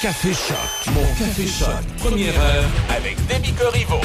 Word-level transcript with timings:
Café 0.00 0.28
Choc, 0.28 0.94
mon 0.94 1.02
Café 1.18 1.44
Choc, 1.44 1.84
première 1.96 2.40
heure 2.40 2.64
avec 2.96 3.16
Demi 3.26 3.52
Corriveau. 3.52 4.00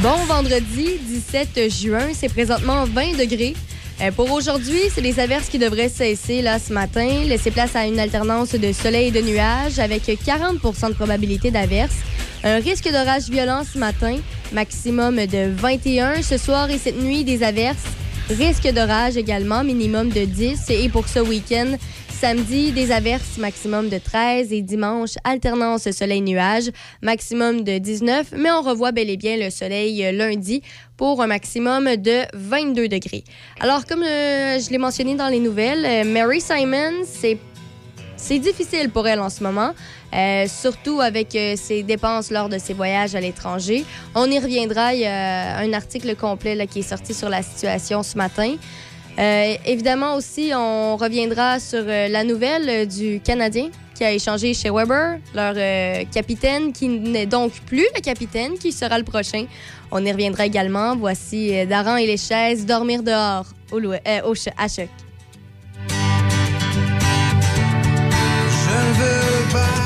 Bon 0.00 0.16
vendredi 0.28 0.90
17 1.08 1.68
juin, 1.68 2.10
c'est 2.14 2.28
présentement 2.28 2.84
20 2.84 3.16
degrés. 3.18 3.54
Euh, 4.00 4.12
pour 4.12 4.30
aujourd'hui, 4.30 4.78
c'est 4.94 5.00
les 5.00 5.18
averses 5.18 5.48
qui 5.48 5.58
devraient 5.58 5.88
cesser 5.88 6.40
là 6.40 6.60
ce 6.60 6.72
matin, 6.72 7.24
laisser 7.26 7.50
place 7.50 7.74
à 7.74 7.84
une 7.84 7.98
alternance 7.98 8.52
de 8.52 8.72
soleil 8.72 9.08
et 9.08 9.10
de 9.10 9.20
nuages 9.20 9.80
avec 9.80 10.04
40% 10.04 10.90
de 10.90 10.94
probabilité 10.94 11.50
d'averses. 11.50 11.98
Un 12.44 12.60
risque 12.60 12.88
d'orage 12.92 13.28
violent 13.28 13.62
ce 13.64 13.76
matin, 13.76 14.18
maximum 14.52 15.16
de 15.16 15.50
21. 15.50 16.22
Ce 16.22 16.38
soir 16.38 16.70
et 16.70 16.78
cette 16.78 17.02
nuit, 17.02 17.24
des 17.24 17.42
averses. 17.42 17.82
Risque 18.30 18.72
d'orage 18.72 19.16
également, 19.16 19.64
minimum 19.64 20.10
de 20.10 20.24
10. 20.26 20.70
Et 20.70 20.88
pour 20.88 21.08
ce 21.08 21.18
week-end, 21.18 21.76
Samedi, 22.22 22.70
des 22.70 22.92
averses 22.92 23.36
maximum 23.36 23.88
de 23.88 23.98
13 23.98 24.52
et 24.52 24.62
dimanche, 24.62 25.14
alternance 25.24 25.90
soleil-nuage, 25.90 26.70
maximum 27.02 27.64
de 27.64 27.78
19, 27.78 28.34
mais 28.36 28.48
on 28.52 28.62
revoit 28.62 28.92
bel 28.92 29.10
et 29.10 29.16
bien 29.16 29.36
le 29.36 29.50
soleil 29.50 30.04
euh, 30.04 30.12
lundi 30.12 30.62
pour 30.96 31.20
un 31.20 31.26
maximum 31.26 31.96
de 31.96 32.20
22 32.34 32.86
degrés. 32.86 33.24
Alors, 33.58 33.86
comme 33.86 34.04
euh, 34.04 34.60
je 34.60 34.70
l'ai 34.70 34.78
mentionné 34.78 35.16
dans 35.16 35.26
les 35.26 35.40
nouvelles, 35.40 35.84
euh, 35.84 36.04
Mary 36.04 36.40
Simon, 36.40 37.02
c'est 37.04 37.38
c'est 38.16 38.38
difficile 38.38 38.88
pour 38.90 39.08
elle 39.08 39.18
en 39.18 39.30
ce 39.30 39.42
moment, 39.42 39.72
surtout 40.46 41.00
avec 41.00 41.36
ses 41.56 41.82
dépenses 41.82 42.30
lors 42.30 42.48
de 42.48 42.56
ses 42.56 42.72
voyages 42.72 43.16
à 43.16 43.20
l'étranger. 43.20 43.84
On 44.14 44.30
y 44.30 44.38
reviendra. 44.38 44.94
Il 44.94 45.00
y 45.00 45.06
a 45.06 45.58
un 45.58 45.72
article 45.72 46.14
complet 46.14 46.68
qui 46.68 46.80
est 46.80 46.88
sorti 46.88 47.14
sur 47.14 47.28
la 47.28 47.42
situation 47.42 48.04
ce 48.04 48.16
matin. 48.16 48.54
Euh, 49.18 49.54
évidemment 49.66 50.14
aussi, 50.16 50.52
on 50.54 50.96
reviendra 50.96 51.60
sur 51.60 51.84
euh, 51.86 52.08
la 52.08 52.24
nouvelle 52.24 52.68
euh, 52.68 52.86
du 52.86 53.20
Canadien 53.20 53.68
qui 53.94 54.04
a 54.04 54.12
échangé 54.12 54.54
chez 54.54 54.70
Weber, 54.70 55.18
leur 55.34 55.54
capitaine 56.10 56.72
qui 56.72 56.88
n'est 56.88 57.26
donc 57.26 57.52
plus 57.66 57.86
le 57.94 58.00
capitaine, 58.00 58.54
qui 58.54 58.72
sera 58.72 58.96
le 58.96 59.04
prochain. 59.04 59.44
On 59.90 60.02
y 60.04 60.10
reviendra 60.10 60.46
également. 60.46 60.96
Voici 60.96 61.66
Daran 61.66 61.96
et 61.96 62.06
les 62.06 62.16
chaises, 62.16 62.64
dormir 62.64 63.02
dehors 63.02 63.44
au, 63.70 63.78
au, 63.78 64.34
à 64.56 64.68
choc. 64.68 64.88
Je 68.48 68.74
veux 68.98 69.52
pas 69.52 69.81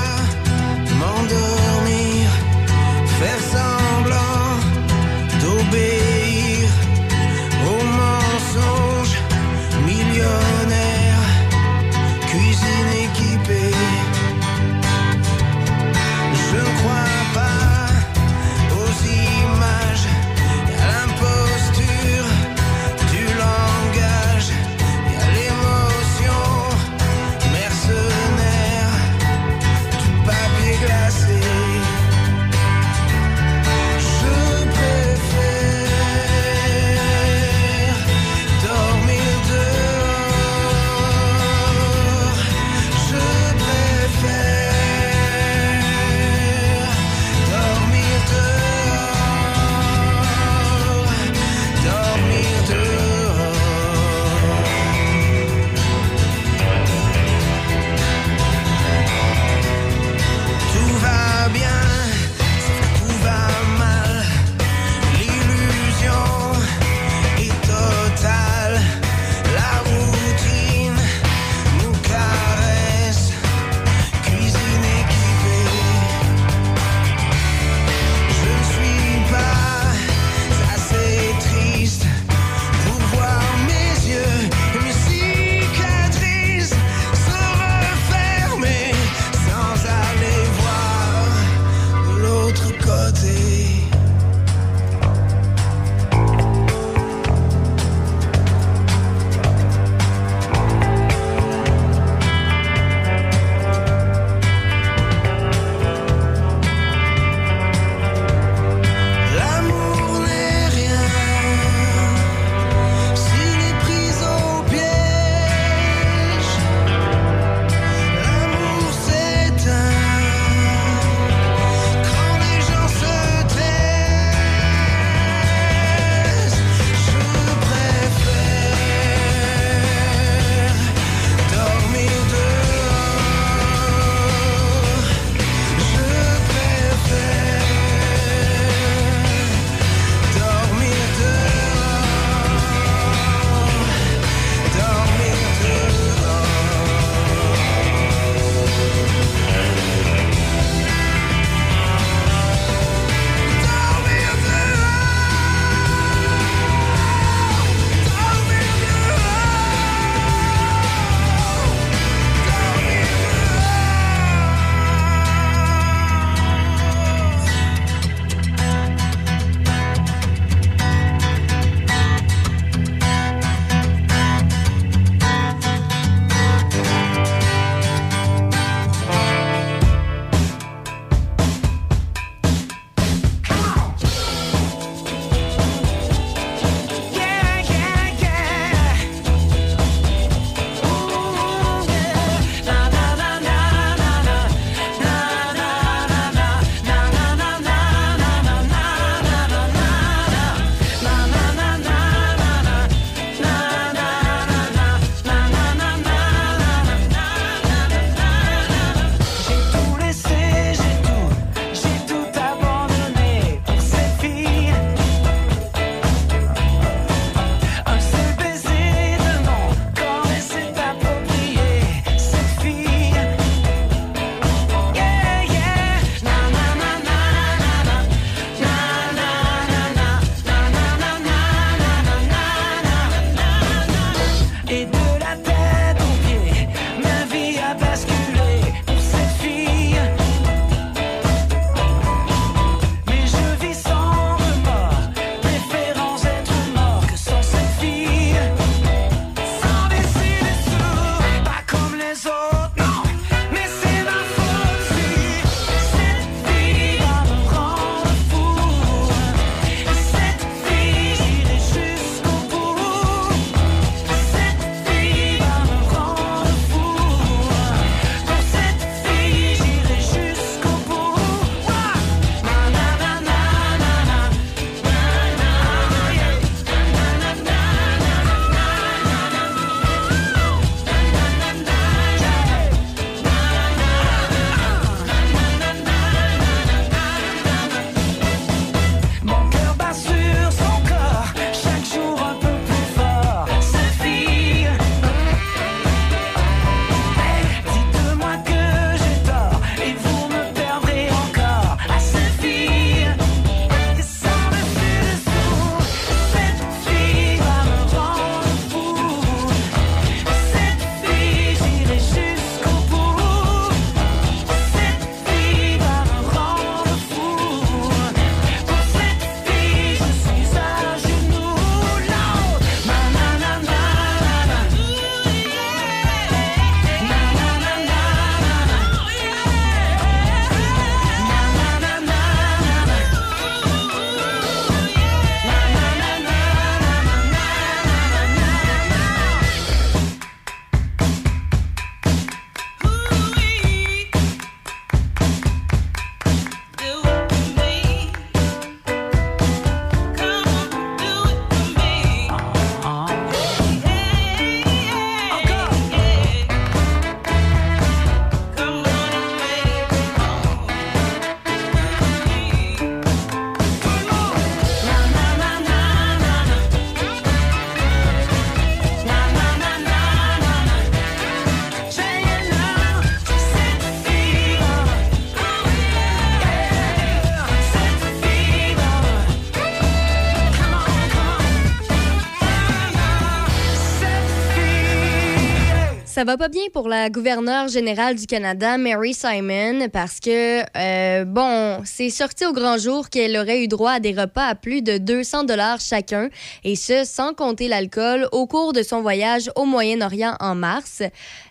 Ça 386.16 386.24
va 386.24 386.38
pas 386.38 386.48
bien 386.48 386.62
pour 386.72 386.88
la 386.88 387.10
gouverneure 387.10 387.68
générale 387.68 388.14
du 388.14 388.24
Canada, 388.24 388.78
Mary 388.78 389.12
Simon, 389.12 389.90
parce 389.92 390.18
que, 390.18 390.62
euh, 390.62 391.26
bon, 391.26 391.82
c'est 391.84 392.08
sorti 392.08 392.46
au 392.46 392.54
grand 392.54 392.78
jour 392.78 393.10
qu'elle 393.10 393.36
aurait 393.36 393.62
eu 393.62 393.68
droit 393.68 393.90
à 393.90 394.00
des 394.00 394.12
repas 394.12 394.46
à 394.46 394.54
plus 394.54 394.80
de 394.80 394.96
200 394.96 395.44
dollars 395.44 395.78
chacun, 395.78 396.30
et 396.64 396.74
ce, 396.74 397.04
sans 397.04 397.34
compter 397.34 397.68
l'alcool, 397.68 398.30
au 398.32 398.46
cours 398.46 398.72
de 398.72 398.82
son 398.82 399.02
voyage 399.02 399.50
au 399.56 399.66
Moyen-Orient 399.66 400.36
en 400.40 400.54
mars. 400.54 401.02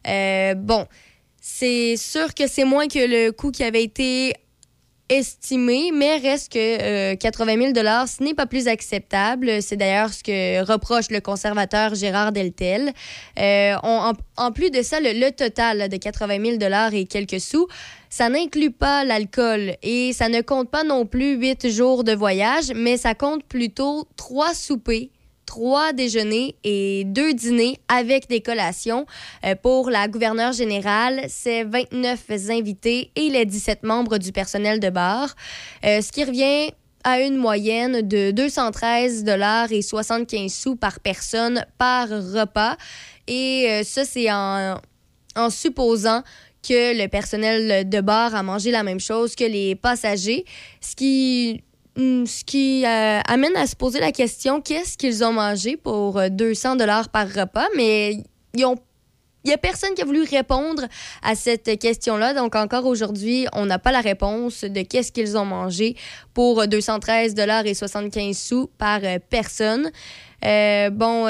Euh, 0.07 0.55
bon, 0.55 0.87
c'est 1.41 1.97
sûr 1.97 2.35
que 2.35 2.47
c'est 2.47 2.65
moins 2.65 2.89
que 2.89 2.99
le 2.99 3.31
coût 3.33 3.51
qui 3.51 3.65
avait 3.65 3.83
été 3.83 4.35
estimé, 5.09 5.91
mais 5.93 6.17
reste 6.19 6.53
que 6.53 7.15
80 7.15 7.73
000 7.73 7.75
ce 7.75 8.23
n'est 8.23 8.35
pas 8.35 8.47
plus 8.47 8.69
acceptable. 8.69 9.63
C'est 9.63 9.77
d'ailleurs 9.77 10.13
ce 10.13 10.23
que 10.23 10.65
reproche 10.65 11.11
le 11.11 11.21
conservateur 11.21 11.95
Gérard 11.95 12.33
Deltel. 12.33 12.93
Euh, 13.39 13.75
en, 13.83 14.53
plus 14.53 14.71
de 14.71 14.83
ça, 14.83 14.99
le, 15.01 15.31
total 15.31 15.89
de 15.89 15.97
80 15.97 16.59
000 16.59 16.93
et 16.93 17.05
quelques 17.07 17.41
sous, 17.41 17.67
ça 18.11 18.29
n'inclut 18.29 18.71
pas 18.71 19.05
l'alcool 19.05 19.77
et 19.83 20.13
ça 20.13 20.29
ne 20.29 20.41
compte 20.41 20.71
pas 20.71 20.85
non 20.85 21.07
plus 21.07 21.37
huit 21.37 21.69
jours 21.69 22.05
de 22.05 22.13
voyage, 22.13 22.73
mais 22.75 22.97
ça 22.97 23.15
compte 23.15 23.45
plutôt 23.45 24.07
trois 24.17 24.55
soupers 24.55 25.11
trois 25.47 25.93
déjeuners 25.93 26.57
et 26.65 27.05
deux 27.07 27.33
dîners 27.33 27.79
avec 27.89 28.29
des 28.29 28.41
collations. 28.41 29.07
Euh, 29.45 29.55
pour 29.55 29.89
la 29.89 30.09
gouverneure 30.09 30.53
générale, 30.53 31.25
c'est 31.29 31.65
29 31.65 32.51
invités 32.51 33.11
et 33.17 33.31
les 33.31 33.47
17 33.47 33.85
membres 33.85 34.19
du 34.19 34.33
personnel 34.33 34.81
de 34.81 34.91
bar, 34.91 35.35
euh, 35.85 36.03
ce 36.03 36.13
qui 36.13 36.25
revient 36.25 36.73
à 37.05 37.21
une 37.21 37.37
moyenne 37.37 38.03
de 38.03 38.33
213 38.33 39.23
dollars 39.23 39.71
et 39.71 39.81
75 39.81 40.53
sous 40.53 40.75
par 40.75 40.99
personne 40.99 41.65
par 41.79 42.09
repas. 42.09 42.77
Et 43.29 43.67
euh, 43.69 43.85
ça, 43.85 44.05
c'est 44.05 44.31
en, 44.31 44.81
supposant 45.51 46.23
que 46.67 47.01
le 47.01 47.07
personnel 47.07 47.89
de 47.89 48.01
bar 48.01 48.35
a 48.35 48.43
mangé 48.43 48.73
la 48.73 48.83
même 48.83 48.99
chose 48.99 49.37
que 49.37 49.45
les 49.45 49.77
passagers, 49.77 50.45
ce 50.81 50.97
qui 50.97 51.63
ce 51.97 52.45
qui 52.45 52.85
euh, 52.85 53.21
amène 53.27 53.57
à 53.57 53.67
se 53.67 53.75
poser 53.75 54.01
la 54.01 54.13
question 54.13 54.61
qu'est-ce 54.61 54.99
qu'ils 54.99 55.25
ont 55.25 55.33
mangé 55.33 55.77
pour 55.77 56.21
200 56.31 56.75
euh, 56.75 56.77
dollars 56.77 57.09
par 57.09 57.27
repas, 57.29 57.67
mais 57.77 58.13
il 58.55 58.67
n'y 59.45 59.53
a 59.53 59.59
personne 59.59 59.95
qui 59.95 60.03
a 60.03 60.05
voulu 60.05 60.23
répondre 60.23 60.83
à 61.23 61.35
cette 61.35 61.79
question-là. 61.79 62.35
Donc, 62.35 62.55
encore 62.55 62.85
aujourd'hui, 62.85 63.47
on 63.53 63.65
n'a 63.65 63.79
pas 63.79 63.93
la 63.93 64.01
réponse 64.01 64.65
de 64.65 64.83
qu'est-ce 64.83 65.13
qu'ils 65.13 65.39
ont 65.39 65.45
mangé 65.45 65.97
pour 66.35 66.67
213 66.67 67.35
dollars 67.35 67.65
et 67.65 67.75
75 67.75 68.37
sous 68.37 68.71
par 68.79 69.01
euh, 69.03 69.19
personne. 69.31 69.91
bon, 70.43 71.27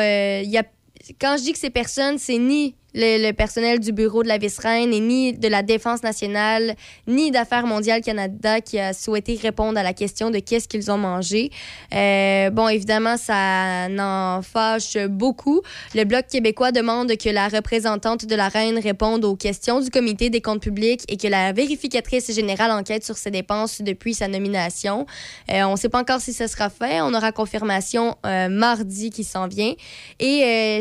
quand 1.21 1.37
je 1.37 1.43
dis 1.43 1.53
que 1.53 1.59
ces 1.59 1.71
personnes, 1.71 2.19
c'est 2.19 2.39
ni 2.39 2.75
le, 2.97 3.33
personnel 3.33 3.79
du 3.79 3.93
bureau 3.93 4.23
de 4.23 4.29
la 4.29 4.39
vice-reine 4.39 4.93
et 4.93 5.01
ni 5.01 5.33
de 5.35 5.49
la 5.49 5.63
Défense 5.63 6.03
nationale, 6.03 6.75
ni 7.07 7.31
d'Affaires 7.31 7.67
mondiales 7.67 8.01
Canada 8.01 8.61
qui 8.61 8.79
a 8.79 8.93
souhaité 8.93 9.39
répondre 9.41 9.79
à 9.79 9.83
la 9.83 9.93
question 9.93 10.31
de 10.31 10.39
qu'est-ce 10.39 10.67
qu'ils 10.67 10.91
ont 10.91 10.97
mangé. 10.97 11.51
Euh, 11.95 12.51
bon, 12.51 12.69
évidemment, 12.69 13.17
ça 13.17 13.89
n'en 13.89 14.41
fâche 14.43 14.97
beaucoup. 15.09 15.61
Le 15.95 16.05
Bloc 16.05 16.27
québécois 16.27 16.73
demande 16.73 17.17
que 17.17 17.29
la 17.29 17.49
représentante 17.49 18.25
de 18.25 18.35
la 18.35 18.49
reine 18.49 18.79
réponde 18.79 19.25
aux 19.25 19.37
questions 19.37 19.81
du 19.81 19.91
comité 19.91 20.31
des 20.31 20.41
comptes 20.41 20.63
publics 20.63 21.03
et 21.09 21.17
que 21.17 21.29
la 21.29 21.53
vérificatrice 21.53 22.35
générale 22.35 22.71
enquête 22.71 23.05
sur 23.05 23.19
ses 23.19 23.31
dépenses 23.31 23.83
depuis 23.83 24.15
sa 24.15 24.29
nomination. 24.29 25.07
Euh, 25.51 25.63
on 25.65 25.73
ne 25.73 25.77
sait 25.77 25.91
pas 25.91 26.01
encore 26.01 26.21
si 26.21 26.33
ce 26.33 26.47
sera 26.47 26.71
fait. 26.71 27.01
On 27.03 27.13
aura 27.13 27.33
confirmation 27.33 28.17
euh, 28.25 28.49
mardi 28.49 29.11
qui 29.11 29.25
s'en 29.25 29.49
vient. 29.49 29.75
Et 30.19 30.81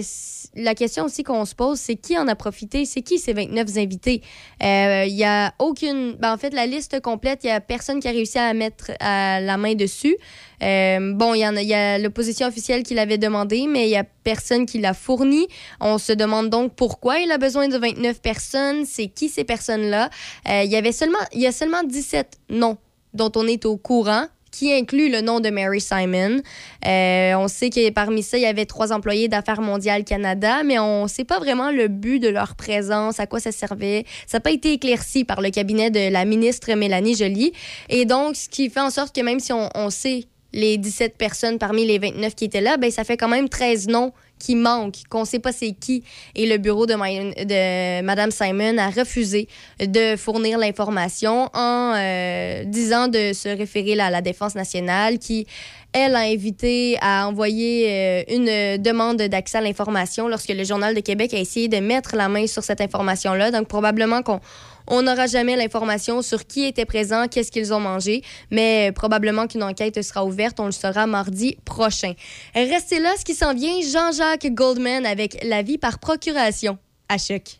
la 0.55 0.75
question 0.75 1.05
aussi 1.05 1.23
qu'on 1.23 1.45
se 1.45 1.55
pose, 1.55 1.79
c'est 1.79 1.95
qui 1.95 2.17
en 2.17 2.27
a 2.27 2.35
profité? 2.35 2.85
C'est 2.85 3.01
qui 3.01 3.19
ces 3.19 3.33
29 3.33 3.77
invités? 3.77 4.21
Il 4.61 5.15
y 5.15 5.23
a 5.23 5.53
aucune... 5.59 6.13
Ben, 6.13 6.33
en 6.33 6.37
fait, 6.37 6.53
la 6.53 6.65
liste 6.65 6.99
complète, 7.01 7.43
il 7.43 7.47
y 7.47 7.51
a 7.51 7.59
personne 7.59 7.99
qui 7.99 8.07
a 8.07 8.11
réussi 8.11 8.37
à 8.37 8.53
mettre 8.53 8.91
la 8.99 9.57
main 9.57 9.75
dessus. 9.75 10.15
bon, 10.59 11.33
il 11.33 11.39
y, 11.39 11.43
a, 11.43 11.61
y 11.61 11.73
a 11.73 11.97
l'opposition 11.97 12.47
officielle 12.47 12.83
qui 12.83 12.93
l'avait 12.93 13.17
demandé, 13.17 13.67
mais 13.67 13.87
il 13.87 13.91
y 13.91 13.97
a 13.97 14.03
personne 14.03 14.65
qui 14.65 14.79
l'a 14.79 14.93
fourni. 14.93 15.47
On 15.81 15.97
se 15.97 16.13
demande 16.13 16.49
donc 16.49 16.73
pourquoi 16.75 17.19
il 17.19 17.31
a 17.31 17.37
besoin 17.37 17.67
de 17.67 17.77
29 17.77 18.21
personnes. 18.21 18.85
C'est 18.85 19.07
qui 19.07 19.29
ces 19.29 19.43
personnes-là? 19.43 20.09
Il 20.45 20.69
y 20.69 20.75
avait 20.75 20.91
seulement... 20.91 21.19
Il 21.33 21.41
y 21.41 21.47
a 21.47 21.51
seulement 21.51 21.83
17 21.83 22.39
noms 22.49 22.77
dont 23.13 23.31
on 23.35 23.47
est 23.47 23.65
au 23.65 23.77
courant 23.77 24.27
qui 24.55 24.71
inclut 24.71 25.09
le 25.09 25.19
nom 25.19 25.41
de 25.41 25.49
Mary 25.49 25.81
Simon. 25.81 26.41
Euh, 26.85 27.33
on 27.35 27.49
sait 27.49 27.69
que 27.69 27.89
parmi 27.89 28.23
ça, 28.23 28.37
il 28.37 28.43
y 28.43 28.45
avait 28.45 28.65
trois 28.65 28.93
employés 28.93 29.27
d'Affaires 29.27 29.59
mondiales 29.59 30.05
Canada, 30.05 30.63
mais 30.63 30.79
on 30.79 31.03
ne 31.03 31.07
sait 31.09 31.25
pas 31.25 31.39
vraiment 31.39 31.71
le 31.71 31.89
but 31.89 32.19
de 32.19 32.29
leur 32.29 32.55
présence, 32.55 33.19
à 33.19 33.27
quoi 33.27 33.41
ça 33.41 33.51
servait. 33.51 34.05
Ça 34.27 34.37
n'a 34.37 34.41
pas 34.41 34.51
été 34.51 34.71
éclairci 34.71 35.25
par 35.25 35.41
le 35.41 35.49
cabinet 35.49 35.91
de 35.91 36.09
la 36.09 36.23
ministre 36.23 36.73
Mélanie 36.73 37.15
Joly. 37.15 37.51
Et 37.89 38.05
donc, 38.05 38.37
ce 38.37 38.47
qui 38.47 38.69
fait 38.69 38.79
en 38.79 38.91
sorte 38.91 39.13
que 39.13 39.21
même 39.21 39.41
si 39.41 39.51
on, 39.51 39.69
on 39.75 39.89
sait 39.89 40.23
les 40.53 40.77
17 40.77 41.17
personnes 41.17 41.59
parmi 41.59 41.85
les 41.85 41.99
29 41.99 42.33
qui 42.33 42.45
étaient 42.45 42.61
là, 42.61 42.77
ben, 42.77 42.89
ça 42.89 43.03
fait 43.03 43.17
quand 43.17 43.27
même 43.27 43.49
13 43.49 43.89
noms 43.89 44.13
qui 44.39 44.55
manque, 44.55 44.95
qu'on 45.09 45.21
ne 45.21 45.25
sait 45.25 45.39
pas 45.39 45.51
c'est 45.51 45.71
qui. 45.71 46.03
Et 46.35 46.45
le 46.47 46.57
bureau 46.57 46.85
de, 46.85 46.93
de 46.93 48.01
Mme 48.01 48.31
Simon 48.31 48.77
a 48.77 48.89
refusé 48.89 49.47
de 49.79 50.15
fournir 50.15 50.57
l'information 50.57 51.49
en 51.53 51.93
euh, 51.95 52.63
disant 52.65 53.07
de 53.07 53.33
se 53.33 53.49
référer 53.49 53.99
à 53.99 54.09
la 54.09 54.21
Défense 54.21 54.55
nationale 54.55 55.19
qui, 55.19 55.47
elle, 55.93 56.15
a 56.15 56.19
invité 56.19 56.97
à 57.01 57.27
envoyer 57.27 57.87
euh, 57.89 58.23
une 58.27 58.81
demande 58.81 59.17
d'accès 59.17 59.59
à 59.59 59.61
l'information 59.61 60.27
lorsque 60.27 60.49
le 60.49 60.63
Journal 60.63 60.93
de 60.93 60.99
Québec 60.99 61.33
a 61.33 61.37
essayé 61.37 61.67
de 61.67 61.77
mettre 61.77 62.15
la 62.15 62.27
main 62.27 62.47
sur 62.47 62.63
cette 62.63 62.81
information-là. 62.81 63.51
Donc, 63.51 63.67
probablement 63.67 64.21
qu'on 64.21 64.41
on 64.87 65.01
n'aura 65.01 65.27
jamais 65.27 65.55
l'information 65.55 66.21
sur 66.21 66.45
qui 66.45 66.65
était 66.65 66.85
présent, 66.85 67.27
qu'est-ce 67.27 67.51
qu'ils 67.51 67.73
ont 67.73 67.79
mangé, 67.79 68.21
mais 68.51 68.91
probablement 68.93 69.47
qu'une 69.47 69.63
enquête 69.63 70.01
sera 70.01 70.25
ouverte. 70.25 70.59
On 70.59 70.65
le 70.65 70.71
saura 70.71 71.07
mardi 71.07 71.57
prochain. 71.65 72.13
Restez 72.53 72.99
là, 72.99 73.13
ce 73.17 73.25
qui 73.25 73.33
s'en 73.33 73.53
vient, 73.53 73.73
Jean-Jacques 73.81 74.53
Goldman 74.53 75.05
avec 75.05 75.43
La 75.43 75.61
vie 75.61 75.77
par 75.77 75.99
procuration 75.99 76.77
à 77.09 77.17
choc. 77.17 77.59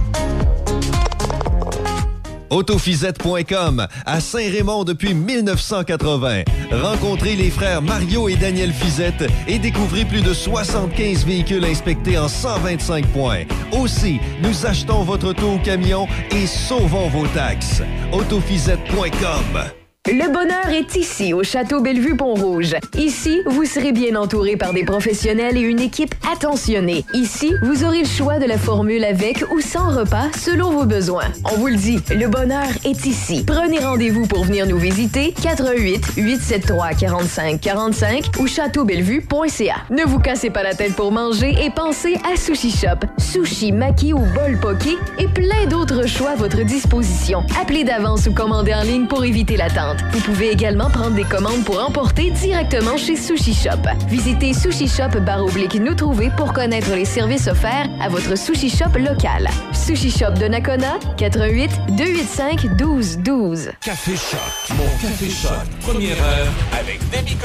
Autofisette.com 2.51 3.87
à 4.05 4.19
Saint-Raymond 4.19 4.83
depuis 4.83 5.13
1980. 5.13 6.43
Rencontrez 6.71 7.35
les 7.35 7.49
frères 7.49 7.81
Mario 7.81 8.29
et 8.29 8.35
Daniel 8.35 8.71
Fizette 8.71 9.23
et 9.47 9.57
découvrez 9.57 10.05
plus 10.05 10.21
de 10.21 10.33
75 10.33 11.25
véhicules 11.25 11.65
inspectés 11.65 12.17
en 12.17 12.27
125 12.27 13.07
points. 13.07 13.43
Aussi, 13.71 14.19
nous 14.43 14.65
achetons 14.65 15.03
votre 15.03 15.29
auto 15.29 15.53
au 15.53 15.59
camion 15.59 16.07
et 16.31 16.45
sauvons 16.45 17.09
vos 17.09 17.27
taxes. 17.27 17.81
Autofisette.com 18.11 19.80
le 20.07 20.33
bonheur 20.33 20.67
est 20.69 20.95
ici, 20.95 21.31
au 21.31 21.43
Château 21.43 21.79
Bellevue-Pont-Rouge. 21.79 22.75
Ici, 22.97 23.39
vous 23.45 23.65
serez 23.65 23.91
bien 23.91 24.15
entouré 24.15 24.57
par 24.57 24.73
des 24.73 24.83
professionnels 24.83 25.57
et 25.57 25.61
une 25.61 25.79
équipe 25.79 26.15
attentionnée. 26.33 27.05
Ici, 27.13 27.53
vous 27.61 27.83
aurez 27.83 27.99
le 27.99 28.07
choix 28.07 28.39
de 28.39 28.45
la 28.45 28.57
formule 28.57 29.03
avec 29.03 29.45
ou 29.53 29.61
sans 29.61 29.95
repas 29.95 30.25
selon 30.35 30.71
vos 30.71 30.85
besoins. 30.85 31.27
On 31.53 31.55
vous 31.57 31.67
le 31.67 31.75
dit, 31.75 31.99
le 32.09 32.27
bonheur 32.27 32.67
est 32.83 33.05
ici. 33.05 33.43
Prenez 33.45 33.77
rendez-vous 33.77 34.25
pour 34.25 34.43
venir 34.43 34.65
nous 34.65 34.79
visiter 34.79 35.35
88 35.39 36.13
873 36.17 36.97
45 36.99 37.61
45 37.61 38.23
ou 38.39 38.47
châteaubellevue.ca. 38.47 39.75
Ne 39.91 40.03
vous 40.05 40.19
cassez 40.19 40.49
pas 40.49 40.63
la 40.63 40.73
tête 40.73 40.95
pour 40.95 41.11
manger 41.11 41.53
et 41.63 41.69
pensez 41.69 42.15
à 42.31 42.35
Sushi 42.37 42.71
Shop. 42.71 43.05
Sushi, 43.19 43.71
maki 43.71 44.13
ou 44.13 44.19
bol 44.19 44.59
poké 44.59 44.97
et 45.19 45.27
plein 45.27 45.67
d'autres 45.69 46.07
choix 46.07 46.31
à 46.31 46.35
votre 46.35 46.63
disposition. 46.63 47.43
Appelez 47.61 47.83
d'avance 47.83 48.25
ou 48.25 48.33
commandez 48.33 48.73
en 48.73 48.81
ligne 48.81 49.05
pour 49.05 49.23
éviter 49.23 49.57
l'attente. 49.57 49.90
Vous 50.11 50.19
pouvez 50.21 50.49
également 50.51 50.89
prendre 50.89 51.15
des 51.15 51.23
commandes 51.23 51.63
pour 51.65 51.79
emporter 51.79 52.31
directement 52.31 52.97
chez 52.97 53.15
Sushi 53.15 53.53
Shop. 53.53 53.81
Visitez 54.07 54.53
Sushi 54.53 54.87
Shop 54.87 55.19
barre 55.25 55.43
oblique 55.43 55.75
nous 55.75 55.95
trouver 55.95 56.29
pour 56.37 56.53
connaître 56.53 56.93
les 56.93 57.05
services 57.05 57.47
offerts 57.47 57.89
à 58.01 58.09
votre 58.09 58.37
Sushi 58.37 58.69
Shop 58.69 58.97
local. 58.97 59.49
Sushi 59.73 60.11
Shop 60.11 60.31
de 60.39 60.47
Nakona, 60.47 60.99
88 61.17 61.71
285 61.97 62.77
12 62.77 63.17
12. 63.19 63.71
Café 63.81 64.15
Shop, 64.15 64.73
mon 64.75 64.85
Café 65.01 65.29
Shop, 65.29 65.49
première 65.81 66.17
heure 66.17 66.47
avec 66.79 66.99
Demi. 67.09 67.37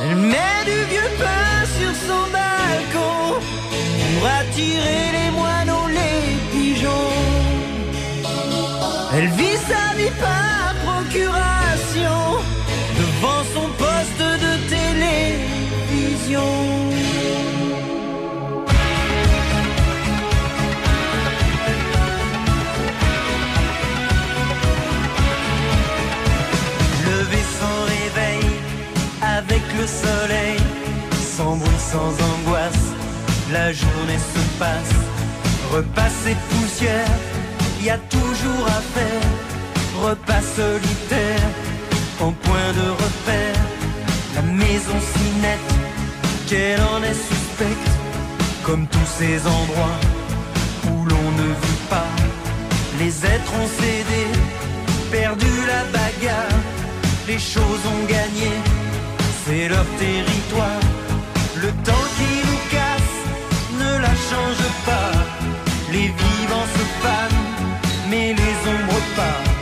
Elle 0.00 0.16
met 0.16 0.64
du 0.64 0.90
vieux 0.90 1.10
pain 1.18 1.64
sur 1.78 1.92
son 2.06 2.30
balcon 2.30 3.40
pour 3.40 4.26
attirer 4.26 5.12
les 5.12 5.23
Elle 9.16 9.28
vit 9.28 9.56
sa 9.68 9.94
vie 9.96 10.10
par 10.20 10.74
procuration 10.84 12.42
devant 12.98 13.42
son 13.54 13.68
poste 13.78 14.22
de 14.44 14.52
télévision. 14.68 16.50
Avec 29.38 29.62
le 29.78 29.86
soleil, 29.86 30.58
sans 31.36 31.56
bruit, 31.56 31.68
sans 31.78 32.12
angoisse, 32.30 32.86
la 33.52 33.72
journée 33.72 34.18
se 34.18 34.58
passe, 34.58 34.94
repasser 35.72 36.36
poussière 36.50 37.08
y 37.84 37.90
a 37.90 37.98
toujours 37.98 38.66
à 38.66 38.80
faire. 38.96 39.28
Repas 40.02 40.44
solitaire, 40.56 41.48
en 42.20 42.32
point 42.32 42.70
de 42.80 42.88
repère. 43.04 43.60
La 44.34 44.42
maison 44.42 44.98
si 45.12 45.26
nette 45.42 45.72
qu'elle 46.48 46.80
en 46.80 47.02
est 47.02 47.20
suspecte. 47.30 47.90
Comme 48.64 48.86
tous 48.86 49.10
ces 49.18 49.36
endroits 49.46 49.98
où 50.88 51.04
l'on 51.10 51.28
ne 51.42 51.48
vit 51.64 51.82
pas. 51.90 52.12
Les 52.98 53.14
êtres 53.26 53.52
ont 53.62 53.70
cédé, 53.80 54.22
perdu 55.10 55.52
la 55.72 55.82
bagarre. 55.96 56.60
Les 57.28 57.38
choses 57.38 57.84
ont 57.94 58.04
gagné, 58.06 58.50
c'est 59.44 59.68
leur 59.68 59.86
territoire. 59.98 60.84
Le 61.56 61.70
temps 61.88 62.06
qui 62.16 62.32
nous 62.48 62.62
casse 62.76 63.16
ne 63.82 63.92
la 64.06 64.14
change 64.30 64.64
pas. 64.86 65.12
Les 65.92 66.08
vivants 66.22 66.68
se 66.76 66.84
fanent 67.02 67.43
mais 68.14 68.32
les 68.32 68.70
ombres 68.70 69.02
pas. 69.16 69.53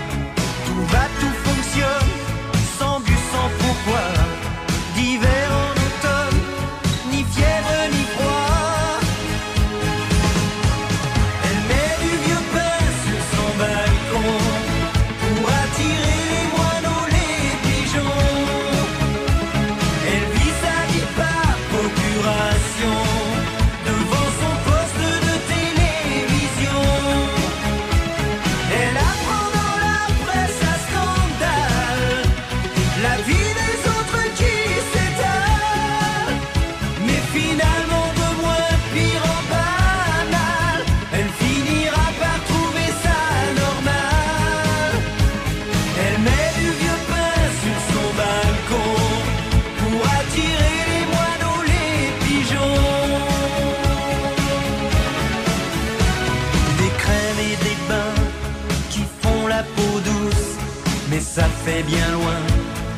fait 61.64 61.82
bien 61.84 62.10
loin 62.12 62.40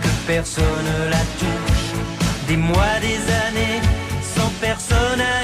que 0.02 0.08
personne 0.26 0.90
la 1.10 1.22
touche. 1.38 1.88
Des 2.48 2.56
mois, 2.56 2.98
des 3.00 3.20
années, 3.46 3.80
sans 4.22 4.50
personne 4.60 5.20
à 5.20 5.43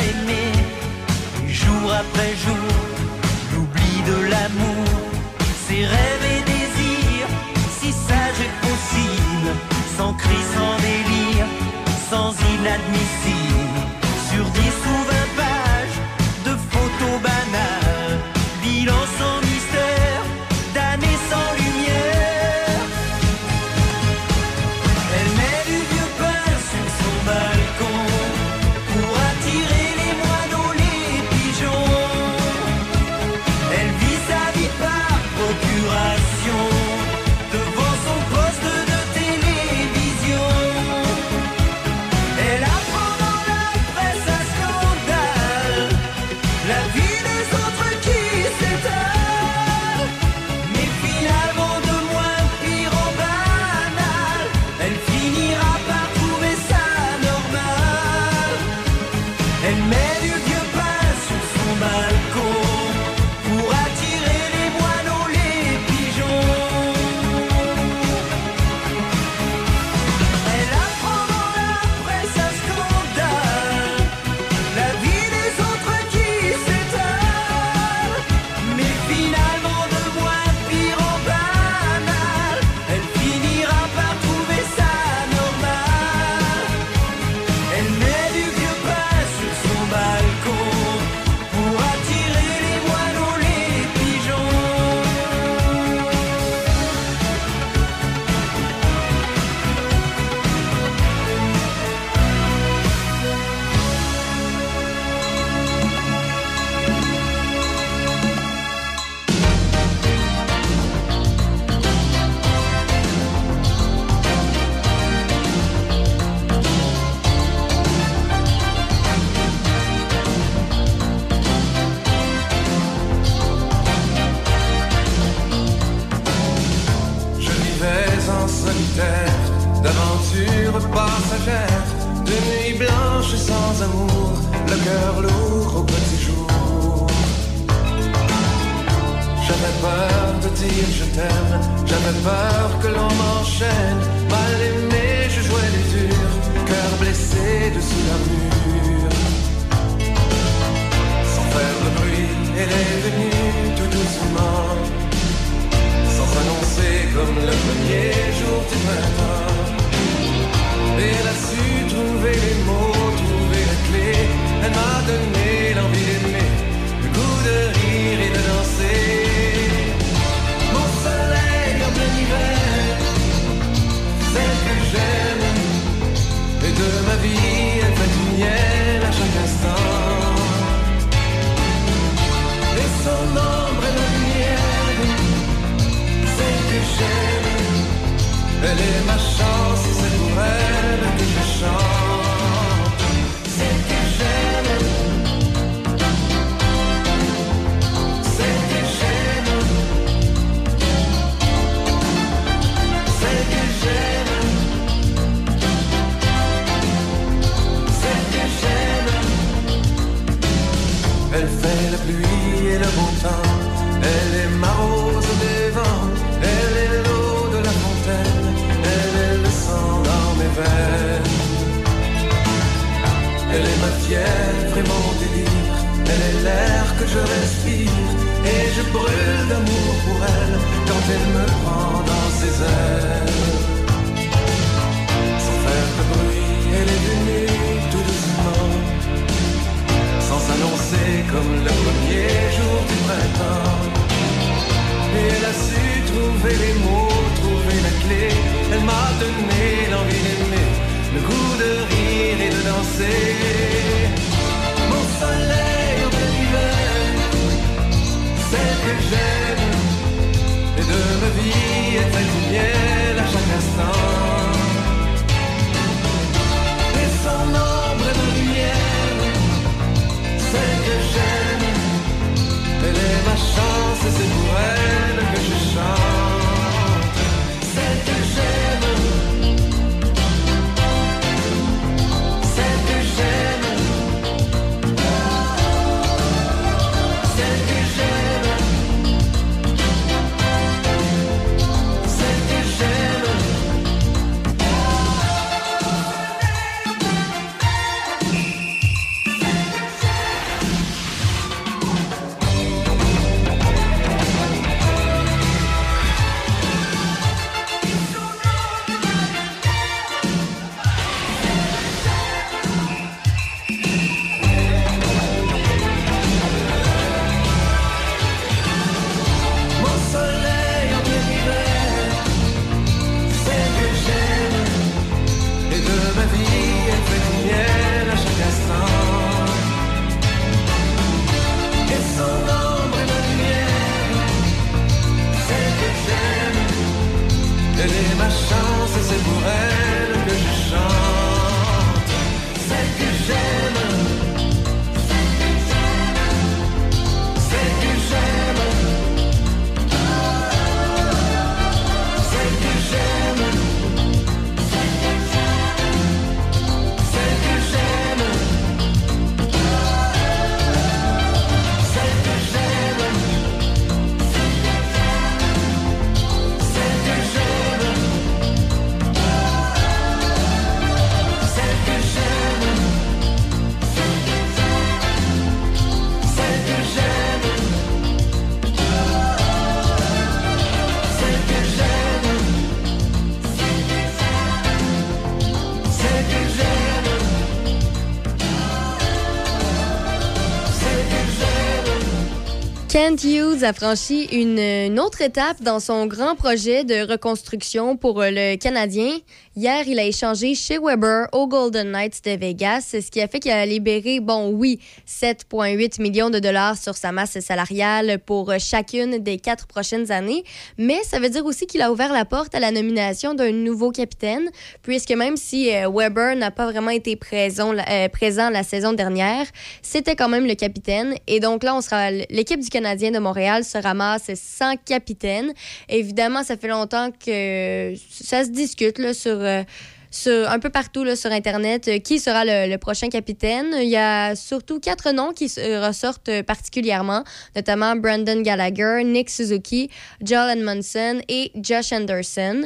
Hughes 393.25 393.65
a 393.65 393.75
franchi 393.75 394.25
une, 394.33 394.99
autre 394.99 395.21
étape 395.21 395.61
dans 395.63 395.79
son 395.79 396.07
grand 396.07 396.37
projet 396.37 396.85
de 396.85 397.07
reconstruction 397.11 397.97
pour 397.97 398.23
euh, 398.23 398.31
le 398.31 398.57
Canadien. 398.57 399.19
Hier, 399.57 399.87
il 399.87 399.99
a 399.99 400.05
échangé 400.05 400.55
chez 400.55 400.79
Weber 400.79 401.27
aux 401.33 401.47
Golden 401.47 401.91
Knights 401.91 402.25
de 402.25 402.31
Vegas, 402.31 402.89
ce 402.93 403.11
qui 403.11 403.21
a 403.21 403.29
fait 403.29 403.41
qu'il 403.41 403.51
a 403.51 403.67
libéré, 403.67 404.21
bon 404.21 404.51
oui, 404.51 404.81
7,8 405.07 406.01
millions 406.01 406.31
de 406.31 406.39
dollars 406.39 406.79
sur 406.79 406.97
sa 406.97 407.13
masse 407.13 407.39
salariale 407.41 408.21
pour 408.25 408.51
euh, 408.51 408.57
chacune 408.59 409.19
des 409.19 409.39
quatre 409.39 409.67
prochaines 409.67 410.11
années. 410.11 410.45
Mais 410.79 411.03
ça 411.03 411.19
veut 411.19 411.29
dire 411.29 411.45
aussi 411.45 411.67
qu'il 411.67 411.83
a 411.83 411.93
ouvert 411.93 412.13
la 412.13 412.25
porte 412.25 412.55
à 412.55 412.61
la 412.61 412.71
nomination 412.71 413.35
d'un 413.35 413.53
nouveau 413.53 413.91
capitaine, 413.91 414.49
puisque 414.83 415.13
même 415.13 415.37
si 415.37 415.75
euh, 415.75 415.91
Weber 415.91 416.37
n'a 416.37 416.51
pas 416.51 416.71
vraiment 416.71 416.91
été 416.91 417.17
présent, 417.17 417.75
présent 418.13 418.49
la 418.49 418.63
saison 418.63 418.93
dernière, 418.95 419.47
c'était 419.83 420.17
quand 420.17 420.29
même 420.29 420.47
le 420.47 420.55
capitaine. 420.55 421.15
Et 421.27 421.41
donc 421.41 421.65
là, 421.65 421.75
on 421.75 421.83
sera 421.83 422.11
l'équipe 422.11 422.61
du 422.61 422.69
Canadien 422.69 423.10
de 423.11 423.19
Montréal 423.19 423.65
se 423.65 423.79
ramasse 423.79 424.31
sans 424.35 424.77
capitaine. 424.77 425.53
Évidemment, 425.89 426.43
ça 426.43 426.57
fait 426.57 426.69
longtemps 426.69 427.11
que 427.11 427.95
ça 428.11 428.45
se 428.45 428.51
discute 428.51 428.99
euh, 429.01 429.65
sur- 430.11 430.51
un 430.51 430.59
peu 430.59 430.71
partout 430.71 431.05
sur 431.15 431.31
Internet 431.31 431.89
euh, 431.89 431.99
qui 431.99 432.19
sera 432.19 432.45
le, 432.45 432.77
prochain 432.77 433.09
capitaine. 433.09 433.75
Il 433.81 433.89
y 433.89 433.97
a 433.97 434.35
surtout 434.35 434.81
quatre 434.81 435.13
noms 435.13 435.33
qui 435.33 435.47
ressortent 435.47 436.43
particulièrement, 436.43 437.25
notamment 437.55 437.95
Brandon 437.97 438.41
Gallagher, 438.43 439.03
Nick 439.05 439.31
Suzuki, 439.31 439.91
Joel 440.23 440.59
Edmondson 440.59 441.21
et 441.29 441.53
Josh 441.57 441.93
Anderson. 441.93 442.63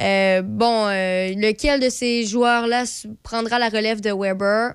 Euh, 0.00 0.40
bon, 0.42 0.86
lequel 0.86 1.78
de 1.78 1.90
ces 1.90 2.24
joueurs-là 2.24 2.84
prendra 3.22 3.58
la 3.58 3.68
relève 3.68 4.00
de 4.00 4.10
Weber? 4.10 4.74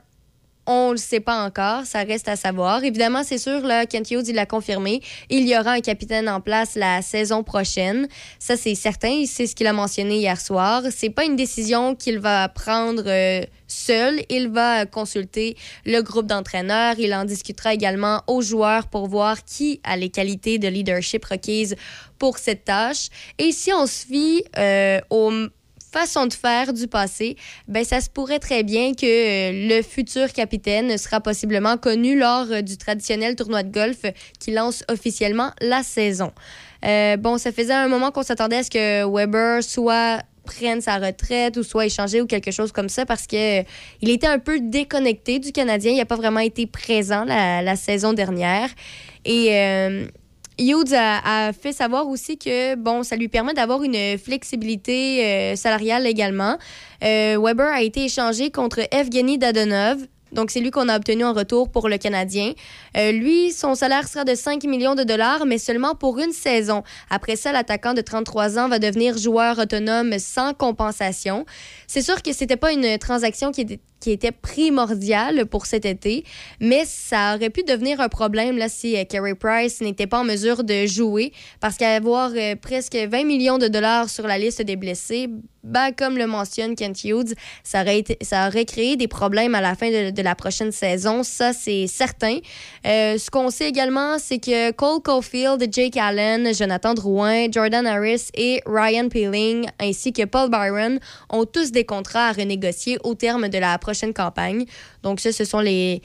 On 0.68 0.88
ne 0.88 0.92
le 0.94 0.98
sait 0.98 1.20
pas 1.20 1.46
encore, 1.46 1.86
ça 1.86 2.04
reste 2.04 2.28
à 2.28 2.36
savoir. 2.36 2.84
Évidemment, 2.84 3.24
c'est 3.24 3.38
sûr, 3.38 3.62
là, 3.62 3.86
Kent 3.86 4.12
Hughes, 4.12 4.28
il 4.28 4.36
l'a 4.36 4.46
confirmé, 4.46 5.02
il 5.30 5.48
y 5.48 5.58
aura 5.58 5.72
un 5.72 5.82
capitaine 5.82 6.28
en 6.28 6.42
place 6.42 6.76
la 6.76 7.02
saison 7.02 7.44
prochaine. 7.44 8.08
Ça, 8.40 8.58
c'est 8.58 8.76
certain, 8.76 9.26
c'est 9.28 9.46
ce 9.46 9.56
qu'il 9.56 9.68
a 9.68 9.74
mentionné 9.74 10.18
hier 10.18 10.42
soir. 10.42 10.82
C'est 10.90 11.12
pas 11.12 11.26
une 11.26 11.36
décision 11.36 11.96
qu'il 11.96 12.20
va 12.20 12.50
prendre 12.50 13.04
euh, 13.06 13.44
seul, 13.68 14.22
il 14.30 14.50
va 14.50 14.86
consulter 14.86 15.56
le 15.86 16.02
groupe 16.02 16.28
d'entraîneurs, 16.28 16.96
il 16.98 17.14
en 17.14 17.26
discutera 17.26 17.74
également 17.74 18.24
aux 18.28 18.42
joueurs 18.42 18.88
pour 18.88 19.08
voir 19.08 19.44
qui 19.44 19.82
a 19.84 19.98
les 19.98 20.10
qualités 20.10 20.58
de 20.58 20.68
leadership 20.68 21.26
requises 21.26 21.76
pour 22.18 22.38
cette 22.38 22.66
tâche. 22.66 23.10
Et 23.38 23.52
si 23.52 23.72
on 23.74 23.86
se 23.86 24.06
fie 24.06 24.44
euh, 24.58 25.00
façon 25.96 26.26
de 26.26 26.34
faire 26.34 26.74
du 26.74 26.88
passé, 26.88 27.38
ben 27.70 27.86
ça 27.86 28.02
se 28.02 28.10
pourrait 28.10 28.40
très 28.40 28.64
bien 28.64 28.94
que 28.94 29.06
euh, 29.06 29.70
le 29.70 29.82
futur 29.82 30.34
capitaine 30.34 30.98
sera 30.98 31.22
possiblement 31.22 31.78
connu 31.78 32.20
lors 32.20 32.48
euh, 32.52 32.62
du 32.62 32.78
traditionnel 32.78 33.38
tournoi 33.38 33.64
de 33.64 33.72
golf 33.72 34.02
qui 34.38 34.52
lance 34.52 34.84
officiellement 34.90 35.52
la 35.62 35.84
saison. 35.84 36.34
Euh, 36.84 37.16
bon, 37.16 37.38
ça 37.38 37.54
faisait 37.54 37.74
un 37.74 37.88
moment 37.88 38.12
qu'on 38.12 38.24
s'attendait 38.24 38.58
à 38.58 38.64
ce 38.64 38.70
que 38.70 39.06
Weber 39.10 39.64
soit 39.64 40.20
prenne 40.44 40.82
sa 40.82 40.98
retraite 40.98 41.56
ou 41.56 41.64
soit 41.64 41.86
échangé 41.86 42.22
ou 42.22 42.28
quelque 42.28 42.52
chose 42.52 42.74
comme 42.74 42.90
ça 42.90 43.06
parce 43.06 43.26
que 43.26 43.62
il 44.02 44.10
était 44.10 44.28
un 44.28 44.40
peu 44.40 44.60
déconnecté 44.60 45.40
du 45.40 45.54
Canadien. 45.54 45.94
Il 45.94 45.98
n'a 45.98 46.06
pas 46.06 46.18
vraiment 46.18 46.42
été 46.42 46.68
présent 46.68 47.24
la, 47.24 47.76
saison 47.78 48.12
dernière. 48.12 48.70
Et 49.24 49.50
Hughes 50.58 50.94
a, 50.94 51.52
fait 51.54 51.74
savoir 51.74 52.08
aussi 52.08 52.38
que 52.38 52.76
bon, 52.76 53.04
ça 53.04 53.16
lui 53.16 53.28
permet 53.28 53.54
d'avoir 53.54 53.84
une 53.84 54.18
flexibilité 54.18 55.26
euh, 55.26 55.56
salariale 55.56 56.08
également. 56.08 56.58
Euh, 57.04 57.38
Weber 57.42 57.68
a 57.68 57.82
été 57.82 58.06
échangé 58.06 58.52
contre 58.52 58.82
Evgeny 58.92 59.38
Dadonov. 59.38 59.98
Donc, 60.32 60.52
c'est 60.52 60.60
lui 60.60 60.70
qu'on 60.70 60.90
a 60.90 60.98
obtenu 60.98 61.24
en 61.24 61.34
retour 61.34 61.70
pour 61.70 61.88
le 61.88 61.98
Canadien. 61.98 62.52
Euh, 62.98 63.12
lui, 63.12 63.54
son 63.54 63.74
salaire 63.74 64.08
sera 64.08 64.26
de 64.26 64.36
5 64.36 64.64
millions 64.66 64.96
de 64.96 65.04
dollars, 65.04 65.46
mais 65.46 65.58
seulement 65.58 65.96
pour 65.96 66.20
une 66.20 66.34
saison. 66.34 66.84
Après 67.10 67.38
ça, 67.38 67.54
l'attaquant 67.54 67.94
de 67.94 68.02
33 68.02 68.60
ans 68.60 68.68
va 68.68 68.80
devenir 68.80 69.18
joueur 69.18 69.60
autonome 69.60 70.20
sans 70.20 70.54
compensation. 70.54 71.46
C'est 71.88 72.02
sûr 72.02 72.22
que 72.22 72.34
c'était 72.34 72.58
pas 72.58 72.74
une 72.74 72.98
transaction 72.98 73.52
qui 73.52 73.62
était, 73.62 73.80
qui 74.06 74.12
était 74.12 74.32
primordiale 74.32 75.48
pour 75.48 75.66
cet 75.66 75.84
été, 75.84 76.26
mais 76.60 76.84
ça 76.86 77.34
aurait 77.36 77.50
pu 77.50 77.64
devenir 77.64 78.00
un 78.00 78.08
problème 78.08 78.56
là, 78.56 78.70
si 78.70 78.96
euh, 78.96 79.04
Carey 79.04 79.34
Price 79.34 79.82
n'était 79.82 80.06
pas 80.06 80.20
en 80.20 80.24
mesure 80.24 80.64
de 80.64 80.86
jouer, 80.86 81.34
parce 81.60 81.76
qu'avoir 81.76 82.30
euh, 82.36 82.56
presque 82.56 82.96
20 82.96 83.24
millions 83.24 83.58
de 83.58 83.68
dollars 83.68 84.08
sur 84.08 84.28
la 84.28 84.38
liste 84.38 84.62
des 84.62 84.76
blessés, 84.76 85.28
ben, 85.66 85.92
comme 85.92 86.18
le 86.18 86.28
mentionne 86.28 86.76
Kent 86.76 87.04
Hughes, 87.04 87.34
ça 87.64 87.82
aurait, 87.82 88.66
créé 88.66 88.96
des 88.98 89.08
problèmes 89.08 89.56
à 89.56 89.62
la 89.62 89.74
fin 89.74 89.90
de, 89.90 90.12
de 90.12 90.22
la 90.22 90.36
prochaine 90.36 90.72
saison. 90.72 91.24
Ça, 91.24 91.54
c'est 91.54 91.88
certain. 91.88 92.38
Euh, 92.86 93.18
ce 93.18 93.32
qu'on 93.32 93.50
sait 93.50 93.68
également, 93.68 94.20
c'est 94.20 94.38
que 94.38 94.72
Cole 94.72 95.02
Caulfield, 95.02 95.66
Jake 95.72 95.98
Allen, 95.98 96.54
Jonathan 96.54 96.94
Drouin, 96.94 97.48
Jordan 97.52 97.88
Harris 97.88 98.28
et 98.36 98.62
Ryan 98.68 99.10
Peeling, 99.10 99.66
ainsi 99.80 100.14
que 100.14 100.26
Paul 100.26 100.52
Byron, 100.52 101.00
ont 101.32 101.46
tous 101.46 101.72
des 101.72 101.84
contrats 101.84 102.28
à 102.28 102.32
renégocier 102.34 103.00
au 103.04 103.16
terme 103.16 103.50
de 103.50 103.58
la 103.58 103.76
prochaine 103.80 103.95
campagne. 104.14 104.66
Donc, 105.04 105.20
ça, 105.20 105.32
ce 105.32 105.44
sont 105.46 105.60
les, 105.60 106.02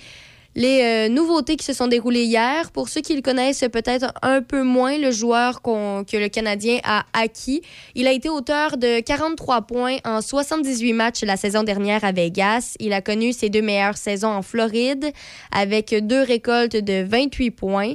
les 0.56 0.80
euh, 0.82 1.08
nouveautés 1.08 1.54
qui 1.56 1.64
se 1.64 1.72
sont 1.72 1.86
déroulées 1.86 2.24
hier, 2.24 2.72
pour 2.72 2.88
ceux 2.88 3.00
qui 3.02 3.14
le 3.14 3.22
connaissent 3.22 3.64
peut-être 3.72 4.12
un 4.22 4.42
peu 4.42 4.62
moins, 4.64 4.98
le 4.98 5.12
joueur 5.12 5.62
qu'on- 5.62 6.02
que 6.04 6.16
le 6.16 6.28
Canadien 6.28 6.78
a 6.82 7.04
acquis, 7.12 7.62
il 7.94 8.08
a 8.08 8.12
été 8.12 8.28
auteur 8.28 8.76
de 8.76 8.98
43 9.00 9.62
points 9.62 9.98
en 10.04 10.20
78 10.20 10.92
matchs 10.92 11.22
la 11.22 11.36
saison 11.36 11.62
dernière 11.62 12.02
à 12.04 12.10
Vegas. 12.12 12.74
Il 12.80 12.92
a 12.92 13.00
connu 13.00 13.32
ses 13.32 13.48
deux 13.48 13.62
meilleures 13.62 13.96
saisons 13.96 14.30
en 14.32 14.42
Floride 14.42 15.12
avec 15.52 15.94
deux 16.04 16.22
récoltes 16.22 16.76
de 16.76 17.04
28 17.04 17.50
points. 17.52 17.92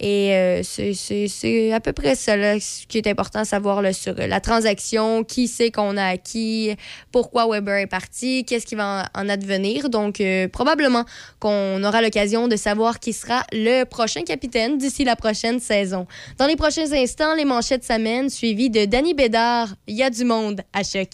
Et 0.00 0.32
euh, 0.32 0.62
c'est- 0.62 1.72
à 1.72 1.80
peu 1.80 1.92
près 1.92 2.14
ça 2.14 2.36
là, 2.36 2.58
ce 2.60 2.86
qui 2.86 2.98
est 2.98 3.06
important 3.06 3.40
à 3.40 3.44
savoir 3.44 3.82
là, 3.82 3.92
sur 3.92 4.14
la 4.14 4.40
transaction, 4.40 5.24
qui 5.24 5.48
c'est 5.48 5.70
qu'on 5.70 5.96
a 5.96 6.04
acquis, 6.04 6.76
pourquoi 7.12 7.48
Weber 7.48 7.76
est 7.78 7.86
parti, 7.86 8.44
qu'est-ce 8.44 8.66
qui 8.66 8.74
va 8.74 9.10
en 9.14 9.20
en 9.24 9.28
advenir. 9.28 9.90
Donc, 9.90 10.20
euh, 10.20 10.46
probablement 10.48 11.04
qu'on 11.40 11.82
aura 11.82 12.00
l'occasion 12.02 12.46
de 12.48 12.56
savoir 12.56 13.00
qui 13.00 13.12
sera 13.12 13.42
le 13.52 13.84
prochain 13.84 14.22
capitaine 14.22 14.78
d'ici 14.78 15.04
la 15.04 15.16
prochaine 15.16 15.58
saison. 15.60 16.06
Dans 16.38 16.46
les 16.46 16.56
prochains 16.56 16.92
instants, 16.92 17.34
les 17.34 17.44
manchettes 17.44 17.84
s'amènent, 17.84 18.30
suivies 18.30 18.70
de 18.70 18.84
Danny 18.84 19.14
Bédard. 19.14 19.68
Il 19.86 19.96
y 19.96 20.02
a 20.02 20.10
du 20.10 20.24
monde 20.24 20.60
à 20.72 20.82
choc. 20.84 21.08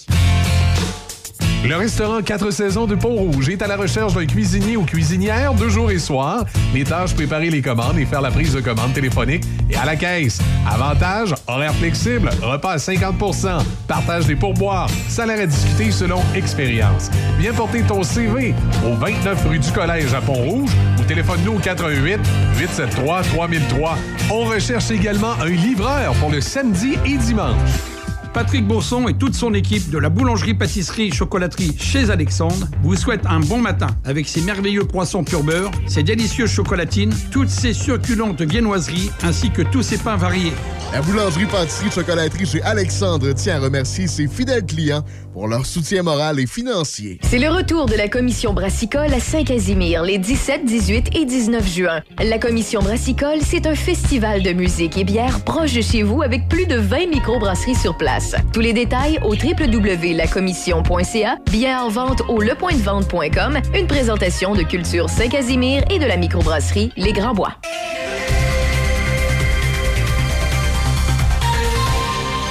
Le 1.66 1.76
restaurant 1.76 2.20
4 2.20 2.50
saisons 2.50 2.86
de 2.86 2.94
Pont-Rouge 2.94 3.48
est 3.48 3.62
à 3.62 3.66
la 3.66 3.76
recherche 3.76 4.12
d'un 4.12 4.26
cuisinier 4.26 4.76
ou 4.76 4.84
cuisinière 4.84 5.54
deux 5.54 5.70
jours 5.70 5.90
et 5.90 5.98
soirs. 5.98 6.44
Les 6.74 6.84
tâches, 6.84 7.14
préparer 7.14 7.48
les 7.48 7.62
commandes 7.62 7.96
et 7.96 8.04
faire 8.04 8.20
la 8.20 8.30
prise 8.30 8.52
de 8.52 8.60
commande 8.60 8.92
téléphonique 8.92 9.44
et 9.70 9.76
à 9.76 9.86
la 9.86 9.96
caisse. 9.96 10.40
Avantage, 10.70 11.34
horaire 11.46 11.74
flexible, 11.76 12.28
repas 12.42 12.72
à 12.72 12.76
50% 12.76 13.64
partage 13.88 14.26
des 14.26 14.36
pourboires, 14.36 14.90
salaire 15.08 15.40
à 15.40 15.46
discuter 15.46 15.90
selon 15.90 16.20
expérience. 16.34 17.10
Viens 17.38 17.54
porter 17.54 17.80
ton 17.80 18.02
CV 18.02 18.54
au 18.86 18.94
29 18.96 19.48
rue 19.48 19.58
du 19.58 19.72
Collège 19.72 20.12
à 20.12 20.20
Pont-Rouge 20.20 20.70
ou 21.00 21.04
téléphone-nous 21.04 21.54
au 21.54 21.58
88 21.60 22.20
873 22.58 23.26
3003. 23.28 23.96
On 24.30 24.44
recherche 24.44 24.90
également 24.90 25.32
un 25.40 25.48
livreur 25.48 26.12
pour 26.20 26.30
le 26.30 26.42
samedi 26.42 26.98
et 27.06 27.16
dimanche. 27.16 27.93
Patrick 28.34 28.66
Bourson 28.66 29.06
et 29.06 29.14
toute 29.14 29.34
son 29.34 29.54
équipe 29.54 29.90
de 29.90 29.98
la 29.98 30.08
boulangerie-pâtisserie-chocolaterie 30.08 31.76
chez 31.78 32.10
Alexandre 32.10 32.66
vous 32.82 32.96
souhaitent 32.96 33.26
un 33.26 33.38
bon 33.38 33.58
matin 33.58 33.86
avec 34.04 34.26
ses 34.26 34.40
merveilleux 34.40 34.84
poissons 34.84 35.22
pur 35.22 35.44
beurre, 35.44 35.70
ses 35.86 36.02
délicieuses 36.02 36.50
chocolatines, 36.50 37.14
toutes 37.30 37.48
ses 37.48 37.72
succulentes 37.72 38.42
viennoiseries 38.42 39.12
ainsi 39.22 39.50
que 39.50 39.62
tous 39.62 39.82
ses 39.82 39.98
pains 39.98 40.16
variés. 40.16 40.52
La 40.92 41.00
boulangerie-pâtisserie-chocolaterie 41.02 42.46
chez 42.46 42.62
Alexandre 42.62 43.32
tient 43.32 43.56
à 43.56 43.60
remercier 43.60 44.08
ses 44.08 44.26
fidèles 44.26 44.66
clients 44.66 45.04
pour 45.32 45.48
leur 45.48 45.66
soutien 45.66 46.02
moral 46.02 46.38
et 46.38 46.46
financier. 46.46 47.18
C'est 47.22 47.38
le 47.38 47.48
retour 47.48 47.86
de 47.86 47.94
la 47.94 48.08
commission 48.08 48.52
brassicole 48.52 49.12
à 49.12 49.20
Saint-Casimir 49.20 50.02
les 50.04 50.18
17, 50.18 50.64
18 50.64 51.16
et 51.16 51.24
19 51.24 51.66
juin. 51.68 52.02
La 52.22 52.38
commission 52.38 52.80
brassicole, 52.80 53.38
c'est 53.42 53.66
un 53.66 53.74
festival 53.74 54.42
de 54.42 54.52
musique 54.52 54.96
et 54.96 55.04
bière 55.04 55.40
proche 55.44 55.74
de 55.74 55.82
chez 55.82 56.02
vous 56.02 56.22
avec 56.22 56.48
plus 56.48 56.66
de 56.66 56.76
20 56.76 57.08
microbrasseries 57.08 57.74
sur 57.74 57.96
place. 57.96 58.23
Tous 58.52 58.60
les 58.60 58.72
détails 58.72 59.18
au 59.24 59.34
www.lacommission.ca, 59.34 61.36
bien 61.50 61.82
en 61.82 61.88
vente 61.88 62.22
au 62.28 62.40
lepointdevente.com, 62.40 63.58
une 63.74 63.86
présentation 63.86 64.54
de 64.54 64.62
Culture 64.62 65.10
Saint-Casimir 65.10 65.84
et 65.90 65.98
de 65.98 66.06
la 66.06 66.16
microbrasserie 66.16 66.92
Les 66.96 67.12
Grands 67.12 67.34
Bois. 67.34 67.54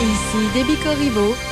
Ici 0.02 0.50
Debbie 0.54 0.78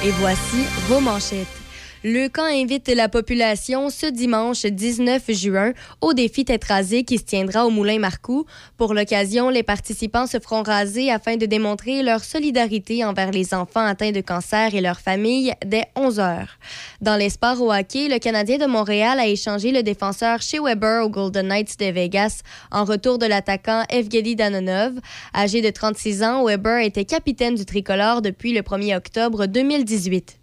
et 0.03 0.11
voici 0.11 0.65
vos 0.89 0.99
manchettes. 0.99 1.60
Le 2.03 2.29
camp 2.29 2.45
invite 2.45 2.89
la 2.89 3.09
population 3.09 3.91
ce 3.91 4.07
dimanche 4.07 4.65
19 4.65 5.21
juin 5.33 5.73
au 6.01 6.13
défi 6.13 6.43
tête 6.45 6.63
rasée 6.63 7.03
qui 7.03 7.19
se 7.19 7.23
tiendra 7.25 7.67
au 7.67 7.69
Moulin 7.69 7.99
Marcoux. 7.99 8.47
Pour 8.75 8.95
l'occasion, 8.95 9.49
les 9.49 9.61
participants 9.61 10.25
se 10.25 10.39
feront 10.39 10.63
raser 10.63 11.11
afin 11.11 11.37
de 11.37 11.45
démontrer 11.45 12.01
leur 12.01 12.23
solidarité 12.23 13.05
envers 13.05 13.29
les 13.29 13.53
enfants 13.53 13.85
atteints 13.85 14.13
de 14.13 14.21
cancer 14.21 14.73
et 14.73 14.81
leurs 14.81 14.99
familles 14.99 15.53
dès 15.63 15.85
11 15.95 16.19
heures. 16.19 16.57
Dans 17.01 17.17
les 17.17 17.29
sports 17.29 17.61
au 17.61 17.71
hockey, 17.71 18.07
le 18.07 18.17
Canadien 18.17 18.57
de 18.57 18.65
Montréal 18.65 19.19
a 19.19 19.27
échangé 19.27 19.71
le 19.71 19.83
défenseur 19.83 20.41
chez 20.41 20.57
Weber 20.59 21.05
aux 21.05 21.09
Golden 21.09 21.49
Knights 21.49 21.77
de 21.77 21.85
Vegas 21.85 22.41
en 22.71 22.83
retour 22.83 23.19
de 23.19 23.27
l'attaquant 23.27 23.83
Evgeny 23.89 24.35
Danonov. 24.35 24.93
Âgé 25.35 25.61
de 25.61 25.69
36 25.69 26.23
ans, 26.23 26.45
Weber 26.47 26.83
était 26.83 27.05
capitaine 27.05 27.53
du 27.53 27.65
tricolore 27.65 28.23
depuis 28.23 28.53
le 28.53 28.61
1er 28.61 28.97
octobre 28.97 29.45
2018. 29.45 30.40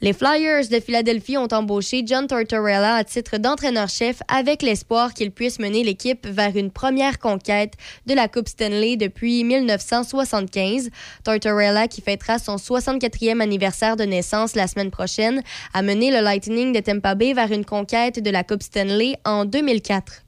Les 0.00 0.12
Flyers 0.12 0.68
de 0.68 0.78
Philadelphie 0.78 1.36
ont 1.36 1.48
embauché 1.50 2.04
John 2.06 2.28
Tortorella 2.28 2.94
à 2.94 3.02
titre 3.02 3.36
d'entraîneur-chef 3.36 4.22
avec 4.28 4.62
l'espoir 4.62 5.12
qu'il 5.12 5.32
puisse 5.32 5.58
mener 5.58 5.82
l'équipe 5.82 6.24
vers 6.24 6.56
une 6.56 6.70
première 6.70 7.18
conquête 7.18 7.72
de 8.06 8.14
la 8.14 8.28
Coupe 8.28 8.46
Stanley 8.46 8.96
depuis 8.96 9.42
1975. 9.42 10.90
Tortorella, 11.24 11.88
qui 11.88 12.00
fêtera 12.00 12.38
son 12.38 12.54
64e 12.54 13.40
anniversaire 13.40 13.96
de 13.96 14.04
naissance 14.04 14.54
la 14.54 14.68
semaine 14.68 14.92
prochaine, 14.92 15.42
a 15.74 15.82
mené 15.82 16.12
le 16.12 16.20
Lightning 16.20 16.72
de 16.72 16.78
Tampa 16.78 17.16
Bay 17.16 17.32
vers 17.32 17.50
une 17.50 17.64
conquête 17.64 18.22
de 18.22 18.30
la 18.30 18.44
Coupe 18.44 18.62
Stanley 18.62 19.16
en 19.24 19.46
2004. 19.46 20.27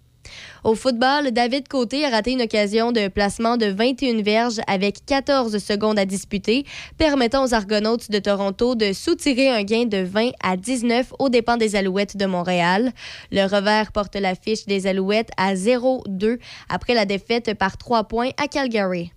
Au 0.62 0.74
football, 0.74 1.30
David 1.30 1.68
Côté 1.68 2.04
a 2.04 2.10
raté 2.10 2.32
une 2.32 2.42
occasion 2.42 2.92
de 2.92 3.08
placement 3.08 3.56
de 3.56 3.66
21 3.66 4.22
verges 4.22 4.60
avec 4.66 5.06
14 5.06 5.56
secondes 5.58 5.98
à 5.98 6.04
disputer, 6.04 6.66
permettant 6.98 7.44
aux 7.44 7.54
Argonautes 7.54 8.10
de 8.10 8.18
Toronto 8.18 8.74
de 8.74 8.92
soutirer 8.92 9.48
un 9.48 9.62
gain 9.62 9.86
de 9.86 9.98
20 9.98 10.30
à 10.42 10.56
19 10.56 11.14
aux 11.18 11.30
dépens 11.30 11.56
des 11.56 11.76
Alouettes 11.76 12.16
de 12.16 12.26
Montréal. 12.26 12.92
Le 13.32 13.44
revers 13.44 13.90
porte 13.92 14.16
l'affiche 14.16 14.66
des 14.66 14.86
Alouettes 14.86 15.30
à 15.38 15.54
0-2 15.54 16.38
après 16.68 16.94
la 16.94 17.06
défaite 17.06 17.54
par 17.54 17.78
3 17.78 18.04
points 18.04 18.30
à 18.36 18.46
Calgary. 18.46 19.12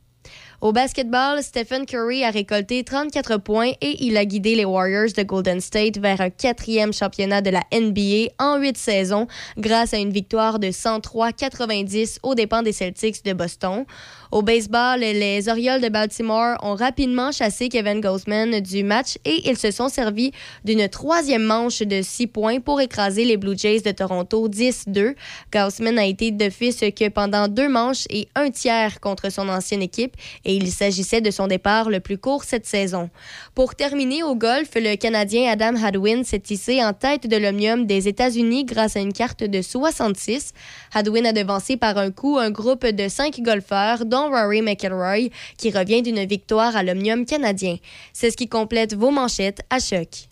Au 0.63 0.71
basketball, 0.71 1.43
Stephen 1.43 1.85
Curry 1.85 2.23
a 2.23 2.29
récolté 2.29 2.85
34 2.85 3.35
points 3.35 3.73
et 3.81 4.05
il 4.05 4.15
a 4.15 4.23
guidé 4.23 4.55
les 4.55 4.63
Warriors 4.63 5.11
de 5.13 5.21
Golden 5.23 5.59
State 5.59 5.97
vers 5.97 6.21
un 6.21 6.29
quatrième 6.29 6.93
championnat 6.93 7.41
de 7.41 7.49
la 7.49 7.63
NBA 7.73 8.31
en 8.39 8.55
huit 8.59 8.77
saisons 8.77 9.27
grâce 9.57 9.93
à 9.93 9.97
une 9.97 10.11
victoire 10.11 10.59
de 10.59 10.67
103-90 10.67 12.19
aux 12.23 12.33
dépens 12.33 12.61
des 12.61 12.71
Celtics 12.71 13.25
de 13.25 13.33
Boston. 13.33 13.83
Au 14.33 14.41
baseball, 14.41 14.99
les 15.01 15.47
Orioles 15.47 15.79
de 15.79 15.89
Baltimore 15.89 16.57
ont 16.63 16.73
rapidement 16.73 17.31
chassé 17.31 17.69
Kevin 17.69 18.01
Gausman 18.01 18.61
du 18.61 18.83
match 18.83 19.19
et 19.25 19.47
ils 19.47 19.59
se 19.59 19.69
sont 19.69 19.89
servis 19.89 20.31
d'une 20.65 20.89
troisième 20.89 21.43
manche 21.43 21.81
de 21.83 22.01
six 22.01 22.25
points 22.25 22.59
pour 22.59 22.81
écraser 22.81 23.25
les 23.25 23.37
Blue 23.37 23.55
Jays 23.55 23.81
de 23.81 23.91
Toronto 23.91 24.49
10-2. 24.49 25.13
Gausman 25.53 25.99
a 25.99 26.07
été 26.07 26.33
fils 26.49 26.79
que 26.79 27.09
pendant 27.09 27.47
deux 27.47 27.69
manches 27.69 28.05
et 28.09 28.27
un 28.33 28.49
tiers 28.49 28.99
contre 29.01 29.31
son 29.31 29.49
ancienne 29.49 29.83
équipe 29.83 30.15
et 30.45 30.55
il 30.55 30.71
s'agissait 30.71 31.21
de 31.21 31.29
son 31.29 31.45
départ 31.45 31.91
le 31.91 31.99
plus 31.99 32.17
court 32.17 32.43
cette 32.43 32.65
saison. 32.65 33.11
Pour 33.53 33.75
terminer 33.75 34.23
au 34.23 34.33
golf, 34.33 34.69
le 34.73 34.95
Canadien 34.95 35.51
Adam 35.51 35.75
Hadwin 35.75 36.23
s'est 36.23 36.39
tissé 36.39 36.83
en 36.83 36.93
tête 36.93 37.27
de 37.27 37.37
l'Omnium 37.37 37.85
des 37.85 38.07
États-Unis 38.07 38.65
grâce 38.65 38.95
à 38.95 38.99
une 38.99 39.13
carte 39.13 39.43
de 39.43 39.61
66. 39.61 40.53
Hadwin 40.91 41.27
a 41.27 41.33
devancé 41.33 41.77
par 41.77 41.99
un 41.99 42.09
coup 42.09 42.39
un 42.39 42.49
groupe 42.49 42.87
de 42.87 43.07
cinq 43.09 43.39
golfeurs, 43.39 44.05
dont 44.05 44.22
Rory 44.29 44.61
McIlroy, 44.61 45.29
qui 45.57 45.71
revient 45.71 46.01
d'une 46.01 46.25
victoire 46.25 46.75
à 46.75 46.83
l'Omnium 46.83 47.25
canadien. 47.25 47.77
C'est 48.13 48.31
ce 48.31 48.37
qui 48.37 48.47
complète 48.47 48.95
vos 48.95 49.11
manchettes 49.11 49.61
à 49.69 49.79
choc. 49.79 50.27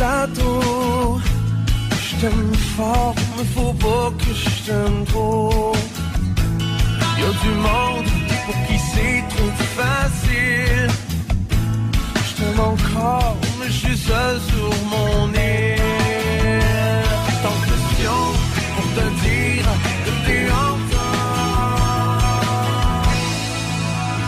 Plateau. 0.00 1.20
T'aime 2.20 2.54
fort, 2.76 3.14
mais 3.36 3.46
faut 3.54 3.74
pas 3.86 4.08
que 4.20 4.30
je 4.42 4.50
t'aime 4.66 5.02
trop. 5.06 5.72
Y 7.18 7.22
a 7.30 7.32
du 7.44 7.52
monde 7.68 8.10
pour 8.44 8.58
qui 8.66 8.76
c'est 8.90 9.22
trop 9.32 9.52
facile. 9.78 10.90
Je 12.26 12.32
t'aime 12.36 12.60
encore, 12.72 13.36
mais 13.58 13.70
je 13.74 13.78
suis 13.84 13.98
seul 14.08 14.36
sur 14.50 14.70
mon 14.94 15.16
île. 15.52 16.66
Tant 17.42 17.58
de 17.60 17.64
questions 17.70 18.28
pour 18.74 18.88
te 18.96 19.04
dire 19.24 19.68
que 20.04 20.12
t'es 20.24 20.44
encore. 20.68 21.10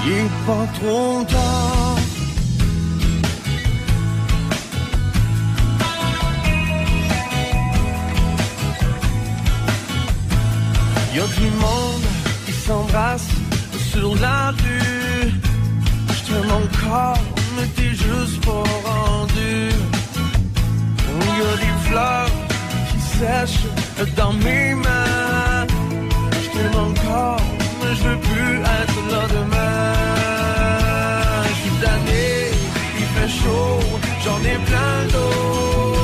Il 0.07 0.13
est 0.23 0.35
pas 0.47 0.67
trop 0.79 1.15
tard. 1.35 1.62
Y 11.15 11.21
a 11.21 11.27
du 11.27 11.51
monde 11.61 12.07
qui 12.47 12.53
s'embrasse 12.53 13.29
sur 13.91 14.15
la 14.17 14.51
rue. 14.51 15.31
Je 16.09 16.21
t'aime 16.27 16.51
encore, 16.51 17.19
mais 17.55 17.67
t'es 17.77 17.91
juste 17.91 18.43
pas 18.47 18.65
rendu. 18.89 19.69
Y 21.39 21.43
a 21.51 21.57
des 21.65 21.75
fleurs 21.87 22.31
qui 22.89 22.99
sèchent 23.19 23.69
dans 24.17 24.33
mes 24.33 24.75
mains. 24.75 25.67
Je 26.43 26.49
t'aime 26.55 26.79
encore, 26.81 27.43
mais 27.83 27.95
je 27.95 28.03
veux 28.09 28.21
plus 28.31 28.55
être 28.81 29.01
là 29.13 29.23
demain. 29.37 29.93
Je 31.47 31.55
suis 31.61 31.77
tanné, 31.83 32.27
il 33.01 33.07
fait 33.15 33.33
chaud, 33.41 33.81
j'en 34.25 34.41
ai 34.53 34.59
plein 34.69 34.99
d'eau. 35.13 35.95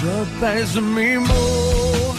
Je 0.00 0.40
pèse 0.40 0.76
mes 0.80 1.18
mots. 1.18 2.13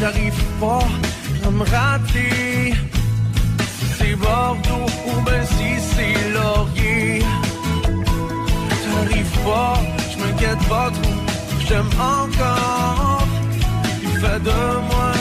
N'arrive 0.00 0.42
pas 0.60 0.86
à 1.46 1.50
me 1.50 1.64
rater. 1.64 2.74
C'est 3.96 4.14
Bordeaux 4.16 4.90
ou 5.06 5.20
ben 5.26 5.44
si 5.56 5.68
c'est 5.90 6.30
Laurier. 6.34 7.22
T'arrives 8.84 9.38
pas, 9.44 9.74
je 10.10 10.16
m'inquiète 10.22 10.68
pas 10.68 10.90
trop, 10.90 11.18
je 11.60 11.66
t'aime 11.66 11.90
encore. 12.00 13.26
Il 14.02 14.10
fait 14.20 14.40
de 14.48 14.60
moins 14.88 15.17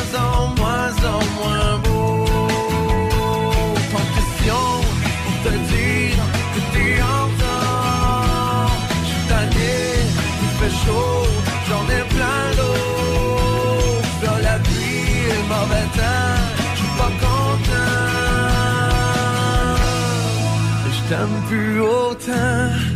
t'aime 21.28 21.42
plus 21.48 21.80
autant. 21.82 22.87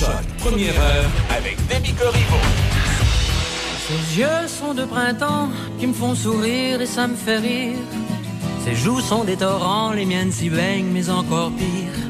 Choc, 0.00 0.24
première 0.38 0.76
heure 0.80 1.10
avec 1.36 1.56
Demi 1.68 1.92
Corriveau. 1.92 2.36
Ses 3.86 4.18
yeux 4.18 4.48
sont 4.48 4.74
de 4.74 4.84
printemps 4.84 5.48
qui 5.78 5.86
me 5.86 5.92
font 5.92 6.16
sourire 6.16 6.80
et 6.80 6.86
ça 6.86 7.06
me 7.06 7.14
fait 7.14 7.38
rire. 7.38 7.78
Ses 8.64 8.74
joues 8.74 9.00
sont 9.00 9.22
des 9.22 9.36
torrents, 9.36 9.92
les 9.92 10.04
miennes 10.04 10.32
s'y 10.32 10.50
baignent, 10.50 10.90
mais 10.92 11.08
encore 11.10 11.52
pire. 11.52 12.00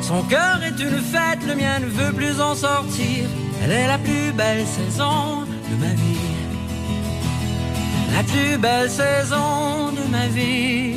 Son 0.00 0.22
cœur 0.22 0.60
est 0.62 0.80
une 0.80 1.00
fête, 1.00 1.46
le 1.46 1.54
mien 1.54 1.80
ne 1.80 1.86
veut 1.86 2.14
plus 2.14 2.40
en 2.40 2.54
sortir. 2.54 3.28
Elle 3.62 3.72
est 3.72 3.88
la 3.88 3.98
plus 3.98 4.32
belle 4.32 4.64
saison 4.66 5.42
de 5.70 5.76
ma 5.84 5.92
vie. 5.92 6.30
La 8.16 8.22
plus 8.22 8.56
belle 8.56 8.88
saison 8.88 9.92
de 9.92 10.10
ma 10.10 10.28
vie. 10.28 10.94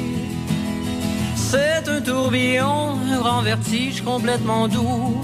C'est 1.35 1.89
un 1.89 1.99
tourbillon, 1.99 2.97
un 3.11 3.17
grand 3.17 3.41
vertige 3.41 4.01
complètement 4.01 4.69
doux. 4.69 5.21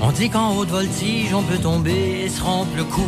On 0.00 0.12
dit 0.12 0.30
qu'en 0.30 0.54
haute 0.56 0.68
voltige, 0.68 1.34
on 1.34 1.42
peut 1.42 1.58
tomber 1.58 2.22
et 2.24 2.28
se 2.28 2.40
rompre 2.40 2.76
le 2.76 2.84
cou. 2.84 3.06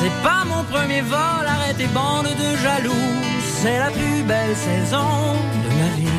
C'est 0.00 0.22
pas 0.22 0.44
mon 0.46 0.64
premier 0.64 1.02
vol, 1.02 1.46
arrête 1.46 1.76
tes 1.76 1.86
bandes 1.88 2.24
de 2.26 2.56
jaloux. 2.62 3.08
C'est 3.60 3.78
la 3.78 3.90
plus 3.90 4.22
belle 4.22 4.56
saison 4.56 5.34
de 5.64 5.68
ma 5.78 5.88
vie. 5.96 6.18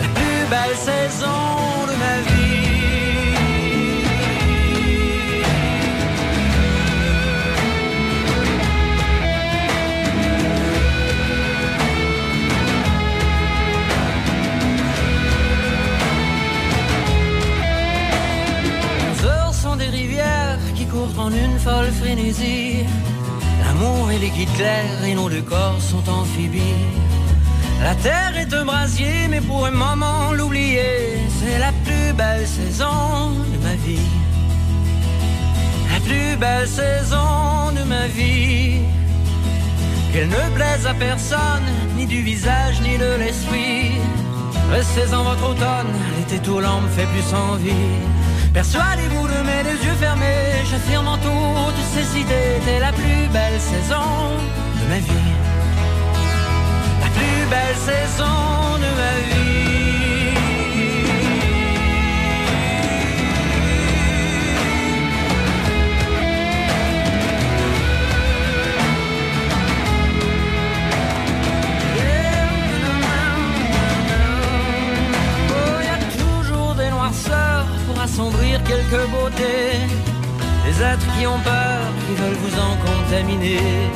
La 0.00 0.08
plus 0.08 0.42
belle 0.50 0.76
saison 0.76 1.79
une 21.28 21.58
folle 21.58 21.92
frénésie. 22.00 22.84
L'amour 23.64 24.10
et 24.10 24.18
les 24.18 24.30
guides 24.30 24.48
et 25.06 25.14
nos 25.14 25.28
deux 25.28 25.42
corps 25.42 25.80
sont 25.80 26.08
amphibies. 26.08 26.86
La 27.82 27.94
terre 27.94 28.36
est 28.36 28.52
un 28.54 28.64
brasier, 28.64 29.28
mais 29.28 29.40
pour 29.40 29.66
un 29.66 29.70
moment 29.70 30.32
l'oublier, 30.32 31.18
c'est 31.38 31.58
la 31.58 31.72
plus 31.84 32.12
belle 32.14 32.46
saison 32.46 33.32
de 33.52 33.58
ma 33.62 33.74
vie. 33.86 34.08
La 35.92 36.00
plus 36.00 36.36
belle 36.36 36.68
saison 36.68 37.72
de 37.78 37.82
ma 37.84 38.06
vie. 38.06 38.80
Qu'elle 40.12 40.28
ne 40.28 40.54
plaise 40.54 40.86
à 40.86 40.94
personne, 40.94 41.68
ni 41.96 42.06
du 42.06 42.22
visage, 42.22 42.80
ni 42.82 42.98
de 42.98 43.16
l'esprit. 43.18 43.92
Restez 44.70 45.14
en 45.14 45.24
votre 45.24 45.50
automne, 45.50 45.92
l'été 46.16 46.38
tout 46.38 46.60
l'an 46.60 46.80
me 46.80 46.88
fait 46.88 47.06
plus 47.06 47.34
envie. 47.34 47.88
Persuadez-vous 48.52 49.28
de 49.28 49.42
mes 49.46 49.62
deux 49.62 49.84
yeux 49.84 49.94
fermés, 50.00 50.64
j'affirme 50.68 51.06
en 51.06 51.16
toutes 51.16 51.84
ces 51.94 52.18
idées, 52.18 52.60
t'es 52.64 52.80
la 52.80 52.92
plus 52.92 53.28
belle 53.32 53.60
saison 53.60 54.36
de 54.82 54.88
ma 54.88 54.98
vie. 54.98 55.32
La 57.00 57.08
plus 57.16 57.46
belle 57.48 57.76
saison 57.76 58.76
de 58.76 58.90
ma 59.00 59.14
vie. 59.28 59.40
Oh, 75.50 75.80
toujours 76.18 76.74
des 76.74 76.90
assombrir 78.20 78.62
quelques 78.64 79.10
beautés. 79.10 79.78
Des 80.64 80.82
êtres 80.82 81.06
qui 81.16 81.26
ont 81.26 81.40
peur, 81.40 81.80
qui 82.06 82.14
veulent 82.20 82.40
vous 82.44 82.56
en 82.58 82.76
contaminer. 82.86 83.90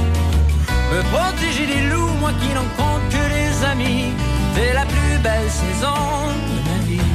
Me 0.93 1.03
protéger 1.15 1.67
des 1.67 1.83
loups, 1.91 2.15
moi 2.21 2.31
qui 2.41 2.49
n'en 2.55 2.69
compte 2.79 3.07
que 3.11 3.25
les 3.35 3.65
amis. 3.73 4.13
T'es 4.55 4.73
la 4.73 4.87
plus 4.87 5.19
belle 5.23 5.51
saison 5.51 6.01
de 6.51 6.59
ma 6.69 6.79
vie. 6.89 7.11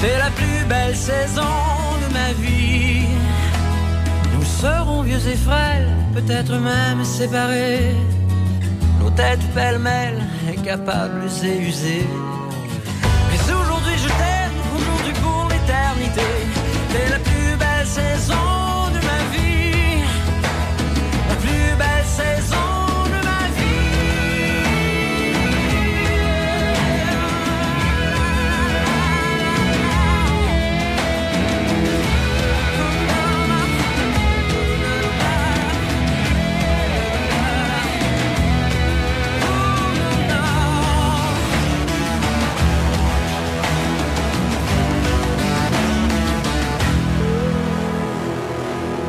T'es 0.00 0.18
la 0.18 0.30
plus 0.30 0.64
belle 0.68 0.96
saison 0.96 1.56
de 2.02 2.12
ma 2.12 2.32
vie. 2.32 3.06
Nous 4.34 4.44
serons 4.44 5.02
vieux 5.02 5.24
et 5.32 5.36
frêles, 5.36 5.88
peut-être 6.14 6.54
même 6.56 7.04
séparés. 7.04 7.94
Nos 9.00 9.10
têtes 9.10 9.46
pêle-mêle, 9.54 10.20
incapables 10.52 11.28
et 11.44 11.58
usées. 11.58 12.06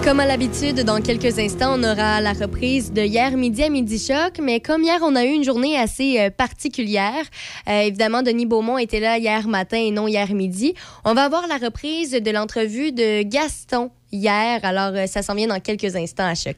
Comme 0.10 0.22
à 0.22 0.26
l'habitude, 0.26 0.80
dans 0.86 1.02
quelques 1.02 1.38
instants, 1.38 1.76
on 1.78 1.84
aura 1.84 2.20
la 2.20 2.34
reprise 2.34 2.92
de 2.92 3.04
hier 3.04 3.38
midi 3.38 3.62
à 3.62 3.70
midi 3.70 4.00
choc. 4.00 4.40
Mais 4.42 4.60
comme 4.60 4.82
hier, 4.82 4.98
on 5.04 5.16
a 5.16 5.24
eu 5.24 5.30
une 5.30 5.44
journée 5.44 5.78
assez 5.78 6.20
euh, 6.20 6.32
particulière. 6.32 7.24
Euh, 7.68 7.82
évidemment, 7.82 8.24
Denis 8.24 8.48
Beaumont 8.48 8.80
était 8.80 9.00
là 9.00 9.20
hier 9.20 9.48
matin 9.48 9.78
et 9.78 9.92
non 9.92 10.08
hier 10.08 10.34
midi. 10.34 10.74
On 11.06 11.14
va 11.14 11.26
avoir 11.26 11.46
la 11.46 11.58
reprise 11.58 12.10
de 12.10 12.32
l'entrevue 12.32 12.92
de 12.92 13.22
Gaston 13.22 13.92
hier. 14.12 14.60
Alors, 14.64 14.96
euh, 14.96 15.06
ça 15.06 15.22
s'en 15.22 15.36
vient 15.36 15.46
dans 15.46 15.60
quelques 15.60 15.96
instants 15.96 16.26
à 16.26 16.34
choc. 16.34 16.58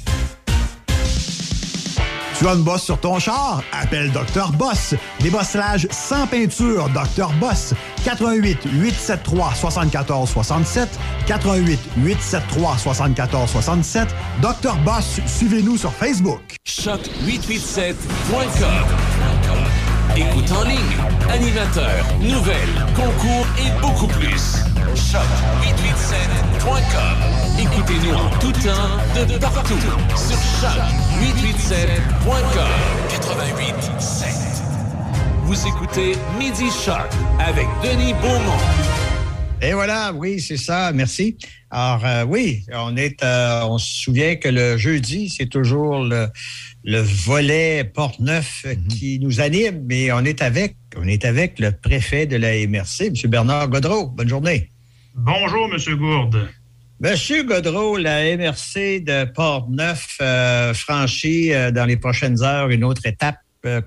Tu 2.41 2.47
as 2.47 2.55
une 2.55 2.63
bosse 2.63 2.81
sur 2.81 2.99
ton 2.99 3.19
char? 3.19 3.61
Appelle 3.71 4.11
Dr. 4.11 4.51
Boss. 4.53 4.95
Débossage 5.19 5.87
sans 5.91 6.25
peinture, 6.25 6.89
Dr. 6.89 7.29
Boss. 7.39 7.75
88 8.03 8.57
873 8.65 9.59
74 9.59 10.27
67 10.27 10.89
88 11.27 11.79
873 11.97 12.81
74 12.81 13.47
67 13.47 14.07
Dr. 14.41 14.75
Boss, 14.77 15.19
suivez-nous 15.27 15.77
sur 15.77 15.93
Facebook. 15.93 16.55
Choc887.com 16.67 19.10
Écoute 20.15 20.51
en 20.51 20.63
ligne, 20.63 20.97
animateur, 21.31 22.05
nouvelles, 22.19 22.85
concours 22.95 23.47
et 23.57 23.71
beaucoup 23.81 24.05
plus. 24.07 24.57
Choc887.com 24.93 27.17
Écoutez-nous 27.57 28.13
en 28.13 28.29
tout 28.39 28.51
temps, 28.51 28.99
de 29.15 29.37
partout, 29.37 29.79
sur 30.15 30.37
choc887.com 30.59 32.69
88.7 33.09 34.27
Vous 35.43 35.67
écoutez 35.67 36.17
Midi 36.37 36.69
Choc 36.69 37.09
avec 37.39 37.67
Denis 37.81 38.13
Beaumont. 38.15 38.59
Et 39.63 39.73
voilà, 39.73 40.11
oui, 40.11 40.39
c'est 40.39 40.57
ça. 40.57 40.91
Merci. 40.91 41.37
Alors, 41.69 42.03
euh, 42.05 42.25
oui, 42.25 42.65
on 42.73 42.97
est, 42.97 43.21
euh, 43.23 43.61
on 43.65 43.77
se 43.77 44.03
souvient 44.03 44.35
que 44.35 44.49
le 44.49 44.75
jeudi, 44.77 45.29
c'est 45.29 45.45
toujours 45.45 46.03
le, 46.03 46.27
le 46.83 46.99
volet 46.99 47.83
Porte-Neuf 47.83 48.65
qui 48.89 49.19
nous 49.19 49.39
anime, 49.39 49.83
mais 49.87 50.11
on 50.11 50.25
est 50.25 50.41
avec, 50.41 50.75
on 50.97 51.07
est 51.07 51.25
avec 51.25 51.59
le 51.59 51.71
préfet 51.71 52.25
de 52.25 52.37
la 52.37 52.53
MRC, 52.67 53.07
M. 53.07 53.13
Bernard 53.29 53.69
Godreau. 53.69 54.07
Bonne 54.07 54.29
journée. 54.29 54.71
Bonjour, 55.13 55.69
M. 55.71 55.95
Gourde. 55.95 56.49
Monsieur 56.99 57.43
Godreau, 57.43 57.97
la 57.97 58.35
MRC 58.37 59.01
de 59.01 59.25
Port-Neuf 59.25 60.17
euh, 60.21 60.73
franchit 60.73 61.51
euh, 61.51 61.71
dans 61.71 61.85
les 61.85 61.97
prochaines 61.97 62.43
heures 62.43 62.69
une 62.69 62.83
autre 62.83 63.05
étape 63.05 63.37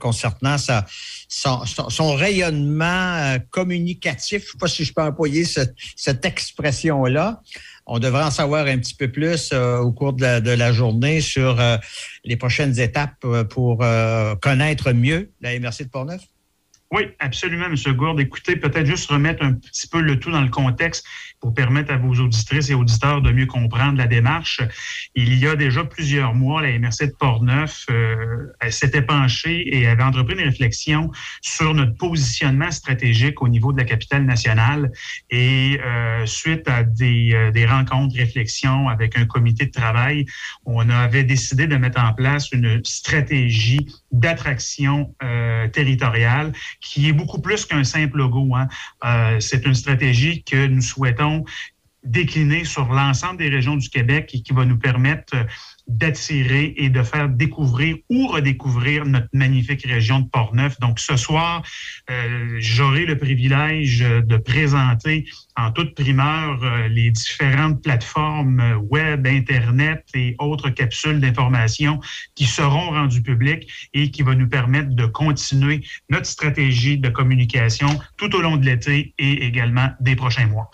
concernant 0.01 0.59
sa, 0.59 0.87
son, 1.29 2.15
rayonnement 2.15 2.85
euh, 3.17 3.39
communicatif. 3.51 4.43
Je 4.43 4.47
ne 4.47 4.53
sais 4.53 4.59
pas 4.59 4.69
si 4.69 4.85
je 4.85 4.93
peux 4.93 5.03
employer 5.03 5.45
ce- 5.45 5.61
cette 5.97 6.25
expression-là. 6.25 7.41
On 7.87 7.99
devrait 7.99 8.25
en 8.25 8.31
savoir 8.31 8.67
un 8.67 8.79
petit 8.79 8.95
peu 8.95 9.09
plus 9.09 9.51
euh, 9.53 9.79
au 9.79 9.93
cours 9.93 10.15
de 10.15 10.25
la, 10.55 10.73
journée 10.73 11.21
sur 11.21 11.61
euh, 11.61 11.77
les 12.25 12.37
prochaines 12.37 12.79
étapes 12.81 13.17
euh, 13.25 13.45
pour 13.45 13.83
euh, 13.83 14.35
connaître 14.37 14.93
mieux 14.93 15.31
la 15.41 15.59
MRC 15.59 15.85
de 15.85 15.91
Port-Neuf. 15.91 16.23
Oui, 16.93 17.09
absolument, 17.19 17.67
M. 17.67 17.77
Gourde. 17.97 18.21
Écoutez, 18.21 18.57
peut-être 18.57 18.87
juste 18.87 19.11
remettre 19.11 19.43
un 19.45 19.55
petit 19.55 19.89
peu 19.89 20.01
le 20.01 20.19
tout 20.19 20.31
dans 20.31 20.43
le 20.43 20.49
contexte 20.49 21.05
pour 21.45 21.53
permettre 21.53 21.93
à 21.93 21.99
vos 21.99 22.15
auditrices 22.15 22.71
et 22.71 22.75
auditeurs 22.75 23.21
de 23.21 23.31
mieux 23.31 23.45
comprendre 23.45 23.99
la 23.99 24.07
démarche. 24.07 24.63
Il 25.15 25.35
y 25.35 25.47
a 25.47 25.57
déjà 25.57 25.85
plusieurs 25.85 26.35
mois, 26.35 26.63
la 26.63 26.79
MRC 26.79 27.09
de 27.09 27.17
Portneuf 27.19 27.85
euh, 27.91 28.47
s'était 28.71 29.03
penchée 29.03 29.77
et 29.77 29.87
avait 29.87 30.05
entrepris 30.05 30.37
une 30.37 30.49
réflexion 30.49 31.11
sur 31.43 31.75
notre 31.75 31.99
positionnement 31.99 32.71
stratégique 32.71 33.43
au 33.43 33.49
niveau 33.49 33.75
de 33.75 33.77
la 33.77 33.85
capitale 33.85 34.25
nationale. 34.25 34.91
Et 35.29 35.79
euh, 35.85 36.25
suite 36.25 36.67
à 36.67 36.83
des, 36.83 37.35
euh, 37.35 37.51
des 37.51 37.67
rencontres, 37.67 38.17
réflexions 38.17 38.89
avec 38.89 39.19
un 39.19 39.27
comité 39.27 39.67
de 39.67 39.71
travail, 39.71 40.25
on 40.65 40.89
avait 40.89 41.25
décidé 41.25 41.67
de 41.67 41.77
mettre 41.77 42.01
en 42.01 42.15
place 42.15 42.53
une 42.53 42.83
stratégie 42.85 43.87
d'attraction 44.13 45.15
euh, 45.23 45.69
territoriale 45.69 46.55
qui 46.81 47.11
est 47.11 47.13
beaucoup 47.13 47.43
plus 47.43 47.67
qu'un 47.67 47.85
simple 47.85 48.17
logo. 48.17 48.55
hein. 48.55 48.67
C'est 49.41 49.67
une 49.67 49.75
stratégie 49.75 50.43
que 50.43 50.67
nous 50.67 50.81
souhaitons 50.81 51.34
décliner 52.05 52.65
sur 52.65 52.93
l'ensemble 52.93 53.39
des 53.39 53.49
régions 53.49 53.77
du 53.77 53.89
Québec 53.89 54.31
et 54.35 54.43
qui 54.43 54.53
va 54.53 54.65
nous 54.65 54.79
permettre 54.79 55.35
d'attirer 55.87 56.75
et 56.77 56.89
de 56.89 57.03
faire 57.03 57.29
découvrir 57.29 57.97
ou 58.09 58.27
redécouvrir 58.27 59.05
notre 59.05 59.29
magnifique 59.33 59.85
région 59.85 60.21
de 60.21 60.29
Portneuf. 60.29 60.79
Donc 60.81 60.99
ce 60.99 61.17
soir, 61.17 61.63
euh, 62.11 62.57
j'aurai 62.59 63.05
le 63.05 63.19
privilège 63.19 64.01
de 64.01 64.37
présenter 64.37 65.27
en 65.57 65.73
toute 65.73 65.95
primeur 65.95 66.63
euh, 66.63 66.89
les 66.89 67.11
différentes 67.11 67.83
plateformes 67.83 68.61
euh, 68.61 68.77
web, 68.77 69.27
Internet 69.27 70.05
et 70.15 70.37
autres 70.39 70.71
capsules 70.71 71.21
d'information 71.21 72.01
qui 72.35 72.45
seront 72.45 72.91
rendues 72.91 73.23
publiques 73.23 73.71
et 73.93 74.11
qui 74.11 74.23
va 74.23 74.35
nous 74.35 74.49
permettre 74.49 74.95
de 74.95 75.07
continuer 75.07 75.83
notre 76.09 76.27
stratégie 76.27 76.99
de 76.99 77.09
communication 77.09 77.89
tout 78.17 78.35
au 78.35 78.41
long 78.41 78.57
de 78.57 78.65
l'été 78.65 79.15
et 79.19 79.45
également 79.45 79.91
des 80.01 80.17
prochains 80.17 80.47
mois. 80.47 80.71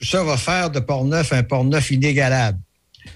Ça 0.00 0.22
va 0.22 0.36
faire 0.36 0.70
de 0.70 0.80
Port-Neuf 0.80 1.32
un 1.32 1.42
Port-Neuf 1.42 1.90
inégalable. 1.90 2.58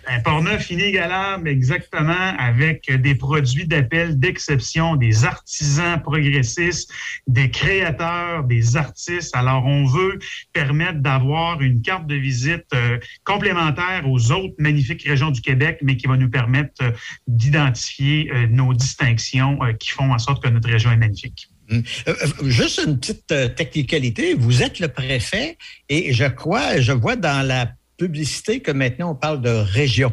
Un 0.06 0.20
Port-Neuf 0.20 0.70
inégalable, 0.70 1.48
exactement, 1.48 2.34
avec 2.38 2.90
des 2.90 3.14
produits 3.14 3.66
d'appel 3.66 4.18
d'exception, 4.18 4.96
des 4.96 5.24
artisans 5.24 6.00
progressistes, 6.00 6.92
des 7.26 7.50
créateurs, 7.50 8.44
des 8.44 8.76
artistes. 8.76 9.34
Alors, 9.34 9.66
on 9.66 9.84
veut 9.86 10.18
permettre 10.52 11.00
d'avoir 11.00 11.60
une 11.60 11.82
carte 11.82 12.06
de 12.06 12.14
visite 12.14 12.66
euh, 12.74 12.98
complémentaire 13.24 14.08
aux 14.08 14.32
autres 14.32 14.54
magnifiques 14.58 15.02
régions 15.02 15.30
du 15.30 15.40
Québec, 15.40 15.78
mais 15.82 15.96
qui 15.96 16.06
va 16.06 16.16
nous 16.16 16.30
permettre 16.30 16.82
euh, 16.82 16.90
d'identifier 17.26 18.30
euh, 18.32 18.46
nos 18.48 18.74
distinctions 18.74 19.58
qui 19.78 19.90
font 19.90 20.12
en 20.12 20.18
sorte 20.18 20.42
que 20.42 20.48
notre 20.48 20.68
région 20.68 20.90
est 20.92 20.96
magnifique. 20.96 21.48
Hum. 21.70 21.82
Euh, 22.08 22.14
euh, 22.22 22.48
juste 22.48 22.80
une 22.84 22.98
petite 22.98 23.30
euh, 23.30 23.48
technicalité. 23.48 24.34
Vous 24.34 24.62
êtes 24.62 24.80
le 24.80 24.88
préfet 24.88 25.56
et 25.88 26.12
je 26.12 26.24
crois, 26.24 26.80
je 26.80 26.92
vois 26.92 27.16
dans 27.16 27.46
la 27.46 27.70
publicité 27.96 28.60
que 28.60 28.72
maintenant 28.72 29.12
on 29.12 29.14
parle 29.14 29.40
de 29.40 29.50
région. 29.50 30.12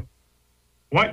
Oui, 0.93 1.05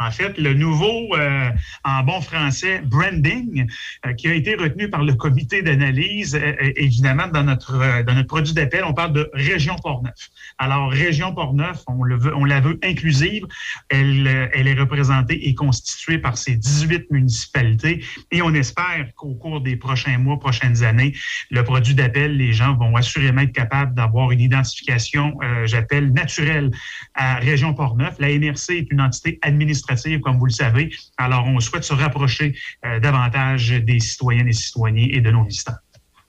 en 0.00 0.10
fait, 0.10 0.38
le 0.38 0.54
nouveau, 0.54 1.14
euh, 1.14 1.50
en 1.84 2.02
bon 2.02 2.20
français, 2.22 2.80
branding, 2.82 3.66
euh, 4.06 4.14
qui 4.14 4.28
a 4.28 4.34
été 4.34 4.54
retenu 4.54 4.88
par 4.88 5.04
le 5.04 5.12
comité 5.12 5.60
d'analyse, 5.60 6.34
euh, 6.34 6.72
évidemment, 6.76 7.26
dans 7.28 7.44
notre, 7.44 8.02
dans 8.04 8.14
notre 8.14 8.28
produit 8.28 8.54
d'appel, 8.54 8.82
on 8.84 8.94
parle 8.94 9.12
de 9.12 9.30
Région 9.34 9.76
Portneuf. 9.76 10.30
Alors, 10.58 10.90
Région 10.90 11.34
Portneuf, 11.34 11.82
on, 11.86 12.02
le 12.02 12.18
on 12.34 12.46
la 12.46 12.60
veut 12.60 12.78
inclusive. 12.82 13.46
Elle, 13.90 14.50
elle 14.54 14.68
est 14.68 14.78
représentée 14.78 15.48
et 15.48 15.54
constituée 15.54 16.18
par 16.18 16.38
ces 16.38 16.56
18 16.56 17.10
municipalités 17.10 18.02
et 18.30 18.40
on 18.40 18.54
espère 18.54 19.08
qu'au 19.16 19.34
cours 19.34 19.60
des 19.60 19.76
prochains 19.76 20.16
mois, 20.16 20.38
prochaines 20.38 20.82
années, 20.82 21.14
le 21.50 21.62
produit 21.62 21.94
d'appel, 21.94 22.36
les 22.36 22.52
gens 22.52 22.74
vont 22.74 22.96
assurément 22.96 23.42
être 23.42 23.52
capables 23.52 23.94
d'avoir 23.94 24.30
une 24.30 24.40
identification, 24.40 25.38
j'appelle, 25.64 26.12
naturelle 26.12 26.70
à 27.14 27.36
Région 27.36 27.74
Portneuf. 27.74 28.14
La 28.18 28.28
MRC 28.28 28.70
est 28.70 28.90
une 28.90 29.00
entité 29.00 29.38
administrative, 29.42 29.89
comme 30.22 30.38
vous 30.38 30.46
le 30.46 30.52
savez. 30.52 30.90
Alors, 31.16 31.46
on 31.46 31.60
souhaite 31.60 31.84
se 31.84 31.94
rapprocher 31.94 32.54
euh, 32.84 33.00
davantage 33.00 33.70
des 33.70 34.00
citoyennes 34.00 34.48
et 34.48 34.52
citoyens 34.52 35.08
et 35.10 35.20
de 35.20 35.30
nos 35.30 35.44
visiteurs. 35.44 35.78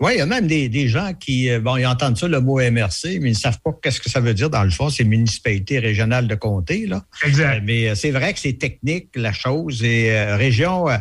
Oui, 0.02 0.14
il 0.16 0.18
y 0.18 0.22
a 0.22 0.26
même 0.26 0.48
des, 0.48 0.68
des 0.68 0.88
gens 0.88 1.14
qui, 1.14 1.48
euh, 1.52 1.60
bon, 1.60 1.78
ils 1.78 1.86
entendent 1.86 2.18
ça, 2.18 2.28
le 2.28 2.42
mot 2.42 2.60
MRC, 2.60 3.20
mais 3.22 3.30
ils 3.30 3.30
ne 3.30 3.34
savent 3.34 3.60
pas 3.64 3.70
qu'est-ce 3.84 4.02
que 4.02 4.10
ça 4.10 4.20
veut 4.20 4.34
dire 4.34 4.50
dans 4.50 4.64
le 4.64 4.72
fond. 4.72 4.90
C'est 4.90 5.04
municipalité 5.04 5.78
régionale 5.78 6.28
de 6.28 6.34
comté, 6.34 6.88
là. 6.88 7.06
Exact. 7.24 7.58
Euh, 7.58 7.62
Mais 7.64 7.94
c'est 7.94 8.10
vrai 8.10 8.34
que 8.34 8.40
c'est 8.40 8.54
technique, 8.54 9.10
la 9.16 9.32
chose. 9.32 9.84
Et 9.84 10.10
euh, 10.10 10.38
région, 10.38 10.90
euh, 10.90 10.98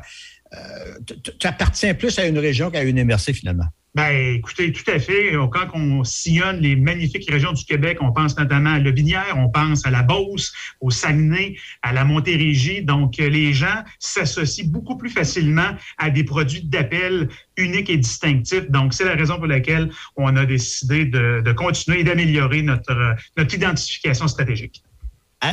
tu 1.38 1.46
appartiens 1.46 1.94
plus 1.94 2.18
à 2.18 2.26
une 2.26 2.38
région 2.38 2.70
qu'à 2.70 2.82
une 2.82 3.02
MRC, 3.02 3.32
finalement. 3.32 3.64
Ben, 3.95 4.36
écoutez, 4.36 4.70
tout 4.72 4.88
à 4.88 5.01
fait. 5.01 5.34
Euh, 5.34 5.49
Quand 5.49 5.66
on 5.74 6.05
sillonne 6.05 6.61
les 6.61 6.76
magnifiques 6.76 7.28
régions 7.28 7.53
du 7.53 7.64
Québec, 7.64 7.99
on 8.01 8.12
pense 8.12 8.38
notamment 8.38 8.74
à 8.74 8.78
Lobinière, 8.78 9.34
on 9.36 9.49
pense 9.49 9.84
à 9.84 9.91
la 9.91 10.03
Beauce, 10.03 10.53
au 10.80 10.91
Saguenay, 10.91 11.57
à 11.82 11.93
la 11.93 12.05
Montérégie. 12.05 12.82
Donc, 12.82 13.18
euh, 13.18 13.28
les 13.28 13.53
gens 13.53 13.82
s'associent 13.99 14.68
beaucoup 14.68 14.97
plus 14.97 15.11
facilement 15.11 15.70
à 15.99 16.11
des 16.11 16.22
produits 16.22 16.62
d'appel 16.62 17.28
uniques 17.57 17.91
et 17.91 17.97
distinctifs. 17.97 18.70
Donc, 18.70 18.95
c'est 18.95 19.05
la 19.05 19.16
raison 19.16 19.38
pour 19.38 19.49
laquelle 19.49 19.91
on 20.16 20.36
a 20.36 20.47
décidé 20.47 21.05
de, 21.05 21.53
continuer 21.53 22.01
et 22.01 22.05
d'améliorer 22.05 22.62
notre, 22.62 22.93
euh, 22.93 23.14
notre 23.36 23.55
identification 23.55 24.28
stratégique. 24.28 24.84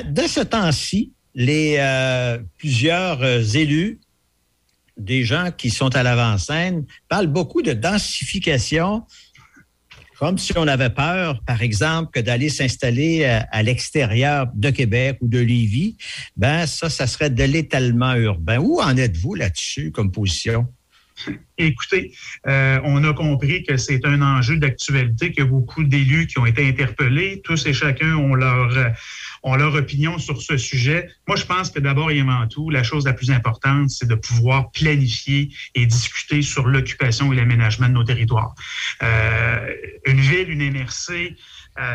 De 0.05 0.23
ce 0.23 0.41
temps-ci, 0.41 1.11
les 1.33 1.79
plusieurs 2.57 3.23
élus, 3.55 3.99
des 4.97 5.23
gens 5.23 5.51
qui 5.55 5.69
sont 5.69 5.95
à 5.95 6.03
l'avant-scène, 6.03 6.85
parlent 7.07 7.27
beaucoup 7.27 7.61
de 7.61 7.73
densification, 7.73 9.03
comme 10.19 10.37
si 10.37 10.53
on 10.57 10.67
avait 10.67 10.89
peur, 10.89 11.41
par 11.45 11.61
exemple, 11.61 12.11
que 12.11 12.19
d'aller 12.19 12.49
s'installer 12.49 13.25
à, 13.25 13.47
à 13.51 13.61
l'extérieur 13.61 14.47
de 14.55 14.69
Québec 14.71 15.17
ou 15.21 15.27
de 15.27 15.39
Lévis. 15.39 15.97
Ben, 16.35 16.65
ça, 16.65 16.89
ça 16.89 17.05
serait 17.05 17.29
de 17.29 17.43
l'étalement 17.43 18.15
urbain. 18.15 18.57
Où 18.57 18.81
en 18.81 18.97
êtes-vous 18.97 19.35
là-dessus 19.35 19.91
comme 19.91 20.11
position? 20.11 20.67
Écoutez, 21.57 22.13
euh, 22.47 22.79
on 22.83 23.03
a 23.03 23.13
compris 23.13 23.63
que 23.63 23.77
c'est 23.77 24.05
un 24.05 24.21
enjeu 24.21 24.57
d'actualité, 24.57 25.31
qu'il 25.31 25.43
y 25.43 25.47
a 25.47 25.49
beaucoup 25.49 25.83
d'élus 25.83 26.27
qui 26.27 26.39
ont 26.39 26.45
été 26.45 26.67
interpellés. 26.67 27.41
Tous 27.43 27.65
et 27.65 27.73
chacun 27.73 28.15
ont 28.15 28.35
leur, 28.35 28.77
euh, 28.77 28.89
ont 29.43 29.55
leur 29.55 29.73
opinion 29.73 30.17
sur 30.19 30.41
ce 30.41 30.57
sujet. 30.57 31.09
Moi, 31.27 31.35
je 31.35 31.45
pense 31.45 31.71
que 31.71 31.79
d'abord 31.79 32.11
et 32.11 32.19
avant 32.19 32.47
tout, 32.47 32.69
la 32.69 32.83
chose 32.83 33.05
la 33.05 33.13
plus 33.13 33.31
importante, 33.31 33.89
c'est 33.89 34.07
de 34.07 34.15
pouvoir 34.15 34.71
planifier 34.71 35.49
et 35.75 35.85
discuter 35.85 36.41
sur 36.41 36.67
l'occupation 36.67 37.33
et 37.33 37.35
l'aménagement 37.35 37.87
de 37.87 37.93
nos 37.93 38.03
territoires. 38.03 38.53
Euh, 39.01 39.73
une 40.05 40.19
ville, 40.19 40.49
une 40.49 40.71
MRC, 40.71 41.35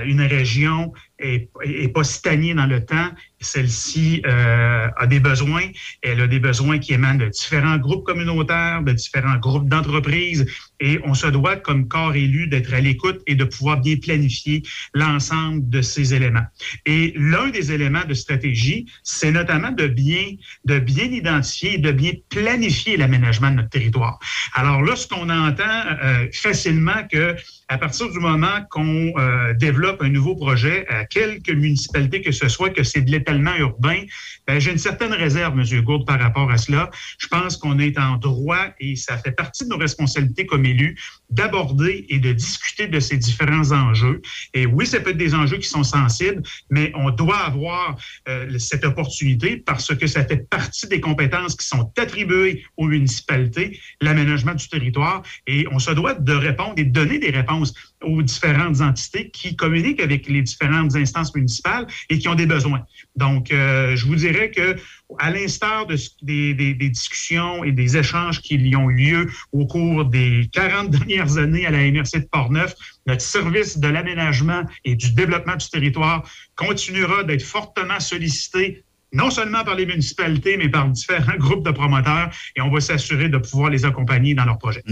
une 0.05 0.21
région 0.21 0.93
est, 1.23 1.51
est 1.65 1.89
pas 1.89 2.05
stagnée 2.05 2.55
dans 2.55 2.67
le 2.67 2.85
temps. 2.85 3.11
Celle-ci 3.41 4.23
euh, 4.25 4.89
a 4.97 5.07
des 5.07 5.21
besoins. 5.21 5.65
Elle 6.03 6.21
a 6.21 6.27
des 6.27 6.39
besoins 6.39 6.79
qui 6.79 6.93
émanent 6.93 7.19
de 7.19 7.29
différents 7.29 7.79
groupes 7.79 8.05
communautaires, 8.05 8.83
de 8.83 8.93
différents 8.93 9.37
groupes 9.37 9.69
d'entreprises. 9.69 10.47
Et 10.79 11.01
on 11.05 11.15
se 11.15 11.27
doit, 11.27 11.57
comme 11.57 11.89
corps 11.89 12.15
élu, 12.15 12.47
d'être 12.47 12.73
à 12.73 12.81
l'écoute 12.81 13.21
et 13.27 13.35
de 13.35 13.45
pouvoir 13.45 13.81
bien 13.81 13.97
planifier 13.97 14.63
l'ensemble 14.95 15.69
de 15.69 15.83
ces 15.83 16.15
éléments. 16.15 16.47
Et 16.87 17.15
l'un 17.17 17.51
des 17.51 17.73
éléments 17.73 18.05
de 18.07 18.15
stratégie, 18.15 18.87
c'est 19.03 19.33
notamment 19.33 19.71
de 19.73 19.87
bien, 19.87 20.35
de 20.65 20.79
bien 20.79 21.05
identifier 21.05 21.79
de 21.79 21.93
bien 21.93 22.13
planifier 22.29 22.97
l'aménagement 22.97 23.51
de 23.51 23.57
notre 23.57 23.71
territoire. 23.71 24.19
Alors 24.55 24.83
là, 24.83 24.97
ce 24.97 25.07
qu'on 25.07 25.29
entend 25.29 25.65
euh, 26.03 26.27
facilement 26.33 27.07
que 27.11 27.37
à 27.69 27.79
partir 27.79 28.11
du 28.11 28.19
moment 28.19 28.67
qu'on 28.71 29.13
euh, 29.19 29.55
développe 29.55 30.03
un 30.03 30.09
nouveau 30.09 30.37
projet 30.37 30.87
quelques 31.13 31.51
municipalités 31.51 32.23
que 32.23 32.33
ce 32.33 32.49
soit, 32.49 32.71
que 32.71 32.83
c'est 32.83 33.03
de 33.03 33.11
l'étalement 33.11 33.55
urbain, 33.57 34.03
ben, 34.47 34.59
j'ai 34.59 34.73
une 34.73 34.79
certaine 34.79 35.13
réserve, 35.13 35.59
M. 35.59 35.83
Gourde, 35.83 36.07
par 36.07 36.19
rapport 36.19 36.51
à 36.51 36.59
cela. 36.59 36.91
Je 37.19 37.27
pense 37.27 37.57
qu'on 37.57 37.79
est 37.79 37.99
en 37.99 38.17
droit 38.17 38.67
et 38.81 38.97
ça 38.97 39.19
fait 39.19 39.33
partie 39.33 39.65
de 39.65 39.69
nos 39.69 39.77
responsabilités 39.77 40.47
comme 40.47 40.65
élus 40.65 40.99
d'aborder 41.31 42.07
et 42.09 42.19
de 42.19 42.33
discuter 42.33 42.89
de 42.89 43.01
ces 43.01 43.17
différents 43.17 43.73
enjeux. 43.73 44.21
Et 44.55 44.67
oui, 44.67 44.87
ça 44.87 45.01
peut 45.01 45.11
être 45.11 45.17
des 45.17 45.35
enjeux 45.35 45.59
qui 45.59 45.69
sont 45.69 45.85
sensibles, 45.85 46.43
mais 46.71 46.93
on 46.95 47.11
doit 47.11 47.39
avoir 47.39 47.97
euh, 48.29 48.59
cette 48.59 48.85
opportunité 48.85 49.57
parce 49.57 49.95
que 49.95 50.07
ça 50.07 50.25
fait 50.25 50.49
partie 50.49 50.89
des 50.89 51.01
compétences 51.01 51.57
qui 51.57 51.67
sont 51.67 51.93
attribuées 51.99 52.65
aux 52.77 52.87
municipalités, 52.87 53.79
l'aménagement 54.01 54.55
du 54.55 54.69
territoire, 54.69 55.23
et 55.47 55.67
on 55.71 55.79
se 55.79 55.91
doit 55.91 56.15
de 56.15 56.33
répondre 56.33 56.75
et 56.77 56.85
de 56.85 56.93
donner 56.93 57.19
des 57.19 57.31
réponses 57.31 57.75
aux 58.03 58.23
différentes 58.23 58.81
entités 58.81 59.31
qui 59.31 59.57
communiquent 59.57 60.01
avec 60.01 60.29
les 60.29 60.43
différentes 60.43 60.95
instances 60.97 61.35
municipales 61.35 61.87
et 62.09 62.19
qui 62.19 62.29
ont 62.29 62.35
des 62.35 62.47
besoins. 62.47 62.85
Donc, 63.17 63.53
euh, 63.53 63.95
je 63.97 64.07
vous 64.07 64.17
dirais 64.17 64.51
que, 64.51 64.77
à 65.19 65.31
l'instar 65.31 65.87
de, 65.87 65.97
des, 66.23 66.75
discussions 66.75 67.65
et 67.65 67.73
des 67.73 67.97
échanges 67.97 68.41
qui 68.41 68.57
y 68.57 68.77
ont 68.77 68.91
eu 68.91 68.97
lieu 68.97 69.31
au 69.53 69.67
cours 69.67 70.05
des 70.05 70.49
40 70.53 70.91
dernières 70.91 71.39
années 71.39 71.67
à 71.67 71.71
la 71.71 71.79
MRC 71.91 72.21
de 72.21 72.29
Portneuf, 72.31 72.75
notre 73.07 73.23
service 73.23 73.79
de 73.79 73.89
l'aménagement 73.89 74.63
et 74.85 74.95
du 74.95 75.13
développement 75.13 75.57
du 75.57 75.69
territoire 75.69 76.29
continuera 76.57 77.25
d'être 77.25 77.43
fortement 77.43 78.01
sollicité 78.01 78.85
non 79.13 79.31
seulement 79.31 79.63
par 79.65 79.75
les 79.75 79.87
municipalités, 79.87 80.57
mais 80.57 80.69
par 80.69 80.89
différents 80.89 81.37
groupes 81.39 81.65
de 81.65 81.71
promoteurs, 81.71 82.31
et 82.57 82.61
on 82.61 82.71
va 82.71 82.81
s'assurer 82.81 83.29
de 83.29 83.39
pouvoir 83.39 83.71
les 83.71 83.85
accompagner 83.85 84.35
dans 84.35 84.45
leurs 84.45 84.59
projets. 84.59 84.83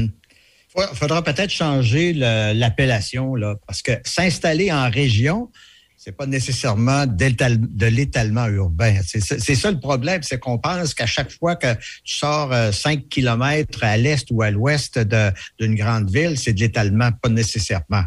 Il 0.76 0.96
faudra 0.96 1.22
peut-être 1.22 1.50
changer 1.50 2.12
l'appellation, 2.12 3.34
là, 3.34 3.56
parce 3.66 3.82
que 3.82 3.92
s'installer 4.04 4.70
en 4.72 4.88
région, 4.88 5.50
c'est 5.96 6.16
pas 6.16 6.26
nécessairement 6.26 7.06
de 7.06 7.86
l'étalement 7.86 8.46
urbain. 8.46 9.00
C'est 9.04 9.54
ça 9.54 9.70
le 9.70 9.80
problème, 9.80 10.22
c'est 10.22 10.38
qu'on 10.38 10.58
pense 10.58 10.94
qu'à 10.94 11.06
chaque 11.06 11.30
fois 11.30 11.56
que 11.56 11.74
tu 12.04 12.14
sors 12.14 12.54
5 12.72 13.08
kilomètres 13.08 13.84
à 13.84 13.96
l'est 13.96 14.26
ou 14.30 14.42
à 14.42 14.50
l'ouest 14.50 14.98
d'une 14.98 15.74
grande 15.74 16.10
ville, 16.10 16.38
c'est 16.38 16.52
de 16.52 16.60
l'étalement, 16.60 17.10
pas 17.12 17.28
nécessairement. 17.28 18.04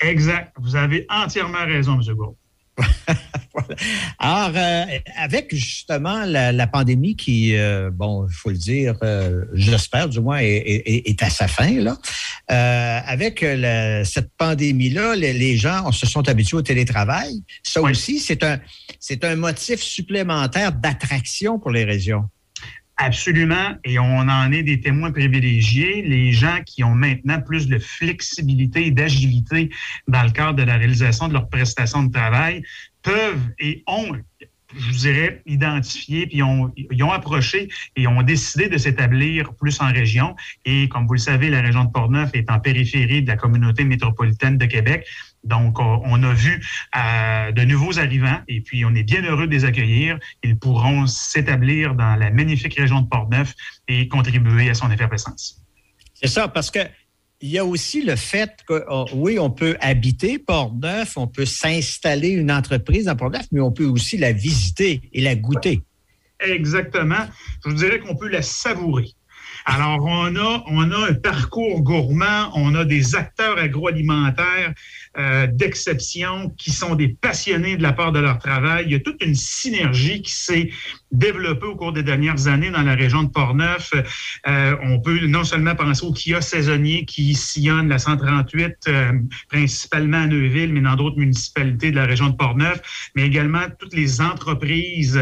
Exact. 0.00 0.52
Vous 0.60 0.76
avez 0.76 1.06
entièrement 1.08 1.64
raison, 1.64 1.94
M. 1.94 2.14
Gould. 2.14 2.36
Voilà. 2.76 3.68
Alors, 4.18 4.52
euh, 4.56 4.84
avec 5.16 5.54
justement 5.54 6.24
la, 6.24 6.52
la 6.52 6.66
pandémie 6.66 7.16
qui, 7.16 7.56
euh, 7.56 7.90
bon, 7.92 8.26
il 8.26 8.32
faut 8.32 8.50
le 8.50 8.56
dire, 8.56 8.96
euh, 9.02 9.44
j'espère 9.52 10.08
du 10.08 10.20
moins, 10.20 10.38
est, 10.38 10.46
est, 10.46 11.08
est, 11.08 11.22
à 11.22 11.30
sa 11.30 11.48
fin, 11.48 11.70
là. 11.80 11.96
Euh, 12.50 13.00
avec 13.06 13.40
la, 13.40 14.04
cette 14.04 14.30
pandémie-là, 14.36 15.16
les, 15.16 15.32
les, 15.32 15.56
gens 15.56 15.92
se 15.92 16.06
sont 16.06 16.28
habitués 16.28 16.56
au 16.56 16.62
télétravail. 16.62 17.42
Ça 17.62 17.80
oui. 17.80 17.92
aussi, 17.92 18.18
c'est 18.18 18.42
un, 18.42 18.60
c'est 19.00 19.24
un 19.24 19.36
motif 19.36 19.80
supplémentaire 19.80 20.72
d'attraction 20.72 21.58
pour 21.58 21.70
les 21.70 21.84
régions. 21.84 22.28
Absolument, 22.96 23.74
et 23.82 23.98
on 23.98 24.20
en 24.20 24.52
est 24.52 24.62
des 24.62 24.80
témoins 24.80 25.10
privilégiés, 25.10 26.02
les 26.02 26.30
gens 26.30 26.60
qui 26.64 26.84
ont 26.84 26.94
maintenant 26.94 27.40
plus 27.40 27.66
de 27.66 27.78
flexibilité 27.78 28.86
et 28.86 28.90
d'agilité 28.92 29.70
dans 30.06 30.22
le 30.22 30.30
cadre 30.30 30.54
de 30.54 30.62
la 30.62 30.76
réalisation 30.76 31.26
de 31.26 31.32
leurs 31.32 31.48
prestations 31.48 32.04
de 32.04 32.12
travail 32.12 32.62
peuvent 33.02 33.42
et 33.58 33.82
ont 33.88 34.12
je 34.76 34.86
vous 34.86 34.98
dirais, 34.98 35.42
identifié, 35.46 36.26
puis 36.26 36.42
ont, 36.42 36.72
ils 36.76 37.02
ont 37.02 37.12
approché 37.12 37.68
et 37.96 38.06
ont 38.06 38.22
décidé 38.22 38.68
de 38.68 38.76
s'établir 38.76 39.54
plus 39.54 39.80
en 39.80 39.92
région. 39.92 40.34
Et 40.64 40.88
comme 40.88 41.06
vous 41.06 41.14
le 41.14 41.20
savez, 41.20 41.48
la 41.48 41.60
région 41.60 41.84
de 41.84 41.90
Portneuf 41.90 42.30
est 42.34 42.50
en 42.50 42.58
périphérie 42.58 43.22
de 43.22 43.28
la 43.28 43.36
communauté 43.36 43.84
métropolitaine 43.84 44.58
de 44.58 44.66
Québec. 44.66 45.06
Donc, 45.44 45.78
on 45.78 46.22
a 46.22 46.32
vu 46.32 46.62
euh, 46.96 47.52
de 47.52 47.62
nouveaux 47.62 47.98
arrivants 47.98 48.40
et 48.48 48.60
puis 48.60 48.84
on 48.84 48.94
est 48.94 49.02
bien 49.02 49.22
heureux 49.22 49.46
de 49.46 49.52
les 49.52 49.64
accueillir. 49.64 50.18
Ils 50.42 50.58
pourront 50.58 51.06
s'établir 51.06 51.94
dans 51.94 52.16
la 52.16 52.30
magnifique 52.30 52.74
région 52.74 53.02
de 53.02 53.08
Portneuf 53.08 53.54
et 53.88 54.08
contribuer 54.08 54.70
à 54.70 54.74
son 54.74 54.90
effervescence. 54.90 55.62
C'est 56.14 56.28
ça, 56.28 56.48
parce 56.48 56.70
que 56.70 56.80
il 57.40 57.50
y 57.50 57.58
a 57.58 57.64
aussi 57.64 58.02
le 58.02 58.16
fait 58.16 58.60
que, 58.66 58.84
oh, 58.88 59.04
oui, 59.12 59.38
on 59.38 59.50
peut 59.50 59.76
habiter 59.80 60.38
Port-Neuf, 60.38 61.18
on 61.18 61.26
peut 61.26 61.44
s'installer 61.44 62.30
une 62.30 62.50
entreprise 62.50 63.06
à 63.06 63.14
Port-Neuf, 63.14 63.46
mais 63.52 63.60
on 63.60 63.70
peut 63.70 63.84
aussi 63.84 64.16
la 64.16 64.32
visiter 64.32 65.02
et 65.12 65.20
la 65.20 65.34
goûter. 65.34 65.82
Exactement. 66.40 67.26
Je 67.62 67.68
vous 67.68 67.76
dirais 67.76 67.98
qu'on 67.98 68.16
peut 68.16 68.28
la 68.28 68.40
savourer. 68.40 69.10
Alors, 69.66 70.04
on 70.04 70.36
a, 70.36 70.62
on 70.66 70.90
a 70.90 71.10
un 71.10 71.14
parcours 71.14 71.80
gourmand, 71.80 72.50
on 72.54 72.74
a 72.74 72.84
des 72.84 73.16
acteurs 73.16 73.58
agroalimentaires 73.58 74.74
euh, 75.16 75.46
d'exception 75.46 76.50
qui 76.58 76.70
sont 76.70 76.94
des 76.94 77.08
passionnés 77.08 77.76
de 77.76 77.82
la 77.82 77.92
part 77.92 78.12
de 78.12 78.18
leur 78.18 78.38
travail. 78.38 78.84
Il 78.86 78.92
y 78.92 78.94
a 78.94 79.00
toute 79.00 79.24
une 79.24 79.34
synergie 79.34 80.20
qui 80.20 80.32
s'est 80.32 80.70
développée 81.12 81.66
au 81.66 81.76
cours 81.76 81.92
des 81.92 82.02
dernières 82.02 82.48
années 82.48 82.70
dans 82.70 82.82
la 82.82 82.94
région 82.94 83.22
de 83.22 83.30
Portneuf. 83.30 83.92
Euh, 84.46 84.76
on 84.82 85.00
peut 85.00 85.26
non 85.26 85.44
seulement 85.44 85.74
penser 85.74 86.04
aux 86.04 86.12
kiosques 86.12 86.42
saisonniers 86.42 87.04
qui 87.04 87.34
sillonnent 87.34 87.88
la 87.88 87.98
138, 87.98 88.74
euh, 88.88 89.12
principalement 89.48 90.22
à 90.22 90.26
Neuville, 90.26 90.72
mais 90.72 90.80
dans 90.80 90.96
d'autres 90.96 91.18
municipalités 91.18 91.90
de 91.90 91.96
la 91.96 92.04
région 92.04 92.28
de 92.28 92.36
Portneuf, 92.36 93.10
mais 93.14 93.22
également 93.22 93.62
toutes 93.78 93.94
les 93.94 94.20
entreprises 94.20 95.20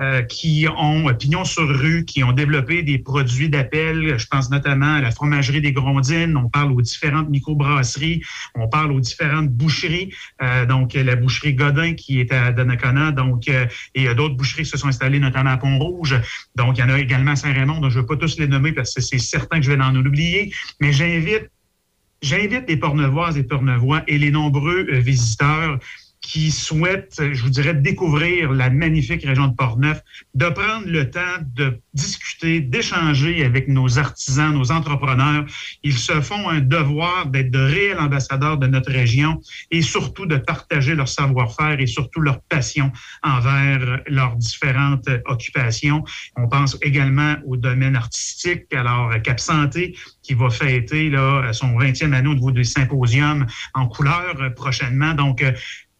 euh, 0.00 0.22
qui 0.22 0.66
ont 0.76 1.12
pignon 1.14 1.44
sur 1.44 1.66
rue, 1.66 2.04
qui 2.04 2.22
ont 2.22 2.32
développé 2.32 2.82
des 2.82 2.98
produits 2.98 3.48
d'appel. 3.48 3.79
Je 4.18 4.26
pense 4.26 4.50
notamment 4.50 4.94
à 4.94 5.00
la 5.00 5.10
fromagerie 5.10 5.60
des 5.60 5.72
Grondines. 5.72 6.36
On 6.36 6.48
parle 6.48 6.72
aux 6.72 6.82
différentes 6.82 7.28
microbrasseries. 7.28 8.22
On 8.54 8.68
parle 8.68 8.92
aux 8.92 9.00
différentes 9.00 9.48
boucheries. 9.48 10.14
Euh, 10.42 10.66
donc, 10.66 10.94
la 10.94 11.16
boucherie 11.16 11.54
Godin 11.54 11.94
qui 11.94 12.20
est 12.20 12.32
à 12.32 12.52
Donnacona. 12.52 13.12
Donc, 13.12 13.48
euh, 13.48 13.66
et 13.94 14.02
il 14.02 14.04
y 14.04 14.08
a 14.08 14.14
d'autres 14.14 14.36
boucheries 14.36 14.64
qui 14.64 14.70
se 14.70 14.76
sont 14.76 14.88
installées, 14.88 15.20
notamment 15.20 15.50
à 15.50 15.56
Pont-Rouge. 15.56 16.20
Donc, 16.56 16.78
il 16.78 16.80
y 16.80 16.84
en 16.84 16.90
a 16.90 16.98
également 16.98 17.32
à 17.32 17.36
Saint-Raymond. 17.36 17.80
Donc, 17.80 17.90
je 17.90 17.96
ne 17.96 18.02
vais 18.02 18.06
pas 18.06 18.16
tous 18.16 18.38
les 18.38 18.48
nommer 18.48 18.72
parce 18.72 18.94
que 18.94 19.00
c'est 19.00 19.18
certain 19.18 19.58
que 19.58 19.66
je 19.66 19.72
vais 19.72 19.82
en 19.82 19.94
oublier. 19.96 20.52
Mais 20.80 20.92
j'invite 20.92 21.50
J'invite 22.22 22.68
les 22.68 22.76
Pornevoises 22.76 23.38
et 23.38 23.44
Pornevois 23.44 24.02
et 24.06 24.18
les 24.18 24.30
nombreux 24.30 24.86
euh, 24.90 24.98
visiteurs 24.98 25.78
qui 26.30 26.52
souhaitent, 26.52 27.20
je 27.32 27.42
vous 27.42 27.50
dirais, 27.50 27.74
découvrir 27.74 28.52
la 28.52 28.70
magnifique 28.70 29.24
région 29.24 29.48
de 29.48 29.54
Portneuf, 29.56 30.00
de 30.34 30.48
prendre 30.48 30.86
le 30.86 31.10
temps 31.10 31.38
de 31.56 31.80
discuter, 31.92 32.60
d'échanger 32.60 33.44
avec 33.44 33.66
nos 33.66 33.98
artisans, 33.98 34.54
nos 34.54 34.70
entrepreneurs. 34.70 35.44
Ils 35.82 35.98
se 35.98 36.20
font 36.20 36.48
un 36.48 36.60
devoir 36.60 37.26
d'être 37.26 37.50
de 37.50 37.58
réels 37.58 37.98
ambassadeurs 37.98 38.58
de 38.58 38.68
notre 38.68 38.92
région 38.92 39.40
et 39.72 39.82
surtout 39.82 40.24
de 40.24 40.36
partager 40.36 40.94
leur 40.94 41.08
savoir-faire 41.08 41.80
et 41.80 41.88
surtout 41.88 42.20
leur 42.20 42.40
passion 42.42 42.92
envers 43.24 44.00
leurs 44.06 44.36
différentes 44.36 45.08
occupations. 45.24 46.04
On 46.36 46.46
pense 46.46 46.78
également 46.80 47.34
au 47.44 47.56
domaine 47.56 47.96
artistique. 47.96 48.72
Alors, 48.72 49.10
Cap 49.24 49.40
Santé, 49.40 49.96
qui 50.22 50.34
va 50.34 50.48
fêter 50.48 51.10
là, 51.10 51.52
son 51.52 51.76
20e 51.76 52.12
année 52.12 52.28
au 52.28 52.34
niveau 52.34 52.52
des 52.52 52.62
symposiums 52.62 53.46
en 53.74 53.88
couleur 53.88 54.36
prochainement. 54.54 55.14
Donc, 55.14 55.42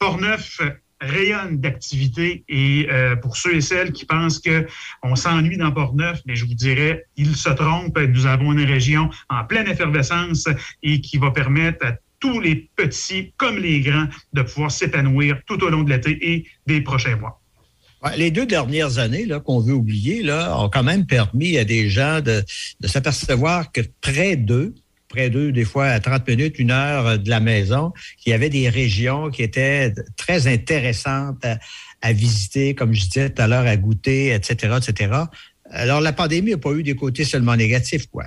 Portneuf 0.01 0.61
rayonne 1.01 1.61
d'activité 1.61 2.43
et 2.49 2.89
euh, 2.91 3.17
pour 3.17 3.37
ceux 3.37 3.55
et 3.55 3.61
celles 3.61 3.93
qui 3.93 4.07
pensent 4.07 4.39
que 4.39 4.67
on 5.03 5.15
s'ennuie 5.15 5.59
dans 5.59 5.71
Portneuf, 5.73 6.21
mais 6.27 6.37
je 6.37 6.47
vous 6.47 6.55
dirais, 6.55 7.05
ils 7.17 7.37
se 7.37 7.51
trompent. 7.51 7.99
Nous 7.99 8.27
avons 8.27 8.53
une 8.53 8.65
région 8.65 9.11
en 9.29 9.45
pleine 9.45 9.69
effervescence 9.69 10.47
et 10.83 11.01
qui 11.01 11.19
va 11.19 11.31
permettre 11.31 11.87
à 11.87 11.93
tous 12.19 12.41
les 12.41 12.71
petits 12.77 13.33
comme 13.37 13.59
les 13.59 13.81
grands 13.81 14.09
de 14.33 14.43
pouvoir 14.43 14.71
s'épanouir 14.71 15.39
tout 15.47 15.63
au 15.63 15.69
long 15.69 15.83
de 15.83 15.91
l'été 15.91 16.19
et 16.33 16.47
des 16.67 16.81
prochains 16.81 17.17
mois. 17.17 17.41
Les 18.17 18.31
deux 18.31 18.47
dernières 18.47 18.99
années 18.99 19.29
qu'on 19.45 19.61
veut 19.61 19.75
oublier 19.75 20.31
ont 20.33 20.71
quand 20.71 20.83
même 20.83 21.07
permis 21.07 21.59
à 21.59 21.65
des 21.65 21.91
gens 21.91 22.23
de, 22.23 22.43
de 22.81 22.89
s'apercevoir 22.89 23.71
que 23.73 23.83
près 24.01 24.37
d'eux, 24.37 24.75
près 25.11 25.29
d'eux, 25.29 25.53
des 25.53 25.67
fois 25.67 25.87
à 25.87 26.01
30 26.01 26.27
minutes, 26.27 26.59
une 26.59 26.71
heure 26.71 27.07
euh, 27.07 27.17
de 27.19 27.29
la 27.29 27.41
maison, 27.41 27.93
qu'il 28.17 28.31
y 28.31 28.35
avait 28.35 28.49
des 28.49 28.71
régions 28.71 29.31
qui 29.31 29.43
étaient 29.43 29.93
très 30.17 30.47
intéressantes 30.47 31.45
à, 32.01 32.13
visiter, 32.13 32.75
comme 32.75 32.95
je 32.95 33.03
disais 33.03 33.29
tout 33.29 33.43
à 33.43 33.47
l'heure, 33.47 33.67
à 33.67 33.77
goûter, 33.77 34.33
etc., 34.33 34.79
etc. 34.79 35.13
Alors, 35.71 36.01
la 36.01 36.15
pandémie 36.15 36.53
n'a 36.53 36.57
pas 36.57 36.73
eu 36.73 36.83
des 36.83 36.97
côtés 36.97 37.25
seulement 37.25 37.55
négatifs, 37.55 38.07
quoi. 38.07 38.25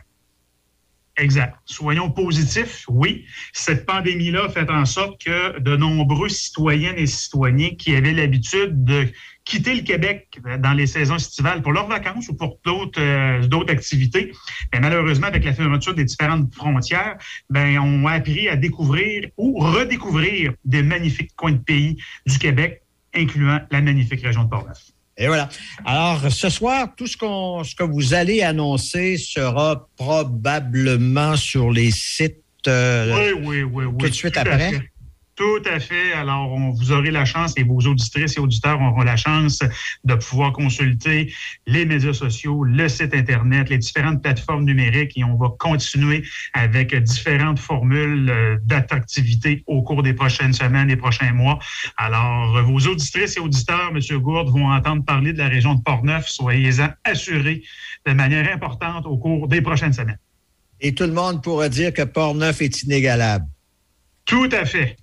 Exact. 1.18 1.56
Soyons 1.66 2.10
positifs, 2.10 2.86
oui. 2.88 3.26
Cette 3.52 3.86
pandémie-là 3.86 4.46
a 4.46 4.50
fait 4.50 4.70
en 4.70 4.86
sorte 4.86 5.24
que 5.24 5.60
de 5.60 5.76
nombreux 5.76 6.30
citoyennes 6.30 6.98
et 6.98 7.06
citoyens 7.06 7.72
qui 7.78 7.96
avaient 7.96 8.14
l'habitude 8.14 8.84
de 8.84 9.08
quitter 9.46 9.76
le 9.76 9.82
Québec 9.82 10.40
dans 10.60 10.74
les 10.74 10.88
saisons 10.88 11.18
estivales 11.18 11.62
pour 11.62 11.74
leurs 11.74 11.88
vacances 11.88 12.30
ou 12.30 12.36
pour 12.36 12.60
d'autres 12.64 13.02
euh, 13.02 13.46
d'autres 13.48 13.72
activités, 13.74 14.32
mais 14.74 14.80
malheureusement, 14.80 15.28
avec 15.28 15.44
la 15.44 15.54
fermeture 15.54 15.94
des 15.94 16.06
différentes 16.06 16.54
frontières, 16.54 17.18
ben, 17.50 17.78
on 17.80 18.06
a 18.08 18.14
appris 18.14 18.48
à 18.48 18.56
découvrir 18.56 19.30
ou 19.38 19.60
redécouvrir 19.60 20.54
des 20.64 20.82
magnifiques 20.82 21.36
coins 21.36 21.54
de 21.54 21.58
pays 21.58 21.98
du 22.26 22.38
Québec, 22.38 22.82
incluant 23.14 23.60
la 23.70 23.82
magnifique 23.82 24.22
région 24.22 24.44
de 24.44 24.50
Port-Neuf. 24.50 24.80
Et 25.18 25.28
voilà. 25.28 25.48
Alors, 25.86 26.32
ce 26.32 26.50
soir, 26.50 26.88
tout 26.96 27.06
ce, 27.06 27.18
qu'on, 27.18 27.64
ce 27.64 27.76
que 27.76 27.84
vous 27.84 28.14
allez 28.16 28.42
annoncer 28.42 29.18
sera 29.18 29.88
probablement 29.96 31.36
sur 31.36 31.72
les 31.72 31.92
sites 31.92 32.42
euh, 32.68 33.34
Oui, 33.36 33.44
oui, 33.46 33.64
oui, 33.64 33.86
oui. 33.86 33.98
tout 34.00 34.10
de 34.10 34.14
suite 34.14 34.38
après. 34.38 34.82
Tout 35.36 35.64
à 35.66 35.80
fait. 35.80 36.14
Alors, 36.14 36.52
on, 36.52 36.70
vous 36.70 36.92
aurez 36.92 37.10
la 37.10 37.26
chance 37.26 37.54
et 37.58 37.64
vos 37.64 37.80
auditrices 37.80 38.38
et 38.38 38.40
auditeurs 38.40 38.80
auront 38.80 39.02
la 39.02 39.16
chance 39.16 39.64
de 40.04 40.14
pouvoir 40.14 40.54
consulter 40.54 41.34
les 41.66 41.86
médias 41.86 42.14
sociaux, 42.14 42.64
le 42.64 42.88
site 42.88 43.16
Internet, 43.16 43.70
les 43.70 43.80
différentes 43.80 44.22
plateformes 44.22 44.64
numériques 44.64 45.18
et 45.18 45.24
on 45.24 45.36
va 45.36 45.50
continuer 45.58 46.24
avec 46.54 46.96
différentes 46.96 47.58
formules 47.58 48.30
euh, 48.30 48.58
d'attractivité 48.64 49.64
au 49.66 49.82
cours 49.82 50.04
des 50.04 50.14
prochaines 50.14 50.54
semaines 50.54 50.92
et 50.92 50.98
prochains 50.98 51.34
mois. 51.34 51.58
Alors, 51.98 52.62
vos 52.64 52.88
auditrices 52.88 53.36
et 53.38 53.40
auditeurs, 53.40 53.92
M. 53.92 54.20
Gourde, 54.20 54.50
vont 54.50 54.72
entendre 54.72 55.04
parler 55.04 55.34
de 55.34 55.40
la 55.40 55.48
région 55.48 55.74
de 55.74 55.82
Portneuf. 55.82 56.28
Soyez-en 56.28 56.90
assurés 57.06 57.64
de 58.06 58.14
manière 58.14 58.54
importante 58.54 59.08
au 59.08 59.18
cours 59.18 59.48
des 59.48 59.62
prochaines 59.62 59.94
semaines. 59.94 60.20
Et 60.80 60.94
tout 60.94 61.06
le 61.06 61.14
monde 61.14 61.42
pourra 61.42 61.70
dire 61.70 61.92
que 61.92 62.04
Port-Neuf 62.04 62.62
est 62.62 62.84
inégalable. 62.84 63.46
Tout 64.26 64.50
à 64.52 64.66
fait. 64.66 64.98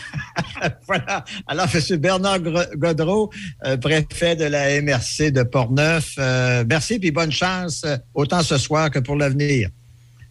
voilà. 0.86 1.24
Alors, 1.46 1.66
M. 1.72 1.96
Bernard 1.98 2.40
Godreau, 2.76 3.30
euh, 3.64 3.76
préfet 3.76 4.36
de 4.36 4.44
la 4.44 4.80
MRC 4.80 5.30
de 5.30 5.42
Portneuf, 5.42 6.14
euh, 6.18 6.64
merci 6.68 6.98
et 7.02 7.10
bonne 7.10 7.32
chance, 7.32 7.84
euh, 7.84 7.96
autant 8.14 8.42
ce 8.42 8.58
soir 8.58 8.90
que 8.90 8.98
pour 8.98 9.16
l'avenir. 9.16 9.68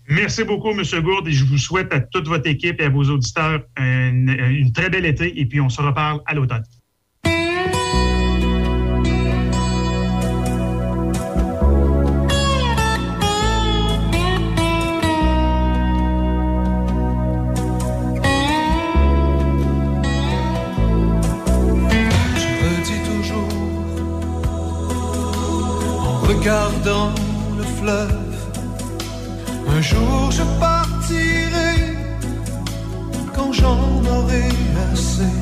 Merci 0.08 0.44
beaucoup, 0.44 0.72
M. 0.72 0.84
Gourde, 1.02 1.28
et 1.28 1.32
je 1.32 1.46
vous 1.46 1.58
souhaite 1.58 1.94
à 1.94 2.00
toute 2.00 2.28
votre 2.28 2.48
équipe 2.48 2.82
et 2.82 2.86
à 2.86 2.90
vos 2.90 3.04
auditeurs 3.04 3.62
une, 3.78 4.30
une 4.30 4.72
très 4.74 4.90
belle 4.90 5.06
été, 5.06 5.40
et 5.40 5.46
puis 5.46 5.62
on 5.62 5.70
se 5.70 5.82
reparle 5.82 6.22
à 6.26 6.34
l'automne. 6.34 6.64
Regardant 26.42 27.14
le 27.56 27.64
fleuve. 27.64 28.36
Un 29.70 29.82
jour 29.82 30.32
je 30.32 30.42
partirai 30.60 31.76
quand 33.36 33.54
j'en 33.54 34.02
aurai 34.16 34.50
assez. 34.92 35.34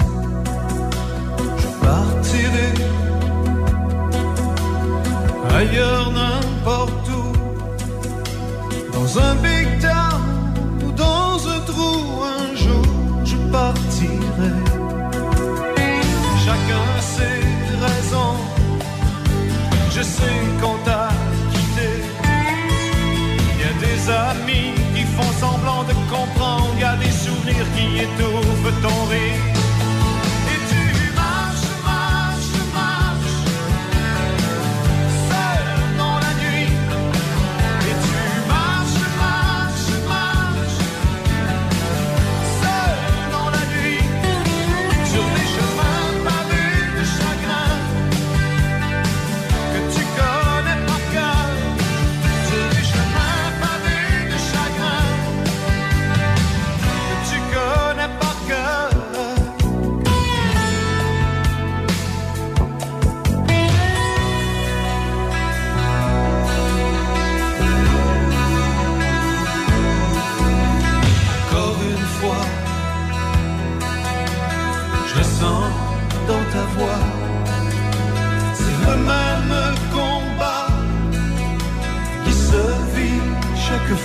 Je 1.62 1.70
partirai 1.88 2.74
ailleurs, 5.58 6.12
n'importe 6.12 7.08
où, 7.20 7.28
dans 8.92 9.10
un 9.20 9.36
big 9.36 9.68
town 9.80 10.22
ou 10.86 10.92
dans 10.92 11.36
un 11.56 11.60
trou. 11.70 11.96
Un 12.40 12.56
jour 12.64 12.86
je 13.24 13.38
partirai. 13.54 14.54
Chacun 16.46 16.88
ses 17.14 17.42
raisons. 17.86 18.38
Je 19.96 20.04
sais 20.04 20.40
qu'on 20.62 20.79
comprendre. 26.20 26.80
Y 26.80 26.84
a 26.84 26.96
des 26.96 27.12
souvenirs 27.12 27.66
qui 27.76 28.04
étouffent 28.04 28.82
ton 28.82 29.06
rire. 29.10 29.49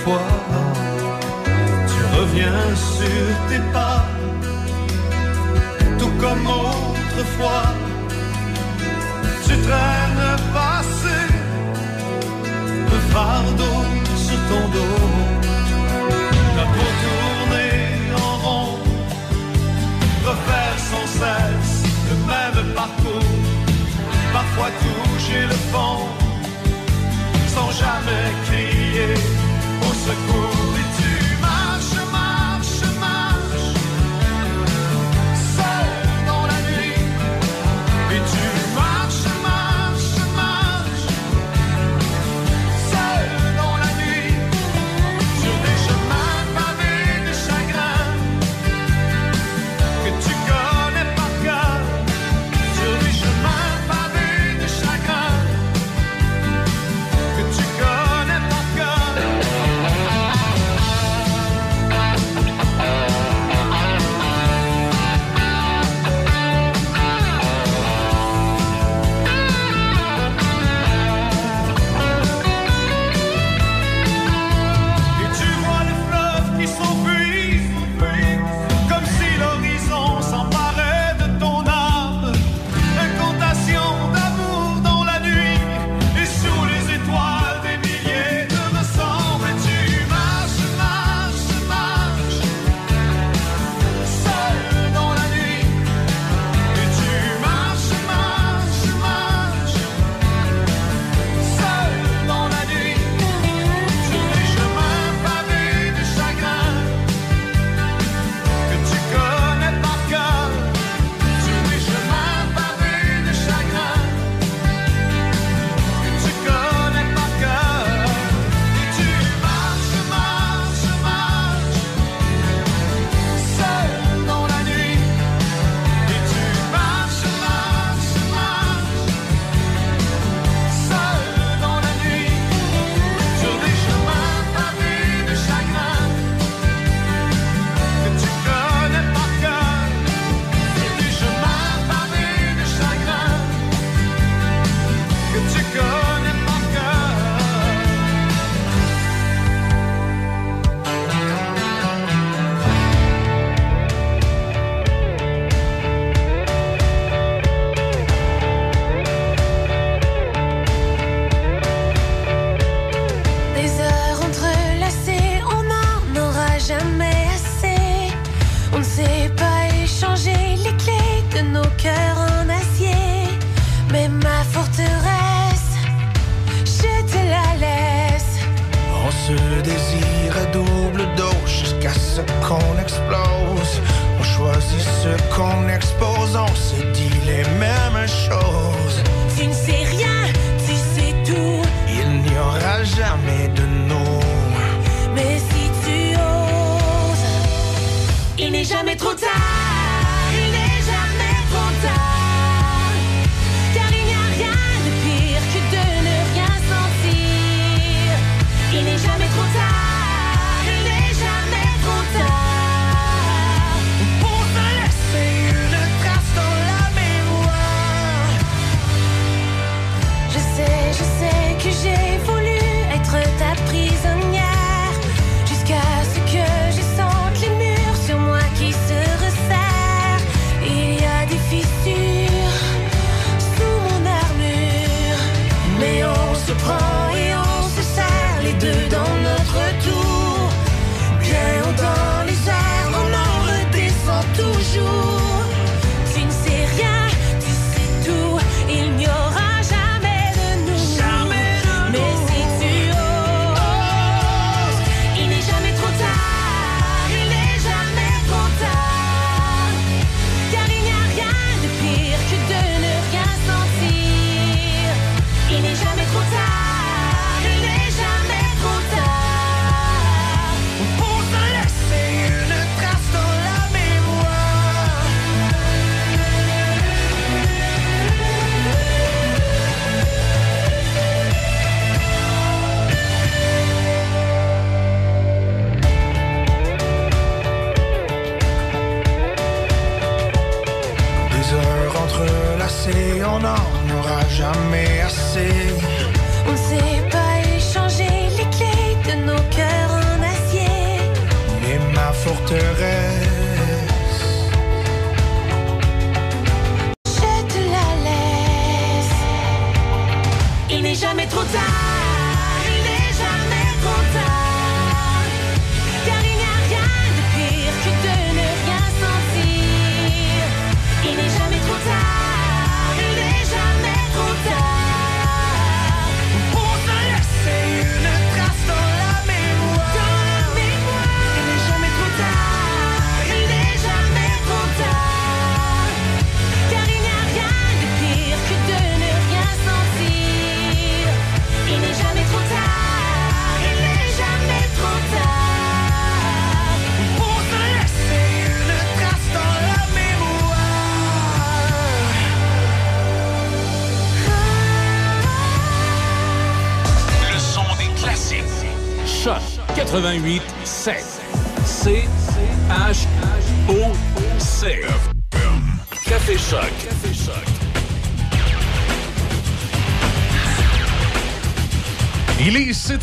Tu 0.05 2.01
reviens 2.15 2.75
sur 2.75 3.27
tes 3.49 3.63
pas, 3.73 4.05
tout 5.97 6.11
comme 6.21 6.45
autrefois. 6.45 7.73
Tu 9.47 9.53
traînes 9.65 10.35
passé, 10.53 11.19
le 12.91 12.99
fardeau 13.13 13.77
sur 14.15 14.39
ton 14.49 14.63
dos. 14.75 15.09
La 16.57 16.65
peau 16.75 16.89
tourner 17.03 17.73
en 18.15 18.33
rond, 18.45 18.77
refaire 20.23 20.77
sans 20.91 21.07
cesse 21.19 21.83
le 22.09 22.15
même 22.27 22.75
parcours, 22.75 23.33
parfois 24.31 24.69
toucher 24.83 25.41
le 25.47 25.59
fond, 25.71 25.97
sans 27.47 27.71
jamais 27.71 28.27
crier 28.45 29.34
secours. 30.05 30.54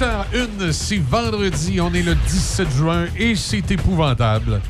7h01, 0.06 0.72
c'est 0.72 0.98
vendredi, 0.98 1.80
on 1.80 1.94
est 1.94 2.02
le 2.02 2.16
17 2.16 2.68
juin 2.72 3.06
et 3.16 3.36
c'est 3.36 3.70
épouvantable. 3.70 4.60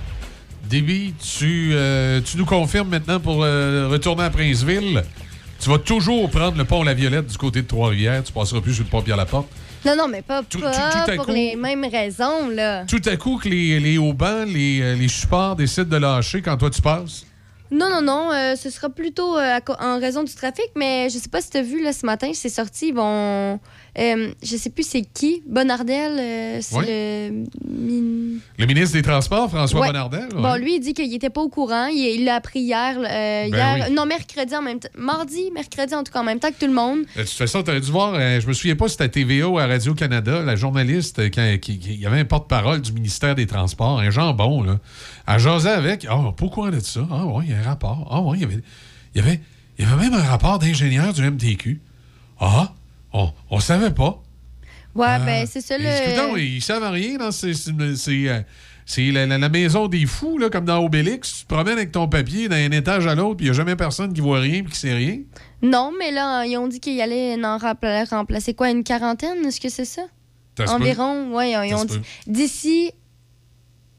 Déby, 0.68 1.14
tu, 1.18 1.70
euh, 1.72 2.20
tu 2.22 2.37
nous 2.37 2.45
confirmes 2.45 2.91
maintenant 2.91 3.18
pour 3.18 3.43
euh, 3.43 3.89
retourner 3.91 4.24
à 4.24 4.30
Princeville. 4.30 5.03
Tu 5.59 5.70
vas 5.70 5.78
toujours 5.78 6.28
prendre 6.28 6.59
le 6.59 6.64
pont 6.66 6.83
La 6.83 6.93
Violette 6.93 7.28
du 7.28 7.39
côté 7.39 7.62
de 7.62 7.66
Trois-Rivières. 7.66 8.22
Tu 8.24 8.30
passeras 8.30 8.61
plus 8.61 8.74
sur 8.74 8.85
le 8.85 8.91
pont 8.91 9.01
Pierre-Laporte. 9.01 9.49
Non, 9.87 9.97
non, 9.97 10.07
mais 10.07 10.20
pas, 10.20 10.43
tout- 10.43 10.59
pas 10.61 10.70
tout 11.07 11.16
pour 11.16 11.24
coup- 11.24 11.33
les 11.33 11.57
mêmes 11.57 11.87
raisons, 11.91 12.51
là. 12.51 12.85
Tout 12.85 13.01
à 13.07 13.16
coup, 13.16 13.39
que 13.39 13.49
les, 13.49 13.80
les 13.80 13.97
haubans, 13.97 14.45
les, 14.47 14.83
euh, 14.83 14.95
les 14.97 15.09
supports 15.09 15.57
décident 15.57 15.89
de 15.89 15.97
lâcher 15.97 16.43
quand 16.43 16.59
toi 16.59 16.68
tu 16.68 16.83
passes? 16.83 17.24
Non, 17.70 17.89
non, 17.89 18.03
non, 18.03 18.30
euh, 18.33 18.55
ce 18.55 18.68
sera 18.68 18.91
plutôt 18.91 19.39
euh, 19.39 19.59
en 19.80 19.99
raison 19.99 20.24
du 20.24 20.35
trafic, 20.35 20.66
mais 20.76 21.09
je 21.09 21.16
sais 21.16 21.30
pas 21.30 21.41
si 21.41 21.49
tu 21.49 21.57
as 21.57 21.62
vu 21.62 21.83
là, 21.83 21.95
ce 21.95 22.05
matin, 22.05 22.30
c'est 22.35 22.51
sorti, 22.51 22.89
ils 22.89 22.95
vont. 22.95 23.59
Euh, 23.99 24.32
je 24.43 24.57
sais 24.57 24.70
plus 24.70 24.86
c'est 24.86 25.03
qui. 25.03 25.43
Bonardel, 25.47 26.16
euh, 26.18 26.59
c'est 26.62 26.76
Oui. 26.76 26.84
le. 26.88 27.45
min- 27.68 28.38
Le 28.59 28.66
ministre 28.66 28.95
des 28.97 29.03
Transports, 29.03 29.51
François 29.51 29.80
Ouais. 29.80 29.86
Bonnardel. 29.88 30.28
Bon, 30.34 30.55
lui, 30.55 30.76
il 30.76 30.80
dit 30.80 30.95
qu'il 30.95 31.12
était 31.14 31.30
pas 31.30 31.40
au 31.43 31.49
courant. 31.49 31.86
Il 31.86 32.24
l'a 32.24 32.36
appris 32.36 32.61
hier. 32.61 32.97
euh, 32.99 33.03
Ben 33.03 33.49
hier 33.49 33.86
oui. 33.88 33.95
Non, 33.95 34.07
mercredi 34.07 34.55
en 34.57 34.62
même 34.62 34.78
temps. 34.80 34.88
Mardi, 34.97 35.51
mercredi 35.53 35.95
en 35.95 36.03
tout 36.05 36.12
cas, 36.12 36.20
en 36.20 36.24
même 36.24 36.38
temps 36.40 36.49
que 36.51 36.59
tout 36.59 36.66
le 36.66 36.72
monde. 36.72 37.01
De 37.16 37.20
toute 37.22 37.28
façon, 37.30 37.62
tu 37.62 37.70
aurais 37.70 37.80
dû 37.80 37.90
voir, 37.90 38.14
euh, 38.14 38.40
je 38.40 38.47
me 38.47 38.53
souviens 38.53 38.76
pas 38.76 38.86
si 38.88 38.93
c'était 38.93 39.05
à 39.05 39.09
TVA 39.09 39.49
ou 39.49 39.59
à 39.59 39.66
Radio-Canada, 39.66 40.43
la 40.43 40.57
journaliste, 40.57 41.20
quand- 41.34 41.59
qui, 41.61 41.74
il 41.84 42.01
y 42.01 42.07
avait 42.07 42.20
un 42.20 42.24
porte-parole 42.24 42.80
du 42.80 42.93
ministère 42.93 43.34
des 43.34 43.47
Transports, 43.47 43.99
un 44.01 44.11
jambon, 44.11 44.62
là. 44.62 44.78
Elle 45.28 45.38
jasait 45.38 45.68
avec. 45.70 46.07
Ah, 46.09 46.16
pas 46.36 46.45
au 46.47 46.51
courant 46.51 46.70
de 46.70 46.80
ça. 46.80 47.07
Ah, 47.11 47.26
ouais, 47.26 47.45
il 47.47 47.51
y 47.51 47.55
a 47.55 47.59
un 47.59 47.62
rapport. 47.62 48.09
Ah, 48.11 48.20
ouais, 48.22 48.38
il 48.38 48.40
y 48.43 48.45
avait, 48.45 48.61
il 49.14 49.20
y 49.20 49.24
avait, 49.24 49.40
il 49.78 49.84
y 49.84 49.88
avait 49.88 50.03
même 50.09 50.14
un 50.14 50.22
rapport 50.22 50.59
d'ingénieur 50.59 51.12
du 51.12 51.22
MTQ. 51.22 51.80
Ah, 52.40 52.72
on, 53.12 53.30
on 53.50 53.60
savait 53.60 53.90
pas. 53.92 54.22
Ouais, 54.94 55.06
Ah. 55.08 55.18
ben 55.20 55.46
c'est 55.50 55.60
ça 55.62 55.78
le. 55.78 55.84
discutons, 55.84 56.36
ils 56.36 56.60
savent 56.62 56.90
rien. 56.92 57.16
C'est 57.30 57.52
euh, 58.28 58.40
c'est 58.84 59.10
la, 59.10 59.26
la- 59.26 59.48
maison 59.48 59.86
des 59.88 60.04
fous, 60.06 60.36
là, 60.38 60.50
comme 60.50 60.64
dans 60.66 60.84
Obélix. 60.84 61.32
Tu 61.38 61.42
te 61.44 61.54
promènes 61.54 61.78
avec 61.78 61.92
ton 61.92 62.08
papier 62.08 62.48
d'un 62.48 62.70
étage 62.72 63.06
à 63.06 63.14
l'autre, 63.14 63.36
puis 63.36 63.46
il 63.46 63.50
n'y 63.50 63.54
a 63.54 63.56
jamais 63.56 63.76
personne 63.76 64.12
qui 64.12 64.20
voit 64.20 64.40
rien 64.40 64.56
et 64.60 64.64
qui 64.64 64.76
sait 64.76 64.92
rien. 64.92 65.20
Non, 65.62 65.92
mais 65.98 66.10
là, 66.10 66.44
ils 66.44 66.56
ont 66.58 66.66
dit 66.68 66.80
qu'il 66.80 67.00
allait 67.00 67.34
en 67.36 67.56
rempla- 67.58 68.06
remplacer 68.08 68.52
quoi, 68.54 68.70
une 68.70 68.82
quarantaine? 68.84 69.46
Est-ce 69.46 69.60
que 69.60 69.68
c'est 69.68 69.84
ça? 69.84 70.02
Environ, 70.68 71.28
oui, 71.34 71.52
ils 71.66 71.74
ont 71.74 71.84
dit. 71.84 71.98
D'ici 72.26 72.90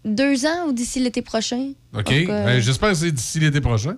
deux 0.06 0.46
ans 0.46 0.68
ou 0.68 0.74
d'ici 0.74 1.00
l'été 1.00 1.22
prochain? 1.22 1.72
OK? 1.98 2.12
Euh, 2.12 2.26
Ben, 2.46 2.60
J'espère 2.60 2.90
que 2.90 2.96
c'est 2.96 3.12
d'ici 3.12 3.40
l'été 3.40 3.62
prochain. 3.62 3.96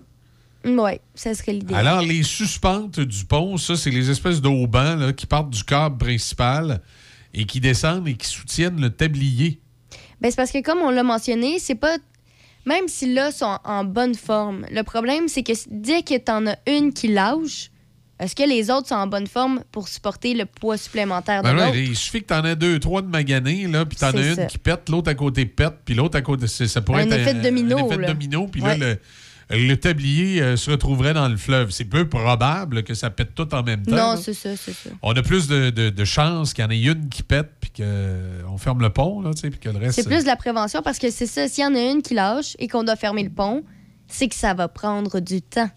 Oui, 0.66 0.91
ça 1.13 1.34
serait 1.36 1.53
l'idée. 1.53 1.74
Alors, 1.76 2.01
les 2.01 2.24
suspentes 2.24 2.99
du 2.99 3.24
pont, 3.26 3.55
ça, 3.57 3.76
c'est 3.76 3.91
les 3.91 4.09
espèces 4.09 4.41
d'aubans 4.41 4.99
là, 4.99 5.13
qui 5.13 5.26
partent 5.28 5.51
du 5.51 5.63
câble 5.63 5.97
principal 5.97 6.82
et 7.34 7.45
qui 7.45 7.59
descendent 7.59 8.07
et 8.07 8.16
qui 8.16 8.28
soutiennent 8.28 8.82
le 8.82 8.89
tablier. 8.89 9.59
Ben, 10.22 10.32
c'est 10.32 10.38
parce 10.38 10.51
que, 10.51 10.61
comme 10.61 10.80
on 10.80 10.89
l'a 10.89 11.03
mentionné, 11.03 11.59
c'est 11.59 11.76
pas. 11.76 11.97
Même 12.66 12.88
si 12.88 13.13
là, 13.13 13.32
sont 13.32 13.59
en 13.63 13.84
bonne 13.84 14.16
forme, 14.16 14.66
le 14.72 14.82
problème, 14.82 15.28
c'est 15.28 15.43
que 15.43 15.51
dès 15.70 16.01
que 16.01 16.18
t'en 16.18 16.47
as 16.47 16.57
une 16.68 16.93
qui 16.93 17.09
lâche, 17.09 17.70
Est-ce 18.18 18.34
que 18.34 18.47
les 18.47 18.72
autres 18.72 18.88
sont 18.88 18.95
en 18.95 19.07
bonne 19.07 19.28
forme 19.28 19.61
pour 19.74 19.89
supporter 19.89 20.34
le 20.34 20.45
poids 20.45 20.78
supplémentaire 20.78 21.43
de 21.43 21.49
Ben 21.49 21.53
l'autre? 21.53 21.76
il 21.76 21.97
suffit 21.97 22.22
que 22.22 22.28
t'en 22.28 22.45
aies 22.45 22.55
deux, 22.55 22.80
trois 22.80 23.01
de 23.01 23.07
maganés, 23.09 23.68
là, 23.68 23.86
puis 23.86 23.97
t'en 23.97 24.11
C'est 24.11 24.18
as 24.20 24.28
une 24.30 24.36
ça. 24.36 24.45
qui 24.45 24.57
pète, 24.57 24.88
l'autre 24.89 25.11
à 25.11 25.16
côté 25.16 25.45
pète, 25.45 25.74
puis 25.84 25.95
l'autre 25.95 26.18
à 26.18 26.22
côté. 26.22 26.47
Ça 26.47 26.80
pourrait 26.82 27.01
Un 27.03 27.07
être 27.07 27.20
effet 27.20 27.34
de 27.34 27.41
domino, 27.41 27.78
Un 27.78 27.86
effet 27.88 27.97
là. 27.97 28.07
domino, 28.07 28.47
puis 28.47 28.61
Ouais. 28.61 28.78
là, 28.78 28.91
le, 28.93 28.99
le 29.50 29.76
tablier 29.76 30.41
euh, 30.41 30.58
se 30.58 30.72
retrouverait 30.72 31.14
dans 31.14 31.28
le 31.30 31.38
fleuve. 31.38 31.70
C'est 31.72 31.86
peu 31.86 32.08
probable 32.10 32.84
que 32.84 32.93
ça 32.93 33.10
pète 33.10 33.36
tout 33.36 33.54
en 33.54 33.62
même 33.64 33.84
temps. 33.86 34.16
Non, 34.16 34.18
c'est 34.22 34.34
ça, 34.34 34.56
c'est 34.58 34.74
ça. 34.74 34.89
On 35.02 35.14
a 35.14 35.22
plus 35.22 35.48
de, 35.48 35.70
de, 35.70 35.89
de 35.89 36.06
chances 36.06 36.54
qu'il 36.54 36.64
y 36.64 36.68
en 36.68 36.72
ait 36.72 36.82
une 36.82 37.10
qui 37.10 37.22
pète, 37.24 37.52
puis 37.62 37.72
qu'on 37.84 38.58
ferme 38.58 38.82
le 38.82 38.89
pont, 38.89 39.22
là, 39.22 39.32
puis 39.39 39.52
que 39.52 39.70
le 39.70 39.78
reste. 39.78 39.93
C'est 39.96 40.08
plus 40.08 40.22
de 40.24 40.28
la 40.28 40.36
prévention 40.36 40.82
parce 40.82 40.98
que 41.00 41.12
c'est 41.12 41.28
ça, 41.28 41.48
s'il 41.48 41.64
y 41.64 41.68
en 41.68 41.76
a 41.76 41.80
une 41.91 42.02
qui 42.02 42.14
lâche 42.16 42.56
et 42.60 42.68
qu'on 42.68 42.84
doit 42.84 42.96
fermer 42.96 43.24
le 43.24 43.30
pont, 43.30 43.64
c'est 44.08 44.28
que 44.28 44.36
ça 44.36 44.54
va 44.54 44.68
prendre 44.68 45.20
du 45.20 45.41
temps. 45.41 45.70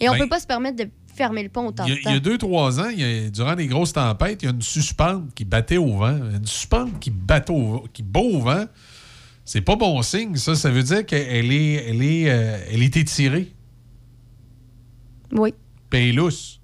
Et 0.00 0.08
on 0.08 0.12
Ben, 0.12 0.18
peut 0.20 0.28
pas 0.28 0.40
se 0.40 0.46
permettre 0.46 0.76
de 0.76 0.88
fermer 1.14 1.42
le 1.42 1.48
pont 1.48 1.66
autant 1.66 1.84
de 1.84 1.94
temps. 1.94 1.98
il 2.06 2.12
y 2.12 2.16
a 2.16 2.20
deux, 2.20 2.38
trois 2.38 2.78
ans, 2.78 2.88
il 2.92 3.00
y 3.00 3.26
a- 3.26 3.30
durant 3.30 3.54
les 3.56 3.66
grosses 3.66 3.92
tempêtes, 3.92 4.42
il 4.42 4.46
y 4.46 4.48
a 4.48 4.52
une 4.52 4.62
suspente 4.62 5.34
qui 5.34 5.44
battait 5.44 5.76
au 5.76 5.96
vent. 5.96 6.16
Une 6.16 6.46
suspente 6.46 7.00
qui 7.00 7.10
battait 7.10 7.52
au, 7.52 7.84
qui 7.92 8.04
bat 8.04 8.20
au 8.20 8.38
vent, 8.40 8.64
c'est 9.48 9.62
pas 9.62 9.76
bon 9.76 10.02
signe, 10.02 10.36
ça. 10.36 10.54
Ça 10.54 10.70
veut 10.70 10.82
dire 10.82 11.06
qu'elle 11.06 11.50
est, 11.50 11.72
elle 11.88 12.02
est, 12.02 12.28
euh, 12.28 12.58
elle 12.70 12.82
est 12.82 12.94
étirée. 12.98 13.54
Oui. 15.32 15.54
Puis 15.88 16.00
elle 16.00 16.08
est 16.10 16.12
lousse. 16.12 16.60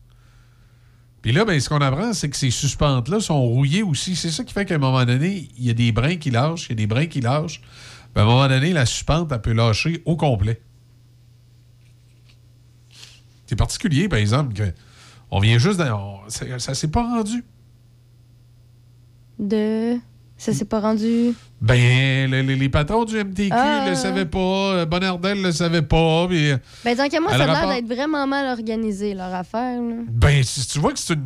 Puis 1.22 1.32
là, 1.32 1.46
ben, 1.46 1.58
ce 1.58 1.70
qu'on 1.70 1.78
apprend, 1.80 2.12
c'est 2.12 2.28
que 2.28 2.36
ces 2.36 2.50
suspentes-là 2.50 3.20
sont 3.20 3.40
rouillées 3.40 3.82
aussi. 3.82 4.14
C'est 4.16 4.30
ça 4.30 4.44
qui 4.44 4.52
fait 4.52 4.66
qu'à 4.66 4.74
un 4.74 4.78
moment 4.78 5.02
donné, 5.06 5.48
il 5.56 5.64
y 5.64 5.70
a 5.70 5.72
des 5.72 5.92
brins 5.92 6.16
qui 6.16 6.30
lâchent, 6.30 6.66
il 6.66 6.72
y 6.72 6.72
a 6.72 6.76
des 6.76 6.86
brins 6.86 7.06
qui 7.06 7.22
lâchent. 7.22 7.62
À 8.14 8.20
un 8.20 8.26
moment 8.26 8.46
donné, 8.48 8.74
la 8.74 8.84
suspente, 8.84 9.32
elle 9.32 9.40
peut 9.40 9.54
lâcher 9.54 10.02
au 10.04 10.16
complet. 10.16 10.60
C'est 13.46 13.56
particulier, 13.56 14.10
par 14.10 14.18
exemple, 14.18 14.52
que 14.52 14.74
on 15.30 15.40
vient 15.40 15.56
juste... 15.56 15.80
on- 15.80 16.28
ça, 16.28 16.58
ça 16.58 16.74
s'est 16.74 16.90
pas 16.90 17.02
rendu. 17.02 17.44
De. 19.38 19.96
Ça 20.44 20.52
s'est 20.52 20.66
pas 20.66 20.80
rendu? 20.80 21.32
Ben, 21.62 22.30
le- 22.30 22.42
le- 22.42 22.54
les 22.54 22.68
patrons 22.68 23.04
du 23.06 23.16
MTQ 23.16 23.48
Ah. 23.50 23.86
le 23.88 23.94
savaient 23.94 24.26
pas, 24.26 24.38
euh, 24.38 24.84
Bonardel 24.84 25.40
le 25.40 25.52
savait 25.52 25.80
pas, 25.80 26.26
puis... 26.28 26.50
euh, 26.50 26.58
Ben, 26.84 26.94
tant 26.94 27.08
qu'à 27.08 27.18
moi, 27.20 27.30
ça 27.30 27.36
a 27.36 27.46
l'air 27.46 27.54
rapport- 27.56 27.70
d'être 27.72 27.86
vraiment 27.86 28.26
mal 28.26 28.46
organisé, 28.48 29.14
leur 29.14 29.32
affaire. 29.32 29.80
là. 29.80 29.94
Ben, 30.10 30.42
si 30.42 30.66
tu 30.66 30.78
vois 30.80 30.92
que 30.92 30.98
c'est 30.98 31.14
une. 31.14 31.24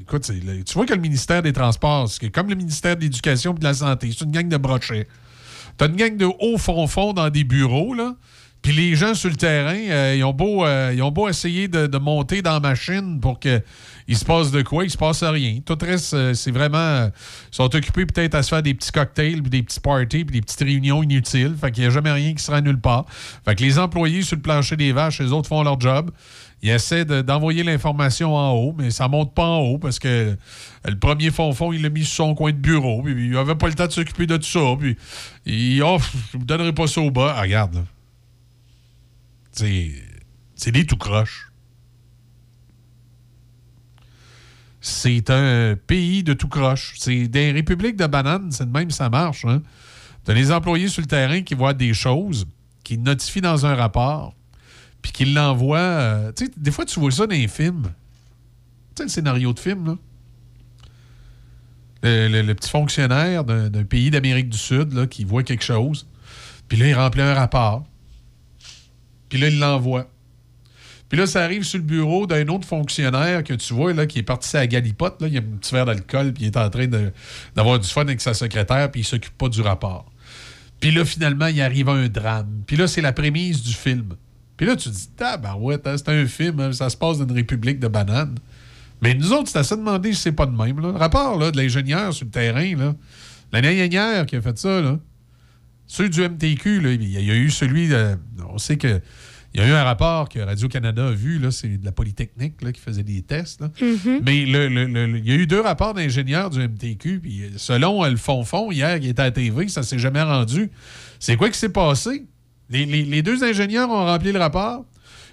Écoute, 0.00 0.28
le- 0.30 0.64
tu 0.64 0.74
vois 0.74 0.86
que 0.86 0.94
le 0.94 1.00
ministère 1.00 1.42
des 1.42 1.52
Transports, 1.52 2.08
c'est 2.08 2.30
comme 2.30 2.48
le 2.48 2.54
ministère 2.54 2.96
de 2.96 3.02
l'Éducation 3.02 3.54
et 3.54 3.58
de 3.58 3.64
la 3.64 3.74
Santé, 3.74 4.10
c'est 4.16 4.24
une 4.24 4.30
gang 4.30 4.48
de 4.48 4.56
brochets. 4.56 5.06
T'as 5.76 5.88
une 5.88 5.96
gang 5.96 6.16
de 6.16 6.24
hauts 6.24 6.56
fond 6.58 6.86
fond 6.86 7.12
dans 7.12 7.28
des 7.28 7.44
bureaux, 7.44 7.92
là. 7.94 8.14
Puis 8.62 8.72
les 8.74 8.96
gens 8.96 9.14
sur 9.14 9.28
le 9.30 9.36
terrain, 9.36 9.76
euh, 9.76 10.14
ils, 10.16 10.24
ont 10.24 10.32
beau, 10.32 10.64
euh, 10.64 10.90
ils 10.94 11.02
ont 11.02 11.12
beau 11.12 11.28
essayer 11.28 11.68
de, 11.68 11.86
de 11.86 11.98
monter 11.98 12.40
dans 12.42 12.54
la 12.54 12.60
machine 12.60 13.20
pour 13.20 13.38
que 13.38 13.60
il 14.08 14.16
se 14.16 14.24
passe 14.24 14.50
de 14.52 14.62
quoi, 14.62 14.84
il 14.84 14.90
se 14.90 14.96
passe 14.96 15.22
rien. 15.24 15.60
Tout 15.64 15.76
reste, 15.80 16.14
euh, 16.14 16.32
c'est 16.34 16.52
vraiment. 16.52 16.78
euh, 16.78 17.08
ils 17.52 17.56
sont 17.56 17.74
occupés 17.74 18.06
peut-être 18.06 18.34
à 18.36 18.42
se 18.42 18.48
faire 18.50 18.62
des 18.62 18.74
petits 18.74 18.92
cocktails, 18.92 19.40
puis 19.42 19.50
des 19.50 19.62
petits 19.62 19.80
parties, 19.80 20.24
puis 20.24 20.34
des 20.34 20.40
petites 20.42 20.60
réunions 20.60 21.02
inutiles. 21.02 21.56
Fait 21.60 21.72
qu'il 21.72 21.82
n'y 21.82 21.88
a 21.88 21.90
jamais 21.90 22.12
rien 22.12 22.32
qui 22.34 22.42
sera 22.42 22.60
nulle 22.60 22.80
part. 22.80 23.06
Fait 23.44 23.54
que 23.54 23.62
les 23.62 23.78
employés 23.78 24.22
sur 24.22 24.36
le 24.36 24.42
plancher 24.42 24.76
des 24.76 24.92
vaches, 24.92 25.20
les 25.20 25.32
autres 25.32 25.48
font 25.48 25.62
leur 25.62 25.80
job. 25.80 26.10
Ils 26.62 26.70
essaient 26.70 27.04
de- 27.04 27.20
d'envoyer 27.20 27.62
l'information 27.64 28.34
en 28.34 28.52
haut, 28.52 28.74
mais 28.78 28.90
ça 28.90 29.08
monte 29.08 29.34
pas 29.34 29.44
en 29.46 29.58
haut 29.58 29.78
parce 29.78 29.98
que 29.98 30.08
euh, 30.08 30.36
le 30.86 30.98
premier 30.98 31.30
fond-fond, 31.30 31.72
il 31.72 31.82
l'a 31.82 31.90
mis 31.90 32.04
sur 32.04 32.16
son 32.26 32.34
coin 32.34 32.50
de 32.52 32.56
bureau. 32.56 33.02
Puis 33.02 33.28
il 33.28 33.36
avait 33.36 33.56
pas 33.56 33.66
le 33.68 33.74
temps 33.74 33.86
de 33.86 33.92
s'occuper 33.92 34.26
de 34.26 34.36
tout 34.36 34.44
ça. 34.44 34.60
Puis 34.78 34.96
il 35.44 35.82
oh, 35.82 35.98
je 36.32 36.38
vous 36.38 36.44
donnerai 36.44 36.72
pas 36.72 36.86
ça 36.86 37.00
au 37.00 37.10
bas. 37.10 37.34
Ah, 37.36 37.42
regarde, 37.42 37.84
c'est 39.52 40.70
des 40.72 40.86
tout 40.86 40.96
croches. 40.96 41.50
C'est 44.88 45.30
un 45.30 45.74
pays 45.74 46.22
de 46.22 46.32
tout 46.32 46.46
croche. 46.46 46.94
C'est 46.96 47.26
des 47.26 47.50
républiques 47.50 47.96
de 47.96 48.06
bananes, 48.06 48.52
c'est 48.52 48.66
de 48.66 48.70
même 48.70 48.92
ça 48.92 49.10
marche. 49.10 49.44
Hein? 49.44 49.60
T'as 50.22 50.32
les 50.32 50.52
employés 50.52 50.86
sur 50.86 51.00
le 51.00 51.08
terrain 51.08 51.42
qui 51.42 51.54
voient 51.54 51.74
des 51.74 51.92
choses, 51.92 52.46
qui 52.84 52.96
notifient 52.96 53.40
dans 53.40 53.66
un 53.66 53.74
rapport, 53.74 54.32
puis 55.02 55.10
qui 55.10 55.24
l'envoient. 55.24 55.78
euh, 55.80 56.32
tu 56.36 56.44
sais, 56.46 56.52
des 56.56 56.70
fois, 56.70 56.84
tu 56.84 57.00
vois 57.00 57.10
ça 57.10 57.26
dans 57.26 57.34
les 57.34 57.48
films. 57.48 57.82
Tu 58.94 58.98
sais, 58.98 59.02
le 59.02 59.08
scénario 59.08 59.52
de 59.52 59.58
film, 59.58 59.86
là. 59.86 59.96
Le, 62.04 62.42
le- 62.42 62.54
petit 62.54 62.70
fonctionnaire 62.70 63.42
d'un 63.42 63.84
pays 63.84 64.10
d'Amérique 64.12 64.50
du 64.50 64.58
Sud 64.58 64.92
là, 64.92 65.08
qui 65.08 65.24
voit 65.24 65.42
quelque 65.42 65.64
chose, 65.64 66.06
puis 66.68 66.78
là, 66.78 66.86
il 66.86 66.94
remplit 66.94 67.22
un 67.22 67.34
rapport, 67.34 67.84
puis 69.28 69.40
là, 69.40 69.48
il 69.48 69.58
l'envoie. 69.58 70.06
Puis 71.08 71.18
là, 71.18 71.26
ça 71.26 71.44
arrive 71.44 71.62
sur 71.62 71.78
le 71.78 71.84
bureau 71.84 72.26
d'un 72.26 72.46
autre 72.48 72.66
fonctionnaire 72.66 73.44
que 73.44 73.54
tu 73.54 73.74
vois, 73.74 74.06
qui 74.06 74.18
est 74.18 74.22
parti 74.24 74.56
à 74.56 74.66
galipote. 74.66 75.22
Là, 75.22 75.28
il 75.28 75.36
a 75.36 75.40
un 75.40 75.56
petit 75.58 75.72
verre 75.72 75.86
d'alcool, 75.86 76.32
puis 76.32 76.44
il 76.44 76.46
est 76.48 76.56
en 76.56 76.68
train 76.68 76.86
d'avoir 77.54 77.78
du 77.78 77.88
fun 77.88 78.02
avec 78.02 78.20
sa 78.20 78.34
secrétaire, 78.34 78.90
puis 78.90 79.02
il 79.02 79.04
s'occupe 79.04 79.36
pas 79.38 79.48
du 79.48 79.60
rapport. 79.60 80.10
Puis 80.80 80.90
là, 80.90 81.04
finalement, 81.04 81.46
il 81.46 81.60
arrive 81.62 81.88
un 81.88 82.08
drame. 82.08 82.62
Puis 82.66 82.76
là, 82.76 82.88
c'est 82.88 83.00
la 83.00 83.12
prémisse 83.12 83.62
du 83.62 83.72
film. 83.72 84.14
Puis 84.56 84.66
là, 84.66 84.74
tu 84.74 84.88
te 84.90 84.94
dis, 84.94 85.08
tabarouette, 85.16 85.86
hein, 85.86 85.96
c'est 85.96 86.08
un 86.08 86.26
film, 86.26 86.58
hein, 86.60 86.72
ça 86.72 86.90
se 86.90 86.96
passe 86.96 87.18
dans 87.18 87.26
une 87.26 87.34
république 87.34 87.78
de 87.78 87.88
bananes. 87.88 88.34
Mais 89.02 89.14
nous 89.14 89.32
autres, 89.32 89.48
c'est 89.50 89.58
à 89.58 89.64
se 89.64 89.74
demander 89.74 90.12
si 90.12 90.22
c'est 90.22 90.32
pas 90.32 90.46
de 90.46 90.56
même. 90.56 90.80
Rapport 90.96 91.38
là, 91.38 91.50
de 91.50 91.56
l'ingénieur 91.56 92.12
sur 92.14 92.24
le 92.24 92.30
terrain, 92.30 92.94
l'année 93.52 93.76
dernière 93.88 94.26
qui 94.26 94.36
a 94.36 94.40
fait 94.40 94.58
ça, 94.58 94.80
là, 94.80 94.98
ceux 95.86 96.08
du 96.08 96.20
MTQ, 96.22 96.80
il 97.00 97.10
y 97.10 97.30
a 97.30 97.34
eu 97.36 97.50
celui. 97.50 97.88
de- 97.88 98.16
on 98.48 98.58
sait 98.58 98.76
que. 98.76 99.00
Il 99.56 99.62
y 99.62 99.64
a 99.64 99.68
eu 99.68 99.72
un 99.72 99.84
rapport 99.84 100.28
que 100.28 100.38
Radio-Canada 100.38 101.06
a 101.06 101.10
vu, 101.12 101.38
là, 101.38 101.50
c'est 101.50 101.78
de 101.78 101.84
la 101.84 101.92
Polytechnique 101.92 102.60
là, 102.62 102.72
qui 102.72 102.80
faisait 102.80 103.02
des 103.02 103.22
tests. 103.22 103.62
là. 103.62 103.70
Mhm. 103.80 104.20
Mais 104.22 104.44
le- 104.44 104.68
le- 104.68 104.84
le- 104.86 105.18
il 105.18 105.26
y 105.26 105.32
a 105.32 105.34
eu 105.36 105.46
deux 105.46 105.60
rapports 105.62 105.94
d'ingénieurs 105.94 106.50
du 106.50 106.60
MTQ, 106.60 107.20
puis 107.20 107.42
selon 107.56 108.04
euh, 108.04 108.10
le 108.10 108.16
fond-fond, 108.16 108.70
hier, 108.70 109.00
qui 109.00 109.08
était 109.08 109.22
à 109.22 109.26
la 109.26 109.30
TV, 109.30 109.68
ça 109.68 109.82
s'est 109.82 109.98
jamais 109.98 110.20
rendu. 110.22 110.70
C'est 111.18 111.36
quoi 111.36 111.48
qui 111.48 111.58
s'est 111.58 111.70
passé? 111.70 112.26
Les, 112.68 112.84
les- 112.84 113.04
les 113.04 113.22
deux 113.22 113.42
ingénieurs 113.44 113.88
ont 113.88 114.04
rempli 114.04 114.30
le 114.32 114.38
rapport. 114.38 114.84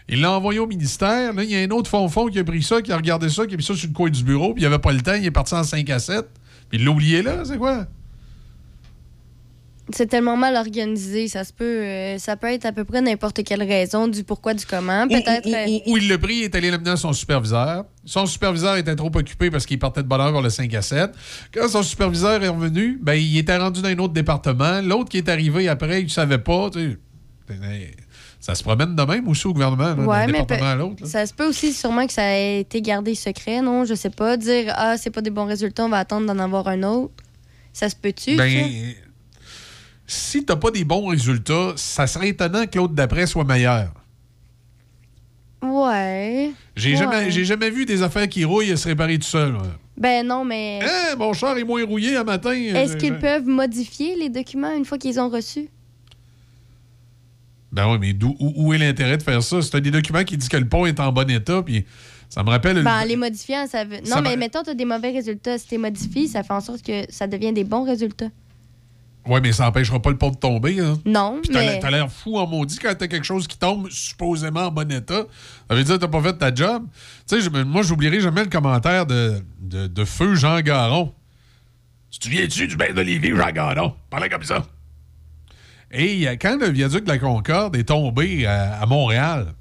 Il 0.07 0.21
l'a 0.21 0.31
envoyé 0.31 0.59
au 0.59 0.67
ministère. 0.67 1.33
Là, 1.33 1.43
il 1.43 1.49
y 1.49 1.55
a 1.55 1.59
un 1.59 1.69
autre 1.71 1.89
fond-fond 1.89 2.27
qui 2.27 2.39
a 2.39 2.43
pris 2.45 2.63
ça, 2.63 2.81
qui 2.81 2.91
a 2.91 2.95
regardé 2.97 3.27
ça, 3.29 3.45
qui 3.45 3.53
a 3.55 3.57
mis 3.57 3.63
ça 3.63 3.75
sur 3.75 3.87
le 3.87 3.93
coin 3.93 4.09
du 4.09 4.23
bureau, 4.23 4.53
puis 4.53 4.63
il 4.63 4.65
avait 4.65 4.79
pas 4.79 4.91
le 4.93 5.01
temps, 5.01 5.15
il 5.15 5.25
est 5.25 5.31
parti 5.31 5.53
en 5.53 5.63
5 5.63 5.89
à 5.89 5.99
7. 5.99 6.25
Puis 6.69 6.79
il 6.79 6.85
l'a 6.85 6.91
oublié 6.91 7.21
là, 7.21 7.43
c'est 7.45 7.57
quoi? 7.57 7.87
C'est 9.91 10.07
tellement 10.07 10.37
mal 10.37 10.55
organisé, 10.55 11.27
ça 11.27 11.43
se 11.43 11.51
peut, 11.51 11.81
euh, 11.83 12.17
ça 12.17 12.37
peut 12.37 12.47
être 12.47 12.65
à 12.65 12.71
peu 12.71 12.85
près 12.85 13.01
n'importe 13.01 13.43
quelle 13.43 13.63
raison 13.63 14.07
du 14.07 14.23
pourquoi 14.23 14.53
du 14.53 14.65
comment. 14.65 15.07
Peut-être. 15.09 15.45
Ou, 15.45 15.53
euh, 15.53 15.79
ou- 15.87 15.93
ou 15.93 15.97
il 15.97 16.07
l'a 16.07 16.17
pris, 16.17 16.35
il 16.35 16.43
est 16.43 16.55
allé 16.55 16.71
l'amener 16.71 16.91
à 16.91 16.95
son 16.95 17.11
superviseur. 17.11 17.83
Son 18.05 18.25
superviseur 18.25 18.77
était 18.77 18.95
trop 18.95 19.11
occupé 19.13 19.51
parce 19.51 19.65
qu'il 19.65 19.79
partait 19.79 20.01
de 20.01 20.07
bonne 20.07 20.21
heure 20.21 20.31
vers 20.31 20.41
le 20.41 20.49
5 20.49 20.73
à 20.73 20.81
7. 20.81 21.11
Quand 21.53 21.67
son 21.67 21.83
superviseur 21.83 22.41
est 22.41 22.47
revenu, 22.47 22.97
ben, 23.01 23.15
il 23.15 23.37
était 23.37 23.57
rendu 23.57 23.81
dans 23.81 23.89
un 23.89 23.97
autre 23.99 24.13
département. 24.13 24.79
L'autre 24.81 25.09
qui 25.09 25.17
est 25.17 25.27
arrivé 25.27 25.67
après, 25.67 25.99
il 26.01 26.05
ne 26.05 26.09
savait 26.09 26.37
pas. 26.37 26.69
tu 26.71 26.97
sais. 27.49 27.91
Ça 28.39 28.55
se 28.55 28.63
promène 28.63 28.95
de 28.95 29.03
même 29.03 29.27
aussi 29.27 29.47
au 29.47 29.53
gouvernement, 29.53 29.83
là, 29.89 29.93
d'un 29.95 30.05
Ouais, 30.05 30.25
mais 30.27 30.33
département 30.41 30.69
à 30.69 30.75
l'autre. 30.75 31.05
ça 31.05 31.25
se 31.25 31.33
peut 31.33 31.47
aussi 31.47 31.71
sûrement 31.73 32.05
que 32.07 32.11
ça 32.13 32.23
ait 32.37 32.61
été 32.61 32.81
gardé 32.81 33.15
secret, 33.15 33.61
non? 33.61 33.85
Je 33.85 33.93
sais 33.95 34.09
pas. 34.09 34.35
Dire, 34.37 34.73
ah, 34.75 34.97
c'est 34.97 35.11
pas 35.11 35.21
des 35.21 35.29
bons 35.29 35.45
résultats, 35.45 35.85
on 35.85 35.89
va 35.89 35.97
attendre 35.99 36.25
d'en 36.25 36.39
avoir 36.39 36.67
un 36.67 36.83
autre. 36.83 37.13
Ça 37.73 37.89
se 37.89 37.95
peut-tu? 37.95 38.35
ça? 38.37 38.43
Si 40.13 40.45
t'as 40.45 40.55
pas 40.55 40.69
des 40.71 40.83
bons 40.83 41.07
résultats, 41.07 41.73
ça 41.75 42.05
serait 42.07 42.29
étonnant 42.29 42.65
que 42.67 42.77
l'autre 42.77 42.93
d'après 42.93 43.25
soit 43.25 43.43
meilleur. 43.43 43.91
Ouais. 45.61 46.51
J'ai 46.75 46.91
Ouais. 46.91 46.97
jamais, 46.97 47.31
j'ai 47.31 47.45
jamais 47.45 47.69
vu 47.69 47.85
des 47.85 48.01
affaires 48.03 48.27
qui 48.27 48.43
rouillent 48.45 48.71
et 48.71 48.75
se 48.75 48.87
réparer 48.87 49.17
tout 49.17 49.25
seul. 49.27 49.55
Ben 49.97 50.25
non, 50.25 50.43
mais. 50.43 50.79
Hein, 50.83 51.15
mon 51.17 51.33
char 51.33 51.57
est 51.57 51.63
moins 51.63 51.85
rouillé 51.85 52.15
un 52.17 52.23
matin. 52.23 52.51
Est-ce 52.51 52.93
euh, 52.93 52.97
qu'ils 52.97 53.13
je- 53.13 53.19
peuvent 53.19 53.47
modifier 53.47 54.15
les 54.15 54.29
documents 54.29 54.75
une 54.75 54.85
fois 54.85 54.97
qu'ils 54.97 55.19
ont 55.19 55.29
reçus? 55.29 55.69
Ben 57.71 57.89
oui, 57.91 57.97
mais 57.99 58.13
d'où- 58.13 58.35
où, 58.39 58.53
où 58.67 58.73
est 58.73 58.77
l'intérêt 58.77 59.17
de 59.17 59.23
faire 59.23 59.41
ça? 59.41 59.61
C'est 59.61 59.81
des 59.81 59.89
documents 59.91 60.23
qui 60.23 60.37
disent 60.37 60.49
que 60.49 60.57
le 60.57 60.67
pont 60.67 60.85
est 60.85 60.99
en 60.99 61.11
bon 61.11 61.29
état, 61.29 61.63
puis 61.63 61.85
ça 62.29 62.43
me 62.43 62.49
rappelle... 62.49 62.77
le- 62.77 62.83
Ben, 62.83 63.01
en 63.01 63.05
les 63.05 63.15
modifiant, 63.15 63.65
ça 63.67 63.83
veut. 63.83 63.97
Non, 64.09 64.21
mais 64.21 64.35
mettons, 64.35 64.61
tu 64.63 64.69
as 64.71 64.75
des 64.75 64.85
mauvais 64.85 65.11
résultats. 65.11 65.57
Si 65.57 65.67
tu 65.67 65.77
modifies, 65.77 66.27
ça 66.27 66.43
fait 66.43 66.53
en 66.53 66.61
sorte 66.61 66.81
que 66.83 67.03
ça 67.09 67.25
devient 67.27 67.53
des 67.53 67.63
bons 67.63 67.83
résultats. 67.83 68.29
Ouais, 69.25 69.39
mais 69.39 69.53
ça 69.53 69.63
n'empêchera 69.63 70.01
pas 70.01 70.09
le 70.09 70.17
pont 70.17 70.31
de 70.31 70.35
tomber. 70.37 70.79
Hein. 70.81 70.99
Non, 71.05 71.39
Puis 71.41 71.51
t'as 71.53 71.59
mais. 71.59 71.65
l'air- 71.67 71.79
t'as 71.79 71.91
l'air 71.91 72.11
fou 72.11 72.37
en 72.37 72.45
maudit 72.45 72.77
quand 72.77 72.93
t'as 72.97 73.07
quelque 73.07 73.23
chose 73.25 73.47
qui 73.47 73.57
tombe 73.57 73.89
supposément 73.89 74.67
en 74.67 74.71
bon 74.71 74.91
état. 74.91 75.23
Ça 75.69 75.75
veut 75.75 75.83
dire 75.83 75.95
que 75.95 76.01
t'as 76.01 76.07
pas 76.09 76.21
fait 76.21 76.37
ta 76.37 76.53
job. 76.53 76.83
Tu 77.29 77.41
sais, 77.41 77.63
moi, 77.63 77.83
j'oublierai 77.83 78.19
jamais 78.19 78.43
le 78.43 78.49
commentaire 78.49 79.05
de, 79.05 79.41
de, 79.61 79.87
de 79.87 80.05
Feu 80.05 80.35
Jean 80.35 80.59
Garon. 80.59 81.13
Tu 82.11 82.19
te 82.19 82.25
souviens-tu 82.25 82.67
du 82.67 82.75
bain 82.75 82.93
d'Olivier 82.93 83.33
Jean 83.35 83.49
Garon? 83.51 83.93
Parlait 84.09 84.27
comme 84.29 84.43
ça. 84.43 84.65
Et 85.91 86.27
a- 86.27 86.35
quand 86.35 86.59
le 86.59 86.69
viaduc 86.69 87.03
de 87.05 87.09
la 87.09 87.17
Concorde 87.17 87.75
est 87.77 87.85
tombé 87.85 88.45
à, 88.45 88.81
à 88.81 88.85
Montréal, 88.85 89.53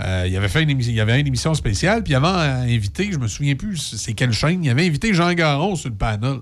euh, 0.00 0.24
il, 0.28 0.36
avait 0.36 0.48
fait 0.48 0.62
une 0.62 0.68
émission, 0.70 0.92
il 0.92 0.96
y 0.96 1.00
avait 1.00 1.18
une 1.18 1.26
émission 1.26 1.54
spéciale, 1.54 2.02
puis 2.02 2.12
il 2.12 2.16
avait 2.16 2.26
euh, 2.26 2.62
invité, 2.74 3.10
je 3.10 3.18
me 3.18 3.28
souviens 3.28 3.54
plus 3.54 3.96
c'est 3.96 4.12
quelle 4.12 4.32
chaîne, 4.32 4.62
il 4.62 4.68
avait 4.68 4.86
invité 4.86 5.14
Jean 5.14 5.32
Garon 5.32 5.74
sur 5.74 5.88
le 5.88 5.96
panel. 5.96 6.40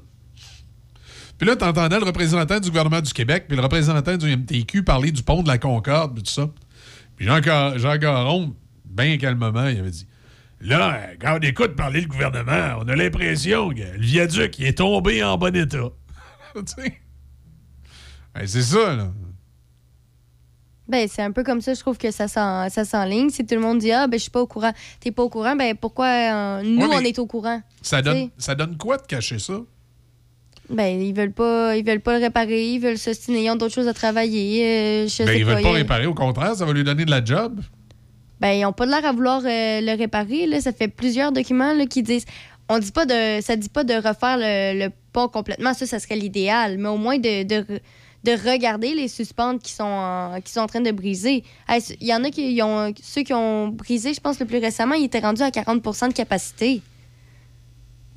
Puis 1.39 1.47
là, 1.49 1.57
t'entendais 1.57 1.99
le 1.99 2.05
représentant 2.05 2.61
du 2.61 2.68
gouvernement 2.68 3.01
du 3.01 3.12
Québec 3.12 3.45
puis 3.49 3.57
le 3.57 3.62
représentant 3.62 4.16
du 4.16 4.37
MTQ 4.37 4.82
parler 4.85 5.11
du 5.12 5.22
pont 5.22 5.43
de 5.43 5.49
la 5.49 5.59
Concorde 5.59 6.14
puis 6.14 6.22
tout 6.22 6.30
ça. 6.32 6.49
Puis 7.16 7.26
Jean, 7.26 7.41
Car- 7.41 7.78
Jean 7.78 7.97
Garon, 7.97 8.55
bien 8.85 9.16
calmement, 9.18 9.66
il 9.68 9.78
avait 9.78 9.91
dit 9.91 10.07
Là, 10.61 11.09
quand 11.20 11.37
on 11.37 11.41
écoute 11.41 11.74
parler 11.76 12.01
le 12.01 12.07
gouvernement, 12.09 12.78
on 12.80 12.89
a 12.89 12.97
l'impression 12.97 13.70
que 13.70 13.82
le 13.82 14.01
viaduc 14.01 14.59
il 14.59 14.66
est 14.66 14.78
tombé 14.78 15.22
en 15.24 15.37
bon 15.37 15.55
état. 15.55 15.89
Tu? 16.55 16.93
Ben, 18.35 18.47
c'est 18.47 18.62
ça, 18.62 18.95
là. 18.97 19.09
Ben, 20.87 21.09
c'est 21.11 21.22
un 21.22 21.32
peu 21.32 21.43
comme 21.43 21.61
ça, 21.62 21.72
je 21.74 21.80
trouve 21.80 21.97
que 21.97 22.11
ça 22.11 22.28
s'en- 22.28 22.68
ça 22.68 22.85
s'enligne. 22.85 23.30
Si 23.30 23.45
tout 23.47 23.55
le 23.55 23.61
monde 23.61 23.78
dit 23.78 23.91
Ah, 23.91 24.07
ben, 24.07 24.18
je 24.18 24.22
suis 24.22 24.30
pas 24.30 24.41
au 24.43 24.47
courant, 24.47 24.72
t'es 25.01 25.11
pas 25.11 25.22
au 25.22 25.28
courant, 25.30 25.57
ben, 25.57 25.74
pourquoi 25.74 26.07
euh, 26.07 26.62
nous, 26.62 26.87
Ouais, 26.87 26.97
on 26.97 27.01
est 27.01 27.18
au 27.18 27.26
courant? 27.26 27.62
Ça 27.82 27.99
Tu 27.99 28.05
donne, 28.05 28.28
ça 28.39 28.55
donne 28.55 28.76
quoi 28.76 28.99
de 28.99 29.03
cacher 29.07 29.39
ça? 29.39 29.55
Ben, 30.71 31.01
ils 31.03 31.12
veulent 31.15 31.33
pas, 31.33 31.77
ils 31.77 31.85
veulent 31.85 32.01
pas 32.01 32.19
le 32.19 32.25
réparer, 32.25 32.69
ils 32.73 32.79
veulent 32.81 32.99
s'ostiner, 32.99 33.45
ils 33.45 33.51
ont 33.51 33.57
d'autres 33.57 33.75
choses 33.75 33.89
à 33.89 33.93
travailler. 33.95 34.65
euh, 34.65 35.07
je 35.09 35.19
Ben, 35.23 35.27
sais 35.29 35.39
ils 35.39 35.45
veulent 35.45 35.57
pas 35.57 35.61
il 35.61 35.67
a- 35.67 35.73
réparer, 35.73 36.07
au 36.07 36.15
contraire, 36.15 36.55
ça 36.55 36.65
va 36.65 36.73
lui 36.73 36.85
donner 36.85 37.05
de 37.05 37.11
la 37.11 37.23
job. 37.25 37.61
Ben, 38.41 38.53
ils 38.53 38.65
ont 38.65 38.73
pas 38.73 38.87
l'air 38.87 39.05
à 39.05 39.12
vouloir 39.12 39.41
euh, 39.45 39.81
le 39.81 39.97
réparer. 39.97 40.47
Là. 40.47 40.61
Ça 40.61 40.73
fait 40.73 40.89
plusieurs 40.89 41.33
documents 41.33 41.73
là, 41.75 41.87
qui 41.87 42.03
disent. 42.03 42.25
On 42.69 42.79
dit 42.79 42.93
pas 42.93 43.05
de. 43.07 43.41
Ça 43.43 43.57
dit 43.57 43.69
pas 43.69 43.85
de 43.85 43.95
refaire 43.95 44.37
le, 44.39 44.87
le 44.87 44.91
pont 45.12 45.29
complètement. 45.29 45.75
Ça, 45.75 45.87
ça 45.87 45.99
serait 45.99 46.17
l'idéal. 46.17 46.79
Mais 46.79 46.89
au 46.89 46.97
moins 46.97 47.19
de, 47.19 47.43
de, 47.43 47.65
de 48.25 48.51
regarder 48.51 48.95
les 48.95 49.09
suspentes 49.09 49.62
qui 49.62 49.73
sont, 49.73 49.85
en, 49.85 50.41
qui 50.43 50.51
sont 50.51 50.61
en 50.61 50.67
train 50.67 50.81
de 50.81 50.91
briser. 50.91 51.45
Hey, 51.69 51.83
Il 52.01 52.07
y 52.09 52.15
en 52.15 52.25
a 52.25 52.31
qui 52.31 52.59
ont. 52.62 52.93
Ceux 53.03 53.23
qui 53.23 53.35
ont 53.35 53.69
brisé, 53.69 54.15
je 54.15 54.21
pense, 54.21 54.41
le 54.41 54.47
plus 54.47 54.59
récemment, 54.59 54.95
ils 54.95 55.05
étaient 55.05 55.19
rendus 55.21 55.43
à 55.43 55.51
40% 55.51 56.09
de 56.09 56.15
capacité. 56.15 56.81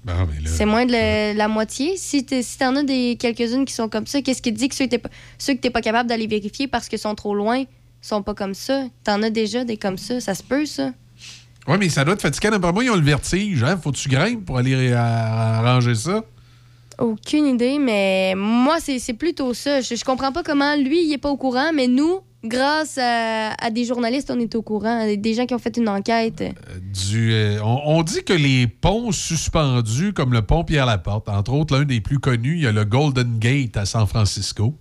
Là- 0.07 0.25
C'est 0.45 0.65
moins 0.65 0.85
de 0.85 0.91
la, 0.91 1.33
la 1.33 1.47
moitié. 1.47 1.97
Si 1.97 2.25
tu 2.25 2.41
si 2.41 2.57
t'en 2.57 2.75
as 2.77 2.83
des 2.83 3.17
quelques-unes 3.19 3.65
qui 3.65 3.73
sont 3.73 3.89
comme 3.89 4.07
ça, 4.07 4.21
qu'est-ce 4.21 4.41
qui 4.41 4.53
te 4.53 4.57
dit 4.57 4.69
que 4.69 4.75
ceux 4.75 4.87
que 4.87 4.95
que 4.97 5.53
t'es 5.57 5.69
pas 5.69 5.81
capable 5.81 6.07
d'aller 6.09 6.27
vérifier 6.27 6.67
parce 6.67 6.87
qu'ils 6.87 6.99
sont 6.99 7.13
trop 7.15 7.35
loin 7.35 7.63
sont 8.01 8.23
pas 8.23 8.33
comme 8.33 8.53
ça? 8.53 8.85
T'en 9.03 9.21
as 9.23 9.29
déjà 9.29 9.63
des 9.65 9.77
comme 9.77 9.97
ça? 9.97 10.19
Ça 10.21 10.33
se 10.33 10.43
peut, 10.43 10.65
ça? 10.65 10.91
Oui, 11.67 11.75
mais 11.79 11.89
ça 11.89 12.05
doit 12.05 12.15
te 12.15 12.21
fatiguer. 12.21 12.49
D'après 12.49 12.71
moi, 12.71 12.83
ils 12.83 12.89
ont 12.89 12.95
le 12.95 13.01
vertige. 13.01 13.61
Hein? 13.63 13.77
Faut 13.77 13.91
que 13.91 13.97
tu 13.97 14.07
grimpes 14.07 14.45
pour 14.45 14.57
aller 14.57 14.93
arranger 14.93 15.95
ça. 15.95 16.23
Aucune 16.99 17.45
idée, 17.45 17.77
mais 17.77 18.33
moi, 18.35 18.77
c'est 18.79 18.97
c'est 18.99 19.13
plutôt 19.13 19.53
ça. 19.53 19.81
Je, 19.81 19.93
je 19.95 20.03
comprends 20.03 20.31
pas 20.31 20.41
comment 20.41 20.75
lui, 20.75 21.05
il 21.05 21.13
est 21.13 21.17
pas 21.19 21.29
au 21.29 21.37
courant, 21.37 21.71
mais 21.73 21.87
nous, 21.87 22.21
grâce 22.43 22.97
à, 22.97 23.53
à 23.53 23.69
des 23.71 23.85
journalistes, 23.85 24.31
on 24.31 24.39
est 24.39 24.55
au 24.55 24.61
courant. 24.61 25.05
Des 25.17 25.33
gens 25.33 25.45
qui 25.45 25.53
ont 25.53 25.59
fait 25.59 25.75
une 25.77 25.89
enquête. 25.89 26.43
Du, 26.93 27.31
euh, 27.33 27.59
on, 27.63 27.81
on 27.85 28.03
dit 28.03 28.23
que 28.23 28.33
les 28.33 28.67
ponts 28.67 29.11
suspendus, 29.11 30.13
comme 30.13 30.33
le 30.33 30.41
pont 30.41 30.63
Pierre-Laporte, 30.63 31.29
entre 31.29 31.53
autres, 31.53 31.77
l'un 31.77 31.85
des 31.85 32.01
plus 32.01 32.19
connus, 32.19 32.55
il 32.55 32.63
y 32.63 32.67
a 32.67 32.71
le 32.71 32.85
Golden 32.85 33.39
Gate 33.39 33.77
à 33.77 33.85
San 33.85 34.05
Francisco. 34.07 34.75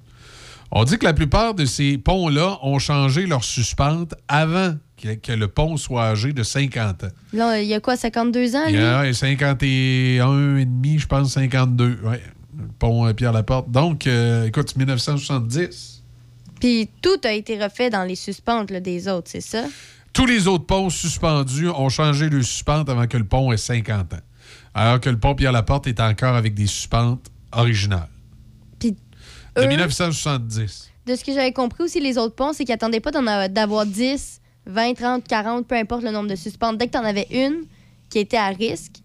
On 0.73 0.85
dit 0.85 0.99
que 0.99 1.05
la 1.05 1.15
plupart 1.15 1.55
de 1.55 1.65
ces 1.65 1.97
ponts-là 1.97 2.59
ont 2.63 2.79
changé 2.79 3.27
leur 3.27 3.45
suspente 3.45 4.15
avant 4.27 4.75
que, 5.01 5.15
que 5.15 5.33
le 5.33 5.49
pont 5.49 5.77
soit 5.77 6.05
âgé 6.05 6.33
de 6.33 6.43
50 6.43 7.05
ans. 7.05 7.09
Là, 7.33 7.61
il 7.61 7.69
y 7.69 7.75
a 7.75 7.81
quoi, 7.81 7.97
52 7.97 8.57
ans, 8.57 8.65
Il 8.69 8.75
y 8.75 8.79
a 8.79 9.03
ouais, 9.03 9.13
51 9.13 10.57
et 10.57 10.65
demi, 10.65 10.99
je 10.99 11.07
pense 11.07 11.33
52. 11.35 11.99
Ouais, 12.05 12.21
le 12.59 12.69
pont 12.79 13.07
euh, 13.07 13.13
Pierre-Laporte. 13.13 13.71
Donc, 13.71 14.07
euh, 14.07 14.47
écoute, 14.47 14.75
1970. 14.77 15.96
Puis 16.61 16.89
tout 17.03 17.21
a 17.25 17.33
été 17.33 17.63
refait 17.63 17.91
dans 17.91 18.05
les 18.05 18.15
suspentes 18.15 18.71
là, 18.71 18.81
des 18.81 19.09
autres, 19.09 19.31
c'est 19.31 19.41
ça? 19.41 19.65
Tous 20.13 20.27
les 20.27 20.47
autres 20.49 20.65
ponts 20.65 20.89
suspendus 20.89 21.69
ont 21.69 21.89
changé 21.91 22.31
de 22.31 22.41
suspente 22.41 22.89
avant 22.89 23.07
que 23.07 23.19
le 23.19 23.25
pont 23.25 23.53
ait 23.53 23.59
50 23.59 24.15
ans. 24.15 24.19
Alors 24.75 25.01
que 25.01 25.11
le 25.11 25.19
pont 25.19 25.35
Pierre-Laporte 25.35 25.87
est 25.87 26.01
encore 26.01 26.35
avec 26.35 26.55
des 26.55 26.67
suspentes 26.67 27.27
originales. 27.53 28.09
Puis 28.79 28.93
De 28.93 29.63
eux, 29.63 29.67
1970. 29.67 30.91
de 31.07 31.15
ce 31.15 31.25
que 31.25 31.33
j'avais 31.33 31.53
compris 31.53 31.85
aussi, 31.85 32.01
les 32.01 32.17
autres 32.19 32.35
ponts, 32.35 32.53
c'est 32.53 32.65
qu'ils 32.65 32.75
attendaient 32.75 33.01
pas 33.01 33.11
d'avoir 33.49 33.85
10, 33.87 34.41
20, 34.67 34.95
30, 34.95 35.25
40, 35.29 35.67
peu 35.67 35.75
importe 35.75 36.03
le 36.03 36.11
nombre 36.11 36.29
de 36.29 36.37
suspentes. 36.37 36.79
Dès 36.79 36.87
que 36.87 36.93
tu 36.93 36.99
en 36.99 37.05
avais 37.05 37.27
une 37.31 37.65
qui 38.11 38.19
était 38.19 38.37
à 38.37 38.49
risque, 38.49 39.03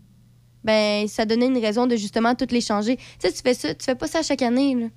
ben 0.63 1.07
ça 1.07 1.25
donnait 1.25 1.47
une 1.47 1.57
raison 1.57 1.87
de 1.87 1.95
justement 1.95 2.35
toutes 2.35 2.51
les 2.51 2.61
changer. 2.61 2.97
Tu 2.97 3.03
sais, 3.19 3.31
tu 3.31 3.41
fais 3.41 3.53
ça, 3.53 3.73
tu 3.73 3.83
fais 3.83 3.95
pas 3.95 4.07
ça 4.07 4.21
chaque 4.23 4.41
année. 4.41 4.75
Là. 4.75 4.87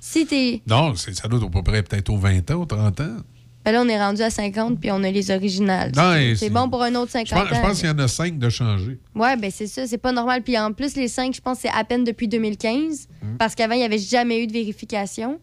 Si 0.00 0.26
t'es. 0.26 0.62
Non, 0.66 0.94
c'est- 0.96 1.12
ça 1.14 1.28
doit 1.28 1.38
être 1.38 1.46
à 1.46 1.50
peu 1.50 1.62
près 1.62 1.82
peut-être 1.82 2.08
aux 2.10 2.16
20 2.16 2.50
ans, 2.50 2.62
aux 2.62 2.66
30 2.66 3.00
ans. 3.00 3.16
Ben 3.62 3.72
là, 3.72 3.82
on 3.84 3.88
est 3.88 3.98
rendu 4.00 4.22
à 4.22 4.30
50 4.30 4.80
puis 4.80 4.90
on 4.90 5.02
a 5.04 5.10
les 5.10 5.30
originales. 5.30 5.92
Non, 5.94 6.14
C'est- 6.14 6.28
c'est 6.30 6.36
c'est- 6.46 6.50
bon 6.50 6.70
pour 6.70 6.82
un 6.82 6.94
autre 6.94 7.08
Je 7.08 7.12
50 7.28 7.38
pense, 7.40 7.48
je 7.50 7.54
ans. 7.54 7.62
pense 7.62 7.78
qu'il 7.80 7.88
y 7.88 7.92
en 7.92 7.98
a 7.98 8.08
5 8.08 8.38
de 8.38 8.48
changer. 8.48 8.98
Ouais, 9.14 9.36
ben 9.36 9.50
c'est 9.54 9.66
ça, 9.66 9.86
c'est 9.86 9.98
pas 9.98 10.12
normal. 10.12 10.42
Puis 10.42 10.58
en 10.58 10.72
plus, 10.72 10.96
les 10.96 11.08
5, 11.08 11.34
je 11.34 11.40
pense 11.42 11.58
que 11.58 11.62
c'est 11.68 11.74
à 11.78 11.84
peine 11.84 12.02
depuis 12.04 12.26
2015. 12.26 13.06
Mm. 13.22 13.36
Parce 13.36 13.54
qu'avant, 13.54 13.74
il 13.74 13.78
n'y 13.80 13.84
avait 13.84 13.98
jamais 13.98 14.42
eu 14.42 14.46
de 14.46 14.52
vérification. 14.54 15.38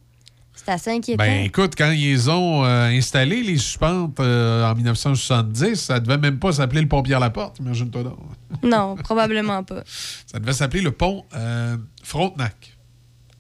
C'était 0.56 0.72
assez 0.72 0.90
inquiétant. 0.90 1.24
Ben 1.24 1.46
écoute, 1.46 1.74
quand 1.78 1.92
ils 1.92 2.28
ont 2.32 2.66
euh, 2.66 2.88
installé 2.88 3.44
les 3.44 3.58
suspentes 3.58 4.20
euh, 4.20 4.66
en 4.68 4.74
1970, 4.74 5.76
ça 5.76 6.00
devait 6.00 6.18
même 6.18 6.40
pas 6.40 6.52
s'appeler 6.52 6.82
le 6.82 6.88
pont 6.88 7.04
Pierre-Laporte, 7.04 7.60
imagine-toi 7.60 8.02
donc. 8.02 8.18
Non, 8.64 8.96
probablement 8.96 9.64
pas. 9.64 9.84
Ça 10.26 10.40
devait 10.40 10.54
s'appeler 10.54 10.82
le 10.82 10.90
pont 10.90 11.24
euh, 11.36 11.78
Frontenac. 12.02 12.76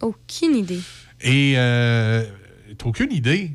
Aucune 0.01 0.55
idée. 0.57 0.81
Et 1.21 1.53
euh, 1.57 2.23
t'as 2.77 2.85
aucune 2.85 3.11
idée. 3.11 3.51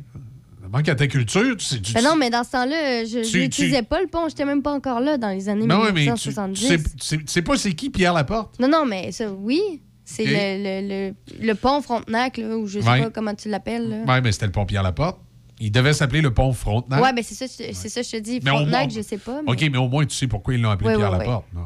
Ça 0.63 0.69
manque 0.69 0.89
à 0.89 0.95
ta 0.95 1.07
culture. 1.07 1.57
Tu 1.57 1.65
sais, 1.65 1.81
tu- 1.81 1.93
Ben 1.93 2.03
non, 2.03 2.17
mais 2.17 2.31
dans 2.31 2.45
ce 2.45 2.51
temps-là, 2.53 3.05
je 3.05 3.29
Tu- 3.31 3.41
n'utilisais 3.41 3.83
pas 3.83 4.01
le 4.01 4.09
pont. 4.09 4.29
J'étais 4.29 4.45
même 4.45 4.63
pas 4.63 4.73
encore 4.73 5.01
là 5.01 5.19
dans 5.19 5.29
les 5.31 5.49
années 5.49 5.67
Non, 5.67 5.81
mais 5.85 5.89
tu, 5.89 5.95
tu 5.95 6.01
1970. 6.01 6.67
sais, 6.69 6.79
tu 6.79 6.85
sais- 6.99 7.17
tu 7.19 7.25
sais 7.27 7.43
pas 7.43 7.57
c'est 7.57 7.73
qui 7.73 7.91
Pierre 7.91 8.15
Laporte? 8.15 8.59
Non, 8.59 8.69
non, 8.69 8.85
mais 8.87 9.13
ça, 9.13 9.31
oui. 9.33 9.61
C'est 10.05 10.25
le, 10.25 10.33
le, 10.33 10.89
le, 11.41 11.47
le 11.47 11.55
pont 11.55 11.81
Frontenac, 11.81 12.37
là, 12.37 12.57
ou 12.59 12.67
je 12.67 12.81
sais 12.81 12.89
Ouais. 12.89 13.03
pas 13.03 13.11
comment 13.11 13.35
tu 13.35 13.49
l'appelles. 13.49 14.03
Oui, 14.07 14.15
mais 14.23 14.33
c'était 14.33 14.47
le 14.47 14.53
pont 14.53 14.67
Pierre 14.67 14.83
Laporte. 14.83 15.19
Il 15.61 15.71
devait 15.71 15.93
s'appeler 15.93 16.21
le 16.21 16.35
pont 16.35 16.53
Frontenac. 16.53 17.01
Ouais, 17.01 17.13
ben 17.13 17.23
c'est 17.23 17.37
ça, 17.37 17.47
c'est 17.49 17.73
ça, 17.89 18.03
je 18.03 18.11
te 18.11 18.17
dis. 18.17 18.41
Mais 18.43 18.51
Frontenac, 18.51 18.87
moins- 18.91 18.97
je 18.97 19.01
sais 19.01 19.17
pas. 19.19 19.41
Mais... 19.47 19.53
OK, 19.53 19.61
mais 19.71 19.79
au 19.79 19.89
moins, 19.89 20.05
tu 20.05 20.17
sais 20.17 20.27
pourquoi 20.27 20.55
ils 20.55 20.61
l'ont 20.61 20.71
appelé 20.71 20.91
Ouais, 20.91 20.97
Pierre. 20.97 21.13
Laporte. 21.13 21.45
Non. 21.55 21.61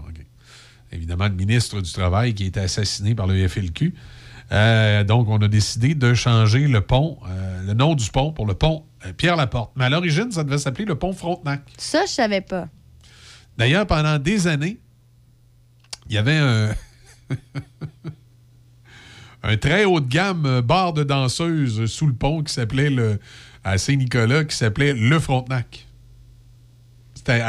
Évidemment, 0.92 1.24
le 1.26 1.34
ministre 1.34 1.80
du 1.80 1.90
Travail 1.92 2.34
qui 2.34 2.44
a 2.44 2.46
été 2.46 2.60
assassiné 2.60 3.14
par 3.14 3.26
le 3.26 3.48
FLQ. 3.48 3.94
Euh, 4.52 5.04
donc, 5.04 5.28
on 5.28 5.38
a 5.38 5.48
décidé 5.48 5.94
de 5.94 6.14
changer 6.14 6.68
le 6.68 6.80
pont, 6.80 7.18
euh, 7.28 7.66
le 7.66 7.74
nom 7.74 7.94
du 7.94 8.08
pont 8.10 8.32
pour 8.32 8.46
le 8.46 8.54
pont 8.54 8.84
euh, 9.04 9.12
Pierre 9.12 9.36
Laporte. 9.36 9.72
Mais 9.76 9.84
à 9.84 9.90
l'origine, 9.90 10.30
ça 10.30 10.44
devait 10.44 10.58
s'appeler 10.58 10.84
le 10.84 10.94
pont 10.94 11.12
Frontenac. 11.12 11.62
Ça, 11.78 12.02
je 12.06 12.12
savais 12.12 12.40
pas. 12.40 12.68
D'ailleurs, 13.58 13.86
pendant 13.86 14.18
des 14.18 14.46
années, 14.46 14.78
il 16.08 16.14
y 16.14 16.18
avait 16.18 16.36
un, 16.36 16.70
un 19.42 19.56
très 19.56 19.84
haut 19.84 20.00
de 20.00 20.08
gamme 20.08 20.60
bar 20.60 20.92
de 20.92 21.02
danseuses 21.02 21.86
sous 21.86 22.06
le 22.06 22.14
pont 22.14 22.42
qui 22.42 22.52
s'appelait 22.52 22.90
le 22.90 23.18
à 23.66 23.78
Saint-Nicolas 23.78 24.44
qui 24.44 24.56
s'appelait 24.56 24.92
le 24.92 25.18
Frontenac. 25.18 25.86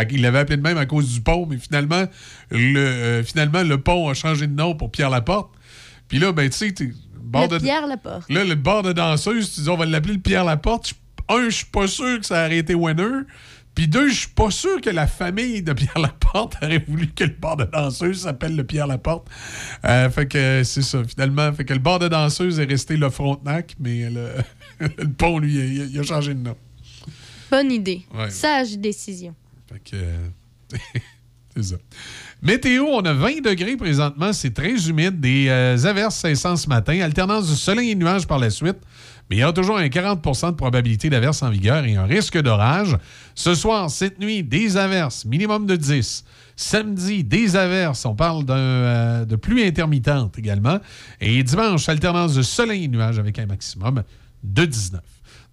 Il 0.10 0.22
l'avait 0.24 0.40
appelé 0.40 0.58
de 0.58 0.64
même 0.64 0.80
à 0.80 0.88
cause 0.88 1.14
du 1.14 1.22
pont, 1.22 1.46
mais 1.46 1.58
finalement 1.58 2.06
le, 2.50 2.80
euh, 2.80 3.24
finalement, 3.24 3.62
le 3.62 3.80
pont 3.80 4.10
a 4.10 4.16
changé 4.16 4.48
de 4.48 4.54
nom 4.54 4.76
pour 4.76 4.92
Pierre 4.92 5.12
Laporte. 5.12 5.52
Puis 6.08 6.20
là, 6.20 6.32
ben, 6.32 6.50
tu 6.50 6.58
sais, 6.58 6.72
t'es- 6.72 6.92
bar 7.22 7.44
le 7.44 7.48
de- 7.50 7.60
Pierre 7.64 7.86
Laporte. 7.88 8.30
Là, 8.30 8.44
le 8.44 8.56
bar 8.56 8.84
de 8.84 8.94
danseuse, 8.94 9.54
tu 9.54 9.62
dis, 9.62 9.70
on 9.70 9.78
va 9.78 9.86
l'appeler 9.86 10.14
le 10.16 10.20
Pierre 10.22 10.46
Laporte. 10.46 10.94
Un, 11.30 11.46
je 11.46 11.56
suis 11.58 11.66
pas 11.66 11.88
sûr 11.88 12.20
que 12.20 12.26
ça 12.26 12.46
aurait 12.46 12.58
été 12.60 12.74
winner. 12.74 13.24
Puis 13.76 13.88
deux, 13.88 14.08
je 14.10 14.16
suis 14.22 14.30
pas 14.30 14.50
sûr 14.50 14.82
que 14.82 14.90
la 14.90 15.06
famille 15.06 15.62
de 15.62 15.72
Pierre 15.74 16.00
Laporte 16.00 16.56
aurait 16.64 16.84
voulu 16.88 17.08
que 17.08 17.26
le 17.26 17.36
bar 17.40 17.58
de 17.58 17.66
danseuse 17.66 18.22
s'appelle 18.22 18.56
le 18.56 18.64
Pierre 18.64 18.88
Laporte. 18.88 19.28
Euh, 19.86 20.10
fait 20.10 20.26
que 20.28 20.38
euh, 20.38 20.64
c'est 20.64 20.82
ça, 20.82 21.04
finalement. 21.04 21.52
Fait 21.54 21.66
que 21.66 21.74
le 21.74 21.80
bar 21.80 22.00
de 22.00 22.08
danseuse 22.08 22.60
est 22.60 22.66
resté 22.66 22.98
le 22.98 23.10
Frontenac, 23.10 23.76
mais 23.80 24.10
le, 24.10 24.30
le 24.80 25.08
pont, 25.10 25.38
lui, 25.40 25.54
il 25.54 25.82
a, 25.82 25.86
il 25.86 26.00
a 26.00 26.04
changé 26.04 26.34
de 26.34 26.40
nom. 26.40 26.56
Bonne 27.52 27.72
idée. 27.72 28.06
Ouais. 28.16 28.30
Sage 28.30 28.78
décision. 28.78 29.36
Fait 29.72 29.80
que. 29.92 30.78
Météo, 32.42 32.86
on 32.86 33.02
a 33.02 33.14
20 33.14 33.42
degrés 33.42 33.78
présentement. 33.78 34.34
C'est 34.34 34.54
très 34.54 34.88
humide. 34.88 35.20
Des 35.20 35.48
euh, 35.50 35.78
averses 35.86 36.24
incessantes 36.24 36.60
ce 36.60 36.70
matin. 36.70 37.00
Alternance 37.02 37.50
de 37.50 37.56
soleil 37.56 37.92
et 37.92 37.96
nuages 37.96 38.28
par 38.28 38.40
la 38.40 38.50
suite. 38.50 38.78
Mais 39.30 39.38
il 39.38 39.40
y 39.40 39.44
a 39.44 39.52
toujours 39.52 39.78
un 39.78 39.88
40% 39.88 40.52
de 40.52 40.56
probabilité 40.56 41.10
d'averses 41.10 41.44
en 41.44 41.50
vigueur 41.50 41.84
et 41.84 41.96
un 41.96 42.06
risque 42.06 42.40
d'orage. 42.42 42.98
Ce 43.36 43.56
soir, 43.56 43.90
cette 43.90 44.20
nuit, 44.20 44.44
des 44.44 44.78
averses, 44.78 45.26
minimum 45.26 45.66
de 45.66 45.76
10. 45.76 46.24
Samedi, 46.56 47.24
des 47.24 47.56
averses. 47.56 48.06
On 48.06 48.16
parle 48.16 48.46
euh, 48.50 49.26
de 49.26 49.36
pluie 49.36 49.64
intermittente 49.66 50.38
également. 50.40 50.80
Et 51.20 51.44
dimanche, 51.44 51.90
alternance 51.90 52.36
de 52.36 52.42
soleil 52.42 52.86
et 52.86 52.88
nuages 52.88 53.20
avec 53.20 53.38
un 53.40 53.46
maximum 53.46 54.04
de 54.44 54.66
19. 54.66 55.02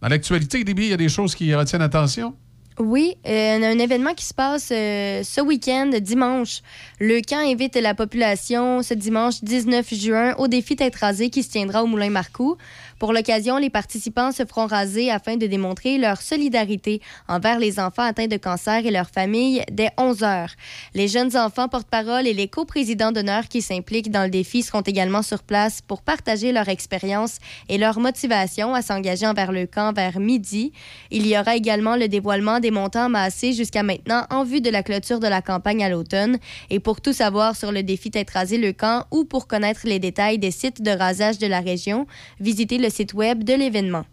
Dans 0.00 0.08
l'actualité, 0.08 0.60
il 0.60 0.84
y 0.84 0.92
a 0.92 0.96
des 0.96 1.08
choses 1.08 1.34
qui 1.34 1.52
retiennent 1.54 1.82
attention? 1.82 2.34
Oui, 2.80 3.16
euh, 3.24 3.58
on 3.58 3.62
a 3.62 3.68
un 3.68 3.78
événement 3.78 4.14
qui 4.14 4.24
se 4.24 4.34
passe 4.34 4.70
euh, 4.72 5.22
ce 5.22 5.40
week-end, 5.40 5.92
dimanche. 6.00 6.60
Le 6.98 7.20
camp 7.20 7.38
invite 7.38 7.76
la 7.76 7.94
population 7.94 8.82
ce 8.82 8.94
dimanche 8.94 9.44
19 9.44 9.94
juin 9.94 10.34
au 10.38 10.48
défi 10.48 10.74
Tête 10.74 10.96
rasée 10.96 11.30
qui 11.30 11.44
se 11.44 11.50
tiendra 11.50 11.84
au 11.84 11.86
Moulin 11.86 12.10
Marcoux. 12.10 12.56
Pour 13.04 13.12
l'occasion, 13.12 13.58
les 13.58 13.68
participants 13.68 14.32
se 14.32 14.46
feront 14.46 14.66
raser 14.66 15.10
afin 15.10 15.36
de 15.36 15.46
démontrer 15.46 15.98
leur 15.98 16.22
solidarité 16.22 17.02
envers 17.28 17.58
les 17.58 17.78
enfants 17.78 18.00
atteints 18.02 18.28
de 18.28 18.38
cancer 18.38 18.86
et 18.86 18.90
leurs 18.90 19.10
familles 19.10 19.62
dès 19.70 19.90
11 19.98 20.22
heures. 20.22 20.54
Les 20.94 21.06
jeunes 21.06 21.36
enfants 21.36 21.68
porte-parole 21.68 22.26
et 22.26 22.32
les 22.32 22.48
coprésidents 22.48 23.12
d'honneur 23.12 23.48
qui 23.48 23.60
s'impliquent 23.60 24.10
dans 24.10 24.22
le 24.22 24.30
défi 24.30 24.62
seront 24.62 24.80
également 24.80 25.20
sur 25.20 25.42
place 25.42 25.82
pour 25.82 26.00
partager 26.00 26.50
leur 26.50 26.70
expérience 26.70 27.40
et 27.68 27.76
leur 27.76 28.00
motivation 28.00 28.72
à 28.72 28.80
s'engager 28.80 29.26
envers 29.26 29.52
le 29.52 29.66
camp 29.66 29.92
vers 29.92 30.18
midi. 30.18 30.72
Il 31.10 31.26
y 31.26 31.38
aura 31.38 31.56
également 31.56 31.96
le 31.96 32.08
dévoilement 32.08 32.58
des 32.58 32.70
montants 32.70 33.04
amassés 33.04 33.52
jusqu'à 33.52 33.82
maintenant 33.82 34.24
en 34.30 34.44
vue 34.44 34.62
de 34.62 34.70
la 34.70 34.82
clôture 34.82 35.20
de 35.20 35.28
la 35.28 35.42
campagne 35.42 35.84
à 35.84 35.90
l'automne. 35.90 36.38
Et 36.70 36.80
pour 36.80 37.02
tout 37.02 37.12
savoir 37.12 37.54
sur 37.54 37.70
le 37.70 37.82
défi 37.82 38.10
Tête 38.10 38.30
rasée 38.30 38.56
le 38.56 38.72
camp 38.72 39.04
ou 39.10 39.26
pour 39.26 39.46
connaître 39.46 39.82
les 39.84 39.98
détails 39.98 40.38
des 40.38 40.50
sites 40.50 40.80
de 40.80 40.90
rasage 40.90 41.36
de 41.36 41.46
la 41.46 41.60
région, 41.60 42.06
visitez 42.40 42.78
le 42.78 42.93
site 42.94 43.12
web 43.14 43.42
de 43.44 43.54
l'événement. 43.54 44.06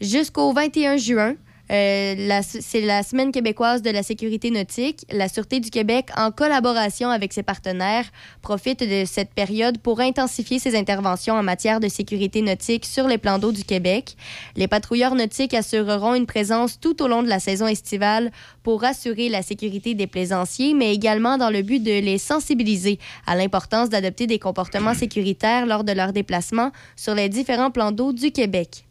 Jusqu'au 0.00 0.52
21 0.52 0.96
juin, 0.96 1.36
euh, 1.70 2.40
c'est 2.42 2.80
la 2.80 3.02
Semaine 3.02 3.32
québécoise 3.32 3.82
de 3.82 3.90
la 3.90 4.02
sécurité 4.02 4.50
nautique. 4.50 5.04
La 5.10 5.28
Sûreté 5.28 5.60
du 5.60 5.70
Québec, 5.70 6.08
en 6.16 6.30
collaboration 6.30 7.10
avec 7.10 7.32
ses 7.32 7.42
partenaires, 7.42 8.06
profite 8.42 8.80
de 8.80 9.04
cette 9.04 9.34
période 9.34 9.78
pour 9.78 10.00
intensifier 10.00 10.58
ses 10.58 10.76
interventions 10.76 11.34
en 11.34 11.42
matière 11.42 11.80
de 11.80 11.88
sécurité 11.88 12.42
nautique 12.42 12.86
sur 12.86 13.06
les 13.06 13.18
plans 13.18 13.38
d'eau 13.38 13.52
du 13.52 13.64
Québec. 13.64 14.16
Les 14.56 14.68
patrouilleurs 14.68 15.14
nautiques 15.14 15.54
assureront 15.54 16.14
une 16.14 16.26
présence 16.26 16.80
tout 16.80 17.02
au 17.02 17.08
long 17.08 17.22
de 17.22 17.28
la 17.28 17.40
saison 17.40 17.66
estivale 17.66 18.30
pour 18.62 18.84
assurer 18.84 19.28
la 19.28 19.42
sécurité 19.42 19.94
des 19.94 20.06
plaisanciers, 20.06 20.74
mais 20.74 20.94
également 20.94 21.38
dans 21.38 21.50
le 21.50 21.62
but 21.62 21.82
de 21.82 22.00
les 22.00 22.18
sensibiliser 22.18 22.98
à 23.26 23.36
l'importance 23.36 23.90
d'adopter 23.90 24.26
des 24.26 24.38
comportements 24.38 24.94
sécuritaires 24.94 25.66
lors 25.66 25.84
de 25.84 25.92
leurs 25.92 26.12
déplacements 26.12 26.72
sur 26.96 27.14
les 27.14 27.28
différents 27.28 27.70
plans 27.70 27.92
d'eau 27.92 28.12
du 28.12 28.30
Québec. 28.30 28.87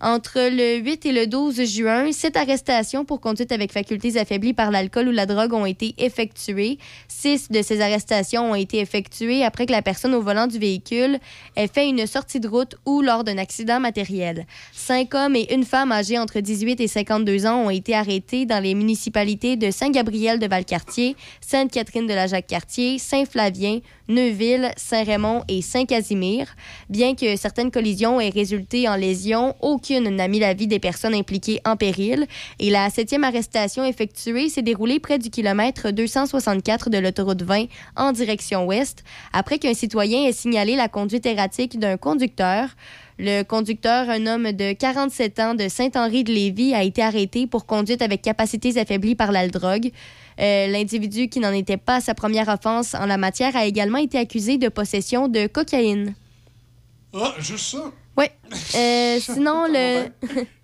Entre 0.00 0.38
le 0.38 0.76
8 0.76 1.06
et 1.06 1.12
le 1.12 1.26
12 1.26 1.64
juin, 1.64 2.12
sept 2.12 2.36
arrestations 2.36 3.04
pour 3.04 3.20
conduite 3.20 3.50
avec 3.50 3.72
facultés 3.72 4.16
affaiblies 4.16 4.52
par 4.52 4.70
l'alcool 4.70 5.08
ou 5.08 5.10
la 5.10 5.26
drogue 5.26 5.52
ont 5.52 5.66
été 5.66 5.96
effectuées. 5.98 6.78
Six 7.08 7.50
de 7.50 7.62
ces 7.62 7.80
arrestations 7.80 8.52
ont 8.52 8.54
été 8.54 8.78
effectuées 8.78 9.44
après 9.44 9.66
que 9.66 9.72
la 9.72 9.82
personne 9.82 10.14
au 10.14 10.22
volant 10.22 10.46
du 10.46 10.60
véhicule 10.60 11.18
ait 11.56 11.66
fait 11.66 11.88
une 11.88 12.06
sortie 12.06 12.38
de 12.38 12.46
route 12.46 12.76
ou 12.86 13.02
lors 13.02 13.24
d'un 13.24 13.38
accident 13.38 13.80
matériel. 13.80 14.46
Cinq 14.72 15.16
hommes 15.16 15.34
et 15.34 15.52
une 15.52 15.64
femme 15.64 15.90
âgés 15.90 16.18
entre 16.18 16.38
18 16.38 16.80
et 16.80 16.86
52 16.86 17.46
ans 17.46 17.66
ont 17.66 17.70
été 17.70 17.96
arrêtés 17.96 18.46
dans 18.46 18.62
les 18.62 18.76
municipalités 18.76 19.56
de 19.56 19.72
Saint-Gabriel 19.72 20.38
de 20.38 20.46
Valcartier, 20.46 21.16
Sainte-Catherine 21.40 22.06
de 22.06 22.14
la 22.14 22.28
Jacques-Cartier, 22.28 22.98
Saint-Flavien, 22.98 23.80
Neuville, 24.08 24.70
Saint-Raymond 24.76 25.44
et 25.48 25.62
Saint-Casimir. 25.62 26.46
Bien 26.88 27.14
que 27.14 27.36
certaines 27.36 27.70
collisions 27.70 28.20
aient 28.20 28.30
résulté 28.30 28.88
en 28.88 28.96
lésions, 28.96 29.54
aucune 29.60 30.08
n'a 30.08 30.28
mis 30.28 30.38
la 30.38 30.54
vie 30.54 30.66
des 30.66 30.78
personnes 30.78 31.14
impliquées 31.14 31.60
en 31.66 31.76
péril. 31.76 32.26
Et 32.58 32.70
la 32.70 32.88
septième 32.90 33.24
arrestation 33.24 33.84
effectuée 33.84 34.48
s'est 34.48 34.62
déroulée 34.62 34.98
près 34.98 35.18
du 35.18 35.30
kilomètre 35.30 35.90
264 35.90 36.90
de 36.90 36.98
l'autoroute 36.98 37.42
20 37.42 37.66
en 37.96 38.12
direction 38.12 38.66
ouest, 38.66 39.04
après 39.32 39.58
qu'un 39.58 39.74
citoyen 39.74 40.24
ait 40.24 40.32
signalé 40.32 40.76
la 40.76 40.88
conduite 40.88 41.26
erratique 41.26 41.78
d'un 41.78 41.96
conducteur. 41.96 42.68
Le 43.20 43.42
conducteur, 43.42 44.08
un 44.08 44.28
homme 44.28 44.52
de 44.52 44.72
47 44.72 45.40
ans 45.40 45.54
de 45.54 45.66
Saint-Henri-de-Lévis, 45.66 46.72
a 46.72 46.84
été 46.84 47.02
arrêté 47.02 47.48
pour 47.48 47.66
conduite 47.66 48.00
avec 48.00 48.22
capacités 48.22 48.78
affaiblies 48.78 49.16
par 49.16 49.32
la 49.32 49.48
drogue. 49.48 49.90
Euh, 50.40 50.66
L'individu 50.68 51.28
qui 51.28 51.40
n'en 51.40 51.52
était 51.52 51.76
pas 51.76 51.96
à 51.96 52.00
sa 52.00 52.14
première 52.14 52.48
offense 52.48 52.94
en 52.94 53.06
la 53.06 53.16
matière 53.16 53.56
a 53.56 53.66
également 53.66 53.98
été 53.98 54.18
accusé 54.18 54.56
de 54.58 54.68
possession 54.68 55.28
de 55.28 55.46
cocaïne. 55.46 56.14
Ah, 57.14 57.34
juste 57.38 57.70
ça? 57.70 57.92
Oui. 58.16 58.26
Euh, 58.74 59.18
sinon, 59.20 59.66
le... 59.68 60.08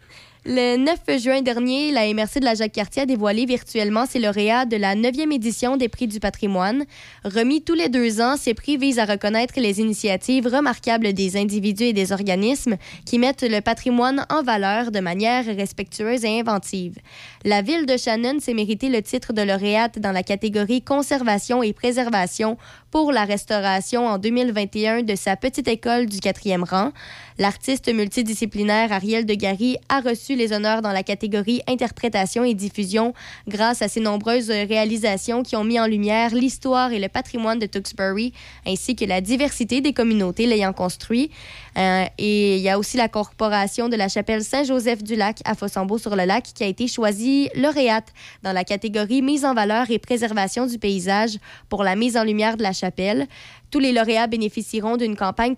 Le 0.46 0.76
9 0.76 1.22
juin 1.22 1.40
dernier, 1.40 1.90
la 1.90 2.12
MRC 2.12 2.38
de 2.38 2.44
la 2.44 2.54
Jacques-Cartier 2.54 3.04
a 3.04 3.06
dévoilé 3.06 3.46
virtuellement 3.46 4.04
ses 4.04 4.18
lauréats 4.18 4.66
de 4.66 4.76
la 4.76 4.94
9e 4.94 5.32
édition 5.32 5.78
des 5.78 5.88
Prix 5.88 6.06
du 6.06 6.20
patrimoine. 6.20 6.84
Remis 7.24 7.62
tous 7.62 7.72
les 7.72 7.88
deux 7.88 8.20
ans, 8.20 8.36
ces 8.36 8.52
prix 8.52 8.76
visent 8.76 8.98
à 8.98 9.06
reconnaître 9.06 9.54
les 9.56 9.80
initiatives 9.80 10.46
remarquables 10.46 11.14
des 11.14 11.38
individus 11.38 11.84
et 11.84 11.92
des 11.94 12.12
organismes 12.12 12.76
qui 13.06 13.18
mettent 13.18 13.42
le 13.42 13.62
patrimoine 13.62 14.26
en 14.28 14.42
valeur 14.42 14.90
de 14.90 15.00
manière 15.00 15.46
respectueuse 15.46 16.26
et 16.26 16.40
inventive. 16.40 16.98
La 17.46 17.62
ville 17.62 17.86
de 17.86 17.96
Shannon 17.96 18.38
s'est 18.38 18.52
mérité 18.52 18.90
le 18.90 19.00
titre 19.00 19.32
de 19.32 19.40
lauréate 19.40 19.98
dans 19.98 20.12
la 20.12 20.22
catégorie 20.22 20.82
Conservation 20.82 21.62
et 21.62 21.72
préservation 21.72 22.58
pour 22.94 23.10
la 23.10 23.24
restauration 23.24 24.06
en 24.06 24.18
2021 24.18 25.02
de 25.02 25.16
sa 25.16 25.34
petite 25.34 25.66
école 25.66 26.06
du 26.06 26.20
quatrième 26.20 26.62
rang. 26.62 26.92
L'artiste 27.40 27.92
multidisciplinaire 27.92 28.92
Ariel 28.92 29.26
de 29.26 29.34
Gary 29.34 29.76
a 29.88 30.00
reçu 30.00 30.36
les 30.36 30.52
honneurs 30.52 30.80
dans 30.80 30.92
la 30.92 31.02
catégorie 31.02 31.60
interprétation 31.66 32.44
et 32.44 32.54
diffusion 32.54 33.12
grâce 33.48 33.82
à 33.82 33.88
ses 33.88 33.98
nombreuses 33.98 34.48
réalisations 34.48 35.42
qui 35.42 35.56
ont 35.56 35.64
mis 35.64 35.80
en 35.80 35.88
lumière 35.88 36.32
l'histoire 36.32 36.92
et 36.92 37.00
le 37.00 37.08
patrimoine 37.08 37.58
de 37.58 37.66
Tewksbury 37.66 38.32
ainsi 38.64 38.94
que 38.94 39.04
la 39.04 39.20
diversité 39.20 39.80
des 39.80 39.92
communautés 39.92 40.46
l'ayant 40.46 40.72
construit. 40.72 41.32
Euh, 41.76 42.04
et 42.18 42.56
il 42.56 42.62
y 42.62 42.68
a 42.68 42.78
aussi 42.78 42.96
la 42.96 43.08
corporation 43.08 43.88
de 43.88 43.96
la 43.96 44.08
chapelle 44.08 44.44
Saint-Joseph-du-Lac 44.44 45.38
à 45.44 45.54
Fossambeau-sur-le-Lac 45.54 46.44
qui 46.54 46.64
a 46.64 46.66
été 46.66 46.86
choisie 46.86 47.50
lauréate 47.54 48.12
dans 48.42 48.52
la 48.52 48.64
catégorie 48.64 49.22
mise 49.22 49.44
en 49.44 49.54
valeur 49.54 49.90
et 49.90 49.98
préservation 49.98 50.66
du 50.66 50.78
paysage 50.78 51.38
pour 51.68 51.82
la 51.82 51.96
mise 51.96 52.16
en 52.16 52.24
lumière 52.24 52.56
de 52.56 52.62
la 52.62 52.72
chapelle. 52.72 53.26
Tous 53.70 53.80
les 53.80 53.90
lauréats 53.90 54.28
bénéficieront 54.28 54.96
d'une 54.96 55.16
campagne 55.16 55.54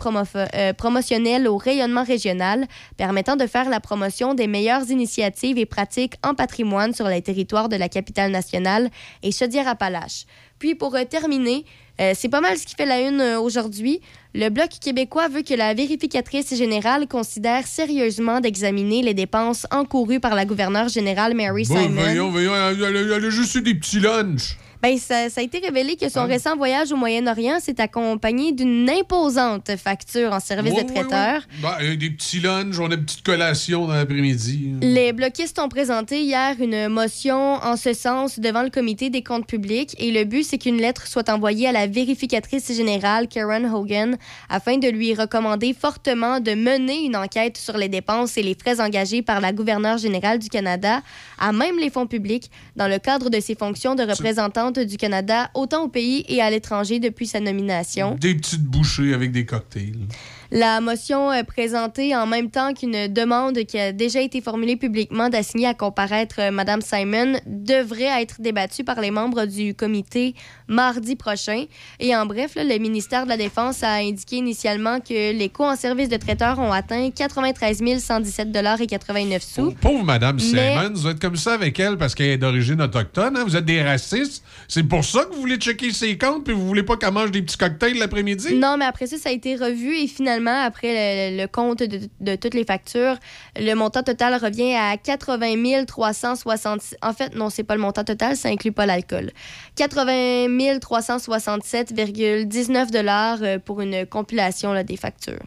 euh, 0.55 0.73
promotionnelle 0.73 1.47
au 1.47 1.59
rayonnement 1.59 2.03
régional 2.03 2.67
permettant 2.97 3.37
de 3.37 3.47
faire 3.47 3.69
la 3.69 3.79
promotion 3.79 4.33
des 4.33 4.47
meilleures 4.47 4.91
initiatives 4.91 5.59
et 5.59 5.67
pratiques 5.67 6.15
en 6.25 6.35
patrimoine 6.35 6.95
sur 6.95 7.09
les 7.09 7.21
territoires 7.21 7.69
de 7.69 7.77
la 7.77 7.91
capitale 7.91 8.31
nationale 8.31 8.89
et 9.23 9.33
Chaudière-Appalaches. 9.33 10.25
Puis 10.59 10.75
pour 10.75 10.95
euh, 10.95 11.05
terminer, 11.05 11.67
euh, 12.01 12.13
c'est 12.15 12.29
pas 12.29 12.41
mal 12.41 12.57
ce 12.59 12.67
qui 12.67 12.75
fait 12.75 12.87
la 12.87 13.01
une 13.01 13.21
euh, 13.21 13.41
aujourd'hui. 13.41 14.01
Le 14.35 14.49
Bloc 14.51 14.69
québécois 14.81 15.29
veut 15.29 15.43
que 15.43 15.55
la 15.55 15.73
vérificatrice 15.75 16.55
générale 16.55 17.07
considère 17.09 17.67
sérieusement 17.67 18.41
d'examiner 18.41 19.01
les 19.03 19.15
dépenses 19.15 19.67
encourues 19.71 20.21
par 20.21 20.35
la 20.35 20.45
gouverneure 20.45 20.89
générale 20.89 21.35
Mary 21.35 21.65
Bon, 21.69 21.77
Simon. 21.77 22.01
voyons, 22.03 22.31
voyons, 22.31 22.55
elle, 22.55 22.83
elle- 22.83 23.13
elle 23.13 23.25
a 23.25 23.31
juste 23.31 23.55
eu 23.55 23.63
des 23.63 23.75
petits 23.75 24.01
lunchs. 24.01 24.57
Ben, 24.87 24.99
ça, 24.99 25.29
ça 25.31 25.41
a 25.41 25.45
été 25.45 25.59
révélé 25.59 25.97
que 25.97 26.09
son 26.09 26.21
Ah. 26.21 26.25
récent 26.27 26.57
voyage 26.57 26.93
au 26.93 26.97
Moyen-Orient 26.97 27.59
s'est 27.59 27.81
accompagné 27.81 28.53
d'une 28.53 28.89
imposante 28.89 29.73
facture 29.77 30.33
en 30.33 30.39
service 30.39 30.75
de 30.75 30.83
traiteur. 30.83 31.41
ouais. 31.41 31.61
Ben, 31.61 31.75
euh, 31.83 31.97
des 31.97 32.11
petits 32.11 32.39
lunchs, 32.39 32.79
on 32.79 32.89
a 32.93 32.95
une 32.95 33.05
petite 33.05 33.25
collation 33.25 33.89
dans 33.89 33.95
l'après-midi. 33.95 34.75
Les 34.83 35.13
bloquistes 35.13 35.59
ont 35.59 35.69
présenté 35.69 36.21
hier 36.23 36.55
une 36.61 36.87
motion 36.87 37.55
en 37.55 37.77
ce 37.77 37.95
sens 37.95 38.39
devant 38.39 38.63
le 38.63 38.71
comité 38.71 39.11
des 39.11 39.25
comptes 39.25 39.49
publics 39.49 39.97
et 39.99 40.13
le 40.13 40.23
but, 40.23 40.45
c'est 40.45 40.59
qu'une 40.59 40.77
lettre 40.77 41.09
soit 41.09 41.29
envoyée 41.31 41.67
à 41.67 41.73
la 41.73 41.89
vérificatrice 41.89 42.73
générale 42.73 43.27
Karen 43.27 43.67
Hogan 43.67 44.17
afin 44.49 44.79
de 44.79 44.87
lui 44.87 45.15
recommander 45.15 45.75
fortement 45.75 46.39
de 46.39 46.53
mener 46.55 47.05
une 47.07 47.17
enquête 47.17 47.57
sur 47.57 47.77
les 47.77 47.89
dépenses 47.89 48.37
et 48.39 48.43
les 48.45 48.55
frais 48.55 48.81
engagés 48.81 49.23
par 49.23 49.41
la 49.41 49.53
gouverneure 49.53 49.99
générale 49.99 50.39
du 50.39 50.49
Canada 50.49 51.01
à 51.41 51.51
même 51.53 51.77
les 51.81 51.91
fonds 51.91 52.07
publics 52.07 52.53
dans 52.77 52.87
le 52.87 53.01
cadre 53.01 53.31
de 53.31 53.41
ses 53.41 53.57
fonctions 53.57 53.97
de 53.97 54.05
représentante 54.05 54.76
du 54.79 54.97
Canada 54.97 55.51
autant 55.55 55.85
au 55.85 55.89
pays 55.89 56.25
et 56.29 56.41
à 56.41 56.51
l'étranger 56.51 56.99
depuis 56.99 57.27
sa 57.27 57.41
nomination. 57.41 58.17
Des 58.21 58.35
petites 58.35 58.65
bouchées 58.65 59.15
avec 59.15 59.33
des 59.33 59.45
cocktails. 59.47 60.07
La 60.51 60.81
motion 60.81 61.31
euh, 61.33 61.43
présentée 61.43 62.15
en 62.15 62.27
même 62.27 62.51
temps 62.51 62.73
qu'une 62.73 63.09
demande 63.09 63.65
qui 63.65 63.79
a 63.79 63.93
déjà 63.93 64.21
été 64.21 64.41
formulée 64.41 64.77
publiquement 64.77 65.29
d'assigner 65.29 65.67
à 65.67 65.75
comparaître 65.75 66.37
euh, 66.39 66.51
Mme 66.51 66.81
Simon 66.81 67.39
devrait 67.47 68.23
être 68.23 68.41
débattue 68.41 68.85
par 68.85 69.01
les 69.01 69.11
membres 69.11 69.47
du 69.47 69.75
comité 69.75 70.35
mardi 70.69 71.17
prochain. 71.17 71.65
Et 72.01 72.15
en 72.15 72.27
bref, 72.27 72.55
là, 72.55 72.65
le 72.65 72.79
ministère 72.79 73.25
de 73.25 73.29
la 73.29 73.37
Défense 73.37 73.83
a 73.83 73.95
indiqué 73.95 74.37
initialement 74.37 75.01
que 75.01 75.33
les 75.33 75.49
coûts 75.49 75.65
en 75.65 75.77
service 75.77 76.09
de 76.09 76.17
traiteur 76.17 76.59
ont 76.59 76.73
atteint 76.73 77.11
93 77.11 77.83
117 77.99 78.49
et 78.81 78.87
89 78.87 79.43
sous. 79.43 79.73
Pauvre 79.73 80.05
Madame 80.05 80.37
Mais- 80.37 80.75
Simon, 80.75 80.91
vous 80.95 81.09
êtes 81.09 81.21
comme 81.21 81.37
ça 81.37 81.55
avec 81.55 81.79
elle 81.81 81.97
parce 81.97 82.15
qu'elle 82.15 82.31
est 82.31 82.39
d'origine 82.39 82.81
autochtone. 82.81 83.37
hein? 83.37 83.45
Vous 83.45 83.57
êtes 83.57 83.65
des 83.65 83.83
racistes. 83.83 84.45
C'est 84.69 84.85
pour 84.85 85.05
ça 85.05 85.25
que 85.25 85.35
vous 85.35 85.41
voulez 85.41 85.57
checker 85.57 85.93
ses 85.93 86.17
comptes 86.17 86.45
puis 86.45 86.55
vous 86.55 86.67
voulez 86.67 86.83
pas 86.83 86.97
qu'elle 86.97 87.13
mange 87.13 87.31
des 87.31 87.43
petits 87.43 87.57
cocktails 87.59 87.99
l'après-midi? 87.99 88.55
Non, 88.55 88.77
mais 88.79 88.85
après 88.85 89.07
ça, 89.07 89.17
ça 89.19 89.29
a 89.31 89.33
été 89.33 89.57
revu 89.57 89.97
et 89.97 90.07
finalement, 90.07 90.36
après 90.47 91.37
le, 91.37 91.47
compte 91.47 91.83
de, 91.83 92.37
toutes 92.37 92.55
les 92.55 92.65
factures, 92.65 93.17
le 93.57 93.75
montant 93.75 94.03
total 94.03 94.35
revient 94.35 94.75
à 94.75 94.97
80 94.97 95.85
366. 95.87 96.97
En 97.03 97.13
fait, 97.13 97.35
non, 97.35 97.51
c'est 97.51 97.65
pas 97.65 97.75
le 97.75 97.81
montant 97.81 98.05
total, 98.05 98.37
ça 98.37 98.49
inclut 98.49 98.73
pas 98.73 98.87
l'alcool. 98.87 99.33
80 99.77 100.49
367,19 100.79 102.91
dollars 102.91 103.39
euh, 103.43 103.59
pour 103.59 103.81
une 103.81 104.07
compilation 104.07 104.83
des 104.83 104.97
factures. 104.97 105.43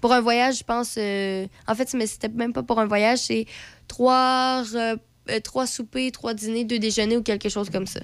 Pour 0.00 0.12
un 0.12 0.20
voyage, 0.20 0.58
je 0.58 0.64
pense. 0.64 0.94
euh, 0.96 1.46
en 1.66 1.74
fait, 1.74 1.92
mais 1.94 2.06
c'était 2.06 2.28
même 2.28 2.52
pas 2.52 2.62
pour 2.62 2.78
un 2.78 2.86
voyage, 2.86 3.18
c'est 3.18 3.46
trois, 3.88 4.62
euh, 4.74 4.96
trois 5.42 5.66
soupers, 5.66 6.12
trois 6.12 6.34
dîners, 6.34 6.64
deux 6.64 6.78
déjeuners 6.78 7.16
ou 7.16 7.22
quelque 7.22 7.48
chose 7.48 7.70
comme 7.70 7.86
ça. 7.86 8.00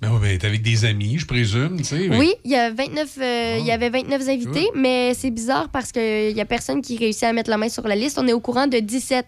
Ben 0.00 0.10
oui, 0.12 0.18
ben 0.20 0.38
t'es 0.38 0.46
avec 0.46 0.62
des 0.62 0.84
amis, 0.86 1.18
je 1.18 1.26
présume, 1.26 1.76
tu 1.76 1.84
sais. 1.84 2.08
Oui, 2.16 2.32
il 2.44 2.50
y, 2.50 2.56
a 2.56 2.70
29, 2.72 3.18
euh, 3.20 3.58
y 3.62 3.70
avait 3.70 3.90
29 3.90 4.28
invités, 4.28 4.68
mais 4.74 5.12
c'est 5.14 5.30
bizarre 5.30 5.68
parce 5.68 5.92
qu'il 5.92 6.34
n'y 6.34 6.40
a 6.40 6.46
personne 6.46 6.80
qui 6.80 6.96
réussit 6.96 7.24
à 7.24 7.32
mettre 7.34 7.50
la 7.50 7.58
main 7.58 7.68
sur 7.68 7.86
la 7.86 7.94
liste. 7.96 8.18
On 8.18 8.26
est 8.26 8.32
au 8.32 8.40
courant 8.40 8.66
de 8.66 8.78
17 8.78 9.26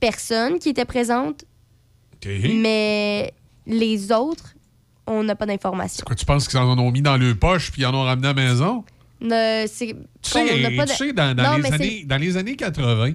personnes 0.00 0.58
qui 0.58 0.70
étaient 0.70 0.84
présentes, 0.84 1.44
mais 2.24 3.32
les 3.66 4.10
autres, 4.12 4.54
on 5.06 5.22
n'a 5.22 5.36
pas 5.36 5.46
d'informations. 5.46 6.02
Quoi, 6.04 6.16
tu 6.16 6.24
penses 6.26 6.48
qu'ils 6.48 6.58
en 6.58 6.76
ont 6.78 6.90
mis 6.90 7.02
dans 7.02 7.16
le 7.16 7.34
poche 7.34 7.70
puis 7.70 7.82
ils 7.82 7.86
en 7.86 7.94
ont 7.94 8.02
ramené 8.02 8.28
à 8.28 8.32
la 8.32 8.42
maison? 8.48 8.84
Ne- 9.20 9.66
c'est- 9.66 9.94
Tu 10.22 10.30
sais, 10.30 10.60
n'a 10.60 10.70
pas 10.70 10.86
tu 10.86 10.92
de- 10.92 10.96
sais, 10.96 11.12
dans, 11.12 11.34
dans 11.36 11.42
Non, 11.52 11.56
les 11.56 11.62
mais 11.62 11.72
années, 11.72 12.04
dans 12.06 12.16
les 12.16 12.36
années 12.36 12.56
80, 12.56 13.12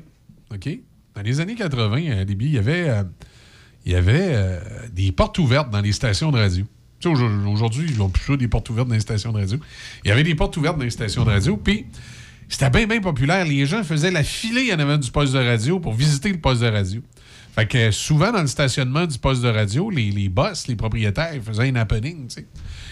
OK? 0.53 0.69
Dans 1.15 1.21
les 1.21 1.39
années 1.39 1.55
80, 1.55 2.11
à 2.19 2.23
Libye, 2.23 2.45
il 2.47 2.53
y 2.53 2.57
avait, 2.57 2.89
euh, 2.89 3.03
il 3.85 3.91
y 3.93 3.95
avait 3.95 4.27
euh, 4.31 4.59
des 4.91 5.11
portes 5.11 5.37
ouvertes 5.39 5.69
dans 5.71 5.81
les 5.81 5.91
stations 5.93 6.31
de 6.31 6.37
radio. 6.37 6.65
Aujourd'hui, 7.03 7.87
ils 7.89 7.97
n'ont 7.97 8.09
plus 8.09 8.37
des 8.37 8.47
portes 8.47 8.69
ouvertes 8.69 8.87
dans 8.87 8.95
les 8.95 8.99
stations 8.99 9.31
de 9.31 9.37
radio. 9.37 9.59
Il 10.03 10.09
y 10.09 10.11
avait 10.11 10.23
des 10.23 10.35
portes 10.35 10.55
ouvertes 10.57 10.77
dans 10.77 10.83
les 10.83 10.89
stations 10.89 11.23
de 11.23 11.29
radio, 11.29 11.57
puis 11.57 11.85
c'était 12.49 12.69
bien, 12.69 12.87
bien 12.87 13.01
populaire. 13.01 13.45
Les 13.45 13.65
gens 13.65 13.83
faisaient 13.83 14.11
la 14.11 14.23
filée 14.23 14.73
en 14.73 14.79
avant 14.79 14.97
du 14.97 15.11
poste 15.11 15.33
de 15.33 15.39
radio 15.39 15.79
pour 15.79 15.93
visiter 15.93 16.31
le 16.31 16.39
poste 16.39 16.61
de 16.61 16.67
radio. 16.67 17.01
Fait 17.53 17.67
que 17.67 17.91
souvent, 17.91 18.31
dans 18.31 18.41
le 18.41 18.47
stationnement 18.47 19.05
du 19.05 19.17
poste 19.17 19.41
de 19.41 19.47
radio, 19.47 19.89
les, 19.89 20.11
les 20.11 20.29
boss, 20.29 20.67
les 20.67 20.75
propriétaires, 20.75 21.41
faisaient 21.41 21.69
un 21.69 21.75
happening, 21.75 22.27
tu 22.27 22.35
sais. 22.35 22.47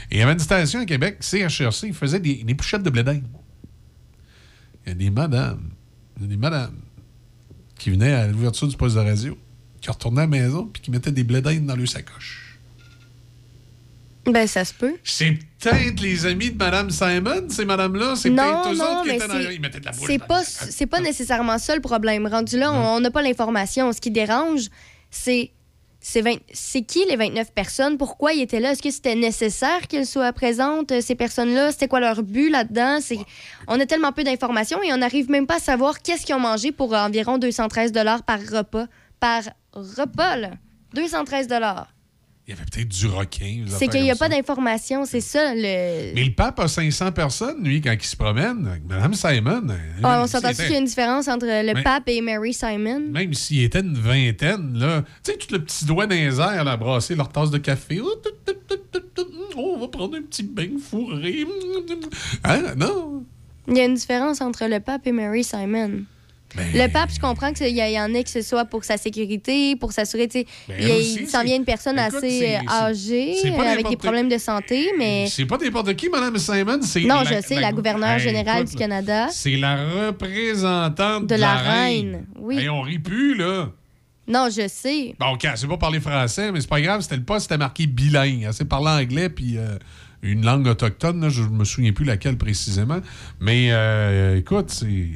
Et 0.09 0.15
il 0.15 0.19
y 0.19 0.21
avait 0.21 0.34
une 0.34 0.39
station 0.39 0.80
à 0.80 0.85
Québec, 0.85 1.17
CHRC, 1.19 1.88
ils 1.88 1.93
faisaient 1.93 2.19
des, 2.19 2.43
des 2.43 2.55
pochettes 2.55 2.84
de 2.84 2.89
blé. 2.89 3.03
Il 4.85 4.89
y 4.89 4.91
a 4.91 4.95
des 4.95 5.09
madames, 5.09 5.69
il 6.17 6.23
y 6.23 6.25
a 6.25 6.30
des 6.30 6.38
madames 6.38 6.80
qui 7.77 7.89
venaient 7.89 8.13
à 8.13 8.27
l'ouverture 8.27 8.67
du 8.67 8.77
poste 8.77 8.95
de 8.95 9.01
radio, 9.01 9.38
qui 9.81 9.89
retournaient 9.89 10.21
à 10.21 10.25
la 10.25 10.27
maison, 10.27 10.69
puis 10.71 10.81
qui 10.81 10.91
mettaient 10.91 11.11
des 11.11 11.23
blé 11.23 11.41
dans 11.41 11.75
leur 11.75 11.88
sacoche. 11.88 12.43
Ben, 14.26 14.48
ça 14.48 14.64
se 14.64 14.74
peut. 14.74 14.95
C'est 15.04 15.38
peut-être 15.60 16.00
les 16.02 16.26
amis 16.26 16.52
de 16.52 16.58
Madame 16.58 16.90
Simon, 16.90 17.50
ces 17.50 17.66
madames-là. 17.66 18.16
C'est 18.16 18.30
peut-être 18.30 18.70
eux 18.72 18.82
autres 18.82 19.02
qui 19.04 19.08
mais 19.10 19.16
étaient 19.18 19.28
dans... 19.28 19.34
c'est- 19.34 19.56
Ils 19.56 19.62
mettaient 19.62 19.80
de 19.82 19.86
la 19.86 19.94
C'est 19.94 20.18
pas, 20.20 20.44
c'est 20.44 20.86
pas 20.86 21.02
nécessairement 21.02 21.58
ça 21.58 21.76
le 21.76 21.82
problème. 21.82 22.26
Rendu 22.28 22.58
là, 22.58 22.72
on 22.72 23.00
n'a 23.02 23.12
pas 23.12 23.22
l'information. 23.22 23.91
Ce 23.91 24.00
qui 24.00 24.12
dérange, 24.12 24.68
c'est 25.12 25.52
c'est 26.06 26.22
20 26.22 26.36
c'est 26.54 26.82
qui 26.82 27.06
les 27.10 27.16
29 27.16 27.54
personnes? 27.54 27.98
Pourquoi 27.98 28.34
ils 28.34 28.41
étaient 28.41 28.60
là? 28.60 28.72
Est-ce 28.74 28.82
que 28.82 28.91
c'était 28.91 29.16
nécessaire 29.16 29.88
qu'elles 29.88 30.06
soient 30.06 30.34
présentes, 30.34 30.91
euh, 30.91 31.00
ces 31.02 31.16
personnes-là? 31.16 31.72
C'était 31.72 31.88
quoi 31.88 32.02
leur 32.02 32.24
but 32.24 32.50
là-dedans? 32.50 33.00
C'est... 33.02 33.18
On 33.68 33.80
a 33.80 33.86
tellement 33.86 34.12
peu 34.12 34.24
d'informations 34.26 34.84
et 34.84 34.91
on 34.91 34.98
n'arrive 34.98 35.30
même 35.30 35.48
pas 35.48 35.56
à 35.56 35.60
savoir 35.60 36.02
qu'est-ce 36.02 36.26
qu'ils 36.26 36.36
ont 36.36 36.40
mangé 36.40 36.74
pour 36.74 36.94
environ 36.94 37.38
213 37.38 37.94
par 38.26 38.40
repas. 38.40 38.88
Par 39.22 39.44
repas, 39.74 40.36
là. 40.36 40.52
213 40.94 41.48
Il 42.45 42.49
y 42.49 42.57
avait 42.57 42.65
peut-être 42.65 42.90
du 42.90 43.07
requin. 43.07 43.64
C'est 43.68 43.88
qu'il 43.88 44.02
n'y 44.03 44.11
a 44.11 44.18
pas 44.18 44.28
d'informations. 44.28 45.06
C'est 45.06 45.22
ça, 45.22 45.56
le... 45.56 46.14
Mais 46.14 46.26
le 46.26 46.34
pape 46.34 46.60
a 46.60 46.68
500 46.68 47.14
personnes, 47.14 47.64
lui, 47.64 47.80
quand 47.80 47.94
il 47.94 48.03
se 48.03 48.18
promène. 48.18 48.68
avec 48.68 48.84
Madame 48.86 49.14
Simon. 49.14 49.64
Ah, 50.03 50.22
on 50.22 50.28
s'entend 50.28 50.49
était- 50.49 50.64
qu'il 50.64 50.74
y 50.74 50.76
a 50.76 50.80
une 50.80 50.86
différence 50.86 51.30
entre 51.30 51.45
le 51.45 51.82
pape 51.82 52.03
et 52.07 52.20
Mary 52.20 52.53
Simon? 52.53 52.99
Même 53.11 53.34
s'il 53.34 53.64
était 53.64 53.80
une 53.80 53.98
vingtaine, 53.98 54.78
là, 54.78 55.03
tu 55.24 55.32
sais, 55.32 55.38
tout 55.38 55.53
le 55.53 55.64
petit 55.64 55.86
doigt 55.86 56.06
dans 56.06 56.15
les 56.15 56.38
airs, 56.41 56.65
là, 56.65 56.76
brasser 56.76 57.15
leur 57.15 57.30
tasse 57.30 57.49
de 57.49 57.60
café. 57.60 58.02
Oh, 58.03 58.14
tout, 58.22 58.30
tout, 58.45 58.60
tout, 58.68 58.78
tout, 58.91 58.99
tout, 59.15 59.28
oh, 59.56 59.76
on 59.78 59.80
va 59.80 59.88
prendre 59.88 60.18
un 60.18 60.22
petit 60.24 60.44
bain 60.44 60.68
fourré. 60.84 61.45
Hein? 62.44 62.76
Non. 62.76 63.24
Il 63.70 63.78
y 63.78 63.80
a 63.80 63.86
une 63.86 63.94
différence 63.94 64.41
entre 64.41 64.65
le 64.65 64.82
pape 64.82 65.07
et 65.07 65.14
Mary 65.14 65.45
Simon. 65.45 66.02
Ben, 66.55 66.67
Le 66.73 66.88
pape, 66.91 67.09
je 67.13 67.19
comprends 67.19 67.51
qu'il 67.51 67.75
y, 67.75 67.99
en 67.99 68.13
a 68.13 68.23
que 68.23 68.30
ce 68.30 68.41
soit 68.41 68.65
pour 68.65 68.84
sa 68.84 68.97
sécurité, 68.97 69.75
pour 69.75 69.91
s'assurer, 69.91 70.27
tu 70.27 70.39
sais, 70.39 70.47
Ben, 70.67 70.77
il, 70.80 71.27
s'en 71.27 71.43
vient 71.43 71.55
une 71.55 71.65
personne 71.65 71.97
écoute, 71.97 72.23
assez 72.23 72.55
euh, 72.55 72.69
âgée, 72.69 73.35
euh, 73.45 73.59
avec 73.59 73.89
des 73.89 73.97
problèmes 73.97 74.30
de 74.30 74.38
santé, 74.38 74.91
mais... 74.97 75.27
C'est 75.30 75.45
pas 75.45 75.57
n'importe 75.57 75.95
qui, 75.95 76.09
Madame 76.09 76.38
Simon. 76.38 76.80
Non, 77.05 77.23
je 77.23 77.41
sais, 77.45 77.59
la 77.59 77.71
gouverneure 77.71 78.13
Hey, 78.13 78.19
générale 78.19 78.61
écoute, 78.61 78.71
du 78.71 78.75
Canada. 78.77 79.27
C'est 79.31 79.55
la 79.55 79.75
représentante 79.75 81.27
De 81.27 81.35
la 81.35 81.55
reine, 81.55 82.25
oui. 82.38 82.59
Hey, 82.59 82.69
on 82.69 82.81
rit 82.81 82.99
plus, 82.99 83.35
là. 83.35 83.69
Non, 84.27 84.47
je 84.49 84.67
sais. 84.67 85.15
Bon, 85.19 85.34
OK, 85.34 85.43
elle 85.45 85.57
sait 85.57 85.67
pas 85.67 85.77
parler 85.77 85.99
français, 85.99 86.51
mais 86.51 86.61
c'est 86.61 86.69
pas 86.69 86.81
grave, 86.81 87.01
c'était 87.01 87.17
le 87.17 87.23
poste, 87.23 87.43
c'était 87.43 87.57
marqué 87.57 87.88
bilingue. 87.88 88.43
Elle 88.43 88.53
sait 88.53 88.65
parler 88.65 89.03
anglais, 89.03 89.30
puis 89.30 89.57
euh, 89.57 89.77
une 90.21 90.45
langue 90.45 90.67
autochtone, 90.67 91.19
là, 91.21 91.30
je 91.30 91.43
me 91.43 91.65
souviens 91.65 91.91
plus 91.91 92.05
laquelle 92.05 92.38
précisément. 92.38 92.99
Mais 93.41 93.69
euh, 93.71 94.38
écoute, 94.38 94.69
c'est 94.69 95.09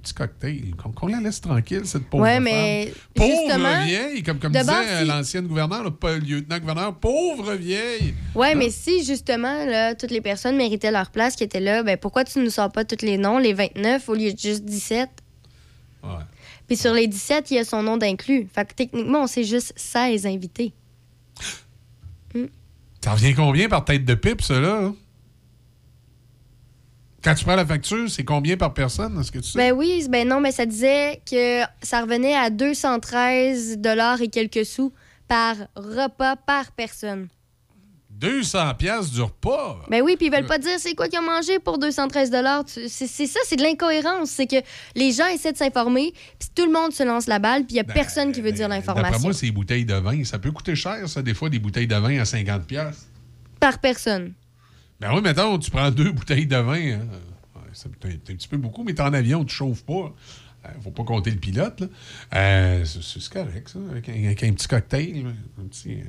petits 0.00 0.14
cocktails. 0.14 0.74
Qu'on 0.94 1.06
la 1.06 1.20
laisse 1.20 1.40
tranquille, 1.40 1.82
cette 1.84 2.04
pauvre 2.10 2.24
Ouais, 2.24 2.34
femme. 2.34 2.94
Pauvre 3.14 3.84
vieille, 3.84 4.22
comme, 4.22 4.38
comme 4.38 4.52
disait 4.52 5.00
si- 5.00 5.04
l'ancienne 5.06 5.46
gouverneure, 5.46 5.84
le 5.84 6.18
lieutenant-gouverneur, 6.18 6.94
pauvre 6.96 7.54
vieille. 7.54 8.14
Ouais, 8.34 8.54
mais 8.54 8.70
si 8.70 9.04
justement, 9.04 9.64
là, 9.64 9.94
toutes 9.94 10.10
les 10.10 10.20
personnes 10.20 10.56
méritaient 10.56 10.90
leur 10.90 11.10
place 11.10 11.36
qui 11.36 11.44
étaient 11.44 11.60
là, 11.60 11.82
ben 11.82 11.96
pourquoi 11.96 12.24
tu 12.24 12.38
ne 12.40 12.48
sors 12.48 12.70
pas 12.72 12.84
tous 12.84 13.04
les 13.04 13.16
noms, 13.18 13.38
les 13.38 13.52
29 13.52 14.08
au 14.08 14.14
lieu 14.14 14.32
de 14.32 14.38
juste 14.38 14.64
17? 14.64 15.08
Ouais. 16.02 16.10
Puis 16.66 16.76
sur 16.76 16.92
les 16.94 17.06
17, 17.06 17.50
il 17.50 17.54
y 17.54 17.58
a 17.58 17.64
son 17.64 17.82
nom 17.82 17.96
d'inclus. 17.96 18.46
Fait 18.54 18.64
que 18.64 18.74
techniquement, 18.74 19.22
on 19.22 19.26
sait 19.26 19.44
juste 19.44 19.72
16 19.76 20.24
invités. 20.26 20.72
Ça 23.02 23.12
revient 23.12 23.34
combien 23.34 23.68
par 23.68 23.84
tête 23.84 24.04
de 24.04 24.14
pipe, 24.14 24.42
ça, 24.42 24.60
là? 24.60 24.92
Quand 27.22 27.34
tu 27.34 27.44
prends 27.44 27.56
la 27.56 27.66
facture, 27.66 28.08
c'est 28.08 28.24
combien 28.24 28.56
par 28.56 28.72
personne? 28.72 29.18
Est-ce 29.20 29.30
que 29.30 29.38
tu 29.38 29.50
sais? 29.50 29.58
Ben 29.58 29.72
oui, 29.72 30.06
ben 30.08 30.26
non, 30.26 30.40
mais 30.40 30.52
ça 30.52 30.64
disait 30.64 31.20
que 31.30 31.62
ça 31.82 32.00
revenait 32.00 32.34
à 32.34 32.48
213 32.50 33.78
dollars 33.78 34.22
et 34.22 34.28
quelques 34.28 34.64
sous 34.64 34.92
par 35.28 35.56
repas 35.76 36.36
par 36.36 36.72
personne. 36.72 37.28
200 38.10 38.74
pièces 38.74 39.10
du 39.10 39.22
repas? 39.22 39.80
Ben 39.88 40.02
oui, 40.02 40.16
puis 40.16 40.26
ils 40.26 40.32
veulent 40.32 40.46
pas 40.46 40.58
dire 40.58 40.78
c'est 40.78 40.94
quoi 40.94 41.08
qu'ils 41.08 41.18
ont 41.18 41.22
mangé 41.22 41.58
pour 41.58 41.78
213 41.78 42.30
dollars. 42.30 42.64
C'est 42.66 43.06
ça, 43.06 43.40
c'est 43.46 43.56
de 43.56 43.62
l'incohérence. 43.62 44.30
C'est 44.30 44.46
que 44.46 44.56
les 44.94 45.12
gens 45.12 45.26
essaient 45.26 45.52
de 45.52 45.56
s'informer, 45.56 46.12
puis 46.38 46.48
tout 46.54 46.66
le 46.66 46.72
monde 46.72 46.92
se 46.92 47.02
lance 47.02 47.26
la 47.26 47.38
balle, 47.38 47.64
puis 47.64 47.74
il 47.74 47.78
y 47.78 47.80
a 47.80 47.84
personne 47.84 48.32
qui 48.32 48.42
veut 48.42 48.52
dire 48.52 48.68
Ben, 48.68 48.76
D'après 48.80 48.94
l'information. 48.94 49.20
moi, 49.22 49.32
c'est 49.32 49.46
des 49.46 49.52
bouteilles 49.52 49.86
de 49.86 49.94
vin. 49.94 50.22
Ça 50.24 50.38
peut 50.38 50.52
coûter 50.52 50.74
cher, 50.74 51.08
ça, 51.08 51.22
des 51.22 51.32
fois, 51.32 51.48
des 51.48 51.58
bouteilles 51.58 51.86
de 51.86 51.96
vin 51.96 52.20
à 52.20 52.24
50 52.26 52.66
pièces. 52.66 53.06
Par 53.58 53.78
personne. 53.78 54.34
Ben 55.00 55.14
oui, 55.14 55.20
mettons, 55.22 55.58
tu 55.58 55.70
prends 55.70 55.90
deux 55.90 56.12
bouteilles 56.12 56.46
de 56.46 56.56
vin. 56.56 56.92
hein. 56.98 57.06
C'est 57.72 57.88
un, 57.88 58.08
un 58.08 58.16
petit 58.34 58.48
peu 58.48 58.56
beaucoup, 58.56 58.82
mais 58.84 58.94
t'es 58.94 59.02
en 59.02 59.12
avion, 59.14 59.44
tu 59.44 59.54
chauffes 59.54 59.84
pas. 59.84 60.12
Euh, 60.66 60.68
faut 60.82 60.90
pas 60.90 61.04
compter 61.04 61.30
le 61.30 61.38
pilote. 61.38 61.82
Euh, 62.34 62.84
c'est 62.84 63.28
correct, 63.28 63.68
ça, 63.70 63.78
avec 63.90 64.08
un, 64.08 64.12
avec 64.24 64.42
un 64.42 64.52
petit 64.52 64.68
cocktail. 64.68 65.22
là. 65.22 65.30
Un 65.62 65.66
petit, 65.68 65.92
euh, 65.92 66.04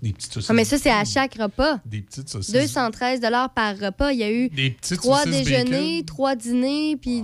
des 0.00 0.12
petites 0.14 0.32
saucisses. 0.32 0.48
Ah, 0.50 0.54
mais 0.54 0.64
ça, 0.64 0.78
c'est 0.78 0.90
à 0.90 1.04
chaque 1.04 1.34
repas. 1.34 1.80
Des 1.84 2.00
petites 2.00 2.28
saucisses. 2.30 2.54
213 2.54 3.20
dollars 3.20 3.52
par 3.52 3.76
repas. 3.78 4.12
Il 4.12 4.20
y 4.20 4.22
a 4.22 4.32
eu 4.32 4.48
Des 4.48 4.74
trois 4.96 5.26
déjeuners, 5.26 5.96
bacon. 6.00 6.04
trois 6.06 6.36
dîners, 6.36 6.96
puis 6.96 7.22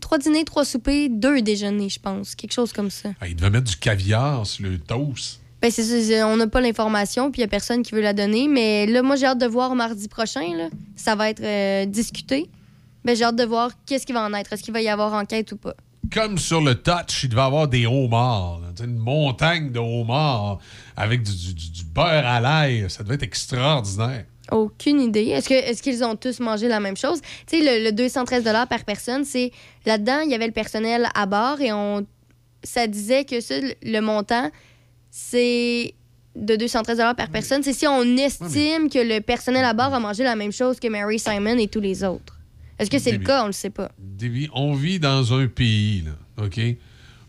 trois 0.00 0.18
dîners, 0.18 0.44
trois 0.44 0.64
soupers, 0.64 1.08
deux 1.10 1.42
déjeuners, 1.42 1.90
je 1.90 1.98
pense. 2.00 2.34
Quelque 2.34 2.52
chose 2.54 2.72
comme 2.72 2.90
ça. 2.90 3.10
Ah, 3.20 3.28
il 3.28 3.36
devait 3.36 3.50
mettre 3.50 3.68
du 3.70 3.76
caviar 3.76 4.46
sur 4.46 4.64
le 4.66 4.78
toast. 4.78 5.40
Ben, 5.62 5.70
c'est 5.70 6.22
on 6.24 6.36
n'a 6.36 6.46
pas 6.46 6.60
l'information, 6.60 7.30
puis 7.30 7.40
il 7.40 7.44
n'y 7.44 7.48
a 7.48 7.48
personne 7.48 7.82
qui 7.82 7.94
veut 7.94 8.00
la 8.00 8.12
donner. 8.14 8.48
Mais 8.48 8.86
là, 8.86 9.02
moi, 9.02 9.16
j'ai 9.16 9.26
hâte 9.26 9.38
de 9.38 9.46
voir 9.46 9.74
mardi 9.74 10.08
prochain. 10.08 10.56
Là. 10.56 10.68
Ça 10.96 11.14
va 11.14 11.28
être 11.30 11.42
euh, 11.42 11.84
discuté. 11.86 12.48
Ben, 13.04 13.14
j'ai 13.14 13.24
hâte 13.24 13.36
de 13.36 13.44
voir 13.44 13.70
qu'est-ce 13.86 14.06
qui 14.06 14.12
va 14.12 14.22
en 14.24 14.32
être. 14.34 14.52
Est-ce 14.52 14.62
qu'il 14.62 14.72
va 14.74 14.80
y 14.80 14.88
avoir 14.88 15.12
enquête 15.12 15.52
ou 15.52 15.56
pas? 15.56 15.74
Comme 16.12 16.38
sur 16.38 16.60
le 16.62 16.74
touch, 16.76 17.24
il 17.24 17.28
devait 17.28 17.42
avoir 17.42 17.68
des 17.68 17.86
homards. 17.86 18.60
Une 18.82 18.96
montagne 18.96 19.70
de 19.70 19.78
homards 19.78 20.58
avec 20.96 21.22
du, 21.22 21.30
du- 21.36 21.54
du- 21.54 21.70
du 21.70 21.84
beurre 21.84 22.26
à 22.26 22.40
l'ail. 22.40 22.86
Ça 22.88 23.02
devait 23.02 23.16
être 23.16 23.22
extraordinaire. 23.22 24.24
Aucune 24.50 25.00
idée. 25.00 25.26
Est-ce 25.28 25.48
que 25.48 25.54
est-ce 25.54 25.82
qu'ils 25.82 26.02
ont 26.02 26.16
tous 26.16 26.40
mangé 26.40 26.66
la 26.68 26.80
même 26.80 26.96
chose? 26.96 27.20
Tu 27.46 27.58
sais, 27.58 27.78
le, 27.78 27.84
le 27.84 27.92
213 27.92 28.42
par 28.68 28.84
personne, 28.84 29.24
c'est 29.24 29.52
là-dedans, 29.86 30.20
il 30.24 30.30
y 30.30 30.34
avait 30.34 30.46
le 30.46 30.52
personnel 30.52 31.06
à 31.14 31.26
bord 31.26 31.60
et 31.60 31.72
on 31.72 32.04
ça 32.64 32.86
disait 32.86 33.24
que 33.24 33.40
ça, 33.40 33.54
le 33.82 34.00
montant, 34.00 34.50
c'est 35.10 35.94
de 36.36 36.56
213 36.56 36.98
par 37.16 37.28
personne. 37.30 37.62
C'est 37.62 37.72
si 37.72 37.86
on 37.86 38.02
estime 38.16 38.88
que 38.88 38.98
le 38.98 39.20
personnel 39.20 39.64
à 39.64 39.72
bord 39.74 39.92
a 39.92 40.00
mangé 40.00 40.22
la 40.24 40.36
même 40.36 40.52
chose 40.52 40.78
que 40.78 40.88
Mary 40.88 41.18
Simon 41.18 41.58
et 41.58 41.68
tous 41.68 41.80
les 41.80 42.04
autres. 42.04 42.38
Est-ce 42.78 42.90
que 42.90 42.98
c'est 42.98 43.12
le 43.12 43.18
cas? 43.18 43.42
On 43.44 43.46
le 43.48 43.52
sait 43.52 43.70
pas. 43.70 43.90
Davy, 43.98 44.48
on 44.54 44.72
vit 44.74 44.98
dans 44.98 45.34
un 45.34 45.46
pays, 45.48 46.02
là, 46.06 46.44
OK, 46.44 46.58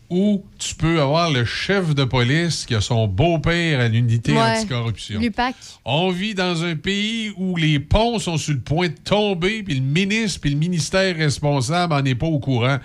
où 0.08 0.44
tu 0.58 0.74
peux 0.74 1.00
avoir 1.00 1.30
le 1.30 1.44
chef 1.44 1.94
de 1.94 2.04
police 2.04 2.64
qui 2.66 2.74
a 2.74 2.80
son 2.80 3.06
beau-père 3.08 3.80
à 3.80 3.88
l'unité 3.88 4.32
Ouais. 4.32 4.38
anticorruption. 4.58 5.20
L'UPAC. 5.20 5.54
On 5.84 6.10
vit 6.10 6.34
dans 6.34 6.64
un 6.64 6.76
pays 6.76 7.32
où 7.36 7.56
les 7.56 7.80
ponts 7.80 8.18
sont 8.18 8.36
sur 8.38 8.54
le 8.54 8.60
point 8.60 8.88
de 8.88 8.94
tomber, 8.94 9.62
puis 9.62 9.74
le 9.74 9.80
ministre 9.82 10.40
puis 10.40 10.50
le 10.50 10.56
ministère 10.58 11.16
responsable 11.16 11.92
en 11.94 12.04
est 12.04 12.14
pas 12.14 12.26
au 12.26 12.38
courant. 12.38 12.78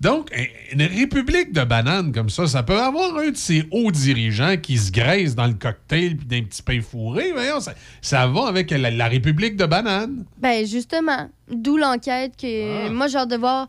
Donc, 0.00 0.30
un- 0.34 0.46
une 0.72 0.82
république 0.82 1.52
de 1.52 1.62
bananes 1.62 2.12
comme 2.12 2.30
ça, 2.30 2.46
ça 2.46 2.62
peut 2.62 2.80
avoir 2.80 3.16
un 3.18 3.30
de 3.30 3.36
ces 3.36 3.64
hauts 3.70 3.90
dirigeants 3.90 4.56
qui 4.56 4.78
se 4.78 4.90
graisse 4.90 5.34
dans 5.34 5.46
le 5.46 5.52
cocktail 5.52 6.16
puis 6.16 6.26
d'un 6.26 6.42
petit 6.42 6.62
pain 6.62 6.80
fourré. 6.80 7.32
Voyons, 7.32 7.60
ça, 7.60 7.74
ça 8.00 8.26
va 8.26 8.46
avec 8.46 8.70
la, 8.70 8.90
la 8.90 9.08
république 9.08 9.56
de 9.56 9.66
bananes. 9.66 10.24
Ben 10.38 10.66
justement, 10.66 11.28
d'où 11.50 11.76
l'enquête 11.76 12.32
que 12.36 12.86
Ah. 12.86 12.90
moi 12.90 13.08
j'ai 13.08 13.18
hâte 13.18 13.28
de 13.30 13.36
voir 13.36 13.68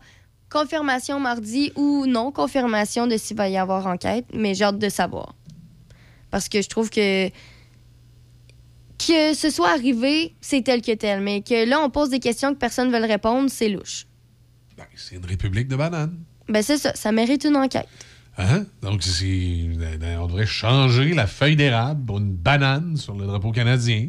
confirmation 0.50 1.20
mardi 1.20 1.70
ou 1.76 2.06
non 2.06 2.32
confirmation 2.32 3.06
de 3.06 3.16
s'il 3.18 3.36
va 3.36 3.48
y 3.50 3.56
avoir 3.58 3.86
enquête, 3.86 4.24
mais 4.34 4.54
j'ai 4.54 4.64
hâte 4.64 4.78
de 4.78 4.88
savoir. 4.88 5.34
Parce 6.30 6.48
que 6.48 6.62
je 6.62 6.68
trouve 6.68 6.88
que 6.88 7.28
que 8.98 9.34
ce 9.34 9.50
soit 9.50 9.70
arrivé, 9.70 10.34
c'est 10.40 10.62
tel 10.62 10.80
que 10.80 10.92
tel, 10.92 11.20
mais 11.20 11.42
que 11.42 11.68
là 11.68 11.80
on 11.82 11.90
pose 11.90 12.08
des 12.10 12.20
questions 12.20 12.54
que 12.54 12.58
personne 12.58 12.90
ne 12.90 12.96
veut 12.98 13.04
répondre, 13.04 13.50
c'est 13.50 13.68
louche. 13.68 14.06
Ben, 14.76 14.84
c'est 14.94 15.16
une 15.16 15.24
république 15.26 15.68
de 15.68 15.76
bananes. 15.76 16.16
Ben 16.48 16.62
c'est 16.62 16.78
ça, 16.78 16.94
ça 16.94 17.12
mérite 17.12 17.44
une 17.44 17.56
enquête. 17.56 17.88
Hein? 18.38 18.64
Donc, 18.82 19.02
c'est- 19.02 19.66
on 20.18 20.26
devrait 20.26 20.46
changer 20.46 21.12
la 21.14 21.26
feuille 21.26 21.56
d'érable 21.56 22.04
pour 22.06 22.18
une 22.18 22.32
banane 22.34 22.96
sur 22.96 23.14
le 23.14 23.26
drapeau 23.26 23.52
canadien. 23.52 24.08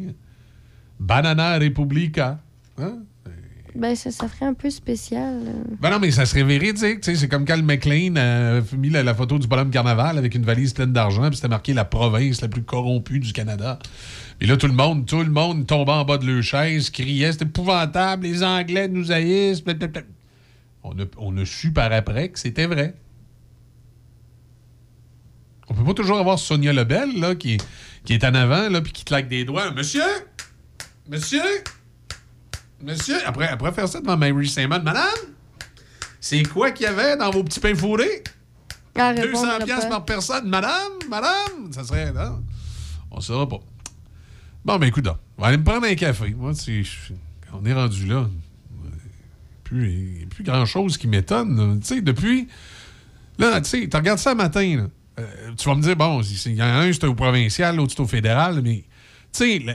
Banana 1.00 1.58
Republica. 1.60 2.40
Hein? 2.80 3.00
Ben, 3.76 3.96
ça, 3.96 4.12
ça 4.12 4.28
ferait 4.28 4.46
un 4.46 4.54
peu 4.54 4.70
spécial. 4.70 5.42
euh. 5.48 5.64
Ben 5.82 5.90
non, 5.90 6.00
mais 6.00 6.12
ça 6.12 6.26
serait 6.28 6.44
véridique. 6.44 7.02
tu 7.02 7.12
sais, 7.12 7.16
C'est 7.16 7.28
comme 7.28 7.44
quand 7.44 7.56
le 7.58 7.64
McLean 7.64 8.16
a 8.18 8.62
mis 8.78 8.90
la, 8.92 9.02
la 9.02 9.16
photo 9.16 9.40
du 9.40 9.48
bonhomme 9.48 9.72
carnaval 9.72 10.18
avec 10.20 10.36
une 10.36 10.44
valise 10.46 10.74
pleine 10.74 10.94
d'argent, 10.94 11.26
puis 11.28 11.38
c'était 11.38 11.48
marqué 11.48 11.74
la 11.74 11.84
province 11.84 12.42
la 12.42 12.50
plus 12.50 12.62
corrompue 12.62 13.20
du 13.20 13.34
Canada. 13.34 13.80
Et 14.40 14.46
là, 14.46 14.58
tout 14.58 14.68
le 14.68 14.74
monde, 14.74 15.08
tout 15.08 15.24
le 15.24 15.32
monde 15.32 15.66
tombait 15.66 15.92
en 15.92 16.06
bas 16.06 16.20
de 16.20 16.26
leur 16.32 16.44
chaise, 16.44 16.92
criait, 16.92 17.32
c'est 17.32 17.42
épouvantable, 17.44 18.28
les 18.28 18.44
Anglais 18.44 18.88
nous 18.88 19.12
haïssent. 19.12 19.64
blablabla. 19.64 20.02
On 20.84 21.00
a, 21.00 21.04
on 21.18 21.38
a 21.38 21.46
su 21.46 21.72
par 21.72 21.92
après 21.92 22.30
que 22.30 22.40
c'était 22.40 22.66
vrai. 22.66 22.96
On 25.70 25.74
peut 25.74 25.84
pas 25.84 25.94
toujours 25.94 26.20
avoir 26.20 26.38
Sonia 26.38 26.74
Lebel, 26.74 27.20
là, 27.20 27.36
qui, 27.36 27.58
qui 28.04 28.14
est 28.14 28.24
en 28.26 28.34
avant, 28.34 28.70
là, 28.70 28.82
puis 28.82 28.92
qui 28.92 29.06
claque 29.06 29.30
des 29.30 29.46
doigts. 29.46 29.72
Monsieur! 29.72 30.04
Monsieur! 31.08 31.42
Monsieur! 32.82 33.26
Après, 33.26 33.48
après 33.48 33.72
faire 33.72 33.88
ça 33.88 34.02
devant 34.02 34.18
Mary 34.18 34.48
Simon, 34.48 34.82
Madame! 34.84 35.08
C'est 36.20 36.44
quoi 36.44 36.72
qu'il 36.72 36.86
y 36.86 36.88
avait 36.88 37.18
dans 37.18 37.32
vos 37.32 37.44
petits 37.44 37.60
pains 37.60 37.76
fourrés? 37.76 38.24
Ah, 38.96 39.14
200 39.14 39.24
répondre 39.24 39.66
piastres 39.66 39.90
pas. 39.90 39.96
par 39.96 40.06
personne. 40.06 40.48
Madame, 40.48 40.94
madame, 41.10 41.72
ça 41.72 41.84
serait... 41.84 42.12
Non, 42.12 42.44
on 43.12 43.20
saura 43.20 43.48
pas. 43.48 43.60
Bon, 44.64 44.78
ben 44.78 44.88
écoute, 44.88 45.08
on 45.08 45.42
va 45.42 45.48
aller 45.48 45.58
me 45.58 45.64
prendre 45.64 45.86
un 45.86 45.96
café. 45.96 46.34
Moi, 46.38 46.54
tu 46.54 46.86
on 47.52 47.66
est 47.66 47.74
rendu 47.74 48.06
là. 48.06 48.28
Plus- 49.74 50.16
n'y 50.18 50.24
a 50.24 50.28
plus 50.28 50.44
grand-chose 50.44 50.98
qui 50.98 51.08
m'étonne. 51.08 51.80
Tu 51.82 51.88
sais, 51.88 52.02
depuis... 52.02 52.48
Là, 53.40 53.60
tu 53.62 53.70
sais, 53.70 53.88
tu 53.90 53.98
regardes 53.98 54.20
ça 54.20 54.32
le 54.32 54.38
matin. 54.38 54.88
Euh, 55.20 55.24
tu 55.58 55.68
vas 55.68 55.76
me 55.76 55.82
dire, 55.82 55.96
bon, 55.96 56.22
il 56.22 56.54
y 56.54 56.62
en 56.62 56.66
a 56.66 56.70
un, 56.82 56.94
c'est 56.94 57.06
au 57.06 57.16
provincial, 57.16 57.76
l'autre, 57.76 57.94
c'est 57.96 58.02
au 58.02 58.08
fédéral, 58.08 58.62
mais... 58.64 58.84
Tu 59.32 59.40
sais, 59.40 59.60
le- 59.60 59.74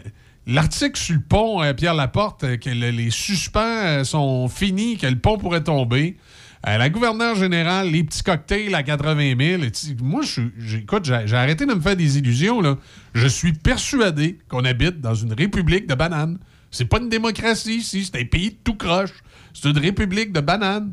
l'article 0.53 0.99
sur 1.01 1.15
le 1.17 1.21
pont, 1.21 1.63
euh, 1.63 1.73
Pierre 1.75 1.95
Laporte, 1.95 2.45
euh, 2.45 2.57
que 2.57 2.71
le- 2.71 2.91
les 2.91 3.11
suspens 3.11 3.61
euh, 3.85 4.05
sont 4.05 4.49
finis, 4.49 4.97
que 4.97 5.07
le 5.07 5.19
pont 5.19 5.39
pourrait 5.39 5.65
tomber... 5.65 6.17
La 6.65 6.91
gouverneure 6.91 7.37
générale, 7.37 7.89
les 7.89 8.03
petits 8.03 8.23
cocktails 8.25 8.75
à 8.75 8.83
80 8.83 9.37
000. 9.39 9.63
et 9.63 9.71
tu- 9.71 9.97
moi, 10.03 10.23
je, 10.23 10.27
suis- 10.29 10.53
j'ai- 10.59 10.79
écoute, 10.79 11.05
j'ai 11.05 11.23
j'ai 11.25 11.37
arrêté 11.37 11.65
de 11.67 11.73
me 11.73 11.81
faire 11.81 11.95
des 11.97 12.19
illusions. 12.19 12.61
Là. 12.61 12.77
Je 13.15 13.27
suis 13.29 13.53
persuadé 13.53 14.39
qu'on 14.49 14.65
habite 14.65 15.01
dans 15.01 15.15
une 15.15 15.33
république 15.33 15.87
de 15.87 15.95
bananes. 15.95 16.39
C'est 16.71 16.85
pas 16.85 16.99
une 16.99 17.09
démocratie 17.09 17.77
ici, 17.77 18.05
c'est 18.05 18.21
un 18.21 18.25
pays 18.25 18.51
de 18.51 18.57
tout 18.63 18.75
croche. 18.75 19.13
C'est 19.55 19.69
une 19.71 19.79
république 19.79 20.33
de 20.33 20.41
bananes. 20.41 20.93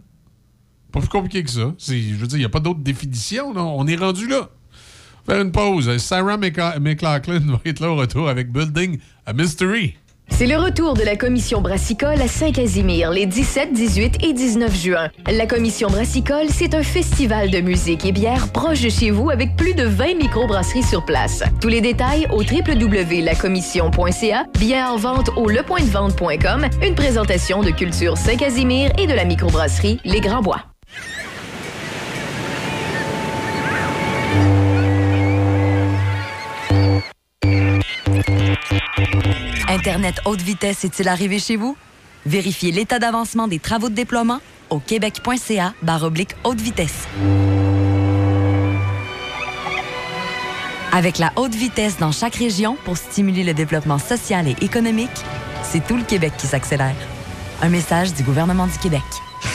Pas 0.91 0.99
plus 1.01 1.09
compliqué 1.09 1.43
que 1.43 1.49
ça. 1.49 1.73
Je 1.77 2.15
veux 2.15 2.27
dire, 2.27 2.37
il 2.37 2.41
n'y 2.41 2.45
a 2.45 2.49
pas 2.49 2.59
d'autre 2.61 2.79
définition. 2.79 3.53
là. 3.53 3.61
On 3.63 3.85
est 3.85 3.97
rendu 3.97 4.27
là. 4.27 4.49
Faire 5.25 5.41
une 5.41 5.51
pause. 5.51 5.97
Sarah 5.97 6.37
McLa- 6.37 6.79
McLachlan 6.79 7.39
va 7.45 7.59
être 7.65 7.79
là 7.81 7.89
au 7.91 7.95
retour 7.95 8.29
avec 8.29 8.51
Building 8.51 8.99
a 9.25 9.33
Mystery. 9.33 9.97
C'est 10.29 10.47
le 10.47 10.57
retour 10.57 10.95
de 10.95 11.03
la 11.03 11.15
commission 11.15 11.61
brassicole 11.61 12.21
à 12.21 12.27
Saint-Casimir 12.27 13.11
les 13.11 13.25
17, 13.25 13.71
18 13.71 14.25
et 14.25 14.33
19 14.33 14.75
juin. 14.75 15.09
La 15.31 15.45
commission 15.45 15.87
brassicole, 15.89 16.47
c'est 16.49 16.75
un 16.75 16.83
festival 16.83 17.49
de 17.51 17.61
musique 17.61 18.03
et 18.05 18.11
bière 18.11 18.49
proche 18.49 18.81
de 18.81 18.89
chez 18.89 19.11
vous 19.11 19.29
avec 19.29 19.55
plus 19.55 19.73
de 19.73 19.83
20 19.83 20.15
microbrasseries 20.15 20.83
sur 20.83 21.05
place. 21.05 21.41
Tous 21.61 21.69
les 21.69 21.79
détails 21.79 22.27
au 22.33 22.41
www.lacommission.ca, 22.41 24.45
billets 24.59 24.83
en 24.83 24.97
vente 24.97 25.29
au 25.37 25.47
lepointdevente.com, 25.47 26.67
une 26.83 26.95
présentation 26.95 27.63
de 27.63 27.71
Culture 27.71 28.17
Saint-Casimir 28.17 28.91
et 28.97 29.07
de 29.07 29.13
la 29.13 29.23
microbrasserie 29.23 30.01
Les 30.03 30.19
Grands 30.19 30.41
Bois. 30.41 30.65
Internet 39.67 40.15
haute 40.25 40.41
vitesse 40.41 40.83
est-il 40.85 41.07
arrivé 41.07 41.39
chez 41.39 41.55
vous? 41.55 41.77
Vérifiez 42.25 42.71
l'état 42.71 42.99
d'avancement 42.99 43.47
des 43.47 43.59
travaux 43.59 43.89
de 43.89 43.95
déploiement 43.95 44.39
au 44.69 44.79
québec.ca 44.79 45.73
oblique 46.03 46.35
haute 46.43 46.59
vitesse. 46.59 47.07
Avec 50.91 51.17
la 51.17 51.33
haute 51.35 51.53
vitesse 51.53 51.97
dans 51.97 52.11
chaque 52.11 52.35
région 52.35 52.77
pour 52.85 52.97
stimuler 52.97 53.43
le 53.43 53.53
développement 53.53 53.99
social 53.99 54.47
et 54.47 54.55
économique, 54.63 55.09
c'est 55.63 55.85
tout 55.85 55.97
le 55.97 56.03
Québec 56.03 56.33
qui 56.37 56.47
s'accélère. 56.47 56.95
Un 57.61 57.69
message 57.69 58.13
du 58.13 58.23
gouvernement 58.23 58.67
du 58.67 58.77
Québec. 58.77 59.03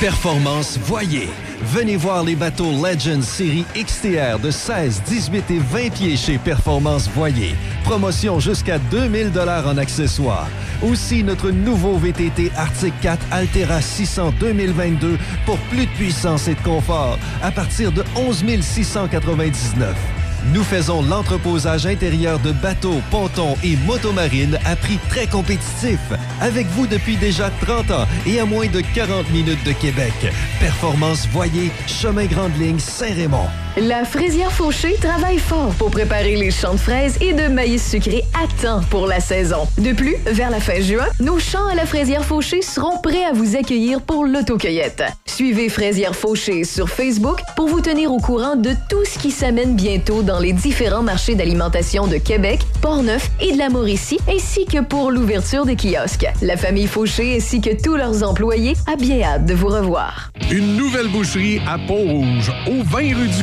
Performance 0.01 0.79
Voyer. 0.79 1.29
Venez 1.63 1.97
voir 1.97 2.25
les 2.25 2.35
bateaux 2.35 2.73
Legends 2.73 3.23
série 3.23 3.65
XTR 3.75 4.39
de 4.39 4.51
16, 4.51 5.03
18 5.07 5.51
et 5.51 5.59
20 5.59 5.91
pieds 5.91 6.17
chez 6.17 6.39
Performance 6.39 7.09
Voyer. 7.15 7.55
Promotion 7.85 8.41
jusqu'à 8.41 8.79
2000 8.79 9.33
dollars 9.33 9.67
en 9.67 9.77
accessoires. 9.79 10.49
Aussi 10.83 11.23
notre 11.23 11.51
nouveau 11.51 11.97
VTT 11.97 12.51
Arctic 12.57 12.95
4 13.01 13.27
Altera 13.31 13.81
600 13.81 14.35
2022 14.41 15.19
pour 15.45 15.59
plus 15.71 15.87
de 15.87 15.93
puissance 15.93 16.49
et 16.49 16.55
de 16.55 16.63
confort 16.63 17.19
à 17.43 17.51
partir 17.51 17.93
de 17.93 18.05
11 18.17 18.45
699. 18.63 20.20
Nous 20.47 20.63
faisons 20.63 21.03
l'entreposage 21.03 21.87
intérieur 21.87 22.39
de 22.39 22.53
bateaux, 22.53 23.03
pontons 23.11 23.57
et 23.63 23.77
motomarines 23.87 24.59
à 24.65 24.75
prix 24.75 24.99
très 25.09 25.27
compétitif. 25.27 26.01
Avec 26.41 26.67
vous 26.69 26.87
depuis 26.87 27.17
déjà 27.17 27.51
30 27.61 27.91
ans 27.91 28.07
et 28.27 28.41
à 28.41 28.47
moins 28.47 28.67
de 28.67 28.81
40 28.95 29.31
minutes 29.31 29.65
de 29.65 29.73
Québec. 29.73 30.13
Performance 30.59 31.29
Voyer, 31.29 31.71
Chemin 31.87 32.27
Grande 32.27 32.57
Ligne, 32.59 32.79
Saint-Raymond. 32.79 33.49
La 33.77 34.05
fraisière 34.05 34.51
Fauché 34.51 34.97
travaille 35.01 35.39
fort 35.39 35.73
pour 35.75 35.93
préparer 35.93 36.35
les 36.35 36.51
champs 36.51 36.73
de 36.73 36.79
fraises 36.79 37.17
et 37.21 37.33
de 37.33 37.47
maïs 37.47 37.89
sucré 37.89 38.25
à 38.35 38.49
temps 38.61 38.81
pour 38.91 39.07
la 39.07 39.21
saison. 39.21 39.69
De 39.79 39.93
plus, 39.93 40.17
vers 40.27 40.51
la 40.51 40.59
fin 40.59 40.81
juin, 40.81 41.07
nos 41.21 41.39
champs 41.39 41.69
à 41.69 41.77
la 41.77 41.87
fraisière 41.87 42.25
Fauché 42.25 42.63
seront 42.63 42.99
prêts 42.99 43.25
à 43.25 43.33
vous 43.33 43.55
accueillir 43.55 44.03
pour 44.03 44.25
l'autocueillette. 44.25 45.05
Suivez 45.25 45.69
Fraisière 45.69 46.17
Fauché 46.17 46.65
sur 46.65 46.91
Facebook 46.91 47.39
pour 47.55 47.69
vous 47.69 47.81
tenir 47.81 48.13
au 48.13 48.19
courant 48.19 48.57
de 48.57 48.73
tout 48.89 49.05
ce 49.05 49.19
qui 49.21 49.31
s'amène 49.31 49.77
bientôt 49.77 50.23
dans 50.23 50.41
les 50.41 50.53
différents 50.53 51.05
marchés 51.05 51.37
d'alimentation 51.37 52.09
de 52.09 52.17
Québec, 52.17 52.61
Portneuf 52.83 53.31
et 53.41 53.53
de 53.53 53.59
la 53.59 53.69
Mauricie, 53.69 54.19
ainsi 54.29 54.67
que 54.67 54.83
pour 54.83 55.13
l'ouverture 55.13 55.65
des 55.65 55.77
kiosques. 55.77 56.27
La 56.43 56.57
famille 56.57 56.89
Fauché 56.89 57.37
ainsi 57.37 57.61
que 57.61 57.81
tous 57.81 57.95
leurs 57.95 58.25
employés 58.29 58.75
a 58.93 58.97
bien 58.97 59.23
hâte 59.23 59.47
de 59.47 59.55
vous 59.55 59.69
revoir. 59.69 60.33
Une 60.51 60.77
nouvelle 60.77 61.09
boucherie 61.09 61.61
à 61.69 61.79
Pont-Rouge, 61.79 62.51
au 62.67 62.83
20 62.83 62.99
rue 63.15 63.29
du 63.29 63.43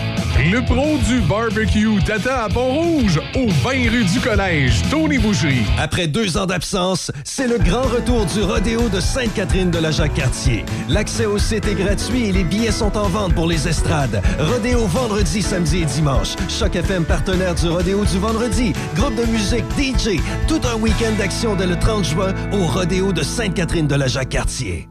Le 0.49 0.59
pro 0.65 0.97
du 1.07 1.19
barbecue 1.21 2.03
Tata 2.03 2.45
à 2.45 2.49
Pont-Rouge, 2.49 3.21
au 3.35 3.47
20 3.47 3.91
rue 3.91 4.03
du 4.03 4.19
Collège, 4.19 4.81
Tony 4.89 5.19
Boucherie. 5.19 5.65
Après 5.77 6.07
deux 6.07 6.35
ans 6.35 6.47
d'absence, 6.47 7.11
c'est 7.23 7.47
le 7.47 7.59
grand 7.59 7.83
retour 7.83 8.25
du 8.25 8.41
rodéo 8.41 8.89
de 8.89 8.99
Sainte-Catherine 8.99 9.69
de 9.69 9.77
la 9.77 9.91
Jacques-Cartier. 9.91 10.65
L'accès 10.89 11.27
au 11.27 11.37
site 11.37 11.67
est 11.67 11.75
gratuit 11.75 12.25
et 12.25 12.31
les 12.31 12.43
billets 12.43 12.71
sont 12.71 12.97
en 12.97 13.07
vente 13.07 13.35
pour 13.35 13.45
les 13.45 13.67
estrades. 13.67 14.19
Rodéo 14.39 14.87
vendredi, 14.87 15.43
samedi 15.43 15.83
et 15.83 15.85
dimanche. 15.85 16.29
Choc 16.49 16.75
FM 16.75 17.05
partenaire 17.05 17.53
du 17.53 17.67
rodéo 17.67 18.03
du 18.03 18.17
vendredi. 18.17 18.73
Groupe 18.95 19.15
de 19.15 19.25
musique, 19.25 19.65
DJ. 19.77 20.19
Tout 20.47 20.61
un 20.63 20.79
week-end 20.79 21.11
d'action 21.19 21.55
dès 21.55 21.67
le 21.67 21.77
30 21.77 22.03
juin 22.03 22.33
au 22.51 22.65
rodéo 22.65 23.13
de 23.13 23.21
Sainte-Catherine 23.21 23.87
de 23.87 23.95
la 23.95 24.07
Jacques-Cartier. 24.07 24.87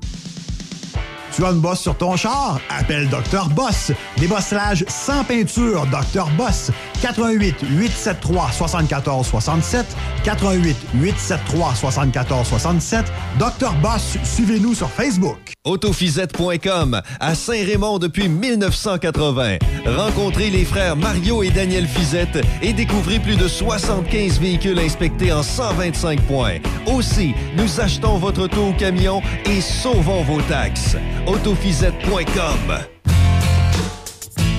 Tu 1.41 1.47
as 1.47 1.53
une 1.53 1.61
bosse 1.61 1.81
sur 1.81 1.97
ton 1.97 2.17
char? 2.17 2.61
Appelle 2.69 3.09
Dr. 3.09 3.49
Boss. 3.55 3.93
Débosselage 4.19 4.85
sans 4.89 5.25
peinture, 5.25 5.87
Dr. 5.87 6.29
Boss. 6.37 6.71
88 7.01 7.57
873 7.62 8.55
74 8.55 9.27
67 9.27 9.87
88 10.23 10.77
873 10.93 11.79
74 11.79 12.47
67 12.47 13.07
Dr. 13.39 13.73
Boss, 13.83 14.19
suivez-nous 14.23 14.75
sur 14.75 14.91
Facebook. 14.91 15.55
Autofisette.com 15.65 17.01
à 17.21 17.35
Saint-Raymond 17.35 17.99
depuis 17.99 18.29
1980. 18.29 19.57
Rencontrez 19.87 20.51
les 20.51 20.67
frères 20.67 20.97
Mario 20.97 21.43
et 21.43 21.51
Daniel 21.51 21.87
Fizette 21.87 22.39
et 22.61 22.75
découvrez 22.75 23.19
plus 23.19 23.37
de 23.37 23.49
75 23.49 24.41
véhicules 24.41 24.79
inspectés 24.79 25.33
en 25.33 25.43
125 25.43 26.21
points. 26.23 26.59
Aussi, 26.87 27.35
nous 27.57 27.81
achetons 27.81 28.19
votre 28.19 28.43
auto 28.43 28.69
au 28.69 28.73
camion 28.73 29.23
et 29.47 29.62
sauvons 29.62 30.23
vos 30.23 30.43
taxes. 30.43 30.97
Autofisette.com 31.31 32.74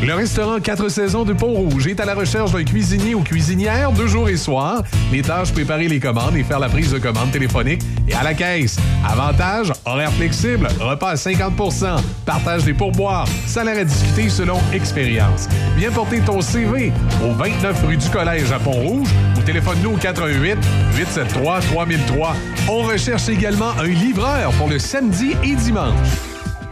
Le 0.04 0.14
restaurant 0.14 0.58
4 0.62 0.88
saisons 0.88 1.26
de 1.26 1.34
Pont-Rouge 1.34 1.88
est 1.88 2.00
à 2.00 2.06
la 2.06 2.16
recherche 2.16 2.54
d'un 2.54 2.64
cuisinier 2.64 3.14
ou 3.14 3.24
cuisinière 3.24 3.92
deux 3.92 4.08
jours 4.08 4.30
et 4.30 4.38
soir. 4.38 4.82
Les 5.12 5.22
tâches, 5.22 5.52
préparer 5.52 5.90
les 5.90 6.00
commandes 6.00 6.38
et 6.38 6.44
faire 6.46 6.60
la 6.60 6.70
prise 6.70 6.94
de 6.94 6.98
commande 6.98 7.30
téléphonique 7.32 7.82
et 8.08 8.14
à 8.14 8.24
la 8.24 8.34
caisse. 8.34 8.78
Avantage, 9.06 9.74
horaire 9.86 10.14
flexible, 10.14 10.70
repas 10.80 11.10
à 11.10 11.16
50% 11.16 11.98
partage 12.26 12.64
des 12.64 12.74
pourboires, 12.74 13.28
salaire 13.46 13.80
à 13.80 13.84
discuter 13.84 14.30
selon 14.30 14.58
expérience. 14.72 15.50
Viens 15.76 15.92
porter 15.92 16.22
ton 16.22 16.40
CV 16.40 16.94
au 17.22 17.34
29 17.34 17.86
rue 17.86 17.98
du 17.98 18.10
Collège 18.10 18.50
à 18.54 18.60
Pont-Rouge 18.60 19.10
ou 19.38 19.42
téléphone-nous 19.42 19.96
au 19.96 19.98
88 19.98 20.58
873 20.96 21.66
3003. 21.74 22.36
On 22.70 22.84
recherche 22.84 23.28
également 23.28 23.72
un 23.78 23.88
livreur 23.88 24.52
pour 24.54 24.70
le 24.70 24.80
samedi 24.80 25.36
et 25.44 25.56
dimanche. 25.56 26.31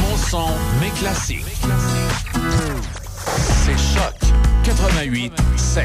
Mon 0.00 0.16
son, 0.16 0.48
mes 0.80 0.90
classiques. 0.98 1.44
C'est 3.64 3.78
Choc 3.78 4.14
88 4.64 5.32
7. 5.56 5.84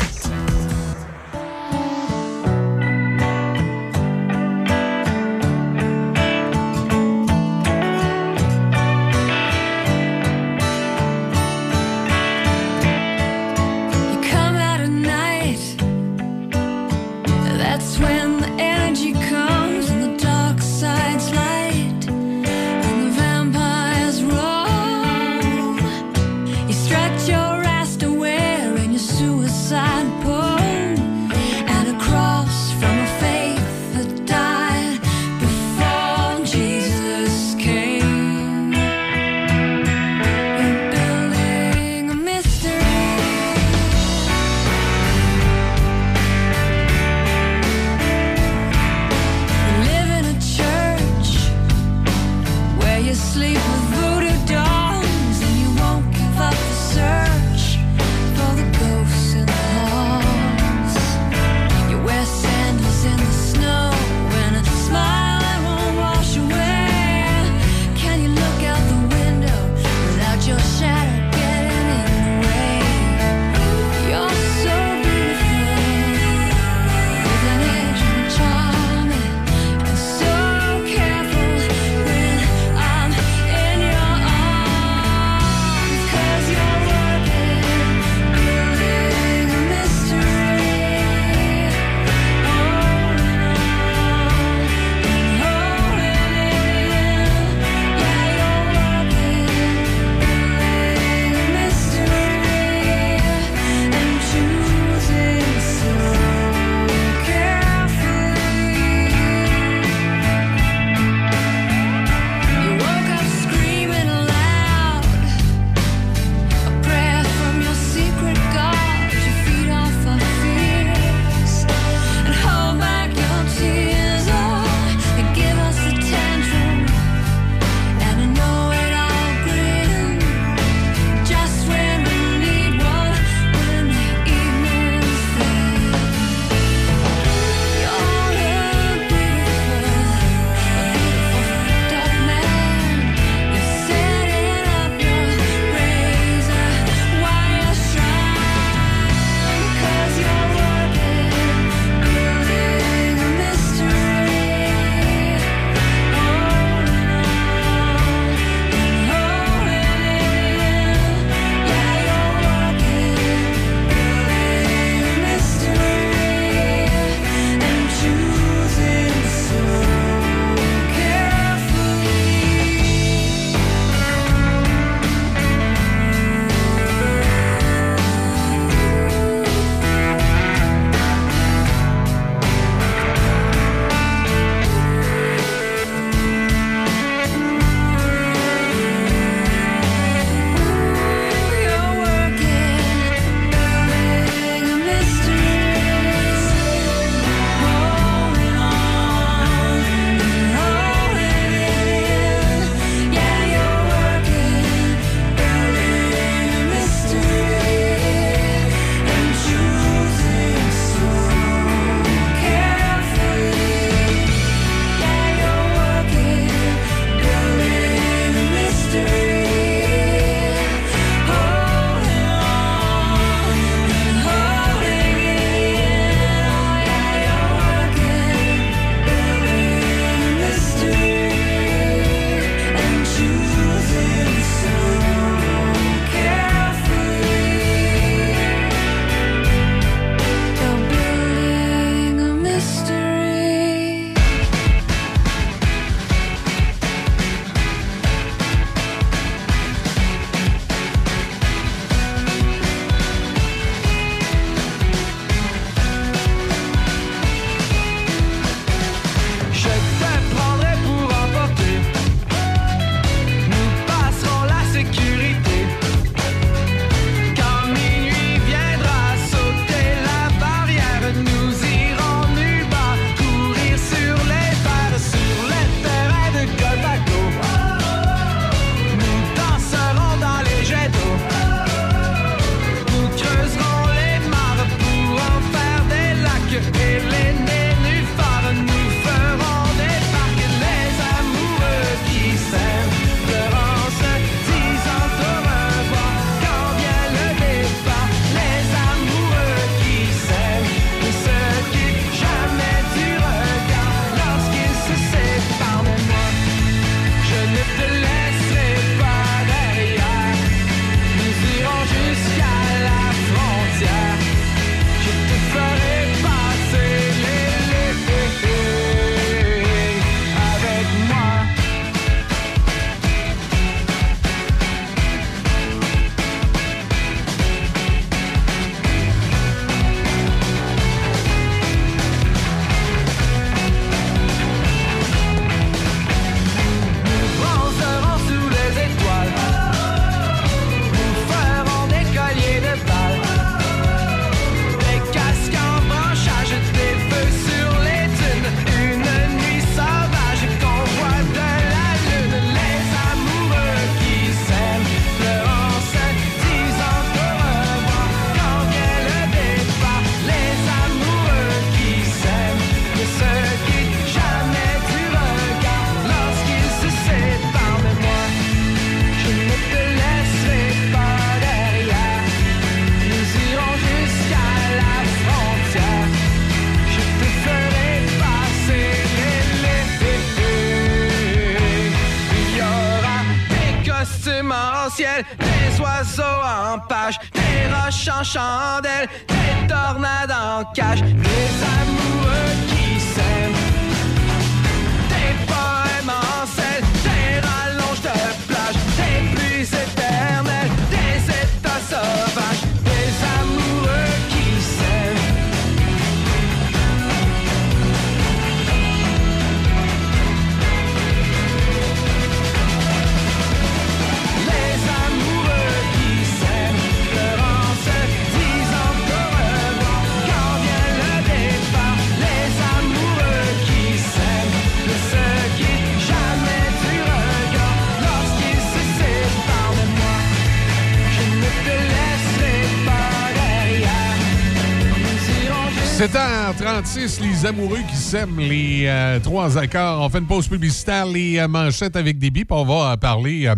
Les 437.41 437.47
amoureux 437.47 437.79
qui 437.89 437.95
s'aiment, 437.95 438.39
les 438.39 438.85
euh, 438.85 439.19
trois 439.19 439.57
accords. 439.57 440.01
On 440.01 440.09
fait 440.09 440.19
une 440.19 440.27
pause 440.27 440.47
publicitaire, 440.47 441.07
les 441.07 441.39
euh, 441.39 441.47
manchettes 441.47 441.95
avec 441.95 442.19
Déby, 442.19 442.45
puis 442.45 442.55
on 442.55 442.65
va 442.65 442.91
euh, 442.91 442.97
parler 442.97 443.47
euh, 443.47 443.55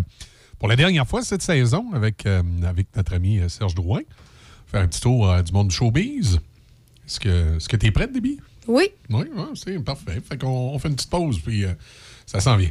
pour 0.58 0.68
la 0.68 0.76
dernière 0.76 1.06
fois 1.06 1.22
cette 1.22 1.42
saison 1.42 1.86
avec, 1.92 2.24
avec 2.66 2.86
notre 2.96 3.12
ami 3.14 3.40
Serge 3.48 3.74
Drouin. 3.74 4.00
Faire 4.68 4.80
un 4.80 4.86
petit 4.86 5.00
tour 5.00 5.42
du 5.42 5.52
monde 5.52 5.68
du 5.68 5.74
showbiz. 5.74 6.40
Est-ce 7.06 7.20
que 7.20 7.56
est-ce 7.56 7.68
que 7.68 7.76
tu 7.76 7.86
es 7.86 7.90
prête, 7.90 8.12
Déby? 8.12 8.38
Oui. 8.66 8.84
Oui, 9.10 9.24
ouais, 9.36 9.44
c'est 9.54 9.78
parfait. 9.80 10.22
Fait 10.26 10.38
qu'on 10.38 10.48
on 10.48 10.78
fait 10.78 10.88
une 10.88 10.96
petite 10.96 11.10
pause, 11.10 11.40
puis 11.40 11.64
ça 12.24 12.40
s'en 12.40 12.56
vient. 12.56 12.70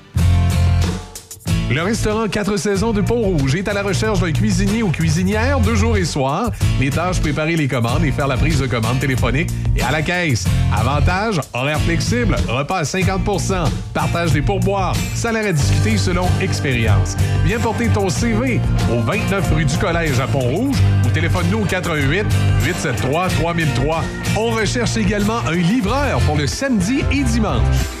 Le 1.69 1.81
restaurant 1.83 2.27
4 2.27 2.57
saisons 2.57 2.91
de 2.91 3.01
Pont-Rouge 3.01 3.55
est 3.55 3.67
à 3.67 3.73
la 3.73 3.81
recherche 3.81 4.19
d'un 4.19 4.31
cuisinier 4.31 4.83
ou 4.83 4.89
cuisinière 4.89 5.59
deux 5.59 5.75
jours 5.75 5.95
et 5.95 6.03
soir. 6.03 6.51
Les 6.79 6.89
tâches, 6.89 7.21
préparer 7.21 7.55
les 7.55 7.67
commandes 7.67 8.03
et 8.03 8.11
faire 8.11 8.27
la 8.27 8.35
prise 8.35 8.59
de 8.59 8.67
commande 8.67 8.99
téléphonique 8.99 9.49
et 9.75 9.81
à 9.81 9.91
la 9.91 10.01
caisse. 10.01 10.45
Avantage, 10.75 11.39
horaire 11.53 11.79
flexible, 11.81 12.35
repas 12.47 12.79
à 12.79 12.83
50% 12.83 13.69
partage 13.93 14.33
des 14.33 14.41
pourboires, 14.41 14.95
salaire 15.13 15.47
à 15.47 15.53
discuter 15.53 15.97
selon 15.97 16.27
expérience. 16.41 17.15
Viens 17.45 17.59
porter 17.59 17.87
ton 17.87 18.09
CV 18.09 18.59
au 18.91 18.99
29 19.01 19.53
rue 19.53 19.65
du 19.65 19.77
Collège 19.77 20.19
à 20.19 20.27
Pont-Rouge 20.27 20.77
ou 21.05 21.09
téléphone-nous 21.09 21.59
au 21.59 21.65
88 21.65 22.25
873 22.65 23.33
3003. 23.39 24.03
On 24.37 24.51
recherche 24.51 24.97
également 24.97 25.39
un 25.47 25.55
livreur 25.55 26.19
pour 26.21 26.37
le 26.37 26.47
samedi 26.47 27.03
et 27.11 27.23
dimanche. 27.23 28.00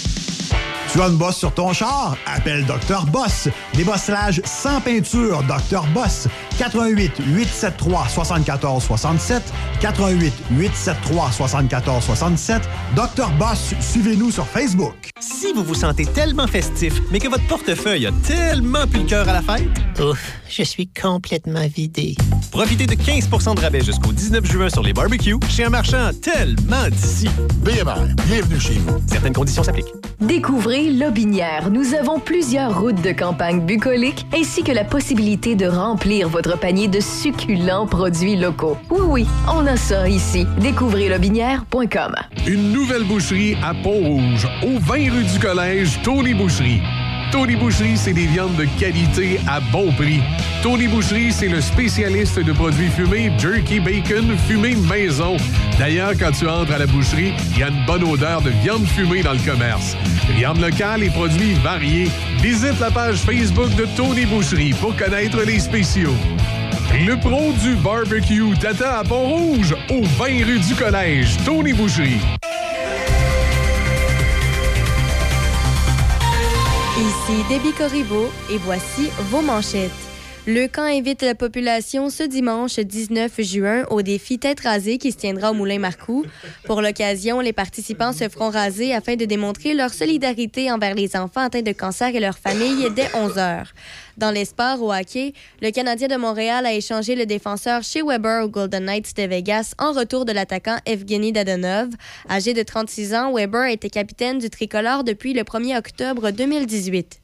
Tu 0.91 1.01
as 1.01 1.07
une 1.07 1.15
bosse 1.15 1.37
sur 1.37 1.53
ton 1.53 1.71
char? 1.71 2.17
Appelle 2.25 2.65
Dr. 2.65 3.05
Boss. 3.05 3.47
Débosselage 3.73 4.41
sans 4.43 4.81
peinture, 4.81 5.41
Dr. 5.43 5.85
Boss. 5.93 6.27
88 6.57 7.13
873 7.27 8.09
74 8.13 8.83
67 8.83 9.41
88 9.79 10.33
873 10.51 11.33
74 11.33 12.03
67 12.03 12.61
Dr. 12.95 13.29
Boss, 13.39 13.73
suivez-nous 13.79 14.31
sur 14.31 14.45
Facebook. 14.45 14.95
Si 15.21 15.53
vous 15.53 15.63
vous 15.63 15.75
sentez 15.75 16.05
tellement 16.05 16.45
festif, 16.47 16.93
mais 17.11 17.19
que 17.19 17.29
votre 17.29 17.45
portefeuille 17.47 18.07
a 18.07 18.11
tellement 18.27 18.85
plus 18.85 19.01
le 19.01 19.05
cœur 19.07 19.29
à 19.29 19.33
la 19.33 19.41
fête, 19.41 19.69
Ouf, 19.99 20.31
je 20.49 20.63
suis 20.63 20.87
complètement 20.87 21.67
vidé. 21.73 22.15
profitez 22.51 22.85
de 22.87 22.95
15% 22.95 23.55
de 23.55 23.61
rabais 23.61 23.81
jusqu'au 23.81 24.11
19 24.11 24.45
juin 24.45 24.69
sur 24.69 24.83
les 24.83 24.93
barbecues 24.93 25.37
chez 25.49 25.63
un 25.65 25.69
marchand 25.69 26.09
tellement 26.21 26.89
d'ici. 26.91 27.29
BMR, 27.59 28.13
bienvenue 28.27 28.59
chez 28.59 28.73
vous. 28.85 28.97
Certaines 29.07 29.33
conditions 29.33 29.63
s'appliquent. 29.63 29.93
Découvrez 30.19 30.80
Lobinière. 30.89 31.69
Nous 31.69 31.93
avons 31.93 32.19
plusieurs 32.19 32.79
routes 32.79 33.01
de 33.01 33.11
campagne 33.11 33.61
bucoliques 33.61 34.25
ainsi 34.35 34.63
que 34.63 34.71
la 34.71 34.83
possibilité 34.83 35.55
de 35.55 35.67
remplir 35.67 36.27
votre 36.27 36.57
panier 36.57 36.87
de 36.87 36.99
succulents 36.99 37.85
produits 37.85 38.35
locaux. 38.35 38.77
Oui, 38.89 38.99
oui, 39.07 39.27
on 39.47 39.65
a 39.67 39.77
ça 39.77 40.09
ici. 40.09 40.45
Découvrez 40.59 41.09
lobinière.com. 41.09 42.15
Une 42.47 42.71
nouvelle 42.71 43.03
boucherie 43.03 43.55
à 43.63 43.73
Pont-Rouge, 43.73 44.47
au 44.63 44.79
20 44.79 44.95
rue 45.11 45.23
du 45.23 45.39
Collège, 45.39 45.99
Tony 46.03 46.33
Boucherie. 46.33 46.81
Tony 47.31 47.55
Boucherie, 47.55 47.95
c'est 47.95 48.13
des 48.13 48.25
viandes 48.25 48.55
de 48.57 48.65
qualité 48.77 49.39
à 49.47 49.59
bon 49.59 49.91
prix. 49.93 50.21
Tony 50.61 50.87
Boucherie, 50.87 51.31
c'est 51.31 51.47
le 51.47 51.61
spécialiste 51.61 52.39
de 52.39 52.51
produits 52.51 52.89
fumés, 52.89 53.31
jerky 53.37 53.79
bacon, 53.79 54.37
fumé 54.47 54.75
maison. 54.75 55.37
D'ailleurs, 55.79 56.11
quand 56.19 56.31
tu 56.31 56.47
entres 56.47 56.73
à 56.73 56.77
la 56.77 56.87
boucherie, 56.87 57.33
il 57.51 57.59
y 57.59 57.63
a 57.63 57.69
une 57.69 57.85
bonne 57.85 58.03
odeur 58.03 58.41
de 58.41 58.49
viande 58.49 58.85
fumée 58.85 59.23
dans 59.23 59.33
le 59.33 59.39
commerce. 59.39 59.95
Viande 60.35 60.59
locale 60.59 61.03
et 61.03 61.09
produits 61.09 61.53
variés. 61.63 62.09
Visite 62.41 62.79
la 62.79 62.91
page 62.91 63.17
Facebook 63.17 63.73
de 63.75 63.85
Tony 63.95 64.25
Boucherie 64.25 64.73
pour 64.73 64.95
connaître 64.95 65.41
les 65.43 65.59
spéciaux. 65.59 66.15
Le 66.93 67.17
pro 67.17 67.53
du 67.63 67.75
barbecue 67.75 68.57
t'attend 68.59 68.99
à 68.99 69.03
Pont-Rouge, 69.03 69.73
au 69.89 70.01
20 70.03 70.25
rue 70.45 70.59
du 70.59 70.75
Collège, 70.75 71.37
Tony 71.45 71.71
Boucherie. 71.71 72.19
Ici 77.21 77.43
Debbie 77.49 77.73
Corriveau 77.73 78.31
et 78.49 78.57
voici 78.57 79.11
vos 79.29 79.41
manchettes. 79.41 80.10
Le 80.47 80.65
camp 80.65 80.81
invite 80.81 81.21
la 81.21 81.35
population 81.35 82.09
ce 82.09 82.23
dimanche 82.23 82.79
19 82.79 83.41
juin 83.41 83.83
au 83.91 84.01
défi 84.01 84.39
Tête 84.39 84.61
rasée 84.61 84.97
qui 84.97 85.11
se 85.11 85.17
tiendra 85.17 85.51
au 85.51 85.53
Moulin 85.53 85.77
Marcoux. 85.77 86.25
Pour 86.65 86.81
l'occasion, 86.81 87.41
les 87.41 87.53
participants 87.53 88.11
se 88.11 88.27
feront 88.27 88.49
raser 88.49 88.91
afin 88.91 89.15
de 89.15 89.25
démontrer 89.25 89.75
leur 89.75 89.93
solidarité 89.93 90.71
envers 90.71 90.95
les 90.95 91.15
enfants 91.15 91.41
atteints 91.41 91.61
de 91.61 91.71
cancer 91.73 92.15
et 92.15 92.19
leurs 92.19 92.39
familles 92.39 92.89
dès 92.95 93.07
11 93.13 93.37
heures. 93.37 93.71
Dans 94.17 94.31
les 94.31 94.45
sports 94.45 94.81
au 94.81 94.91
hockey, 94.91 95.33
le 95.61 95.69
Canadien 95.69 96.07
de 96.07 96.15
Montréal 96.15 96.65
a 96.65 96.73
échangé 96.73 97.15
le 97.15 97.27
défenseur 97.27 97.83
chez 97.83 98.01
Weber 98.01 98.43
aux 98.43 98.49
Golden 98.49 98.85
Knights 98.85 99.15
de 99.15 99.23
Vegas 99.23 99.75
en 99.77 99.91
retour 99.91 100.25
de 100.25 100.31
l'attaquant 100.31 100.77
Evgeny 100.87 101.31
Dadonov. 101.33 101.89
Âgé 102.27 102.55
de 102.55 102.63
36 102.63 103.13
ans, 103.13 103.31
Weber 103.31 103.67
était 103.67 103.91
capitaine 103.91 104.39
du 104.39 104.49
tricolore 104.49 105.03
depuis 105.03 105.33
le 105.33 105.43
1er 105.43 105.77
octobre 105.77 106.31
2018. 106.31 107.21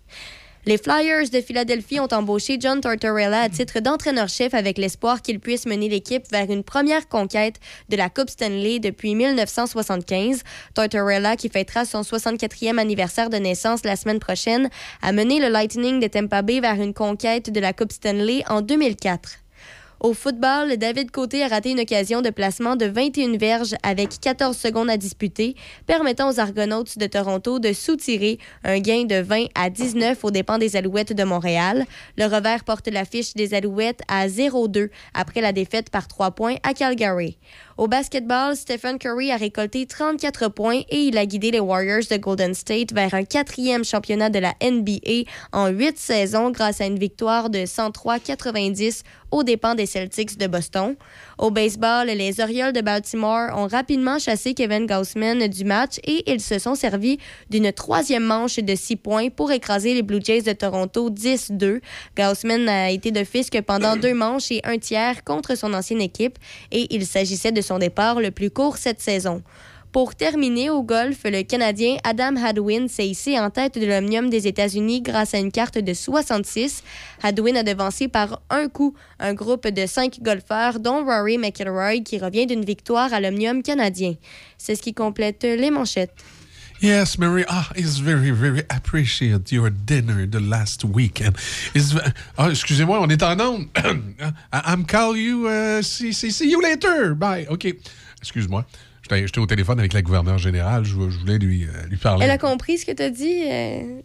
Les 0.68 0.78
Flyers 0.78 1.30
de 1.30 1.40
Philadelphie 1.40 2.02
ont 2.02 2.10
embauché 2.12 2.58
John 2.60 2.82
Tortorella 2.82 3.40
à 3.40 3.48
titre 3.48 3.80
d'entraîneur-chef 3.80 4.54
avec 4.54 4.78
l'espoir 4.78 5.22
qu'il 5.22 5.40
puisse 5.40 5.66
mener 5.66 5.88
l'équipe 5.88 6.30
vers 6.30 6.52
une 6.52 6.66
première 6.66 7.08
conquête 7.08 7.56
de 7.88 7.96
la 7.96 8.10
Coupe 8.10 8.30
Stanley 8.30 8.80
depuis 8.80 9.16
1975. 9.16 10.44
Tortorella, 10.74 11.38
qui 11.38 11.48
fêtera 11.48 11.86
son 11.86 12.02
64e 12.02 12.80
anniversaire 12.80 13.30
de 13.30 13.38
naissance 13.38 13.86
la 13.86 13.96
semaine 13.96 14.20
prochaine, 14.20 14.70
a 15.02 15.14
mené 15.14 15.40
le 15.40 15.48
Lightning 15.48 16.02
de 16.02 16.08
Tampa 16.08 16.42
Bay 16.42 16.60
vers 16.60 16.82
une 16.82 16.94
conquête 16.94 17.50
de 17.50 17.62
la 17.62 17.72
Coupe 17.72 17.94
Stanley 17.94 18.44
en 18.50 18.60
2004. 18.60 19.47
Au 20.00 20.14
football, 20.14 20.78
David 20.78 21.10
Côté 21.10 21.44
a 21.44 21.48
raté 21.48 21.72
une 21.72 21.80
occasion 21.80 22.22
de 22.22 22.30
placement 22.30 22.76
de 22.76 22.86
21 22.86 23.36
verges 23.38 23.74
avec 23.82 24.20
14 24.22 24.56
secondes 24.56 24.92
à 24.92 24.98
disputer, 24.98 25.56
permettant 25.88 26.30
aux 26.30 26.40
Argonautes 26.40 27.00
de 27.00 27.08
Toronto 27.08 27.58
de 27.58 27.74
soutirer 27.74 28.38
un 28.64 28.78
gain 28.78 29.06
de 29.06 29.20
20 29.20 29.46
à 29.56 29.72
19 29.72 30.24
aux 30.24 30.30
dépens 30.30 30.60
des 30.60 30.76
Alouettes 30.76 31.14
de 31.14 31.24
Montréal. 31.24 31.86
Le 32.16 32.26
revers 32.26 32.64
porte 32.64 32.88
l'affiche 32.90 33.34
des 33.34 33.56
Alouettes 33.56 34.02
à 34.08 34.28
0-2 34.28 34.90
après 35.16 35.42
la 35.42 35.52
défaite 35.52 35.90
par 35.90 36.08
3 36.08 36.30
points 36.30 36.58
à 36.62 36.76
Calgary. 36.76 37.40
Au 37.78 37.88
basketball, 37.88 38.56
Stephen 38.56 38.98
Curry 38.98 39.32
a 39.32 39.38
récolté 39.38 39.86
34 39.86 40.48
points 40.48 40.82
et 40.90 40.98
il 40.98 41.16
a 41.16 41.28
guidé 41.28 41.52
les 41.52 41.60
Warriors 41.60 42.08
de 42.10 42.18
Golden 42.18 42.56
State 42.56 42.92
vers 42.92 43.14
un 43.14 43.24
quatrième 43.24 43.86
championnat 43.86 44.32
de 44.32 44.40
la 44.40 44.56
NBA 44.64 45.30
en 45.52 45.68
huit 45.68 46.00
saisons 46.00 46.50
grâce 46.50 46.82
à 46.82 46.88
une 46.88 46.98
victoire 46.98 47.52
de 47.52 47.60
103-90 47.60 49.04
aux 49.30 49.44
dépens 49.44 49.76
des 49.76 49.86
Celtics 49.86 50.40
de 50.40 50.48
Boston. 50.48 50.96
Au 51.38 51.52
baseball, 51.52 52.08
les 52.08 52.42
Orioles 52.42 52.74
de 52.74 52.82
Baltimore 52.82 53.56
ont 53.56 53.68
rapidement 53.68 54.18
chassé 54.18 54.56
Kevin 54.56 54.88
Gaussman 54.88 55.48
du 55.48 55.66
match 55.66 56.00
et 56.04 56.24
ils 56.32 56.42
se 56.42 56.58
sont 56.58 56.74
servis 56.74 57.20
d'une 57.52 57.72
troisième 57.72 58.24
manche 58.24 58.58
de 58.58 58.74
six 58.74 58.96
points 58.96 59.30
pour 59.30 59.52
écraser 59.52 59.94
les 59.94 60.02
Blue 60.02 60.20
Jays 60.20 60.42
de 60.42 60.54
Toronto 60.54 61.12
10-2. 61.12 61.82
Gaussman 62.18 62.68
a 62.68 62.90
été 62.90 63.12
de 63.12 63.24
fisc 63.24 63.62
pendant 63.62 63.96
deux 63.96 64.16
manches 64.16 64.52
et 64.52 64.62
un 64.64 64.80
tiers 64.80 65.24
contre 65.24 65.56
son 65.56 65.76
ancienne 65.76 66.02
équipe 66.02 66.40
et 66.72 66.88
il 66.96 67.06
s'agissait 67.06 67.52
de 67.52 67.62
son 67.62 67.78
départ 67.78 68.20
le 68.20 68.32
plus 68.32 68.50
court 68.50 68.78
cette 68.78 69.00
saison. 69.00 69.44
Pour 69.92 70.16
terminer 70.16 70.70
au 70.70 70.84
golf, 70.84 71.20
le 71.24 71.44
Canadien 71.44 71.98
Adam 72.04 72.36
Hadwin 72.36 72.88
s'est 72.88 73.08
hissé 73.08 73.40
en 73.40 73.50
tête 73.50 73.80
de 73.80 73.86
l'Omnium 73.86 74.30
des 74.30 74.46
États-Unis 74.46 75.02
grâce 75.02 75.34
à 75.34 75.38
une 75.38 75.52
carte 75.52 75.78
de 75.78 75.94
66. 75.94 76.84
Hadwin 77.24 77.56
a 77.56 77.64
devancé 77.64 78.08
par 78.08 78.42
un 78.50 78.68
coup 78.68 78.94
un 79.20 79.34
groupe 79.34 79.68
de 79.68 79.86
cinq 79.86 80.22
golfeurs, 80.22 80.80
dont 80.80 81.06
Rory 81.06 81.38
McIlroy, 81.38 82.02
qui 82.04 82.20
revient 82.20 82.46
d'une 82.46 82.66
victoire 82.66 83.14
à 83.14 83.22
l'Omnium 83.22 83.64
canadien. 83.64 84.16
C'est 84.58 84.76
ce 84.76 84.82
qui 84.82 84.94
complète 84.94 85.44
les 85.44 85.72
manchettes. 85.72 86.14
Yes, 86.80 87.18
Mary, 87.18 87.44
ah, 87.48 87.72
it's 87.76 87.98
very, 87.98 88.30
very 88.30 88.62
appreciate 88.70 89.52
your 89.52 89.72
dinner 89.72 90.28
the 90.28 90.40
last 90.40 90.84
weekend. 90.84 91.36
It's, 91.74 91.96
ah, 92.38 92.50
excusez-moi, 92.52 93.00
on 93.02 93.10
est 93.10 93.24
en 93.24 93.40
onde. 93.40 93.68
I'm 94.54 94.86
call 94.86 95.18
you, 95.18 95.48
uh, 95.48 95.82
see, 95.82 96.14
see, 96.14 96.30
see 96.30 96.52
you 96.52 96.62
later. 96.62 97.16
Bye. 97.16 97.48
OK. 97.50 97.74
Excuse-moi. 98.22 98.64
J'étais 99.12 99.40
au 99.40 99.46
téléphone 99.46 99.80
avec 99.80 99.94
la 99.94 100.02
gouverneure 100.02 100.38
générale. 100.38 100.84
Je, 100.86 100.92
je 100.92 101.18
voulais 101.20 101.38
lui, 101.38 101.64
euh, 101.66 101.86
lui 101.90 101.98
parler. 101.98 102.26
Elle 102.26 102.32
a 102.32 102.38
compris 102.38 102.78
ce 102.78 102.86
que 102.86 102.92
tu 102.92 103.02
as 103.04 103.10
dit? 103.10 103.44
euh, 103.50 104.02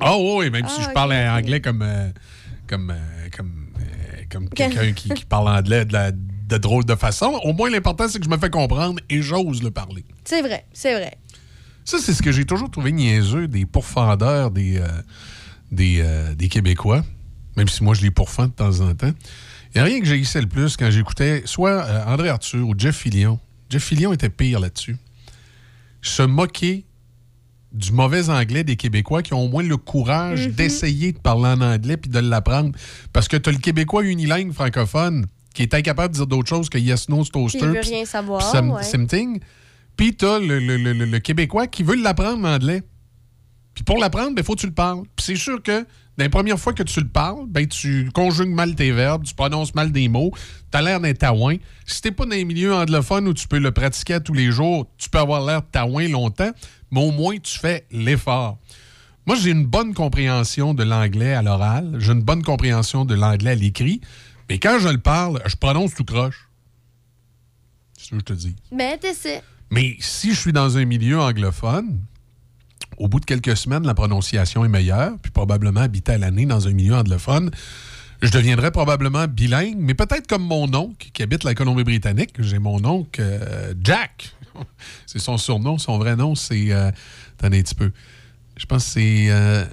Ah 0.00 0.16
oui, 0.18 0.50
même 0.50 0.66
si 0.68 0.76
Ah, 0.80 0.86
je 0.88 0.94
parle 0.94 1.12
anglais 1.12 1.60
comme, 1.60 1.82
euh, 1.82 2.08
comme, 2.66 2.90
euh, 2.90 3.28
comme, 3.36 3.52
comme 4.30 4.48
quelqu'un 4.54 4.92
qui, 4.92 5.08
qui 5.10 5.24
parle 5.24 5.48
anglais 5.48 5.84
de, 5.84 5.92
la- 5.92 6.12
de 6.12 6.56
drôle 6.58 6.84
de 6.84 6.94
façon, 6.96 7.38
au 7.44 7.52
moins 7.52 7.70
l'important, 7.70 8.08
c'est 8.08 8.18
que 8.18 8.24
je 8.24 8.30
me 8.30 8.38
fais 8.38 8.50
comprendre 8.50 8.98
et 9.08 9.22
j'ose 9.22 9.62
le 9.62 9.70
parler. 9.70 10.04
C'est 10.24 10.42
vrai, 10.42 10.64
c'est 10.72 10.94
vrai. 10.94 11.12
Ça, 11.84 11.98
c'est 12.00 12.12
ce 12.12 12.22
que 12.22 12.32
j'ai 12.32 12.44
toujours 12.44 12.70
trouvé 12.70 12.92
niaiseux 12.92 13.48
des 13.48 13.66
pourfendeurs 13.66 14.50
des, 14.50 14.80
des, 15.72 16.04
des 16.36 16.48
Québécois, 16.48 17.04
même 17.56 17.68
si 17.68 17.82
moi 17.82 17.94
je 17.94 18.02
les 18.02 18.10
pourfends 18.10 18.46
de 18.46 18.52
temps 18.52 18.80
en 18.80 18.94
temps. 18.94 19.12
Il 19.74 19.76
n'y 19.76 19.80
a 19.80 19.84
rien 19.84 20.00
que 20.00 20.06
j'haïssais 20.06 20.40
le 20.40 20.46
plus 20.48 20.76
quand 20.76 20.90
j'écoutais 20.90 21.42
soit 21.46 21.84
André 22.06 22.28
Arthur 22.28 22.66
ou 22.68 22.74
Jeff 22.76 22.96
Fillion. 22.96 23.38
Jeff 23.70 23.84
Fillion 23.84 24.12
était 24.12 24.28
pire 24.28 24.60
là-dessus. 24.60 24.96
Se 26.02 26.22
moquer 26.22 26.84
du 27.72 27.92
mauvais 27.92 28.28
anglais 28.30 28.64
des 28.64 28.74
Québécois 28.76 29.22
qui 29.22 29.32
ont 29.32 29.44
au 29.44 29.48
moins 29.48 29.62
le 29.62 29.76
courage 29.76 30.48
Mhm. 30.48 30.52
d'essayer 30.54 31.12
de 31.12 31.18
parler 31.18 31.46
en 31.50 31.60
anglais 31.60 31.96
puis 31.96 32.10
de 32.10 32.18
l'apprendre. 32.18 32.72
Parce 33.12 33.28
que 33.28 33.36
tu 33.36 33.48
as 33.48 33.52
le 33.52 33.58
Québécois 33.58 34.04
unilingue 34.04 34.52
francophone 34.52 35.26
qui 35.54 35.62
est 35.62 35.72
incapable 35.74 36.12
de 36.14 36.18
dire 36.18 36.26
d'autre 36.26 36.48
chose 36.48 36.68
que 36.68 36.78
yes, 36.78 37.08
no, 37.08 37.24
toaster. 37.24 37.58
il 37.60 37.66
veut 37.66 37.80
rien 37.80 38.04
savoir. 38.04 38.42
something. 38.84 39.40
Puis 39.96 40.16
t'as 40.16 40.38
le, 40.40 40.58
le, 40.58 40.76
le- 40.78 40.92
le- 40.92 41.04
le 41.04 41.18
Québécois 41.20 41.66
qui 41.68 41.82
veut 41.82 41.96
l'apprendre 41.96 42.42
l'anglais. 42.42 42.82
Puis 43.74 43.84
pour 43.84 43.98
l'apprendre, 43.98 44.32
il 44.36 44.42
faut 44.42 44.54
que 44.56 44.60
tu 44.60 44.66
le 44.66 44.72
parles. 44.72 45.02
Puis 45.14 45.26
c'est 45.26 45.36
sûr 45.36 45.62
que 45.62 45.86
dans 46.16 46.24
les 46.24 46.28
premières 46.28 46.58
fois 46.58 46.72
que 46.72 46.82
tu 46.82 47.00
le 47.00 47.08
parles, 47.08 47.46
ben 47.48 47.66
tu 47.66 48.10
conjugues 48.12 48.50
mal 48.50 48.74
tes 48.74 48.92
verbes, 48.92 49.24
tu 49.24 49.34
prononces 49.34 49.74
mal 49.74 49.90
des 49.90 50.08
mots, 50.08 50.32
t'as 50.70 50.82
l'air 50.82 51.00
d'un 51.00 51.14
taouin. 51.14 51.56
Si 51.86 52.02
t'es 52.02 52.10
pas 52.10 52.24
dans 52.24 52.32
les 52.32 52.44
milieux 52.44 52.74
anglophones 52.74 53.26
où 53.28 53.34
tu 53.34 53.48
peux 53.48 53.58
le 53.58 53.72
pratiquer 53.72 54.14
à 54.14 54.20
tous 54.20 54.34
les 54.34 54.50
jours, 54.50 54.86
tu 54.98 55.08
peux 55.08 55.18
avoir 55.18 55.44
l'air 55.44 55.62
de 55.62 55.66
taouin 55.70 56.08
longtemps, 56.08 56.50
mais 56.90 57.00
au 57.00 57.10
moins 57.10 57.36
tu 57.38 57.58
fais 57.58 57.86
l'effort. 57.90 58.58
Moi, 59.26 59.36
j'ai 59.36 59.50
une 59.50 59.66
bonne 59.66 59.94
compréhension 59.94 60.74
de 60.74 60.82
l'anglais 60.82 61.34
à 61.34 61.42
l'oral, 61.42 61.96
j'ai 61.98 62.12
une 62.12 62.22
bonne 62.22 62.42
compréhension 62.42 63.04
de 63.04 63.14
l'anglais 63.14 63.52
à 63.52 63.54
l'écrit, 63.54 64.00
mais 64.48 64.58
quand 64.58 64.78
je 64.80 64.88
le 64.88 64.98
parle, 64.98 65.40
je 65.46 65.56
prononce 65.56 65.94
tout 65.94 66.04
croche. 66.04 66.48
C'est 67.96 68.06
ce 68.06 68.10
que 68.10 68.16
je 68.16 68.24
te 68.24 68.32
dis. 68.32 68.56
T'essaies. 69.00 69.42
Mais 69.70 69.96
si 70.00 70.34
je 70.34 70.40
suis 70.40 70.52
dans 70.52 70.76
un 70.76 70.84
milieu 70.84 71.20
anglophone, 71.20 72.00
au 73.00 73.08
bout 73.08 73.18
de 73.18 73.24
quelques 73.24 73.56
semaines, 73.56 73.86
la 73.86 73.94
prononciation 73.94 74.62
est 74.64 74.68
meilleure, 74.68 75.12
puis 75.22 75.32
probablement 75.32 75.80
habiter 75.80 76.12
à 76.12 76.18
l'année 76.18 76.44
dans 76.44 76.68
un 76.68 76.72
milieu 76.72 76.94
anglophone, 76.94 77.50
je 78.20 78.30
deviendrais 78.30 78.70
probablement 78.70 79.26
bilingue, 79.26 79.76
mais 79.78 79.94
peut-être 79.94 80.26
comme 80.26 80.42
mon 80.44 80.72
oncle 80.74 81.08
qui 81.14 81.22
habite 81.22 81.42
la 81.42 81.54
Colombie-Britannique. 81.54 82.34
J'ai 82.38 82.58
mon 82.58 82.84
oncle 82.84 83.18
euh, 83.22 83.72
Jack. 83.82 84.34
C'est 85.06 85.18
son 85.18 85.38
surnom, 85.38 85.78
son 85.78 85.96
vrai 85.98 86.14
nom, 86.14 86.34
c'est. 86.34 86.70
euh, 86.72 86.90
attendez 87.38 87.60
un 87.60 87.62
petit 87.62 87.74
peu. 87.74 87.90
Je 88.58 88.66
pense 88.66 88.84
que 88.84 88.90
c'est. 88.90 89.26
euh, 89.30 89.64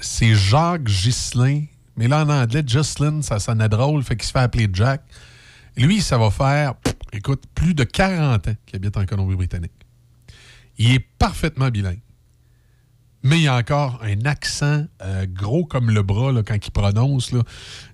c'est 0.00 0.34
Jacques 0.34 0.82
Ghislain. 0.82 1.62
Mais 1.96 2.08
là, 2.08 2.24
en 2.24 2.28
anglais, 2.28 2.64
Jocelyn, 2.66 3.22
ça 3.22 3.38
sonnait 3.38 3.68
drôle, 3.68 4.02
fait 4.02 4.16
qu'il 4.16 4.26
se 4.26 4.32
fait 4.32 4.40
appeler 4.40 4.68
Jack. 4.72 5.02
Lui, 5.76 6.00
ça 6.00 6.18
va 6.18 6.30
faire, 6.32 6.74
écoute, 7.12 7.44
plus 7.54 7.74
de 7.74 7.84
40 7.84 8.48
ans 8.48 8.54
qu'il 8.66 8.76
habite 8.76 8.96
en 8.96 9.06
Colombie-Britannique. 9.06 9.70
Il 10.78 10.92
est 10.92 11.06
parfaitement 11.18 11.68
bilingue. 11.68 12.00
Mais 13.26 13.38
il 13.38 13.42
y 13.42 13.48
a 13.48 13.56
encore 13.56 14.00
un 14.04 14.24
accent 14.24 14.84
euh, 15.02 15.26
gros 15.28 15.64
comme 15.64 15.90
le 15.90 16.02
bras 16.04 16.32
quand 16.46 16.54
il 16.64 16.70
prononce. 16.70 17.32
Là. 17.32 17.42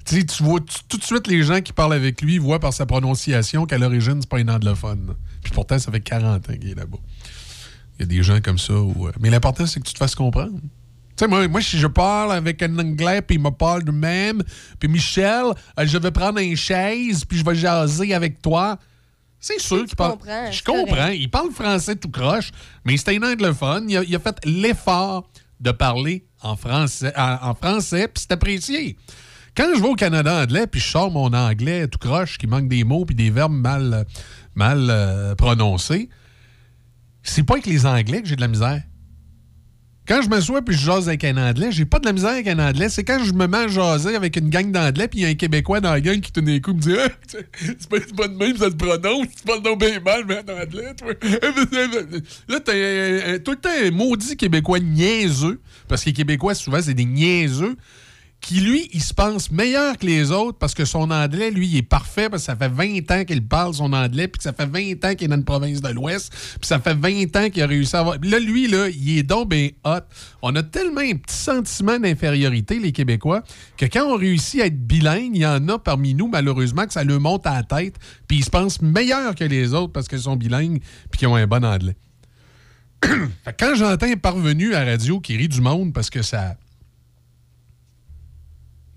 Tu 0.04 0.22
vois 0.40 0.60
tout 0.88 0.98
de 0.98 1.02
suite 1.02 1.26
les 1.26 1.42
gens 1.42 1.62
qui 1.62 1.72
parlent 1.72 1.94
avec 1.94 2.20
lui 2.20 2.36
voient 2.36 2.60
par 2.60 2.74
sa 2.74 2.84
prononciation 2.84 3.64
qu'à 3.64 3.78
l'origine, 3.78 4.18
c'est 4.20 4.28
pas 4.28 4.38
un 4.38 4.48
anglophone. 4.48 5.14
Puis 5.42 5.52
pourtant, 5.54 5.78
ça 5.78 5.90
fait 5.90 6.00
40 6.00 6.50
ans 6.50 6.52
qu'il 6.52 6.70
est 6.70 6.74
là-bas. 6.74 6.98
Il 7.98 8.02
y 8.02 8.02
a 8.02 8.06
des 8.06 8.22
gens 8.22 8.40
comme 8.42 8.58
ça. 8.58 8.74
Euh, 8.74 9.12
Mais 9.20 9.30
l'important, 9.30 9.64
c'est 9.64 9.80
que 9.80 9.86
tu 9.86 9.94
te 9.94 9.98
fasses 9.98 10.14
comprendre. 10.14 10.58
Tu 10.60 10.68
sais, 11.16 11.28
moi, 11.28 11.48
moi, 11.48 11.62
si 11.62 11.78
je 11.78 11.86
parle 11.86 12.32
avec 12.32 12.62
un 12.62 12.78
anglais, 12.78 13.22
puis 13.22 13.36
il 13.36 13.42
me 13.42 13.50
parle 13.50 13.84
de 13.84 13.90
même, 13.90 14.42
puis 14.78 14.88
Michel, 14.90 15.46
euh, 15.78 15.86
je 15.86 15.96
vais 15.96 16.10
prendre 16.10 16.40
une 16.40 16.56
chaise, 16.56 17.24
puis 17.24 17.38
je 17.38 17.44
vais 17.44 17.54
jaser 17.54 18.12
avec 18.12 18.42
toi. 18.42 18.78
C'est 19.42 19.60
sûr 19.60 19.84
qu'il 19.84 19.96
parle. 19.96 20.12
comprends, 20.12 20.50
Je 20.52 20.62
comprends. 20.62 20.84
correct. 20.94 21.16
Il 21.20 21.28
parle 21.30 21.50
français 21.50 21.96
tout 21.96 22.08
croche, 22.10 22.52
mais 22.84 22.96
c'est 22.96 23.14
un 23.16 23.22
anglophone. 23.32 23.90
Il 23.90 23.96
a, 23.98 24.02
il 24.04 24.14
a 24.14 24.20
fait 24.20 24.36
l'effort 24.44 25.28
de 25.60 25.72
parler 25.72 26.24
en 26.42 26.56
français, 26.56 27.12
en, 27.16 27.50
en 27.50 27.54
français, 27.54 28.06
puis 28.08 28.22
c'est 28.22 28.32
apprécié. 28.32 28.96
Quand 29.56 29.66
je 29.76 29.80
vais 29.80 29.88
au 29.88 29.94
Canada 29.96 30.42
anglais, 30.42 30.66
puis 30.66 30.80
je 30.80 30.88
sors 30.88 31.10
mon 31.10 31.32
anglais 31.32 31.86
tout 31.88 31.98
croche, 31.98 32.38
qui 32.38 32.46
manque 32.46 32.68
des 32.68 32.84
mots 32.84 33.04
puis 33.04 33.14
des 33.16 33.30
verbes 33.30 33.52
mal, 33.52 34.06
mal 34.54 34.86
euh, 34.88 35.34
prononcés, 35.34 36.08
c'est 37.24 37.42
pas 37.42 37.54
avec 37.54 37.66
les 37.66 37.84
Anglais 37.84 38.22
que 38.22 38.28
j'ai 38.28 38.36
de 38.36 38.40
la 38.40 38.48
misère. 38.48 38.82
Quand 40.12 40.20
je 40.20 40.28
m'assois 40.28 40.60
puis 40.60 40.76
je 40.76 40.84
jase 40.84 41.08
avec 41.08 41.24
un 41.24 41.38
Anglais, 41.38 41.68
j'ai 41.72 41.86
pas 41.86 41.98
de 41.98 42.04
la 42.04 42.12
misère 42.12 42.32
avec 42.32 42.46
un 42.46 42.58
Anglais. 42.58 42.90
C'est 42.90 43.02
quand 43.02 43.24
je 43.24 43.32
me 43.32 43.46
mets 43.46 43.56
à 43.56 43.66
jaser 43.68 44.14
avec 44.14 44.36
une 44.36 44.50
gang 44.50 44.70
d'Anglais 44.70 45.08
puis 45.08 45.20
il 45.20 45.22
y 45.22 45.24
a 45.24 45.28
un 45.28 45.34
Québécois 45.34 45.80
dans 45.80 45.90
la 45.90 46.02
gang 46.02 46.20
qui 46.20 46.30
tout 46.30 46.42
d'un 46.42 46.60
coup 46.60 46.74
me 46.74 46.80
dit 46.80 46.94
Ah, 47.02 47.08
c'est 47.26 47.88
pas, 47.88 47.96
pas 48.14 48.28
de 48.28 48.36
même, 48.36 48.54
ça 48.58 48.66
se 48.66 48.74
prononce. 48.76 49.26
Tu 49.34 49.42
parles 49.46 49.62
donc 49.62 49.80
bien 49.80 49.98
mal, 50.00 50.24
mais 50.28 50.36
en 50.36 50.60
anglais, 50.60 50.92
toi. 50.98 51.12
Là, 52.48 52.58
un- 52.68 53.34
un- 53.34 53.38
tout 53.38 53.52
le 53.52 53.56
temps 53.56 53.70
un 53.86 53.90
maudit 53.90 54.36
Québécois 54.36 54.80
niaiseux, 54.80 55.58
parce 55.88 56.02
que 56.02 56.10
les 56.10 56.12
Québécois, 56.12 56.54
souvent, 56.54 56.82
c'est 56.82 56.92
des 56.92 57.06
niaiseux, 57.06 57.74
qui, 58.42 58.60
lui, 58.60 58.90
il 58.92 59.00
se 59.00 59.14
pense 59.14 59.52
meilleur 59.52 59.96
que 59.96 60.04
les 60.04 60.32
autres 60.32 60.58
parce 60.58 60.74
que 60.74 60.84
son 60.84 61.10
anglais, 61.12 61.52
lui, 61.52 61.68
il 61.68 61.76
est 61.78 61.82
parfait 61.82 62.28
parce 62.28 62.42
que 62.42 62.46
ça 62.46 62.56
fait 62.56 62.68
20 62.68 63.10
ans 63.12 63.24
qu'il 63.24 63.46
parle 63.46 63.72
son 63.72 63.92
anglais, 63.92 64.26
puis 64.26 64.38
que 64.38 64.42
ça 64.42 64.52
fait 64.52 64.66
20 64.66 65.04
ans 65.04 65.14
qu'il 65.14 65.26
est 65.26 65.28
dans 65.28 65.36
une 65.36 65.44
province 65.44 65.80
de 65.80 65.88
l'Ouest, 65.88 66.32
puis 66.32 66.66
ça 66.66 66.80
fait 66.80 66.94
20 66.94 67.36
ans 67.36 67.50
qu'il 67.50 67.62
a 67.62 67.66
réussi 67.66 67.94
à 67.94 68.00
avoir... 68.00 68.16
Là, 68.20 68.40
lui, 68.40 68.66
là, 68.66 68.88
il 68.88 69.18
est 69.18 69.22
donc 69.22 69.48
ben 69.48 69.70
hot. 69.84 70.00
On 70.42 70.54
a 70.56 70.62
tellement 70.64 71.00
un 71.00 71.14
petit 71.14 71.36
sentiment 71.36 71.98
d'infériorité, 72.00 72.80
les 72.80 72.90
Québécois, 72.90 73.44
que 73.76 73.86
quand 73.86 74.12
on 74.12 74.16
réussit 74.16 74.60
à 74.60 74.66
être 74.66 74.86
bilingue, 74.86 75.30
il 75.34 75.42
y 75.42 75.46
en 75.46 75.68
a 75.68 75.78
parmi 75.78 76.14
nous, 76.14 76.26
malheureusement, 76.26 76.84
que 76.84 76.92
ça 76.92 77.04
leur 77.04 77.20
monte 77.20 77.46
à 77.46 77.54
la 77.54 77.62
tête, 77.62 77.94
puis 78.26 78.38
ils 78.38 78.44
se 78.44 78.50
pensent 78.50 78.82
meilleurs 78.82 79.36
que 79.36 79.44
les 79.44 79.72
autres 79.72 79.92
parce 79.92 80.08
qu'ils 80.08 80.18
sont 80.18 80.36
bilingues 80.36 80.80
puis 81.10 81.20
qu'ils 81.20 81.28
ont 81.28 81.36
un 81.36 81.46
bon 81.46 81.64
anglais. 81.64 81.96
Quand 83.58 83.74
j'entends 83.76 84.06
un 84.06 84.16
parvenu 84.16 84.74
à 84.74 84.84
radio 84.84 85.20
qui 85.20 85.36
rit 85.36 85.48
du 85.48 85.60
monde 85.60 85.92
parce 85.92 86.10
que 86.10 86.22
ça 86.22 86.56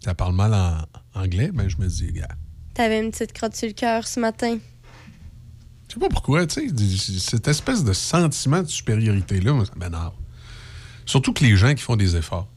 ça 0.05 0.13
parle 0.13 0.35
mal 0.35 0.53
en 0.53 1.19
anglais, 1.19 1.49
ben 1.51 1.67
je 1.67 1.77
me 1.77 1.87
dis, 1.87 2.11
gars, 2.11 2.27
T'avais 2.75 2.99
une 3.03 3.09
petite 3.09 3.33
crotte 3.33 3.55
sur 3.55 3.67
le 3.67 3.73
cœur 3.73 4.05
ce 4.05 4.19
matin. 4.19 4.59
je 5.87 5.93
sais 5.95 5.99
pas 5.99 6.09
pourquoi, 6.09 6.45
tu 6.45 6.69
sais, 6.69 7.19
cette 7.19 7.47
espèce 7.47 7.83
de 7.83 7.91
sentiment 7.91 8.61
de 8.61 8.67
supériorité-là, 8.67 9.53
moi, 9.53 9.65
ça 9.65 9.71
m'énerve. 9.75 10.13
Surtout 11.07 11.33
que 11.33 11.43
les 11.43 11.55
gens 11.55 11.73
qui 11.73 11.81
font 11.81 11.95
des 11.95 12.15
efforts. 12.15 12.47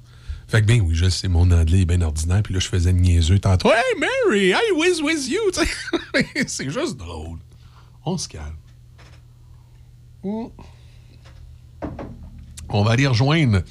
Fait 0.46 0.60
que 0.60 0.66
ben 0.66 0.82
oui, 0.82 0.94
je 0.94 1.08
sais, 1.08 1.28
mon 1.28 1.50
anglais 1.50 1.80
est 1.80 1.84
bien 1.86 2.02
ordinaire, 2.02 2.42
puis 2.42 2.52
là, 2.52 2.60
je 2.60 2.68
faisais 2.68 2.92
le 2.92 2.98
niaiseux 2.98 3.38
tantôt. 3.38 3.70
Hey 3.70 3.98
Mary, 3.98 4.48
I 4.50 4.72
was 4.76 5.02
with 5.02 5.26
you. 5.26 5.40
C'est 6.46 6.68
juste 6.68 6.98
drôle. 6.98 7.38
On 8.04 8.18
se 8.18 8.28
calme. 8.28 8.56
Mm. 10.22 10.48
On 12.68 12.82
va 12.84 12.90
aller 12.90 13.06
rejoindre 13.06 13.62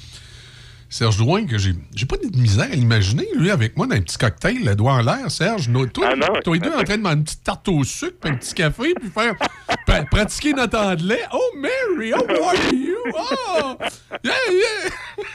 Serge 0.90 1.18
Drouin, 1.18 1.44
que 1.46 1.58
j'ai 1.58 1.72
j'ai 1.94 2.06
pas 2.06 2.16
de 2.16 2.34
misère 2.38 2.64
à 2.72 2.74
l'imaginer, 2.74 3.26
lui, 3.34 3.50
avec 3.50 3.76
moi, 3.76 3.86
dans 3.86 3.94
un 3.96 4.00
petit 4.00 4.16
cocktail, 4.16 4.64
le 4.64 4.74
doigt 4.74 4.92
en 4.94 5.02
l'air, 5.02 5.30
Serge. 5.30 5.68
Nous, 5.68 5.86
toi, 5.86 6.08
Ah 6.12 6.16
non, 6.16 6.40
toi 6.42 6.56
et 6.56 6.60
deux, 6.60 6.72
en 6.72 6.82
train 6.82 6.96
de 6.96 7.02
manger 7.02 7.16
une 7.16 7.24
petite 7.24 7.44
tarte 7.44 7.68
au 7.68 7.84
sucre, 7.84 8.16
puis 8.20 8.30
un 8.30 8.36
petit 8.36 8.54
café, 8.54 8.94
puis 8.94 9.10
faire 9.10 9.34
pra- 9.86 10.08
pratiquer 10.08 10.52
notre 10.54 10.78
anglais. 10.78 11.20
Oh, 11.32 11.50
Mary, 11.56 12.12
how 12.12 12.24
are 12.46 12.54
you? 12.72 12.96
Oh! 13.14 13.76
Yeah, 14.24 14.32
yeah! 14.50 14.90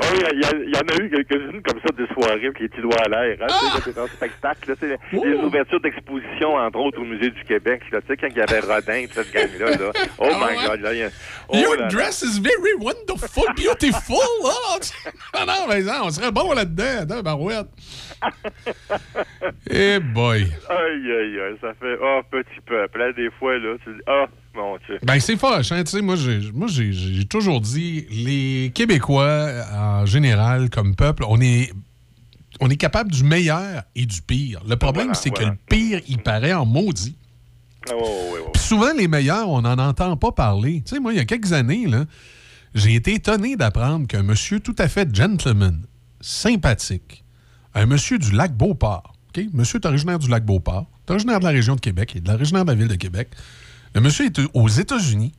Oh, 0.00 0.06
Il 0.32 0.72
y, 0.72 0.76
en 0.76 0.80
a 0.80 1.02
eu 1.02 1.10
quelques-unes 1.10 1.60
comme 1.62 1.80
ça, 1.82 1.88
des 1.96 2.06
soirées 2.14 2.32
avec 2.46 2.58
les 2.60 2.68
petits 2.68 2.80
doigts 2.80 2.96
à 3.04 3.08
l'air. 3.08 3.36
Hein, 3.42 3.78
c'est 3.84 3.98
un 3.98 4.06
spectacle. 4.06 4.70
là, 4.70 4.76
tu 4.76 4.88
sais, 4.88 5.20
Des 5.20 5.34
ouvertures 5.34 5.80
d'exposition, 5.80 6.54
entre 6.54 6.78
autres, 6.78 6.98
au 7.00 7.04
Musée 7.04 7.30
du 7.30 7.42
Québec. 7.44 7.82
Là, 7.92 8.00
tu 8.00 8.06
sais, 8.06 8.16
quand 8.16 8.28
il 8.30 8.36
y 8.36 8.40
avait 8.40 8.60
Rodin 8.60 8.94
et 8.94 9.08
cette 9.12 9.30
gang-là. 9.32 9.70
Là. 9.76 9.92
Oh 10.18 10.28
Ah 10.32 10.38
my 10.50 10.56
ouais? 10.56 10.66
God. 10.66 10.80
Là, 10.80 10.92
il 10.94 10.98
y 11.00 11.02
a- 11.02 11.10
oh 11.48 11.56
Your 11.58 11.76
là. 11.76 11.88
dress 11.88 12.22
is 12.22 12.38
very 12.40 12.74
wonderful, 12.80 13.44
beautiful. 13.54 14.16
Oh, 14.44 14.78
non, 15.34 15.46
non, 15.46 15.66
mais 15.68 15.82
non, 15.82 16.00
on 16.04 16.10
serait 16.10 16.32
bon 16.32 16.52
là-dedans, 16.52 17.04
dans 17.06 17.22
barouette. 17.22 17.68
Eh 19.70 19.98
boy. 20.00 20.42
Aïe, 20.68 21.12
aïe, 21.12 21.40
aïe, 21.40 21.56
ça 21.60 21.74
fait, 21.80 21.96
oh, 22.02 22.20
petit 22.30 22.60
peuple. 22.66 22.98
Là, 22.98 23.12
des 23.12 23.30
fois, 23.38 23.58
là, 23.58 23.76
tu 23.84 23.92
dis, 23.92 24.00
oh, 24.08 24.24
mon 24.54 24.76
Dieu. 24.86 24.98
Ben, 25.02 25.20
c'est 25.20 25.36
fâche, 25.36 25.72
hein. 25.72 25.84
Tu 25.84 25.90
sais, 25.92 26.02
moi, 26.02 26.16
j'ai, 26.16 27.24
toujours 27.26 27.60
dit, 27.60 28.06
les 28.10 28.70
Québécois, 28.74 29.50
en 29.74 30.06
général, 30.06 30.70
comme 30.70 30.94
peuple, 30.96 31.24
on 31.28 31.40
est, 31.40 31.72
on 32.60 32.68
est 32.70 32.76
capable 32.76 33.10
du 33.10 33.24
meilleur 33.24 33.82
et 33.94 34.06
du 34.06 34.22
pire. 34.22 34.60
Le 34.68 34.76
problème, 34.76 35.06
Voilà, 35.06 35.20
c'est 35.20 35.30
voilà. 35.30 35.50
que 35.50 35.50
le 35.50 35.58
pire, 35.68 36.00
il 36.08 36.18
paraît 36.18 36.54
en 36.54 36.66
maudit. 36.66 37.16
Ah, 37.90 37.94
souvent, 38.56 38.92
les 38.96 39.08
meilleurs, 39.08 39.48
on 39.48 39.62
n'en 39.62 39.78
entend 39.78 40.16
pas 40.16 40.32
parler. 40.32 40.82
Tu 40.84 40.94
sais, 40.94 41.00
moi, 41.00 41.12
il 41.12 41.16
y 41.16 41.20
a 41.20 41.24
quelques 41.24 41.52
années, 41.52 41.86
là, 41.86 42.04
j'ai 42.74 42.94
été 42.94 43.14
étonné 43.14 43.56
d'apprendre 43.56 44.06
qu'un 44.06 44.22
monsieur 44.22 44.60
tout 44.60 44.76
à 44.78 44.88
fait 44.88 45.14
gentleman, 45.14 45.82
sympathique, 46.20 47.24
un 47.74 47.86
monsieur 47.86 48.18
du 48.18 48.32
lac 48.32 48.56
Beauport? 48.56 49.14
Monsieur 49.52 49.78
est 49.78 49.86
originaire 49.86 50.18
du 50.18 50.28
lac 50.28 50.44
Beauport, 50.44 50.86
est 51.06 51.10
originaire 51.12 51.38
de 51.38 51.44
la 51.44 51.50
région 51.50 51.76
de 51.76 51.80
Québec, 51.80 52.12
il 52.16 52.28
est 52.28 52.32
originaire 52.34 52.64
de 52.64 52.70
la 52.72 52.76
ville 52.76 52.88
de 52.88 52.96
Québec. 52.96 53.28
Le 53.94 54.00
monsieur 54.00 54.26
est 54.26 54.40
aux 54.52 54.68
États-Unis 54.68 55.32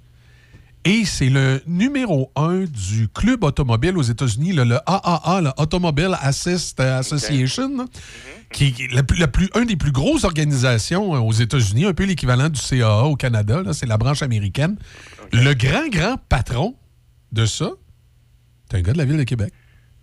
et 0.85 1.03
c'est 1.03 1.27
le 1.27 1.61
numéro 1.67 2.31
un 2.37 2.59
du 2.63 3.09
club 3.13 3.43
automobile 3.43 3.97
aux 3.97 4.01
États-Unis, 4.01 4.53
le, 4.53 4.63
le 4.63 4.77
AAA, 4.85 5.41
le 5.41 5.49
Automobile 5.57 6.15
Assist 6.21 6.79
Association, 6.79 7.75
là, 7.77 7.85
qui 8.53 8.67
est 8.67 8.93
la 8.93 9.03
plus, 9.03 9.17
la 9.19 9.27
plus- 9.27 9.49
un 9.53 9.65
des 9.65 9.75
plus 9.75 9.91
grosses 9.91 10.23
organisations 10.23 11.13
euh, 11.15 11.19
aux 11.19 11.33
États-Unis, 11.33 11.83
un 11.85 11.93
peu 11.93 12.05
l'équivalent 12.05 12.47
du 12.47 12.61
CAA 12.61 13.03
au 13.03 13.17
Canada, 13.17 13.61
c'est 13.73 13.85
la 13.87 13.97
branche 13.97 14.21
américaine. 14.21 14.77
Le 15.33 15.53
grand, 15.53 15.89
grand 15.89 16.15
patron 16.29 16.75
de 17.31 17.45
ça, 17.45 17.71
c'est 18.69 18.77
un 18.77 18.81
gars 18.81 18.93
de 18.93 18.97
la 18.97 19.05
ville 19.05 19.17
de 19.17 19.23
Québec. 19.23 19.53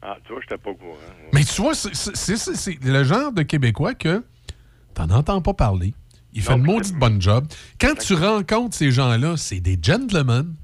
Ah, 0.03 0.17
tu 0.25 0.33
vois, 0.33 0.41
j'étais 0.43 0.59
pas 0.59 0.71
au 0.71 0.75
courant. 0.75 0.97
Mais 1.33 1.45
tu 1.45 1.61
vois, 1.63 1.75
c'est- 1.75 2.83
le 2.85 3.05
genre 3.05 3.33
de 3.33 3.43
Québécois 3.43 3.95
que 3.95 4.25
t'en 4.95 5.11
entends 5.11 5.41
pas 5.43 5.55
parler. 5.55 5.95
Il 6.33 6.43
fait 6.43 6.53
une 6.55 6.63
maudite 6.65 6.95
bonne 6.97 7.21
job. 7.21 7.47
Quand 7.81 7.95
tu 7.99 8.15
rencontres 8.15 8.77
ces 8.77 8.91
gens-là, 8.91 9.37
c'est 9.37 9.61
des 9.61 9.79
gentlemen. 9.83 10.55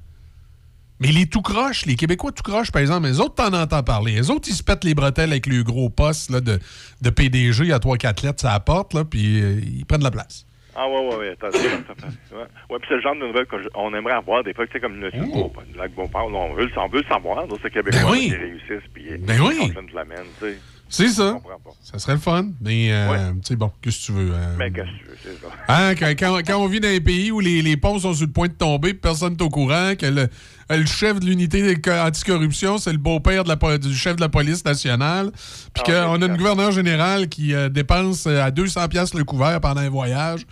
Mais 0.99 1.11
les 1.11 1.25
tout 1.25 1.41
croches, 1.41 1.85
les 1.87 1.95
Québécois 1.95 2.31
tout 2.31 2.43
croches, 2.43 2.71
par 2.71 2.81
exemple, 2.81 3.07
les 3.07 3.19
autres, 3.19 3.35
t'en 3.35 3.51
entends 3.53 3.83
parler. 3.83 4.13
Les 4.13 4.29
autres, 4.29 4.47
ils 4.47 4.55
se 4.55 4.63
pètent 4.63 4.83
les 4.83 4.93
bretelles 4.93 5.31
avec 5.31 5.47
le 5.47 5.63
gros 5.63 5.89
poste 5.89 6.29
là, 6.29 6.39
de, 6.39 6.59
de 7.01 7.09
PDG 7.09 7.73
à 7.73 7.79
3-4 7.79 8.21
lettres, 8.23 8.41
ça 8.41 8.53
apporte, 8.53 8.93
là, 8.93 9.03
puis 9.03 9.41
euh, 9.41 9.59
ils 9.61 9.85
prennent 9.85 10.03
la 10.03 10.11
place. 10.11 10.45
Ah, 10.75 10.87
ouais, 10.89 11.07
ouais, 11.09 11.15
ouais. 11.17 11.37
t'as- 11.39 11.49
Ouais, 11.49 12.39
ouais 12.69 12.79
puis 12.79 12.85
c'est 12.89 12.95
le 12.95 13.01
genre 13.01 13.15
de 13.15 13.19
nouvelles 13.27 13.45
qu'on 13.45 13.93
aimerait 13.93 14.13
avoir. 14.15 14.43
Des 14.43 14.53
fois, 14.53 14.65
tu 14.65 14.73
sais, 14.73 14.79
comme 14.79 14.95
le 14.99 15.09
le 15.11 15.77
lac 15.77 15.91
Beauport, 15.93 16.29
là, 16.29 16.37
on 16.37 16.53
veut, 16.53 16.69
on 16.77 16.87
veut 16.87 17.01
le 17.01 17.07
savoir, 17.07 17.47
dans 17.47 17.57
ces 17.61 17.69
Québécois 17.69 18.01
Ben 18.03 18.09
oui. 18.11 18.29
qui 18.29 18.35
réussissent, 18.35 18.89
puis 18.93 19.05
Ben 19.19 19.39
oui. 19.41 19.69
de 19.71 19.95
la 19.95 20.05
mène, 20.05 20.17
tu 20.39 20.45
sais. 20.45 20.57
C'est 20.89 21.07
ça. 21.07 21.39
Ça 21.81 21.97
serait 21.97 22.13
le 22.13 22.19
fun. 22.19 22.47
Mais, 22.61 22.91
euh, 22.91 23.31
tu 23.35 23.39
sais, 23.49 23.55
bon, 23.55 23.71
qu'est-ce 23.81 23.99
que 24.01 24.05
tu 24.05 24.11
veux? 24.11 24.31
euh, 24.31 24.55
Mais 24.59 24.69
qu'est-ce 24.71 24.85
que 24.85 24.97
tu 24.99 25.05
veux, 25.05 25.17
c'est 25.23 25.41
ça. 25.41 25.47
Hein, 25.67 25.95
quand, 25.95 26.09
quand- 26.19 26.41
quand 26.45 26.57
on 26.59 26.67
vit 26.67 26.79
dans 26.79 26.87
un 26.89 26.99
pays 26.99 27.31
où 27.31 27.39
les, 27.39 27.61
les 27.63 27.77
ponts 27.77 27.97
sont 27.97 28.13
sur 28.13 28.27
le 28.27 28.31
point 28.31 28.47
de 28.47 28.53
tomber, 28.53 28.93
personne 28.93 29.33
n'est 29.33 29.41
au 29.41 29.49
courant, 29.49 29.93
que 29.97 30.05
le, 30.05 30.27
le 30.69 30.85
chef 30.85 31.19
de 31.19 31.25
l'unité 31.25 31.75
anticorruption, 31.87 32.77
c'est 32.77 32.91
le 32.91 32.97
beau-père 32.97 33.43
du 33.43 33.95
chef 33.95 34.15
de 34.15 34.21
la 34.21 34.29
police 34.29 34.63
nationale, 34.65 35.31
puis 35.73 35.83
Ah, 35.87 36.05
qu'on 36.07 36.21
a 36.21 36.25
une 36.25 36.37
gouverneure 36.37 36.71
générale 36.71 37.27
qui 37.27 37.53
euh, 37.53 37.69
dépense 37.69 38.25
euh, 38.27 38.41
à 38.43 38.51
200 38.51 38.87
pièces 38.87 39.13
le 39.13 39.23
couvert 39.23 39.59
pendant 39.61 39.81
un 39.81 39.89
voyage, 39.89 40.45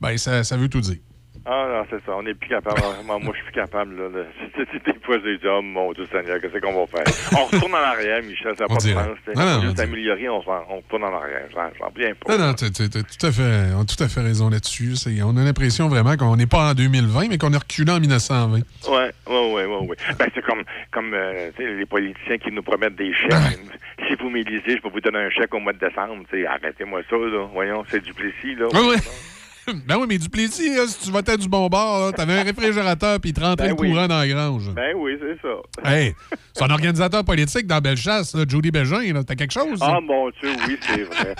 ben 0.00 0.16
ça, 0.16 0.44
ça 0.44 0.56
veut 0.56 0.68
tout 0.68 0.80
dire. 0.80 0.96
Ah, 1.50 1.66
non, 1.70 1.86
c'est 1.88 2.04
ça. 2.04 2.12
On 2.14 2.22
n'est 2.22 2.34
plus 2.34 2.48
capable. 2.50 2.78
moi, 3.06 3.18
moi, 3.18 3.32
je 3.32 3.36
suis 3.42 3.44
plus 3.50 3.60
capable, 3.60 3.96
là. 3.96 4.08
de- 4.10 4.26
Des 4.84 4.98
fois, 5.02 5.16
j'ai 5.24 5.38
dit, 5.38 5.46
oh 5.48 5.62
mon 5.62 5.92
Dieu 5.92 6.06
Seigneur, 6.12 6.38
qu'est-ce 6.40 6.58
qu'on 6.58 6.84
va 6.84 6.86
faire? 6.86 7.04
On 7.40 7.44
retourne 7.46 7.72
en 7.74 7.78
arrière, 7.78 8.22
Michel, 8.22 8.54
ça 8.58 8.64
n'a 8.64 8.68
pas 8.68 8.74
de 8.74 8.80
sens. 8.80 9.16
tu 9.24 9.30
on 9.34 9.60
juste 9.62 9.80
améliorer, 9.80 10.28
on, 10.28 10.42
on 10.46 10.76
retourne 10.76 11.04
en 11.04 11.14
arrière. 11.14 11.46
J'en 11.54 11.86
reviens 11.86 12.12
pas. 12.14 12.36
Non, 12.36 12.46
non, 12.48 12.52
t'as- 12.54 12.68
t'as 12.70 13.02
tout 13.02 13.26
à 13.26 13.32
fait, 13.32 13.72
on 13.74 13.80
a 13.80 13.84
tout 13.86 14.02
à 14.04 14.08
fait 14.08 14.20
raison 14.20 14.50
là-dessus. 14.50 14.96
C'est- 14.96 15.22
On 15.22 15.36
a 15.38 15.42
l'impression 15.44 15.88
vraiment 15.88 16.16
qu'on 16.16 16.36
n'est 16.36 16.46
pas 16.46 16.70
en 16.70 16.74
2020, 16.74 17.28
mais 17.30 17.38
qu'on 17.38 17.52
est 17.52 17.56
reculé 17.56 17.90
en 17.92 18.00
1920. 18.00 18.58
Ouais, 18.88 19.10
ouais, 19.26 19.52
ouais, 19.54 19.64
ouais, 19.64 19.86
ouais. 19.88 19.96
Ben, 20.18 20.26
c'est 20.34 20.44
comme, 20.44 20.62
comme 20.90 21.14
euh, 21.14 21.50
tu 21.56 21.76
les 21.78 21.86
politiciens 21.86 22.36
qui 22.38 22.52
nous 22.52 22.62
promettent 22.62 22.96
des 22.96 23.12
chèques. 23.14 23.32
Ah. 23.32 23.48
si 24.06 24.14
vous 24.20 24.28
m'élisez, 24.30 24.76
je 24.76 24.82
vais 24.82 24.90
vous 24.92 25.00
donner 25.00 25.18
un 25.18 25.30
chèque 25.30 25.54
au 25.54 25.60
mois 25.60 25.72
de 25.72 25.78
décembre. 25.78 26.24
Tu 26.30 26.44
arrêtez-moi 26.46 27.00
ça, 27.08 27.16
là. 27.16 27.46
Voyons, 27.54 27.84
c'est 27.90 28.02
du 28.02 28.12
Plessis, 28.12 28.54
là. 28.54 28.66
Oui, 28.74 28.80
oui. 28.90 28.96
Ben 29.86 29.96
oui, 29.98 30.06
mais 30.08 30.18
du 30.18 30.28
Plessis, 30.28 30.74
là, 30.74 30.86
si 30.86 31.06
tu 31.06 31.10
votais 31.10 31.36
du 31.36 31.48
bon 31.48 31.66
bord, 31.68 32.12
t'avais 32.12 32.38
un 32.38 32.42
réfrigérateur 32.42 33.20
puis 33.20 33.30
il 33.30 33.32
te 33.32 33.40
rentrait 33.40 33.68
Ben 33.68 33.76
le 33.76 33.80
oui. 33.80 33.90
courant 33.90 34.06
dans 34.06 34.18
la 34.18 34.28
grange. 34.28 34.70
Ben 34.74 34.94
oui, 34.96 35.12
c'est 35.20 35.40
ça. 35.40 35.90
Hey, 35.90 36.14
c'est 36.52 36.64
un 36.64 36.70
organisateur 36.70 37.24
politique 37.24 37.66
dans 37.66 37.80
Bellechasse, 37.80 38.34
là, 38.34 38.44
Jody 38.48 38.70
Bégin. 38.70 39.22
T'as 39.22 39.34
quelque 39.34 39.52
chose? 39.52 39.78
Ah, 39.80 39.98
mon 40.00 40.30
Dieu, 40.30 40.50
oui, 40.66 40.78
c'est 40.80 41.02
vrai. 41.02 41.34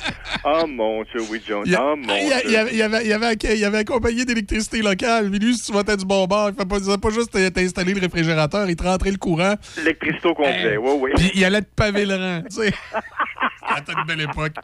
Ah, 0.44 0.64
mon 0.66 1.02
Dieu, 1.04 1.20
oui, 1.30 1.40
John. 1.46 1.64
Ah, 1.74 1.94
mon 1.96 2.14
il 2.16 2.26
Dieu. 2.26 2.36
il 2.48 2.56
avait, 2.56 2.74
il, 2.74 2.82
avait, 2.82 3.04
il, 3.04 3.64
avait, 3.64 3.78
accompagné 3.78 4.24
d'électricité 4.24 4.82
locale. 4.82 5.28
Mais 5.30 5.38
lui, 5.38 5.54
si 5.54 5.66
tu 5.66 5.72
votais 5.72 5.96
du 5.96 6.04
bon 6.04 6.26
bord, 6.26 6.50
il 6.50 6.54
il 6.58 6.78
faisait 6.78 6.98
pas 6.98 7.10
juste 7.10 7.32
t'installer 7.52 7.94
le 7.94 8.00
réfrigérateur, 8.00 8.68
il 8.68 8.76
te 8.76 8.82
rentrait 8.82 9.10
le 9.10 9.16
courant. 9.16 9.54
L'électricité 9.78 10.28
au 10.28 10.34
complet, 10.34 10.76
oui, 10.76 10.90
oui. 11.00 11.10
Puis 11.16 11.30
il 11.34 11.44
allait 11.44 11.62
te 11.62 11.74
paver 11.74 12.06
le 12.06 12.16
rang, 12.16 12.42
tu 12.48 12.56
sais. 12.56 12.72
C'était 13.76 13.92
une 13.92 14.04
belle 14.06 14.20
époque. 14.22 14.54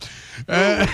Euh, 0.50 0.84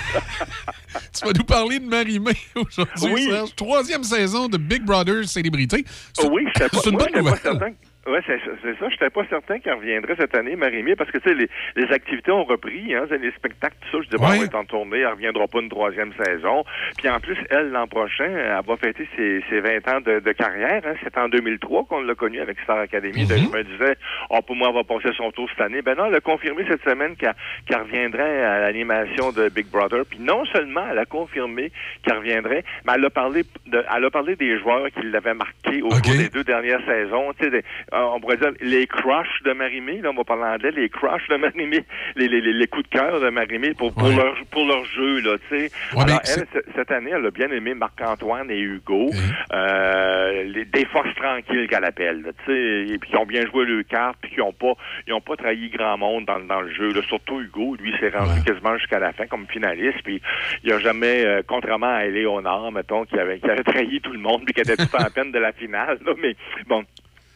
tu 1.19 1.24
vas 1.27 1.32
nous 1.32 1.45
parler 1.45 1.78
de 1.78 1.87
Marie-Mé 1.87 2.32
aujourd'hui, 2.55 3.12
Oui. 3.12 3.28
Serge. 3.31 3.55
Troisième 3.57 4.05
saison 4.05 4.49
de 4.49 4.57
Big 4.57 4.82
Brother 4.85 5.28
Célébrité. 5.28 5.85
C'est- 6.12 6.28
Oui, 6.28 6.45
pas, 6.55 6.66
une 6.87 6.97
bonne 6.97 7.15
nouvelle. 7.15 7.74
Oui, 8.06 8.18
c'est 8.27 8.40
c'est 8.62 8.78
ça. 8.78 8.89
Je 8.89 8.94
n'étais 8.94 9.10
pas 9.10 9.24
certain 9.28 9.59
qu'elle 9.59 9.74
reviendrait 9.74 10.16
cette 10.18 10.35
année, 10.35 10.56
Marie-Mé, 10.56 10.97
parce 10.97 11.10
que 11.10 11.18
tu 11.18 11.28
sais, 11.28 11.35
les, 11.35 11.48
les 11.77 11.93
activités 11.93 12.31
ont 12.31 12.44
repris, 12.44 12.94
hein, 12.94 13.05
les 13.10 13.31
spectacles, 13.32 13.77
tout 13.90 13.98
ça. 13.98 14.05
Je 14.05 14.16
dis, 14.16 14.16
bon, 14.16 14.32
elle 14.32 14.44
être 14.44 14.55
en 14.55 14.64
tournée, 14.64 15.01
elle 15.01 15.05
ne 15.05 15.10
reviendra 15.10 15.47
pas 15.47 15.60
une 15.60 15.68
troisième 15.68 16.12
saison. 16.24 16.64
Puis 16.97 17.10
en 17.10 17.20
plus, 17.20 17.36
elle, 17.51 17.70
l'an 17.70 17.86
prochain, 17.86 18.24
elle 18.24 18.59
va 18.66 18.77
fêter 18.78 19.06
ses, 19.16 19.44
ses 19.51 19.60
20 19.60 19.89
ans 19.89 20.01
de, 20.01 20.20
de 20.20 20.32
carrière. 20.32 20.81
Hein. 20.86 20.94
C'est 21.02 21.16
en 21.18 21.28
2003 21.28 21.85
qu'on 21.85 22.01
l'a 22.01 22.14
connue 22.14 22.40
avec 22.40 22.59
Star 22.60 22.78
Academy. 22.78 23.27
Donc, 23.27 23.39
je 23.39 23.56
me 23.59 23.64
disais, 23.64 23.97
oh, 24.31 24.40
pour 24.47 24.56
moi, 24.56 24.68
elle 24.70 24.77
va 24.77 24.85
passer 24.85 25.14
son 25.16 25.31
tour 25.31 25.48
cette 25.51 25.60
année. 25.60 25.82
Ben 25.82 25.94
non, 25.94 26.06
elle 26.06 26.14
a 26.14 26.20
confirmé 26.20 26.64
cette 26.68 26.82
semaine 26.82 27.16
qu'elle 27.16 27.35
reviendrait 27.82 28.44
à 28.44 28.60
l'animation 28.60 29.31
de 29.32 29.51
Big 29.51 29.66
Brother. 29.66 30.05
Puis 30.09 30.20
non 30.20 30.47
seulement 30.47 30.85
elle 30.90 30.98
a 30.98 31.05
confirmé 31.05 31.70
qu'elle 32.02 32.16
reviendrait, 32.16 32.64
mais 32.86 32.94
elle 32.94 33.05
a 33.05 33.10
parlé 33.10 33.43
de, 33.66 33.85
elle 33.94 34.05
a 34.05 34.10
parlé 34.10 34.36
des 34.36 34.59
joueurs 34.59 34.86
qui 34.90 35.02
l'avaient 35.02 35.35
marqué 35.35 35.82
au 35.82 35.89
cours 35.89 36.16
des 36.16 36.31
deux 36.31 36.44
dernières 36.44 36.85
saisons. 36.86 37.32
Tu 37.39 37.51
sais, 37.51 37.64
on 37.92 38.20
pourrait 38.20 38.36
dire 38.36 38.52
les 38.60 38.86
crushs 38.86 39.42
de 39.44 39.52
Marimé. 39.52 40.00
Là, 40.00 40.10
on 40.10 40.14
va 40.14 40.24
parler 40.24 40.44
anglais. 40.44 40.70
Les 40.70 40.88
crushs 40.88 41.28
de 41.28 41.36
Marimé, 41.36 41.84
les, 42.16 42.28
les, 42.28 42.40
les, 42.40 42.52
les 42.52 42.66
coups 42.66 42.84
de 42.84 42.96
cœur 42.98 43.20
de 43.20 43.28
Marimé 43.30 43.74
pour, 43.74 43.92
pour, 43.94 44.08
Ouais. 44.08 44.16
leur, 44.16 44.34
pour 44.50 44.66
leur 44.66 44.84
jeu. 44.84 45.20
Là, 45.20 45.36
tu 45.48 45.58
sais. 45.68 45.70
Ouais, 45.96 46.02
Alors, 46.04 46.20
elle, 46.24 46.62
cette 46.74 46.90
année, 46.90 47.10
elle 47.14 47.26
a 47.26 47.30
bien 47.30 47.50
aimé 47.50 47.74
Marc-Antoine 47.74 48.50
et 48.50 48.60
Hugo. 48.60 49.10
Euh, 49.52 50.42
les, 50.44 50.64
des 50.64 50.84
forces 50.86 51.14
tranquilles 51.16 51.66
qu'elle 51.68 51.84
appelle. 51.84 52.22
là, 52.22 52.30
tu 52.44 52.52
sais, 52.52 52.94
et 52.94 52.98
puis 52.98 53.10
qui 53.10 53.16
ont 53.16 53.26
bien 53.26 53.44
joué 53.46 53.64
le 53.64 53.82
carte, 53.82 54.16
puis 54.22 54.30
qui 54.30 54.38
n'ont 54.38 54.52
pas, 54.52 54.72
ils 55.06 55.12
ont 55.12 55.20
pas 55.20 55.36
trahi 55.36 55.68
grand 55.70 55.98
monde 55.98 56.24
dans, 56.26 56.40
dans 56.40 56.60
le 56.60 56.72
jeu. 56.72 56.92
là. 56.92 57.02
Surtout 57.02 57.40
Hugo, 57.40 57.76
lui, 57.80 57.92
s'est 57.98 58.10
rendu 58.10 58.42
quasiment 58.44 58.76
jusqu'à 58.78 58.98
la 58.98 59.12
fin 59.12 59.26
comme 59.26 59.46
finaliste. 59.48 59.98
Puis 60.04 60.20
il 60.64 60.72
a 60.72 60.78
jamais, 60.78 61.24
euh, 61.24 61.42
contrairement 61.46 61.94
à 61.94 62.04
Éléonore, 62.06 62.72
mettons, 62.72 63.04
qui 63.04 63.18
avait, 63.18 63.38
qui 63.38 63.50
avait 63.50 63.62
trahi 63.64 64.00
tout 64.00 64.12
le 64.12 64.18
monde, 64.18 64.44
puis 64.44 64.54
qui 64.54 64.60
était 64.60 64.76
tout 64.76 64.94
en 64.96 65.10
peine 65.14 65.32
de 65.32 65.38
la 65.38 65.52
finale. 65.52 65.98
là. 66.04 66.12
mais 66.20 66.36
bon. 66.68 66.84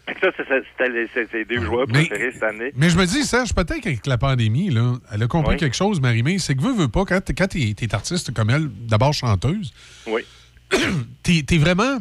Ça, 0.06 0.28
c'était 0.36 1.26
ses 1.32 1.44
deux 1.46 1.64
joueurs 1.64 1.86
Mais- 1.88 2.06
préférés 2.06 2.32
cette 2.32 2.42
année. 2.42 2.72
Mais 2.76 2.90
je 2.90 2.96
me 2.98 3.06
dis, 3.06 3.24
Serge, 3.24 3.54
peut-être 3.54 3.80
qu'avec 3.80 4.06
la 4.06 4.18
pandémie, 4.18 4.68
là, 4.70 4.94
elle 5.12 5.22
a 5.22 5.26
compris 5.26 5.54
Oui. 5.54 5.60
quelque 5.60 5.76
chose, 5.76 6.00
Marie-Mé. 6.00 6.38
C'est 6.38 6.54
que 6.54 6.62
veut, 6.62 6.74
veut 6.74 6.88
pas, 6.88 7.04
quand 7.04 7.20
t'es, 7.24 7.74
t'es 7.74 7.94
artiste 7.94 8.32
comme 8.34 8.50
elle, 8.50 8.68
d'abord 8.86 9.14
chanteuse, 9.14 9.72
Oui. 10.06 10.22
t'es, 11.22 11.42
t'es 11.46 11.58
vraiment. 11.58 11.98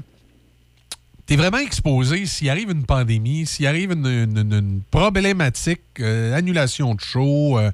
T'es 1.26 1.38
vraiment 1.38 1.60
exposé 1.60 2.26
s'il 2.26 2.50
arrive 2.50 2.70
une 2.72 2.86
pandémie, 2.86 3.46
s'il 3.46 3.66
arrive 3.66 3.94
une, 3.94 4.06
une- 4.06 4.38
une- 4.38 4.54
une 4.54 4.82
problématique, 4.92 5.80
euh, 6.02 6.36
annulation 6.36 6.96
de 6.96 7.00
show. 7.00 7.58
euh, 7.58 7.72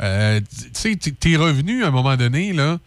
euh, 0.00 0.40
tu 0.40 0.68
sais, 0.74 0.94
t'es- 0.96 1.10
tes 1.10 1.36
revenus, 1.36 1.84
à 1.84 1.88
un 1.88 1.90
moment 1.90 2.16
donné, 2.16 2.52
là, 2.52 2.78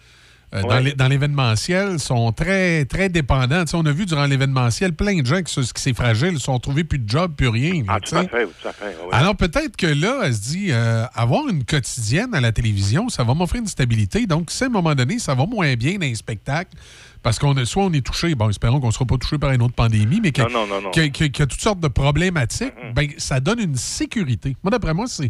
euh, 0.56 0.61
dans 0.61 0.68
Ouais. 0.69 0.82
l'é- 0.84 0.94
dans 0.94 1.07
l'événementiel 1.10 1.99
sont 1.99 2.32
très, 2.32 2.86
très 2.86 3.10
dépendants. 3.10 3.64
On 3.74 3.86
a 3.86 3.91
vu 3.91 4.06
durant 4.06 4.26
l'événementiel 4.26 4.94
plein 4.94 5.19
de 5.22 5.26
gens 5.26 5.41
qui, 5.41 5.53
qui 5.61 5.69
c'est 5.76 5.94
fragile, 5.95 6.40
sont 6.40 6.57
trouvés 6.60 6.84
plus 6.86 6.99
de 6.99 7.10
job, 7.10 7.34
plus 7.36 7.49
rien. 7.49 7.84
Ah, 7.88 7.99
tout 7.99 8.15
à 8.15 8.24
fait, 8.28 8.45
tout 8.45 8.68
à 8.68 8.72
fait. 8.72 8.95
oui. 9.03 9.10
Alors 9.11 9.36
peut-être 9.36 9.76
que 9.76 9.88
là, 9.88 10.22
elle 10.24 10.34
se 10.34 10.41
dit, 10.41 10.68
euh, 10.72 11.06
avoir 11.14 11.48
une 11.49 11.64
quotidienne 11.65 12.34
à 12.34 12.40
la 12.41 12.52
télévision, 12.52 13.10
ça 13.10 13.24
va 13.24 13.34
m'offrir 13.34 13.61
une 13.61 13.68
stabilité. 13.68 14.26
Donc, 14.26 14.49
si 14.52 14.64
à 14.64 14.68
un 14.68 14.69
moment 14.69 14.95
donné, 14.95 15.19
ça 15.19 15.36
va 15.36 15.45
moins 15.45 15.74
bien 15.76 15.95
dans 15.95 16.02
les 16.07 16.15
spectacles, 16.15 16.72
parce 17.24 17.40
qu'on 17.40 17.56
est, 17.57 17.65
soit 17.65 17.84
on 17.84 17.91
est 17.91 18.06
touché, 18.06 18.34
bon, 18.36 18.49
espérons 18.49 18.80
qu'on 18.80 18.88
ne 18.88 18.91
sera 18.94 19.06
pas 19.06 19.18
touché 19.18 19.38
par 19.38 19.52
une 19.52 19.61
autre 19.61 19.74
pandémie, 19.74 20.22
mais 20.24 20.32
qu'il 20.32 20.44
y 20.44 21.41
a 21.41 21.45
toutes 21.45 21.60
sortes 21.61 21.80
de 21.82 21.88
problématiques, 21.90 22.74
ben, 22.95 23.10
ça 23.18 23.40
donne 23.41 23.60
une 23.60 23.76
sécurité. 23.76 24.56
Moi, 24.64 24.72
d'après 24.72 24.94
moi, 24.94 25.06
c'est. 25.07 25.30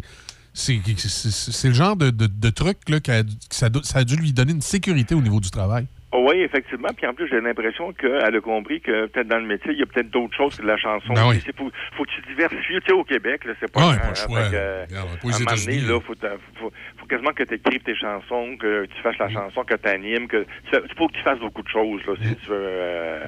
C'est 0.58 1.68
le 1.68 1.74
genre 1.74 1.96
de, 1.96 2.10
de- 2.10 2.50
truc 2.50 2.78
là, 2.88 2.98
que 2.98 3.12
ça, 3.50 3.68
ça 3.84 3.98
a 4.00 4.04
dû 4.04 4.16
lui 4.16 4.32
donner 4.32 4.52
une 4.52 4.60
sécurité 4.60 5.14
au 5.14 5.22
niveau 5.22 5.38
du 5.40 5.50
travail. 5.50 5.86
Oh, 6.10 6.26
oui, 6.30 6.40
effectivement. 6.40 6.88
Puis 6.96 7.06
en 7.06 7.12
plus, 7.12 7.28
j'ai 7.28 7.38
l'impression 7.40 7.92
qu'elle 7.92 8.34
a 8.34 8.40
compris 8.40 8.80
que 8.80 9.06
peut-être 9.06 9.28
dans 9.28 9.36
le 9.38 9.44
métier, 9.46 9.72
il 9.72 9.78
y 9.78 9.82
a 9.82 9.86
peut-être 9.86 10.08
d'autres 10.10 10.34
choses 10.34 10.56
que 10.56 10.62
de 10.62 10.66
la 10.66 10.78
chanson. 10.78 11.12
Ben 11.12 11.28
oui. 11.28 11.38
Faut, 11.56 11.70
faut 11.96 12.04
que 12.04 12.10
tu 12.10 12.22
diversifies. 12.28 12.80
Tu 12.80 12.86
sais, 12.86 12.92
au 12.92 13.04
Québec, 13.04 13.44
là, 13.44 13.52
c'est 13.60 13.70
pas 13.70 13.80
Ouais, 13.80 13.96
grand, 13.96 14.02
pas 14.04 14.08
le 14.08 14.14
choix. 14.14 14.38
Regarde, 14.46 14.88
à 14.92 15.00
un 15.00 15.38
moment 15.38 15.54
donné, 15.66 15.80
là, 15.80 16.00
faut, 16.00 16.14
t'a- 16.14 16.36
faut, 16.58 16.72
faut 16.96 17.06
quasiment 17.06 17.32
que 17.32 17.42
tu 17.42 17.54
écrives 17.54 17.82
tes 17.82 17.94
chansons, 17.94 18.56
que 18.58 18.86
tu 18.86 19.02
fasses 19.02 19.18
Mm. 19.18 19.22
la 19.24 19.28
chanson, 19.28 19.64
que 19.64 19.74
tu 19.74 19.88
animes, 19.88 20.28
que 20.28 20.46
tu 20.72 20.78
faut 20.96 21.08
que 21.08 21.12
tu 21.14 21.22
fasses 21.22 21.38
beaucoup 21.40 21.62
de 21.62 21.68
choses 21.68 22.00
là, 22.06 22.14
si 22.22 22.36
tu 22.36 22.46
veux 22.48 22.56
euh, 22.56 23.24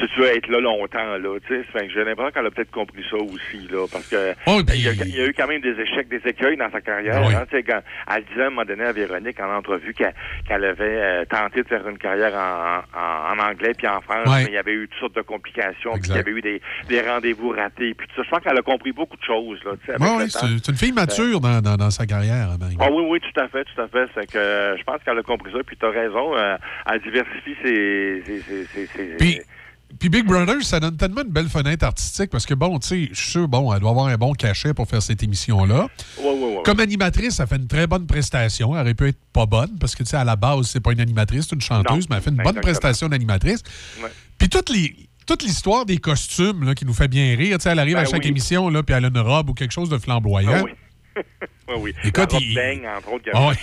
si 0.00 0.06
tu 0.14 0.20
veux 0.20 0.26
être 0.34 0.48
là 0.48 0.60
longtemps 0.60 1.18
là, 1.18 1.38
tu 1.46 1.54
sais. 1.72 1.88
J'ai 1.92 2.04
l'impression 2.04 2.32
qu'elle 2.32 2.46
a 2.46 2.50
peut-être 2.50 2.70
compris 2.70 3.04
ça 3.10 3.16
aussi 3.16 3.68
là, 3.70 3.86
parce 3.92 4.08
que 4.08 4.32
Oh, 4.46 4.60
il, 4.72 4.82
y 4.82 4.88
a, 4.88 4.92
il 4.92 5.14
y 5.14 5.20
a 5.20 5.26
eu 5.26 5.34
quand 5.34 5.46
même 5.46 5.60
des 5.60 5.78
échecs, 5.78 6.08
des 6.08 6.22
écueils 6.26 6.56
dans 6.56 6.70
sa 6.70 6.80
carrière. 6.80 7.22
Oui. 7.26 7.34
hein, 7.34 7.44
tu 7.50 7.56
sais, 7.56 7.62
quand 7.62 7.80
elle 8.10 8.24
disait 8.24 8.42
à 8.44 8.46
un 8.46 8.50
moment 8.50 8.64
donné 8.64 8.84
à 8.84 8.92
Véronique 8.92 9.38
en 9.40 9.54
entrevue 9.54 9.92
qu'elle 9.92 10.14
qu'elle 10.48 10.64
avait 10.64 10.84
euh, 10.84 11.24
tenté 11.26 11.62
de 11.62 11.68
faire 11.68 11.86
une 11.86 11.98
carrière 11.98 12.13
en, 12.22 12.98
en, 12.98 13.34
en 13.40 13.50
anglais 13.50 13.72
puis 13.76 13.86
en 13.88 14.00
France, 14.00 14.26
Ouais. 14.26 14.44
mais 14.44 14.50
il 14.50 14.54
y 14.54 14.58
avait 14.58 14.72
eu 14.72 14.88
toutes 14.88 15.00
sortes 15.00 15.16
de 15.16 15.22
complications, 15.22 15.92
puis 15.94 16.10
il 16.10 16.16
y 16.16 16.18
avait 16.18 16.30
eu 16.30 16.40
des, 16.40 16.60
des 16.88 17.00
rendez-vous 17.00 17.50
ratés, 17.50 17.94
puis 17.94 18.06
tout 18.08 18.14
ça. 18.16 18.22
Je 18.24 18.30
pense 18.30 18.40
qu'elle 18.40 18.58
a 18.58 18.62
compris 18.62 18.92
beaucoup 18.92 19.16
de 19.16 19.22
choses 19.24 19.58
là. 19.64 19.72
temps. 19.96 20.26
c'est 20.28 20.68
une 20.70 20.76
fille 20.76 20.92
mature 20.92 21.40
dans, 21.40 21.60
dans- 21.60 21.76
dans 21.76 21.90
sa 21.90 22.06
carrière. 22.06 22.50
hein, 22.50 22.56
Marie. 22.60 22.76
Ah 22.80 22.88
oui, 22.90 23.04
oui, 23.08 23.20
tout 23.20 23.40
à 23.40 23.48
fait, 23.48 23.64
tout 23.64 23.80
à 23.80 23.88
fait. 23.88 24.06
C'est 24.14 24.30
que 24.30 24.38
euh, 24.38 24.76
je 24.76 24.82
pense 24.84 25.02
qu'elle 25.04 25.18
a 25.18 25.22
compris 25.22 25.52
ça, 25.52 25.58
puis 25.66 25.76
tu 25.76 25.84
as 25.86 25.90
raison. 25.90 26.36
euh, 26.36 26.56
elle 26.90 27.00
diversifie 27.00 27.56
ses. 27.62 28.22
ses, 28.26 28.40
ses, 28.42 28.66
ses- 28.66 28.86
ses- 28.86 29.16
Puis, 29.16 29.40
puis 29.98 30.08
Big 30.08 30.24
Brother, 30.26 30.62
ça 30.62 30.80
donne 30.80 30.96
tellement 30.96 31.22
une 31.22 31.30
belle 31.30 31.48
fenêtre 31.48 31.84
artistique 31.84 32.30
parce 32.30 32.46
que, 32.46 32.54
bon, 32.54 32.78
tu 32.78 32.88
sais, 32.88 33.08
je 33.12 33.20
suis 33.20 33.30
sûr, 33.32 33.48
bon, 33.48 33.72
elle 33.72 33.80
doit 33.80 33.90
avoir 33.90 34.06
un 34.06 34.16
bon 34.16 34.32
cachet 34.32 34.74
pour 34.74 34.88
faire 34.88 35.02
cette 35.02 35.22
émission-là. 35.22 35.88
Ouais, 36.18 36.24
ouais, 36.24 36.32
ouais. 36.56 36.62
Comme 36.64 36.80
animatrice, 36.80 37.40
elle 37.40 37.46
fait 37.46 37.56
une 37.56 37.66
très 37.66 37.86
bonne 37.86 38.06
prestation. 38.06 38.74
Elle 38.74 38.80
aurait 38.82 38.94
pu 38.94 39.08
être 39.08 39.18
pas 39.32 39.46
bonne 39.46 39.76
parce 39.78 39.94
que, 39.94 40.02
tu 40.02 40.10
sais, 40.10 40.16
à 40.16 40.24
la 40.24 40.36
base, 40.36 40.66
c'est 40.68 40.80
pas 40.80 40.92
une 40.92 41.00
animatrice, 41.00 41.46
c'est 41.48 41.54
une 41.54 41.60
chanteuse, 41.60 42.04
Non, 42.04 42.06
mais 42.10 42.16
elle 42.16 42.22
fait 42.22 42.30
une 42.30 42.42
bonne 42.42 42.60
prestation 42.60 43.08
d'animatrice. 43.08 43.62
Puis 44.38 44.48
toute 44.48 44.70
les- 44.70 44.96
toute 45.26 45.42
l'histoire 45.42 45.86
des 45.86 45.96
costumes 45.96 46.64
là, 46.64 46.74
qui 46.74 46.84
nous 46.84 46.92
fait 46.92 47.08
bien 47.08 47.34
rire, 47.34 47.56
tu 47.56 47.62
sais, 47.62 47.70
elle 47.70 47.78
arrive 47.78 47.94
Ben 47.94 48.02
à 48.02 48.04
chaque 48.04 48.24
oui. 48.24 48.28
émission, 48.28 48.68
là, 48.68 48.82
puis 48.82 48.94
elle 48.94 49.06
a 49.06 49.08
une 49.08 49.18
robe 49.18 49.48
ou 49.48 49.54
quelque 49.54 49.72
chose 49.72 49.88
de 49.88 49.96
flamboyant. 49.96 50.50
Ah 50.54 50.62
oui. 50.64 50.70
oui, 51.68 51.74
oui. 51.78 51.94
Écoute, 52.04 52.16
La 52.32 52.38
robe 52.38 52.42
il- 52.42 52.54
beigne, 52.54 52.88
entre 52.88 53.12
autres, 53.12 53.24
qui 53.24 53.30
avait 53.30 53.46
ouais. 53.48 53.54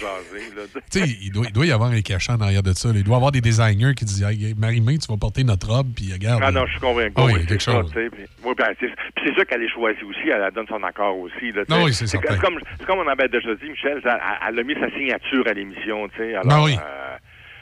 il 1.21 1.31
doit, 1.31 1.45
il 1.47 1.51
doit 1.53 1.65
y 1.65 1.71
avoir 1.71 1.91
un 1.91 2.01
cachet 2.01 2.31
en 2.31 2.41
arrière 2.41 2.63
de 2.63 2.73
ça. 2.73 2.89
là. 2.89 2.95
Il 2.97 3.03
doit 3.03 3.15
y 3.15 3.17
avoir 3.17 3.31
des 3.31 3.41
designers 3.41 3.93
qui 3.95 4.05
disent 4.05 4.23
hey, 4.23 4.53
Marie-Mé, 4.57 4.97
tu 4.97 5.07
vas 5.11 5.17
porter 5.17 5.43
notre 5.43 5.67
robe, 5.67 5.87
puis 5.95 6.11
regarde. 6.13 6.41
Ah 6.45 6.51
non, 6.51 6.65
je 6.65 6.71
suis 6.71 6.79
convaincu. 6.79 7.13
Ah 7.17 7.25
oui, 7.25 7.45
quelque 7.45 7.61
ça, 7.63 7.71
chose. 7.73 7.91
sais, 7.93 8.09
Puis 8.09 8.23
oui, 8.43 8.53
c'est 8.57 8.75
puis 8.87 9.25
c'est 9.25 9.33
sûr 9.33 9.45
qu'elle 9.45 9.63
est 9.63 9.69
choisie 9.73 10.03
aussi, 10.03 10.29
elle 10.29 10.49
donne 10.53 10.67
son 10.67 10.81
accord 10.83 11.17
aussi. 11.17 11.51
Là, 11.51 11.65
tu 11.65 11.73
Ah 11.73 11.83
oui, 11.83 11.93
c'est 11.93 12.07
comme, 12.17 12.59
c'est 12.79 12.85
comme 12.85 12.99
on 12.99 13.07
avait 13.07 13.27
déjà 13.29 13.53
dit, 13.55 13.69
Michel, 13.69 14.01
elle, 14.03 14.19
elle 14.47 14.59
a 14.59 14.63
mis 14.63 14.73
sa 14.75 14.89
signature 14.91 15.47
à 15.47 15.53
l'émission. 15.53 16.07
tu 16.09 16.17
sais. 16.17 16.35
Alors, 16.35 16.51
Ah 16.51 16.63
oui. 16.63 16.75
euh, 16.81 17.17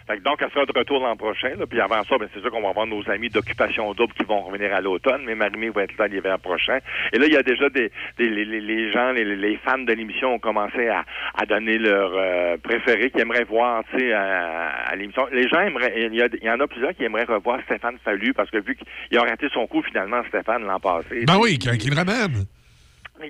fait 0.10 0.18
que 0.18 0.24
donc, 0.24 0.40
elle 0.42 0.50
sera 0.52 0.66
de 0.66 0.72
retour 0.78 1.00
l'an 1.02 1.16
prochain. 1.16 1.50
Là, 1.58 1.66
puis 1.68 1.80
avant 1.80 2.04
ça, 2.04 2.18
ben, 2.18 2.28
c'est 2.34 2.40
sûr 2.42 2.50
qu'on 2.50 2.62
va 2.64 2.70
avoir 2.70 2.88
nos 2.88 3.08
amis 3.10 3.30
d'Occupation 3.30 3.94
Double 3.94 4.14
qui 4.14 4.26
vont 4.26 4.42
revenir 4.42 4.74
à 4.74 4.82
l'automne, 4.82 5.22
mais 5.26 5.36
Marie-Mé 5.36 5.70
va 5.70 5.84
être 5.84 5.98
là 5.98 6.08
l'hiver 6.08 6.40
prochain. 6.40 6.80
Et 7.14 7.20
là, 7.20 7.26
il 7.28 7.34
y 7.34 7.38
a 7.38 7.44
déjà 7.44 7.70
des, 7.70 7.92
des 8.18 8.30
les, 8.30 8.92
gens, 8.92 9.12
les, 9.12 9.24
les 9.24 9.58
fans 9.58 9.78
de 9.78 9.94
l'émission 9.94 10.34
ont 10.34 10.40
commencé 10.40 10.88
à, 10.88 11.06
à 11.38 11.46
donner 11.46 11.78
leur 11.78 12.12
euh, 12.16 12.58
préféré 12.58 13.12
qu'ils 13.12 13.22
aimeraient 13.22 13.44
voir 13.44 13.84
à, 13.94 14.90
à 14.90 14.96
l'émission. 14.96 15.28
Les 15.32 15.48
gens 15.48 15.60
aimeraient, 15.62 15.94
il 16.08 16.16
y, 16.16 16.22
a- 16.24 16.28
il 16.42 16.44
y 16.44 16.50
en 16.50 16.60
a 16.60 16.68
plusieurs 16.68 16.96
qui 16.96 17.04
aimeraient 17.04 17.26
revoir 17.26 17.60
Stéphane 17.66 17.98
Fallu 18.04 18.34
parce 18.34 18.50
que 18.50 18.58
vu 18.58 18.76
qu'il 18.76 19.18
a 19.18 19.22
raté 19.22 19.48
son 19.54 19.68
coup 19.68 19.84
finalement, 19.84 20.22
Stéphane, 20.30 20.64
l'an 20.66 20.80
passé. 20.80 21.26
Ben 21.28 21.38
oui, 21.40 21.58
qu'il 21.60 21.94
ramène. 21.94 22.46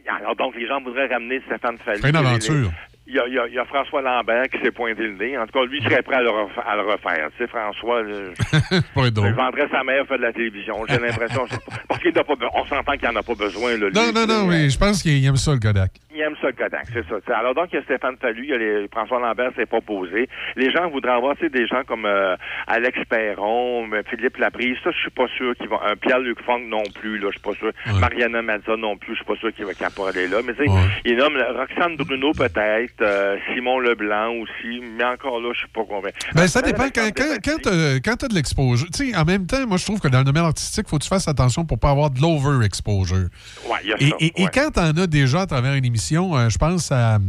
Alors 0.07 0.35
donc, 0.35 0.55
les 0.55 0.67
gens 0.67 0.79
voudraient 0.81 1.07
ramener 1.07 1.41
Stéphane 1.47 1.77
Fallu. 1.79 1.99
Une 2.07 2.15
aventure. 2.15 2.71
Il 3.09 3.15
y, 3.15 3.19
a, 3.19 3.27
il 3.27 3.33
y 3.33 3.39
a- 3.39 3.47
il 3.47 3.53
y 3.55 3.59
a 3.59 3.65
François 3.65 4.01
Lambert 4.03 4.47
qui 4.49 4.59
s'est 4.63 4.71
pointé 4.71 5.01
le 5.01 5.13
nez. 5.13 5.35
En 5.37 5.45
tout 5.47 5.59
cas, 5.59 5.65
lui, 5.65 5.79
il 5.79 5.83
serait 5.83 6.03
prêt 6.03 6.17
à 6.17 6.21
le, 6.21 6.29
refa- 6.29 6.61
à 6.65 6.75
le 6.75 6.83
refaire. 6.83 7.29
Tu 7.35 7.43
sais, 7.43 7.47
François, 7.49 8.03
drôle. 9.11 9.27
il 9.29 9.33
vendrait 9.33 9.67
sa 9.71 9.83
mère 9.83 10.05
faire 10.07 10.17
de 10.17 10.23
la 10.23 10.33
télévision. 10.33 10.75
J'ai 10.87 10.99
l'impression. 10.99 11.45
parce 11.87 12.01
qu'il 12.01 12.13
n'a 12.13 12.23
pas, 12.23 12.33
on 12.53 12.65
s'entend 12.65 12.91
qu'il 12.93 13.07
n'en 13.09 13.15
a 13.15 13.23
pas 13.23 13.33
besoin. 13.35 13.71
Là, 13.71 13.87
lui. 13.89 13.93
Non, 13.93 14.11
non, 14.13 14.25
non, 14.27 14.45
mais 14.47 14.69
je 14.69 14.77
pense 14.77 15.01
qu'il 15.01 15.25
aime 15.25 15.35
ça, 15.37 15.53
le 15.53 15.59
Kodak. 15.59 15.91
Il 16.13 16.21
aime 16.21 16.35
ça, 16.41 16.47
le 16.47 16.53
Kodak, 16.53 16.85
c'est 16.93 17.07
ça. 17.07 17.19
T'sais, 17.21 17.31
alors 17.33 17.55
donc, 17.55 17.67
il 17.71 17.75
y 17.75 17.79
a 17.79 17.83
Stéphane 17.83 18.17
Fallu, 18.21 18.43
il 18.43 18.49
y 18.49 18.53
a 18.53 18.57
les, 18.57 18.87
François 18.89 19.19
Lambert 19.19 19.51
s'est 19.55 19.65
pas 19.65 19.81
posé. 19.81 20.27
Les 20.55 20.69
gens 20.71 20.89
voudraient 20.89 21.13
avoir 21.13 21.35
tu 21.35 21.43
sais, 21.45 21.49
des 21.49 21.65
gens 21.67 21.81
comme 21.87 22.05
euh, 22.05 22.35
Alex 22.67 22.99
Perron, 23.09 23.87
euh, 23.91 24.01
Philippe 24.09 24.37
Laprise. 24.37 24.77
Ça, 24.83 24.91
je 24.91 24.99
suis 24.99 25.09
pas 25.11 25.27
sûr 25.35 25.55
qu'ils 25.55 25.69
vont. 25.69 25.81
Un 25.81 25.95
Pierre-Luc 25.95 26.41
Funk 26.43 26.61
non 26.67 26.83
plus, 26.99 27.17
là, 27.17 27.27
je 27.31 27.39
suis 27.39 27.41
pas 27.41 27.53
sûr. 27.53 27.71
Mariana 27.99 28.41
Mazza 28.41 28.75
non 28.77 28.97
plus, 28.97 29.13
je 29.13 29.17
suis 29.17 29.25
pas 29.25 29.35
sûr 29.37 29.53
qu'il 29.53 29.65
va 29.65 29.73
qu'il 29.73 29.87
pourra 29.95 30.09
aller 30.09 30.27
là. 30.27 30.37
Mais 30.45 30.53
tu 30.53 30.65
sais, 30.65 30.71
il 31.05 31.15
nomme 31.17 31.37
Roxane 31.55 31.95
Bruno 31.95 32.31
peut-être, 32.33 32.98
euh, 33.01 33.37
Simon 33.53 33.79
Leblanc 33.79 34.31
aussi, 34.41 34.81
mais 34.97 35.03
encore 35.03 35.39
là, 35.41 35.49
je 35.53 35.59
suis 35.59 35.67
pas 35.69 35.83
convaincu. 35.85 36.17
Ben, 36.33 36.47
ça 36.47 36.61
dépend. 36.61 36.87
Quand, 36.93 37.09
quand, 37.15 37.35
quand 37.43 38.01
quand 38.03 38.15
t'as 38.17 38.27
de 38.27 38.33
l'exposure, 38.35 38.87
tu 38.91 39.11
sais, 39.11 39.15
en 39.17 39.25
même 39.25 39.45
temps, 39.45 39.65
moi, 39.67 39.77
je 39.77 39.85
trouve 39.85 39.99
que 39.99 40.07
dans 40.07 40.19
le 40.19 40.23
domaine 40.25 40.43
artistique, 40.45 40.85
il 40.87 40.89
faut 40.89 40.97
que 40.97 41.03
tu 41.03 41.09
fasses 41.09 41.27
attention 41.27 41.65
pour 41.65 41.79
pas 41.79 41.91
avoir 41.91 42.09
de 42.09 42.19
l'over-exposure. 42.21 43.29
Ouais, 43.67 43.77
il 43.83 43.89
y 43.89 43.93
a 43.93 43.95
Et, 43.99 44.09
ça. 44.09 44.15
et- 44.19 44.47
quand 44.53 44.71
t'en 44.71 44.97
as 45.01 45.07
déjà 45.07 45.41
à 45.41 45.45
travers 45.45 45.73
une 45.75 45.85
émission, 45.85 46.35
euh, 46.37 46.49
je 46.49 46.57
pense 46.57 46.91
à. 46.91 47.19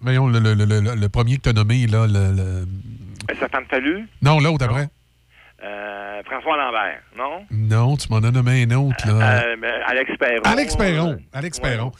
Voyons, 0.00 0.28
le, 0.28 0.38
le- 0.38 0.54
le- 0.54 0.94
le- 0.94 1.08
premier 1.08 1.36
que 1.36 1.42
t'as 1.42 1.52
nommé, 1.52 1.86
là. 1.86 2.06
Le, 2.06 2.64
Stéphane 3.36 3.64
Fallu, 3.68 4.06
Non, 4.22 4.38
l'autre 4.40 4.64
après. 4.64 4.88
euh, 5.64 6.22
François 6.24 6.56
Lambert, 6.56 7.00
non? 7.16 7.44
Non, 7.50 7.96
tu 7.96 8.06
m'en 8.10 8.18
as 8.18 8.30
nommé 8.30 8.62
un 8.62 8.70
autre, 8.76 9.06
là. 9.06 9.42
Euh, 9.44 9.56
Alex 9.86 10.10
Perron. 10.18 10.42
Alex 10.44 10.76
Perron. 10.76 11.16
Alex 11.32 11.58
Perron. 11.60 11.92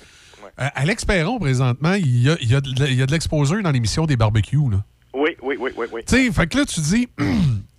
Euh, 0.60 0.68
Alex 0.74 1.05
Perron, 1.05 1.39
présentement, 1.39 1.94
il 1.94 2.22
y 2.22 2.30
a, 2.30 2.36
il 2.40 2.51
y 2.51 2.55
a 2.55 2.60
de, 2.60 3.10
l'exposure 3.12 3.62
dans 3.62 3.70
l'émission 3.70 4.06
des 4.06 4.16
barbecues, 4.16 4.70
là. 4.70 4.82
Oui, 5.14 5.30
oui, 5.43 5.56
oui, 5.59 5.70
oui, 5.76 5.86
oui. 5.93 6.01
Tu 6.06 6.16
sais, 6.16 6.32
fait 6.32 6.47
que 6.48 6.59
là, 6.59 6.64
tu 6.66 6.80
dis, 6.80 7.09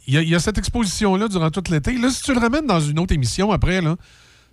il 0.08 0.14
y, 0.14 0.18
a- 0.18 0.22
il 0.22 0.30
y 0.30 0.36
a 0.36 0.40
cette 0.40 0.58
exposition-là 0.58 1.28
durant 1.28 1.52
tout 1.52 1.64
l'été. 1.70 1.94
Là, 1.98 2.10
si 2.10 2.24
tu 2.24 2.34
le 2.34 2.40
ramènes 2.40 2.66
dans 2.66 2.80
une 2.80 2.98
autre 3.00 3.14
émission 3.14 3.52
après, 3.52 3.82
là, 3.82 3.96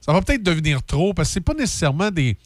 ça 0.01 0.13
va 0.13 0.21
peut-être 0.23 0.43
devenir 0.43 0.83
trop 0.83 1.15
parce 1.15 1.29
que 1.29 1.35
c'est 1.35 1.41
pas 1.41 1.55
nécessairement 1.55 2.11
des. 2.11 2.37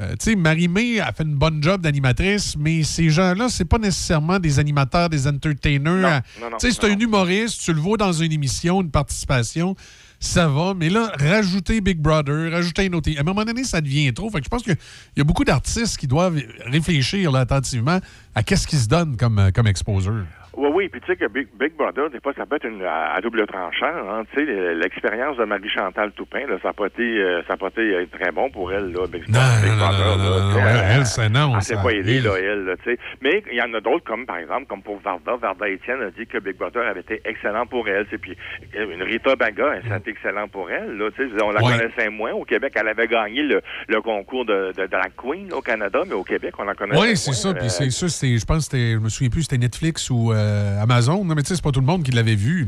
euh, 0.00 0.10
tu 0.12 0.30
sais, 0.30 0.34
Marie-Mé 0.36 1.00
a 1.00 1.12
fait 1.12 1.22
une 1.24 1.36
bonne 1.36 1.62
job 1.62 1.80
d'animatrice, 1.82 2.56
mais 2.58 2.82
ces 2.82 3.08
gens-là, 3.10 3.48
c'est 3.48 3.64
pas 3.66 3.78
nécessairement 3.78 4.38
des 4.38 4.58
animateurs, 4.58 5.08
des 5.08 5.26
entertainers. 5.28 6.22
non, 6.40 6.50
non, 6.50 6.56
Tu 6.58 6.70
sais, 6.70 6.78
c'est 6.80 6.90
un 6.90 6.98
humoriste, 6.98 7.60
tu 7.62 7.72
le 7.72 7.80
vois 7.80 7.96
dans 7.98 8.12
une 8.12 8.32
émission, 8.32 8.80
une 8.82 8.90
participation, 8.90 9.76
ça 10.22 10.46
va. 10.46 10.72
Mais 10.74 10.88
là, 10.88 11.12
rajouter 11.18 11.80
Big 11.80 11.98
Brother, 11.98 12.52
rajouter 12.52 12.86
une 12.86 12.94
autre. 12.94 13.10
À 13.16 13.20
un 13.20 13.24
moment 13.24 13.44
donné, 13.44 13.64
ça 13.64 13.80
devient 13.80 14.14
trop. 14.14 14.30
Fait 14.30 14.38
que 14.38 14.44
je 14.44 14.48
pense 14.48 14.62
qu'il 14.62 14.76
y 15.16 15.20
a 15.20 15.24
beaucoup 15.24 15.44
d'artistes 15.44 15.98
qui 15.98 16.06
doivent 16.06 16.40
réfléchir 16.66 17.34
attentivement 17.34 17.98
à 18.34 18.42
qu'est-ce 18.42 18.66
qui 18.66 18.76
se 18.76 18.86
donne 18.88 19.16
comme, 19.16 19.38
euh, 19.38 19.50
comme 19.50 19.66
exposure. 19.66 20.24
Oui, 20.54 20.68
oui, 20.74 20.88
puis 20.88 21.00
tu 21.00 21.06
sais 21.06 21.16
que 21.16 21.26
Big, 21.28 21.48
Big 21.58 21.72
Brother, 21.76 22.10
des 22.10 22.20
fois, 22.20 22.32
ça 22.36 22.44
peut 22.44 22.56
être 22.56 22.66
une, 22.66 22.82
à, 22.84 23.14
à 23.14 23.20
double 23.22 23.46
tranchant. 23.46 23.86
Hein, 23.86 24.22
tu 24.34 24.44
sais, 24.44 24.74
l'expérience 24.74 25.36
de 25.38 25.44
Marie-Chantal 25.44 26.12
Toupin, 26.12 26.40
là, 26.46 26.58
ça 26.62 26.68
n'a 26.68 26.72
pas 26.74 26.86
été, 26.86 27.02
euh, 27.02 27.42
ça 27.48 27.54
a 27.54 27.56
pas 27.56 27.68
été 27.68 27.80
euh, 27.80 28.06
très 28.12 28.30
bon 28.32 28.50
pour 28.50 28.70
elle, 28.72 28.92
là, 28.92 29.06
Big, 29.06 29.22
Big 29.24 29.30
non, 29.34 29.40
non, 29.40 29.76
Brother. 29.76 30.16
non, 30.18 30.54
là, 30.56 30.62
elle- 30.90 30.98
elle, 30.98 31.06
c'est 31.06 31.28
non, 31.30 31.52
Elle 31.56 31.62
s'est 31.62 31.76
pas 31.76 31.90
aidée, 31.90 32.20
là, 32.20 32.32
elle, 32.38 32.64
là, 32.64 32.76
tu 32.76 32.90
sais. 32.90 32.98
Mais 33.22 33.42
il 33.50 33.56
y 33.56 33.62
en 33.62 33.72
a 33.72 33.80
d'autres, 33.80 34.04
comme 34.04 34.26
par 34.26 34.36
exemple, 34.36 34.66
comme 34.66 34.82
pour 34.82 34.98
Varda. 35.00 35.36
Varda 35.36 35.68
Étienne 35.68 36.02
a 36.02 36.10
dit 36.10 36.26
que 36.26 36.38
Big 36.38 36.56
Brother 36.56 36.86
avait 36.86 37.00
été 37.00 37.22
excellent 37.24 37.66
pour 37.66 37.88
elle. 37.88 38.04
Puis, 38.06 38.36
euh, 38.76 38.92
une 38.92 39.02
Rita 39.02 39.34
Baga, 39.36 39.80
ça 39.88 39.94
a 39.94 39.98
été 39.98 40.10
excellent 40.10 40.48
pour 40.48 40.70
elle, 40.70 40.98
là, 40.98 41.08
tu 41.16 41.28
sais. 41.30 41.42
On 41.42 41.50
la 41.50 41.62
Ouais. 41.62 41.78
connaissait 41.78 42.10
moins. 42.10 42.32
Au 42.32 42.44
Québec, 42.44 42.74
elle 42.76 42.88
avait 42.88 43.08
gagné 43.08 43.42
le, 43.42 43.62
le 43.88 44.00
concours 44.02 44.44
de, 44.44 44.72
de, 44.76 44.86
de 44.86 44.92
la 44.96 45.08
Queen 45.16 45.50
au 45.52 45.60
Canada, 45.62 46.00
mais 46.06 46.14
au 46.14 46.24
Québec, 46.24 46.52
on 46.58 46.64
la 46.64 46.74
connaissait 46.74 47.00
Oui, 47.00 47.16
c'est 47.16 47.32
ça. 47.32 47.48
moins. 47.48 47.54
Puis 47.58 47.66
Euh, 47.66 47.70
c'est 47.70 47.90
ça, 47.90 48.06
je 48.26 48.44
pense 48.44 48.56
que 48.68 48.76
c'était, 48.76 48.92
je 48.92 48.98
me 48.98 49.08
souviens 49.08 49.30
plus, 49.30 49.42
c'était 49.42 49.58
Netflix 49.58 50.10
ou 50.10 50.32
euh, 50.32 50.41
Amazon. 50.80 51.24
Non, 51.24 51.34
mais 51.34 51.42
tu 51.42 51.48
sais, 51.48 51.56
c'est 51.56 51.64
pas 51.64 51.70
tout 51.72 51.80
le 51.80 51.86
monde 51.86 52.02
qui 52.02 52.10
l'avait 52.12 52.34
vu. 52.34 52.66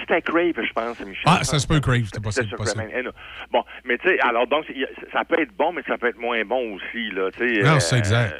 C'était 0.00 0.22
Crave, 0.22 0.54
je 0.56 0.72
pense, 0.72 0.98
Michel. 1.00 1.22
Ah, 1.26 1.40
ça 1.44 1.58
se 1.58 1.66
peut, 1.66 1.80
Crave, 1.80 2.04
c'était 2.04 2.20
possible. 2.20 2.48
Possible. 2.56 2.82
Hein, 2.94 3.10
Bon, 3.52 3.62
mais 3.84 3.98
tu 3.98 4.08
sais, 4.08 4.18
alors 4.20 4.46
donc, 4.46 4.64
ça 5.12 5.22
peut 5.24 5.38
être 5.40 5.54
bon, 5.58 5.72
mais 5.72 5.82
ça 5.86 5.98
peut 5.98 6.08
être 6.08 6.18
moins 6.18 6.42
bon 6.46 6.74
aussi, 6.76 7.10
là, 7.10 7.30
tu 7.30 7.56
sais. 7.56 7.62
Non, 7.62 7.74
euh, 7.76 7.78
c'est 7.80 7.98
exact. 7.98 8.34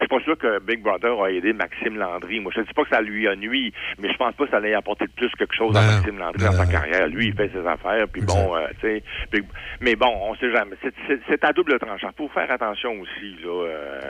suis 0.00 0.08
pas 0.08 0.20
sûr 0.20 0.36
que 0.36 0.58
Big 0.60 0.82
Brother 0.82 1.18
a 1.22 1.30
aidé 1.30 1.52
Maxime 1.54 1.96
Landry. 1.96 2.40
Moi, 2.40 2.52
je 2.54 2.60
ne 2.60 2.66
dis 2.66 2.72
pas 2.74 2.82
que 2.82 2.90
ça 2.90 3.00
lui 3.00 3.26
a 3.26 3.34
nuit, 3.36 3.72
mais 3.98 4.12
je 4.12 4.16
pense 4.18 4.34
pas 4.34 4.44
que 4.44 4.50
ça 4.50 4.58
allait 4.58 4.74
apporter 4.74 5.06
plus 5.16 5.30
quelque 5.38 5.54
chose 5.54 5.74
à 5.76 5.80
Maxime 5.96 6.18
Landry 6.18 6.44
dans 6.44 6.52
sa 6.52 6.66
carrière. 6.66 7.08
Lui, 7.08 7.26
il 7.28 7.34
fait 7.34 7.50
ses 7.54 7.66
affaires, 7.66 8.06
puis 8.12 8.20
bon, 8.22 8.54
euh, 8.56 8.66
tu 8.80 8.86
sais. 8.88 9.02
Big- 9.32 9.44
Mais 9.80 9.96
bon, 9.96 10.12
on 10.28 10.34
sait 10.36 10.52
jamais. 10.52 10.76
C'est- 10.82 11.44
à 11.44 11.52
double 11.54 11.78
tranchant. 11.78 12.10
Faut 12.18 12.28
faire 12.28 12.50
attention 12.50 12.92
aussi, 13.00 13.36
là. 13.42 13.48
euh, 13.66 14.00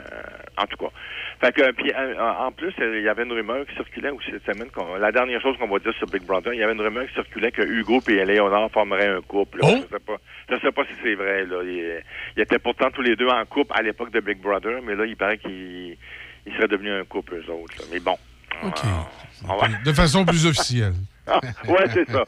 en 0.57 0.65
tout 0.65 0.77
cas. 0.77 0.91
Fait 1.41 1.51
que, 1.51 1.71
puis 1.73 1.91
euh, 1.93 2.15
en 2.19 2.51
plus, 2.51 2.73
il 2.79 3.01
y 3.03 3.09
avait 3.09 3.23
une 3.23 3.31
rumeur 3.33 3.65
qui 3.67 3.75
circulait 3.75 4.09
aussi 4.09 4.31
cette 4.31 4.45
semaine. 4.45 4.69
La 4.99 5.11
dernière 5.11 5.41
chose 5.41 5.57
qu'on 5.57 5.67
va 5.67 5.79
dire 5.79 5.93
sur 5.95 6.07
Big 6.07 6.23
Brother, 6.23 6.53
il 6.53 6.59
y 6.59 6.63
avait 6.63 6.73
une 6.73 6.81
rumeur 6.81 7.05
qui 7.07 7.13
circulait 7.13 7.51
que 7.51 7.61
Hugo 7.61 8.01
et 8.07 8.23
Léonard 8.25 8.71
formeraient 8.71 9.07
un 9.09 9.21
couple. 9.21 9.59
là. 9.61 9.67
Je 9.89 9.93
sais 9.95 9.99
pas. 10.05 10.17
Je 10.49 10.55
sais 10.59 10.71
pas 10.71 10.83
si 10.85 10.93
c'est 11.03 11.15
vrai. 11.15 11.45
Là. 11.45 11.61
Ils, 11.63 12.01
ils 12.37 12.41
étaient 12.41 12.59
pourtant 12.59 12.89
tous 12.91 13.01
les 13.01 13.15
deux 13.15 13.27
en 13.27 13.45
couple 13.45 13.73
à 13.75 13.81
l'époque 13.81 14.11
de 14.11 14.19
Big 14.21 14.39
Brother, 14.39 14.81
mais 14.83 14.95
là, 14.95 15.05
il 15.05 15.17
paraît 15.17 15.37
qu'ils 15.37 15.97
ils 16.47 16.53
seraient 16.55 16.67
devenus 16.67 16.93
un 16.93 17.03
couple 17.05 17.35
eux 17.35 17.51
autres. 17.51 17.75
là. 17.79 17.85
Mais 17.91 17.99
bon. 17.99 18.17
OK. 18.63 18.79
On 19.49 19.57
va- 19.57 19.67
De 19.83 19.91
façon 19.93 20.23
plus 20.25 20.45
officielle. 20.47 20.93
Ouais, 21.67 21.85
c'est 21.93 22.09
ça. 22.09 22.23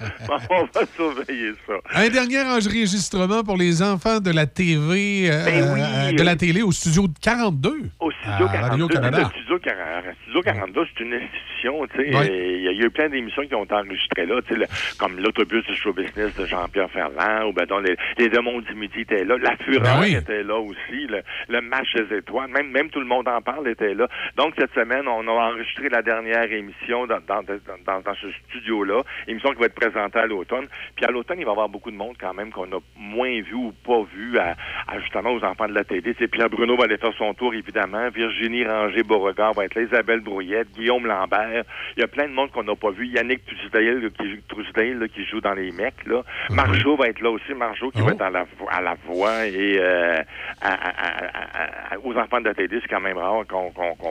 On 0.50 0.64
va 0.66 0.86
surveiller 0.96 1.52
ça. 1.68 1.74
Un 1.94 2.10
dernier 2.10 2.42
enregistrement 2.42 3.44
pour 3.44 3.58
les 3.58 3.82
enfants 3.82 4.20
de 4.20 4.32
la 4.32 4.46
TV, 4.46 5.30
euh, 5.32 5.46
Ben 5.46 5.74
oui, 5.74 5.82
euh, 5.82 6.12
de 6.14 6.24
la 6.24 6.36
télé 6.36 6.62
au 6.62 6.72
studio 6.72 7.06
42. 7.22 7.70
Au 8.00 8.12
Studio 8.12 8.46
à 8.48 8.52
42, 8.54 8.84
Radio-Canada. 8.86 9.18
le 9.20 9.26
Studio, 9.40 9.60
40 9.60 10.04
Studio 10.24 10.42
42, 10.42 10.86
c'est 10.98 11.04
une 11.04 11.14
institution, 11.14 11.86
et 12.00 12.58
Il 12.70 12.78
y 12.78 12.84
a 12.84 12.86
eu 12.86 12.90
plein 12.90 13.10
d'émissions 13.10 13.44
qui 13.48 13.56
ont 13.56 13.64
été 13.64 13.74
enregistrées 13.74 14.26
là, 14.26 14.40
le- 14.50 14.66
comme 15.00 15.20
l'autobus 15.20 15.64
du 15.66 15.76
show 15.76 15.94
business 15.94 16.36
de 16.36 16.46
Jean-Pierre 16.46 16.90
Ferland, 16.92 17.48
ou 17.50 17.54
ben 17.54 17.66
donc 17.66 17.88
les, 17.88 17.96
les 18.18 18.30
démons 18.30 18.60
du 18.62 18.74
midi 18.76 19.02
étaient 19.02 19.24
là, 19.24 19.38
la 19.38 19.56
Fureur 19.58 19.82
Ben 19.82 20.00
oui. 20.02 20.16
était 20.16 20.44
là 20.44 20.58
aussi, 20.60 21.08
le, 21.08 21.22
le 21.50 21.62
match 21.62 21.88
des 21.96 22.18
étoiles, 22.18 22.50
même, 22.50 22.70
même 22.72 22.90
tout 22.90 23.00
le 23.00 23.06
monde 23.06 23.28
en 23.28 23.42
parle 23.42 23.68
était 23.70 23.94
là. 23.94 24.08
Donc 24.36 24.54
cette 24.58 24.74
semaine, 24.74 25.08
on 25.08 25.28
a 25.28 25.32
enregistré 25.32 25.90
la 25.90 26.02
dernière 26.02 26.52
émission 26.52 27.08
dans, 27.08 27.20
dans, 27.28 27.42
dans, 27.44 28.02
dans 28.02 28.16
ce 28.22 28.28
studio-là, 28.50 28.87
émission 29.28 29.52
qui 29.52 29.60
va 29.60 29.66
être 29.68 29.76
présentée 29.76 30.20
à 30.20 30.26
l'automne. 30.26 30.68
Puis 30.96 31.06
à 31.06 31.12
l'automne, 31.12 31.38
il 31.40 31.46
va 31.46 31.52
y 31.52 31.54
avoir 31.54 31.70
beaucoup 31.70 31.92
de 31.92 31.96
monde 31.96 32.16
quand 32.20 32.34
même 32.34 32.52
qu'on 32.52 32.66
a 32.72 32.80
moins 32.98 33.42
vu 33.42 33.54
ou 33.54 33.74
pas 33.86 34.02
vu 34.14 34.38
à, 34.38 34.56
à, 34.88 35.00
justement 35.00 35.32
aux 35.32 35.44
enfants 35.44 35.68
de 35.68 35.74
la 35.74 35.84
télé. 35.84 36.16
C'est 36.20 36.28
Pierre 36.28 36.50
Bruno 36.50 36.76
va 36.78 36.86
aller 36.86 36.98
faire 36.98 37.14
son 37.18 37.34
tour, 37.34 37.54
évidemment. 37.54 38.10
Virginie 38.10 38.66
Ranger-Beauregard 38.66 39.54
va 39.54 39.66
être 39.66 39.76
là. 39.76 39.82
Isabelle 39.84 40.20
Brouillette, 40.22 40.70
Guillaume 40.72 41.06
Lambert. 41.06 41.64
Il 41.96 42.02
y 42.02 42.04
a 42.04 42.08
plein 42.08 42.28
de 42.28 42.34
monde 42.34 42.52
qu'on 42.52 42.64
n'a 42.64 42.76
pas 42.76 42.92
vu. 42.92 43.08
Yannick 43.08 43.46
Trusidale, 43.46 44.02
là, 44.02 44.10
qui, 44.10 44.30
joue- 44.32 44.42
Trusidale, 44.48 45.00
là, 45.00 45.08
qui 45.08 45.26
joue 45.26 45.42
dans 45.42 45.54
les 45.54 45.72
mecs. 45.72 46.06
Là. 46.06 46.24
Marjo 46.50 46.96
va 46.96 47.08
être 47.08 47.22
là 47.22 47.30
aussi. 47.32 47.54
Marjo 47.54 47.92
qui 47.92 48.02
va 48.02 48.12
être 48.12 48.22
à 48.22 48.30
la, 48.30 48.44
vo- 48.44 48.68
à 48.70 48.82
la 48.82 48.96
voix 49.06 49.46
et 49.48 49.78
euh, 49.80 50.18
à- 50.62 51.94
à- 51.94 51.98
aux 52.04 52.16
enfants 52.16 52.40
de 52.40 52.46
la 52.46 52.54
télé. 52.54 52.80
C'est 52.82 52.88
quand 52.90 53.00
même 53.02 53.18
rare 53.18 53.46
qu'on 53.48 53.70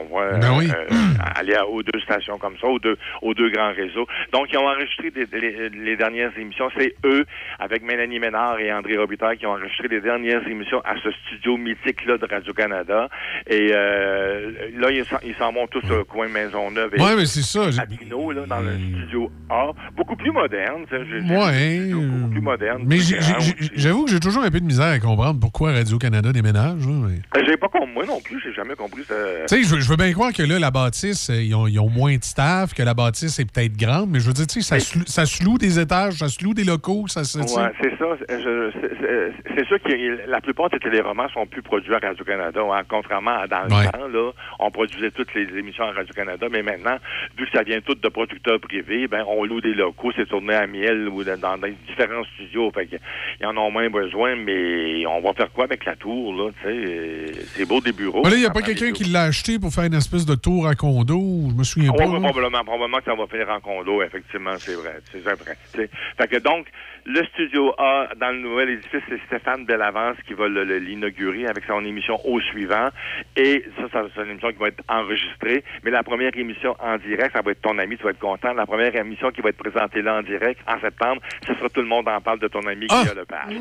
voit 0.09 0.31
Ben 0.33 0.57
oui. 0.57 0.67
euh, 0.75 0.85
aller 1.35 1.55
aux 1.67 1.83
deux 1.83 1.99
stations 2.01 2.37
comme 2.37 2.57
ça, 2.59 2.67
aux 2.67 2.79
deux, 2.79 2.97
aux 3.21 3.33
deux 3.33 3.49
grands 3.49 3.73
réseaux. 3.73 4.07
Donc, 4.31 4.47
ils 4.51 4.57
ont 4.57 4.66
enregistré 4.67 5.11
des- 5.11 5.27
les, 5.39 5.69
les 5.69 5.95
dernières 5.97 6.37
émissions. 6.37 6.69
C'est 6.77 6.95
eux, 7.05 7.25
avec 7.59 7.83
Mélanie 7.83 8.19
Ménard 8.19 8.59
et 8.59 8.71
André 8.71 8.97
Robitaille, 8.97 9.37
qui 9.37 9.45
ont 9.45 9.51
enregistré 9.51 9.87
les 9.89 10.01
dernières 10.01 10.47
émissions 10.47 10.81
à 10.85 10.95
ce 11.03 11.09
studio 11.25 11.57
mythique-là 11.57 12.17
de 12.17 12.25
Radio-Canada. 12.25 13.09
Et 13.49 13.71
euh, 13.73 14.51
là, 14.77 14.91
ils 14.91 15.05
s'en- 15.35 15.51
vont 15.53 15.67
tous 15.67 15.83
au 15.91 16.03
coin 16.05 16.27
Maisonneuve 16.27 16.91
Ouais, 16.97 17.15
mais 17.15 17.25
c'est 17.25 17.41
ça. 17.41 17.67
à 17.81 17.85
Pinault, 17.85 18.31
là, 18.31 18.45
dans 18.45 18.59
le 18.59 18.73
studio 18.73 19.31
A. 19.49 19.71
Beaucoup 19.95 20.15
plus 20.15 20.31
moderne. 20.31 20.83
Ouais. 20.91 21.89
Beaucoup 21.93 22.29
plus 22.31 22.41
moderne. 22.41 22.83
Mais 22.85 22.97
j'avoue 23.75 24.05
que 24.05 24.11
j'ai 24.11 24.19
toujours 24.19 24.43
un 24.43 24.51
peu 24.51 24.59
de 24.59 24.65
misère 24.65 24.87
à 24.87 24.99
comprendre 24.99 25.39
pourquoi 25.39 25.71
Radio-Canada 25.71 26.31
déménage. 26.31 26.81
mais- 26.85 27.43
J'ai 27.45 27.55
pas 27.57 27.69
compris, 27.69 27.91
moi 27.93 28.05
non 28.05 28.19
plus, 28.21 28.39
j'ai 28.43 28.53
jamais 28.53 28.75
compris 28.75 29.03
ça. 29.03 29.15
Tu 29.47 29.55
sais, 29.55 29.63
je 29.63 29.75
veux, 29.75 29.79
je 29.81 29.89
veux 29.89 29.95
bien 29.95 30.11
croire 30.11 30.33
que 30.33 30.43
là, 30.43 30.59
la 30.59 30.69
bâtisse, 30.71 31.29
euh, 31.29 31.41
ils 31.41 31.55
ont, 31.55 31.65
ils 31.67 31.79
ont 31.79 31.89
moins 31.89 32.15
de 32.17 32.23
staff, 32.23 32.73
que 32.73 32.83
la 32.83 32.93
bâtisse 32.93 33.39
est 33.39 33.45
peut-être 33.51 33.77
grande, 33.77 34.09
mais 34.09 34.19
je 34.19 34.27
veux 34.27 34.33
dire, 34.33 34.45
ça, 34.61 34.79
se 34.79 34.97
lou- 34.97 35.05
ça 35.05 35.25
se 35.25 35.43
loue 35.43 35.57
des 35.57 35.79
étages, 35.79 36.13
ça 36.15 36.27
se 36.29 36.43
loue 36.43 36.53
des 36.53 36.63
locaux, 36.63 37.05
ça 37.07 37.23
se. 37.23 37.37
Ouais, 37.39 37.71
c'est 37.81 37.97
ça. 37.97 38.05
C'est- 38.27 39.65
sûr 39.67 39.81
que 39.83 40.29
la 40.29 40.39
plupart 40.39 40.69
des 40.69 40.79
téléromans 40.79 41.27
sont 41.33 41.45
plus 41.45 41.61
produits 41.61 41.93
à 41.93 41.99
Radio-Canada. 41.99 42.61
hein. 42.73 42.83
Contrairement 42.87 43.37
à 43.41 43.47
dans 43.47 43.63
le 43.63 43.73
Ouais. 43.75 43.89
temps, 43.91 44.07
là, 44.07 44.31
on 44.59 44.71
produisait 44.71 45.11
toutes 45.11 45.33
les 45.35 45.43
émissions 45.57 45.83
à 45.83 45.91
Radio-Canada, 45.91 46.47
mais 46.49 46.63
maintenant, 46.63 46.97
vu 47.37 47.45
que 47.45 47.51
ça 47.57 47.63
vient 47.63 47.81
tout 47.81 47.95
de 47.95 48.07
producteurs 48.09 48.59
privés, 48.61 49.07
ben, 49.07 49.23
on 49.27 49.43
loue 49.43 49.59
des 49.59 49.73
locaux, 49.73 50.11
c'est 50.15 50.27
tourné 50.27 50.53
à 50.55 50.67
miel 50.67 51.09
ou 51.09 51.23
dans, 51.23 51.37
dans 51.39 51.57
différents 51.87 52.23
studios. 52.35 52.71
Fait 52.73 52.87
ils 53.41 53.45
en 53.45 53.57
ont 53.57 53.69
moins 53.71 53.89
besoin, 53.89 54.35
mais 54.37 55.05
on 55.05 55.19
va 55.21 55.33
faire 55.33 55.51
quoi 55.51 55.65
avec 55.65 55.83
la 55.85 55.95
tour, 55.95 56.33
là, 56.33 56.51
C'est 56.63 57.67
beau 57.67 57.81
des 57.81 57.91
bureaux. 57.91 58.23
Il 58.25 58.37
n'y 58.39 58.45
a 58.45 58.49
pas 58.51 58.61
quelqu'un 58.61 58.91
qui 58.91 59.05
l'a 59.05 59.23
acheté 59.23 59.59
pour 59.59 59.73
faire 59.73 59.85
une 59.85 59.93
espèce 59.95 60.25
de 60.25 60.35
tour 60.35 60.67
à 60.67 60.75
condo, 60.75 61.19
je 61.49 61.55
me 61.55 61.63
souviens 61.63 61.89
Ouais, 61.91 61.97
pas. 61.97 62.05
ouais, 62.07 62.13
là. 62.13 62.19
probablement, 62.29 62.63
probablement 62.63 62.97
que 62.99 63.05
ça 63.05 63.15
va 63.15 63.27
finir 63.27 63.49
en 63.49 63.59
condo, 63.59 64.01
effectivement, 64.03 64.46
c'est 64.57 64.73
vrai. 64.75 64.99
C'est 65.11 65.19
vrai. 65.19 65.33
Fait 66.17 66.27
que 66.27 66.37
donc, 66.37 66.67
le 67.05 67.23
studio 67.25 67.73
A, 67.77 68.09
dans 68.17 68.31
le 68.31 68.39
nouvel 68.39 68.69
édifice, 68.71 69.01
c'est 69.07 69.19
Stéphane 69.27 69.65
Bellavance 69.65 70.17
qui 70.27 70.33
va 70.33 70.47
le- 70.47 70.65
le- 70.65 70.77
l'inaugurer 70.79 71.45
avec 71.47 71.63
son 71.65 71.83
émission 71.85 72.17
au 72.25 72.39
suivant. 72.41 72.89
Et 73.37 73.63
ça, 73.77 73.83
ça 73.93 74.03
c'est 74.13 74.21
une 74.23 74.31
émission 74.31 74.51
qui 74.51 74.57
va 74.57 74.67
être 74.69 74.83
enregistrée. 74.89 75.63
Mais 75.83 75.91
la 75.91 76.03
première 76.03 76.35
émission 76.35 76.75
en 76.79 76.97
direct, 76.97 77.31
ça 77.33 77.41
va 77.41 77.51
être 77.51 77.61
ton 77.61 77.77
ami, 77.77 77.97
tu 77.97 78.03
vas 78.03 78.09
être 78.09 78.19
content. 78.19 78.53
La 78.53 78.65
première 78.65 78.93
émission 78.95 79.31
qui 79.31 79.41
va 79.41 79.49
être 79.49 79.57
présentée 79.57 80.01
là 80.01 80.15
en 80.17 80.21
direct, 80.23 80.59
en 80.67 80.79
septembre, 80.81 81.21
ce 81.47 81.53
sera 81.53 81.69
Tout 81.69 81.81
le 81.81 81.87
monde 81.87 82.07
en 82.07 82.19
parle 82.21 82.39
de 82.39 82.47
ton 82.47 82.65
ami 82.67 82.87
Ah! 82.89 83.01
Guillaume 83.03 83.17
Lepage. 83.19 83.53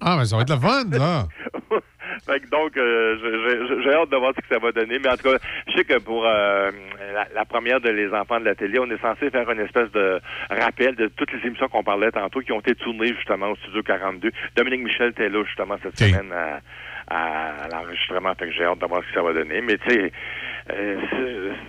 Ah, 0.00 0.16
ben 0.16 0.24
ça 0.24 0.36
va 0.36 0.42
être 0.42 0.50
le 0.54 0.60
fun, 0.60 0.84
là. 0.90 1.26
Fait 2.26 2.40
que 2.40 2.48
donc, 2.48 2.76
euh, 2.76 3.80
j'ai 3.82 3.92
hâte 3.94 4.10
de 4.10 4.16
voir 4.16 4.32
ce 4.36 4.40
que 4.40 4.48
ça 4.48 4.58
va 4.58 4.72
donner. 4.72 4.98
Mais 4.98 5.08
en 5.08 5.16
tout 5.16 5.30
cas, 5.30 5.38
je 5.68 5.76
sais 5.76 5.84
que 5.84 5.98
pour 5.98 6.24
euh, 6.26 6.70
la, 7.12 7.26
la 7.34 7.44
première 7.44 7.80
de 7.80 7.90
Les 7.90 8.12
Enfants 8.12 8.40
de 8.40 8.44
la 8.44 8.54
télé, 8.54 8.78
on 8.78 8.90
est 8.90 9.00
censé 9.00 9.30
faire 9.30 9.50
une 9.50 9.60
espèce 9.60 9.90
de 9.92 10.20
rappel 10.50 10.94
de 10.94 11.08
toutes 11.08 11.32
les 11.32 11.46
émissions 11.46 11.68
qu'on 11.68 11.82
parlait 11.84 12.10
tantôt 12.10 12.40
qui 12.40 12.52
ont 12.52 12.60
été 12.60 12.74
tournées 12.74 13.14
justement 13.14 13.50
au 13.50 13.56
Studio 13.56 13.82
42. 13.82 14.30
Dominique 14.56 14.84
Michel 14.84 15.10
était 15.10 15.28
là 15.28 15.42
justement 15.44 15.76
cette 15.82 15.98
semaine 15.98 16.32
à, 16.32 16.60
à 17.08 17.68
l'enregistrement. 17.70 18.32
Fait 18.38 18.46
que 18.46 18.52
j'ai 18.52 18.64
hâte 18.64 18.78
de 18.80 18.86
voir 18.86 19.02
ce 19.02 19.08
que 19.08 19.14
ça 19.14 19.22
va 19.22 19.32
donner. 19.32 19.60
Mais 19.60 19.76
tu 19.78 19.90
sais, 19.94 20.12
euh, 20.72 20.96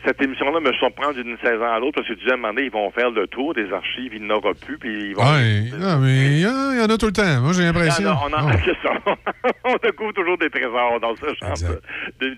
cette 0.05 0.21
émission-là 0.21 0.59
me 0.61 0.71
surprend 0.73 1.11
d'une 1.11 1.37
saison 1.43 1.65
à 1.65 1.79
l'autre 1.79 1.95
parce 2.01 2.07
que 2.07 2.13
tu 2.13 2.29
à 2.29 2.33
un 2.33 2.37
moment 2.37 2.53
donné, 2.53 2.67
ils 2.67 2.71
vont 2.71 2.89
faire 2.91 3.11
le 3.11 3.27
tour 3.27 3.53
des 3.53 3.71
archives, 3.73 4.13
il 4.13 4.25
n'aura 4.25 4.53
plus, 4.53 4.77
puis 4.77 5.09
ils 5.09 5.15
vont... 5.15 5.23
Ouais, 5.23 5.63
non, 5.77 5.99
mais 5.99 6.15
il 6.27 6.39
y, 6.39 6.47
en 6.47 6.71
il 6.71 6.77
y 6.79 6.81
en 6.81 6.89
a 6.89 6.97
tout 6.97 7.07
le 7.07 7.11
temps. 7.11 7.41
Moi, 7.41 7.51
j'ai 7.53 7.63
l'impression. 7.63 8.09
On 8.09 8.33
en, 8.33 8.47
en- 8.49 8.51
Oh. 9.07 9.11
on 9.65 9.75
découvre 9.83 10.13
toujours 10.13 10.37
des 10.37 10.49
trésors 10.49 10.99
dans 10.99 11.15
ce 11.15 11.25
genre 11.25 11.77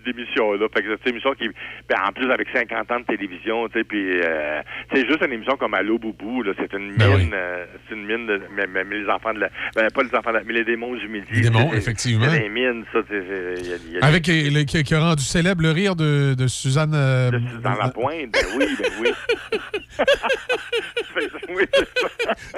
d'émission-là. 0.05 0.65
Fait 0.73 0.81
que 0.81 0.89
c'est 0.97 1.09
une 1.09 1.15
émission 1.15 1.33
qui, 1.33 1.47
ben, 1.89 1.97
en 2.07 2.11
plus, 2.11 2.29
avec 2.31 2.47
50 2.53 2.91
ans 2.91 2.99
de 2.99 3.05
télévision, 3.05 3.67
tu 3.69 3.79
sais, 3.79 3.83
puis 3.85 4.19
euh, 4.23 4.61
c'est 4.93 5.05
juste 5.07 5.23
une 5.25 5.33
émission 5.33 5.55
comme 5.57 5.73
Allo 5.73 5.97
Boubou, 5.97 6.43
là, 6.43 6.53
c'est 6.57 6.71
une 6.73 6.87
mine, 6.89 6.95
Ben 6.97 7.15
oui. 7.15 7.29
euh, 7.33 7.65
c'est 7.87 7.95
une 7.95 8.05
mine, 8.05 8.27
de, 8.27 8.41
mais, 8.55 8.65
mais- 8.67 8.83
mais 8.83 8.97
les 8.99 9.09
enfants 9.09 9.33
de 9.33 9.39
la, 9.39 9.49
ben, 9.75 9.87
pas 9.93 10.03
les 10.03 10.15
enfants 10.15 10.31
de 10.31 10.37
la, 10.37 10.43
mais 10.43 10.53
les 10.53 10.63
démons 10.65 10.95
du 10.95 11.07
midi. 11.07 11.27
Les 11.31 11.41
démons, 11.41 11.71
effectivement. 11.73 12.25
C'est 12.29 12.39
des 12.39 12.49
mines, 12.49 12.83
ça, 12.93 12.99
c'est, 13.09 13.21
c'est- 13.21 13.61
il 13.61 13.69
y 13.69 13.73
a- 13.73 13.77
il 13.87 13.91
y 13.93 13.97
a- 13.99 14.05
Avec 14.05 14.27
euh, 14.29 14.49
le- 14.51 14.63
qui, 14.63 14.83
qui 14.83 14.95
a 14.95 14.99
rendu 14.99 15.23
célèbre 15.23 15.61
le 15.61 15.71
rire 15.71 15.95
de, 15.95 16.33
de 16.37 16.47
Suzanne. 16.47 16.93
euh, 16.93 17.31
dans 17.63 17.73
la 17.75 17.89
pointe, 17.89 18.31
ben 18.33 18.45
oui, 18.57 18.65
ben 18.79 18.91
oui. 19.01 19.09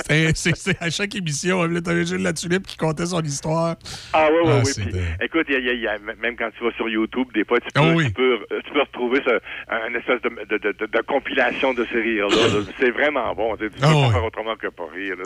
C'est- 0.07 0.27
oui, 0.27 0.51
c'est 0.55 0.81
à 0.81 0.89
chaque 0.89 1.15
émission, 1.15 1.63
là, 1.63 1.81
t'avais 1.81 2.05
Gilles 2.05 2.23
La 2.23 2.33
Tulipe 2.33 2.65
qui 2.65 2.75
contait 2.77 3.05
son 3.05 3.21
histoire. 3.21 3.75
Ah 4.13 4.27
oui, 4.31 4.37
oui, 4.43 4.51
Ah, 4.53 4.61
oui. 4.65 4.71
Puis, 4.75 4.99
écoute, 5.21 5.47
y 5.49 5.87
a- 5.87 5.97
même 6.21 6.35
quand 6.37 6.49
tu 6.57 6.63
vas 6.63 6.71
sur 6.73 6.89
YouTube, 6.89 7.27
des 7.33 7.45
fois, 7.45 7.59
tu 7.59 7.67
peux, 7.73 7.79
Ah 7.81 7.93
oui. 7.95 8.05
tu 8.07 8.11
peux, 8.13 8.39
tu 8.65 8.71
peux 8.71 8.81
retrouver 8.81 9.21
ce, 9.25 9.39
un 9.69 9.93
espèce 9.95 10.21
de, 10.21 10.29
de, 10.29 10.57
de, 10.57 10.71
de- 10.77 10.85
de 10.85 11.01
compilation 11.07 11.73
de 11.73 11.85
ces 11.91 12.01
rires-là. 12.01 12.35
là. 12.47 12.65
C'est 12.79 12.91
vraiment 12.91 13.33
bon. 13.35 13.55
Tu 13.57 13.69
tu 13.69 13.79
peux 13.79 13.85
Ah 13.87 13.91
pas 13.91 13.95
oui. 14.07 14.11
faire 14.11 14.25
autrement 14.25 14.55
que 14.55 14.67
pas 14.67 14.83
rire. 14.93 15.15
Là. 15.17 15.23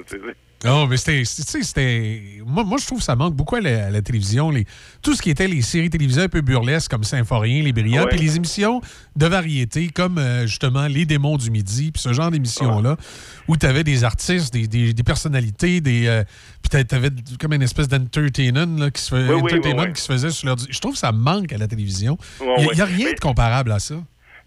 Non, 0.64 0.88
mais 0.88 0.98
c'était. 0.98 1.24
c'était. 1.26 2.22
Moi, 2.46 2.64
moi, 2.64 2.78
je 2.80 2.86
trouve 2.86 3.00
que 3.00 3.04
ça 3.04 3.16
manque 3.16 3.36
beaucoup 3.36 3.56
à 3.56 3.62
la, 3.62 3.88
à 3.88 3.90
la 3.90 4.02
télévision. 4.02 4.50
Les, 4.50 4.66
tout 5.02 5.14
ce 5.16 5.22
qui 5.22 5.30
était 5.30 5.48
les 5.48 5.62
séries 5.62 5.90
télévisées 5.90 6.24
un 6.24 6.30
peu 6.30 6.42
burlesques 6.42 6.90
comme 6.90 7.04
Symphorien, 7.04 7.64
Les 7.64 7.74
Brillants, 7.74 8.06
puis 8.10 8.20
les 8.20 8.36
émissions 8.38 8.82
de 9.16 9.26
variété 9.26 9.90
comme 9.90 10.18
euh, 10.18 10.48
justement 10.48 10.88
Les 10.88 11.06
Démons 11.06 11.38
du 11.38 11.52
Midi, 11.52 11.92
puis 11.92 12.02
ce 12.02 12.14
genre 12.14 12.32
d'émissions-là, 12.32 12.98
où 13.48 13.58
tu 13.58 13.66
avais 13.66 13.84
des 13.84 14.04
artistes, 14.04 14.54
des, 14.54 14.68
des, 14.68 14.94
des 14.94 15.04
personnalités, 15.04 15.82
des. 15.82 16.08
euh, 16.08 16.24
puis 16.62 16.84
tu 16.86 16.96
avais 16.96 17.10
comme 17.40 17.54
une 17.54 17.62
espèce 17.62 17.88
d'entertainment 17.88 18.90
qui, 18.90 19.02
se 19.02 19.10
fait- 19.16 19.28
Oui, 19.34 19.42
oui, 19.42 19.52
entertainment 19.54 19.82
oui, 19.82 19.88
oui. 19.88 19.94
qui 19.94 20.02
se 20.02 20.12
faisait 20.12 20.32
sur 20.32 20.48
leur. 20.48 20.56
Je 20.70 20.80
trouve 20.80 20.94
que 20.94 21.00
ça 21.00 21.12
manque 21.12 21.52
à 21.52 21.58
la 21.58 21.68
télévision. 21.68 22.18
Il 22.42 22.70
n'y 22.74 22.82
a, 22.82 22.86
rien 22.86 23.12
de 23.14 23.20
comparable 23.20 23.72
à 23.72 23.80
ça. 23.80 23.96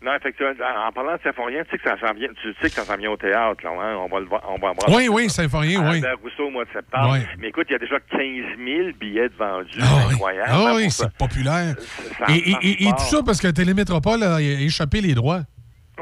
Non, 0.03 0.13
effectivement, 0.15 0.53
en 0.89 0.93
parlant 0.93 1.15
de 1.15 1.21
Symphorien, 1.25 1.63
tu 1.65 1.71
sais 1.71 1.79
que 1.79 1.89
ça 1.89 1.97
s'en 1.99 2.13
vient, 2.15 2.29
tu 2.41 2.53
sais 2.61 2.69
que 2.69 2.75
ça 2.75 2.85
s'en 2.85 2.97
vient 2.97 3.11
au 3.11 3.17
théâtre, 3.17 3.65
là, 3.65 3.71
hein? 3.71 3.97
On 3.97 4.09
va 4.09 4.21
le 4.21 4.27
voir, 4.27 4.43
on 4.47 4.55
va 4.59 4.73
voir. 4.73 4.89
Oui, 4.91 5.09
oui, 5.09 5.31
Symphorien, 5.31 5.91
oui. 5.91 6.03
Rousseau 6.23 6.47
au 6.49 6.51
mois 6.51 6.65
de 6.65 6.71
septembre. 6.71 7.13
Ouais. 7.13 7.27
Mais 7.39 7.49
écoute, 7.49 7.67
il 7.71 7.73
y 7.73 7.77
a 7.77 7.79
déjà 7.79 7.99
15 8.01 8.21
000 8.21 8.89
billets 9.01 9.29
de 9.31 9.35
vendus. 9.39 9.71
Ah 9.81 9.85
oui. 10.09 10.13
incroyable. 10.15 10.51
Ah 10.53 10.67
hein, 10.69 10.73
oui, 10.77 10.91
c'est 10.91 11.11
populaire. 11.17 11.75
ça 12.19 12.27
Et, 12.29 12.35
et- 12.37 12.57
et- 12.63 12.83
et 12.89 12.91
tout 12.93 13.05
ça 13.05 13.23
parce 13.25 13.41
que 13.41 13.49
Télémétropole 13.49 14.23
a 14.23 14.41
échappé 14.41 15.01
les 15.01 15.15
droits. 15.15 15.41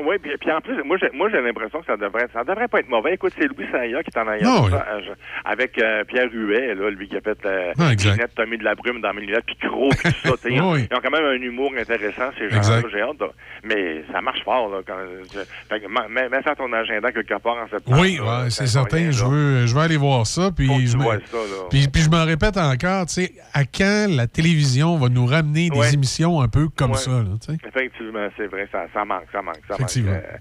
Oui, 0.03 0.17
puis, 0.21 0.33
puis 0.41 0.51
en 0.51 0.61
plus, 0.61 0.83
moi 0.85 0.97
j'ai, 1.01 1.09
moi, 1.17 1.29
j'ai 1.31 1.41
l'impression 1.41 1.79
que 1.81 1.87
ça 1.87 1.97
devrait, 1.97 2.27
ça 2.33 2.43
devrait 2.43 2.67
pas 2.69 2.81
être 2.81 2.89
mauvais. 2.89 3.15
Écoute, 3.15 3.33
c'est 3.39 3.47
Louis 3.47 3.67
Saillat 3.71 4.03
qui 4.03 4.11
est 4.13 4.19
en 4.21 4.27
arrière 4.27 4.63
de 4.63 4.71
oui. 4.73 5.11
avec 5.45 5.79
euh, 5.81 6.03
Pierre 6.05 6.29
Huet, 6.33 6.75
là, 6.75 6.91
lui 6.91 7.09
qui 7.09 7.17
a 7.17 7.21
fait 7.21 7.39
euh, 7.47 7.73
Ah, 7.79 7.91
Tommy 8.35 8.59
de 8.59 8.65
la 8.65 8.75
Brume 8.75 9.01
dans 9.01 9.15
mes 9.15 9.21
lunettes, 9.21 9.45
puis 9.47 9.57
Croc, 9.57 9.93
tout 10.03 10.11
ça. 10.29 10.37
sais. 10.43 10.51
Ils, 10.53 10.61
ont- 10.63 10.73
Oui. 10.73 10.89
ils 10.91 10.97
ont 10.97 11.01
quand 11.01 11.11
même 11.11 11.25
un 11.25 11.41
humour 11.41 11.71
intéressant, 11.79 12.31
ces 12.37 12.51
gens-là. 12.51 12.83
J'ai 12.91 13.03
hâte. 13.03 13.17
Mais 13.63 14.05
ça 14.13 14.21
marche 14.21 14.43
fort. 14.45 14.69
Là, 14.69 14.81
quand, 14.87 14.97
je- 15.33 15.39
fait 15.69 15.81
que, 15.81 15.87
ma- 15.87 16.09
mets, 16.09 16.29
mets 16.29 16.43
ça 16.43 16.51
à 16.51 16.55
ton 16.57 16.73
agenda 16.73 17.13
quelque 17.13 17.39
part 17.39 17.57
en 17.57 17.69
septembre. 17.69 17.99
Oui, 18.01 18.19
ouais, 18.21 18.51
c'est 18.51 18.67
certain. 18.67 19.11
Je 19.13 19.25
veux, 19.25 19.67
je 19.67 19.75
veux 19.75 19.81
aller 19.81 19.97
voir 19.97 20.27
ça. 20.27 20.51
Puis 20.55 20.67
Faut 20.67 20.75
je 20.85 20.97
me- 20.97 21.05
ça, 21.05 21.09
là. 21.37 21.69
puis, 21.71 21.87
puis 21.93 22.03
je 22.03 22.11
me 22.11 22.23
répète 22.25 22.57
encore, 22.57 23.07
tu 23.07 23.15
sais, 23.15 23.33
à 23.53 23.65
quand 23.65 24.07
la 24.11 24.27
télévision 24.27 24.97
va 24.99 25.09
nous 25.09 25.25
ramener 25.27 25.71
des 25.71 25.95
émissions 25.95 26.41
un 26.41 26.49
peu 26.49 26.67
comme 26.77 26.91
Ouais. 26.93 26.97
ça, 26.99 27.11
là, 27.13 27.25
tu 27.41 27.53
sais? 27.53 27.59
Effectivement, 27.67 28.27
c'est 28.37 28.47
vrai, 28.49 28.69
ça, 28.73 28.87
ça 28.93 29.05
manque, 29.05 29.25
ça 29.33 29.41
manque, 29.41 29.55
ça 29.69 29.77
manque. 29.79 29.84
Effectivement. 29.85 30.13
Euh, 30.13 30.37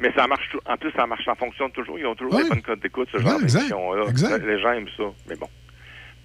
mais 0.00 0.12
ça 0.16 0.26
marche, 0.26 0.48
en 0.66 0.76
plus, 0.76 0.90
ça 0.92 1.06
marche, 1.06 1.24
ça 1.24 1.34
fonctionne 1.34 1.70
toujours. 1.72 1.98
Ils 1.98 2.06
ont 2.06 2.14
toujours 2.14 2.34
Ouais. 2.34 2.42
des 2.44 2.48
bonnes 2.48 2.62
codes 2.62 2.80
d'écoute, 2.80 3.08
ce 3.12 3.18
Ouais, 3.18 3.22
genre 3.24 3.40
exact, 3.42 3.68
d'émission-là. 3.68 4.38
Les 4.38 4.60
gens 4.60 4.72
aiment 4.72 4.88
ça, 4.96 5.04
mais 5.28 5.36
bon. 5.36 5.48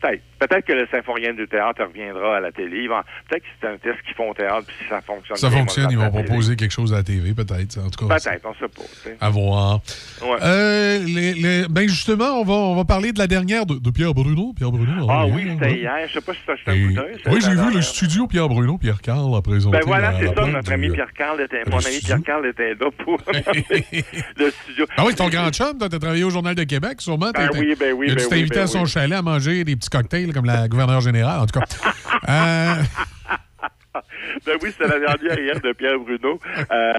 Peut-être. 0.01 0.21
Peut-être 0.39 0.65
que 0.67 0.73
le 0.73 0.87
symphorien 0.91 1.33
du 1.33 1.47
théâtre 1.47 1.83
reviendra 1.83 2.37
à 2.37 2.39
la 2.39 2.51
télé. 2.51 2.87
Peut-être 3.27 3.41
que 3.41 3.47
c'est 3.59 3.67
un 3.67 3.77
test 3.77 3.99
qu'ils 4.05 4.13
font 4.13 4.29
au 4.29 4.33
théâtre, 4.35 4.67
puis 4.67 4.75
si 4.83 4.87
ça 4.87 5.01
fonctionne 5.01 5.35
Ça 5.37 5.49
bien, 5.49 5.57
fonctionne, 5.59 5.87
ils 5.89 5.97
vont 5.97 6.11
proposer 6.11 6.55
quelque 6.55 6.71
chose 6.71 6.93
à 6.93 6.97
la 6.97 7.03
TV, 7.03 7.33
peut-être. 7.33 7.79
En 7.79 7.89
tout 7.89 8.05
télé. 8.05 8.09
cas, 8.09 8.19
Peut-être, 8.19 8.45
on 8.45 8.53
sait 8.53 8.67
pas. 8.67 8.83
tu 9.03 9.09
à 9.19 9.29
voir. 9.31 9.79
Ouais. 10.21 10.37
Euh, 10.43 10.99
les- 11.03 11.33
les- 11.33 11.67
ben 11.67 11.87
justement, 11.89 12.39
on 12.39 12.43
va, 12.43 12.53
on 12.53 12.75
va 12.75 12.85
parler 12.85 13.11
de 13.13 13.17
la 13.19 13.25
dernière 13.25 13.65
de, 13.65 13.79
de 13.79 13.89
Pierre 13.89 14.13
Bruno. 14.13 14.53
Pierre 14.55 14.71
Bruno. 14.71 15.07
Ah 15.09 15.25
oui, 15.25 15.47
c'était 15.53 15.77
hier. 15.79 15.97
Je 16.07 16.13
sais 16.13 16.21
pas 16.21 16.33
si 16.33 16.39
tu 16.45 16.51
as 16.51 16.53
acheté 16.53 16.71
un 16.71 16.73
Et- 16.75 16.83
coup 16.85 16.93
d'œil. 16.93 17.15
oui, 17.31 17.39
j'ai 17.41 17.55
vu 17.55 17.73
le 17.73 17.81
studio 17.81 18.27
Pierre 18.27 18.47
Bruno, 18.49 18.77
Pierre 18.77 19.01
Carl 19.01 19.35
a 19.35 19.41
présenté. 19.41 19.77
Ben 19.79 19.83
voilà, 19.87 20.13
c'est 20.19 20.27
ça, 20.35 20.45
notre 20.45 20.71
ami 20.71 20.89
Pierre-Carl 20.91 21.41
était, 21.41 21.63
mon 21.67 21.77
ami 21.79 21.99
Pierre-Carl 22.05 22.45
était 22.45 22.75
là 22.75 22.91
pour 23.03 23.19
le 24.37 24.51
studio. 24.51 24.85
Ah 24.95 25.03
oui, 25.05 25.15
ton 25.15 25.29
grand 25.29 25.49
chum, 25.51 25.77
toi, 25.77 25.89
t'as 25.89 25.99
travaillé 25.99 26.23
au 26.23 26.29
Journal 26.29 26.53
de 26.55 26.63
Québec, 26.63 27.01
sûrement. 27.01 27.31
Ben 27.33 27.49
oui, 27.53 27.73
ben 27.79 27.93
oui, 27.93 28.07
t'inviter 28.15 28.35
oui, 28.35 28.45
ben 28.49 28.61
à 28.61 28.67
son 28.67 28.85
chalet 28.85 29.17
à 29.17 29.21
manger 29.21 29.63
des 29.63 29.75
petits 29.75 29.86
cocktails 29.89 30.33
comme 30.33 30.45
la 30.45 30.67
gouverneure 30.67 31.01
générale, 31.01 31.41
en 31.41 31.45
tout 31.45 31.59
cas. 31.59 31.65
Euh, 32.29 32.75
ben 34.45 34.57
oui, 34.61 34.71
c'était 34.71 34.87
la 34.87 34.99
dernière 34.99 35.39
hier 35.39 35.59
de 35.61 35.71
Pierre 35.71 35.99
Bruno. 35.99 36.39
Euh, 36.71 36.93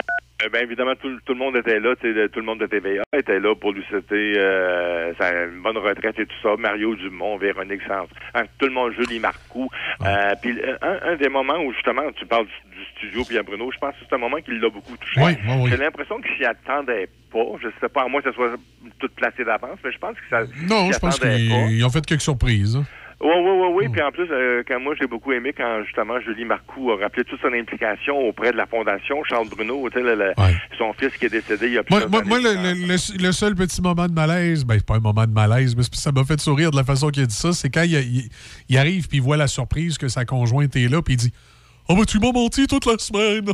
ben 0.52 0.62
évidemment, 0.62 0.94
tout, 0.94 1.18
tout 1.24 1.32
le 1.32 1.38
monde 1.38 1.56
était 1.56 1.80
là, 1.80 1.94
tout 1.96 2.38
le 2.38 2.46
monde 2.46 2.60
de 2.60 2.66
TVA 2.66 3.02
était 3.12 3.40
là 3.40 3.54
pour 3.56 3.72
lui 3.72 3.84
souhaiter 3.88 4.34
euh, 4.36 5.12
sa 5.18 5.44
une 5.44 5.60
bonne 5.62 5.78
retraite 5.78 6.18
et 6.18 6.26
tout 6.26 6.36
ça. 6.42 6.50
Mario 6.56 6.94
Dumont, 6.94 7.36
Véronique 7.36 7.82
Sans, 7.88 8.06
hein, 8.34 8.44
tout 8.58 8.66
le 8.66 8.72
monde, 8.72 8.92
Julie 8.92 9.18
Marcoux. 9.18 9.68
Euh, 10.02 10.34
puis 10.40 10.58
euh, 10.60 10.76
un, 10.80 11.12
un 11.12 11.16
des 11.16 11.28
moments 11.28 11.58
où 11.58 11.72
justement 11.72 12.10
tu 12.12 12.24
parles 12.26 12.46
studio 12.98 13.24
Pierre 13.24 13.44
Bruno, 13.44 13.70
je 13.72 13.78
pense 13.78 13.92
que 13.94 14.00
c'est 14.08 14.14
un 14.14 14.18
moment 14.18 14.36
qui 14.38 14.50
l'a 14.58 14.68
beaucoup 14.68 14.96
touché. 14.96 15.20
Oui, 15.20 15.32
oui, 15.46 15.54
oui. 15.62 15.70
J'ai 15.70 15.76
l'impression 15.78 16.20
qu'il 16.20 16.36
s'y 16.36 16.44
attendait 16.44 17.08
pas. 17.32 17.44
Je 17.62 17.68
sais 17.80 17.88
pas, 17.88 18.02
à 18.04 18.08
moins 18.08 18.20
que 18.20 18.28
ça 18.30 18.34
soit 18.34 18.54
tout 18.98 19.08
placé 19.16 19.44
d'avance, 19.44 19.78
mais 19.84 19.92
je 19.92 19.98
pense 19.98 20.14
que 20.14 20.28
ça. 20.30 20.40
non, 20.68 20.92
je 20.92 20.98
pense 20.98 21.18
qu'ils 21.18 21.70
ils 21.72 21.84
ont 21.84 21.90
fait 21.90 22.04
quelques 22.04 22.20
surprises. 22.22 22.76
hein. 22.76 22.84
Oui, 23.20 23.32
oui, 23.34 23.50
oui, 23.50 23.68
oui. 23.74 23.88
Puis 23.88 24.00
en 24.00 24.12
plus, 24.12 24.28
euh, 24.30 24.62
quand 24.68 24.78
moi, 24.78 24.94
j'ai 25.00 25.08
beaucoup 25.08 25.32
aimé 25.32 25.52
quand 25.52 25.82
justement 25.84 26.20
Julie 26.20 26.44
Marcoux 26.44 26.92
a 26.92 26.98
rappelé 26.98 27.24
toute 27.24 27.40
son 27.40 27.52
implication 27.52 28.16
auprès 28.16 28.52
de 28.52 28.56
la 28.56 28.64
Fondation 28.66 29.24
Charles 29.24 29.48
Bruno, 29.48 29.88
le- 29.92 30.32
son 30.78 30.92
fils 30.92 31.10
qui 31.18 31.26
est 31.26 31.28
décédé 31.28 31.66
il 31.66 31.72
y 31.72 31.78
a 31.78 31.82
Moi, 31.90 32.00
plusieurs 32.02 32.10
moi, 32.10 32.22
moi, 32.22 32.38
le, 32.38 33.32
seul 33.32 33.56
petit 33.56 33.82
moment 33.82 34.06
de 34.06 34.12
malaise, 34.12 34.64
ben, 34.64 34.74
c'est 34.76 34.86
pas 34.86 34.94
un 34.98 35.00
moment 35.00 35.26
de 35.26 35.32
malaise, 35.32 35.74
mais 35.76 35.82
ça 35.90 36.12
m'a 36.12 36.22
fait 36.22 36.38
sourire 36.40 36.70
de 36.70 36.76
la 36.76 36.84
façon 36.84 37.08
qu'il 37.10 37.24
a 37.24 37.26
dit 37.26 37.34
ça, 37.34 37.52
c'est 37.52 37.70
quand 37.70 37.82
il, 37.82 37.94
il- 37.94 38.28
il 38.68 38.78
arrive 38.78 39.08
puis 39.08 39.18
il 39.18 39.22
voit 39.22 39.36
la 39.36 39.48
surprise 39.48 39.98
que 39.98 40.06
sa 40.06 40.24
conjointe 40.24 40.76
est 40.76 40.86
là, 40.88 41.02
puis 41.02 41.14
il 41.14 41.16
dit 41.16 41.32
Oh, 41.88 41.96
ben, 41.96 42.04
tu 42.04 42.18
m'as 42.18 42.32
menti 42.32 42.66
toute 42.66 42.84
la 42.86 42.98
semaine. 42.98 43.46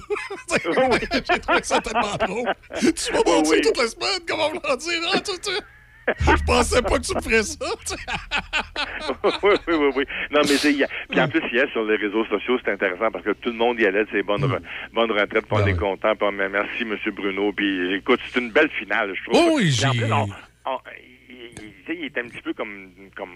J'ai 0.50 1.38
trouvé 1.40 1.60
ça 1.62 1.80
tellement 1.80 2.16
drôle. 2.16 2.54
Tu 2.80 3.12
m'as 3.12 3.22
menti 3.24 3.50
oui. 3.50 3.60
toute 3.62 3.76
la 3.78 3.86
semaine, 3.88 4.20
comment 4.28 4.48
on 4.48 4.76
dire? 4.76 5.00
hein, 5.14 5.20
tout, 5.24 5.38
tout. 5.42 5.62
Je 6.06 6.44
pensais 6.44 6.82
pas 6.82 6.98
que 6.98 7.02
tu 7.06 7.14
me 7.14 7.20
ferais 7.22 7.42
ça. 7.42 7.56
oui, 9.24 9.30
oui, 9.68 9.74
oui, 9.74 9.90
oui. 9.96 10.04
Non, 10.32 10.40
mais 10.42 10.56
c'est- 10.58 10.72
il 10.72 10.78
y 10.78 10.84
a- 10.84 10.88
puis 11.08 11.18
en 11.20 11.28
plus, 11.28 11.40
hier, 11.50 11.66
sur 11.72 11.82
les 11.84 11.96
réseaux 11.96 12.26
sociaux, 12.26 12.58
c'est 12.62 12.72
intéressant 12.72 13.10
parce 13.10 13.24
que 13.24 13.30
tout 13.30 13.48
le 13.50 13.56
monde 13.56 13.80
y 13.80 13.86
allait 13.86 14.04
de 14.04 14.10
ses 14.10 14.22
bonnes, 14.22 14.44
re- 14.44 14.60
bonnes 14.92 15.10
retraites, 15.12 15.46
puis 15.46 15.52
on 15.52 15.66
est 15.66 15.76
content, 15.78 16.12
merci, 16.32 16.82
M. 16.82 16.98
Bruno. 17.14 17.52
Puis 17.52 17.94
écoute, 17.94 18.20
c'est 18.30 18.40
une 18.40 18.50
belle 18.50 18.68
finale, 18.70 19.14
je 19.16 19.30
trouve. 19.30 19.42
Oh 19.48 19.54
oui, 19.56 19.70
j'ai- 19.70 19.86
il, 19.94 20.04
il- 21.88 21.94
il 22.00 22.04
est 22.04 22.18
un 22.18 22.28
petit 22.28 22.42
peu 22.42 22.52
comme, 22.52 22.90
comme, 23.16 23.32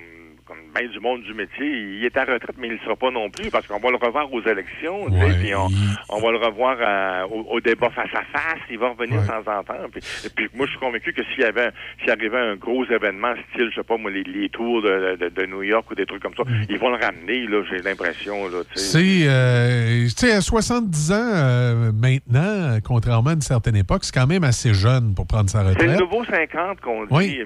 comme 0.49 0.57
ben 0.75 0.89
du 0.89 0.99
monde 1.01 1.23
du 1.23 1.35
métier. 1.35 1.67
Il 1.67 2.05
est 2.05 2.17
à 2.17 2.23
retraite, 2.25 2.57
mais 2.59 2.69
il 2.69 2.75
ne 2.75 2.79
sera 2.79 2.97
pas 2.97 3.11
non 3.11 3.29
plus 3.31 3.51
parce 3.51 3.67
qu'on 3.67 3.79
va 3.79 3.91
le 3.91 3.97
revoir 3.97 4.33
aux 4.33 4.43
élections, 4.43 5.07
puis 5.41 5.55
on, 5.55 5.69
on 6.09 6.21
va 6.21 6.31
le 6.33 6.39
revoir 6.39 6.77
à- 6.81 7.27
au, 7.29 7.43
au 7.51 7.61
débat 7.61 7.91
face 7.91 8.11
à 8.15 8.23
face. 8.37 8.59
Il 8.71 8.79
va 8.79 8.89
revenir 8.91 9.21
de 9.23 9.27
temps 9.27 9.59
en 9.59 9.63
temps. 9.63 9.75
Puis, 9.93 10.01
et 10.25 10.29
puis 10.31 10.49
moi, 10.55 10.67
je 10.67 10.71
suis 10.73 10.81
convaincu 10.81 11.13
que 11.13 11.23
s'il 11.35 11.41
y 11.43 11.45
avait, 11.45 11.71
s'il 12.01 12.11
arrivait 12.11 12.39
un 12.39 12.57
gros 12.57 12.85
événement, 12.87 13.35
style, 13.53 13.69
je 13.71 13.77
sais 13.77 13.85
pas 13.87 13.97
moi, 13.99 14.11
les, 14.11 14.23
les 14.25 14.49
tours 14.49 14.83
de, 14.83 15.17
de- 15.21 15.29
de 15.29 15.47
New 15.47 15.63
York 15.63 15.91
ou 15.91 15.95
des 15.95 16.07
trucs 16.07 16.23
comme 16.23 16.35
ça, 16.37 16.45
ils 16.69 16.79
vont 16.79 16.89
le 16.91 16.97
ramener. 17.05 17.47
Là, 17.47 17.63
j'ai 17.71 17.83
l'impression. 17.83 18.49
Là, 18.49 18.63
tu 18.73 18.79
sais. 18.81 18.99
C'est, 18.99 19.29
euh, 19.29 20.05
tu 20.05 20.11
sais, 20.27 20.33
à 20.33 20.41
70 20.41 21.13
ans 21.13 21.15
euh, 21.19 21.93
maintenant, 21.93 22.79
contrairement 22.85 23.31
à 23.31 23.35
une 23.35 23.41
certaine 23.43 23.77
époque, 23.77 24.05
c'est 24.05 24.15
quand 24.15 24.27
même 24.27 24.45
assez 24.45 24.73
jeune 24.73 25.15
pour 25.15 25.27
prendre 25.27 25.51
sa 25.51 25.59
C'est 25.59 25.65
le 25.65 25.71
retraite. 25.93 26.01
nouveau 26.01 26.25
50 26.25 26.81
qu'on 26.81 27.03
dit, 27.05 27.09
Oui. 27.13 27.41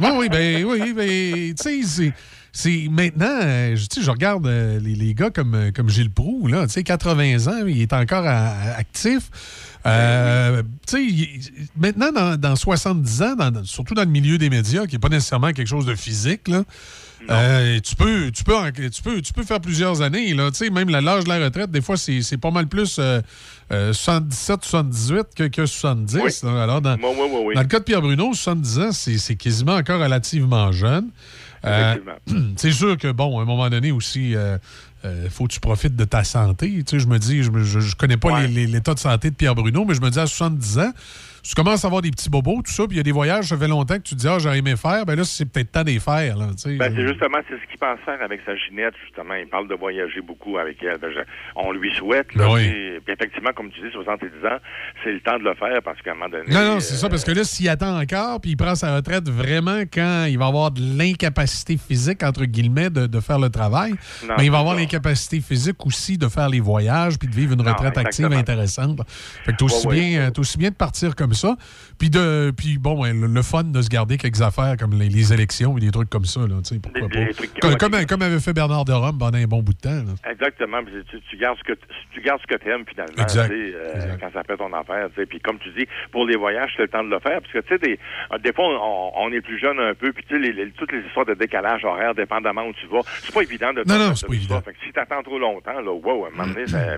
Oui, 0.00 0.08
oui, 0.16 0.28
ben 0.28 0.64
oui, 0.64 0.92
ben, 0.92 1.54
tu 1.54 1.82
sais, 1.82 2.12
c'est- 2.60 2.88
maintenant, 2.90 3.38
euh, 3.42 3.76
je, 3.76 4.00
je 4.02 4.10
regarde 4.10 4.46
euh, 4.46 4.80
les, 4.80 4.94
les 4.94 5.14
gars 5.14 5.30
comme, 5.30 5.54
euh, 5.54 5.70
comme 5.70 5.88
Gilles 5.88 6.10
Proux, 6.10 6.46
là, 6.48 6.66
tu 6.66 6.72
sais, 6.72 6.82
80 6.82 7.46
ans, 7.46 7.66
il 7.66 7.80
est 7.80 7.92
encore 7.92 8.26
à- 8.26 8.52
actif. 8.76 9.30
Euh, 9.86 10.62
il- 10.94 11.40
maintenant, 11.76 12.10
dans, 12.12 12.36
dans 12.38 12.56
70 12.56 13.22
ans, 13.22 13.36
dans- 13.36 13.64
surtout 13.64 13.94
dans 13.94 14.02
le 14.02 14.10
milieu 14.10 14.36
des 14.38 14.50
médias, 14.50 14.86
qui 14.86 14.94
n'est 14.96 14.98
pas 14.98 15.08
nécessairement 15.08 15.52
quelque 15.52 15.68
chose 15.68 15.86
de 15.86 15.94
physique, 15.94 16.48
là, 16.48 16.64
euh, 17.30 17.78
tu, 17.80 17.94
peux, 17.96 18.30
tu, 18.32 18.42
peux, 18.44 18.54
tu, 18.90 19.02
peux, 19.02 19.20
tu 19.20 19.32
peux 19.32 19.42
faire 19.44 19.60
plusieurs 19.60 20.02
années. 20.02 20.34
Là, 20.34 20.50
même 20.72 20.88
la- 20.88 21.00
l'âge 21.00 21.24
de 21.24 21.28
la 21.28 21.38
retraite, 21.44 21.70
des 21.70 21.80
fois, 21.80 21.96
c'est 21.96 22.22
c'est 22.22 22.38
pas 22.38 22.50
mal 22.50 22.66
plus 22.66 22.96
euh, 22.98 23.20
euh, 23.72 23.92
77, 23.92 24.64
78 24.64 25.26
que, 25.36 25.44
que 25.44 25.66
70. 25.66 26.42
là. 26.42 26.62
Alors, 26.64 26.80
dans, 26.80 26.94
Oui, 26.96 27.00
oui, 27.04 27.28
oui, 27.32 27.40
oui. 27.48 27.54
dans 27.54 27.60
le 27.62 27.66
cas 27.68 27.78
de 27.80 27.84
Pierre 27.84 28.02
Bruno, 28.02 28.32
70 28.34 28.78
ans, 28.78 28.92
c'est 28.92 29.36
quasiment 29.36 29.74
encore 29.76 30.00
relativement 30.00 30.72
jeune. 30.72 31.08
Euh, 31.64 31.96
c'est 32.56 32.72
sûr 32.72 32.96
que, 32.96 33.10
bon, 33.12 33.38
à 33.38 33.42
un 33.42 33.44
moment 33.44 33.68
donné 33.68 33.92
aussi, 33.92 34.34
euh, 34.34 34.58
euh, 35.04 35.28
faut 35.30 35.46
que 35.46 35.52
tu 35.52 35.60
profites 35.60 35.96
de 35.96 36.04
ta 36.04 36.24
santé. 36.24 36.68
Tu 36.68 36.84
sais, 36.86 36.98
je 36.98 37.06
me 37.06 37.18
dis, 37.18 37.42
je, 37.42 37.50
je, 37.62 37.80
je 37.80 37.96
connais 37.96 38.16
pas 38.16 38.46
l'état 38.46 38.94
de 38.94 38.98
santé 38.98 39.30
de 39.30 39.34
Pierre 39.34 39.54
Bruno, 39.54 39.84
mais 39.84 39.94
je 39.94 40.00
me 40.00 40.10
dis 40.10 40.18
à 40.18 40.26
70 40.26 40.78
ans, 40.78 40.92
tu 41.48 41.54
commences 41.54 41.82
à 41.84 41.88
avoir 41.88 42.02
des 42.02 42.10
petits 42.10 42.28
bobos, 42.28 42.62
tout 42.62 42.70
ça, 42.72 42.84
puis 42.86 42.96
il 42.96 42.98
y 42.98 43.00
a 43.00 43.02
des 43.02 43.12
voyages, 43.12 43.46
ça 43.46 43.56
fait 43.56 43.68
longtemps 43.68 43.96
que 43.96 44.02
tu 44.02 44.14
te 44.14 44.20
dis, 44.20 44.28
ah, 44.28 44.38
j'aurais 44.38 44.58
aimé 44.58 44.76
faire, 44.76 45.06
ben 45.06 45.16
là, 45.16 45.24
c'est 45.24 45.46
peut-être 45.46 45.72
temps 45.72 45.82
d'y 45.82 45.98
faire. 45.98 46.36
Là, 46.36 46.46
tu 46.50 46.58
sais. 46.70 46.76
Ben, 46.76 46.92
c'est 46.94 47.06
justement, 47.08 47.38
c'est 47.48 47.54
ce 47.56 47.66
qu'il 47.70 47.78
pense 47.78 47.98
faire 48.04 48.20
avec 48.22 48.40
sa 48.44 48.54
Ginette, 48.56 48.92
justement. 49.04 49.34
Il 49.34 49.46
parle 49.48 49.66
de 49.68 49.74
voyager 49.74 50.20
beaucoup 50.20 50.58
avec 50.58 50.76
elle. 50.82 50.98
Ben, 50.98 51.10
je- 51.10 51.20
on 51.56 51.72
lui 51.72 51.94
souhaite. 51.94 52.34
Là, 52.34 52.46
Ben 52.46 52.52
oui. 52.54 52.68
puis- 53.04 53.12
effectivement, 53.14 53.50
comme 53.56 53.70
tu 53.70 53.80
dis, 53.80 53.90
70 53.92 54.26
ans, 54.44 54.58
c'est 55.02 55.12
le 55.12 55.20
temps 55.20 55.38
de 55.38 55.44
le 55.44 55.54
faire 55.54 55.80
parce 55.82 56.00
qu'à 56.02 56.10
un 56.10 56.14
moment 56.14 56.28
donné... 56.28 56.44
Non, 56.52 56.74
non, 56.74 56.80
c'est 56.80 56.94
euh, 56.94 56.98
ça, 56.98 57.08
parce 57.08 57.24
que 57.24 57.30
là, 57.30 57.44
s'il 57.44 57.68
attend 57.68 57.98
encore, 57.98 58.40
puis 58.40 58.50
il 58.50 58.56
prend 58.56 58.74
sa 58.74 58.94
retraite 58.94 59.28
vraiment 59.30 59.80
quand 59.92 60.26
il 60.28 60.38
va 60.38 60.46
avoir 60.46 60.70
de 60.70 60.82
l'incapacité 60.98 61.76
physique, 61.78 62.22
entre 62.22 62.44
guillemets, 62.44 62.90
de, 62.90 63.06
de 63.06 63.20
faire 63.20 63.38
le 63.38 63.48
travail, 63.48 63.92
Non, 64.28 64.34
mais 64.36 64.44
il 64.44 64.50
va 64.50 64.58
avoir 64.58 64.74
l'incapacité 64.74 65.40
physique 65.40 65.84
aussi 65.86 66.18
de 66.18 66.28
faire 66.28 66.48
les 66.48 66.60
voyages, 66.60 67.18
puis 67.18 67.28
de 67.28 67.34
vivre 67.34 67.54
une 67.54 67.62
Non, 67.62 67.70
retraite 67.72 67.96
active 67.96 68.26
exactement. 68.26 68.38
intéressante. 68.40 68.98
Fait 69.44 69.52
que 69.52 69.56
t'es 69.56 69.62
aussi, 69.64 69.86
Ouais, 69.86 69.94
ouais. 69.94 70.10
bien, 70.10 70.20
euh, 70.26 70.30
aussi 70.38 70.58
bien 70.58 70.70
de 70.70 70.74
partir 70.74 71.14
comme 71.16 71.32
ça, 71.32 71.37
ça 71.38 71.56
puis 71.98 72.10
de, 72.10 72.52
puis 72.56 72.78
bon, 72.78 73.02
ouais, 73.02 73.12
le, 73.12 73.26
le 73.26 73.42
fun 73.42 73.64
de 73.64 73.82
se 73.82 73.88
garder 73.88 74.16
quelques 74.16 74.40
affaires 74.42 74.76
comme 74.78 74.92
les, 74.98 75.08
les 75.08 75.32
élections 75.32 75.76
et 75.76 75.80
des 75.80 75.90
trucs 75.90 76.08
comme 76.10 76.24
ça, 76.24 76.40
là, 76.40 76.56
tu 76.64 76.74
sais, 76.74 76.80
pourquoi 76.80 77.08
Des- 77.08 77.08
pas. 77.08 77.24
des 77.24 77.34
trucs- 77.34 77.60
comme, 77.60 77.76
comme, 77.76 78.06
comme 78.06 78.22
avait 78.22 78.40
fait 78.40 78.52
Bernard 78.52 78.84
de 78.84 78.92
Rome 78.92 79.18
pendant 79.18 79.38
un 79.38 79.44
bon 79.44 79.62
bout 79.62 79.72
de 79.74 79.78
temps. 79.80 79.90
là. 79.90 80.30
Exactement. 80.30 80.82
Puis 80.84 80.94
Tu, 81.10 81.20
tu 81.30 81.36
gardes 81.36 81.58
ce 81.58 81.64
que 81.64 81.78
tu 82.12 82.20
gardes 82.20 82.40
ce 82.40 82.46
que 82.46 82.62
t'aimes 82.62 82.84
finalement. 82.88 83.22
Exact. 83.22 83.50
euh, 83.52 84.16
Quand 84.20 84.30
ça 84.32 84.42
fait 84.44 84.56
ton 84.56 84.72
affaire. 84.72 85.08
tu 85.14 85.20
sais. 85.20 85.26
Puis 85.26 85.40
comme 85.40 85.58
tu 85.58 85.70
dis, 85.76 85.86
pour 86.12 86.26
les 86.26 86.36
voyages, 86.36 86.72
c'est 86.76 86.82
le 86.82 86.88
temps 86.88 87.04
de 87.04 87.10
le 87.10 87.18
faire. 87.20 87.40
Parce 87.40 87.52
que 87.52 87.58
tu 87.60 87.68
sais, 87.68 87.78
des, 87.78 87.98
euh, 88.32 88.38
des 88.38 88.52
fois, 88.52 88.64
on, 88.68 89.12
on 89.16 89.32
est 89.32 89.40
plus 89.40 89.58
jeune 89.58 89.78
un 89.80 89.94
peu. 89.94 90.12
Puis 90.12 90.24
tu 90.28 90.34
sais, 90.42 90.72
toutes 90.76 90.92
les 90.92 91.00
histoires 91.00 91.26
de 91.26 91.34
décalage 91.34 91.84
horaire, 91.84 92.14
dépendamment 92.14 92.66
où 92.66 92.72
tu 92.74 92.86
vas, 92.86 93.00
c'est 93.22 93.32
pas 93.34 93.42
évident 93.42 93.72
de 93.72 93.82
Non, 93.86 93.98
non, 93.98 94.14
c'est 94.14 94.26
pas 94.26 94.34
évident. 94.34 94.60
Fait 94.62 94.72
que 94.72 94.78
si 94.86 94.92
t'attends 94.92 95.22
trop 95.22 95.38
longtemps, 95.38 95.80
là, 95.80 95.90
wow, 95.92 96.26
à 96.26 96.28
un 96.28 96.30
moment 96.30 96.52
donné, 96.54 96.66
ça, 96.68 96.96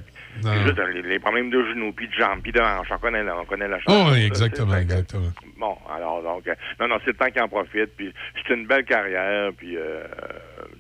juste, 0.65 0.79
euh, 0.79 0.93
les, 0.93 1.03
les 1.03 1.19
problèmes 1.19 1.51
de 1.51 1.63
genoux, 1.73 1.93
puis 1.93 2.09
de 2.09 2.13
jambes, 2.13 2.41
puis 2.43 2.53
de 2.53 2.61
hanches, 2.61 2.89
on 2.91 2.99
connaît, 2.99 3.23
la- 3.23 3.39
on 3.39 3.45
connaît 3.45 3.69
la 3.69 3.79
chose. 3.79 3.87
Oh, 3.89 4.09
oui, 4.13 4.25
exactement, 4.25 4.73
exactement. 4.93 5.31
Bon, 5.57 5.77
alors 5.95 6.23
donc, 6.23 6.47
euh, 6.49 6.55
non, 6.79 6.89
non, 6.89 6.97
c'est 7.05 7.13
le 7.13 7.17
temps 7.17 7.31
qu'il 7.31 7.43
en 7.43 7.49
profite. 7.49 7.95
Puis 7.97 8.13
c'est 8.47 8.55
une 8.55 8.67
belle 8.67 8.85
carrière. 8.85 9.51
Puis 9.57 9.77
euh, 9.77 10.03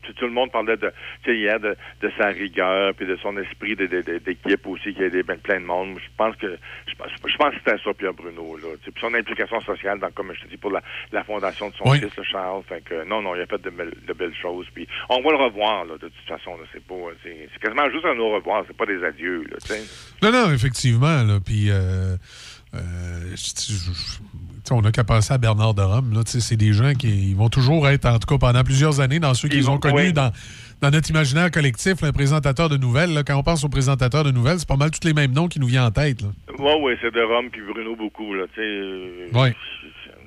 tout, 0.02 0.12
tout 0.14 0.24
le 0.26 0.32
monde 0.32 0.50
parlait 0.50 0.76
de, 0.76 0.92
tu 1.22 1.30
sais, 1.30 1.36
hier 1.38 1.60
de, 1.60 1.76
de 2.00 2.10
sa 2.18 2.28
rigueur, 2.28 2.94
puis 2.94 3.06
de 3.06 3.16
son 3.16 3.36
esprit 3.38 3.76
d'équipe 3.76 4.66
aussi, 4.66 4.94
qui 4.94 5.04
a 5.04 5.10
des, 5.10 5.22
ben, 5.22 5.38
plein 5.38 5.60
de 5.60 5.66
monde. 5.66 5.98
Je 5.98 6.08
pense 6.16 6.36
que, 6.36 6.58
je 6.86 6.94
pense, 6.94 7.08
je 7.26 7.36
pense 7.36 7.50
que 7.54 7.58
c'était 7.64 7.82
ça, 7.82 7.94
Pierre 7.94 8.14
Bruno, 8.14 8.56
là. 8.56 8.68
Puis 8.82 8.92
son 9.00 9.14
implication 9.14 9.60
sociale, 9.60 9.98
dans, 9.98 10.10
comme 10.10 10.32
je 10.34 10.42
te 10.42 10.48
dis, 10.48 10.56
pour 10.56 10.70
la, 10.70 10.82
la 11.12 11.24
fondation 11.24 11.68
de 11.68 11.74
son 11.74 11.90
Oui. 11.90 11.98
fils, 12.00 12.16
le 12.16 12.24
Charles. 12.24 12.62
Fait 12.68 12.82
que, 12.82 13.04
non, 13.04 13.22
non, 13.22 13.34
il 13.34 13.42
a 13.42 13.46
fait 13.46 13.60
de 13.62 13.70
belles, 13.70 13.94
de 14.06 14.12
belles 14.12 14.34
choses. 14.40 14.66
Puis, 14.74 14.86
on 15.08 15.20
va 15.22 15.30
le 15.30 15.36
revoir, 15.36 15.84
là, 15.84 15.94
de 15.94 16.08
toute 16.08 16.28
façon, 16.28 16.52
là. 16.56 16.64
C'est 16.72 16.84
pas, 16.84 16.94
c'est 17.22 17.48
c'est 17.52 17.60
quasiment 17.60 17.90
juste 17.90 18.04
un 18.04 18.18
au 18.18 18.30
revoir, 18.30 18.64
c'est 18.66 18.76
pas 18.76 18.86
des 18.86 19.02
adieux, 19.04 19.44
là, 19.50 19.56
tu 19.60 19.72
sais. 19.74 19.82
Non, 20.22 20.30
non, 20.32 20.52
effectivement. 20.52 21.22
Là, 21.22 21.38
puis, 21.44 21.68
euh, 21.70 22.16
euh, 22.74 23.30
je- 23.34 23.72
je- 23.72 23.74
je- 23.74 23.90
tu 23.92 23.94
sais, 24.64 24.74
on 24.74 24.82
n'a 24.82 24.92
qu'à 24.92 25.04
penser 25.04 25.32
à 25.32 25.38
Bernard 25.38 25.74
de 25.74 25.82
Rome. 25.82 26.22
C'est 26.26 26.56
des 26.56 26.72
gens 26.72 26.92
qui 26.94 27.30
ils 27.30 27.36
vont 27.36 27.48
toujours 27.48 27.88
être, 27.88 28.06
en 28.06 28.18
tout 28.18 28.26
cas 28.26 28.38
pendant 28.38 28.62
plusieurs 28.62 29.00
années, 29.00 29.18
dans 29.18 29.34
ceux 29.34 29.48
qu'ils 29.48 29.70
ont 29.70 29.78
connus 29.78 30.08
oui. 30.08 30.12
dans, 30.12 30.30
dans 30.80 30.90
notre 30.90 31.08
imaginaire 31.10 31.50
collectif, 31.50 32.02
le 32.02 32.12
présentateur 32.12 32.68
de 32.68 32.76
nouvelles. 32.76 33.12
là. 33.14 33.22
quand 33.24 33.36
on 33.36 33.42
pense 33.42 33.64
au 33.64 33.68
présentateur 33.68 34.22
de 34.24 34.30
nouvelles, 34.30 34.58
c'est 34.58 34.68
pas 34.68 34.76
mal 34.76 34.90
tous 34.90 35.06
les 35.06 35.14
mêmes 35.14 35.32
noms 35.32 35.48
qui 35.48 35.58
nous 35.60 35.66
viennent 35.66 35.82
en 35.84 35.90
tête. 35.90 36.22
Là. 36.22 36.28
Ouais, 36.58 36.80
ouais, 36.82 36.98
c'est 37.00 37.12
de 37.12 37.20
Rome 37.22 37.48
puis 37.50 37.62
Bruno 37.62 37.96
beaucoup, 37.96 38.34
là, 38.34 38.44
euh, 38.58 39.28
Ouais. 39.32 39.54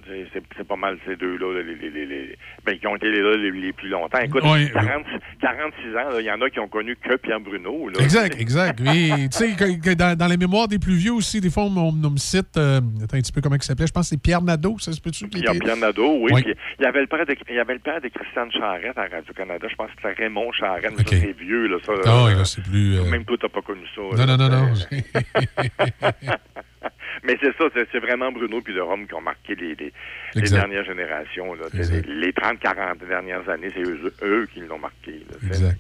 C'est- 0.08 0.64
pas 0.64 0.76
mal 0.76 0.98
ces 1.06 1.16
deux-là, 1.16 1.54
là, 1.54 1.62
les, 1.64 1.76
les, 1.90 2.06
les, 2.06 2.38
ben, 2.66 2.78
qui 2.78 2.88
ont 2.88 2.96
été 2.96 3.10
là 3.10 3.36
les, 3.36 3.74
plus 3.74 3.90
longtemps. 3.90 4.20
Écoute, 4.20 4.44
Ouais. 4.44 4.70
40 4.74 5.06
46 5.42 5.96
ans, 5.98 6.20
il 6.20 6.26
y 6.26 6.32
en 6.32 6.40
a 6.42 6.50
qui 6.50 6.60
ont 6.60 6.68
connu 6.68 6.96
que 6.96 7.16
Pierre 7.18 7.40
Bruno. 7.40 7.90
Là. 7.90 8.00
Exact, 8.02 8.40
exact. 8.40 8.80
Et 8.82 9.28
tu 9.30 9.56
sais, 9.56 9.96
dans, 9.96 10.18
dans 10.18 10.28
les 10.28 10.38
mémoires 10.38 10.68
des 10.68 10.80
plus 10.80 10.96
vieux 10.96 11.14
aussi, 11.14 11.42
des 11.42 11.50
fois, 11.50 11.64
on, 11.64 11.76
on 11.78 11.92
me 12.10 12.18
cite, 12.18 12.56
euh, 12.58 12.80
attends 13.04 13.18
un 13.18 13.22
petit 13.22 13.32
peu 13.32 13.42
comment 13.42 13.56
il 13.56 13.64
s'appelait, 13.64 13.88
je 13.88 13.92
pense 13.94 14.06
que 14.10 14.16
c'est 14.16 14.22
Pierre 14.22 14.42
Nadeau, 14.42 14.78
ça 14.80 14.92
se 14.92 15.02
peut-tu? 15.02 15.28
Pierre 15.28 15.78
Nadeau, 15.78 16.18
oui. 16.22 16.32
Oui. 16.34 16.44
Puis 16.44 16.54
il 16.80 16.84
y 16.84 16.86
avait 16.86 17.02
le 17.02 17.08
père 17.08 17.26
de, 17.26 17.36
il 17.50 17.56
y 17.56 17.60
avait 17.60 17.74
le 17.74 17.80
père 17.80 18.00
de 18.02 18.08
Christiane 18.08 18.52
Charette 18.52 18.98
à 18.98 19.08
Radio-Canada. 19.08 19.68
Je 19.70 19.76
pense 19.76 19.88
que 19.88 19.94
c'était 20.02 20.24
Raymond 20.24 20.52
Charette, 20.54 20.94
mais 20.98 21.04
ça, 21.04 21.16
c'est 21.22 21.38
vieux, 21.38 21.68
là. 21.68 21.78
Ça, 21.86 21.94
Ah 22.06 22.24
oui, 22.26 22.32
euh, 22.34 22.38
là, 22.38 22.46
c'est 22.46 22.64
plus. 22.64 22.98
euh, 22.98 23.04
Même 23.10 23.26
toi, 23.26 23.38
t'as 23.40 23.50
pas 23.50 23.62
connu 23.62 23.82
ça. 23.96 24.02
Non, 24.02 24.16
là. 24.26 24.38
non, 24.38 24.38
non, 24.38 24.50
non. 24.50 24.74
Mais 27.26 27.38
c'est 27.42 27.56
ça, 27.58 27.66
c'est 27.92 28.00
vraiment 28.00 28.32
Bruno 28.32 28.62
puis 28.62 28.74
de 28.74 28.82
Rome 28.82 29.08
qui 29.08 29.14
ont 29.14 29.22
marqué 29.22 29.56
les, 29.56 29.76
les, 29.76 29.94
les 30.36 30.42
Exact. 30.42 30.58
dernières 30.60 30.84
générations. 30.86 31.54
Là. 31.54 31.66
Les, 31.74 32.02
les 32.02 32.32
30-40 32.32 33.08
dernières 33.08 33.48
années, 33.50 33.70
c'est 33.74 33.82
eux, 33.82 34.14
eux 34.24 34.48
qui 34.54 34.60
l'ont 34.62 34.80
marqué. 34.80 35.12
là. 35.30 35.48
Exact. 35.48 35.78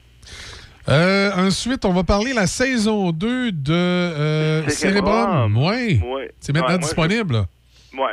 Euh, 0.90 1.32
ensuite, 1.36 1.86
on 1.86 1.94
va 1.94 2.04
parler 2.04 2.34
la 2.34 2.46
saison 2.48 3.12
2 3.12 3.52
de 3.52 3.74
euh, 3.74 4.68
Cérébrum. 4.68 5.56
Oui. 5.58 6.02
Ouais. 6.06 6.32
C'est 6.40 6.52
maintenant 6.54 6.68
Ouais, 6.70 6.74
moi, 6.74 6.78
disponible. 6.80 7.34
là. 7.34 7.46
Ouais, 7.94 8.12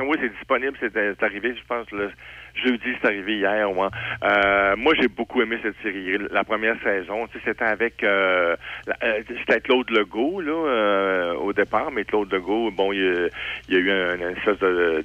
oui, 0.00 0.16
c'est 0.20 0.32
disponible. 0.36 0.76
C'est, 0.80 0.92
c'est 0.92 1.22
arrivé, 1.22 1.54
je 1.54 1.62
pense, 1.68 1.90
le 1.90 2.10
jeudi, 2.64 2.88
c'est 3.00 3.06
arrivé 3.08 3.36
hier. 3.36 3.70
Ouais. 3.76 3.88
Euh, 4.24 4.76
moi, 4.76 4.94
j'ai 5.00 5.08
beaucoup 5.08 5.40
aimé 5.42 5.58
cette 5.62 5.76
série. 5.82 6.18
La 6.30 6.44
première 6.44 6.76
saison, 6.82 7.26
c'était 7.44 7.64
avec... 7.64 8.02
Euh, 8.02 8.56
euh, 9.02 9.22
c'était 9.38 9.60
Claude 9.60 9.90
Legault, 9.90 10.40
là, 10.40 10.52
euh, 10.52 11.34
au 11.34 11.52
départ, 11.52 11.90
mais 11.90 12.04
Claude 12.04 12.32
Legault, 12.32 12.70
bon, 12.70 12.92
il, 12.92 13.30
y 13.68 13.76
a- 13.76 13.78
eu 13.78 13.90
un, 13.90 14.14
une 14.16 14.36
espèce 14.36 14.58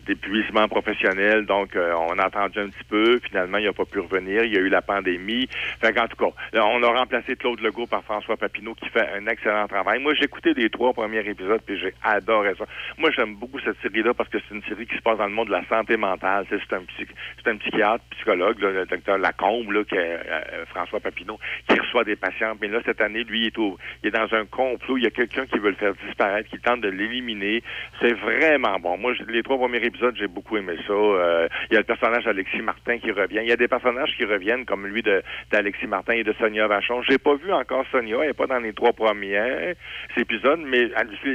d'épuisement 0.05 0.67
professionnel, 0.67 1.45
donc 1.45 1.75
euh, 1.75 1.93
on 2.09 2.17
a 2.19 2.25
attendu 2.25 2.59
un 2.59 2.69
petit 2.69 2.83
peu. 2.89 3.19
Finalement, 3.27 3.57
il 3.57 3.65
n'a 3.65 3.73
pas 3.73 3.85
pu 3.85 3.99
revenir. 3.99 4.43
Il 4.43 4.53
y 4.53 4.57
a 4.57 4.61
eu 4.61 4.69
la 4.69 4.81
pandémie. 4.81 5.47
Fait 5.81 5.93
qu'en 5.93 6.07
tout 6.07 6.17
cas, 6.17 6.31
là, 6.53 6.65
on 6.65 6.81
a 6.83 6.87
remplacé 6.87 7.35
Claude 7.35 7.61
Legault 7.61 7.87
par 7.87 8.03
François 8.03 8.37
Papineau, 8.37 8.73
qui 8.75 8.89
fait 8.89 9.07
un 9.15 9.25
excellent 9.27 9.67
travail. 9.67 9.99
Moi, 9.99 10.13
j'ai 10.13 10.25
écouté 10.25 10.53
les 10.53 10.69
trois 10.69 10.93
premiers 10.93 11.27
épisodes, 11.27 11.61
puis 11.65 11.77
j'ai 11.79 11.93
adoré 12.03 12.53
ça. 12.57 12.65
Moi, 12.97 13.09
j'aime 13.11 13.35
beaucoup 13.35 13.59
cette 13.59 13.79
série-là 13.81 14.13
parce 14.13 14.29
que 14.29 14.37
c'est 14.39 14.55
une 14.55 14.63
série 14.63 14.85
qui 14.87 14.95
se 14.95 15.01
passe 15.01 15.17
dans 15.17 15.25
le 15.27 15.31
monde 15.33 15.47
de 15.47 15.53
la 15.53 15.65
santé 15.67 15.97
mentale. 15.97 16.45
C'est 16.49 16.73
un, 16.75 16.81
psy- 16.83 17.07
c'est 17.45 17.51
un 17.51 17.57
psychiatre, 17.57 18.03
psychologue, 18.11 18.59
là, 18.59 18.71
le 18.71 18.85
docteur 18.85 19.17
Lacombe, 19.19 19.71
là, 19.71 19.83
qui 19.85 19.95
est, 19.95 20.19
euh, 20.27 20.65
François 20.67 20.99
Papineau, 20.99 21.39
qui 21.69 21.79
reçoit 21.79 22.03
des 22.03 22.15
patients. 22.15 22.55
Mais 22.59 22.67
là, 22.67 22.79
cette 22.85 22.99
année, 23.01 23.23
lui, 23.23 23.41
il 23.41 23.45
est, 23.47 23.57
au- 23.59 23.77
il 24.03 24.07
est 24.07 24.11
dans 24.11 24.33
un 24.33 24.45
complot. 24.45 24.97
Il 24.97 25.03
y 25.03 25.07
a 25.07 25.11
quelqu'un 25.11 25.45
qui 25.45 25.59
veut 25.59 25.69
le 25.69 25.75
faire 25.75 25.93
disparaître, 26.05 26.49
qui 26.49 26.57
tente 26.59 26.81
de 26.81 26.89
l'éliminer. 26.89 27.61
C'est 28.01 28.13
vraiment 28.13 28.79
bon. 28.79 28.97
Moi, 28.97 29.13
les 29.29 29.43
trois 29.43 29.57
premiers 29.57 29.83
épisodes, 29.83 30.15
j'ai 30.17 30.27
beaucoup 30.27 30.57
aimé 30.57 30.75
ça. 30.87 30.93
Euh, 30.93 31.47
il 31.69 31.73
y 31.73 31.77
a 31.77 31.79
le 31.79 31.85
personnage 31.85 32.23
d'Alexis 32.25 32.61
Martin 32.61 32.97
qui 32.97 33.11
revient. 33.11 33.39
Il 33.43 33.47
y 33.49 33.51
a 33.51 33.57
des 33.57 33.67
personnages 33.67 34.15
qui 34.17 34.25
reviennent, 34.25 34.65
comme 34.65 34.87
lui 34.87 35.03
d'Alexis 35.51 35.87
Martin 35.87 36.13
et 36.13 36.23
de 36.23 36.33
Sonia 36.33 36.67
Vachon. 36.67 37.01
J'ai 37.03 37.17
pas 37.19 37.35
vu 37.35 37.51
encore 37.53 37.85
Sonia. 37.91 38.17
Elle 38.21 38.27
n'est 38.29 38.33
pas 38.33 38.47
dans 38.47 38.59
les 38.59 38.73
trois 38.73 38.93
premiers 38.93 39.75
épisodes, 40.17 40.61
mais 40.65 40.89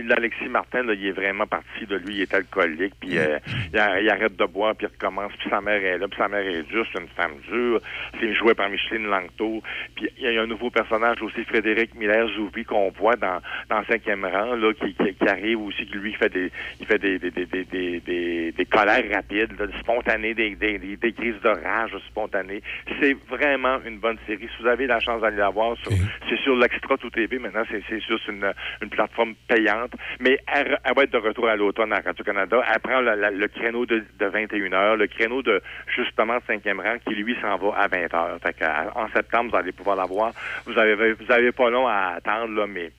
l'Alexis 0.07 0.49
Martin, 0.49 0.83
là, 0.83 0.95
il 0.95 1.07
est 1.07 1.13
vraiment 1.13 1.47
parti 1.47 1.87
de 1.87 1.97
lui. 1.97 2.17
Il 2.17 2.23
est 2.23 2.35
alcoolique, 2.35 2.95
puis 3.01 3.19
euh, 3.19 3.39
il, 3.73 3.79
a- 3.79 4.01
il 4.01 4.09
arrête 4.11 4.37
de 4.37 4.45
boire, 4.45 4.75
puis 4.75 4.87
il 4.89 4.93
recommence. 4.93 5.33
Puis 5.39 5.49
sa 5.51 5.61
mère 5.61 5.83
est 5.85 5.99
là, 6.01 6.09
puis 6.09 6.19
sa 6.19 6.29
mère 6.29 6.47
est 6.47 6.69
juste 6.71 6.95
une 6.99 7.09
femme 7.09 7.35
dure. 7.51 7.81
C'est 8.21 8.35
joué 8.35 8.55
par 8.55 8.69
Micheline 8.71 9.07
Langto. 9.07 9.63
Puis 9.95 10.09
il 10.19 10.33
y 10.33 10.39
a 10.39 10.43
un 10.43 10.47
nouveau 10.47 10.71
personnage 10.71 11.23
aussi, 11.23 11.45
Frédéric 11.45 11.95
Miller-Zouvi, 11.95 12.65
qu'on 12.65 12.91
voit 12.91 13.17
dans, 13.17 13.41
dans 13.69 13.85
Cinquième 13.85 14.25
rang, 14.25 14.55
là, 14.57 14.73
qui, 14.75 14.95
qui, 14.95 15.15
qui 15.15 15.29
arrive 15.29 15.61
aussi, 15.61 15.87
qui 15.87 15.97
lui 15.99 16.13
fait 16.15 16.29
des, 16.29 16.51
il 16.81 16.87
fait 16.87 16.99
des, 16.99 17.19
des, 17.19 17.31
des, 17.31 17.47
des, 17.47 18.01
des, 18.01 18.53
des, 18.53 18.65
colères 18.67 19.05
rapides, 19.13 19.59
là, 19.59 19.67
spontanées, 19.81 20.35
des, 20.35 20.55
des, 20.57 20.79
des, 20.79 21.13
crises 21.13 21.41
de 21.43 21.49
rage 21.49 21.97
spontanées. 22.09 22.63
C'est 23.01 23.17
vraiment 23.29 23.79
une 23.87 23.99
bonne 23.99 24.19
série. 24.27 24.49
Si 24.57 24.63
vous 24.63 24.69
avez 24.69 24.87
la 24.87 25.01
chance 25.01 25.21
d'aller 25.23 25.37
la 25.37 25.51
voir, 25.51 25.77
sur- 25.79 25.93
c'est 26.29 26.39
sur 26.39 26.57
l'Extra 26.57 26.97
Tout 26.97 27.11
TV. 27.11 27.39
Maintenant, 27.39 27.63
c'est 27.71 27.83
c'est 27.89 28.01
juste 28.01 28.27
une, 28.29 28.51
une 28.83 28.89
plateforme 28.89 29.35
payante. 29.49 29.93
Mais 30.21 30.39
elle, 30.55 30.79
elle 30.85 30.95
va 30.95 31.03
être 31.05 31.13
de 31.13 31.19
retour 31.19 31.49
à 31.49 31.57
l'automne 31.57 31.93
à 31.93 32.01
Radio-Canada. 32.01 32.63
Elle 32.73 32.81
prend 32.81 33.01
la- 33.01 33.17
la- 33.17 33.31
le 33.31 33.49
créneau 33.49 33.87
de, 33.87 34.05
de 34.19 34.27
21h, 34.27 34.97
le 34.97 35.07
créneau 35.07 35.43
de 35.43 35.61
justement 35.95 36.39
cinquième 36.47 36.81
rang 36.81 36.97
qui, 37.07 37.15
lui, 37.15 37.35
s'en 37.41 37.57
va 37.59 37.77
à 37.77 37.89
20h. 37.89 38.39
Fait 38.43 38.53
que, 38.55 38.65
à- 38.65 38.93
en 38.97 39.09
septembre, 39.13 39.51
vous 39.51 39.57
allez 39.57 39.73
pouvoir 39.73 39.97
la 39.97 40.05
voir. 40.05 40.33
Vous 40.67 40.77
avez, 40.79 41.13
vous 41.15 41.31
avez 41.33 41.53
pas 41.53 41.71
long 41.71 41.87
à 41.87 42.15
attendre, 42.17 42.55
là, 42.55 42.67
mais 42.67 42.91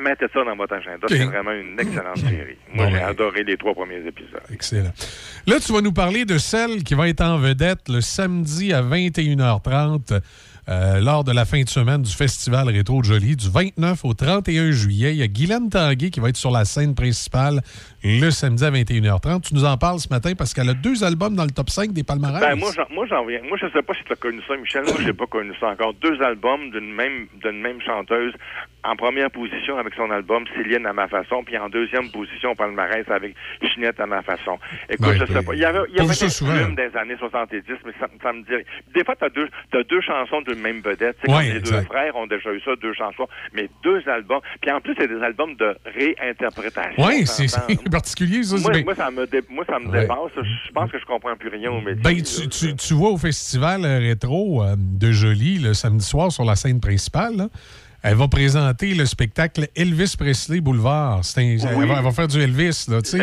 mettez 0.00 0.26
ça 0.32 0.44
dans 0.44 0.54
votre 0.56 0.74
agenda. 0.74 1.06
C'est 1.08 1.24
vraiment 1.24 1.50
une 1.52 1.78
excellente 1.80 2.18
série. 2.18 2.56
Moi, 2.72 2.86
Bon, 2.86 2.92
j'ai 2.92 3.02
adoré 3.02 3.42
les 3.44 3.56
trois 3.56 3.74
premiers 3.74 4.06
épisodes. 4.06 4.40
Excellent. 4.52 4.92
Là, 5.46 5.56
tu 5.58 5.72
vas 5.72 5.80
nous 5.80 5.92
parler 5.92 6.24
de 6.24 6.38
celle 6.38 6.84
qui 6.84 6.94
va 6.94 7.08
être 7.08 7.22
en 7.22 7.38
vedette 7.38 7.88
le 7.88 8.00
samedi 8.00 8.72
à 8.72 8.80
21h30 8.82 10.20
euh, 10.68 11.00
lors 11.00 11.24
de 11.24 11.32
la 11.32 11.46
fin 11.46 11.62
de 11.62 11.68
semaine 11.68 12.02
du 12.02 12.12
Festival 12.12 12.68
Rétro 12.68 13.00
de 13.00 13.06
Jolie 13.06 13.36
du 13.36 13.48
29 13.50 14.04
au 14.04 14.12
31 14.12 14.70
juillet. 14.70 15.12
Il 15.14 15.16
y 15.16 15.22
a 15.22 15.26
Guylaine 15.26 15.70
Tanguay 15.70 16.10
qui 16.10 16.20
va 16.20 16.28
être 16.28 16.36
sur 16.36 16.50
la 16.50 16.66
scène 16.66 16.94
principale 16.94 17.62
le 18.04 18.30
samedi 18.30 18.64
à 18.64 18.70
21h30. 18.70 19.42
Tu 19.48 19.54
nous 19.54 19.64
en 19.64 19.76
parles 19.76 19.98
ce 19.98 20.08
matin 20.08 20.32
parce 20.36 20.54
qu'elle 20.54 20.68
a 20.68 20.74
deux 20.74 21.02
albums 21.04 21.34
dans 21.34 21.44
le 21.44 21.50
top 21.50 21.70
5 21.70 21.92
des 21.92 22.04
palmarès. 22.04 22.40
Ben, 22.40 22.54
moi, 22.56 22.70
j'en, 22.74 22.84
moi, 22.94 23.06
j'en 23.08 23.24
viens. 23.26 23.40
Moi, 23.42 23.58
je 23.60 23.66
sais 23.72 23.82
pas 23.82 23.94
si 23.94 24.04
tu 24.04 24.12
as 24.12 24.16
connu 24.16 24.40
ça, 24.46 24.56
Michel. 24.56 24.84
Moi, 24.84 24.94
j'ai 25.04 25.12
pas 25.12 25.26
connu 25.26 25.52
ça 25.60 25.68
encore. 25.68 25.94
Deux 25.94 26.20
albums 26.22 26.70
d'une 26.70 26.92
même, 26.94 27.26
d'une 27.42 27.60
même 27.60 27.80
chanteuse. 27.82 28.32
En 28.84 28.94
première 28.94 29.30
position 29.30 29.76
avec 29.76 29.92
son 29.94 30.10
album 30.10 30.44
Céline 30.56 30.86
à 30.86 30.92
ma 30.92 31.08
façon, 31.08 31.42
puis 31.44 31.58
en 31.58 31.68
deuxième 31.68 32.08
position 32.10 32.52
au 32.52 32.54
palmarès 32.54 33.04
avec 33.10 33.34
Ginette 33.60 33.98
à 34.00 34.06
ma 34.06 34.22
façon. 34.22 34.56
Écoute, 34.88 35.08
Ben, 35.18 35.26
je 35.26 35.32
sais 35.32 35.42
pas. 35.42 35.52
Il 35.54 35.58
y 35.60 35.64
avait, 35.64 35.80
il 35.90 35.96
y 35.96 36.00
avait 36.00 36.14
ça 36.14 36.26
des 36.76 36.96
années 36.96 37.16
70, 37.18 37.62
mais 37.84 37.92
ça, 37.98 38.06
ça 38.22 38.32
me 38.32 38.42
dit. 38.42 38.64
Des 38.94 39.04
fois, 39.04 39.16
t'as 39.16 39.28
deux, 39.30 39.48
t'as 39.72 39.82
deux 39.82 40.00
chansons 40.00 40.40
d'une 40.42 40.60
même 40.60 40.80
vedette. 40.80 41.16
C'est 41.22 41.28
Ouais, 41.30 41.36
comme 41.38 41.44
les 41.52 41.56
exact. 41.58 41.80
deux 41.80 41.86
frères 41.86 42.16
ont 42.16 42.26
déjà 42.28 42.52
eu 42.52 42.60
ça, 42.64 42.70
deux 42.80 42.94
chansons. 42.94 43.26
Mais 43.52 43.68
deux 43.82 44.00
albums. 44.08 44.40
Puis 44.62 44.70
en 44.70 44.80
plus, 44.80 44.94
c'est 44.98 45.08
des 45.08 45.22
albums 45.22 45.56
de 45.56 45.76
réinterprétation. 45.84 47.04
Oui, 47.04 47.26
c'est 47.26 47.46
particulier, 47.88 48.42
ça? 48.42 48.56
Moi, 48.56 48.82
moi, 48.84 48.94
ça 48.94 49.10
me, 49.10 49.26
dé- 49.26 49.42
moi, 49.50 49.64
ça 49.66 49.78
me 49.78 49.88
Ouais. 49.88 50.02
dépasse. 50.02 50.32
Je 50.36 50.72
pense 50.72 50.90
que 50.90 50.98
je 50.98 51.04
comprends 51.04 51.36
plus 51.36 51.48
rien 51.48 51.70
au 51.70 51.80
métier. 51.80 52.02
Ben, 52.02 52.22
tu, 52.22 52.48
tu- 52.48 52.74
tu 52.76 52.94
vois 52.94 53.10
au 53.10 53.18
festival 53.18 53.84
euh, 53.84 53.98
rétro 53.98 54.62
euh, 54.62 54.74
de 54.78 55.10
Jolie 55.12 55.58
le 55.58 55.74
samedi 55.74 56.04
soir 56.04 56.30
sur 56.32 56.44
la 56.44 56.56
scène 56.56 56.80
principale, 56.80 57.36
là, 57.36 57.48
elle 58.02 58.14
va 58.14 58.28
présenter 58.28 58.94
le 58.94 59.04
spectacle 59.06 59.66
Elvis 59.74 60.14
Presley 60.18 60.60
Boulevard. 60.60 61.20
Elle, 61.36 61.58
va, 61.58 61.96
elle 61.98 62.04
va 62.04 62.10
faire 62.12 62.28
du 62.28 62.40
Elvis, 62.40 62.86
là, 62.88 63.02
tu 63.02 63.10
sais. 63.10 63.18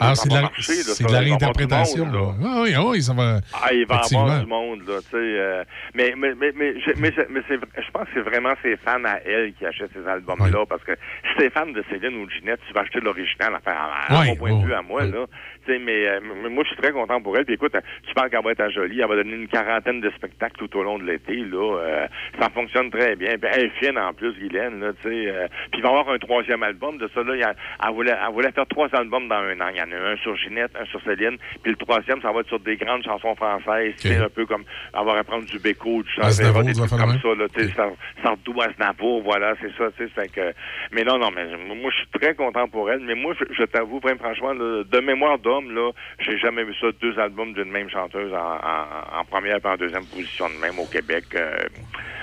Ah, 0.00 0.14
c'est 0.14 0.28
de 0.28 0.34
la, 0.34 0.42
marcher, 0.42 0.74
là, 0.76 0.82
ça 0.94 1.04
de 1.04 1.14
réinterprétation. 1.14 2.06
monde, 2.06 2.14
là. 2.14 2.48
Ah 2.48 2.60
oui, 2.62 2.72
ah 2.76 2.82
oui, 2.86 3.02
ça 3.02 3.12
va. 3.14 3.40
Ah, 3.52 3.72
il 3.72 3.86
va 3.86 4.00
avoir 4.00 4.40
du 4.40 4.46
monde, 4.46 4.80
là, 4.86 4.98
tu 5.00 5.10
sais. 5.10 5.16
euh, 5.16 5.64
mais 5.94 6.14
mais, 6.16 6.34
mais, 6.34 6.52
mais, 6.54 6.74
je- 6.80 7.00
mais, 7.00 7.12
je- 7.16 7.32
mais 7.32 7.40
c'est- 7.48 7.58
je 7.82 7.90
pense 7.92 8.04
que 8.04 8.10
c'est 8.14 8.20
vraiment 8.28 8.52
ses 8.62 8.76
fans 8.76 9.02
à 9.04 9.18
elle 9.24 9.52
qui 9.54 9.64
achètent 9.64 9.90
ces 9.94 10.06
albums-là. 10.08 10.64
Parce 10.68 10.82
que 10.84 10.92
si 10.92 11.38
t'es 11.38 11.50
fan 11.50 11.72
de 11.72 11.82
Céline 11.90 12.16
ou 12.22 12.26
de 12.26 12.30
Ginette, 12.30 12.60
tu 12.68 12.74
vas 12.74 12.80
acheter 12.82 13.00
l'original, 13.00 13.54
enfin, 13.56 13.72
à, 13.72 14.14
à 14.16 14.20
Ouais, 14.20 14.26
mon 14.28 14.36
point 14.36 14.60
de 14.60 14.66
vue, 14.66 14.74
à 14.74 14.82
moi, 14.82 15.04
là. 15.04 15.24
Mais, 15.68 16.06
euh, 16.06 16.20
mais 16.42 16.48
moi, 16.48 16.62
je 16.64 16.68
suis 16.68 16.76
très 16.82 16.92
content 16.92 17.20
pour 17.20 17.36
elle. 17.36 17.44
Puis 17.44 17.54
écoute, 17.54 17.74
tu 18.06 18.14
parles 18.14 18.30
qu'elle 18.30 18.42
va 18.44 18.52
être 18.52 18.60
à 18.60 18.68
Jolie. 18.70 19.00
Elle 19.00 19.08
va 19.08 19.16
donner 19.16 19.34
une 19.34 19.48
quarantaine 19.48 20.00
de 20.00 20.10
spectacles 20.10 20.56
tout 20.58 20.78
au 20.78 20.82
long 20.82 20.98
de 20.98 21.04
l'été, 21.04 21.36
là. 21.36 21.78
Euh, 21.78 22.06
ça 22.40 22.48
fonctionne 22.50 22.90
très 22.90 23.16
bien. 23.16 23.36
Puis 23.38 23.50
elle 23.52 23.64
est 23.66 23.72
fine, 23.84 23.98
en 23.98 24.12
plus, 24.12 24.32
Guylaine, 24.34 24.80
là, 24.80 24.92
tu 25.02 25.08
sais. 25.08 25.28
euh, 25.28 25.46
puis 25.72 25.80
il 25.80 25.82
va 25.82 25.88
y 25.88 25.92
avoir 25.92 26.08
un 26.14 26.18
troisième 26.18 26.62
album 26.62 26.98
de 26.98 27.08
ça, 27.14 27.22
là. 27.22 27.48
a- 27.48 27.86
elle, 27.88 27.94
voulait, 27.94 28.12
elle 28.26 28.32
voulait 28.32 28.52
faire 28.52 28.66
trois 28.66 28.88
albums 28.94 29.28
dans 29.28 29.36
un 29.36 29.60
an. 29.60 29.68
Il 29.72 29.78
y 29.78 29.82
en 29.82 29.90
a 29.92 30.10
un 30.12 30.16
sur 30.18 30.36
Ginette, 30.36 30.72
un 30.80 30.84
sur 30.86 31.00
Céline, 31.02 31.36
puis 31.62 31.72
le 31.72 31.76
troisième, 31.76 32.20
ça 32.20 32.30
va 32.32 32.40
être 32.40 32.48
sur 32.48 32.60
des 32.60 32.76
grandes 32.76 33.02
chansons 33.04 33.34
françaises, 33.34 33.94
sais, 33.98 34.16
un 34.16 34.28
peu 34.28 34.46
comme 34.46 34.64
avoir 34.92 35.16
à 35.16 35.24
prendre 35.24 35.44
du 35.44 35.58
Béco, 35.58 36.02
du 36.02 36.08
Aznavour, 36.26 36.54
Chanvel, 36.62 36.66
des 36.74 36.78
trucs 36.78 36.90
comme 37.00 37.18
ça, 37.20 37.34
là, 37.34 37.48
tu 37.54 37.60
sais, 37.64 37.74
Sar- 37.74 37.92
Sardou, 38.22 38.54
Aznavour, 38.60 39.22
voilà, 39.22 39.54
c'est 39.60 39.72
ça, 39.76 39.90
tu 39.96 40.04
sais, 40.04 40.10
fait 40.10 40.28
que... 40.28 40.52
Mais 40.92 41.04
non, 41.04 41.18
non, 41.18 41.30
mais 41.34 41.44
moi, 41.74 41.90
je 41.90 41.96
suis 41.98 42.08
très 42.20 42.34
content 42.34 42.66
pour 42.68 42.90
elle, 42.90 43.00
mais 43.00 43.14
moi, 43.14 43.34
je, 43.38 43.44
je 43.54 43.64
t'avoue, 43.64 44.00
vraiment, 44.00 44.18
franchement, 44.20 44.52
là, 44.52 44.82
de 44.84 45.00
mémoire 45.00 45.38
d'homme, 45.38 45.53
là, 45.62 45.90
j'ai 46.18 46.38
jamais 46.38 46.64
vu 46.64 46.74
ça, 46.80 46.86
deux 47.00 47.18
albums 47.18 47.52
d'une 47.54 47.70
même 47.70 47.88
chanteuse 47.90 48.32
en, 48.32 48.36
en- 48.36 49.20
en 49.20 49.24
première 49.24 49.58
et 49.64 49.66
en 49.68 49.76
deuxième 49.76 50.04
position 50.06 50.46
de 50.48 50.54
même 50.60 50.78
au 50.78 50.86
Québec. 50.86 51.24
euh, 51.34 51.56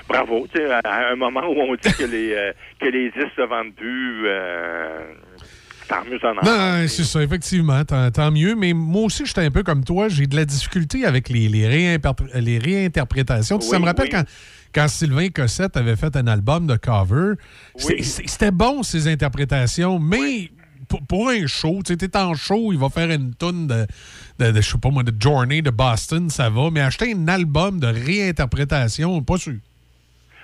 bravo, 0.07 0.47
tu 0.53 0.59
sais, 0.59 0.71
à, 0.71 0.79
à 0.79 1.11
un 1.11 1.15
moment 1.15 1.41
où 1.47 1.59
on 1.59 1.73
dit 1.75 1.93
que 1.97 2.03
les, 2.03 2.33
euh, 2.33 2.51
que 2.79 2.87
les 2.87 3.11
disques 3.11 3.35
se 3.35 3.41
vendent 3.41 3.73
plus, 3.75 4.23
euh, 4.27 4.99
tant 5.87 6.03
mieux 6.09 6.19
ça 6.19 6.31
en 6.31 6.35
Non, 6.45 6.87
c'est 6.87 7.03
ça, 7.03 7.21
effectivement, 7.21 7.83
tant, 7.85 8.09
tant 8.11 8.31
mieux. 8.31 8.55
Mais 8.55 8.73
moi 8.73 9.03
aussi, 9.03 9.25
j'étais 9.25 9.41
un 9.45 9.51
peu 9.51 9.63
comme 9.63 9.83
toi. 9.83 10.07
J'ai 10.09 10.27
de 10.27 10.35
la 10.35 10.45
difficulté 10.45 11.05
avec 11.05 11.29
les, 11.29 11.47
les, 11.47 11.97
les 12.35 12.57
réinterprétations. 12.59 13.59
Ça 13.61 13.79
me 13.79 13.85
rappelle 13.85 14.05
oui. 14.05 14.11
quand, 14.11 14.23
quand 14.73 14.87
Sylvain 14.87 15.29
Cossette 15.29 15.75
avait 15.77 15.95
fait 15.97 16.15
un 16.15 16.27
album 16.27 16.65
de 16.67 16.75
cover. 16.77 17.33
C'était 17.75 18.51
bon, 18.51 18.83
ces 18.83 19.07
interprétations, 19.07 19.99
mais 19.99 20.49
pour, 20.91 21.01
pour 21.07 21.29
un 21.29 21.47
show, 21.47 21.81
tu 21.85 21.93
sais, 21.93 21.97
t'es 21.97 22.17
en 22.17 22.33
show, 22.33 22.73
il 22.73 22.77
va 22.77 22.89
faire 22.89 23.09
une 23.09 23.33
tonne 23.33 23.65
de, 23.65 23.87
de, 24.39 24.51
de, 24.51 24.61
je 24.61 24.69
sais 24.69 24.77
pas 24.77 24.89
moi, 24.89 25.03
de 25.03 25.13
Journey 25.17 25.61
de 25.61 25.69
Boston, 25.69 26.29
ça 26.29 26.49
va. 26.49 26.69
Mais 26.69 26.81
acheter 26.81 27.13
un 27.13 27.27
album 27.29 27.79
de 27.79 27.87
réinterprétation, 27.87 29.23
pas 29.23 29.37
sûr. 29.37 29.55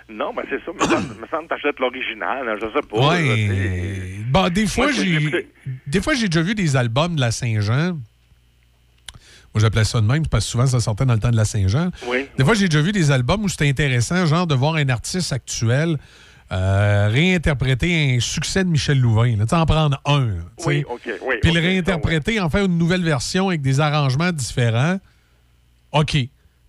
Non, 0.09 0.33
ben 0.33 0.43
c'est 0.49 0.63
ça, 0.63 0.71
mais 0.73 0.85
ça 0.85 1.01
me 1.01 1.27
semble 1.27 1.43
que 1.43 1.49
t'achètes 1.49 1.79
l'original, 1.79 2.47
hein, 2.47 2.55
je 2.61 2.67
sais 2.67 2.87
pas. 2.87 3.09
Ouais. 3.09 4.21
Bon, 4.29 4.47
des 4.49 4.65
fois, 4.65 4.89
j'ai 4.91 5.49
des 5.85 6.01
fois 6.01 6.13
j'ai 6.13 6.29
déjà 6.29 6.41
vu 6.41 6.55
des 6.55 6.77
albums 6.77 7.17
de 7.17 7.21
la 7.21 7.31
Saint-Jean. 7.31 7.97
Moi, 9.53 9.61
j'appelais 9.61 9.83
ça 9.83 9.99
de 9.99 10.05
même, 10.05 10.25
parce 10.27 10.45
que 10.45 10.51
souvent, 10.51 10.67
ça 10.67 10.79
sortait 10.79 11.05
dans 11.05 11.13
le 11.13 11.19
temps 11.19 11.31
de 11.31 11.35
la 11.35 11.43
Saint-Jean. 11.43 11.89
Oui. 12.07 12.25
Des 12.37 12.45
fois, 12.45 12.53
j'ai 12.53 12.69
déjà 12.69 12.81
vu 12.81 12.93
des 12.93 13.11
albums 13.11 13.43
où 13.43 13.49
c'était 13.49 13.67
intéressant, 13.67 14.25
genre 14.25 14.47
de 14.47 14.55
voir 14.55 14.75
un 14.75 14.87
artiste 14.87 15.33
actuel 15.33 15.97
euh, 16.51 17.09
réinterpréter 17.11 18.15
un 18.15 18.19
succès 18.19 18.63
de 18.63 18.69
Michel 18.69 18.99
Louvain. 18.99 19.35
Tu 19.45 19.55
en 19.55 19.65
prendre 19.65 19.99
un. 20.05 20.29
Oui, 20.65 20.85
OK, 20.87 21.01
oui. 21.23 21.35
Puis 21.41 21.51
le 21.51 21.61
ça, 21.61 21.67
réinterpréter, 21.67 22.39
en 22.39 22.49
faire 22.49 22.65
une 22.65 22.77
nouvelle 22.77 23.03
version 23.03 23.49
avec 23.49 23.61
des 23.61 23.79
arrangements 23.79 24.31
différents. 24.31 24.97
OK. 25.91 26.17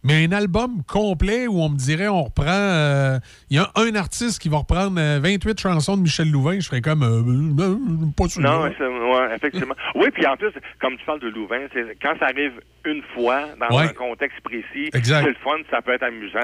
Mais 0.04 0.24
un 0.26 0.32
album 0.32 0.82
complet 0.86 1.46
où 1.48 1.60
on 1.60 1.68
me 1.70 1.76
dirait 1.76 2.08
on 2.08 2.24
reprend. 2.24 2.44
euh, 2.48 3.18
Il 3.50 3.56
y 3.56 3.60
a 3.60 3.68
un 3.74 3.94
artiste 3.96 4.40
qui 4.40 4.48
va 4.48 4.58
reprendre 4.58 4.98
euh, 4.98 5.18
28 5.22 5.58
chansons 5.60 5.96
de 5.96 6.02
Michel 6.02 6.30
Louvain. 6.30 6.54
Je 6.60 6.66
serais 6.66 6.80
comme. 6.80 7.02
euh, 7.02 7.20
euh, 7.62 7.72
euh, 7.74 8.06
pas 8.16 8.28
sûr. 8.28 8.40
Non, 8.42 8.62
ouais, 8.62 9.34
effectivement. 9.34 9.74
Oui, 9.94 10.08
puis 10.12 10.24
en 10.26 10.36
plus, 10.36 10.52
comme 10.80 10.96
tu 10.98 11.04
parles 11.04 11.20
de 11.20 11.28
Louvain, 11.28 11.62
c'est 11.72 11.96
quand 12.00 12.14
ça 12.20 12.26
arrive 12.26 12.52
une 12.84 13.02
fois 13.14 13.42
dans 13.60 13.76
Ouais. 13.76 13.84
un 13.84 13.88
contexte 13.88 14.40
précis, 14.42 14.88
c'est 14.92 15.22
le 15.22 15.34
fun, 15.42 15.56
ça 15.70 15.82
peut 15.82 15.92
être 15.92 16.04
amusant. 16.04 16.38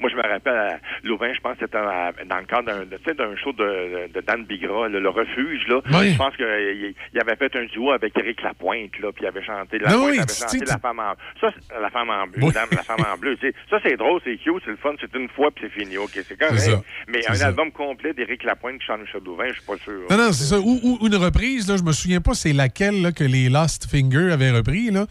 Moi, 0.00 0.10
je 0.10 0.16
me 0.16 0.22
rappelle, 0.22 0.54
à 0.54 0.78
Louvain, 1.02 1.32
je 1.34 1.40
pense 1.40 1.54
que 1.56 1.64
c'était 1.64 1.78
dans, 1.78 2.36
le 2.38 2.44
cadre 2.46 2.84
d'un, 2.84 3.36
show 3.36 3.52
de, 3.52 4.12
de 4.12 4.20
Dan 4.20 4.44
Bigra, 4.44 4.88
le, 4.88 5.00
le 5.00 5.08
Refuge. 5.08 5.66
Là. 5.68 5.80
Oui. 5.92 6.12
Je 6.12 6.18
pense 6.18 6.36
qu'il 6.36 6.94
il 7.14 7.20
avait 7.20 7.36
fait 7.36 7.54
un 7.56 7.64
duo 7.66 7.90
avec 7.92 8.16
Éric 8.18 8.42
Lapointe, 8.42 8.98
là, 9.00 9.10
puis 9.12 9.24
il 9.24 9.26
avait 9.26 9.42
chanté 9.42 9.78
La 9.78 9.88
Ah 9.90 9.92
Pointe 9.94 10.10
oui, 10.10 10.18
avait 10.18 10.32
chanté 10.34 10.64
La 10.66 10.78
femme 10.78 10.98
en 11.00 11.14
ça, 11.40 11.50
la 11.80 11.90
femme 11.90 12.10
en 12.10 12.24
Oui. 12.40 12.52
La 12.54 12.82
en 12.94 13.16
bleu. 13.18 13.36
tu. 13.40 13.52
Ça, 13.68 13.78
c'est 13.82 13.96
drôle, 13.96 14.20
c'est 14.24 14.36
cute, 14.36 14.62
c'est 14.64 14.70
le 14.70 14.76
fun, 14.76 14.90
c'est 15.00 15.14
une 15.18 15.28
fois, 15.28 15.50
puis 15.54 15.66
c'est 15.74 15.80
fini. 15.82 15.96
OK, 15.98 16.10
c'est 16.14 16.38
correct. 16.38 16.70
Mais 17.08 17.20
un 17.28 17.34
ça. 17.34 17.46
album 17.46 17.70
complet 17.72 18.12
d'Éric 18.14 18.44
Lapointe 18.44 18.78
qui 18.80 18.86
chante 18.86 19.00
Michel 19.02 19.22
Louvain, 19.24 19.48
je 19.48 19.54
suis 19.54 19.62
pas 19.62 19.76
sûr. 19.84 20.00
Non, 20.10 20.16
non, 20.16 20.32
c'est 20.32 20.44
ça. 20.44 20.58
Ou, 20.60 20.98
ou 21.00 21.06
une 21.06 21.16
reprise, 21.16 21.68
là, 21.68 21.76
je 21.76 21.82
me 21.82 21.92
souviens 21.92 22.20
pas 22.20 22.34
c'est 22.34 22.52
laquelle 22.52 23.00
là, 23.02 23.12
que 23.12 23.24
les 23.24 23.48
Lost 23.48 23.86
Finger 23.90 24.32
avaient 24.32 24.50
repris. 24.50 24.90
Là. 24.90 25.06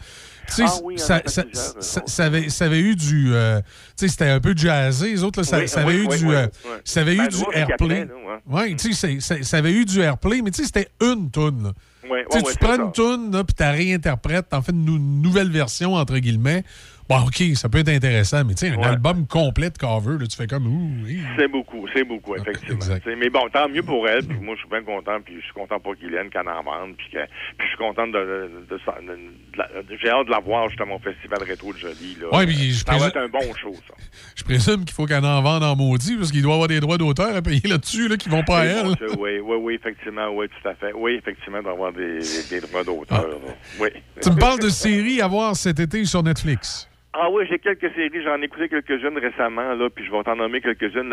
Tu 0.54 0.62
Ah 0.66 0.72
oui, 0.82 0.94
en 0.94 0.96
a 0.96 1.22
ça, 1.28 2.24
avait, 2.24 2.48
ça 2.48 2.64
avait 2.64 2.80
eu 2.80 2.96
du. 2.96 3.32
euh, 3.32 3.60
tu 3.96 4.06
sais, 4.06 4.08
c'était 4.08 4.30
un 4.30 4.40
peu 4.40 4.52
jazzé. 4.56 5.10
Les 5.10 5.22
autres, 5.22 5.40
là, 5.40 5.44
ça, 5.44 5.58
Oui, 5.58 5.66
avait 5.76 5.94
oui, 5.94 6.04
eu 6.04 6.08
oui, 6.08 6.18
du. 6.18 6.34
euh. 6.34 6.46
Ça 6.84 7.00
avait 7.02 7.16
Ben, 7.16 7.24
eu 7.26 7.28
du 7.28 7.44
airplay. 7.52 8.08
Oui, 8.46 8.76
tu 8.76 8.92
sais, 8.92 9.20
ça 9.20 9.56
avait 9.56 9.72
eu 9.72 9.84
du 9.84 10.00
airplay, 10.00 10.40
mais 10.42 10.50
tu 10.50 10.62
sais, 10.62 10.66
c'était 10.66 10.88
une 11.00 11.30
toune. 11.30 11.72
Tu 12.32 12.42
tu 12.42 12.56
prends 12.58 12.74
une 12.86 12.90
toune, 12.92 13.30
puis 13.44 13.54
tu 13.56 13.62
la 13.62 13.70
réinterprètes, 13.70 14.48
t'en 14.48 14.62
fais 14.62 14.72
une, 14.72 14.84
nou- 14.84 14.98
nouvelle 14.98 15.50
version, 15.50 15.94
entre 15.94 16.18
guillemets. 16.18 16.64
Bon, 17.10 17.22
OK, 17.26 17.42
ça 17.56 17.68
peut 17.68 17.78
être 17.78 17.88
intéressant, 17.88 18.44
mais 18.44 18.54
tu 18.54 18.68
sais, 18.68 18.72
un 18.72 18.82
album 18.82 19.26
complet 19.26 19.68
de 19.70 19.76
cover, 19.76 20.16
là, 20.20 20.28
tu 20.28 20.36
fais 20.36 20.46
comme. 20.46 20.68
Ouh. 20.68 21.08
C'est 21.36 21.48
beaucoup, 21.48 21.84
c'est 21.92 22.04
beaucoup, 22.04 22.36
effectivement. 22.36 22.78
Mais 23.18 23.28
bon, 23.28 23.48
tant 23.52 23.68
mieux 23.68 23.82
pour 23.82 24.06
elle, 24.08 24.24
puis 24.24 24.38
moi, 24.38 24.54
je 24.54 24.60
suis 24.60 24.68
bien 24.70 24.84
content, 24.84 25.20
puis 25.20 25.34
je 25.40 25.44
suis 25.44 25.52
content 25.52 25.80
pour 25.80 25.96
Guylaine 25.96 26.30
qu'elle 26.30 26.48
en 26.48 26.62
vende, 26.62 26.94
puis, 26.96 27.08
je 27.12 27.66
suis 27.66 27.76
content 27.78 28.06
de, 28.06 28.48
J'ai 30.00 30.08
hâte 30.08 30.26
de 30.26 30.30
la 30.30 30.38
voir, 30.38 30.68
justement, 30.68 30.94
au 30.94 30.98
Festival 31.00 31.42
Rétro 31.42 31.72
de 31.72 31.78
Jolie. 31.78 32.16
Là. 32.20 32.38
Ouais, 32.38 32.46
puis 32.46 32.70
je 32.74 32.84
ça 32.84 32.92
va 32.92 32.98
présume- 32.98 33.08
être 33.08 33.16
un 33.16 33.28
bon 33.28 33.54
show, 33.60 33.74
ça. 33.88 33.94
Je 34.36 34.44
présume 34.44 34.84
qu'il 34.84 34.94
faut 34.94 35.06
qu'elle 35.06 35.24
en 35.24 35.42
vende 35.42 35.64
en 35.64 35.74
maudit, 35.74 36.16
parce 36.16 36.30
qu'il 36.30 36.42
doit 36.42 36.54
avoir 36.54 36.68
des 36.68 36.78
droits 36.78 36.96
d'auteur 36.96 37.34
à 37.34 37.42
payer 37.42 37.66
là-dessus, 37.68 38.06
là, 38.06 38.16
qui 38.18 38.28
vont 38.28 38.44
pas 38.44 38.60
à 38.60 38.64
elle. 38.66 38.86
Oui, 39.18 39.40
oui, 39.42 39.56
oui, 39.60 39.74
effectivement, 39.74 40.28
oui, 40.28 40.46
tout 40.48 40.68
à 40.68 40.74
fait. 40.76 40.92
Oui, 40.94 41.14
effectivement, 41.14 41.60
d'avoir 41.60 41.92
des, 41.92 42.20
des 42.50 42.60
droits 42.60 42.84
d'auteur. 42.84 43.26
Oui. 43.80 43.88
Ah. 43.96 44.20
Tu 44.22 44.30
me 44.30 44.36
parles 44.36 44.60
de 44.60 44.68
séries 44.68 45.20
à 45.20 45.26
voir 45.26 45.56
cet 45.56 45.80
été 45.80 46.04
sur 46.04 46.22
Netflix. 46.22 46.86
Ah 47.12 47.28
oui, 47.28 47.44
j'ai 47.50 47.58
quelques 47.58 47.92
séries, 47.94 48.22
j'en 48.22 48.40
ai 48.40 48.44
écouté 48.44 48.68
quelques-unes 48.68 49.18
récemment, 49.18 49.74
là, 49.74 49.90
puis 49.90 50.04
je 50.04 50.12
vais 50.12 50.22
t'en 50.22 50.36
nommer 50.36 50.60
quelques-unes. 50.60 51.12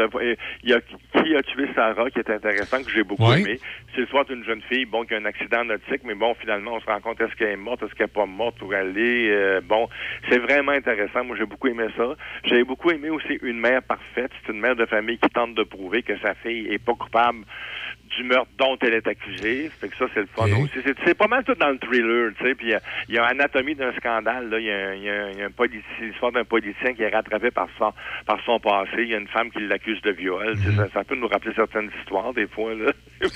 Il 0.62 0.70
y 0.70 0.74
a 0.74 0.80
Qui 0.80 1.36
a 1.36 1.42
tué 1.42 1.68
Sarah, 1.74 2.12
qui 2.12 2.20
est 2.20 2.30
intéressant, 2.30 2.84
que 2.84 2.92
j'ai 2.92 3.04
beaucoup 3.04 3.32
aimé. 3.34 3.60
C'est 3.96 4.02
l'histoire 4.02 4.26
d'une 4.26 4.44
jeune 4.44 4.62
fille, 4.62 4.86
bon, 4.86 5.06
qui 5.06 5.16
a 5.16 5.18
un 5.18 5.26
accident 5.26 5.66
nautique, 5.66 6.02
mais 6.04 6.14
bon, 6.14 6.36
finalement, 6.36 6.76
on 6.76 6.80
se 6.80 6.86
rend 6.86 7.00
compte, 7.00 7.20
est-ce 7.20 7.36
qu'elle 7.36 7.50
est 7.50 7.56
morte, 7.56 7.82
est-ce 7.82 7.96
qu'elle 7.96 8.06
n'est 8.08 8.14
pas 8.14 8.28
morte, 8.28 8.62
où 8.62 8.72
elle 8.74 8.96
est. 8.96 9.32
euh, 9.32 9.62
bon, 9.64 9.90
c'est 10.30 10.38
vraiment 10.38 10.74
intéressant. 10.74 11.24
Moi, 11.24 11.36
j'ai 11.36 11.46
beaucoup 11.46 11.68
aimé 11.68 11.88
ça. 11.98 12.16
J'ai 12.46 12.64
beaucoup 12.64 12.92
aimé 12.92 13.10
aussi 13.10 13.40
Une 13.42 13.60
mère 13.60 13.82
parfaite. 13.82 14.32
C'est 14.46 14.54
une 14.54 14.60
mère 14.60 14.76
de 14.76 14.86
famille 14.86 15.18
qui 15.18 15.30
tente 15.30 15.56
de 15.56 15.64
prouver 15.64 16.04
que 16.04 16.16
sa 16.20 16.36
fille 16.36 16.68
est 16.72 16.78
pas 16.84 16.94
coupable 16.94 17.40
du 18.18 18.24
meurtre 18.24 18.50
dont 18.58 18.78
elle 18.82 18.96
est 18.96 19.08
accusée. 19.08 19.70
Fait 19.80 19.88
que 19.90 19.96
ça, 19.98 20.06
c'est 20.14 20.22
le 20.22 20.28
fun 20.28 20.46
aussi. 20.64 20.74
C'est, 21.06 21.14
pas 21.18 21.28
mal 21.28 21.44
tout 21.44 21.54
dans 21.56 21.70
le 21.70 21.78
thriller, 21.78 22.32
tu 22.38 22.44
sais. 22.46 22.56
Puis 22.56 22.68
il 23.08 23.16
y 23.16 23.18
a- 23.18 23.24
a 23.24 23.28
Anatomie 23.30 23.76
d'un 23.76 23.94
scandale. 23.94 24.50
Là, 24.50 24.60
il 24.60 24.66
y 24.66 24.72
a, 24.72 24.96
y 24.96 25.10
a 25.10 25.32
y 25.32 26.06
l'histoire 26.06 26.32
d'un 26.32 26.44
politicien 26.44 26.94
qui 26.94 27.04
est 27.04 27.10
rattrapé 27.10 27.52
par 27.52 27.68
son, 27.78 27.94
par 28.26 28.40
son 28.46 28.60
passé. 28.60 28.98
Il 29.00 29.10
y 29.10 29.14
a 29.16 29.18
une 29.18 29.28
femme 29.28 29.52
qui 29.52 29.60
l'accuse 29.68 30.02
de 30.02 30.12
viol. 30.12 30.58
Sais, 30.58 30.72
Ça, 30.76 30.88
ça 30.94 31.04
peut 31.04 31.16
nous 31.16 31.28
rappeler 31.28 31.54
certaines 31.56 31.90
histoires 32.00 32.34
des 32.34 32.48
fois. 32.48 32.74
Là. 32.74 32.92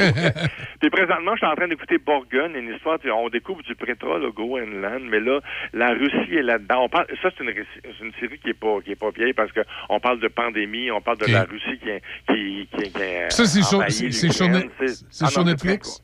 Puis 0.82 0.90
présentement, 0.90 1.34
je 1.34 1.38
suis 1.38 1.48
en 1.48 1.56
train 1.56 1.68
d'écouter 1.68 1.98
Borgun, 1.98 2.53
une 2.56 2.74
histoire. 2.74 2.98
On 3.16 3.30
découvre 3.30 3.62
du 3.64 3.76
Prétra, 3.76 4.18
le 4.18 4.32
Groenland, 4.32 5.03
mais 5.10 5.20
là, 5.20 5.40
la 5.74 5.90
Russie 5.94 6.36
est 6.36 6.41
là-dedans. 6.41 6.84
On 6.86 6.90
parle, 6.90 7.08
ça, 7.22 7.30
c'est 7.38 7.44
une, 7.44 8.12
série 8.20 8.40
qui 8.40 8.49
est 8.49 8.53
pas 8.60 8.80
qui 8.84 8.91
est 8.91 8.95
pas 8.99 9.10
vieille 9.12 9.34
parce 9.34 9.52
que 9.52 9.62
on 9.90 9.99
parle 9.99 10.20
de 10.20 10.28
pandémie, 10.28 10.91
on 10.91 11.02
parle 11.02 11.18
de 11.20 11.32
la 11.32 11.44
Russie 11.44 11.78
qui 11.82 11.90
est- 11.90 12.02
qui 12.28 12.68
qui, 12.78 12.91
qui 12.91 13.03
a 13.03 13.30
Ça, 13.30 13.45
c'est 13.45 13.62
sur- 13.64 13.82
C'est- 14.80 15.03
c'est 15.10 15.26
Ah 15.26 15.30
sur 15.30 15.43
Netflix? 15.45 16.02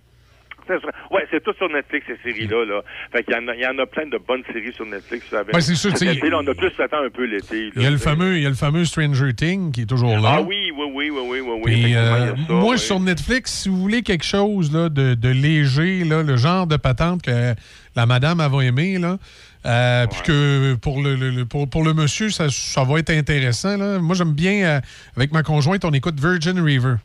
Ouais, 1.11 1.25
c'est 1.31 1.41
tout 1.41 1.53
sur 1.57 1.69
Netflix, 1.69 2.05
ces 2.07 2.17
séries-là. 2.29 2.65
Là. 2.65 2.81
Fait 3.13 3.23
qu'il 3.23 3.33
y 3.33 3.37
en, 3.37 3.47
a, 3.47 3.55
il 3.55 3.61
y 3.61 3.65
en 3.65 3.79
a 3.79 3.85
plein 3.85 4.05
de 4.05 4.17
bonnes 4.17 4.43
séries 4.51 4.73
sur 4.73 4.85
Netflix. 4.85 5.25
Ben, 5.31 5.61
c'est 5.61 5.75
sûr, 5.75 5.91
Cet 5.91 5.99
tu 5.99 6.05
sais, 6.07 6.15
été, 6.17 6.29
là, 6.29 6.39
on 6.43 6.47
a 6.47 6.53
plus 6.53 6.71
temps 6.71 7.03
un 7.05 7.09
peu 7.09 7.23
l'été. 7.23 7.71
Il 7.73 7.81
y 7.81 7.85
a 7.85 7.89
le 7.89 7.97
fameux, 7.97 8.35
il 8.35 8.43
y 8.43 8.45
a 8.45 8.49
le 8.49 8.55
fameux 8.55 8.83
Stranger 8.83 9.33
Thing 9.33 9.71
qui 9.71 9.83
est 9.83 9.85
toujours 9.85 10.17
là. 10.17 10.29
Ah 10.39 10.41
oui, 10.41 10.71
oui, 10.77 10.85
oui, 10.93 11.09
oui, 11.09 11.39
oui, 11.39 11.61
oui. 11.65 11.95
euh, 11.95 12.35
ça, 12.35 12.53
moi, 12.53 12.73
oui. 12.73 12.79
sur 12.79 12.99
Netflix, 12.99 13.53
si 13.53 13.69
vous 13.69 13.77
voulez 13.77 14.01
quelque 14.01 14.25
chose 14.25 14.73
là, 14.73 14.89
de, 14.89 15.13
de 15.13 15.29
léger, 15.29 16.03
là, 16.03 16.21
le 16.21 16.35
genre 16.35 16.67
de 16.67 16.75
patente 16.75 17.21
que 17.21 17.53
la 17.95 18.05
madame 18.05 18.39
va 18.45 18.65
aimer, 18.65 18.97
là, 18.97 19.17
euh, 19.65 20.05
puis 20.07 20.21
que 20.23 20.75
pour 20.75 21.01
le, 21.01 21.15
le- 21.15 21.29
le- 21.29 21.45
pour, 21.45 21.69
pour 21.69 21.85
le 21.85 21.93
monsieur, 21.93 22.29
ça, 22.29 22.49
ça 22.49 22.83
va 22.83 22.99
être 22.99 23.09
intéressant. 23.11 23.77
Là. 23.77 23.99
Moi, 23.99 24.15
j'aime 24.17 24.33
bien, 24.33 24.65
euh, 24.65 24.79
avec 25.15 25.31
ma 25.31 25.43
conjointe, 25.43 25.85
on 25.85 25.91
écoute 25.91 26.19
Virgin 26.19 26.59
River. 26.59 26.95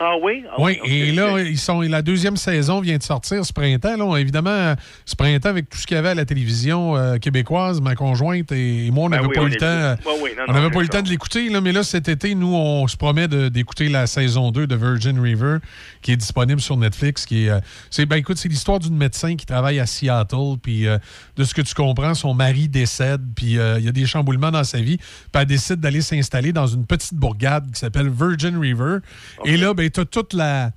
Ah 0.00 0.14
oui? 0.20 0.44
Ah 0.50 0.54
Oui, 0.58 0.78
ok, 0.82 0.88
et 0.90 1.12
là, 1.12 1.40
ils 1.40 1.58
sont, 1.58 1.80
la 1.82 2.02
deuxième 2.02 2.36
saison 2.36 2.80
vient 2.80 2.96
de 2.98 3.02
sortir 3.02 3.44
ce 3.44 3.52
printemps. 3.52 3.96
Là, 3.96 4.16
évidemment, 4.18 4.74
ce 5.04 5.14
printemps, 5.14 5.50
avec 5.50 5.68
tout 5.68 5.78
ce 5.78 5.86
qu'il 5.86 5.94
y 5.94 5.98
avait 5.98 6.08
à 6.08 6.14
la 6.14 6.24
télévision 6.24 6.96
euh, 6.96 7.18
québécoise, 7.18 7.80
ma 7.80 7.94
conjointe 7.94 8.50
et 8.50 8.90
moi, 8.90 9.04
on 9.04 9.08
Ben 9.08 9.16
n'avait 9.18 9.28
oui, 9.28 9.34
pas 9.34 9.42
on 9.42 9.46
eu 9.46 9.50
le 9.50 9.56
temps. 9.56 10.02
oui, 10.20 10.30
non, 10.36 10.44
on 10.48 10.60
non, 10.62 10.70
pas 10.70 10.78
eu 10.80 10.82
le 10.82 10.88
temps 10.88 11.02
de 11.02 11.08
l'écouter, 11.08 11.48
mais 11.60 11.70
là, 11.72 11.84
cet 11.84 12.08
été, 12.08 12.34
nous, 12.34 12.52
on 12.54 12.88
se 12.88 12.96
promet 12.96 13.28
d'écouter 13.28 13.88
la 13.88 14.06
saison 14.08 14.50
2 14.50 14.66
de 14.66 14.74
Virgin 14.74 15.20
River, 15.20 15.58
qui 16.02 16.10
est 16.12 16.16
disponible 16.16 16.60
sur 16.60 16.76
Netflix. 16.76 17.24
Qui 17.24 17.46
est, 17.46 17.50
euh, 17.50 17.60
c'est, 17.90 18.04
ben, 18.06 18.16
écoute, 18.16 18.36
c'est 18.38 18.48
l'histoire 18.48 18.80
d'une 18.80 18.96
médecin 18.96 19.36
qui 19.36 19.46
travaille 19.46 19.78
à 19.78 19.86
Seattle, 19.86 20.56
puis 20.60 20.88
euh, 20.88 20.98
de 21.36 21.44
ce 21.44 21.54
que 21.54 21.62
tu 21.62 21.74
comprends, 21.74 22.14
son 22.14 22.34
mari 22.34 22.68
décède, 22.68 23.22
puis 23.36 23.52
il 23.54 23.84
y 23.84 23.88
a 23.88 23.92
des 23.92 24.06
chamboulements 24.06 24.50
dans 24.50 24.64
sa 24.64 24.78
vie, 24.80 24.96
puis 24.96 25.06
elle 25.34 25.46
décide 25.46 25.76
d'aller 25.76 26.00
s'installer 26.00 26.52
dans 26.52 26.66
une 26.66 26.84
petite 26.84 27.14
bourgade 27.14 27.70
qui 27.72 27.78
s'appelle 27.78 28.08
Virgin 28.10 28.58
River. 28.58 28.98
Et 29.44 29.56
là, 29.56 29.72
ben, 29.74 29.83
tu 29.90 30.00
as 30.00 30.04
toute 30.04 30.32
la 30.34 30.70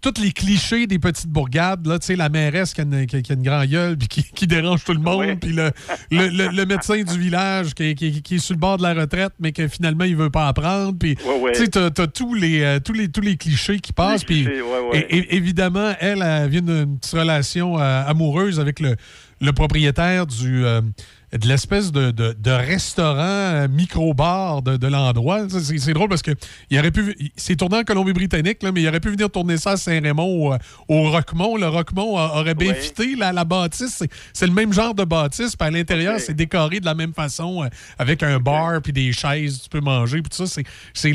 tous 0.00 0.20
les 0.20 0.32
clichés 0.32 0.86
des 0.86 0.98
petites 0.98 1.28
bourgades, 1.30 1.86
là, 1.86 1.98
tu 1.98 2.04
sais, 2.08 2.14
la 2.14 2.28
mairesse 2.28 2.74
qui 2.74 2.82
a 2.82 2.84
une, 2.84 3.06
qui 3.06 3.16
a- 3.16 3.22
qui 3.22 3.32
a 3.32 3.36
une 3.36 3.42
grande 3.42 3.64
gueule 3.68 3.96
puis 3.96 4.06
qui, 4.06 4.22
qui 4.22 4.46
dérange 4.46 4.84
tout 4.84 4.92
le 4.92 4.98
monde, 5.00 5.40
puis 5.40 5.52
le, 5.54 5.70
le, 6.10 6.28
le- 6.28 6.48
le 6.54 6.66
médecin 6.66 7.02
du 7.02 7.18
village 7.18 7.72
qui, 7.72 7.84
est- 7.84 7.94
qui 7.94 8.34
est- 8.34 8.38
sur 8.38 8.52
le 8.54 8.60
bord 8.60 8.76
de 8.76 8.82
la 8.82 8.92
retraite, 8.92 9.32
mais 9.40 9.52
que 9.52 9.66
finalement, 9.66 10.04
il 10.04 10.14
veut 10.14 10.28
pas 10.28 10.46
apprendre. 10.48 10.98
Puis, 10.98 11.16
tu 11.54 11.60
sais, 11.60 11.68
t'as, 11.68 11.88
t'as 11.90 12.06
tous, 12.06 12.34
les, 12.34 12.60
euh, 12.60 12.80
tous, 12.80 12.92
les, 12.92 13.08
tous 13.08 13.22
les 13.22 13.38
clichés 13.38 13.80
qui 13.80 13.94
passent. 13.94 14.24
Puis, 14.26 14.44
évidemment, 15.30 15.94
elle, 16.00 16.20
elle 16.20 16.50
vient 16.50 16.60
d'une 16.60 16.98
petite 16.98 17.14
relation 17.14 17.80
euh, 17.80 18.04
amoureuse 18.06 18.60
avec 18.60 18.80
le, 18.80 18.96
le 19.40 19.52
propriétaire 19.54 20.26
du... 20.26 20.66
euh, 20.66 20.82
de 21.38 21.48
l'espèce 21.48 21.90
de, 21.92 22.10
de, 22.10 22.34
de 22.38 22.50
restaurant 22.50 23.18
euh, 23.18 23.68
micro-bar 23.68 24.62
de, 24.62 24.76
de 24.76 24.86
l'endroit. 24.86 25.46
C'est, 25.48 25.92
drôle 25.92 26.08
parce 26.08 26.22
que 26.22 26.30
il 26.70 26.78
aurait 26.78 26.90
pu. 26.90 27.16
C'est 27.36 27.56
tourné 27.56 27.78
en 27.78 27.82
Colombie-Britannique, 27.82 28.62
là, 28.62 28.70
mais 28.72 28.82
il 28.82 28.88
aurait 28.88 29.00
pu 29.00 29.10
venir 29.10 29.30
tourner 29.30 29.56
ça 29.56 29.72
à 29.72 29.76
Saint-Raymond, 29.76 30.22
au, 30.50 30.54
au 30.88 31.10
Roquemont. 31.10 31.56
Le 31.56 31.68
Roquemont 31.68 32.16
a- 32.18 32.40
aurait 32.40 32.54
bien 32.54 32.68
Ouais. 32.72 32.80
fité 32.80 33.16
la, 33.16 33.32
la 33.32 33.44
bâtisse. 33.44 33.94
C'est, 33.98 34.08
c'est 34.32 34.46
le 34.46 34.52
même 34.52 34.72
genre 34.72 34.94
de 34.94 35.04
bâtisse. 35.04 35.56
Puis 35.56 35.66
à 35.68 35.70
l'intérieur, 35.70 36.18
c'est 36.20 36.34
décoré 36.34 36.80
de 36.80 36.84
la 36.86 36.94
même 36.94 37.12
façon, 37.12 37.64
euh, 37.64 37.68
avec 37.98 38.22
un 38.22 38.38
bar 38.38 38.80
puis 38.82 38.92
des 38.92 39.12
chaises, 39.12 39.62
tu 39.62 39.68
peux 39.68 39.80
manger. 39.80 40.22
Puis 40.22 40.30
tout 40.36 40.46
ça, 40.46 40.62
c'est, 40.94 41.12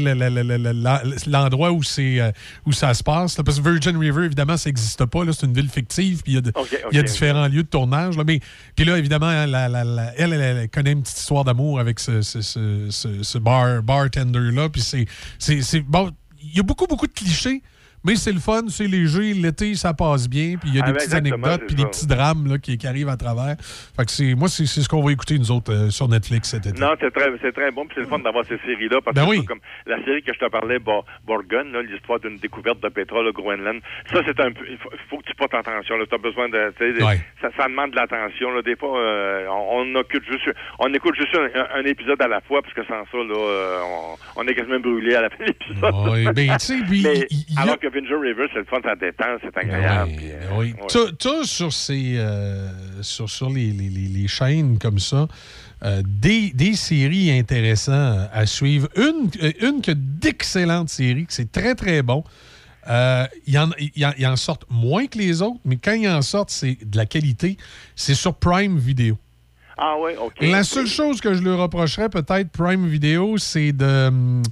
l'endroit 1.28 1.72
où, 1.72 1.84
c'est, 1.84 2.20
euh, 2.20 2.32
où 2.66 2.72
ça 2.72 2.94
se 2.94 3.04
passe. 3.04 3.38
là. 3.38 3.44
Parce 3.44 3.60
que 3.60 3.64
Virgin 3.70 3.98
River, 3.98 4.26
évidemment, 4.26 4.58
ça 4.58 4.70
n'existe 4.70 5.06
pas. 5.06 5.24
là. 5.24 5.32
C'est 5.34 5.46
une 5.46 5.54
ville 5.54 5.70
fictive. 5.70 6.24
Puis 6.24 6.34
il 6.34 6.36
y 6.36 6.38
a, 6.38 6.42
de- 6.42 6.54
y 6.92 7.04
différents 7.04 7.48
lieux 7.48 7.64
de 7.64 7.68
tournage. 7.68 8.18
Là. 8.18 8.24
Mais, 8.26 8.40
puis 8.76 8.86
là, 8.86 8.98
évidemment, 8.98 9.28
hein, 9.28 9.46
la- 9.48 9.68
la- 9.70 9.84
la- 9.84 10.09
elle, 10.18 10.34
elle, 10.34 10.70
connaît 10.70 10.92
une 10.92 11.02
petite 11.02 11.18
histoire 11.18 11.44
d'amour 11.44 11.80
avec 11.80 12.00
ce, 12.00 13.38
bar, 13.38 13.84
bartender-là. 13.84 14.70
Puis 14.70 14.82
c'est- 14.82 15.80
bon, 15.82 16.12
il 16.42 16.58
y 16.58 16.60
a 16.60 16.64
beaucoup, 16.64 16.88
beaucoup 16.88 17.08
de 17.08 17.14
clichés. 17.14 17.62
Mais 18.06 18.16
c'est 18.16 18.32
le 18.32 18.40
fun, 18.40 18.62
c'est 18.70 18.88
léger, 18.88 19.34
l'été, 19.34 19.76
ça 19.76 19.94
passe 19.94 20.30
bien, 20.30 20.56
puis 20.60 20.70
il 20.70 20.76
y 20.76 20.80
a 20.80 20.84
Ah, 20.86 20.92
des 20.92 20.98
petites 20.98 21.14
anecdotes, 21.14 21.64
puis 21.68 21.76
des 21.76 21.86
petits 21.86 22.08
drames 22.08 22.48
là, 22.48 22.58
qui, 22.58 22.78
qui 22.78 22.88
arrivent 22.88 23.10
à 23.10 23.18
travers. 23.18 23.56
Fait 23.60 24.06
que 24.06 24.12
c'est, 24.12 24.36
moi, 24.36 24.48
c'est, 24.48 24.66
c'est 24.66 24.82
ce 24.82 24.88
qu'on 24.90 25.04
va 25.04 25.12
écouter, 25.12 25.38
nous 25.38 25.52
autres, 25.52 25.74
euh, 25.74 25.90
sur 25.90 26.08
Netflix 26.08 26.50
cet 26.50 26.66
été. 26.66 26.80
Non, 26.80 26.92
c'est 27.00 27.12
très, 27.12 27.30
c'est 27.42 27.52
très 27.52 27.72
bon, 27.72 27.86
puis 27.86 27.96
c'est 27.96 28.02
le 28.02 28.08
fun 28.08 28.20
d'avoir 28.20 28.46
ces 28.46 28.58
séries-là, 28.60 29.00
parce 29.04 29.16
Ben 29.16 29.26
que 29.26 29.30
oui. 29.30 29.46
comme 29.46 29.60
la 29.86 29.98
série 30.06 30.24
que 30.24 30.34
je 30.34 30.40
te 30.40 30.50
parlais, 30.50 30.80
Bo- 30.80 31.04
Borgun, 31.28 31.66
là, 31.74 31.82
l'histoire 31.82 32.20
d'une 32.20 32.38
découverte 32.38 32.80
de 32.82 32.90
pétrole 32.90 33.28
au 33.28 33.34
Groenland, 33.34 33.82
ça, 34.14 34.22
c'est 34.26 34.40
un 34.40 34.52
peu, 34.52 34.64
il 34.70 34.78
faut, 35.10 35.18
que 35.18 35.24
tu 35.26 35.36
portes 35.36 35.54
attention, 35.54 35.98
là, 35.98 36.06
t'as 36.10 36.18
besoin 36.18 36.48
de, 36.50 36.74
tu 36.78 37.04
Ouais. 37.04 37.20
ça, 37.42 37.50
ça 37.58 37.68
demande 37.68 37.92
de 37.92 37.96
l'attention, 37.98 38.52
là, 38.52 38.62
des 38.62 38.76
fois, 38.78 38.98
euh, 39.00 39.46
on, 39.50 39.82
on 39.82 39.96
occupe 39.96 40.24
juste, 40.32 40.50
on 40.80 40.94
écoute 40.94 41.16
juste 41.16 41.36
un, 41.36 41.80
un 41.80 41.84
épisode 41.84 42.22
à 42.22 42.28
la 42.28 42.40
fois, 42.42 42.62
parce 42.62 42.74
que 42.74 42.84
sans 42.86 43.04
ça, 43.12 43.18
là, 43.18 43.36
euh, 43.36 43.80
on, 44.36 44.42
on 44.42 44.48
est 44.48 44.56
quasiment 44.56 44.80
brûlé 44.80 45.16
à 45.16 45.22
la 45.22 45.30
fin 45.30 45.38
de 45.44 45.46
l'épisode. 45.50 45.94
Oui, 46.10 46.26
ben, 46.34 46.58
tu 46.58 46.84
Mais 47.04 47.28
alors 47.58 47.78
que 47.80 47.89
Vinger 47.90 48.16
River, 48.16 48.46
c'est 48.54 48.60
le 48.60 48.66
fun, 48.66 48.78
ça 48.84 48.96
détend, 48.96 49.38
c'est 49.42 49.58
agréable. 49.58 50.12
euh, 50.22 50.48
Oui. 50.58 50.74
ouais. 50.74 50.88
T'as- 50.88 51.12
T'as 51.18 51.44
sur, 51.44 51.72
ces, 51.74 52.16
euh, 52.18 52.70
sur, 53.02 53.30
sur 53.30 53.50
les, 53.50 53.72
les- 53.72 53.90
les- 53.90 54.08
les 54.08 54.28
chaînes 54.28 54.78
comme 54.80 55.00
ça 55.00 55.28
euh, 55.84 56.02
des, 56.06 56.52
des 56.52 56.74
séries 56.74 57.32
intéressantes 57.32 58.30
à 58.34 58.46
suivre. 58.46 58.88
Une, 58.98 59.30
euh, 59.44 59.52
une 59.62 59.82
que 59.82 59.92
d'excellentes 59.94 60.90
séries, 60.90 61.26
que 61.26 61.34
c'est 61.34 61.52
très, 61.52 61.74
très 61.76 62.02
bon. 62.02 62.24
Euh, 62.90 63.26
Il 63.46 63.54
y 63.54 63.58
en, 63.60 63.70
il 63.96 64.06
en- 64.06 64.34
en 64.34 64.36
sortent 64.36 64.66
moins 64.70 65.06
que 65.08 65.18
les 65.18 65.42
autres, 65.42 65.60
mais 65.66 65.78
quand 65.78 65.94
ils 65.94 66.10
en 66.10 66.22
sortent, 66.22 66.50
c'est 66.50 66.78
de 66.84 66.98
la 66.98 67.06
qualité. 67.06 67.58
C'est 67.96 68.16
sur 68.16 68.34
Prime 68.36 68.78
Video. 68.78 69.18
Ah 69.78 69.98
ouais, 69.98 70.18
ok. 70.18 70.34
La 70.42 70.64
seule 70.66 70.88
chose 70.88 71.22
que 71.22 71.34
je 71.34 71.42
lui 71.42 71.54
reprocherais 71.54 72.10
peut-être 72.10 72.50
Prime 72.52 72.86
Video, 72.88 73.38
c'est 73.38 73.72
de 73.72 74.08
hum, 74.08 74.44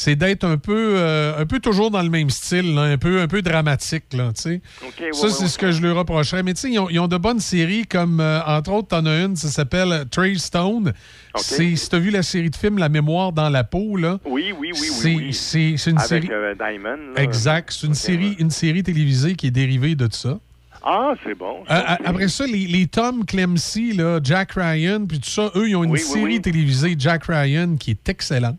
c'est 0.00 0.16
d'être 0.16 0.44
un 0.44 0.56
peu 0.56 0.94
euh, 0.96 1.38
un 1.42 1.44
peu 1.44 1.60
toujours 1.60 1.90
dans 1.90 2.02
le 2.02 2.08
même 2.08 2.30
style, 2.30 2.74
là, 2.74 2.82
un 2.82 2.96
peu 2.96 3.20
un 3.20 3.28
peu 3.28 3.42
dramatique 3.42 4.04
là, 4.14 4.30
tu 4.34 4.40
sais. 4.42 4.60
ouais, 4.82 5.12
ça 5.12 5.28
c'est 5.28 5.42
ouais, 5.42 5.48
ce 5.48 5.58
que 5.58 5.72
je 5.72 5.82
lui 5.82 5.90
reprocherais. 5.90 6.42
Mais 6.42 6.54
tu 6.54 6.60
sais, 6.62 6.70
ils 6.70 6.78
ont, 6.78 6.88
ils 6.88 6.98
ont 6.98 7.06
de 7.08 7.18
bonnes 7.18 7.40
séries 7.40 7.86
comme 7.86 8.18
euh, 8.20 8.40
entre 8.46 8.72
autres, 8.72 8.88
t'en 8.88 9.04
as 9.04 9.24
une, 9.24 9.36
ça 9.36 9.48
s'appelle 9.48 10.06
Trey 10.10 10.36
Stone. 10.36 10.94
C'est 11.36 11.76
si 11.76 11.88
t'as 11.90 11.98
vu 11.98 12.10
la 12.10 12.22
série 12.22 12.48
de 12.50 12.56
films 12.56 12.78
La 12.78 12.88
mémoire 12.88 13.32
dans 13.32 13.50
la 13.50 13.62
peau 13.62 13.96
là. 13.96 14.18
Oui, 14.24 14.52
oui, 14.58 14.70
oui, 14.72 14.78
C'est 14.80 15.14
oui. 15.14 15.32
c'est 15.34 15.74
c'est 15.76 15.90
une 15.90 15.98
Avec 15.98 16.08
série 16.24 16.28
euh, 16.32 16.54
Diamond. 16.54 16.96
là. 17.14 17.22
exact, 17.22 17.72
c'est 17.72 17.86
une 17.86 17.94
série 17.94 18.36
une 18.38 18.50
série 18.50 18.82
télévisée 18.82 19.34
qui 19.34 19.48
est 19.48 19.50
dérivée 19.52 19.94
de 19.96 20.08
ça. 20.10 20.38
Ah, 20.82 21.12
c'est 21.22 21.34
bon. 21.34 21.58
Euh, 21.70 21.80
après 22.06 22.28
ça, 22.28 22.46
les, 22.46 22.66
les 22.66 22.86
Tom 22.86 23.26
Clancy, 23.26 23.92
là, 23.92 24.18
Jack 24.24 24.52
Ryan, 24.56 25.04
puis 25.06 25.20
tout 25.20 25.28
ça, 25.28 25.50
eux, 25.54 25.68
ils 25.68 25.76
ont 25.76 25.84
une 25.84 25.90
Oui, 25.90 26.00
oui, 26.02 26.12
série 26.12 26.24
oui. 26.36 26.40
télévisée, 26.40 26.94
Jack 26.98 27.24
Ryan, 27.28 27.76
qui 27.78 27.90
est 27.90 28.08
excellente. 28.08 28.56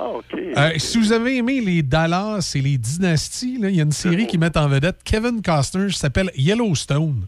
Ah, 0.00 0.10
OK. 0.10 0.34
Euh, 0.34 0.70
si 0.76 0.98
vous 0.98 1.12
avez 1.12 1.36
aimé 1.38 1.60
les 1.60 1.82
Dallas 1.82 2.52
et 2.54 2.60
les 2.60 2.78
Dynasties, 2.78 3.58
il 3.60 3.74
y 3.74 3.80
a 3.80 3.82
une 3.82 3.92
série 3.92 4.26
qui 4.26 4.38
met 4.38 4.56
en 4.56 4.68
vedette 4.68 4.98
Kevin 5.02 5.42
Costner, 5.42 5.88
qui 5.88 5.98
s'appelle 5.98 6.30
Yellowstone. 6.36 7.26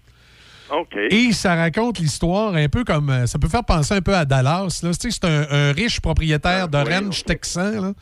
Et 1.10 1.32
ça 1.32 1.54
raconte 1.54 1.98
l'histoire 1.98 2.54
un 2.54 2.68
peu 2.68 2.84
comme. 2.84 3.10
euh, 3.10 3.26
Ça 3.26 3.38
peut 3.38 3.48
faire 3.48 3.64
penser 3.64 3.94
un 3.94 4.00
peu 4.00 4.14
à 4.14 4.24
Dallas. 4.24 4.80
là. 4.82 4.90
Tu 4.92 5.10
sais, 5.10 5.18
C'est 5.20 5.24
un, 5.28 5.46
un 5.50 5.72
riche 5.72 6.00
propriétaire 6.00 6.68
de 6.68 6.78
ranch 6.78 7.24
texan 7.24 7.80
là, 7.80 7.92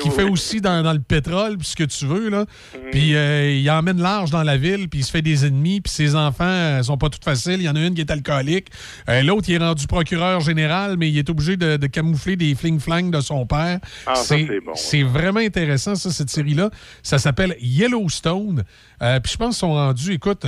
qui 0.00 0.08
oui, 0.08 0.14
fait 0.14 0.24
oui. 0.24 0.30
aussi 0.30 0.60
dans, 0.60 0.82
dans 0.82 0.92
le 0.92 1.00
pétrole, 1.00 1.56
puis 1.58 1.68
ce 1.68 1.76
que 1.76 1.84
tu 1.84 2.06
veux. 2.06 2.28
Là. 2.28 2.44
Puis 2.90 3.14
euh, 3.14 3.50
il 3.52 3.70
emmène 3.70 4.00
large 4.00 4.30
dans 4.30 4.42
la 4.42 4.56
ville, 4.56 4.88
puis 4.88 5.00
il 5.00 5.04
se 5.04 5.10
fait 5.10 5.22
des 5.22 5.46
ennemis, 5.46 5.80
puis 5.80 5.92
ses 5.92 6.14
enfants 6.16 6.44
euh, 6.44 6.82
sont 6.82 6.98
pas 6.98 7.08
toutes 7.10 7.24
faciles. 7.24 7.56
Il 7.60 7.62
y 7.62 7.68
en 7.68 7.76
a 7.76 7.80
une 7.80 7.94
qui 7.94 8.00
est 8.00 8.10
alcoolique. 8.10 8.68
Euh, 9.08 9.22
L'autre, 9.22 9.48
il 9.48 9.54
est 9.54 9.58
rendu 9.64 9.86
procureur 9.86 10.40
général, 10.40 10.96
mais 10.98 11.08
il 11.08 11.18
est 11.18 11.30
obligé 11.30 11.56
de, 11.56 11.76
de 11.76 11.86
camoufler 11.86 12.36
des 12.36 12.54
fling-flang 12.54 13.10
de 13.10 13.20
son 13.20 13.46
père. 13.46 13.78
Ah, 14.06 14.14
ça, 14.16 14.22
c'est 14.36 14.60
bon. 14.60 14.72
c'est 14.74 15.02
vraiment 15.02 15.40
intéressant, 15.40 15.94
ça, 15.94 16.10
cette 16.10 16.30
série-là. 16.30 16.70
Ça 17.02 17.18
s'appelle 17.18 17.56
Yellowstone. 17.60 18.64
Puis 18.98 19.32
je 19.32 19.36
pense 19.36 19.48
qu'ils 19.56 19.60
sont 19.60 19.74
rendus, 19.74 20.12
écoute, 20.14 20.44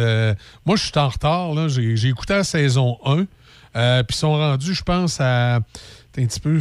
moi, 0.66 0.76
je 0.76 0.82
suis 0.82 0.92
en 0.98 1.08
retard. 1.08 1.54
là. 1.54 1.67
J'ai 1.68 1.96
j'ai 1.96 2.08
écouté 2.08 2.34
la 2.34 2.44
saison 2.44 2.98
1. 3.04 3.26
Euh, 3.76 4.02
puis 4.02 4.14
ils 4.14 4.18
sont 4.18 4.32
rendus, 4.32 4.74
je 4.74 4.82
pense, 4.82 5.20
à. 5.20 5.56
Un 6.16 6.26
petit 6.26 6.40
peu. 6.40 6.58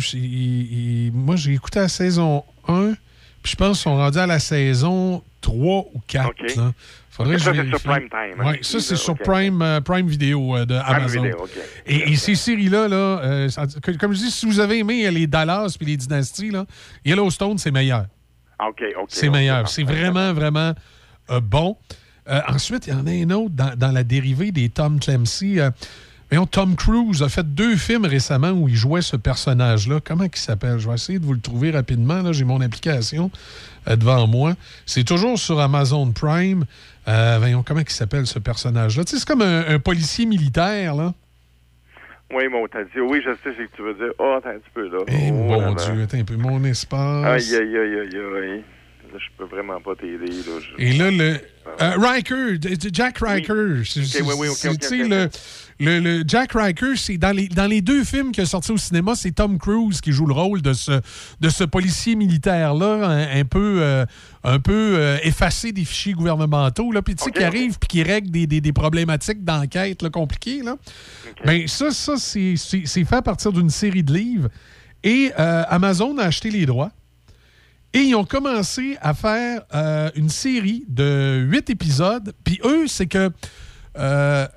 moi, 1.17 1.35
j'ai 1.35 1.53
écouté 1.53 1.79
la 1.79 1.87
saison 1.87 2.43
1. 2.67 2.93
Puis 3.41 3.53
je 3.53 3.55
pense 3.55 3.77
qu'ils 3.77 3.83
sont 3.83 3.95
rendus 3.95 4.19
à 4.19 4.27
la 4.27 4.39
saison 4.39 5.23
3 5.41 5.85
ou 5.93 6.01
4. 6.05 6.27
OK. 6.29 6.55
là. 6.55 6.73
Faudrait 7.09 7.37
que 7.37 7.41
Ça, 7.41 7.53
c'est 7.53 7.65
sur. 7.65 7.79
Prime 7.79 8.09
Time, 8.09 8.39
hein, 8.39 8.45
Ouais, 8.45 8.59
ça, 8.61 8.79
c'est 8.79 8.95
sur. 8.95 9.17
Prime, 9.17 9.61
euh, 9.63 9.81
Prime 9.81 10.07
Video 10.07 10.55
euh, 10.55 10.65
de 10.65 10.75
Amazon. 10.75 11.23
Video, 11.23 11.37
OK. 11.39 11.49
Et, 11.87 12.11
et 12.11 12.15
ces 12.15 12.35
séries-là, 12.35 12.87
là, 12.87 12.95
euh, 12.95 13.49
comme 13.99 14.13
je 14.13 14.19
dis, 14.19 14.31
si 14.31 14.45
vous 14.45 14.59
avez 14.59 14.77
aimé 14.77 15.09
les 15.09 15.25
Dallas 15.25 15.75
puis 15.79 15.87
les 15.87 15.97
Dynasties, 15.97 16.51
là, 16.51 16.65
Yellowstone, 17.03 17.57
c'est 17.57 17.71
meilleur. 17.71 18.05
Ah, 18.59 18.69
OK, 18.69 18.83
OK. 18.99 19.07
C'est 19.09 19.29
meilleur. 19.29 19.67
C'est 19.67 19.83
vraiment, 19.83 20.33
vraiment 20.33 20.73
euh, 21.29 21.39
bon. 21.39 21.77
Euh, 22.29 22.41
ensuite, 22.47 22.87
il 22.87 22.93
y 22.93 22.95
en 22.95 23.07
a 23.07 23.11
un 23.11 23.29
autre 23.31 23.53
dans, 23.55 23.75
dans 23.77 23.91
la 23.91 24.03
dérivée 24.03 24.51
des 24.51 24.69
Tom 24.69 24.99
Clancy. 24.99 25.59
Euh, 25.59 25.69
voyons, 26.29 26.45
Tom 26.45 26.75
Cruise 26.75 27.23
a 27.23 27.29
fait 27.29 27.45
deux 27.55 27.75
films 27.75 28.05
récemment 28.05 28.51
où 28.51 28.67
il 28.67 28.75
jouait 28.75 29.01
ce 29.01 29.15
personnage-là. 29.15 29.99
Comment 30.03 30.25
il 30.25 30.35
s'appelle? 30.39 30.77
Je 30.79 30.87
vais 30.87 30.95
essayer 30.95 31.19
de 31.19 31.25
vous 31.25 31.33
le 31.33 31.39
trouver 31.39 31.71
rapidement. 31.71 32.21
Là, 32.21 32.31
J'ai 32.33 32.43
mon 32.43 32.59
application 32.61 33.31
euh, 33.87 33.95
devant 33.95 34.27
moi. 34.27 34.55
C'est 34.85 35.03
toujours 35.05 35.39
sur 35.39 35.59
Amazon 35.59 36.11
Prime. 36.11 36.65
Voyons, 37.05 37.63
comment 37.65 37.79
il 37.79 37.89
s'appelle 37.89 38.27
ce 38.27 38.39
personnage-là? 38.39 39.05
Tu 39.05 39.11
sais, 39.11 39.19
c'est 39.19 39.27
comme 39.27 39.41
un, 39.41 39.65
un 39.65 39.79
policier 39.79 40.25
militaire, 40.25 40.93
là. 40.95 41.13
Oui, 42.33 42.43
mon 42.51 42.67
t'as 42.67 42.83
dit. 42.83 42.99
Oui, 42.99 43.21
je 43.25 43.31
sais 43.35 43.55
ce 43.57 43.63
que 43.63 43.75
tu 43.77 43.81
veux 43.81 43.93
dire. 43.93 44.11
Oh, 44.19 44.35
attends 44.37 44.49
un 44.49 44.59
petit 44.59 44.69
peu, 44.73 44.89
là. 44.89 44.97
Eh, 45.07 45.31
Oh, 45.31 45.33
mon. 45.33 45.73
Dieu, 45.75 46.03
attends 46.03 46.17
un 46.17 46.23
peu. 46.25 46.35
Mon 46.35 46.61
espace. 46.65 47.25
Aïe, 47.25 47.55
aïe, 47.55 47.77
aïe, 47.77 47.99
aïe, 48.01 48.17
aïe. 48.43 48.63
Là, 49.13 49.19
je 49.19 49.25
peux 49.37 49.45
vraiment 49.45 49.79
pas 49.79 49.95
t'aider. 49.95 50.27
Je- 50.31 50.81
Et 50.83 50.93
là, 50.93 51.09
le. 51.11 51.39
euh, 51.81 51.93
Riker, 51.97 52.57
Jack 52.93 53.17
Riker. 53.19 53.83
oui, 54.21 54.35
oui, 54.39 54.47
le, 55.09 55.29
le, 55.79 55.99
le 55.99 56.23
Jack 56.27 56.51
Riker, 56.53 56.95
c'est 56.95 57.17
dans 57.17 57.31
les, 57.35 57.47
dans 57.47 57.67
les 57.67 57.81
deux 57.81 58.03
films 58.03 58.31
qui 58.31 58.41
sont 58.41 58.47
sortis 58.61 58.71
au 58.71 58.77
cinéma, 58.77 59.15
c'est 59.15 59.31
Tom 59.31 59.57
Cruise 59.57 60.01
qui 60.01 60.11
joue 60.11 60.25
le 60.25 60.33
rôle 60.33 60.61
de 60.61 60.73
ce, 60.73 60.99
de 61.39 61.49
ce 61.49 61.63
policier 61.63 62.15
militaire-là, 62.15 63.07
un, 63.07 63.39
un 63.39 63.45
peu, 63.45 63.77
euh, 63.81 64.05
un 64.43 64.59
peu 64.59 64.95
euh, 64.97 65.17
effacé 65.23 65.71
des 65.71 65.85
fichiers 65.85 66.13
gouvernementaux, 66.13 66.91
là, 66.91 67.01
puis 67.01 67.15
tu 67.15 67.23
sais, 67.23 67.31
qui 67.31 67.43
arrive 67.47 67.77
puis 67.79 67.87
qui 67.87 68.03
règle 68.03 68.29
des, 68.31 68.47
des, 68.47 68.61
des 68.61 68.73
problématiques 68.73 69.43
d'enquête 69.43 70.07
compliquées. 70.09 70.61
Là. 70.63 70.75
Ben, 71.45 71.67
ça, 71.67 71.91
ça 71.91 72.15
c'est 72.17 72.55
fait 72.57 73.15
à 73.15 73.21
partir 73.21 73.51
d'une 73.53 73.69
série 73.69 74.03
de 74.03 74.13
livres. 74.13 74.49
Et 75.03 75.31
euh, 75.39 75.63
Amazon 75.69 76.17
a 76.17 76.23
acheté 76.23 76.49
les 76.49 76.65
droits. 76.65 76.91
Et 77.93 77.99
ils 77.99 78.15
ont 78.15 78.25
commencé 78.25 78.97
à 79.01 79.13
faire 79.13 79.63
euh, 79.73 80.09
une 80.15 80.29
série 80.29 80.85
de 80.87 81.45
huit 81.49 81.69
épisodes. 81.69 82.33
Puis 82.43 82.59
eux, 82.63 82.87
c'est 82.87 83.07
que 83.07 83.31
euh, 83.97 84.47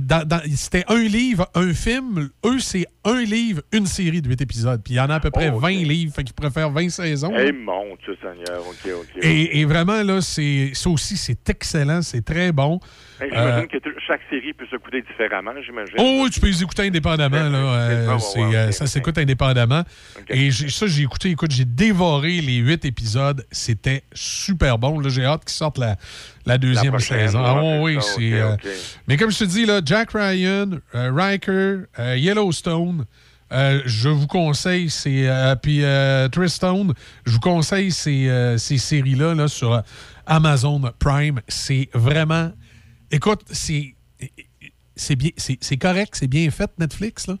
dans- 0.00 0.26
dans- 0.26 0.40
c'était 0.54 0.84
un 0.88 1.02
livre, 1.02 1.48
un 1.54 1.72
film. 1.74 2.30
Eux, 2.46 2.58
c'est 2.58 2.86
un 3.04 3.20
livre, 3.22 3.62
une 3.72 3.86
série 3.86 4.22
de 4.22 4.28
huit 4.28 4.40
épisodes. 4.40 4.80
Puis 4.82 4.94
il 4.94 4.96
y 4.96 5.00
en 5.00 5.10
a 5.10 5.16
à 5.16 5.20
peu 5.20 5.30
près 5.30 5.50
Oh, 5.50 5.56
ok. 5.56 5.62
20 5.62 5.70
livres. 5.84 6.14
Fait 6.14 6.24
qu'ils 6.24 6.34
préfèrent 6.34 6.70
20 6.70 6.88
saisons. 6.90 7.32
Eh 7.36 7.46
là. 7.46 7.52
mon 7.52 7.96
Dieu 8.04 8.16
Seigneur, 8.20 8.60
OK, 8.66 8.90
OK. 9.00 9.24
Et, 9.24 9.60
et 9.60 9.64
vraiment, 9.64 10.02
là, 10.02 10.20
c'est 10.20 10.70
ça 10.74 10.88
aussi, 10.90 11.16
c'est 11.16 11.48
excellent, 11.50 12.02
c'est 12.02 12.24
très 12.24 12.52
bon. 12.52 12.78
Eh, 13.20 13.28
J'imagine 13.28 13.68
Euh, 13.74 13.78
que 13.80 13.90
chaque 14.06 14.20
série 14.30 14.52
peut 14.52 14.66
se 14.70 14.76
coûter 14.76 15.02
différemment, 15.02 15.52
j'imagine. 15.64 15.94
Oh 15.98 16.22
oui, 16.24 16.30
tu 16.30 16.40
peux 16.40 16.46
les 16.48 16.62
écouter 16.62 16.82
indépendamment. 16.82 17.48
Là, 17.48 17.58
euh, 17.58 18.18
c'est, 18.18 18.40
euh, 18.40 18.70
ça 18.72 18.86
s'écoute 18.86 19.18
indépendamment. 19.18 19.82
Et 20.28 20.50
j'ai- 20.50 20.68
ça, 20.68 20.86
j'ai 20.86 21.02
écouté, 21.02 21.30
écoute, 21.30 21.50
j'ai 21.52 21.64
dévoré 21.64 22.40
les 22.40 22.56
huit 22.56 22.84
épisodes. 22.84 23.44
C'était 23.50 24.02
super 24.12 24.78
bon. 24.78 24.98
Là, 24.98 25.08
j'ai 25.08 25.24
hâte 25.24 25.44
qu'ils 25.44 25.54
sortent 25.54 25.78
la, 25.78 25.96
la 26.46 26.58
deuxième 26.58 26.98
saison. 26.98 27.42
Ah 27.44 27.80
oui, 27.80 27.98
c'est 28.00 28.32
euh. 28.32 28.56
Mais 29.08 29.16
comme 29.16 29.30
je 29.30 29.38
te 29.38 29.44
dis, 29.44 29.66
là, 29.66 29.80
Jack 29.84 30.10
Ryan, 30.12 30.70
euh, 30.94 31.10
Riker, 31.14 31.86
euh, 31.98 32.16
Yellowstone. 32.16 33.04
euh, 33.52 33.82
je 33.84 34.08
vous 34.08 34.26
conseille 34.26 34.88
ces 34.90 35.26
euh, 35.26 35.54
puis 35.56 35.84
euh, 35.84 36.28
Tristone, 36.28 36.94
je 37.26 37.32
vous 37.32 37.40
conseille 37.40 37.92
ces, 37.92 38.54
ces 38.58 38.78
séries-là 38.78 39.34
là, 39.34 39.48
sur 39.48 39.82
Amazon 40.26 40.80
Prime. 40.98 41.40
C'est 41.48 41.88
vraiment 41.94 42.50
Écoute, 43.10 43.42
c'est 43.50 43.94
c'est 44.96 45.16
bien, 45.16 45.30
c'est 45.36 45.76
correct, 45.76 46.14
c'est 46.16 46.28
bien 46.28 46.50
fait 46.50 46.70
Netflix 46.78 47.26
là. 47.26 47.36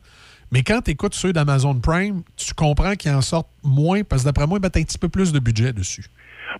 Mais 0.50 0.62
quand 0.62 0.82
tu 0.82 0.90
écoutes 0.90 1.14
ceux 1.14 1.32
d'Amazon 1.32 1.74
Prime, 1.80 2.22
tu 2.36 2.52
comprends 2.52 2.94
qu'ils 2.94 3.10
en 3.12 3.22
sortent 3.22 3.48
moins 3.62 4.04
parce 4.04 4.20
que 4.20 4.26
d'après 4.26 4.46
moi, 4.46 4.58
ben, 4.58 4.68
tu 4.68 4.78
as 4.78 4.82
un 4.82 4.84
petit 4.84 4.98
peu 4.98 5.08
plus 5.08 5.32
de 5.32 5.38
budget 5.38 5.72
dessus. 5.72 6.04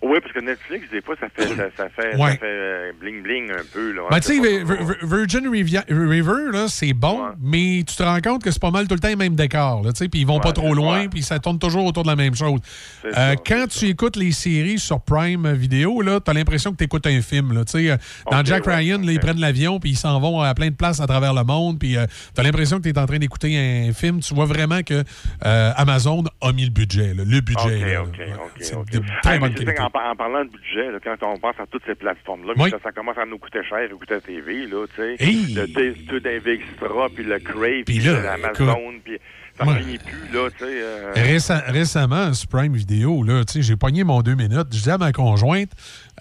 Oui, 0.01 0.17
parce 0.21 0.33
que 0.33 0.39
Netflix, 0.39 0.89
des 0.91 1.01
fois, 1.01 1.15
ça 1.19 1.27
fait, 1.29 1.47
ça, 1.55 1.63
ça 1.77 1.89
fait, 1.89 2.15
Ouais. 2.15 2.31
ça 2.31 2.37
fait 2.37 2.45
euh, 2.45 2.91
bling-bling 3.01 3.51
un 3.51 3.63
peu. 3.71 3.91
Là, 3.93 4.01
Ben, 4.09 4.19
tu 4.19 4.41
sais, 4.41 4.63
Virgin 5.03 5.47
Rivia- 5.49 5.85
River, 5.89 6.51
là, 6.51 6.65
c'est 6.67 6.93
bon, 6.93 7.27
mais 7.41 7.83
tu 7.87 7.95
te 7.95 8.03
rends 8.03 8.19
compte 8.21 8.43
que 8.43 8.51
c'est 8.51 8.61
pas 8.61 8.71
mal 8.71 8.87
tout 8.87 8.95
le 8.95 8.99
temps 8.99 9.07
les 9.09 9.15
mêmes 9.15 9.35
décors, 9.35 9.83
là, 9.83 9.91
puis 9.93 10.09
ils 10.21 10.27
vont 10.27 10.39
pas 10.39 10.51
trop 10.51 10.73
loin, 10.73 11.07
puis 11.07 11.21
ça 11.21 11.39
tourne 11.39 11.59
toujours 11.59 11.85
autour 11.85 12.03
de 12.03 12.09
la 12.09 12.15
même 12.15 12.35
chose. 12.35 12.59
Euh, 13.05 13.35
quand 13.45 13.65
tu 13.69 13.85
écoutes 13.85 14.15
les 14.15 14.31
séries 14.31 14.79
sur 14.79 15.01
Prime 15.01 15.51
Vidéo, 15.53 16.01
là, 16.01 16.19
t'as 16.19 16.33
l'impression 16.33 16.71
que 16.71 16.77
tu 16.77 16.83
écoutes 16.85 17.07
un 17.07 17.21
film, 17.21 17.53
là, 17.53 17.63
tu 17.65 17.71
sais. 17.73 17.91
euh, 17.91 17.97
Dans 18.31 18.43
Jack 18.43 18.65
Ryan, 18.65 18.99
là, 18.99 19.11
ils 19.11 19.19
prennent 19.19 19.39
l'avion, 19.39 19.79
puis 19.79 19.91
ils 19.91 19.97
s'en 19.97 20.19
vont 20.19 20.41
à 20.41 20.53
plein 20.53 20.69
de 20.69 20.75
places 20.75 20.99
à 20.99 21.07
travers 21.07 21.33
le 21.33 21.43
monde, 21.43 21.79
puis 21.79 21.97
euh, 21.97 22.05
t'as 22.33 22.43
l'impression 22.43 22.77
que 22.77 22.83
tu 22.83 22.89
es 22.89 22.97
en 22.99 23.05
train 23.05 23.17
d'écouter 23.19 23.57
un 23.89 23.93
film. 23.93 24.19
Tu 24.21 24.33
vois 24.33 24.45
vraiment 24.45 24.81
que 24.83 25.03
Amazon 25.41 26.23
a 26.41 26.51
mis 26.51 26.65
le 26.65 26.71
budget, 26.71 27.13
là, 27.13 27.23
le 27.25 27.41
budget. 27.41 27.83
OK, 27.83 27.91
là, 27.91 28.03
OK, 28.03 28.17
là. 28.17 28.25
OK, 28.45 28.51
C'est 28.59 28.75
de 28.99 29.03
très 29.21 29.39
bonne 29.39 29.53
qualité. 29.53 29.73
En, 29.85 29.89
par- 29.89 30.11
en 30.11 30.15
parlant 30.15 30.43
de 30.45 30.49
budget, 30.49 30.91
là, 30.91 30.99
quand 31.03 31.15
on 31.23 31.37
pense 31.37 31.55
à 31.59 31.65
toutes 31.65 31.83
ces 31.85 31.95
plateformes-là, 31.95 32.53
Oui. 32.57 32.69
ça, 32.69 32.77
ça 32.83 32.91
commence 32.91 33.17
à 33.17 33.25
nous 33.25 33.37
coûter 33.37 33.59
cher, 33.67 33.79
écouter 33.83 34.15
la 34.15 34.21
TV, 34.21 34.67
là, 34.67 34.85
tu 34.87 34.95
sais. 35.01 35.15
Hey! 35.19 35.53
Le 35.53 35.65
t- 35.67 36.05
tout 36.07 36.19
d'un 36.19 36.39
extra, 36.45 37.09
puis 37.13 37.23
le 37.23 37.39
Crave, 37.39 37.83
Puis 37.85 37.99
l'Amazon, 37.99 38.93
puis 39.03 39.17
ça 39.57 39.65
Ouais. 39.67 39.79
finit 39.81 39.97
plus, 39.99 40.33
là, 40.33 40.49
tu 40.51 40.57
sais. 40.59 40.65
euh, 40.69 41.13
Récem- 41.15 41.63
récemment, 41.71 42.33
sur 42.33 42.47
Prime 42.49 42.73
Vidéo, 42.73 43.23
là, 43.23 43.43
tu 43.45 43.53
sais, 43.53 43.61
j'ai 43.61 43.75
pogné 43.75 44.03
mon 44.03 44.21
deux 44.21 44.35
minutes. 44.35 44.67
Je 44.71 44.81
dis 44.81 44.89
à 44.89 44.97
ma 44.97 45.11
conjointe, 45.11 45.69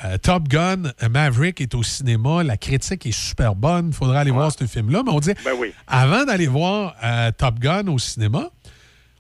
euh, 0.05 0.18
Top 0.18 0.48
Gun, 0.48 0.82
Maverick 1.10 1.60
est 1.60 1.74
au 1.74 1.82
cinéma, 1.82 2.43
la 2.43 2.56
critique 2.56 3.06
est 3.06 3.12
super 3.12 3.55
bonne, 3.55 3.89
il 3.89 3.94
faudrait 3.94 4.18
aller 4.18 4.30
voir 4.30 4.52
ce 4.52 4.64
film-là. 4.66 5.02
Mais 5.05 5.12
on 5.12 5.20
dit, 5.20 5.32
Ben 5.44 5.52
oui. 5.59 5.72
avant 5.86 6.24
d'aller 6.24 6.47
voir 6.47 6.94
euh, 7.02 7.30
Top 7.36 7.59
Gun 7.59 7.86
au 7.89 7.98
cinéma, 7.98 8.51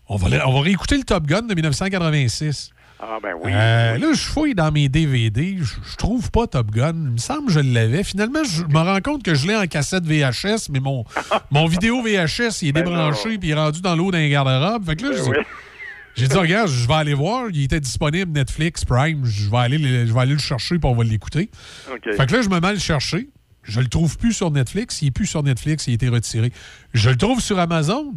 on 0.08 0.16
va, 0.16 0.26
aller- 0.26 0.40
on 0.44 0.52
va 0.52 0.60
réécouter 0.60 0.96
le 0.98 1.04
Top 1.04 1.24
Gun 1.24 1.42
de 1.42 1.54
1986. 1.54 2.70
Ah, 3.04 3.18
ben 3.20 3.34
oui. 3.42 3.50
Euh, 3.52 3.98
Là, 3.98 4.12
je 4.14 4.20
fouille 4.22 4.54
dans 4.54 4.70
mes 4.70 4.88
DVD, 4.88 5.58
je, 5.60 5.96
trouve 5.96 6.30
pas 6.30 6.46
Top 6.46 6.70
Gun. 6.70 6.92
Il 6.94 7.10
me 7.10 7.16
semble 7.16 7.46
que 7.46 7.52
je 7.52 7.58
l'avais. 7.58 8.04
Finalement, 8.04 8.44
je 8.44 8.62
me 8.62 8.78
rends 8.78 9.00
compte 9.00 9.24
que 9.24 9.34
je 9.34 9.48
l'ai 9.48 9.56
en 9.56 9.66
cassette 9.66 10.04
VHS, 10.04 10.68
mais 10.70 10.78
mon, 10.78 11.04
mon 11.50 11.66
vidéo 11.66 12.00
VHS, 12.00 12.62
il 12.62 12.68
est 12.68 12.72
Ben 12.72 12.84
débranché 12.84 13.38
puis 13.38 13.48
il 13.48 13.50
est 13.50 13.54
rendu 13.54 13.80
dans 13.80 13.96
l'eau 13.96 14.12
d'un 14.12 14.28
garde-robe. 14.28 14.86
Fait 14.86 14.94
que 14.94 15.02
là, 15.02 15.10
Ben 15.10 15.16
je 15.16 15.22
oui. 15.30 15.36
j'ai 16.14 16.28
dit, 16.28 16.36
regarde, 16.36 16.68
je 16.70 16.86
vais 16.86 16.94
aller 16.94 17.14
voir. 17.14 17.46
Il 17.52 17.64
était 17.64 17.80
disponible 17.80 18.30
Netflix, 18.30 18.84
Prime. 18.84 19.24
Je 19.24 19.50
vais 19.50 19.56
aller, 19.58 19.78
le- 19.78 20.06
je 20.06 20.12
vais 20.12 20.20
aller 20.20 20.34
le 20.34 20.38
chercher 20.38 20.78
puis 20.78 20.88
on 20.88 20.94
va 20.94 21.02
l'écouter. 21.02 21.50
Fait 22.04 22.26
que 22.26 22.32
là, 22.36 22.42
je 22.42 22.48
me 22.48 22.60
mets 22.60 22.68
à 22.68 22.72
le 22.72 22.78
chercher. 22.78 23.28
Je 23.64 23.80
le 23.80 23.88
trouve 23.88 24.16
plus 24.16 24.32
sur 24.32 24.52
Netflix. 24.52 25.02
Il 25.02 25.08
est 25.08 25.10
plus 25.10 25.26
sur 25.26 25.42
Netflix. 25.42 25.88
Il 25.88 25.90
a 25.90 25.94
été 25.94 26.08
retiré. 26.08 26.52
Je 26.94 27.10
le 27.10 27.16
trouve 27.16 27.40
sur 27.40 27.58
Amazon. 27.58 28.14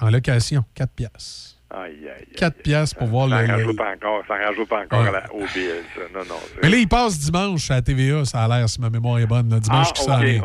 En 0.00 0.10
location, 0.10 0.64
4 0.74 0.92
piastres. 0.92 1.49
Aïe, 1.72 1.92
aïe, 2.02 2.10
aïe. 2.18 2.26
4 2.36 2.62
piastres 2.62 2.98
pour 2.98 3.06
voir 3.06 3.28
Ça 3.28 3.42
le... 3.42 3.48
rajoute 3.52 3.66
le- 3.68 3.76
pas 3.76 3.92
encore, 3.94 4.24
ça 4.26 4.34
rajoute 4.34 4.68
pas 4.68 4.80
encore 4.82 5.02
Ouais. 5.02 5.08
à 5.08 5.12
la 5.12 5.32
OBS. 5.32 6.12
Non, 6.12 6.20
non. 6.28 6.34
Mais 6.62 6.68
là, 6.68 6.76
il 6.78 6.88
passe 6.88 7.18
dimanche 7.20 7.70
à 7.70 7.80
TVA, 7.80 8.24
ça 8.24 8.42
a 8.44 8.48
l'air, 8.48 8.68
si 8.68 8.80
ma 8.80 8.90
mémoire 8.90 9.18
est 9.20 9.26
bonne. 9.26 9.48
là, 9.50 9.60
dimanche 9.60 9.86
Ah, 9.90 9.92
qui 9.94 10.02
s'en 10.02 10.18
vient. 10.18 10.42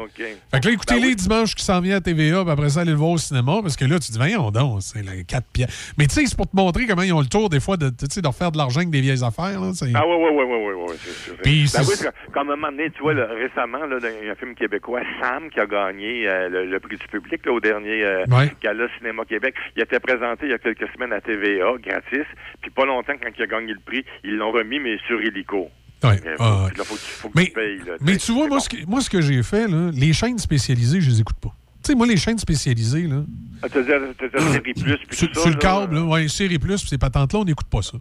Fait 0.51 0.59
que 0.59 0.67
là, 0.67 0.73
écoutez-les 0.73 1.15
dimanche 1.15 1.55
qui 1.55 1.63
s'en 1.63 1.81
vient 1.81 1.97
à 1.97 2.01
TVA, 2.01 2.43
puis 2.43 2.51
après 2.51 2.69
ça, 2.69 2.81
allez 2.81 2.91
le 2.91 2.97
voir 2.97 3.09
au 3.11 3.17
cinéma, 3.17 3.57
parce 3.63 3.75
que 3.75 3.85
là, 3.85 3.97
tu 3.99 4.11
dis, 4.11 4.17
voyons 4.19 4.51
donc, 4.51 4.81
c'est 4.83 5.01
les 5.01 5.23
4 5.23 5.47
piastres. 5.51 5.93
Mais 5.97 6.05
tu 6.05 6.13
sais, 6.13 6.25
c'est 6.27 6.37
pour 6.37 6.47
te 6.47 6.55
montrer 6.55 6.85
comment 6.85 7.01
ils 7.01 7.13
ont 7.13 7.21
le 7.21 7.25
tour, 7.27 7.49
des 7.49 7.59
fois, 7.59 7.75
de, 7.77 7.91
refaire 8.25 8.51
de 8.51 8.57
l'argent 8.57 8.81
avec 8.81 8.91
des 8.91 9.01
vieilles 9.01 9.23
affaires. 9.23 9.59
Là, 9.59 9.71
Ah 9.95 10.03
oui, 10.05 10.15
oui, 10.19 10.29
oui, 10.31 10.43
oui, 10.47 10.73
oui, 10.77 10.83
oui, 10.89 10.95
c'est 10.99 11.11
sûr. 11.11 11.33
Puis 11.41 11.65
Ben 11.73 11.81
oui, 11.87 11.95
comme 12.33 12.49
à 12.49 12.53
un 12.53 12.55
moment 12.55 12.71
donné, 12.71 12.91
tu 12.91 13.01
vois, 13.01 13.15
là, 13.15 13.27
récemment, 13.33 13.83
là, 13.85 13.97
il 14.21 14.27
y 14.27 14.29
a 14.29 14.33
un 14.33 14.35
film 14.35 14.53
québécois, 14.53 15.01
Sam, 15.21 15.49
qui 15.49 15.59
a 15.59 15.65
gagné 15.65 16.27
euh, 16.27 16.49
le, 16.49 16.65
le 16.65 16.79
prix 16.79 16.97
du 16.97 17.07
public 17.07 17.43
là, 17.47 17.51
au 17.51 17.59
dernier 17.59 18.03
euh, 18.05 18.25
Ouais. 18.29 18.51
Gala 18.61 18.85
Cinéma 18.99 19.23
Québec. 19.25 19.55
Il 19.75 19.81
a 19.81 19.85
été 19.85 19.99
présenté 19.99 20.45
il 20.45 20.51
y 20.51 20.53
a 20.53 20.57
quelques 20.57 20.87
semaines 20.93 21.13
à 21.15 21.21
TVA, 21.21 21.73
gratis. 21.83 22.25
Puis 22.61 22.71
pas 22.71 22.85
longtemps, 22.85 23.13
quand 23.21 23.29
il 23.37 23.43
a 23.43 23.47
gagné 23.47 23.73
le 23.73 23.79
prix, 23.85 24.03
ils 24.23 24.35
l'ont 24.35 24.51
remis, 24.51 24.79
mais 24.79 24.97
sur 25.07 25.21
Illico. 25.21 25.69
Ouais. 26.03 26.19
Euh, 26.25 26.35
Ah, 26.39 26.67
là, 26.77 26.83
faut 26.83 26.95
faut 26.95 27.31
mais, 27.33 27.45
tu 27.45 27.51
payes. 27.51 27.77
là, 27.85 27.93
mais 28.01 28.17
tu 28.17 28.31
vois, 28.31 28.47
moi, 28.47 28.59
ce 28.59 28.69
que, 28.69 28.77
moi, 28.85 29.01
ce 29.01 29.09
que 29.09 29.21
j'ai 29.21 29.41
fait, 29.43 29.67
là, 29.67 29.89
les 29.93 30.13
chaînes 30.13 30.37
spécialisées, 30.37 31.01
je 31.01 31.09
les 31.09 31.21
écoute 31.21 31.37
pas. 31.41 31.53
Tu 31.83 31.91
sais, 31.91 31.95
moi, 31.95 32.05
les 32.07 32.17
chaînes 32.17 32.37
spécialisées, 32.37 33.03
là, 33.07 33.23
Ah, 33.63 33.67
Série 33.69 34.73
Plus, 34.73 34.97
puis 35.07 35.15
sur, 35.17 35.27
tout 35.29 35.33
ça, 35.35 35.41
sur 35.41 35.49
le 35.49 35.55
câble, 35.55 35.95
là, 35.95 36.03
ouais, 36.03 36.27
série 36.27 36.59
plus, 36.59 36.79
puis 36.81 36.89
ces 36.89 36.97
patentes-là, 36.97 37.39
on 37.39 37.45
n'écoute 37.45 37.67
pas 37.67 37.81
ça. 37.81 37.97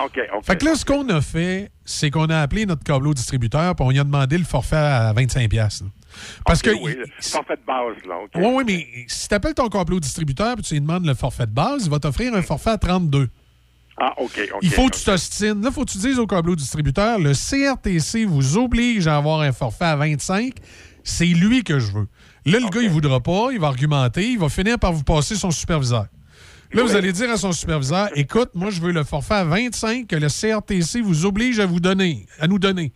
OK, 0.00 0.20
OK. 0.36 0.44
Fait 0.44 0.56
que 0.56 0.64
là, 0.64 0.74
ce 0.76 0.84
qu'on 0.84 1.08
a 1.08 1.20
fait, 1.20 1.70
c'est 1.84 2.10
qu'on 2.10 2.26
a 2.26 2.38
appelé 2.38 2.66
notre 2.66 2.84
câbleau 2.84 3.14
distributeur, 3.14 3.74
puis 3.74 3.84
on 3.84 3.90
lui 3.90 3.98
a 3.98 4.04
demandé 4.04 4.38
le 4.38 4.44
forfait 4.44 4.76
à 4.76 5.12
25$. 5.12 5.82
Parce 6.44 6.62
que. 6.62 6.70
oui, 6.70 6.94
le 6.96 7.06
forfait 7.20 7.56
de 7.56 7.66
base, 7.66 7.96
là. 8.06 8.16
Oui, 8.34 8.46
oui, 8.54 8.64
mais 8.66 8.86
si 9.06 9.28
tu 9.28 9.34
appelles 9.34 9.54
ton 9.54 9.68
câbleau 9.68 10.00
distributeur 10.00 10.54
puis 10.54 10.64
tu 10.64 10.74
lui 10.74 10.80
demandes 10.80 11.06
le 11.06 11.14
forfait 11.14 11.46
de 11.46 11.52
base, 11.52 11.84
il 11.84 11.90
va 11.90 11.98
t'offrir 11.98 12.34
un 12.34 12.42
forfait 12.42 12.70
à 12.70 12.78
32. 12.78 13.28
Ah, 14.00 14.14
OK, 14.18 14.40
il 14.62 14.70
faut 14.70 14.88
que 14.88 14.96
tu 14.96 15.04
t'ostines. 15.04 15.60
Là, 15.60 15.70
il 15.70 15.72
faut 15.72 15.84
que 15.84 15.90
tu 15.90 15.98
dises 15.98 16.18
au 16.20 16.26
câbleau 16.26 16.54
distributeur, 16.54 17.18
le 17.18 17.32
CRTC 17.32 18.24
vous 18.24 18.56
oblige 18.56 19.08
à 19.08 19.16
avoir 19.16 19.40
un 19.40 19.52
forfait 19.52 19.86
à 19.86 19.96
25. 19.96 20.54
C'est 21.02 21.26
lui 21.26 21.64
que 21.64 21.80
je 21.80 21.92
veux. 21.92 22.06
Là, 22.46 22.60
le 22.60 22.68
gars, 22.68 22.80
il 22.80 22.90
voudra 22.90 23.20
pas, 23.20 23.48
il 23.50 23.58
va 23.58 23.66
argumenter, 23.66 24.30
il 24.30 24.38
va 24.38 24.48
finir 24.48 24.78
par 24.78 24.92
vous 24.92 25.02
passer 25.02 25.34
son 25.34 25.50
superviseur. 25.50 26.06
Là, 26.72 26.82
vous 26.82 26.94
allez 26.94 27.12
dire 27.12 27.30
à 27.30 27.36
son 27.36 27.52
superviseur, 27.52 28.10
écoute, 28.14 28.50
moi, 28.54 28.70
je 28.70 28.80
veux 28.80 28.92
le 28.92 29.02
forfait 29.02 29.34
à 29.34 29.44
25 29.44 30.06
que 30.06 30.16
le 30.16 30.28
CRTC 30.28 31.00
vous 31.00 31.24
oblige 31.24 31.58
à 31.60 31.66
vous 31.66 31.80
donner, 31.80 32.26
à 32.38 32.46
nous 32.46 32.58
donner. 32.58 32.92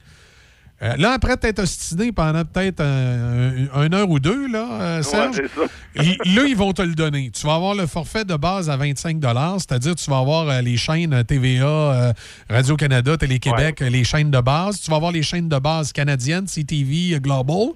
Euh, 0.82 0.96
là, 0.96 1.12
après 1.12 1.36
t'être 1.36 1.60
ostiné 1.60 2.10
pendant 2.10 2.44
peut-être 2.44 2.80
un, 2.80 3.68
un- 3.72 3.86
une 3.86 3.94
heure 3.94 4.10
ou 4.10 4.18
deux, 4.18 4.48
là, 4.48 4.66
euh, 4.80 5.02
Serge, 5.02 5.36
ça. 5.54 5.62
là, 5.94 6.44
ils 6.46 6.56
vont 6.56 6.72
te 6.72 6.82
le 6.82 6.94
donner. 6.94 7.30
Tu 7.30 7.46
vas 7.46 7.54
avoir 7.54 7.74
le 7.76 7.86
forfait 7.86 8.24
de 8.24 8.34
base 8.34 8.68
à 8.68 8.76
25 8.76 9.18
c'est-à-dire 9.58 9.94
tu 9.94 10.10
vas 10.10 10.18
avoir 10.18 10.48
euh, 10.48 10.60
les 10.60 10.76
chaînes 10.76 11.12
euh, 11.14 11.22
TVA, 11.22 11.64
euh, 11.66 12.12
Radio-Canada, 12.50 13.16
Télé-Québec, 13.16 13.80
euh, 13.82 13.90
les 13.90 14.02
chaînes 14.02 14.30
de 14.32 14.40
base. 14.40 14.80
Tu 14.80 14.90
vas 14.90 14.96
avoir 14.96 15.12
les 15.12 15.22
chaînes 15.22 15.48
de 15.48 15.58
base 15.58 15.92
canadiennes, 15.92 16.46
CTV, 16.46 17.14
euh, 17.14 17.18
Global. 17.20 17.68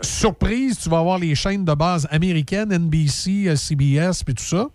Surprise, 0.00 0.78
tu 0.82 0.88
vas 0.88 0.98
avoir 0.98 1.18
les 1.18 1.34
chaînes 1.34 1.64
de 1.64 1.74
base 1.74 2.08
américaines, 2.10 2.72
NBC, 2.72 3.44
euh, 3.48 3.56
CBS, 3.56 4.24
puis 4.24 4.34
tout 4.34 4.42
ça. 4.44 4.66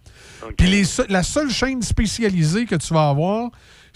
Puis 0.58 0.68
les 0.68 0.84
la 1.10 1.22
seule 1.24 1.50
chaîne 1.50 1.82
spécialisée 1.82 2.66
que 2.66 2.76
tu 2.76 2.94
vas 2.94 3.10
avoir, 3.10 3.50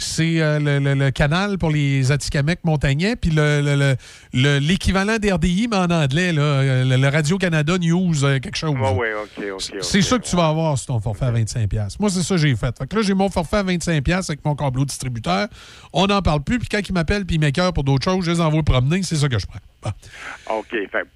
c'est 0.03 0.41
euh, 0.41 0.59
le, 0.59 0.79
le- 0.79 0.93
le 0.95 1.11
canal 1.11 1.57
pour 1.57 1.69
les 1.69 2.11
Atikamekw 2.11 2.59
montagnais, 2.63 3.15
puis 3.15 3.31
le- 3.31 3.61
le- 3.61 3.75
le- 3.75 3.95
le- 4.33 4.59
l'équivalent 4.59 5.17
d'RDI, 5.17 5.67
mais 5.69 5.77
en 5.77 5.89
anglais, 5.89 6.31
là, 6.33 6.41
euh, 6.41 6.97
le, 6.97 7.07
Radio-Canada 7.07 7.77
News, 7.77 8.23
euh, 8.23 8.39
quelque 8.39 8.55
chose. 8.57 8.75
OK, 9.23 9.43
OK. 9.53 9.61
C'est 9.81 10.01
ça 10.01 10.17
que 10.19 10.25
tu 10.25 10.35
vas 10.35 10.47
avoir 10.47 10.77
sur 10.77 10.87
ton 10.93 10.99
forfait 10.99 11.25
à 11.25 11.31
25$. 11.31 11.97
Moi, 11.99 12.09
c'est 12.09 12.23
ça 12.23 12.35
que 12.35 12.41
j'ai 12.41 12.55
fait. 12.55 12.77
Fait 12.77 12.87
que 12.87 12.95
là, 12.95 13.01
j'ai 13.01 13.13
mon 13.13 13.29
forfait 13.29 13.57
à 13.57 13.63
25$ 13.63 14.29
avec 14.29 14.43
mon 14.45 14.55
câbleau 14.55 14.85
distributeur. 14.85 15.47
On 15.93 16.07
n'en 16.07 16.21
parle 16.21 16.41
plus. 16.43 16.59
Puis 16.59 16.67
quand 16.69 16.79
ils 16.87 16.93
m'appellent 16.93 17.25
puis 17.25 17.35
ils 17.35 17.39
m'écœurent 17.39 17.73
pour 17.73 17.83
d'autres 17.83 18.03
choses, 18.09 18.25
je 18.25 18.31
les 18.31 18.41
envoie 18.41 18.63
promener. 18.63 19.03
C'est 19.03 19.15
ça 19.17 19.27
que 19.29 19.39
je 19.39 19.45
prends. 19.45 19.59
Bon. 19.83 19.91
OK. 20.59 20.69
Fait, 20.69 21.07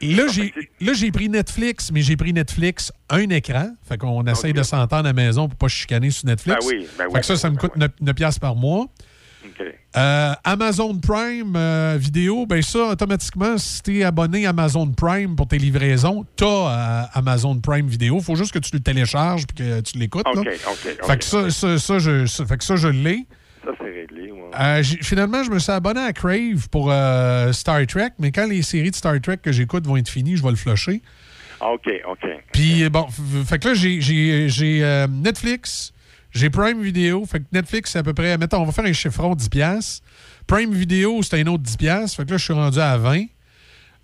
Et 0.00 0.14
là, 0.14 0.92
j'ai, 0.92 1.10
pris 1.10 1.28
Netflix, 1.28 1.90
mais 1.92 2.02
j'ai 2.02 2.16
pris 2.16 2.32
Netflix 2.32 2.92
un 3.08 3.28
écran. 3.30 3.70
Fait 3.88 3.98
qu'on 3.98 4.24
essaye 4.26 4.52
de 4.52 4.62
s'entendre 4.62 5.06
à 5.06 5.10
la 5.10 5.12
maison 5.12 5.48
pour 5.48 5.58
pas 5.58 5.68
chicaner 5.68 6.10
sur 6.10 6.26
Netflix. 6.26 6.66
Ben 6.66 6.66
oui, 6.66 6.88
ben 6.98 7.04
fait 7.04 7.10
oui, 7.12 7.20
que 7.20 7.26
ça, 7.26 7.36
ça 7.36 7.50
me 7.50 7.56
coûte 7.56 7.76
9, 7.76 8.14
piastres 8.14 8.40
par 8.40 8.56
mois. 8.56 8.86
Euh, 9.96 10.32
Amazon 10.42 10.98
Prime 10.98 11.54
euh, 11.54 11.96
vidéo, 12.00 12.46
ben 12.46 12.60
ça, 12.62 12.86
automatiquement, 12.86 13.56
si 13.58 13.82
tu 13.82 14.00
es 14.00 14.04
abonné 14.04 14.46
à 14.46 14.50
Amazon 14.50 14.90
Prime 14.90 15.36
pour 15.36 15.46
tes 15.46 15.58
livraisons, 15.58 16.24
tu 16.36 16.44
as 16.44 17.10
Amazon 17.12 17.60
Prime 17.60 17.86
vidéo. 17.86 18.20
faut 18.20 18.34
juste 18.34 18.52
que 18.52 18.58
tu 18.58 18.70
le 18.72 18.80
télécharges 18.80 19.42
et 19.42 19.54
que 19.54 19.80
tu 19.82 19.98
l'écoutes. 19.98 20.26
OK, 20.26 20.38
OK. 20.38 21.06
Fait 21.06 21.18
que 21.18 21.24
ça, 21.24 21.50
ça, 21.50 21.78
ça, 21.78 21.98
je, 21.98 22.26
ça- 22.26 22.44
fait 22.44 22.56
que 22.56 22.64
ça, 22.64 22.74
je 22.74 22.88
l'ai. 22.88 23.26
Ça, 23.64 23.70
c'est 23.78 23.84
réglé. 23.90 24.30
ouais. 24.30 24.50
Euh, 24.60 24.82
finalement, 25.02 25.42
je 25.42 25.50
me 25.50 25.58
suis 25.58 25.72
abonné 25.72 26.00
à 26.00 26.12
Crave 26.12 26.68
pour 26.70 26.90
euh, 26.92 27.52
Star 27.52 27.86
Trek, 27.86 28.10
mais 28.18 28.30
quand 28.32 28.46
les 28.46 28.62
séries 28.62 28.90
de 28.90 28.96
Star 28.96 29.20
Trek 29.20 29.38
que 29.42 29.52
j'écoute 29.52 29.86
vont 29.86 29.96
être 29.96 30.08
finies, 30.08 30.36
je 30.36 30.42
vais 30.42 30.50
le 30.50 30.56
flusher. 30.56 31.00
Ah, 31.60 31.70
OK, 31.72 31.88
OK. 32.08 32.26
Puis, 32.52 32.88
bon, 32.90 33.06
f- 33.08 33.44
fait 33.46 33.58
que 33.58 33.68
là, 33.68 33.74
j'ai- 33.74 34.82
euh, 34.84 35.06
Netflix, 35.08 35.92
j'ai 36.32 36.50
Prime 36.50 36.82
Video. 36.82 37.24
Fait 37.24 37.40
que 37.40 37.44
Netflix, 37.52 37.92
c'est 37.92 37.98
à 38.00 38.02
peu 38.02 38.12
près, 38.12 38.36
mettons, 38.36 38.58
on 38.60 38.64
va 38.66 38.72
faire 38.72 38.84
un 38.84 38.92
chiffron 38.92 39.34
10$. 39.34 39.48
piastres. 39.48 40.02
Prime 40.46 40.72
Video, 40.74 41.22
c'est 41.22 41.40
un 41.40 41.46
autre 41.46 41.62
10$. 41.62 41.76
piastres. 41.78 42.16
Fait 42.18 42.24
que 42.26 42.32
là, 42.32 42.36
je 42.36 42.44
suis 42.44 42.52
rendu 42.52 42.78
à 42.80 42.98
20$. 42.98 43.28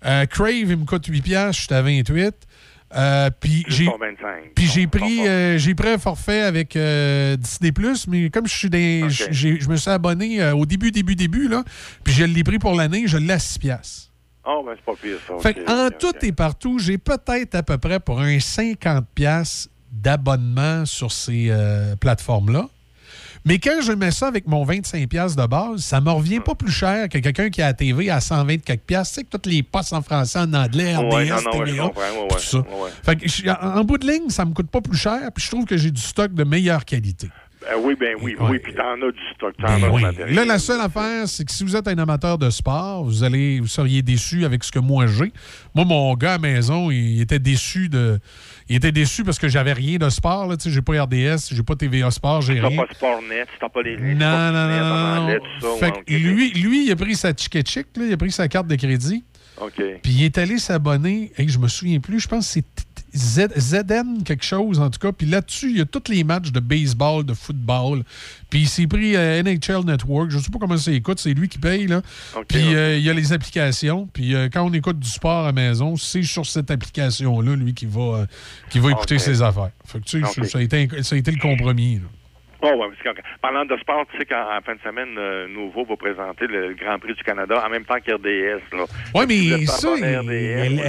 Euh, 0.03 0.25
Crave, 0.25 0.49
il 0.55 0.77
me 0.77 0.85
coûte 0.85 1.07
8$, 1.07 1.21
piastres, 1.21 1.61
je 1.61 1.65
suis 1.67 1.75
à 1.75 1.83
28$. 1.83 2.31
Euh, 2.95 3.29
puis 3.39 3.63
j'ai 3.67 3.85
Son 3.85 3.97
25. 3.97 4.53
puis 4.53 4.65
j'ai 4.65 4.87
pris 4.87 5.27
euh, 5.27 5.57
j'ai 5.57 5.75
pris 5.75 5.89
un 5.89 5.97
forfait 5.97 6.41
avec 6.41 6.75
euh, 6.75 7.37
Disney 7.37 7.71
Plus 7.71 8.05
mais 8.07 8.29
comme 8.29 8.47
je 8.47 8.53
suis 8.53 8.69
des 8.69 9.09
je 9.09 9.69
me 9.69 9.77
suis 9.77 9.89
abonné 9.89 10.51
au 10.51 10.65
début 10.65 10.91
début 10.91 11.15
début 11.15 11.47
là 11.47 11.63
puis 12.03 12.13
je 12.13 12.25
l'ai 12.25 12.43
pris 12.43 12.59
pour 12.59 12.75
l'année 12.75 13.07
je 13.07 13.17
l'ai 13.17 13.33
à 13.33 13.39
6 13.39 13.59
piastres. 13.59 14.11
Ah, 14.43 14.59
ben, 14.65 14.73
c'est 14.75 14.85
pas 14.85 14.99
pire, 14.99 15.17
ça. 15.27 15.37
Fait 15.39 15.69
en 15.69 15.89
tout 15.91 16.13
et 16.23 16.31
partout, 16.31 16.79
j'ai 16.79 16.97
peut-être 16.97 17.55
à 17.55 17.63
peu 17.63 17.77
près 17.77 17.99
pour 17.99 18.19
un 18.19 18.37
50$ 18.37 19.03
piastres 19.13 19.69
d'abonnement 19.91 20.85
sur 20.85 21.11
ces 21.11 21.47
euh, 21.49 21.95
plateformes-là. 21.95 22.67
Mais 23.43 23.57
quand 23.57 23.81
je 23.81 23.91
mets 23.91 24.11
ça 24.11 24.27
avec 24.27 24.47
mon 24.47 24.65
25$ 24.65 25.07
piastres 25.07 25.41
de 25.41 25.47
base, 25.47 25.81
ça 25.81 25.99
me 25.99 26.11
revient 26.11 26.39
pas 26.39 26.53
plus 26.53 26.71
cher 26.71 27.09
que 27.09 27.17
quelqu'un 27.17 27.49
qui 27.49 27.61
a 27.61 27.67
la 27.67 27.73
TV 27.73 28.09
à 28.11 28.19
120 28.19 28.57
quelques 28.63 28.81
piastres. 28.81 29.15
Tu 29.15 29.19
sais 29.21 29.23
que 29.23 29.29
toutes 29.29 29.47
les 29.47 29.63
postes 29.63 29.93
en 29.93 30.01
français, 30.01 30.39
en 30.39 30.53
anglais, 30.53 30.95
RDS, 30.95 31.13
Ouais, 31.15 31.25
non, 31.29 31.35
ouais, 31.59 31.65
TVA, 31.65 31.89
tout 32.29 32.39
ça. 32.39 32.63
Fait 33.03 33.15
que 33.15 33.27
je- 33.27 33.49
en, 33.49 33.79
en 33.79 33.83
bout 33.83 33.97
de 33.97 34.07
ligne, 34.07 34.29
ça 34.29 34.45
me 34.45 34.53
coûte 34.53 34.69
pas 34.69 34.81
plus 34.81 34.97
cher, 34.97 35.19
puis 35.33 35.43
je 35.43 35.49
trouve 35.49 35.65
que 35.65 35.75
j'ai 35.77 35.89
du 35.91 36.01
stock 36.01 36.33
de 36.33 36.43
meilleure 36.43 36.85
qualité. 36.85 37.29
Ben 37.61 37.75
oui, 37.83 37.95
ben 37.99 38.15
oui, 38.23 38.35
oui, 38.39 38.57
puis 38.57 38.73
t'en 38.73 38.93
as 38.93 39.11
du 39.11 39.19
stock, 39.35 39.53
t'en 39.57 39.67
Ben 39.79 39.83
as 39.83 39.91
oui. 39.91 40.01
matériel. 40.01 40.35
Là, 40.35 40.45
la 40.45 40.57
seule 40.57 40.81
affaire, 40.81 41.27
c'est 41.27 41.45
que 41.45 41.51
si 41.51 41.63
vous 41.63 41.75
êtes 41.75 41.87
un 41.87 41.97
amateur 41.99 42.39
de 42.39 42.49
sport, 42.49 43.03
vous 43.03 43.23
allez, 43.23 43.59
vous 43.59 43.67
seriez 43.67 44.01
déçu 44.01 44.45
avec 44.45 44.63
ce 44.63 44.71
que 44.71 44.79
moi 44.79 45.05
j'ai. 45.05 45.31
Moi, 45.75 45.85
mon 45.85 46.15
gars 46.15 46.29
à 46.29 46.31
la 46.33 46.39
maison, 46.39 46.89
il 46.89 47.21
était 47.21 47.37
déçu 47.37 47.87
de, 47.87 48.19
il 48.71 48.77
était 48.77 48.93
déçu 48.93 49.25
parce 49.25 49.37
que 49.37 49.49
j'avais 49.49 49.73
rien 49.73 49.97
de 49.97 50.09
sport. 50.09 50.47
Là, 50.47 50.55
tu 50.55 50.63
sais, 50.63 50.69
j'ai 50.69 50.81
pas 50.81 51.03
RDS, 51.03 51.53
j'ai 51.53 51.61
pas 51.61 51.75
TVA 51.75 52.09
Sport, 52.09 52.41
j'ai 52.41 52.53
rien. 52.53 52.77
pas 52.77 52.93
Sportnet, 52.93 53.45
t'as 53.59 53.67
pas 53.67 53.81
les 53.81 53.97
Non, 53.97 54.51
non, 54.53 54.67
non, 54.67 55.27
non, 55.27 55.91
lui, 56.07 56.51
lui, 56.53 56.85
il 56.85 56.91
a 56.91 56.95
pris 56.95 57.15
sa 57.15 57.33
ticket 57.33 57.63
chic, 57.65 57.87
là, 57.97 58.05
il 58.05 58.13
a 58.13 58.17
pris 58.17 58.31
sa 58.31 58.47
carte 58.47 58.67
de 58.67 58.75
crédit. 58.75 59.25
OK. 59.59 59.83
Puis 60.01 60.11
il 60.13 60.23
est 60.23 60.37
allé 60.37 60.57
s'abonner, 60.57 61.33
et 61.37 61.49
je 61.49 61.59
me 61.59 61.67
souviens 61.67 61.99
plus, 61.99 62.21
je 62.21 62.29
pense 62.29 62.47
que 62.47 62.53
c'est 62.53 62.65
Z- 63.13 63.57
ZN 63.57 64.23
quelque 64.23 64.43
chose 64.45 64.79
en 64.79 64.89
tout 64.89 64.99
cas. 64.99 65.11
Puis 65.11 65.27
là-dessus, 65.27 65.69
il 65.71 65.77
y 65.77 65.81
a 65.81 65.85
tous 65.85 66.09
les 66.09 66.23
matchs 66.23 66.51
de 66.51 66.59
baseball, 66.59 67.25
de 67.25 67.33
football. 67.33 68.03
Puis 68.49 68.61
il 68.61 68.67
s'est 68.69 68.87
pris 68.87 69.15
euh, 69.15 69.41
NHL 69.43 69.85
Network. 69.85 70.29
Je 70.31 70.37
sais 70.39 70.49
pas 70.49 70.59
comment 70.59 70.77
ça 70.77 70.91
écoute, 70.91 71.19
c'est 71.19 71.33
lui 71.33 71.47
qui 71.49 71.57
paye. 71.57 71.87
Là. 71.87 72.01
puis 72.47 72.59
euh, 72.75 72.97
il 72.97 73.03
y 73.03 73.09
a 73.09 73.13
les 73.13 73.33
applications. 73.33 74.07
Puis 74.13 74.33
euh, 74.35 74.49
quand 74.51 74.63
on 74.63 74.73
écoute 74.73 74.99
du 74.99 75.09
sport 75.09 75.43
à 75.43 75.47
la 75.47 75.51
maison, 75.51 75.95
c'est 75.97 76.23
sur 76.23 76.45
cette 76.45 76.71
application-là, 76.71 77.55
lui, 77.55 77.73
qui 77.73 77.85
va, 77.85 78.27
qui 78.69 78.79
va 78.79 78.91
écouter 78.91 79.15
ses 79.19 79.41
affaires. 79.41 79.71
Fait 79.85 79.99
que, 79.99 80.05
tu 80.05 80.21
sais, 80.21 80.43
ça, 80.47 80.57
a 80.57 80.61
été, 80.61 80.89
un- 80.97 81.03
ça 81.03 81.15
a 81.15 81.17
été 81.19 81.31
le 81.31 81.39
compromis. 81.39 81.95
là. 81.95 82.01
Oh, 82.63 82.67
ouais, 82.75 83.13
parlant 83.41 83.65
de 83.65 83.75
sport, 83.77 84.05
tu 84.11 84.17
sais 84.19 84.25
qu'en 84.25 84.55
en 84.57 84.61
fin 84.61 84.75
de 84.75 84.79
semaine, 84.81 85.15
euh, 85.17 85.47
Nouveau 85.47 85.83
va 85.83 85.95
présenter 85.95 86.45
le 86.47 86.73
Grand 86.75 86.99
Prix 86.99 87.15
du 87.15 87.23
Canada 87.23 87.63
en 87.65 87.69
même 87.69 87.83
temps 87.85 87.95
qu'RDS. 88.05 88.61
Oui, 89.15 89.25
mais 89.27 89.65
ça, 89.65 89.89
RDS, 89.93 90.01
elle- 90.03 90.79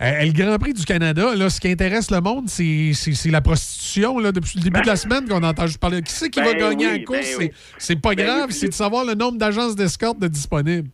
elle- 0.00 0.28
le 0.28 0.32
Grand 0.32 0.58
Prix 0.58 0.74
du 0.74 0.84
Canada, 0.84 1.34
là, 1.34 1.48
ce 1.48 1.60
qui 1.60 1.68
intéresse 1.70 2.10
le 2.10 2.20
monde, 2.20 2.48
c'est 2.48 3.30
la 3.30 3.40
prostitution. 3.40 4.18
Là, 4.18 4.32
depuis 4.32 4.58
le 4.58 4.64
début 4.64 4.82
de 4.82 4.86
la 4.86 4.96
semaine 4.96 5.26
qu'on 5.28 5.42
entend 5.42 5.66
juste 5.66 5.80
parler. 5.80 6.02
Qui 6.02 6.12
c'est 6.12 6.28
qui 6.30 6.40
va 6.40 6.52
Ben 6.52 6.58
gagner 6.70 6.86
oui, 6.86 6.98
la 6.98 7.04
course? 7.04 7.18
ben 7.20 7.24
C'est- 7.26 7.36
oui. 7.38 7.50
C'est 7.78 8.00
pas 8.00 8.14
Ben 8.14 8.26
grave, 8.26 8.44
oui, 8.48 8.52
c'est 8.54 8.68
de 8.68 8.74
savoir 8.74 9.04
le 9.04 9.14
nombre 9.14 9.38
d'agences 9.38 9.74
d'escorte 9.76 10.18
de 10.18 10.28
disponibles. 10.28 10.88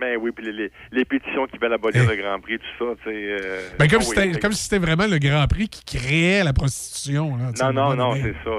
Ben 0.00 0.16
oui, 0.20 0.30
puis 0.34 0.46
les, 0.46 0.52
les, 0.52 0.70
les 0.92 1.04
pétitions 1.04 1.46
qui 1.46 1.58
veulent 1.58 1.72
abolir 1.74 2.08
le 2.08 2.16
Grand 2.16 2.40
Prix, 2.40 2.58
tout 2.58 2.84
ça, 2.86 2.94
tu 3.04 3.10
sais. 3.10 3.14
euh, 3.14 3.68
Ben, 3.78 3.88
comme 3.88 4.00
ah 4.00 4.04
si 4.04 4.18
oui, 4.18 4.38
comme 4.40 4.52
si 4.52 4.62
c'était 4.64 4.78
vraiment 4.78 5.06
le 5.06 5.18
Grand 5.18 5.46
Prix 5.46 5.68
qui 5.68 5.98
créait 5.98 6.42
la 6.42 6.52
prostitution. 6.52 7.36
là, 7.36 7.72
Non, 7.72 7.94
non, 7.94 7.96
non, 7.96 8.14
c'est 8.14 8.34
ça, 8.44 8.50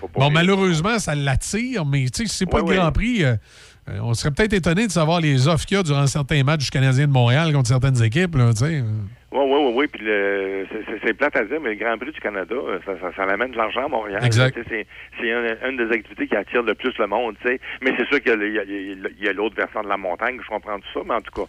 pas 0.00 0.06
Bon, 0.14 0.30
malheureusement, 0.30 0.98
ça 0.98 1.14
l'attire, 1.14 1.84
mais 1.84 2.06
tu 2.08 2.26
sais, 2.26 2.32
c'est 2.34 2.46
pas 2.46 2.60
Ouais, 2.62 2.70
le 2.70 2.76
Grand 2.76 2.86
ouais. 2.86 2.92
Prix, 2.92 3.24
euh, 3.24 3.36
euh, 3.88 3.98
on 4.02 4.14
serait 4.14 4.30
peut-être 4.30 4.52
étonné 4.54 4.86
de 4.86 4.92
savoir 4.92 5.20
les 5.20 5.46
offres 5.46 5.64
qu'il 5.66 5.76
y 5.76 5.80
a 5.80 5.82
durant 5.82 6.06
certains 6.06 6.42
matchs 6.42 6.64
du 6.64 6.70
Canadien 6.70 7.06
de 7.06 7.12
Montréal 7.12 7.52
contre 7.52 7.68
certaines 7.68 8.02
équipes. 8.02 8.34
Là, 8.34 8.52
tu 8.52 8.64
sais. 8.64 8.82
Oui, 9.36 9.44
oui, 9.46 9.58
oui, 9.66 9.72
oui. 9.76 9.86
Puis 9.86 10.04
le, 10.04 10.66
c'est- 11.04 11.12
plate 11.14 11.36
à 11.36 11.44
dire, 11.44 11.60
mais 11.60 11.70
le 11.70 11.74
Grand 11.76 11.98
Prix 11.98 12.12
du 12.12 12.20
Canada, 12.20 12.54
euh, 12.54 12.78
ça, 12.86 12.92
ça, 13.00 13.12
ça 13.14 13.22
amène 13.24 13.50
de 13.52 13.56
l'argent 13.56 13.84
à 13.84 13.88
Montréal. 13.88 14.22
Exact. 14.24 14.58
C'est 14.68 14.86
c'est 15.20 15.28
une, 15.28 15.56
une 15.68 15.76
des 15.76 15.94
activités 15.94 16.26
qui 16.26 16.36
attire 16.36 16.62
le 16.62 16.74
plus 16.74 16.96
le 16.98 17.06
monde, 17.06 17.36
tu 17.42 17.48
sais. 17.48 17.60
Mais 17.82 17.92
c'est 17.98 18.06
sûr 18.06 18.20
qu'il 18.22 18.30
y 18.30 18.32
a 18.32 18.36
le- 18.36 19.10
il 19.18 19.24
y 19.24 19.28
a, 19.28 19.32
l'autre 19.32 19.56
versant 19.56 19.82
de 19.82 19.88
la 19.88 19.96
montagne, 19.96 20.38
je 20.42 20.48
comprends 20.48 20.78
tout 20.78 20.88
ça, 20.94 21.00
mais 21.06 21.14
en 21.14 21.20
tout 21.20 21.32
cas. 21.32 21.48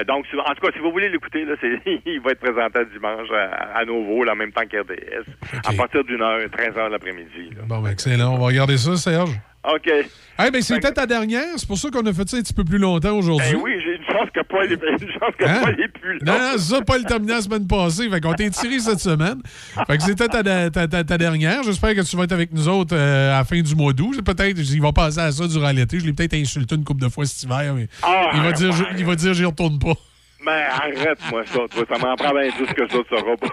euh, 0.00 0.04
donc, 0.04 0.26
en 0.38 0.54
tout 0.54 0.66
cas, 0.66 0.72
si 0.72 0.78
vous 0.78 0.92
voulez 0.92 1.08
l'écouter, 1.08 1.44
là, 1.44 1.54
c'est, 1.60 1.80
il 2.06 2.20
va 2.20 2.30
être 2.30 2.40
présenté 2.40 2.80
dimanche 2.92 3.28
à, 3.32 3.78
à 3.78 3.84
nouveau, 3.84 4.22
là, 4.24 4.32
en 4.32 4.36
même 4.36 4.52
temps 4.52 4.66
qu'RDS, 4.70 5.24
à 5.66 5.72
partir 5.72 6.04
d'une 6.04 6.22
heure, 6.22 6.40
13 6.50 6.76
heures 6.78 6.88
l'après-midi. 6.90 7.50
là. 7.56 7.62
Bon, 7.66 7.80
ben, 7.80 7.90
excellent. 7.90 8.34
On 8.34 8.38
va 8.38 8.46
regarder 8.46 8.76
ça, 8.76 8.94
Serge? 8.96 9.30
OK. 9.74 9.90
Eh 10.38 10.50
ben, 10.50 10.60
c'était 10.62 10.92
ta 10.92 11.06
dernière. 11.06 11.54
C'est 11.56 11.66
pour 11.66 11.78
ça 11.78 11.88
qu'on 11.90 12.04
a 12.04 12.12
fait 12.12 12.28
ça 12.28 12.36
un 12.36 12.42
petit 12.42 12.52
peu 12.52 12.62
plus 12.62 12.76
longtemps 12.78 13.16
aujourd'hui. 13.16 13.52
Ben 13.54 13.60
oui, 13.62 13.72
j'ai 13.82 13.96
une 13.96 14.04
chance 14.04 14.28
que 14.34 14.40
Paul 14.42 14.70
est, 14.70 14.74
une 14.74 15.10
chance 15.12 15.34
que 15.38 15.44
Hein? 15.46 15.60
Paul 15.64 15.80
est 15.80 15.88
plus 15.98 16.18
là. 16.18 16.24
Non, 16.26 16.38
non, 16.38 16.50
c'est 16.58 16.74
ça, 16.74 16.80
pas 16.82 16.98
le 16.98 17.04
terminé 17.04 17.32
la 17.32 17.40
semaine 17.40 17.66
passée. 17.66 18.08
Fait 18.10 18.20
qu'on 18.20 18.34
t'a 18.34 18.50
tiré 18.50 18.78
cette 18.78 19.00
semaine. 19.00 19.40
Fait 19.86 19.96
que 19.96 20.02
c'était 20.02 20.28
ta, 20.28 20.42
ta- 20.70 20.86
ta- 20.88 21.04
ta 21.04 21.18
dernière. 21.18 21.62
J'espère 21.62 21.94
que 21.94 22.02
tu 22.02 22.16
vas 22.16 22.24
être 22.24 22.32
avec 22.32 22.52
nous 22.52 22.68
autres 22.68 22.94
euh, 22.94 23.34
à 23.34 23.38
la 23.38 23.44
fin 23.44 23.60
du 23.60 23.74
mois 23.74 23.92
d'août. 23.94 24.20
Peut-être, 24.22 24.58
il 24.58 24.80
va 24.82 24.92
passer 24.92 25.20
à 25.20 25.32
ça 25.32 25.46
durant 25.48 25.70
l'été. 25.70 25.98
Je 26.00 26.04
l'ai 26.06 26.12
peut-être 26.12 26.34
insulté 26.34 26.74
une 26.74 26.84
couple 26.84 27.02
de 27.02 27.08
fois 27.08 27.24
cet 27.24 27.42
hiver, 27.44 27.72
mais 27.74 27.88
Ah, 28.02 28.30
il 28.34 28.42
va 28.42 28.52
dire, 28.52 28.70
ouais. 28.70 28.86
il 28.98 29.04
va 29.06 29.16
dire, 29.16 29.32
j'y 29.32 29.44
retourne 29.46 29.78
pas. 29.78 29.94
Mais 30.46 30.62
arrête-moi 30.70 31.42
ça, 31.44 31.58
toi, 31.68 31.84
ça 31.90 31.98
m'en 31.98 32.14
prend 32.14 32.32
bien 32.32 32.50
plus 32.52 32.66
que 32.66 32.88
ça, 32.88 32.98
tu 33.08 33.16
sauras 33.16 33.36
pas. 33.36 33.48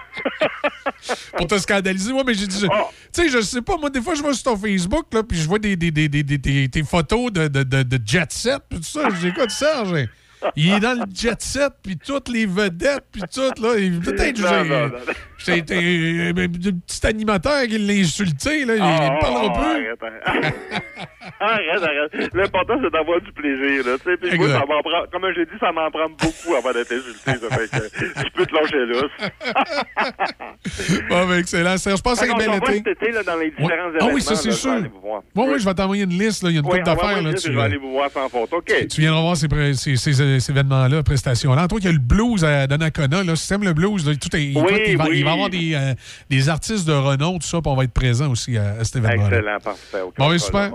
Pour 1.37 1.47
te 1.47 1.57
scandaliser. 1.57 2.13
Moi, 2.13 2.23
mais 2.25 2.35
j'ai 2.35 2.45
dit, 2.45 2.67
Ah. 2.71 2.83
tu 3.11 3.23
sais, 3.23 3.29
je 3.29 3.41
sais 3.41 3.61
pas, 3.63 3.77
moi, 3.77 3.89
des 3.89 3.99
fois, 4.01 4.13
je 4.13 4.21
vais 4.21 4.31
sur 4.33 4.43
ton 4.43 4.57
Facebook, 4.57 5.05
là, 5.11 5.23
puis 5.23 5.37
je 5.39 5.47
vois 5.47 5.57
des, 5.59 5.75
des, 5.75 5.89
des, 5.89 6.07
des, 6.07 6.21
des- 6.23 6.37
des- 6.37 6.67
des 6.67 6.83
photos 6.83 7.31
de, 7.31 7.47
de, 7.47 7.63
de, 7.63 7.81
de 7.83 7.99
jet 8.05 8.31
set, 8.31 8.59
puis 8.69 8.77
tout 8.79 8.85
ça. 8.85 9.09
Je 9.09 9.15
dis, 9.15 9.27
écoute, 9.29 9.49
Serge, 9.49 10.07
il 10.55 10.71
est 10.73 10.79
dans 10.79 10.93
le 10.93 11.05
jet 11.13 11.41
set, 11.41 11.73
puis 11.81 11.97
toutes 11.97 12.29
les 12.29 12.45
vedettes, 12.45 13.05
puis 13.11 13.23
tout, 13.33 13.51
là. 13.61 13.75
Il- 13.79 13.99
Peut-être, 13.99 14.39
Été 15.51 15.75
un 15.75 16.29
un 16.29 16.33
petit 16.47 17.07
animateur 17.07 17.63
qui 17.67 17.77
l'a 17.77 17.93
insulté, 17.93 18.65
là. 18.65 18.73
Il, 18.75 18.79
il 18.79 18.83
me 18.83 19.19
parlera 19.21 19.53
Ah, 19.55 19.59
peu. 19.59 20.07
Arrête, 21.39 21.83
arrête. 21.83 22.33
L'important, 22.33 22.75
c'est 22.83 22.91
d'avoir 22.91 23.19
du 23.21 23.31
plaisir, 23.33 23.85
là. 23.85 23.97
Tu 24.03 24.17
puis 24.17 24.37
moi, 24.37 24.47
ça 24.49 24.59
m'en 24.59 24.81
prend, 24.81 25.03
comme 25.11 25.23
j'ai 25.35 25.45
dit, 25.45 25.51
ça 25.59 25.71
m'en 25.71 25.89
prend 25.91 26.09
beaucoup 26.09 26.55
avant 26.55 26.71
d'être 26.71 26.91
insulté, 26.91 27.31
ça 27.39 27.57
fait 27.57 27.69
que 27.69 28.05
je 28.25 28.29
peux 28.33 28.45
te 28.45 28.53
lâcher 28.53 28.85
là. 28.85 30.13
Bon, 31.09 31.27
ben, 31.27 31.39
excellent, 31.39 31.77
Serge. 31.77 31.97
Je 31.97 32.01
pense 32.01 32.19
que 32.19 32.25
c'est 32.25 32.31
un 32.31 32.35
on 32.35 32.37
bel 32.37 32.45
s'en 32.47 32.51
va 32.59 32.73
été. 32.73 32.73
cet 32.77 32.87
été, 33.01 33.11
là, 33.11 33.23
dans 33.23 33.35
les 33.37 33.49
différents 33.51 33.67
Ouais. 33.67 33.73
événements. 33.89 34.07
Ah 34.09 34.13
oui, 34.13 34.21
ça, 34.21 34.35
c'est 34.35 34.51
sûr. 34.51 34.77
Je 34.83 34.87
voir. 35.01 35.21
Oui, 35.35 35.45
oui, 35.49 35.59
je 35.59 35.65
vais 35.65 35.73
t'envoyer 35.73 36.03
une 36.03 36.17
liste, 36.17 36.43
là. 36.43 36.49
Il 36.49 36.53
y 36.55 36.57
a 36.57 36.59
une 36.59 36.65
Oui, 36.65 36.71
couple 36.79 36.83
d'affaires, 36.85 37.21
là. 37.21 37.33
tu- 37.33 37.47
Je 37.47 37.53
vais 37.53 37.61
aller 37.61 37.77
vous 37.77 37.91
voir 37.91 38.09
sans 38.11 38.29
faute. 38.29 38.51
OK. 38.53 38.87
Tu 38.89 39.01
viendras 39.01 39.21
voir 39.21 39.37
ces, 39.37 39.47
pré- 39.47 39.73
ces, 39.73 39.95
ces- 39.95 40.13
ces 40.39 40.51
événements-là, 40.51 41.03
prestations-là. 41.03 41.63
Entre 41.63 41.75
autres, 41.75 41.85
il 41.85 41.87
y 41.87 41.89
a 41.89 41.93
le 41.93 41.99
blues 41.99 42.43
à 42.43 42.67
Donnacona. 42.67 43.23
Là. 43.23 43.35
Si 43.35 43.47
t'aimes 43.47 43.63
le 43.63 43.73
blues, 43.73 44.05
là, 44.07 44.13
tout 44.15 44.35
est, 44.35 44.53
oui. 44.55 44.95
Avoir 45.33 45.49
des, 45.49 45.73
euh, 45.75 45.93
des 46.29 46.49
artistes 46.49 46.87
de 46.87 46.93
renom, 46.93 47.37
tout 47.39 47.47
ça, 47.47 47.61
puis 47.61 47.71
on 47.71 47.75
va 47.75 47.83
être 47.83 47.93
présent 47.93 48.29
aussi 48.29 48.57
à, 48.57 48.75
à 48.79 48.83
cet 48.83 48.97
événement-là. 48.97 49.37
Excellent, 49.37 49.57
parfait. 49.63 50.01
OK, 50.01 50.13
Bon, 50.17 50.37
super. 50.39 50.71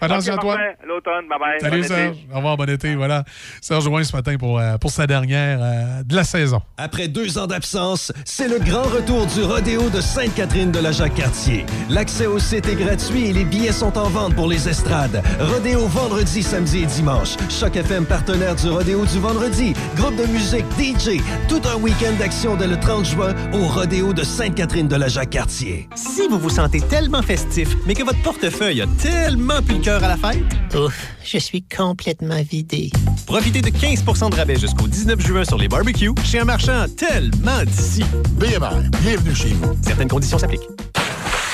attention 0.00 0.34
à 0.34 0.38
toi. 0.38 0.56
L'automne, 0.86 1.26
bye-bye. 1.28 1.60
Salut 1.60 1.76
Bon 1.78 1.84
été. 1.84 1.88
Serge. 1.94 2.16
Au 2.32 2.36
revoir, 2.36 2.56
bon 2.56 2.68
été. 2.70 2.94
Voilà. 2.94 3.24
Serge 3.60 3.86
Rouen 3.88 4.04
ce 4.04 4.14
matin 4.16 4.36
pour, 4.38 4.58
euh, 4.58 4.76
pour 4.78 4.90
sa 4.90 5.06
dernière 5.06 5.58
euh, 5.62 6.02
de 6.04 6.14
la 6.16 6.24
saison. 6.24 6.60
Après 6.76 7.08
deux 7.08 7.38
ans 7.38 7.46
d'absence, 7.46 8.12
c'est 8.24 8.48
le 8.48 8.58
grand 8.58 8.82
retour 8.82 9.26
du 9.26 9.42
rodéo 9.42 9.90
de 9.90 10.00
Sainte-Catherine 10.00 10.70
de 10.72 10.78
la 10.80 10.92
Jacques-Cartier. 10.92 11.64
L'accès 11.88 12.26
au 12.26 12.38
site 12.38 12.66
est 12.68 12.74
gratuit 12.76 13.26
et 13.26 13.32
les 13.32 13.44
billets 13.44 13.72
sont 13.72 13.96
en 13.98 14.08
vente 14.08 14.34
pour 14.34 14.48
les 14.48 14.68
estrades. 14.68 15.22
Rodéo 15.40 15.86
vendredi, 15.86 16.42
samedi 16.42 16.82
et 16.82 16.86
dimanche. 16.86 17.36
Choc 17.48 17.76
FM 17.76 18.06
partenaire 18.06 18.54
du 18.56 18.68
rodéo 18.68 19.04
du 19.04 19.18
vendredi. 19.18 19.74
Groupe 19.96 20.16
de 20.16 20.26
musique, 20.26 20.64
DJ. 20.78 21.20
Tout 21.48 21.60
un 21.72 21.76
week-end 21.76 22.12
d'action 22.18 22.56
dès 22.56 22.66
le 22.66 22.78
30 22.78 23.04
juin 23.04 23.34
au 23.52 23.66
rodéo 23.66 23.99
de 24.00 24.24
Sainte-Catherine 24.24 24.88
de 24.88 24.96
la 24.96 25.08
Jacques-Cartier. 25.08 25.86
Si 25.94 26.26
vous 26.26 26.38
vous 26.38 26.48
sentez 26.48 26.80
tellement 26.80 27.20
festif, 27.20 27.76
mais 27.86 27.94
que 27.94 28.02
votre 28.02 28.20
portefeuille 28.22 28.80
a 28.80 28.86
tellement 29.00 29.60
plus 29.62 29.76
le 29.76 29.82
cœur 29.82 30.02
à 30.02 30.08
la 30.08 30.16
fête, 30.16 30.42
Ouf, 30.74 31.06
je 31.22 31.36
suis 31.36 31.62
complètement 31.62 32.40
vidé. 32.42 32.90
profitez 33.26 33.60
de 33.60 33.68
15% 33.68 34.30
de 34.30 34.36
rabais 34.36 34.56
jusqu'au 34.58 34.86
19 34.86 35.20
juin 35.20 35.44
sur 35.44 35.58
les 35.58 35.68
barbecues 35.68 36.14
chez 36.24 36.40
un 36.40 36.44
marchand 36.44 36.86
tellement 36.96 37.62
d'ici. 37.64 38.02
BMR, 38.32 38.88
bienvenue 39.02 39.34
chez 39.34 39.50
vous. 39.50 39.76
Certaines 39.82 40.08
conditions 40.08 40.38
s'appliquent. 40.38 40.68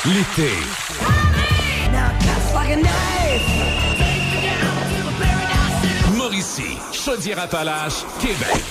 L'été. 0.05 0.51
Mauricie, 6.17 6.79
Chaudière-Appalaches, 6.93 8.05
Québec. 8.21 8.63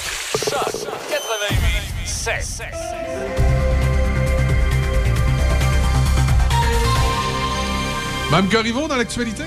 Choc 0.50 0.88
88 1.10 1.86
7. 2.06 3.55
Mme 8.32 8.50
Corriveau 8.50 8.88
dans 8.88 8.95
l'actualité? 8.95 9.44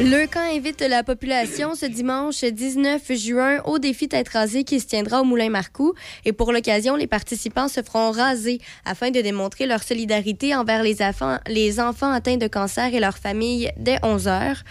Le 0.00 0.26
camp 0.26 0.40
invite 0.40 0.80
la 0.80 1.02
population 1.02 1.74
ce 1.74 1.84
dimanche 1.84 2.42
19 2.44 3.12
juin 3.12 3.60
au 3.66 3.78
défi 3.78 4.08
tête 4.08 4.30
rasée 4.30 4.64
qui 4.64 4.80
se 4.80 4.86
tiendra 4.86 5.20
au 5.20 5.24
Moulin 5.24 5.50
Marcoux. 5.50 5.92
Et 6.24 6.32
pour 6.32 6.50
l'occasion, 6.50 6.96
les 6.96 7.06
participants 7.06 7.68
se 7.68 7.82
feront 7.82 8.10
raser 8.10 8.58
afin 8.86 9.10
de 9.10 9.20
démontrer 9.20 9.66
leur 9.66 9.82
solidarité 9.82 10.56
envers 10.56 10.82
les 10.82 11.02
enfants, 11.02 11.36
les 11.46 11.78
enfants 11.78 12.10
atteints 12.10 12.38
de 12.38 12.46
cancer 12.46 12.94
et 12.94 13.00
leurs 13.00 13.18
familles 13.18 13.70
dès 13.76 13.98
11 14.02 14.28
heures. 14.28 14.62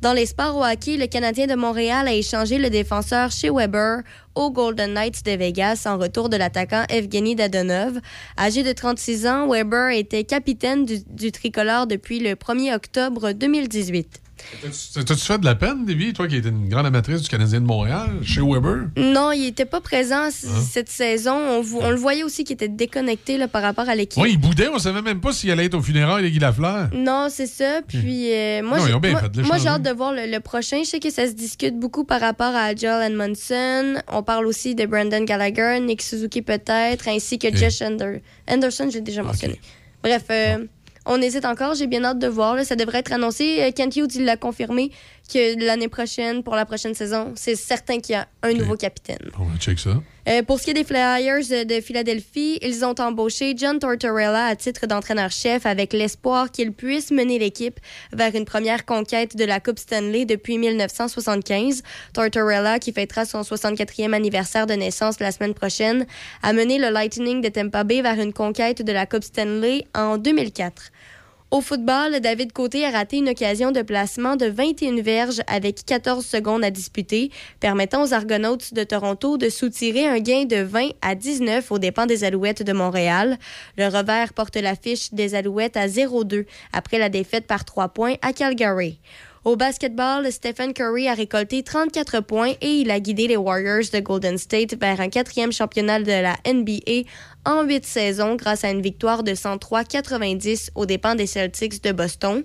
Dans 0.00 0.14
les 0.14 0.24
sports 0.24 0.56
au 0.56 0.64
hockey, 0.64 0.96
le 0.96 1.06
Canadien 1.06 1.46
de 1.46 1.54
Montréal 1.54 2.08
a 2.08 2.14
échangé 2.14 2.56
le 2.56 2.70
défenseur 2.70 3.30
chez 3.30 3.50
Weber 3.50 4.00
aux 4.34 4.50
Golden 4.50 4.94
Knights 4.94 5.26
de 5.26 5.32
Vegas 5.32 5.82
en 5.84 5.98
retour 5.98 6.30
de 6.30 6.38
l'attaquant 6.38 6.84
Evgeny 6.88 7.36
Dadonov. 7.36 8.00
Âgé 8.38 8.62
de 8.62 8.72
36 8.72 9.26
ans, 9.26 9.46
Weber 9.46 9.90
était 9.90 10.24
capitaine 10.24 10.86
du, 10.86 11.00
du 11.06 11.32
tricolore 11.32 11.86
depuis 11.86 12.18
le 12.18 12.30
1er 12.30 12.74
octobre 12.74 13.32
2018. 13.32 14.22
T'as-tu 14.94 15.14
fait 15.24 15.38
de 15.38 15.44
la 15.44 15.54
peine, 15.54 15.84
Davy, 15.84 16.12
toi 16.12 16.28
qui 16.28 16.36
étais 16.36 16.48
une 16.48 16.68
grande 16.68 16.86
amatrice 16.86 17.22
du 17.22 17.28
Canadien 17.28 17.60
de 17.60 17.66
Montréal, 17.66 18.08
chez 18.24 18.40
Weber? 18.40 18.88
Non, 18.96 19.32
il 19.32 19.46
était 19.46 19.64
pas 19.64 19.80
présent 19.80 20.30
c- 20.30 20.46
cette 20.70 20.88
saison. 20.88 21.62
On, 21.80 21.90
le 21.90 21.96
voyait 21.96 22.22
aussi 22.22 22.44
qu'il 22.44 22.54
était 22.54 22.68
déconnecté 22.68 23.38
là, 23.38 23.48
par 23.48 23.62
rapport 23.62 23.88
à 23.88 23.94
l'équipe. 23.94 24.22
Oui, 24.22 24.30
il 24.32 24.38
boudait, 24.38 24.68
on 24.68 24.78
savait 24.78 25.02
même 25.02 25.20
pas 25.20 25.32
s'il 25.32 25.50
allait 25.50 25.66
être 25.66 25.74
au 25.74 25.82
funérailles 25.82 26.24
de 26.24 26.28
Guy 26.28 26.38
Lafleur. 26.38 26.88
Non, 26.92 27.28
c'est 27.30 27.46
ça. 27.46 27.80
Puis 27.86 28.32
euh, 28.32 28.62
moi, 28.62 28.78
j'ai- 28.86 29.42
moi, 29.42 29.56
hâte 29.66 29.82
de 29.82 29.90
voir 29.90 30.12
le, 30.12 30.26
le 30.30 30.40
prochain. 30.40 30.78
Je 30.84 30.88
sais 30.88 31.00
que 31.00 31.10
ça 31.10 31.26
se 31.26 31.32
discute 31.32 31.78
beaucoup 31.78 32.04
par 32.04 32.20
rapport 32.20 32.54
à 32.54 32.74
Joel 32.74 33.12
Edmondson. 33.12 34.00
On 34.08 34.22
parle 34.22 34.46
aussi 34.46 34.74
de 34.74 34.86
Brandon 34.86 35.24
Gallagher, 35.24 35.78
Nick 35.80 36.02
Suzuki 36.02 36.42
peut-être, 36.42 37.08
ainsi 37.08 37.38
que 37.38 37.48
Josh 37.56 37.82
Ander- 37.82 38.20
Anderson, 38.48 38.88
j'ai 38.92 39.00
déjà 39.00 39.22
mentionné. 39.22 39.60
Bref, 40.02 40.24
euh, 40.30 40.64
on 41.06 41.20
hésite 41.20 41.44
encore. 41.44 41.74
J'ai 41.74 41.86
bien 41.86 42.04
hâte 42.04 42.18
de 42.18 42.28
voir. 42.28 42.64
Ça 42.64 42.76
devrait 42.76 42.98
être 42.98 43.12
annoncé. 43.12 43.72
Kent 43.76 43.96
Hughes, 43.96 44.14
il 44.16 44.24
l'a 44.24 44.36
confirmé 44.36 44.90
que 45.32 45.64
l'année 45.64 45.88
prochaine, 45.88 46.42
pour 46.42 46.54
la 46.54 46.64
prochaine 46.66 46.94
saison, 46.94 47.32
c'est 47.36 47.56
certain 47.56 47.98
qu'il 48.00 48.14
y 48.14 48.18
a 48.18 48.28
un 48.42 48.52
nouveau 48.52 48.76
capitaine. 48.76 49.30
On 49.38 49.44
va 49.44 49.56
check 49.58 49.78
ça. 49.78 50.00
Euh, 50.28 50.42
pour 50.42 50.58
ce 50.58 50.64
qui 50.64 50.70
est 50.70 50.74
des 50.74 50.84
Flyers 50.84 51.50
euh, 51.50 51.64
de 51.64 51.80
Philadelphie, 51.80 52.58
ils 52.62 52.84
ont 52.84 52.94
embauché 52.98 53.54
John 53.56 53.78
Tortorella 53.78 54.46
à 54.46 54.56
titre 54.56 54.86
d'entraîneur-chef 54.86 55.64
avec 55.64 55.92
l'espoir 55.92 56.50
qu'il 56.50 56.72
puisse 56.72 57.10
mener 57.10 57.38
l'équipe 57.38 57.80
vers 58.12 58.34
une 58.34 58.44
première 58.44 58.84
conquête 58.84 59.36
de 59.36 59.44
la 59.44 59.60
Coupe 59.60 59.78
Stanley 59.78 60.26
depuis 60.26 60.58
1975. 60.58 61.82
Tortorella, 62.12 62.78
qui 62.78 62.92
fêtera 62.92 63.24
son 63.24 63.40
64e 63.40 64.12
anniversaire 64.12 64.66
de 64.66 64.74
naissance 64.74 65.20
la 65.20 65.32
semaine 65.32 65.54
prochaine, 65.54 66.06
a 66.42 66.52
mené 66.52 66.78
le 66.78 66.90
Lightning 66.90 67.40
de 67.40 67.48
Tampa 67.48 67.84
Bay 67.84 68.02
vers 68.02 68.20
une 68.20 68.34
conquête 68.34 68.82
de 68.82 68.92
la 68.92 69.06
Coupe 69.06 69.24
Stanley 69.24 69.86
en 69.94 70.18
2004. 70.18 70.92
Au 71.50 71.60
football, 71.60 72.20
David 72.20 72.52
Côté 72.52 72.84
a 72.84 72.90
raté 72.90 73.16
une 73.16 73.30
occasion 73.30 73.72
de 73.72 73.82
placement 73.82 74.36
de 74.36 74.46
21 74.46 75.02
verges 75.02 75.40
avec 75.48 75.84
14 75.84 76.24
secondes 76.24 76.62
à 76.62 76.70
disputer, 76.70 77.32
permettant 77.58 78.04
aux 78.04 78.14
Argonauts 78.14 78.58
de 78.70 78.84
Toronto 78.84 79.36
de 79.36 79.48
soutirer 79.48 80.06
un 80.06 80.20
gain 80.20 80.44
de 80.44 80.62
20 80.62 80.90
à 81.02 81.16
19 81.16 81.72
aux 81.72 81.80
dépens 81.80 82.06
des 82.06 82.22
Alouettes 82.22 82.62
de 82.62 82.72
Montréal. 82.72 83.36
Le 83.76 83.86
revers 83.88 84.32
porte 84.32 84.54
l'affiche 84.54 85.12
des 85.12 85.34
Alouettes 85.34 85.76
à 85.76 85.88
0-2 85.88 86.46
après 86.72 86.98
la 86.98 87.08
défaite 87.08 87.48
par 87.48 87.64
3 87.64 87.88
points 87.88 88.14
à 88.22 88.32
Calgary. 88.32 89.00
Au 89.42 89.56
basketball, 89.56 90.30
Stephen 90.30 90.74
Curry 90.74 91.08
a 91.08 91.14
récolté 91.14 91.62
34 91.62 92.20
points 92.20 92.52
et 92.60 92.80
il 92.80 92.90
a 92.90 93.00
guidé 93.00 93.26
les 93.26 93.38
Warriors 93.38 93.88
de 93.90 93.98
Golden 94.00 94.36
State 94.36 94.78
vers 94.78 95.00
un 95.00 95.08
quatrième 95.08 95.50
championnat 95.50 95.98
de 95.98 96.10
la 96.10 96.36
NBA 96.46 97.08
en 97.46 97.62
huit 97.62 97.86
saisons 97.86 98.36
grâce 98.36 98.64
à 98.64 98.70
une 98.70 98.82
victoire 98.82 99.22
de 99.22 99.32
103-90 99.32 100.72
aux 100.74 100.84
dépens 100.84 101.14
des 101.14 101.26
Celtics 101.26 101.82
de 101.82 101.92
Boston. 101.92 102.44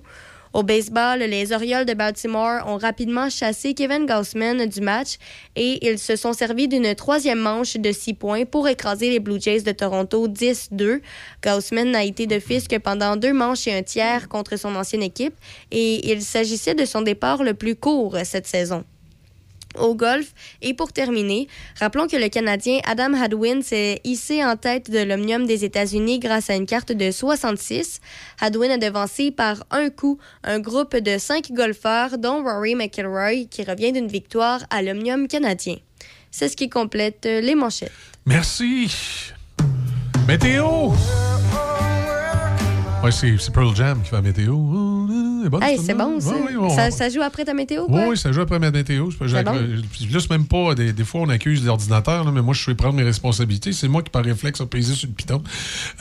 Au 0.56 0.64
baseball, 0.64 1.20
les 1.20 1.52
Orioles 1.52 1.84
de 1.84 1.94
Baltimore 1.94 2.66
ont 2.66 2.78
rapidement 2.78 3.30
chassé 3.30 3.74
Kevin 3.74 4.06
Gaussman 4.06 4.66
du 4.68 4.80
match 4.80 5.18
et 5.58 5.86
ils 5.86 6.00
se 6.00 6.16
sont 6.16 6.32
servis 6.32 6.70
d'une 6.70 6.96
troisième 6.96 7.40
manche 7.40 7.76
de 7.76 7.92
six 7.92 8.14
points 8.14 8.46
pour 8.46 8.70
écraser 8.70 9.10
les 9.10 9.20
Blue 9.20 9.38
Jays 9.38 9.64
de 9.64 9.74
Toronto 9.74 10.30
10-2. 10.30 11.02
Gaussman 11.44 11.92
n'a 11.92 12.06
été 12.06 12.26
de 12.26 12.40
que 12.40 12.78
pendant 12.78 13.18
deux 13.18 13.34
manches 13.34 13.68
et 13.68 13.74
un 13.74 13.84
tiers 13.84 14.30
contre 14.30 14.56
son 14.56 14.74
ancienne 14.78 15.04
équipe 15.04 15.36
et 15.72 16.10
il 16.10 16.22
s'agissait 16.22 16.74
de 16.74 16.86
son 16.86 17.02
départ 17.02 17.44
le 17.44 17.54
plus 17.54 17.76
court 17.76 18.16
cette 18.24 18.48
saison 18.48 18.86
au 19.80 19.96
golf. 19.96 20.34
Et 20.62 20.74
pour 20.74 20.92
terminer, 20.92 21.48
rappelons 21.80 22.08
que 22.08 22.18
le 22.18 22.30
Canadien 22.30 22.80
Adam 22.86 23.14
Hadwin 23.14 23.62
s'est 23.62 24.02
hissé 24.04 24.44
en 24.44 24.56
tête 24.56 24.92
de 24.92 25.00
l'Omnium 25.00 25.46
des 25.46 25.66
États-Unis 25.66 26.20
grâce 26.20 26.50
à 26.50 26.56
une 26.56 26.66
carte 26.66 26.92
de 26.92 27.12
66. 27.12 28.00
Hadwin 28.42 28.72
a 28.72 28.78
devancé 28.78 29.32
par 29.32 29.64
un 29.72 29.90
coup 29.90 30.18
un 30.44 30.60
groupe 30.60 30.96
de 30.96 31.18
cinq 31.18 31.52
golfeurs, 31.52 32.18
dont 32.18 32.44
Rory 32.44 32.76
McIlroy, 32.76 33.46
qui 33.50 33.64
revient 33.64 33.92
d'une 33.92 34.08
victoire 34.08 34.62
à 34.70 34.82
l'Omnium 34.82 35.28
canadien. 35.28 35.78
C'est 36.32 36.50
ce 36.50 36.58
qui 36.58 36.70
complète 36.70 37.26
les 37.26 37.56
manchettes. 37.56 37.92
Merci. 38.26 38.92
Météo! 40.28 40.92
Ouais, 43.04 43.12
c'est 43.12 43.52
Pearl 43.54 43.76
Jam 43.76 44.02
qui 44.02 44.10
fait 44.10 44.16
la 44.16 44.22
météo. 44.24 44.54
Est 45.46 45.50
bonne, 45.50 45.62
Hey, 45.62 45.78
cette 45.78 45.86
c'est 45.86 45.94
bon, 45.94 46.20
ça. 46.20 46.34
Ouais, 46.36 46.70
ça. 46.76 46.90
ça 46.90 47.10
joue 47.10 47.22
après 47.22 47.46
ta 47.46 47.54
météo, 47.54 47.84
Oui, 47.84 47.92
quoi? 47.92 48.08
oui, 48.10 48.18
ça 48.18 48.32
joue 48.32 48.42
après 48.42 48.58
ma 48.58 48.72
météo. 48.72 49.10
Pas- 49.20 49.28
j'ai- 49.28 49.38
C'est 49.38 49.44
bon? 49.44 49.54
euh, 49.56 49.78
Là, 50.12 50.20
c'est 50.20 50.30
même 50.32 50.48
pas. 50.48 50.74
Des, 50.74 50.92
des 50.92 51.04
fois, 51.04 51.22
on 51.22 51.30
accuse 51.30 51.64
l'ordinateur, 51.64 52.24
là, 52.24 52.32
mais 52.32 52.42
moi, 52.42 52.56
je 52.56 52.62
suis 52.64 52.74
prendre 52.74 52.96
mes 52.96 53.04
responsabilités. 53.04 53.74
C'est 53.74 53.88
moi 53.88 54.02
qui, 54.02 54.10
par 54.10 54.24
réflexe, 54.26 54.60
a 54.60 54.66
pesé 54.66 54.96
sur 54.96 55.08
le 55.08 55.14
piton. 55.14 55.44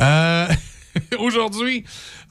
Euh, 0.00 0.46
Aujourd'hui, 1.18 1.84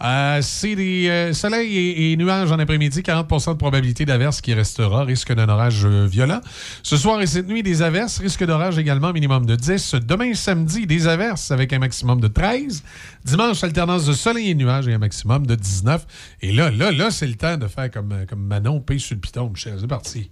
euh, 0.04 0.40
c'est 0.42 0.76
des 0.76 1.08
euh, 1.10 1.34
soleil 1.34 1.76
et, 1.78 2.12
et 2.12 2.18
nuages 2.18 2.52
en 2.52 2.60
après-midi, 2.60 3.04
40 3.04 3.30
de 3.30 3.54
probabilité 3.54 4.06
d'averse 4.06 4.42
qui 4.42 4.54
restera, 4.54 5.04
risque 5.04 5.34
d'un 5.34 5.50
orage 5.50 5.86
euh, 5.86 6.06
violent. 6.06 6.42
Ce 6.82 6.98
soir 6.98 7.22
et 7.22 7.28
cette 7.28 7.48
nuit, 7.48 7.64
des 7.64 7.82
averses, 7.82 8.20
risque 8.20 8.46
d'orage 8.46 8.78
également, 8.78 9.12
minimum 9.12 9.46
de 9.46 9.56
10. 9.56 9.96
Demain, 9.96 10.34
samedi, 10.34 10.88
des 10.88 11.08
averses 11.08 11.52
avec 11.52 11.74
un 11.74 11.80
maximum 11.80 12.20
de 12.20 12.28
13. 12.28 12.84
Dimanche, 13.26 13.64
alternance 13.64 14.06
de 14.06 14.14
soleil 14.14 14.50
et 14.50 14.56
nuages 14.56 14.88
et 14.88 14.94
un 14.94 15.00
maximum 15.00 15.46
de 15.46 15.56
19. 15.56 16.06
Et 16.42 16.52
là, 16.52 16.72
là, 16.72 16.92
là, 16.92 17.12
c'est 17.12 17.28
le 17.28 17.36
temps 17.36 17.58
de 17.58 17.68
faire 17.68 17.92
comme, 17.92 18.12
euh, 18.12 18.26
comme 18.26 18.42
Manon, 18.42 18.80
paye 18.80 19.00
sur 19.00 19.16
le 19.16 19.22
piton, 19.22 19.50
Michel. 19.50 19.78
C'est 19.80 19.88
parti. 19.88 20.30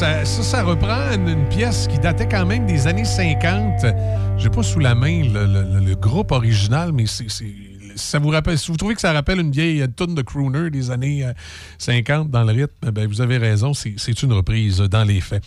Ça, 0.00 0.24
ça, 0.24 0.62
reprend 0.62 1.12
une, 1.12 1.46
pièce 1.50 1.86
qui 1.86 1.98
datait 1.98 2.26
quand 2.26 2.46
même 2.46 2.64
des 2.64 2.86
années 2.86 3.04
50. 3.04 3.84
J'ai 4.38 4.48
pas 4.48 4.62
sous 4.62 4.78
la 4.78 4.94
main 4.94 5.24
le, 5.24 5.94
groupe 5.94 6.32
original, 6.32 6.90
mais 6.94 7.04
c'est... 7.04 7.26
ça 7.96 8.18
vous 8.18 8.30
rappelle, 8.30 8.58
si 8.58 8.70
vous 8.70 8.78
trouvez 8.78 8.94
que 8.94 9.02
ça 9.02 9.12
rappelle 9.12 9.40
une 9.40 9.50
vieille 9.50 9.86
tonne 9.94 10.14
de 10.14 10.22
crooner 10.22 10.70
des 10.70 10.90
années 10.90 11.26
euh, 11.26 11.34
50 11.76 12.30
dans 12.30 12.44
le 12.44 12.52
rythme, 12.52 12.90
ben 12.90 13.06
vous 13.06 13.20
avez 13.20 13.36
raison, 13.36 13.74
c'est 13.74 14.22
une 14.22 14.32
reprise 14.32 14.80
euh, 14.80 14.88
dans 14.88 15.04
les 15.04 15.20
faits. 15.20 15.44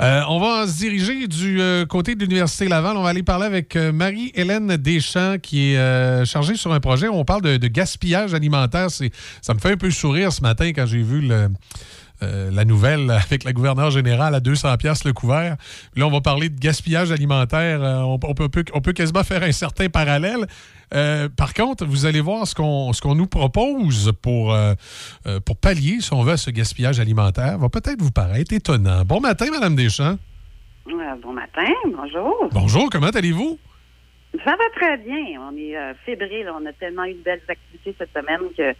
Euh, 0.00 0.22
on 0.28 0.40
va 0.40 0.66
se 0.66 0.78
diriger 0.78 1.28
du 1.28 1.60
euh, 1.60 1.86
côté 1.86 2.16
de 2.16 2.20
l'Université 2.22 2.66
Laval. 2.66 2.96
On 2.96 3.04
va 3.04 3.10
aller 3.10 3.22
parler 3.22 3.46
avec 3.46 3.76
euh, 3.76 3.92
Marie-Hélène 3.92 4.78
Deschamps, 4.78 5.36
qui 5.40 5.74
est 5.74 5.78
euh, 5.78 6.24
chargée 6.24 6.56
sur 6.56 6.72
un 6.72 6.80
projet. 6.80 7.06
où 7.06 7.14
On 7.14 7.24
parle 7.24 7.42
de, 7.42 7.68
gaspillage 7.68 8.34
alimentaire. 8.34 8.88
Ça 8.90 9.54
me 9.54 9.60
fait 9.60 9.74
un 9.74 9.76
peu 9.76 9.92
sourire 9.92 10.32
ce 10.32 10.40
matin 10.40 10.72
quand 10.74 10.86
j'ai 10.86 11.02
vu 11.02 11.20
le. 11.20 11.50
Euh, 12.22 12.50
la 12.50 12.64
nouvelle 12.64 13.10
avec 13.26 13.44
la 13.44 13.52
gouverneure 13.52 13.90
générale 13.90 14.34
à 14.34 14.40
200 14.40 14.76
pièces 14.76 15.04
le 15.04 15.12
couvert. 15.12 15.56
Là, 15.96 16.06
on 16.06 16.10
va 16.10 16.20
parler 16.20 16.48
de 16.48 16.58
gaspillage 16.58 17.12
alimentaire. 17.12 17.82
Euh, 17.82 18.00
on, 18.00 18.18
on 18.22 18.34
peut, 18.34 18.64
on 18.72 18.80
quasiment 18.80 19.24
faire 19.24 19.42
un 19.42 19.52
certain 19.52 19.88
parallèle. 19.88 20.46
Euh, 20.94 21.28
par 21.28 21.54
contre, 21.54 21.84
vous 21.86 22.06
allez 22.06 22.20
voir 22.20 22.46
ce 22.46 22.54
qu'on 22.54 23.14
nous 23.14 23.26
propose 23.26 24.12
pour, 24.20 24.52
euh, 24.52 24.74
pour 25.44 25.56
pallier, 25.56 25.98
si 26.00 26.12
on 26.12 26.22
veut, 26.22 26.32
à 26.32 26.36
ce 26.36 26.50
gaspillage 26.50 27.00
alimentaire. 27.00 27.58
Va 27.58 27.68
peut-être 27.68 28.00
vous 28.00 28.10
paraître 28.10 28.52
étonnant. 28.52 29.04
Bon 29.04 29.20
matin, 29.20 29.46
Madame 29.50 29.74
Deschamps. 29.74 30.18
Bon 30.84 31.32
matin, 31.32 31.70
bonjour. 31.96 32.48
Bonjour, 32.52 32.90
comment 32.90 33.08
allez-vous? 33.08 33.58
Ça 34.44 34.52
va 34.52 34.64
très 34.74 34.96
bien. 34.96 35.40
On 35.40 35.54
est 35.56 35.76
euh, 35.76 35.92
fébrile. 36.06 36.50
On 36.58 36.64
a 36.66 36.72
tellement 36.72 37.04
eu 37.04 37.12
de 37.14 37.22
belles 37.22 37.42
activités 37.48 37.94
cette 37.98 38.10
semaine 38.12 38.40
que 38.56 38.74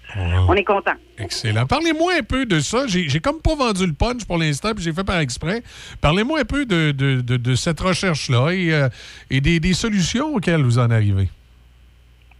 on 0.48 0.54
est 0.54 0.64
content. 0.64 0.94
Excellent. 1.18 1.66
Parlez-moi 1.66 2.14
un 2.18 2.22
peu 2.22 2.46
de 2.46 2.58
ça. 2.60 2.86
J'ai 2.86 3.20
comme 3.20 3.40
pas 3.40 3.54
vendu 3.54 3.86
le 3.86 3.92
punch 3.92 4.24
pour 4.24 4.38
l'instant, 4.38 4.72
puis 4.74 4.82
j'ai 4.82 4.92
fait 4.94 5.04
par 5.04 5.18
exprès. 5.20 5.62
Parlez-moi 6.00 6.40
un 6.40 6.44
peu 6.44 6.64
de, 6.64 6.92
de- 6.92 7.20
de- 7.20 7.36
de 7.36 7.54
cette 7.54 7.80
recherche-là 7.80 8.50
et, 8.52 8.72
euh, 8.72 8.88
et 9.30 9.40
des, 9.42 9.60
des 9.60 9.74
solutions 9.74 10.34
auxquelles 10.34 10.62
vous 10.62 10.78
en 10.78 10.90
arrivez. 10.90 11.28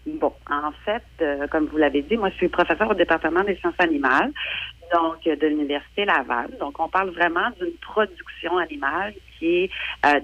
Bon, 0.07 0.32
en 0.50 0.73
fait, 0.84 1.05
euh, 1.20 1.47
comme 1.49 1.66
vous 1.66 1.76
l'avez 1.76 2.02
dit, 2.02 2.16
moi, 2.16 2.31
je 2.31 2.36
suis 2.36 2.49
professeur 2.49 2.91
au 2.91 2.94
département 2.94 3.44
des 3.44 3.55
sciences 3.57 3.74
animales, 3.78 4.32
donc 4.92 5.18
euh, 5.26 5.36
de 5.36 5.47
l'Université 5.47 6.05
Laval. 6.07 6.49
Donc, 6.58 6.81
on 6.81 6.89
parle 6.89 7.10
vraiment 7.10 7.50
d'une 7.60 7.74
production 7.81 8.57
animale 8.58 9.12
qui 9.39 9.47
est 9.65 9.70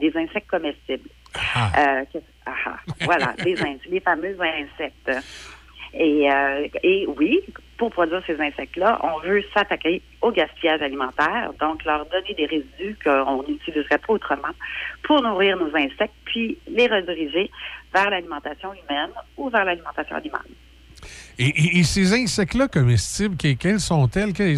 des 0.01 0.13
insectes 0.17 0.49
comestibles. 0.51 1.09
Euh, 1.77 2.05
que- 2.13 2.19
ah, 2.67 2.77
ah, 2.89 2.93
voilà, 3.05 3.35
les 3.45 4.01
fameux 4.01 4.37
insectes. 4.41 5.11
Et, 5.95 6.31
euh, 6.31 6.69
et 6.83 7.07
oui, 7.17 7.41
pour 7.79 7.91
produire 7.91 8.23
ces 8.27 8.39
insectes-là, 8.39 9.01
on 9.03 9.27
veut 9.27 9.43
s'attaquer 9.55 10.03
au 10.21 10.31
gaspillage 10.31 10.83
alimentaire, 10.83 11.51
donc 11.59 11.83
leur 11.87 12.05
donner 12.07 12.35
des 12.37 12.45
résidus 12.45 12.97
qu'on 13.03 13.43
n'utiliserait 13.49 13.97
pas 13.99 14.13
autrement 14.13 14.53
pour 15.05 15.23
nourrir 15.23 15.57
nos 15.57 15.75
insectes, 15.75 16.13
puis 16.27 16.59
les 16.71 16.89
rediriger 16.89 17.51
vers 17.95 18.11
l'alimentation 18.11 18.71
humaine 18.75 19.11
ou 19.39 19.49
vers 19.49 19.65
l'alimentation 19.65 20.17
animale. 20.17 20.43
Et, 21.39 21.47
et- 21.47 21.79
et 21.79 21.85
ces 21.85 22.13
insectes-là 22.13 22.69
comestibles, 22.69 23.37
que- 23.37 23.55
quelles 23.55 23.81
sont-elles? 23.81 24.33
Que- 24.35 24.57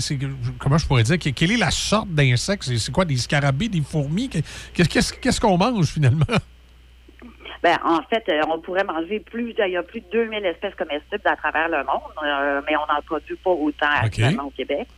comment 0.58 0.78
je 0.78 0.86
pourrais 0.86 1.02
dire? 1.04 1.18
Que- 1.18 1.28
Quelle 1.28 1.52
est 1.52 1.58
la 1.58 1.70
sorte 1.70 2.08
d'insectes? 2.08 2.64
C'est 2.64 2.90
quoi, 2.90 3.04
des 3.04 3.18
scarabées, 3.18 3.68
des 3.68 3.82
fourmis? 3.82 4.28
Que- 4.30 4.38
Qu'est-ce 4.74 4.88
qu'est-ce- 4.88 5.12
qu'est-ce 5.14 5.40
qu'on 5.40 5.58
mange 5.58 5.86
finalement? 5.86 6.24
Ben, 7.62 7.76
en 7.84 8.00
fait, 8.02 8.24
euh, 8.28 8.40
on 8.48 8.58
pourrait 8.60 8.84
manger 8.84 9.20
plus, 9.20 9.54
il 9.58 9.70
y 9.70 9.76
a 9.76 9.82
plus 9.82 10.00
de 10.00 10.06
2000 10.12 10.44
espèces 10.46 10.74
comestibles 10.76 11.26
à 11.26 11.36
travers 11.36 11.68
le 11.68 11.84
monde, 11.84 12.00
euh, 12.22 12.62
mais 12.66 12.74
on 12.76 12.92
n'en 12.92 13.02
produit 13.02 13.36
pas 13.36 13.50
autant 13.50 13.86
actuellement 14.02 14.44
au 14.44 14.50
Québec. 14.50 14.88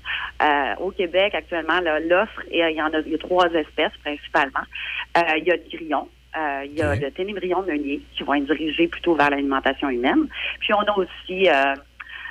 Euh, 0.42 0.74
au 0.78 0.90
Québec, 0.92 1.34
actuellement, 1.34 1.80
l'offre, 1.80 2.42
il 2.50 2.58
y 2.58 2.82
en 2.82 2.92
a, 2.92 3.00
il 3.00 3.12
y 3.12 3.14
a 3.14 3.18
trois 3.18 3.46
espèces 3.52 3.96
principalement. 4.04 4.64
Euh, 5.16 5.36
il 5.38 5.44
y 5.44 5.50
a 5.50 5.56
le 5.56 5.62
grillon, 5.70 6.08
euh, 6.36 6.62
il 6.64 6.74
y 6.74 6.82
a 6.82 6.94
le 6.94 7.10
ténébrion 7.10 7.62
meunier 7.62 8.00
qui 8.14 8.22
vont 8.22 8.34
être 8.34 8.46
dirigés 8.46 8.88
plutôt 8.88 9.14
vers 9.14 9.30
l'alimentation 9.30 9.90
humaine. 9.90 10.28
Puis 10.60 10.72
on 10.72 10.80
a 10.80 10.96
aussi 10.96 11.48
euh, 11.48 11.74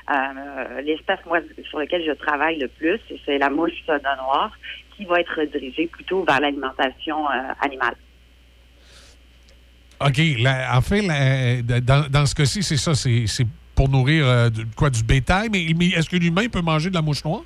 euh, 0.10 0.82
l'espèce 0.82 1.20
moi 1.26 1.40
sur 1.70 1.80
laquelle 1.80 2.04
je 2.06 2.14
travaille 2.14 2.58
le 2.58 2.68
plus, 2.68 3.00
c'est 3.26 3.38
la 3.38 3.50
mouche 3.50 3.86
de 3.88 3.94
noir 3.94 4.52
qui 4.96 5.06
va 5.06 5.20
être 5.20 5.44
dirigée 5.44 5.88
plutôt 5.88 6.24
vers 6.24 6.40
l'alimentation 6.40 7.30
euh, 7.30 7.54
animale. 7.62 7.96
OK. 10.08 10.22
la- 10.40 10.78
en 10.78 10.82
fait, 10.82 11.02
la- 11.02 11.62
dans, 11.82 12.08
dans 12.10 12.26
ce 12.26 12.36
cas-ci, 12.36 12.64
c'est 12.64 12.78
ça. 12.78 12.94
C'est 12.96 13.48
pour 13.76 13.90
nourrir 13.90 14.26
euh, 14.28 14.50
du- 14.50 14.66
quoi, 14.76 14.90
du 14.90 15.04
bétail. 15.04 15.50
Mais, 15.52 15.66
mais 15.78 15.88
est-ce 15.90 16.10
que 16.10 16.18
l'humain 16.18 16.48
peut 16.50 16.62
manger 16.62 16.90
de 16.90 16.96
la 16.96 17.02
mouche 17.02 17.24
noire? 17.26 17.42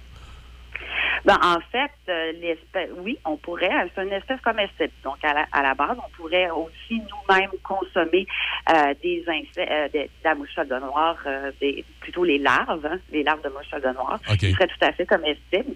Ben, 1.24 1.40
en 1.44 1.58
fait, 1.72 1.90
euh, 2.08 2.34
l'espèce, 2.40 2.90
oui, 3.00 3.18
on 3.26 3.36
pourrait, 3.38 3.72
c'est 3.96 4.04
une 4.04 4.12
espèce 4.14 4.40
comestible. 4.42 4.92
Donc, 5.04 5.16
à 5.24 5.34
la, 5.34 5.48
à 5.52 5.64
la 5.64 5.74
base, 5.74 5.98
on 5.98 6.16
pourrait 6.16 6.52
aussi 6.52 7.00
nous-mêmes 7.02 7.50
consommer 7.64 8.28
euh, 8.70 8.94
des 9.02 9.24
insectes, 9.28 9.58
euh, 9.58 9.88
de, 9.92 10.00
de 10.04 10.10
la 10.24 10.36
mouche 10.36 10.56
de 10.56 10.80
noir, 10.80 11.16
euh, 11.26 11.52
des, 11.60 11.84
plutôt 12.00 12.24
les 12.24 12.38
larves, 12.38 12.86
hein, 12.86 13.00
les 13.12 13.24
larves 13.24 13.42
de 13.44 13.50
mouche 13.50 13.72
de 13.72 13.94
noir, 13.94 14.20
OK. 14.30 14.38
qui 14.38 14.52
seraient 14.52 14.68
tout 14.68 14.86
à 14.86 14.92
fait 14.92 15.08
comestibles. 15.08 15.74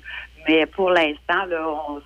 Mais 0.48 0.68
pour 0.68 0.92
l'instant, 0.92 1.46
là, 1.50 1.66
on, 1.90 2.00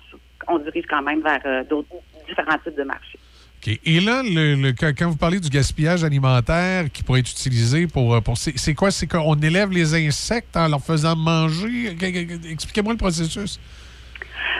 on 0.48 0.58
dirige 0.60 0.84
quand 0.88 1.02
même 1.02 1.20
vers 1.22 1.40
euh, 1.44 1.64
d'autres 1.64 1.88
différents 2.26 2.56
types 2.64 2.76
de 2.78 2.84
marchés. 2.84 3.18
OK. 3.66 3.78
Et 3.84 4.00
là, 4.00 4.22
le, 4.22 4.54
le- 4.56 4.72
quand, 4.72 5.08
vous 5.08 5.16
parlez 5.16 5.40
du 5.40 5.48
gaspillage 5.48 6.04
alimentaire 6.04 6.84
qui 6.92 7.02
pourrait 7.02 7.20
être 7.20 7.30
utilisé 7.30 7.86
pour. 7.86 8.14
euh, 8.14 8.20
pour 8.20 8.36
c'est 8.36 8.56
c'est 8.58 8.74
quoi? 8.74 8.90
C'est 8.90 9.06
qu'on 9.06 9.34
élève 9.40 9.70
les 9.70 9.94
insectes 9.94 10.56
en 10.56 10.68
leur 10.68 10.80
faisant 10.82 11.16
manger? 11.16 11.94
Que- 11.98 12.06
que- 12.10 12.36
que- 12.36 12.48
Expliquez-moi 12.52 12.92
le 12.92 12.98
processus. 12.98 13.58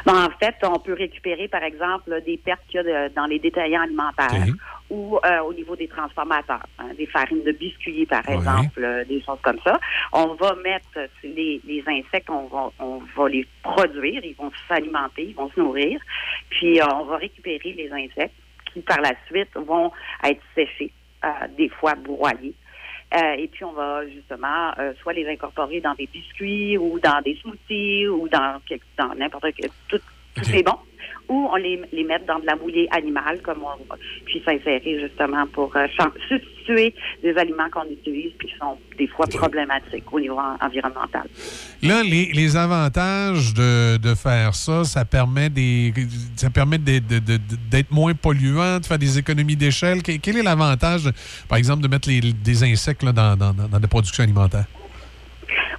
Ben, 0.07 0.25
en 0.27 0.31
fait, 0.39 0.55
on 0.63 0.79
peut 0.79 0.93
récupérer, 0.95 1.49
par 1.49 1.63
exemple, 1.63 2.11
des 2.27 2.37
pertes 2.39 2.61
qu'il 2.69 2.77
y 2.77 2.81
a 2.81 3.09
de- 3.09 3.15
dans 3.15 3.27
les 3.27 3.39
détaillants 3.39 3.83
alimentaires 3.83 4.31
ou 4.91 5.19
euh, 5.25 5.41
au 5.49 5.55
niveau 5.55 5.77
des 5.77 5.89
transformateurs, 5.89 6.65
hein, 6.79 6.89
des 6.99 7.07
farines 7.07 7.43
de 7.43 7.53
biscuits, 7.53 8.05
par 8.07 8.23
exemple, 8.29 8.81
euh, 8.85 9.05
des 9.07 9.23
choses 9.23 9.39
comme 9.43 9.59
ça. 9.65 9.79
On 10.13 10.35
va 10.35 10.55
mettre 10.63 11.09
les, 11.23 11.61
les 11.67 11.83
insectes, 11.87 12.29
on 12.29 12.47
va, 12.49 12.71
on 12.79 13.01
va 13.17 13.29
les 13.29 13.47
produire, 13.63 14.23
ils 14.25 14.35
vont 14.37 14.51
s'alimenter, 14.69 15.25
ils 15.31 15.35
vont 15.35 15.51
se 15.55 15.59
nourrir, 15.61 15.99
puis 16.51 16.81
euh, 16.81 16.85
on 16.95 17.05
va 17.05 17.17
récupérer 17.17 17.73
les 17.73 17.91
insectes 17.91 18.35
qui, 18.75 18.81
par 18.83 19.01
la 19.01 19.13
suite, 19.27 19.55
vont 19.55 19.91
être 20.23 20.43
séchés, 20.55 20.93
euh, 21.25 21.29
des 21.57 21.71
fois 21.71 21.95
broyés. 21.95 22.55
Euh, 23.15 23.33
et 23.39 23.49
puis, 23.49 23.65
on 23.65 23.73
va 23.73 24.07
justement 24.09 24.73
euh, 24.79 24.93
soit 25.01 25.13
les 25.13 25.27
incorporer 25.29 25.81
dans 25.81 25.95
des 25.95 26.09
biscuits 26.13 26.77
ou 26.77 26.99
dans 26.99 27.21
des 27.23 27.37
smoothies 27.37 28.09
ou 28.09 28.29
dans, 28.29 28.61
dans 28.99 29.15
n'importe 29.15 29.47
quel. 29.57 29.71
Tout, 29.89 29.99
tout 30.35 30.45
c'est 30.45 30.63
bon. 30.63 30.77
Ou 31.29 31.49
on 31.51 31.57
les, 31.57 31.81
les 31.93 32.05
met 32.05 32.19
dans 32.29 32.39
de 32.39 32.45
la 32.45 32.55
moulée 32.55 32.87
animale, 32.91 33.41
comme 33.43 33.63
on 33.63 33.97
puis 34.27 34.43
s'insérer 34.45 35.01
justement 35.01 35.47
pour 35.47 35.75
euh, 35.75 35.87
substituer 36.29 36.95
des 37.23 37.35
aliments 37.37 37.71
qu'on 37.71 37.85
utilise 37.91 38.33
puis 38.39 38.49
qui 38.49 38.55
sont 38.59 38.77
des 38.99 39.07
fois 39.07 39.27
problématiques 39.27 40.05
au 40.13 40.21
niveau 40.21 40.39
en- 40.39 40.57
environnemental. 40.61 41.27
Là, 41.83 42.03
les, 42.03 42.27
les 42.33 42.57
avantages 42.59 43.55
de, 43.55 43.97
de 43.97 44.15
faire 44.15 44.55
ça, 44.55 44.85
ça 44.85 45.05
permet 45.07 45.49
des, 45.49 45.95
ça 46.37 46.51
permet 46.51 46.77
d'être 46.79 47.91
moins 47.91 48.13
polluant, 48.15 48.79
de 48.81 48.85
faire 48.87 48.99
des 48.99 49.19
économies 49.19 49.57
d'échelle. 49.57 50.03
Que- 50.03 50.19
Quel 50.19 50.37
est 50.37 50.43
l'avantage, 50.43 51.09
par 51.49 51.57
exemple, 51.57 51.83
de 51.83 51.89
mettre 51.89 52.09
les- 52.09 52.21
des 52.35 52.65
insectes 52.65 53.03
là, 53.03 53.13
dans, 53.13 53.35
dans, 53.37 53.53
dans 53.55 53.79
la 53.79 53.89
production 53.89 54.23
alimentaire? 54.25 54.67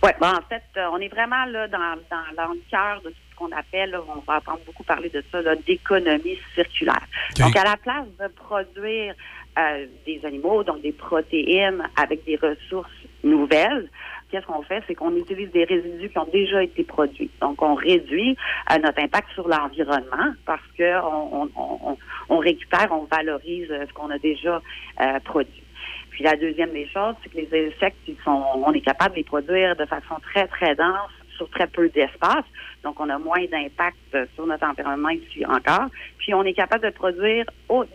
Oui, 0.03 0.11
ben, 0.21 0.33
en 0.33 0.41
fait, 0.49 0.63
euh, 0.77 0.87
on 0.93 0.97
est 0.97 1.07
vraiment 1.09 1.45
là 1.45 1.67
dans, 1.67 1.95
dans, 2.11 2.43
dans 2.43 2.53
le 2.53 2.59
cœur 2.69 3.01
de 3.03 3.09
ce 3.09 3.24
qu'on 3.35 3.51
appelle, 3.51 3.91
là, 3.91 4.01
on 4.07 4.19
va 4.21 4.37
entendre 4.37 4.61
beaucoup 4.65 4.83
parler 4.83 5.09
de 5.09 5.23
ça, 5.31 5.41
d'économie 5.67 6.37
circulaire. 6.53 7.05
Donc, 7.39 7.55
à 7.55 7.63
la 7.63 7.77
place 7.77 8.07
de 8.19 8.27
produire 8.27 9.13
euh, 9.57 9.85
des 10.05 10.25
animaux, 10.25 10.63
donc 10.63 10.81
des 10.81 10.91
protéines 10.91 11.83
avec 11.95 12.25
des 12.25 12.37
ressources 12.37 12.89
nouvelles, 13.23 13.89
qu'est-ce 14.29 14.45
qu'on 14.45 14.63
fait? 14.63 14.83
C'est 14.87 14.95
qu'on 14.95 15.15
utilise 15.15 15.51
des 15.51 15.63
résidus 15.63 16.09
qui 16.09 16.17
ont 16.17 16.29
déjà 16.31 16.63
été 16.63 16.83
produits. 16.83 17.29
Donc, 17.41 17.61
on 17.61 17.75
réduit 17.75 18.35
euh, 18.71 18.77
notre 18.79 18.99
impact 19.01 19.29
sur 19.33 19.47
l'environnement 19.47 20.33
parce 20.45 20.65
que 20.77 21.01
on, 21.03 21.43
on, 21.43 21.49
on, 21.55 21.97
on 22.29 22.37
récupère, 22.37 22.87
on 22.91 23.05
valorise 23.05 23.69
euh, 23.71 23.85
ce 23.87 23.93
qu'on 23.93 24.09
a 24.09 24.17
déjà 24.17 24.61
euh, 25.01 25.19
produit. 25.21 25.63
Puis 26.09 26.23
la 26.23 26.35
deuxième 26.35 26.71
des 26.71 26.87
choses, 26.87 27.15
c'est 27.21 27.29
que 27.29 27.37
les 27.37 27.67
insectes, 27.67 27.97
ils 28.07 28.15
sont, 28.23 28.43
on 28.55 28.71
est 28.71 28.81
capable 28.81 29.11
de 29.11 29.17
les 29.17 29.23
produire 29.25 29.75
de 29.75 29.85
façon 29.85 30.15
très, 30.21 30.47
très 30.47 30.73
dense 30.75 31.11
sur 31.37 31.49
très 31.49 31.67
peu 31.67 31.89
d'espace. 31.89 32.45
Donc, 32.83 32.99
on 32.99 33.09
a 33.09 33.17
moins 33.17 33.43
d'impact 33.51 33.97
sur 34.35 34.45
notre 34.45 34.65
environnement 34.65 35.09
ici 35.09 35.45
encore. 35.45 35.87
Puis, 36.17 36.33
on 36.33 36.43
est 36.43 36.53
capable 36.53 36.85
de 36.85 36.91
produire 36.91 37.45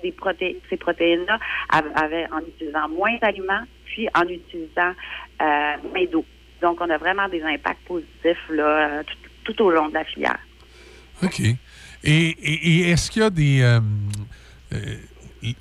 des 0.02 0.14
ces 0.68 0.76
protéines-là 0.76 1.38
en 1.72 2.40
utilisant 2.40 2.88
moins 2.88 3.16
d'aliments, 3.20 3.64
puis 3.84 4.08
en 4.14 4.22
utilisant 4.22 4.92
euh, 5.42 5.76
moins 5.92 6.04
d'eau. 6.10 6.24
Donc, 6.60 6.78
on 6.80 6.90
a 6.90 6.98
vraiment 6.98 7.28
des 7.28 7.42
impacts 7.42 7.84
positifs 7.86 8.48
là, 8.50 9.02
tout, 9.44 9.62
au 9.62 9.70
long 9.70 9.88
de 9.88 9.94
la 9.94 10.04
filière. 10.04 10.38
OK. 11.22 11.40
Et, 12.02 12.90
est-ce 12.90 13.10
qu'il 13.10 13.22
y 13.22 13.24
a 13.24 13.30
des. 13.30 13.62
euh, 13.62 13.80
euh, 14.72 14.96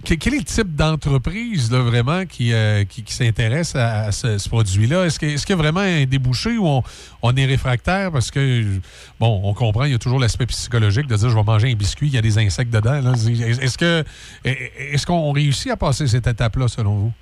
quel 0.03 0.33
est 0.33 0.40
le 0.40 0.43
type 0.43 0.75
d'entreprise 0.75 1.72
vraiment 1.72 2.25
qui, 2.25 2.53
euh, 2.53 2.83
qui, 2.83 3.03
qui 3.03 3.14
s'intéresse 3.14 3.75
à, 3.75 4.11
ce, 4.11 4.48
produit-là? 4.49 5.06
Est-ce 5.06 5.19
qu'il 5.19 5.49
y 5.49 5.53
a 5.53 5.56
vraiment 5.56 5.80
un 5.80 6.06
débouché 6.06 6.58
ou 6.58 6.82
on, 7.22 7.35
est 7.35 7.45
réfractaire? 7.45 8.11
Parce 8.11 8.30
que, 8.32 8.66
bon, 9.19 9.41
on 9.43 9.53
comprend, 9.53 9.85
il 9.85 9.91
y 9.91 9.95
a 9.95 9.99
toujours 9.99 10.19
l'aspect 10.19 10.45
psychologique 10.48 11.08
de 11.08 11.16
dire 11.16 11.30
je 11.30 11.35
vais 11.35 11.43
manger 11.43 11.72
un 11.72 11.75
biscuit, 11.75 12.08
il 12.08 12.14
y 12.14 12.17
a 12.17 12.22
des 12.22 12.38
insectes 12.38 12.72
dedans. 12.72 13.14
Est-ce 13.14 14.03
est-ce 14.43 15.06
qu'on 15.06 15.32
réussit 15.32 15.72
à 15.72 15.77
passer 15.77 16.08
cette 16.08 16.27
étape-là, 16.27 16.67
selon 16.67 16.95
vous? 16.95 17.14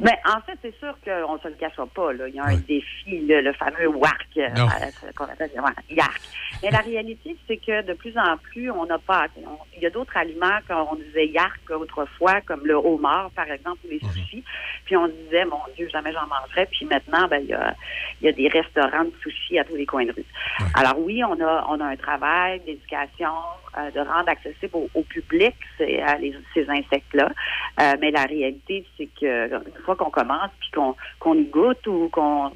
Ben, 0.00 0.14
en 0.26 0.40
fait, 0.40 0.58
c'est 0.60 0.76
sûr 0.80 0.94
qu'on 1.04 1.34
ne 1.34 1.38
se 1.38 1.48
le 1.48 1.54
cachera 1.54 1.86
pas. 1.86 2.12
Là. 2.12 2.26
Il 2.28 2.34
y 2.34 2.40
a 2.40 2.44
un 2.46 2.56
défi, 2.56 3.24
là, 3.26 3.40
le 3.42 3.52
fameux 3.52 3.86
WARC, 3.88 4.26
euh, 4.38 4.48
euh, 4.48 5.12
qu'on 5.16 5.24
appelle 5.24 5.50
YARC. 5.90 6.20
Mais 6.62 6.70
la 6.70 6.78
réalité, 6.78 7.36
c'est 7.46 7.58
que 7.58 7.82
de 7.82 7.92
plus 7.92 8.16
en 8.18 8.36
plus, 8.38 8.70
on 8.72 8.86
n'a 8.86 8.98
pas. 8.98 9.26
on- 9.46 9.58
Il 9.76 9.82
y 9.82 9.86
a 9.86 9.90
d'autres 9.90 10.16
aliments 10.16 10.58
qu'on 10.68 10.96
disait 10.96 11.26
YARC 11.28 11.60
autrefois, 11.70 12.40
comme 12.40 12.66
le 12.66 12.74
homard, 12.74 13.30
par 13.36 13.48
exemple, 13.50 13.78
ou 13.86 13.90
les 13.90 14.00
sushis. 14.12 14.42
Puis 14.84 14.96
on 14.96 15.06
disait, 15.06 15.44
mon 15.44 15.60
Dieu, 15.76 15.88
jamais 15.92 16.12
j'en 16.12 16.26
mangerais. 16.26 16.66
Puis 16.72 16.86
maintenant, 16.86 17.28
ben, 17.28 17.38
il 17.42 17.50
y 17.50 17.54
a, 17.54 17.74
il 18.20 18.26
y 18.26 18.28
a 18.28 18.32
des 18.32 18.48
restaurants 18.48 19.04
de 19.04 19.12
sushis 19.22 19.58
à 19.58 19.64
tous 19.64 19.76
les 19.76 19.86
coins 19.86 20.06
de 20.06 20.12
rue. 20.12 20.24
Alors 20.74 20.98
oui, 20.98 21.22
on 21.24 21.40
a, 21.40 21.66
on 21.68 21.78
a 21.80 21.84
un 21.86 21.96
travail 21.96 22.60
d'éducation, 22.60 23.30
euh, 23.78 23.90
de 23.90 24.00
rendre 24.00 24.28
accessible 24.28 24.74
au, 24.74 24.88
au 24.94 25.02
public 25.02 25.54
ces, 25.78 26.02
ces 26.54 26.68
insectes-là. 26.70 27.28
Euh, 27.80 27.94
mais 28.00 28.10
la 28.12 28.22
réalité, 28.24 28.84
c'est 28.96 29.08
que 29.20 29.50
fois 29.84 29.96
qu'on 29.96 30.10
commence 30.10 30.50
puis 30.60 30.70
qu'on 30.72 31.34
goûte 31.44 31.86
ou 31.86 32.08
qu'on 32.10 32.50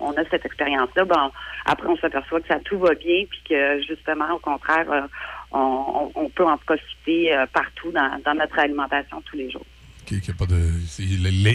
on 0.00 0.10
a 0.12 0.24
cette 0.30 0.44
expérience-là, 0.44 1.04
ben, 1.04 1.30
après 1.64 1.88
on 1.88 1.96
s'aperçoit 1.96 2.40
que 2.40 2.48
ça 2.48 2.58
tout 2.64 2.78
va 2.78 2.94
bien 2.94 3.24
puis 3.30 3.40
que 3.48 3.80
justement, 3.88 4.34
au 4.34 4.38
contraire, 4.38 4.90
euh, 4.90 5.00
on, 5.52 6.10
on- 6.14 6.28
peut 6.30 6.46
en 6.46 6.58
profiter 6.58 7.34
euh, 7.34 7.46
partout 7.52 7.90
dans, 7.92 8.20
dans 8.24 8.34
notre 8.34 8.58
alimentation 8.58 9.22
tous 9.30 9.36
les 9.36 9.50
jours. 9.50 9.64
a 10.30 10.32
pas 10.38 10.46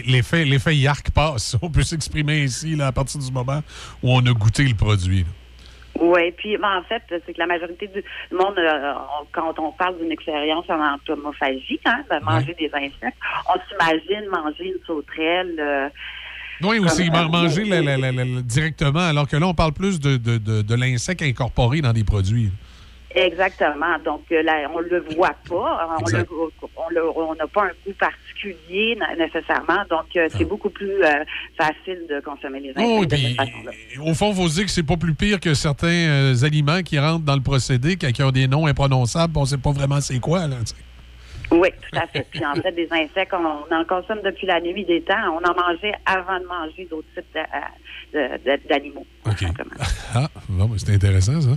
L'effet, 0.06 0.44
l'effet 0.44 0.76
Yark 0.76 1.10
passe. 1.10 1.56
On 1.62 1.70
peut 1.70 1.82
s'exprimer 1.82 2.44
ici 2.44 2.76
là, 2.76 2.88
à 2.88 2.92
partir 2.92 3.20
du 3.20 3.30
moment 3.32 3.62
où 4.02 4.10
on 4.12 4.20
a 4.26 4.32
goûté 4.32 4.64
le 4.64 4.74
produit. 4.74 5.24
Oui, 6.00 6.32
puis 6.36 6.56
ben, 6.56 6.78
en 6.78 6.82
fait, 6.82 7.02
c'est 7.08 7.32
que 7.32 7.38
la 7.38 7.46
majorité 7.46 7.86
du 7.86 8.02
monde, 8.36 8.58
euh, 8.58 8.92
on- 9.20 9.26
quand 9.32 9.54
on 9.58 9.70
parle 9.72 9.98
d'une 9.98 10.10
expérience 10.10 10.64
en 10.68 10.80
entomophagie, 10.94 11.80
hein, 11.84 12.02
de 12.10 12.24
manger 12.24 12.54
des 12.58 12.70
insectes, 12.74 13.16
on 13.48 13.58
s'imagine 13.68 14.28
manger 14.30 14.64
une 14.66 14.84
sauterelle. 14.86 15.54
euh, 15.58 15.88
Oui, 16.62 16.78
aussi, 16.78 17.10
man- 17.10 17.30
manger 17.30 17.64
la- 17.64 17.96
la- 18.12 18.42
directement, 18.42 19.00
alors 19.08 19.28
que 19.28 19.36
là, 19.36 19.46
on 19.46 19.54
parle 19.54 19.72
plus 19.72 20.00
de, 20.00 20.16
de, 20.16 20.38
de, 20.38 20.62
de 20.62 20.74
l'insecte 20.74 21.22
incorporé 21.22 21.80
dans 21.80 21.92
des 21.92 22.04
produits. 22.04 22.50
Exactement. 23.14 23.98
Donc 24.04 24.22
euh, 24.32 24.42
là, 24.42 24.68
on 24.74 24.80
le 24.80 25.00
voit 25.14 25.34
pas. 25.48 25.88
On 25.98 27.34
n'a 27.34 27.46
pas 27.46 27.62
un 27.64 27.70
goût 27.86 27.92
particulier 27.98 28.98
nécessairement. 29.18 29.82
Donc 29.88 30.06
euh, 30.16 30.28
Ah. 30.30 30.34
c'est 30.36 30.44
beaucoup 30.44 30.70
plus 30.70 31.02
euh, 31.04 31.24
facile 31.56 32.06
de 32.08 32.20
consommer 32.20 32.60
les 32.60 32.70
insectes 32.70 32.88
Oh, 32.88 33.04
de 33.04 33.16
cette 33.16 33.36
façon-là. 33.36 33.70
au 34.10 34.14
fond, 34.14 34.32
se 34.48 34.54
dire 34.54 34.64
que 34.64 34.70
c'est 34.70 34.82
pas 34.82 34.96
plus 34.96 35.14
pire 35.14 35.38
que 35.40 35.54
certains 35.54 35.86
euh, 35.88 36.34
aliments 36.44 36.82
qui 36.82 36.98
rentrent 36.98 37.24
dans 37.24 37.36
le 37.36 37.42
procédé, 37.42 37.96
qui 37.96 38.22
ont 38.22 38.30
des 38.30 38.48
noms 38.48 38.66
imprononçables, 38.66 39.36
on 39.36 39.42
ne 39.42 39.46
sait 39.46 39.58
pas 39.58 39.70
vraiment 39.72 40.00
c'est 40.00 40.18
quoi. 40.18 40.46
Là. 40.46 40.56
Oui, 41.52 41.68
tout 41.90 41.98
à 41.98 42.06
fait. 42.06 42.26
Puis 42.30 42.44
en 42.44 42.54
fait, 42.54 42.72
des 42.72 42.88
insectes, 42.90 43.32
on, 43.34 43.64
on 43.70 43.74
en 43.74 43.84
consomme 43.84 44.20
depuis 44.24 44.46
la 44.46 44.60
nuit 44.60 44.84
des 44.84 45.02
temps. 45.02 45.14
On 45.40 45.48
en 45.48 45.54
mangeait 45.54 45.92
avant 46.06 46.40
de 46.40 46.46
manger 46.46 46.88
d'autres 46.90 47.06
types 47.14 48.66
d'animaux. 48.68 49.06
Ah, 50.14 50.28
bon, 50.48 50.64
ben, 50.66 50.78
c'est 50.78 50.94
intéressant, 50.94 51.40
ça. 51.40 51.50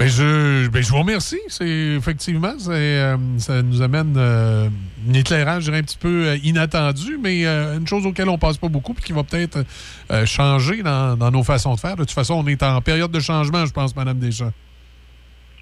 Ben, 0.00 0.08
je, 0.08 0.66
ben, 0.68 0.82
je 0.82 0.88
vous 0.88 0.98
remercie. 0.98 1.40
C'est, 1.48 1.68
effectivement, 1.68 2.54
euh, 2.68 3.16
ça 3.36 3.60
nous 3.60 3.82
amène 3.82 4.14
euh, 4.16 4.66
un 5.06 5.12
éclairage, 5.12 5.68
un 5.68 5.82
petit 5.82 5.98
peu 5.98 6.28
euh, 6.28 6.38
inattendu, 6.42 7.18
mais 7.22 7.44
euh, 7.44 7.76
une 7.76 7.86
chose 7.86 8.06
auquel 8.06 8.30
on 8.30 8.38
passe 8.38 8.56
pas 8.56 8.68
beaucoup 8.68 8.94
puis 8.94 9.04
qui 9.04 9.12
va 9.12 9.24
peut-être 9.24 9.62
euh, 10.10 10.24
changer 10.24 10.82
dans, 10.82 11.18
dans 11.18 11.30
nos 11.30 11.42
façons 11.42 11.74
de 11.74 11.80
faire. 11.80 11.96
De 11.96 12.04
toute 12.04 12.12
façon, 12.12 12.42
on 12.42 12.46
est 12.46 12.62
en 12.62 12.80
période 12.80 13.10
de 13.10 13.20
changement, 13.20 13.66
je 13.66 13.72
pense, 13.72 13.94
Mme 13.94 14.18
Deschamps. 14.18 14.54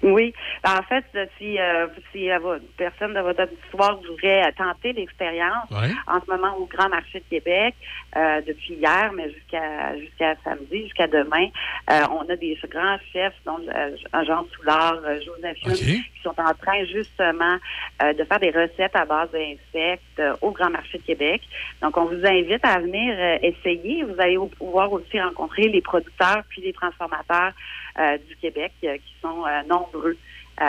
Oui. 0.01 0.33
En 0.65 0.81
fait, 0.83 1.03
si, 1.37 1.59
euh, 1.59 1.87
si 2.11 2.29
euh, 2.31 2.59
personne 2.77 3.13
de 3.13 3.19
votre 3.19 3.43
auditoire 3.43 3.97
voudrait 3.97 4.51
tenter 4.53 4.93
l'expérience, 4.93 5.69
Ouais. 5.71 5.89
en 6.07 6.19
ce 6.21 6.31
moment 6.31 6.55
au 6.57 6.65
Grand 6.65 6.89
Marché 6.89 7.19
de 7.19 7.25
Québec, 7.29 7.75
euh, 8.15 8.41
depuis 8.47 8.75
hier, 8.75 9.11
mais 9.13 9.29
jusqu'à 9.31 9.97
jusqu'à 9.97 10.35
samedi, 10.43 10.83
jusqu'à 10.83 11.07
demain, 11.07 11.47
euh, 11.91 12.01
on 12.11 12.21
a 12.29 12.35
des 12.35 12.57
grands 12.69 12.97
chefs, 13.11 13.33
dont 13.45 13.59
euh, 13.75 13.95
Jean 14.25 14.45
Soulard, 14.55 14.99
euh, 15.05 15.19
Joseph 15.25 15.57
Hume, 15.65 15.73
qui 15.75 16.21
sont 16.23 16.35
en 16.39 16.53
train 16.53 16.83
justement 16.85 17.57
euh, 18.01 18.13
de 18.13 18.23
faire 18.23 18.39
des 18.39 18.51
recettes 18.51 18.95
à 18.95 19.05
base 19.05 19.29
d'insectes 19.31 20.19
euh, 20.19 20.35
au 20.41 20.51
Grand 20.51 20.69
Marché 20.69 20.97
de 20.97 21.03
Québec. 21.03 21.41
Donc, 21.81 21.97
on 21.97 22.05
vous 22.05 22.25
invite 22.25 22.63
à 22.65 22.79
venir 22.79 23.15
euh, 23.17 23.37
essayer. 23.41 24.03
Vous 24.03 24.19
allez 24.19 24.37
pouvoir 24.57 24.91
aussi 24.91 25.19
rencontrer 25.19 25.67
les 25.67 25.81
producteurs 25.81 26.43
puis 26.49 26.61
les 26.61 26.73
transformateurs 26.73 27.51
du 27.97 28.35
Québec 28.37 28.71
euh, 28.83 28.95
qui 28.97 29.13
sont 29.21 29.43
euh, 29.45 29.61
nombreux 29.69 30.17
euh, 30.61 30.65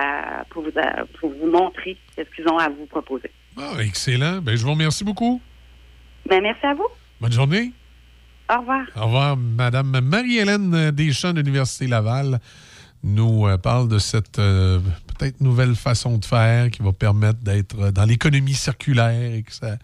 pour, 0.50 0.62
vous, 0.62 0.70
euh, 0.76 1.04
pour 1.18 1.30
vous 1.30 1.50
montrer 1.50 1.96
ce 2.16 2.22
qu'ils 2.34 2.48
ont 2.48 2.58
à 2.58 2.68
vous 2.68 2.86
proposer. 2.86 3.30
Ah, 3.56 3.72
excellent. 3.80 4.40
Ben, 4.40 4.56
je 4.56 4.62
vous 4.64 4.70
remercie 4.72 5.04
beaucoup. 5.04 5.40
Ben, 6.28 6.40
merci 6.42 6.64
à 6.66 6.74
vous. 6.74 6.86
Bonne 7.20 7.32
journée. 7.32 7.72
Au 8.48 8.60
revoir. 8.60 8.82
Au 8.96 9.04
revoir, 9.04 9.36
Madame 9.36 10.00
Marie-Hélène 10.00 10.90
Deschamps 10.90 11.32
de 11.32 11.40
l'Université 11.40 11.86
Laval 11.86 12.40
nous 13.02 13.46
euh, 13.46 13.56
parle 13.56 13.88
de 13.88 13.98
cette 13.98 14.38
euh, 14.38 14.78
peut-être 15.18 15.40
nouvelle 15.40 15.74
façon 15.74 16.18
de 16.18 16.24
faire 16.24 16.70
qui 16.70 16.82
va 16.82 16.92
permettre 16.92 17.38
d'être 17.40 17.78
euh, 17.80 17.90
dans 17.92 18.04
l'économie 18.04 18.54
circulaire 18.54 19.34
et 19.34 19.42
que 19.42 19.52
ça. 19.52 19.76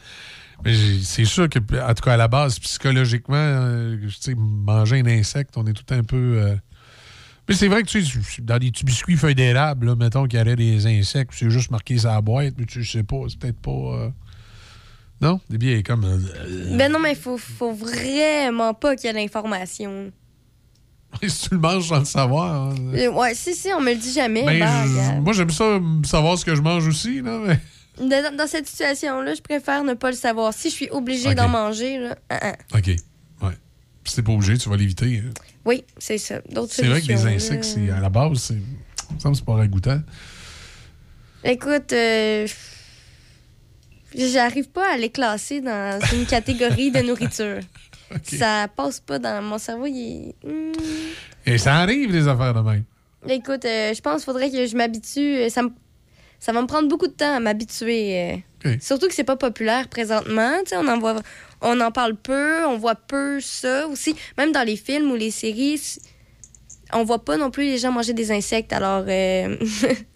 C'est 0.65 1.25
sûr 1.27 1.49
que, 1.49 1.59
en 1.59 1.95
tout 1.95 2.03
cas, 2.03 2.15
à 2.15 2.17
la 2.17 2.29
base, 2.29 2.59
psychologiquement, 2.59 3.37
euh, 3.37 3.97
tu 4.03 4.11
sais, 4.11 4.35
manger 4.37 5.01
un 5.01 5.07
insecte, 5.07 5.57
on 5.57 5.67
est 5.67 5.75
tout 5.75 5.95
un 5.95 6.03
peu. 6.03 6.17
euh, 6.17 6.55
Mais 7.49 7.55
c'est 7.55 7.69
vrai 7.69 7.83
que 7.83 7.89
tu 7.89 8.05
sais, 8.05 8.43
dans 8.43 8.59
des 8.59 8.71
petits 8.71 8.85
biscuits 8.85 9.17
feuilles 9.17 9.35
d'érable, 9.37 9.87
là, 9.87 9.95
mettons 9.97 10.27
qu'il 10.27 10.39
y 10.39 10.43
aurait 10.43 10.57
des 10.57 10.87
insectes, 10.87 11.33
c'est 11.35 11.49
juste 11.51 11.71
marqué 11.71 11.95
la 11.97 12.21
boîte, 12.21 12.55
mais 12.59 12.65
tu 12.67 12.85
sais 12.85 13.03
pas, 13.05 13.17
c'est 13.29 13.39
peut-être 13.39 13.61
pas. 13.61 13.71
euh, 13.71 14.09
Non? 15.21 15.41
Des 15.49 15.57
billets 15.59 15.83
comme. 15.85 16.05
euh, 16.05 16.77
Ben 16.77 16.91
non, 16.91 16.99
mais 16.99 17.13
il 17.13 17.17
faut, 17.19 17.39
faut 17.39 17.73
vraiment 17.73 18.75
pas 18.75 18.97
qu'il 18.97 19.07
y 19.07 19.11
ait 19.11 19.13
l'information. 19.13 20.11
si 21.27 21.49
tu 21.49 21.55
le 21.55 21.61
manges 21.61 21.89
sans 21.89 22.01
le 22.01 22.05
savoir. 22.05 22.71
hein. 22.73 22.75
Euh, 22.95 23.11
Ouais, 23.13 23.33
si, 23.35 23.55
si, 23.55 23.69
on 23.73 23.81
me 23.81 23.93
le 23.93 23.97
dit 23.99 24.13
jamais. 24.13 24.45
Ben, 24.45 24.55
regarde. 24.83 25.23
moi, 25.23 25.33
j'aime 25.33 25.51
ça 25.51 25.81
savoir 26.05 26.37
ce 26.37 26.45
que 26.45 26.55
je 26.55 26.61
mange 26.63 26.87
aussi. 26.89 27.23
Là, 27.23 27.39
mais... 27.47 27.61
Dans, 27.99 28.37
dans 28.37 28.47
cette 28.47 28.67
situation-là, 28.67 29.35
je 29.35 29.41
préfère 29.41 29.85
ne 29.85 29.95
pas 29.95 30.11
le 30.11 30.17
savoir. 30.17 30.53
Si 30.53 30.69
je 30.69 30.75
suis 30.75 30.91
obligée 30.91 31.29
Ok. 31.31 31.37
d'en 31.37 31.49
manger, 31.49 31.99
là, 31.99 32.17
ah. 32.29 32.53
OK. 32.75 32.89
Ouais. 33.41 33.53
Si 34.05 34.17
t'es 34.17 34.23
pas 34.23 34.33
obligé, 34.33 34.59
tu 34.59 34.69
vas 34.69 34.77
l'éviter. 34.77 35.23
hein. 35.25 35.31
Oui, 35.67 35.85
c'est 35.99 36.17
ça. 36.19 36.41
D'autres 36.49 36.73
C'est 36.73 36.87
vrai 36.87 37.01
que 37.03 37.07
les 37.09 37.17
solutions, 37.19 37.55
insectes, 37.55 37.65
là. 37.65 37.87
c'est- 37.87 37.91
à 37.91 38.01
la 38.01 38.09
base, 38.09 38.39
c'est. 38.39 38.55
Ça 38.55 39.15
me 39.15 39.19
semble 39.21 39.37
c'est 39.37 39.45
pas 39.45 39.55
ragoûtant. 39.55 40.01
Écoute, 41.45 41.93
euh, 41.93 42.47
j'arrive 44.15 44.69
pas 44.71 44.93
à 44.95 44.97
les 44.97 45.11
classer 45.11 45.61
dans 45.61 45.99
une 46.13 46.27
catégorie 46.27 46.91
de 46.91 47.01
nourriture. 47.01 47.61
Ça 48.23 48.69
passe 48.75 49.01
pas 49.01 49.19
dans 49.19 49.43
mon 49.43 49.59
cerveau. 49.59 49.87
Il. 49.87 50.33
Hmm. 50.45 50.73
Et 51.45 51.59
ça 51.59 51.77
arrive, 51.77 52.13
les 52.13 52.29
affaires 52.29 52.55
de 52.55 52.61
même. 52.61 52.85
Écoute, 53.29 53.65
euh, 53.65 53.93
je 53.95 54.01
pense 54.01 54.17
qu'il 54.23 54.25
faudrait 54.27 54.51
que 54.51 54.67
je 54.67 54.77
m'habitue. 54.77 55.37
euh, 55.39 55.49
Ça, 55.49 55.63
ça 56.39 56.53
va 56.53 56.63
me 56.63 56.67
prendre 56.69 56.89
beaucoup 56.89 57.09
de 57.09 57.13
temps 57.13 57.35
à 57.35 57.41
m'habituer. 57.41 58.43
euh. 58.65 58.77
Surtout 58.81 59.07
que 59.09 59.15
c'est 59.15 59.25
pas 59.25 59.37
populaire 59.37 59.89
présentement. 59.89 60.53
Tu 60.65 60.71
sais, 60.71 60.77
on 60.77 60.87
en 60.89 60.99
voit, 60.99 61.17
on 61.61 61.81
en 61.81 61.91
parle 61.91 62.17
peu, 62.17 62.65
on 62.67 62.77
voit 62.79 62.95
peu 62.95 63.41
ça 63.41 63.87
aussi. 63.89 64.15
Même 64.39 64.53
dans 64.53 64.63
les 64.63 64.77
films 64.77 65.11
ou 65.11 65.17
les 65.17 65.31
séries, 65.31 65.99
on 66.93 67.05
voit 67.05 67.25
pas 67.25 67.37
non 67.37 67.51
plus 67.51 67.65
les 67.65 67.79
gens 67.79 67.93
manger 67.93 68.13
des 68.13 68.31
insectes. 68.31 68.73
Alors, 68.73 69.05
euh, 69.09 69.57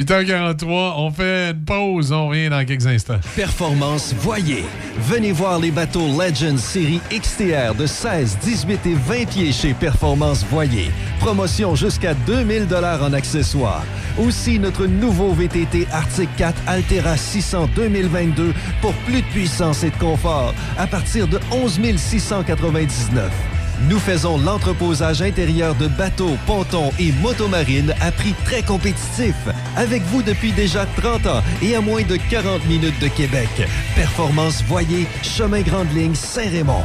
8h43, 0.00 0.94
on 0.96 1.10
fait 1.10 1.50
une 1.50 1.64
pause, 1.64 2.10
on 2.10 2.28
revient 2.28 2.48
dans 2.48 2.64
quelques 2.64 2.86
instants. 2.86 3.20
Performance 3.36 4.12
Voyer. 4.18 4.64
Venez 4.98 5.30
voir 5.32 5.60
les 5.60 5.70
bateaux 5.70 6.08
Legends 6.08 6.58
série 6.58 7.00
XTR 7.10 7.74
de 7.74 7.86
16, 7.86 8.38
18 8.42 8.86
et 8.86 8.94
20 8.94 9.28
pieds 9.28 9.52
chez 9.52 9.72
Performance 9.72 10.44
Voyer. 10.50 10.90
Promotion 11.20 11.76
jusqu'à 11.76 12.14
2000 12.14 12.66
dollars 12.66 13.02
en 13.04 13.12
accessoires. 13.12 13.84
Aussi 14.18 14.58
notre 14.58 14.86
nouveau 14.86 15.32
VTT 15.32 15.86
Arctic 15.92 16.28
4 16.36 16.60
Altera 16.66 17.16
600 17.16 17.70
2022 17.76 18.52
pour 18.80 18.94
plus 19.06 19.22
de 19.22 19.26
puissance 19.26 19.84
et 19.84 19.90
de 19.90 19.96
confort 19.96 20.54
à 20.76 20.86
partir 20.86 21.28
de 21.28 21.38
11 21.52 21.80
699. 21.96 23.53
Nous 23.82 23.98
faisons 23.98 24.38
l'entreposage 24.38 25.20
intérieur 25.22 25.74
de 25.74 25.88
bateaux, 25.88 26.36
pontons 26.46 26.90
et 26.98 27.12
motomarines 27.22 27.94
à 28.00 28.12
prix 28.12 28.34
très 28.44 28.62
compétitif. 28.62 29.34
Avec 29.76 30.02
vous 30.04 30.22
depuis 30.22 30.52
déjà 30.52 30.86
30 30.96 31.26
ans 31.26 31.42
et 31.62 31.74
à 31.74 31.80
moins 31.80 32.02
de 32.02 32.16
40 32.16 32.64
minutes 32.66 33.00
de 33.00 33.08
Québec. 33.08 33.48
Performance 33.94 34.62
Voyer, 34.64 35.06
chemin 35.22 35.60
Grande 35.62 35.92
Ligne, 35.92 36.14
Saint-Raymond. 36.14 36.84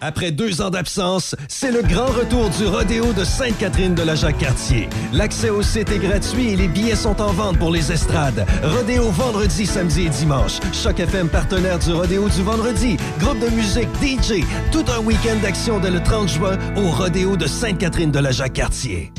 Après 0.00 0.30
deux 0.30 0.60
ans 0.60 0.70
d'absence, 0.70 1.34
c'est 1.48 1.70
le 1.70 1.82
grand 1.82 2.06
retour 2.06 2.50
du 2.50 2.66
rodéo 2.66 3.12
de 3.14 3.24
Sainte-Catherine 3.24 3.94
de 3.94 4.02
la 4.02 4.14
Jacques-Cartier. 4.14 4.88
L'accès 5.12 5.48
au 5.48 5.62
site 5.62 5.90
est 5.90 5.98
gratuit 5.98 6.50
et 6.50 6.56
les 6.56 6.68
billets 6.68 6.96
sont 6.96 7.20
en 7.20 7.32
vente 7.32 7.58
pour 7.58 7.70
les 7.70 7.90
estrades. 7.90 8.46
Rodéo 8.62 9.10
vendredi, 9.10 9.64
samedi 9.64 10.02
et 10.02 10.08
dimanche. 10.10 10.58
Choc 10.72 11.00
FM 11.00 11.28
partenaire 11.28 11.78
du 11.78 11.92
rodéo 11.92 12.28
du 12.28 12.42
vendredi. 12.42 12.98
Groupe 13.18 13.38
de 13.38 13.48
musique, 13.48 13.88
DJ. 14.02 14.44
Tout 14.70 14.84
un 14.94 15.00
week-end 15.00 15.36
d'action 15.42 15.80
dès 15.80 15.90
le 15.90 16.02
30 16.02 16.28
juin 16.28 16.58
au 16.76 16.90
rodéo 16.90 17.36
de 17.36 17.46
Sainte-Catherine 17.46 18.10
de 18.10 18.18
la 18.18 18.32
Jacques-Cartier. 18.32 19.12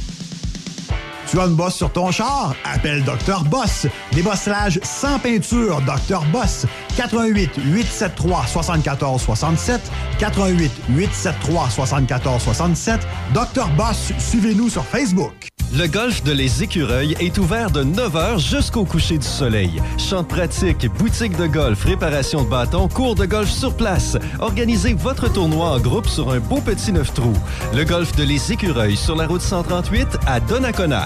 Tu 1.29 1.39
as 1.41 1.45
une 1.45 1.55
bosse 1.55 1.75
sur 1.75 1.91
ton 1.91 2.09
char? 2.09 2.55
Appelle 2.63 3.03
Dr. 3.03 3.43
Boss. 3.45 3.85
Débosselage 4.13 4.79
sans 4.81 5.19
peinture, 5.19 5.81
Dr. 5.81 6.23
Boss. 6.31 6.65
88 6.97 7.51
873 7.57 8.47
74 8.47 9.21
67 9.21 9.81
88 10.19 10.71
873 10.89 11.69
74 11.71 12.41
67 12.41 13.07
Dr. 13.33 13.67
Boss, 13.77 14.11
suivez-nous 14.17 14.69
sur 14.69 14.83
Facebook. 14.83 15.33
Le 15.73 15.85
golf 15.85 16.23
de 16.23 16.31
Les 16.31 16.63
Écureuils 16.63 17.15
est 17.19 17.37
ouvert 17.37 17.69
de 17.69 17.83
9h 17.83 18.39
jusqu'au 18.39 18.85
coucher 18.85 19.17
du 19.17 19.27
soleil. 19.27 19.81
Champs 19.97 20.23
de 20.23 20.27
pratique, 20.27 20.87
boutique 20.97 21.35
de 21.37 21.45
golf, 21.45 21.83
réparation 21.83 22.43
de 22.43 22.49
bâtons, 22.49 22.87
cours 22.87 23.15
de 23.15 23.25
golf 23.25 23.49
sur 23.49 23.75
place. 23.75 24.17
Organisez 24.39 24.93
votre 24.93 25.31
tournoi 25.31 25.71
en 25.71 25.79
groupe 25.79 26.07
sur 26.07 26.31
un 26.31 26.39
beau 26.39 26.61
petit 26.61 26.93
neuf 26.93 27.13
trous. 27.13 27.37
Le 27.75 27.83
golf 27.83 28.15
de 28.15 28.23
Les 28.23 28.51
Écureuils 28.51 28.97
sur 28.97 29.15
la 29.15 29.27
route 29.27 29.41
138 29.41 30.17
à 30.25 30.39
Donnacona. 30.39 31.05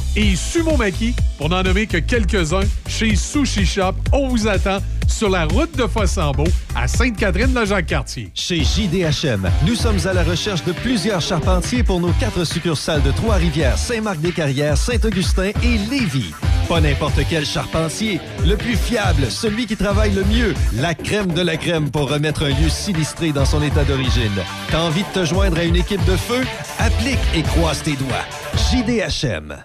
et 0.15 0.35
sumo 0.35 0.77
maki, 0.77 1.13
pour 1.37 1.49
n'en 1.49 1.63
nommer 1.63 1.87
que 1.87 1.97
quelques-uns, 1.97 2.67
chez 2.87 3.15
Sushi 3.15 3.65
Shop. 3.65 3.93
On 4.11 4.27
vous 4.27 4.47
attend 4.47 4.79
sur 5.07 5.29
la 5.29 5.45
route 5.45 5.75
de 5.77 5.87
Fossambeau 5.87 6.45
à 6.75 6.87
Sainte-Catherine-la-Jacques-Cartier. 6.87 8.31
Chez 8.33 8.63
JDHM, 8.63 9.49
nous 9.67 9.75
sommes 9.75 9.99
à 10.05 10.13
la 10.13 10.23
recherche 10.23 10.63
de 10.63 10.71
plusieurs 10.71 11.21
charpentiers 11.21 11.83
pour 11.83 11.99
nos 11.99 12.11
quatre 12.13 12.45
succursales 12.45 13.01
de 13.03 13.11
Trois-Rivières, 13.11 13.77
Saint-Marc-des-Carrières, 13.77 14.77
Saint-Augustin 14.77 15.51
et 15.63 15.77
Lévis. 15.89 16.33
Pas 16.69 16.79
n'importe 16.79 17.19
quel 17.29 17.45
charpentier, 17.45 18.19
le 18.45 18.55
plus 18.55 18.77
fiable, 18.77 19.29
celui 19.29 19.65
qui 19.65 19.75
travaille 19.75 20.13
le 20.13 20.23
mieux, 20.23 20.53
la 20.73 20.93
crème 20.93 21.33
de 21.33 21.41
la 21.41 21.57
crème 21.57 21.91
pour 21.91 22.09
remettre 22.09 22.43
un 22.43 22.49
lieu 22.49 22.69
sinistré 22.69 23.31
dans 23.31 23.45
son 23.45 23.61
état 23.61 23.83
d'origine. 23.83 24.31
T'as 24.69 24.81
envie 24.81 25.03
de 25.03 25.21
te 25.21 25.25
joindre 25.25 25.57
à 25.57 25.63
une 25.63 25.75
équipe 25.75 26.03
de 26.05 26.15
feu? 26.15 26.45
Applique 26.79 27.19
et 27.35 27.41
croise 27.43 27.83
tes 27.83 27.95
doigts. 27.95 28.25
JDHM. 28.71 29.57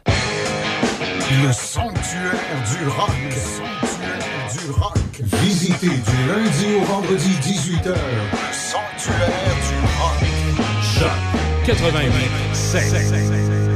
Le 1.28 1.52
sanctuaire 1.52 2.62
du 2.70 2.86
rock. 2.88 3.10
Le 3.24 3.30
sanctuaire 3.32 4.46
du 4.52 4.70
rock. 4.70 4.94
Visitez 5.42 5.88
du 5.88 6.16
lundi 6.28 6.66
au 6.80 6.84
vendredi 6.84 7.30
18h. 7.42 7.88
Le 7.88 7.94
sanctuaire 8.52 9.56
du 9.66 9.74
rock. 9.98 10.22
Choc 10.82 11.10
87. 11.66 13.75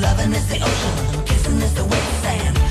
Loving 0.00 0.32
is 0.32 0.48
the 0.48 0.56
ocean, 0.56 1.24
kissing 1.24 1.60
is 1.60 1.74
the 1.74 1.84
wet 1.84 2.22
sand. 2.22 2.67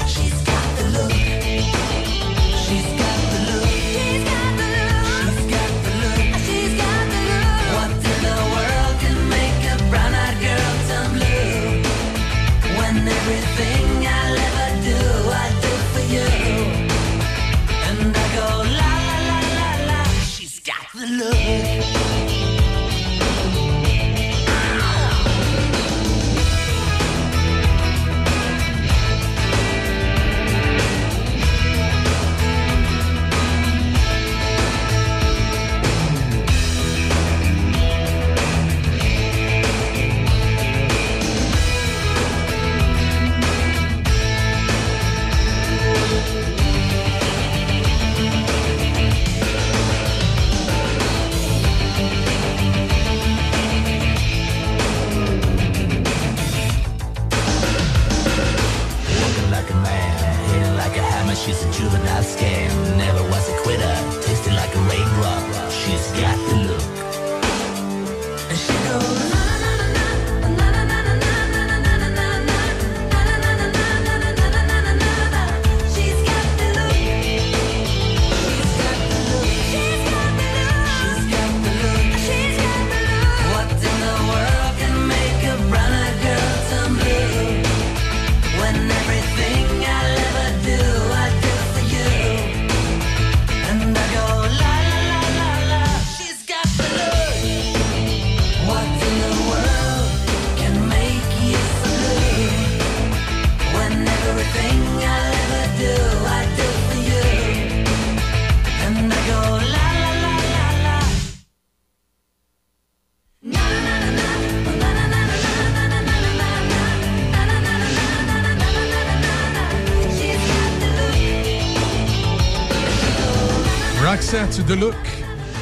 Roxette 124.57 124.75
de 124.75 124.81
Look. 124.81 124.95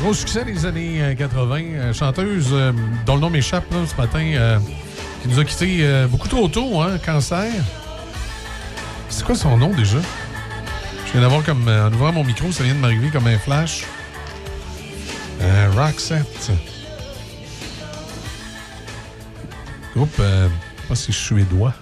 Gros 0.02 0.14
succès 0.14 0.46
des 0.46 0.66
années 0.66 1.02
euh, 1.02 1.16
80. 1.16 1.60
euh, 1.60 1.94
chanteuse 1.94 2.48
euh, 2.54 2.72
dont 3.06 3.16
le 3.16 3.22
nom 3.22 3.30
m'échappe 3.30 3.66
ce 3.86 4.02
matin, 4.02 4.24
euh, 4.24 4.58
qui 5.22 5.28
nous 5.28 5.38
a 5.40 5.44
quittés 5.44 5.80
euh, 5.82 6.08
beaucoup 6.08 6.30
trop 6.30 6.48
tôt, 6.48 6.82
hein, 6.82 6.98
cancer. 7.06 7.52
C'est 9.10 9.26
quoi 9.26 9.36
son 9.36 9.58
nom 9.58 9.70
déjà? 9.74 9.98
Je 11.08 11.12
viens 11.12 11.22
d'avoir 11.22 11.44
comme. 11.44 11.68
euh, 11.68 11.90
en 11.90 11.94
ouvrant 11.94 12.14
mon 12.14 12.24
micro, 12.24 12.52
ça 12.54 12.64
vient 12.64 12.74
de 12.74 12.80
m'arriver 12.80 13.10
comme 13.10 13.28
un 13.28 13.38
flash. 13.38 13.84
Euh, 15.42 15.72
Roxette. 15.76 16.52
Groupe, 19.94 20.16
euh, 20.22 20.48
je 20.84 20.88
pas 20.88 20.96
si 20.96 21.08
c'est 21.08 21.12
suédois. 21.12 21.74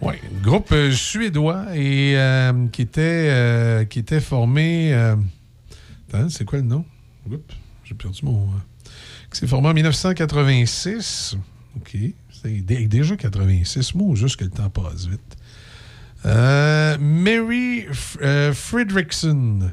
Oui, 0.00 0.14
groupe 0.42 0.72
euh, 0.72 0.92
suédois 0.92 1.64
et 1.74 2.14
euh, 2.16 2.52
qui, 2.72 2.82
était, 2.82 3.00
euh, 3.02 3.84
qui 3.84 3.98
était 3.98 4.20
formé. 4.20 4.94
C'est 6.30 6.44
quoi 6.44 6.58
le 6.58 6.64
nom? 6.64 6.84
Oups, 7.30 7.42
j'ai 7.84 7.94
perdu 7.94 8.20
mon. 8.24 8.48
qui 9.30 9.38
s'est 9.40 9.46
formé 9.46 9.68
en 9.68 9.74
1986. 9.74 11.36
OK. 11.76 11.96
C'est 12.30 12.60
dé- 12.60 12.86
déjà 12.88 13.16
86 13.16 13.94
mots, 13.94 14.14
juste 14.14 14.36
que 14.36 14.44
le 14.44 14.50
temps 14.50 14.70
passe 14.70 15.06
vite. 15.06 15.36
Euh, 16.24 16.96
Mary 16.98 17.86
F- 17.90 18.18
euh, 18.22 18.52
Fredrickson. 18.52 19.70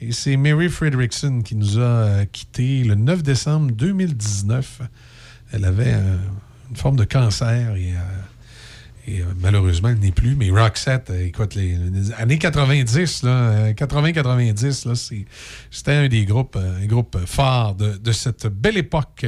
Et 0.00 0.12
c'est 0.12 0.36
Mary 0.36 0.68
Fredrickson 0.68 1.40
qui 1.42 1.54
nous 1.56 1.78
a 1.78 1.82
euh, 1.82 2.24
quittés 2.26 2.84
le 2.84 2.94
9 2.94 3.22
décembre 3.22 3.70
2019. 3.72 4.82
Elle 5.52 5.64
avait 5.64 5.92
une 6.70 6.76
forme 6.76 6.96
de 6.96 7.04
cancer 7.04 7.76
et, 7.76 7.92
et, 9.06 9.20
euh, 9.20 9.24
malheureusement, 9.40 9.88
elle 9.90 9.98
n'est 9.98 10.12
plus. 10.12 10.34
Mais 10.34 10.50
Roxette, 10.50 11.10
euh, 11.10 11.26
écoute, 11.26 11.54
les, 11.54 11.76
années 12.18 12.38
90, 12.38 13.22
là, 13.22 13.30
euh, 13.30 13.72
80-90, 13.74 14.86
là, 14.86 14.94
c'est- 14.94 15.26
c'était 15.70 15.92
un 15.92 16.08
des 16.08 16.24
groupes, 16.24 16.56
euh, 16.56 16.82
un 16.82 16.86
groupe 16.86 17.18
phare 17.26 17.74
de, 17.74 18.12
cette 18.12 18.46
belle 18.46 18.78
époque. 18.78 19.26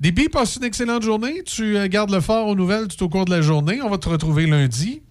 Déby, 0.00 0.28
passe 0.28 0.56
une 0.56 0.64
excellente 0.64 1.02
journée. 1.02 1.42
Tu 1.44 1.76
euh, 1.76 1.88
gardes 1.88 2.10
le 2.10 2.20
fort 2.20 2.46
aux 2.46 2.54
nouvelles 2.54 2.88
tout 2.88 3.04
au 3.04 3.08
cours 3.08 3.24
de 3.24 3.30
la 3.30 3.42
journée. 3.42 3.80
On 3.82 3.90
va 3.90 3.98
te 3.98 4.08
retrouver 4.08 4.46
lundi. 4.46 5.02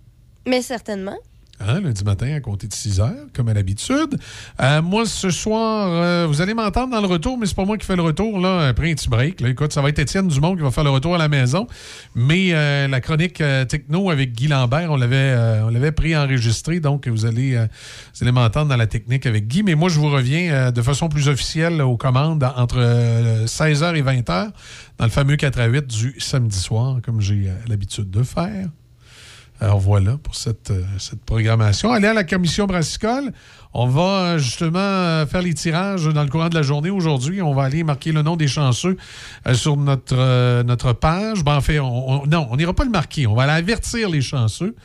Mais 0.47 0.61
certainement. 0.61 1.17
Hein, 1.59 1.81
lundi 1.81 2.03
matin 2.03 2.33
à 2.35 2.39
compter 2.39 2.67
de 2.67 2.73
6 2.73 2.99
heures, 2.99 3.13
comme 3.33 3.49
à 3.49 3.53
l'habitude. 3.53 4.19
Euh, 4.61 4.81
moi, 4.81 5.05
ce 5.05 5.31
soir, 5.31 5.89
euh, 5.91 6.25
vous 6.27 6.41
allez 6.41 6.53
m'entendre 6.53 6.91
dans 6.91 7.01
le 7.01 7.07
retour, 7.07 7.37
mais 7.37 7.47
c'est 7.47 7.55
pas 7.55 7.65
moi 7.65 7.77
qui 7.77 7.85
fais 7.85 7.95
le 7.95 8.03
retour, 8.03 8.39
là, 8.39 8.67
après 8.67 8.91
un 8.91 8.93
petit 8.93 9.09
break. 9.09 9.43
Ça 9.71 9.81
va 9.81 9.89
être 9.89 9.99
Étienne 9.99 10.27
Dumont 10.27 10.55
qui 10.55 10.61
va 10.61 10.69
faire 10.69 10.83
le 10.83 10.91
retour 10.91 11.15
à 11.15 11.17
la 11.17 11.27
maison. 11.27 11.67
Mais 12.13 12.49
euh, 12.51 12.87
la 12.87 13.01
chronique 13.01 13.41
techno 13.67 14.11
avec 14.11 14.33
Guy 14.33 14.47
Lambert, 14.47 14.91
on 14.91 14.97
l'avait, 14.97 15.91
pris-enregistré, 15.91 16.79
donc 16.79 17.07
vous 17.07 17.25
allez, 17.25 17.55
vous 17.55 18.21
allez 18.21 18.31
m'entendre 18.31 18.69
dans 18.69 18.77
la 18.77 18.87
technique 18.87 19.25
avec 19.25 19.47
Guy. 19.47 19.63
Mais 19.63 19.75
moi, 19.75 19.89
je 19.89 19.99
vous 19.99 20.09
reviens 20.09 20.71
de 20.71 20.81
façon 20.81 21.09
plus 21.09 21.27
officielle 21.27 21.81
aux 21.81 21.97
commandes 21.97 22.43
entre 22.55 22.77
euh, 22.79 23.45
16h 23.45 23.95
et 23.95 24.03
20h 24.03 24.51
dans 24.97 25.05
le 25.05 25.11
fameux 25.11 25.35
4 25.35 25.59
à 25.59 25.65
8 25.65 25.87
du 25.87 26.15
samedi 26.19 26.57
soir, 26.57 26.97
comme 27.03 27.21
j'ai 27.21 27.51
l'habitude 27.67 28.09
de 28.09 28.23
faire. 28.23 28.67
Alors 29.59 29.79
voilà 29.79 30.17
pour 30.17 30.35
cette, 30.35 30.69
euh, 30.69 30.83
cette 30.99 31.21
programmation. 31.21 31.91
Allez 31.91 32.07
à 32.07 32.13
la 32.13 32.23
commission 32.23 32.67
brassicole. 32.67 33.33
On 33.73 33.87
va 33.87 34.01
euh, 34.01 34.37
justement 34.37 34.77
euh, 34.79 35.25
faire 35.25 35.41
les 35.41 35.53
tirages 35.55 36.05
dans 36.05 36.23
le 36.23 36.29
courant 36.29 36.49
de 36.49 36.55
la 36.55 36.61
journée 36.61 36.91
aujourd'hui. 36.91 37.41
On 37.41 37.55
va 37.55 37.63
aller 37.63 37.83
marquer 37.83 38.11
le 38.11 38.21
nom 38.21 38.35
des 38.35 38.47
chanceux 38.47 38.97
sur 39.53 39.75
notre, 39.75 40.93
page. 40.93 41.43
Ben, 41.43 41.55
en 41.55 41.61
fait, 41.61 41.79
on- 41.79 42.21
on- 42.23 42.27
non, 42.27 42.47
on 42.51 42.55
n'ira 42.57 42.73
pas 42.73 42.83
le 42.85 42.91
marquer. 42.91 43.25
On 43.25 43.33
va 43.33 43.43
aller 43.43 43.53
avertir 43.53 44.09
les 44.09 44.21
chanceux. 44.21 44.75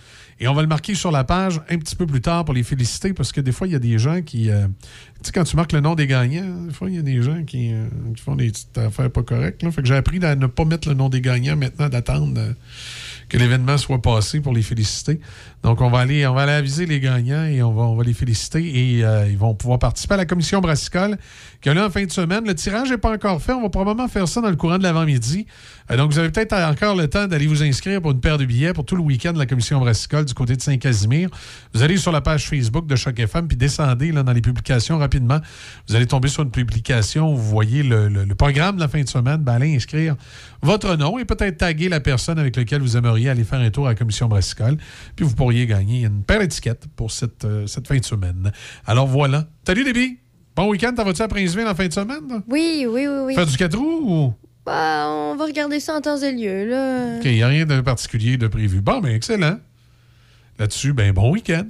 Et 0.41 0.49
on 0.49 0.55
va 0.55 0.63
le 0.63 0.69
marquer 0.69 0.95
sur 0.97 1.13
la 1.13 1.23
page 1.23 1.61
un 1.69 1.79
petit 1.79 1.95
peu 1.95 2.05
plus 2.05 2.21
tard 2.21 2.45
pour 2.45 2.55
les 2.55 2.65
féliciter 2.65 3.13
parce 3.13 3.31
que 3.31 3.41
des 3.41 3.53
fois, 3.53 3.69
il 3.69 3.75
y 3.75 3.77
a 3.77 3.79
des 3.79 3.99
gens 3.99 4.23
qui. 4.23 4.45
tu 4.47 4.51
sais, 5.23 5.31
quand 5.33 5.45
tu 5.45 5.55
marques 5.55 5.73
le 5.73 5.81
nom 5.81 5.95
des 5.95 6.09
gagnants, 6.09 6.65
des 6.67 6.73
fois, 6.73 6.91
il 6.91 6.97
y 6.97 6.99
a 6.99 7.03
des 7.03 7.23
gens 7.23 7.45
qui, 7.45 7.73
font 8.25 8.35
des 8.35 8.49
petites 8.49 8.77
affaires 8.77 9.11
pas 9.11 9.23
correctes. 9.23 9.63
Fait 9.71 9.83
que 9.83 9.87
j'ai 9.87 9.95
appris 9.95 10.25
à 10.25 10.35
ne 10.35 10.47
pas 10.47 10.65
mettre 10.65 10.89
le 10.89 10.95
nom 10.95 11.11
des 11.11 11.21
gagnants 11.21 11.57
maintenant, 11.57 11.89
d'attendre. 11.89 12.41
Que 13.33 13.39
l'événement 13.39 13.79
soit 13.79 14.03
passé 14.03 14.41
pour 14.41 14.53
les 14.53 14.61
féliciter. 14.61 15.19
Donc, 15.63 15.81
on 15.81 15.89
va 15.91 16.01
aller, 16.01 16.27
on 16.27 16.35
va 16.35 16.43
aller 16.43 16.53
aviser 16.53 16.87
les 16.87 16.99
gagnants 16.99 17.45
et 17.45 17.63
on 17.63 17.73
va, 17.73 17.83
on 17.83 17.95
va 17.95 18.03
les 18.03 18.15
féliciter 18.15 18.97
et 18.97 19.05
euh, 19.05 19.29
ils 19.31 19.39
vont 19.39 19.55
pouvoir 19.55 19.79
participer 19.79 20.15
à 20.15 20.17
la 20.17 20.27
commission 20.27 20.61
brassicole 20.61 21.17
qui 21.61 21.69
là 21.73 21.87
en 21.87 21.91
fin 21.91 22.05
de 22.05 22.11
semaine. 22.11 22.45
Le 22.45 22.55
tirage 22.57 22.91
n'est 22.91 22.99
pas 22.99 23.13
encore 23.13 23.41
fait. 23.41 23.53
On 23.53 23.63
va 23.63 23.69
probablement 23.69 24.09
faire 24.09 24.27
ça 24.27 24.41
dans 24.41 24.51
le 24.51 24.57
courant 24.57 24.79
de 24.79 24.83
l'avant-midi. 24.83 25.47
Euh, 25.91 25.97
donc, 25.97 26.11
vous 26.11 26.19
avez 26.19 26.31
peut-être 26.31 26.55
encore 26.55 26.97
le 26.97 27.07
temps 27.07 27.29
d'aller 27.29 27.47
vous 27.47 27.63
inscrire 27.63 28.03
pour 28.03 28.11
une 28.11 28.21
paire 28.21 28.39
de 28.39 28.45
billets 28.45 28.73
pour 28.73 28.85
tout 28.85 28.97
le 28.97 29.03
week-end 29.03 29.33
de 29.33 29.39
la 29.39 29.47
commission 29.47 29.79
brassicole 29.79 30.25
du 30.25 30.35
côté 30.35 30.57
de 30.57 30.61
Saint-Casimir. 30.63 31.29
Vous 31.73 31.83
allez 31.83 31.97
sur 31.97 32.11
la 32.11 32.21
page 32.21 32.49
Facebook 32.49 32.87
de 32.89 32.97
Choc 32.97 33.19
FM 33.21 33.47
puis 33.47 33.57
descendez 33.57 34.11
là, 34.11 34.25
dans 34.25 34.33
les 34.33 34.41
publications 34.41 34.99
rapidement. 34.99 35.39
Vous 35.89 35.95
allez 35.95 36.07
tomber 36.07 36.29
sur 36.29 36.43
une 36.43 36.51
publication 36.51 37.33
où 37.33 37.37
vous 37.37 37.49
voyez 37.51 37.85
le, 37.85 38.09
le- 38.09 38.35
programme 38.35 38.75
de 38.77 38.81
la 38.81 38.89
fin 38.89 39.01
de 39.01 39.09
semaine. 39.09 39.37
Ben, 39.37 39.53
allez 39.53 39.77
inscrire 39.77 40.17
votre 40.63 40.97
nom 40.97 41.19
et 41.19 41.25
peut-être 41.25 41.59
taguer 41.59 41.89
la 41.89 42.01
personne 42.01 42.39
avec 42.41 42.57
laquelle 42.57 42.81
vous 42.83 42.97
aimeriez 42.97 43.29
aller 43.29 43.45
faire 43.45 43.61
un 43.61 43.71
tour 43.71 43.87
à 43.87 43.91
la 43.91 43.95
commission 43.95 44.27
brassicole. 44.27 44.77
Puis 45.15 45.25
vous 45.25 45.35
pourriez 45.53 45.67
gagner 45.67 46.07
une 46.07 46.23
paire 46.25 46.39
d'étiquettes 46.41 46.87
pour 46.97 47.11
cette, 47.11 47.45
euh, 47.45 47.67
cette 47.67 47.87
fin 47.87 47.99
de 47.99 48.05
semaine. 48.05 48.51
Alors 48.87 49.07
voilà. 49.07 49.47
Salut, 49.67 49.85
Déby! 49.85 50.19
Bon 50.57 50.69
week-end, 50.71 50.95
t'en 50.95 51.05
vas-tu 51.05 51.21
à 51.21 51.29
Princeville 51.29 51.67
en 51.67 51.75
fin 51.75 51.87
de 51.87 51.93
semaine? 51.93 52.27
là? 52.29 52.43
Oui, 52.49 52.87
oui, 52.89 53.07
oui, 53.07 53.19
oui. 53.27 53.35
Faire 53.35 53.45
du 53.47 53.57
4 53.57 53.77
roues 53.77 54.01
ou? 54.03 54.35
Bah, 54.65 55.09
on 55.11 55.37
va 55.37 55.45
regarder 55.45 55.79
ça 55.79 55.95
en 55.95 56.01
temps 56.01 56.17
et 56.17 56.33
lieu, 56.33 56.71
là. 56.71 57.19
OK, 57.19 57.25
il 57.27 57.35
n'y 57.35 57.43
a 57.43 57.49
rien 57.49 57.67
de 57.67 57.83
particulier 57.83 58.39
de 58.39 58.47
prévu. 58.47 58.81
Bon, 58.81 59.01
ben 59.01 59.15
excellent. 59.15 59.59
Là-dessus, 60.59 60.95
ben 60.95 61.13
bon 61.13 61.33
week-end. 61.33 61.67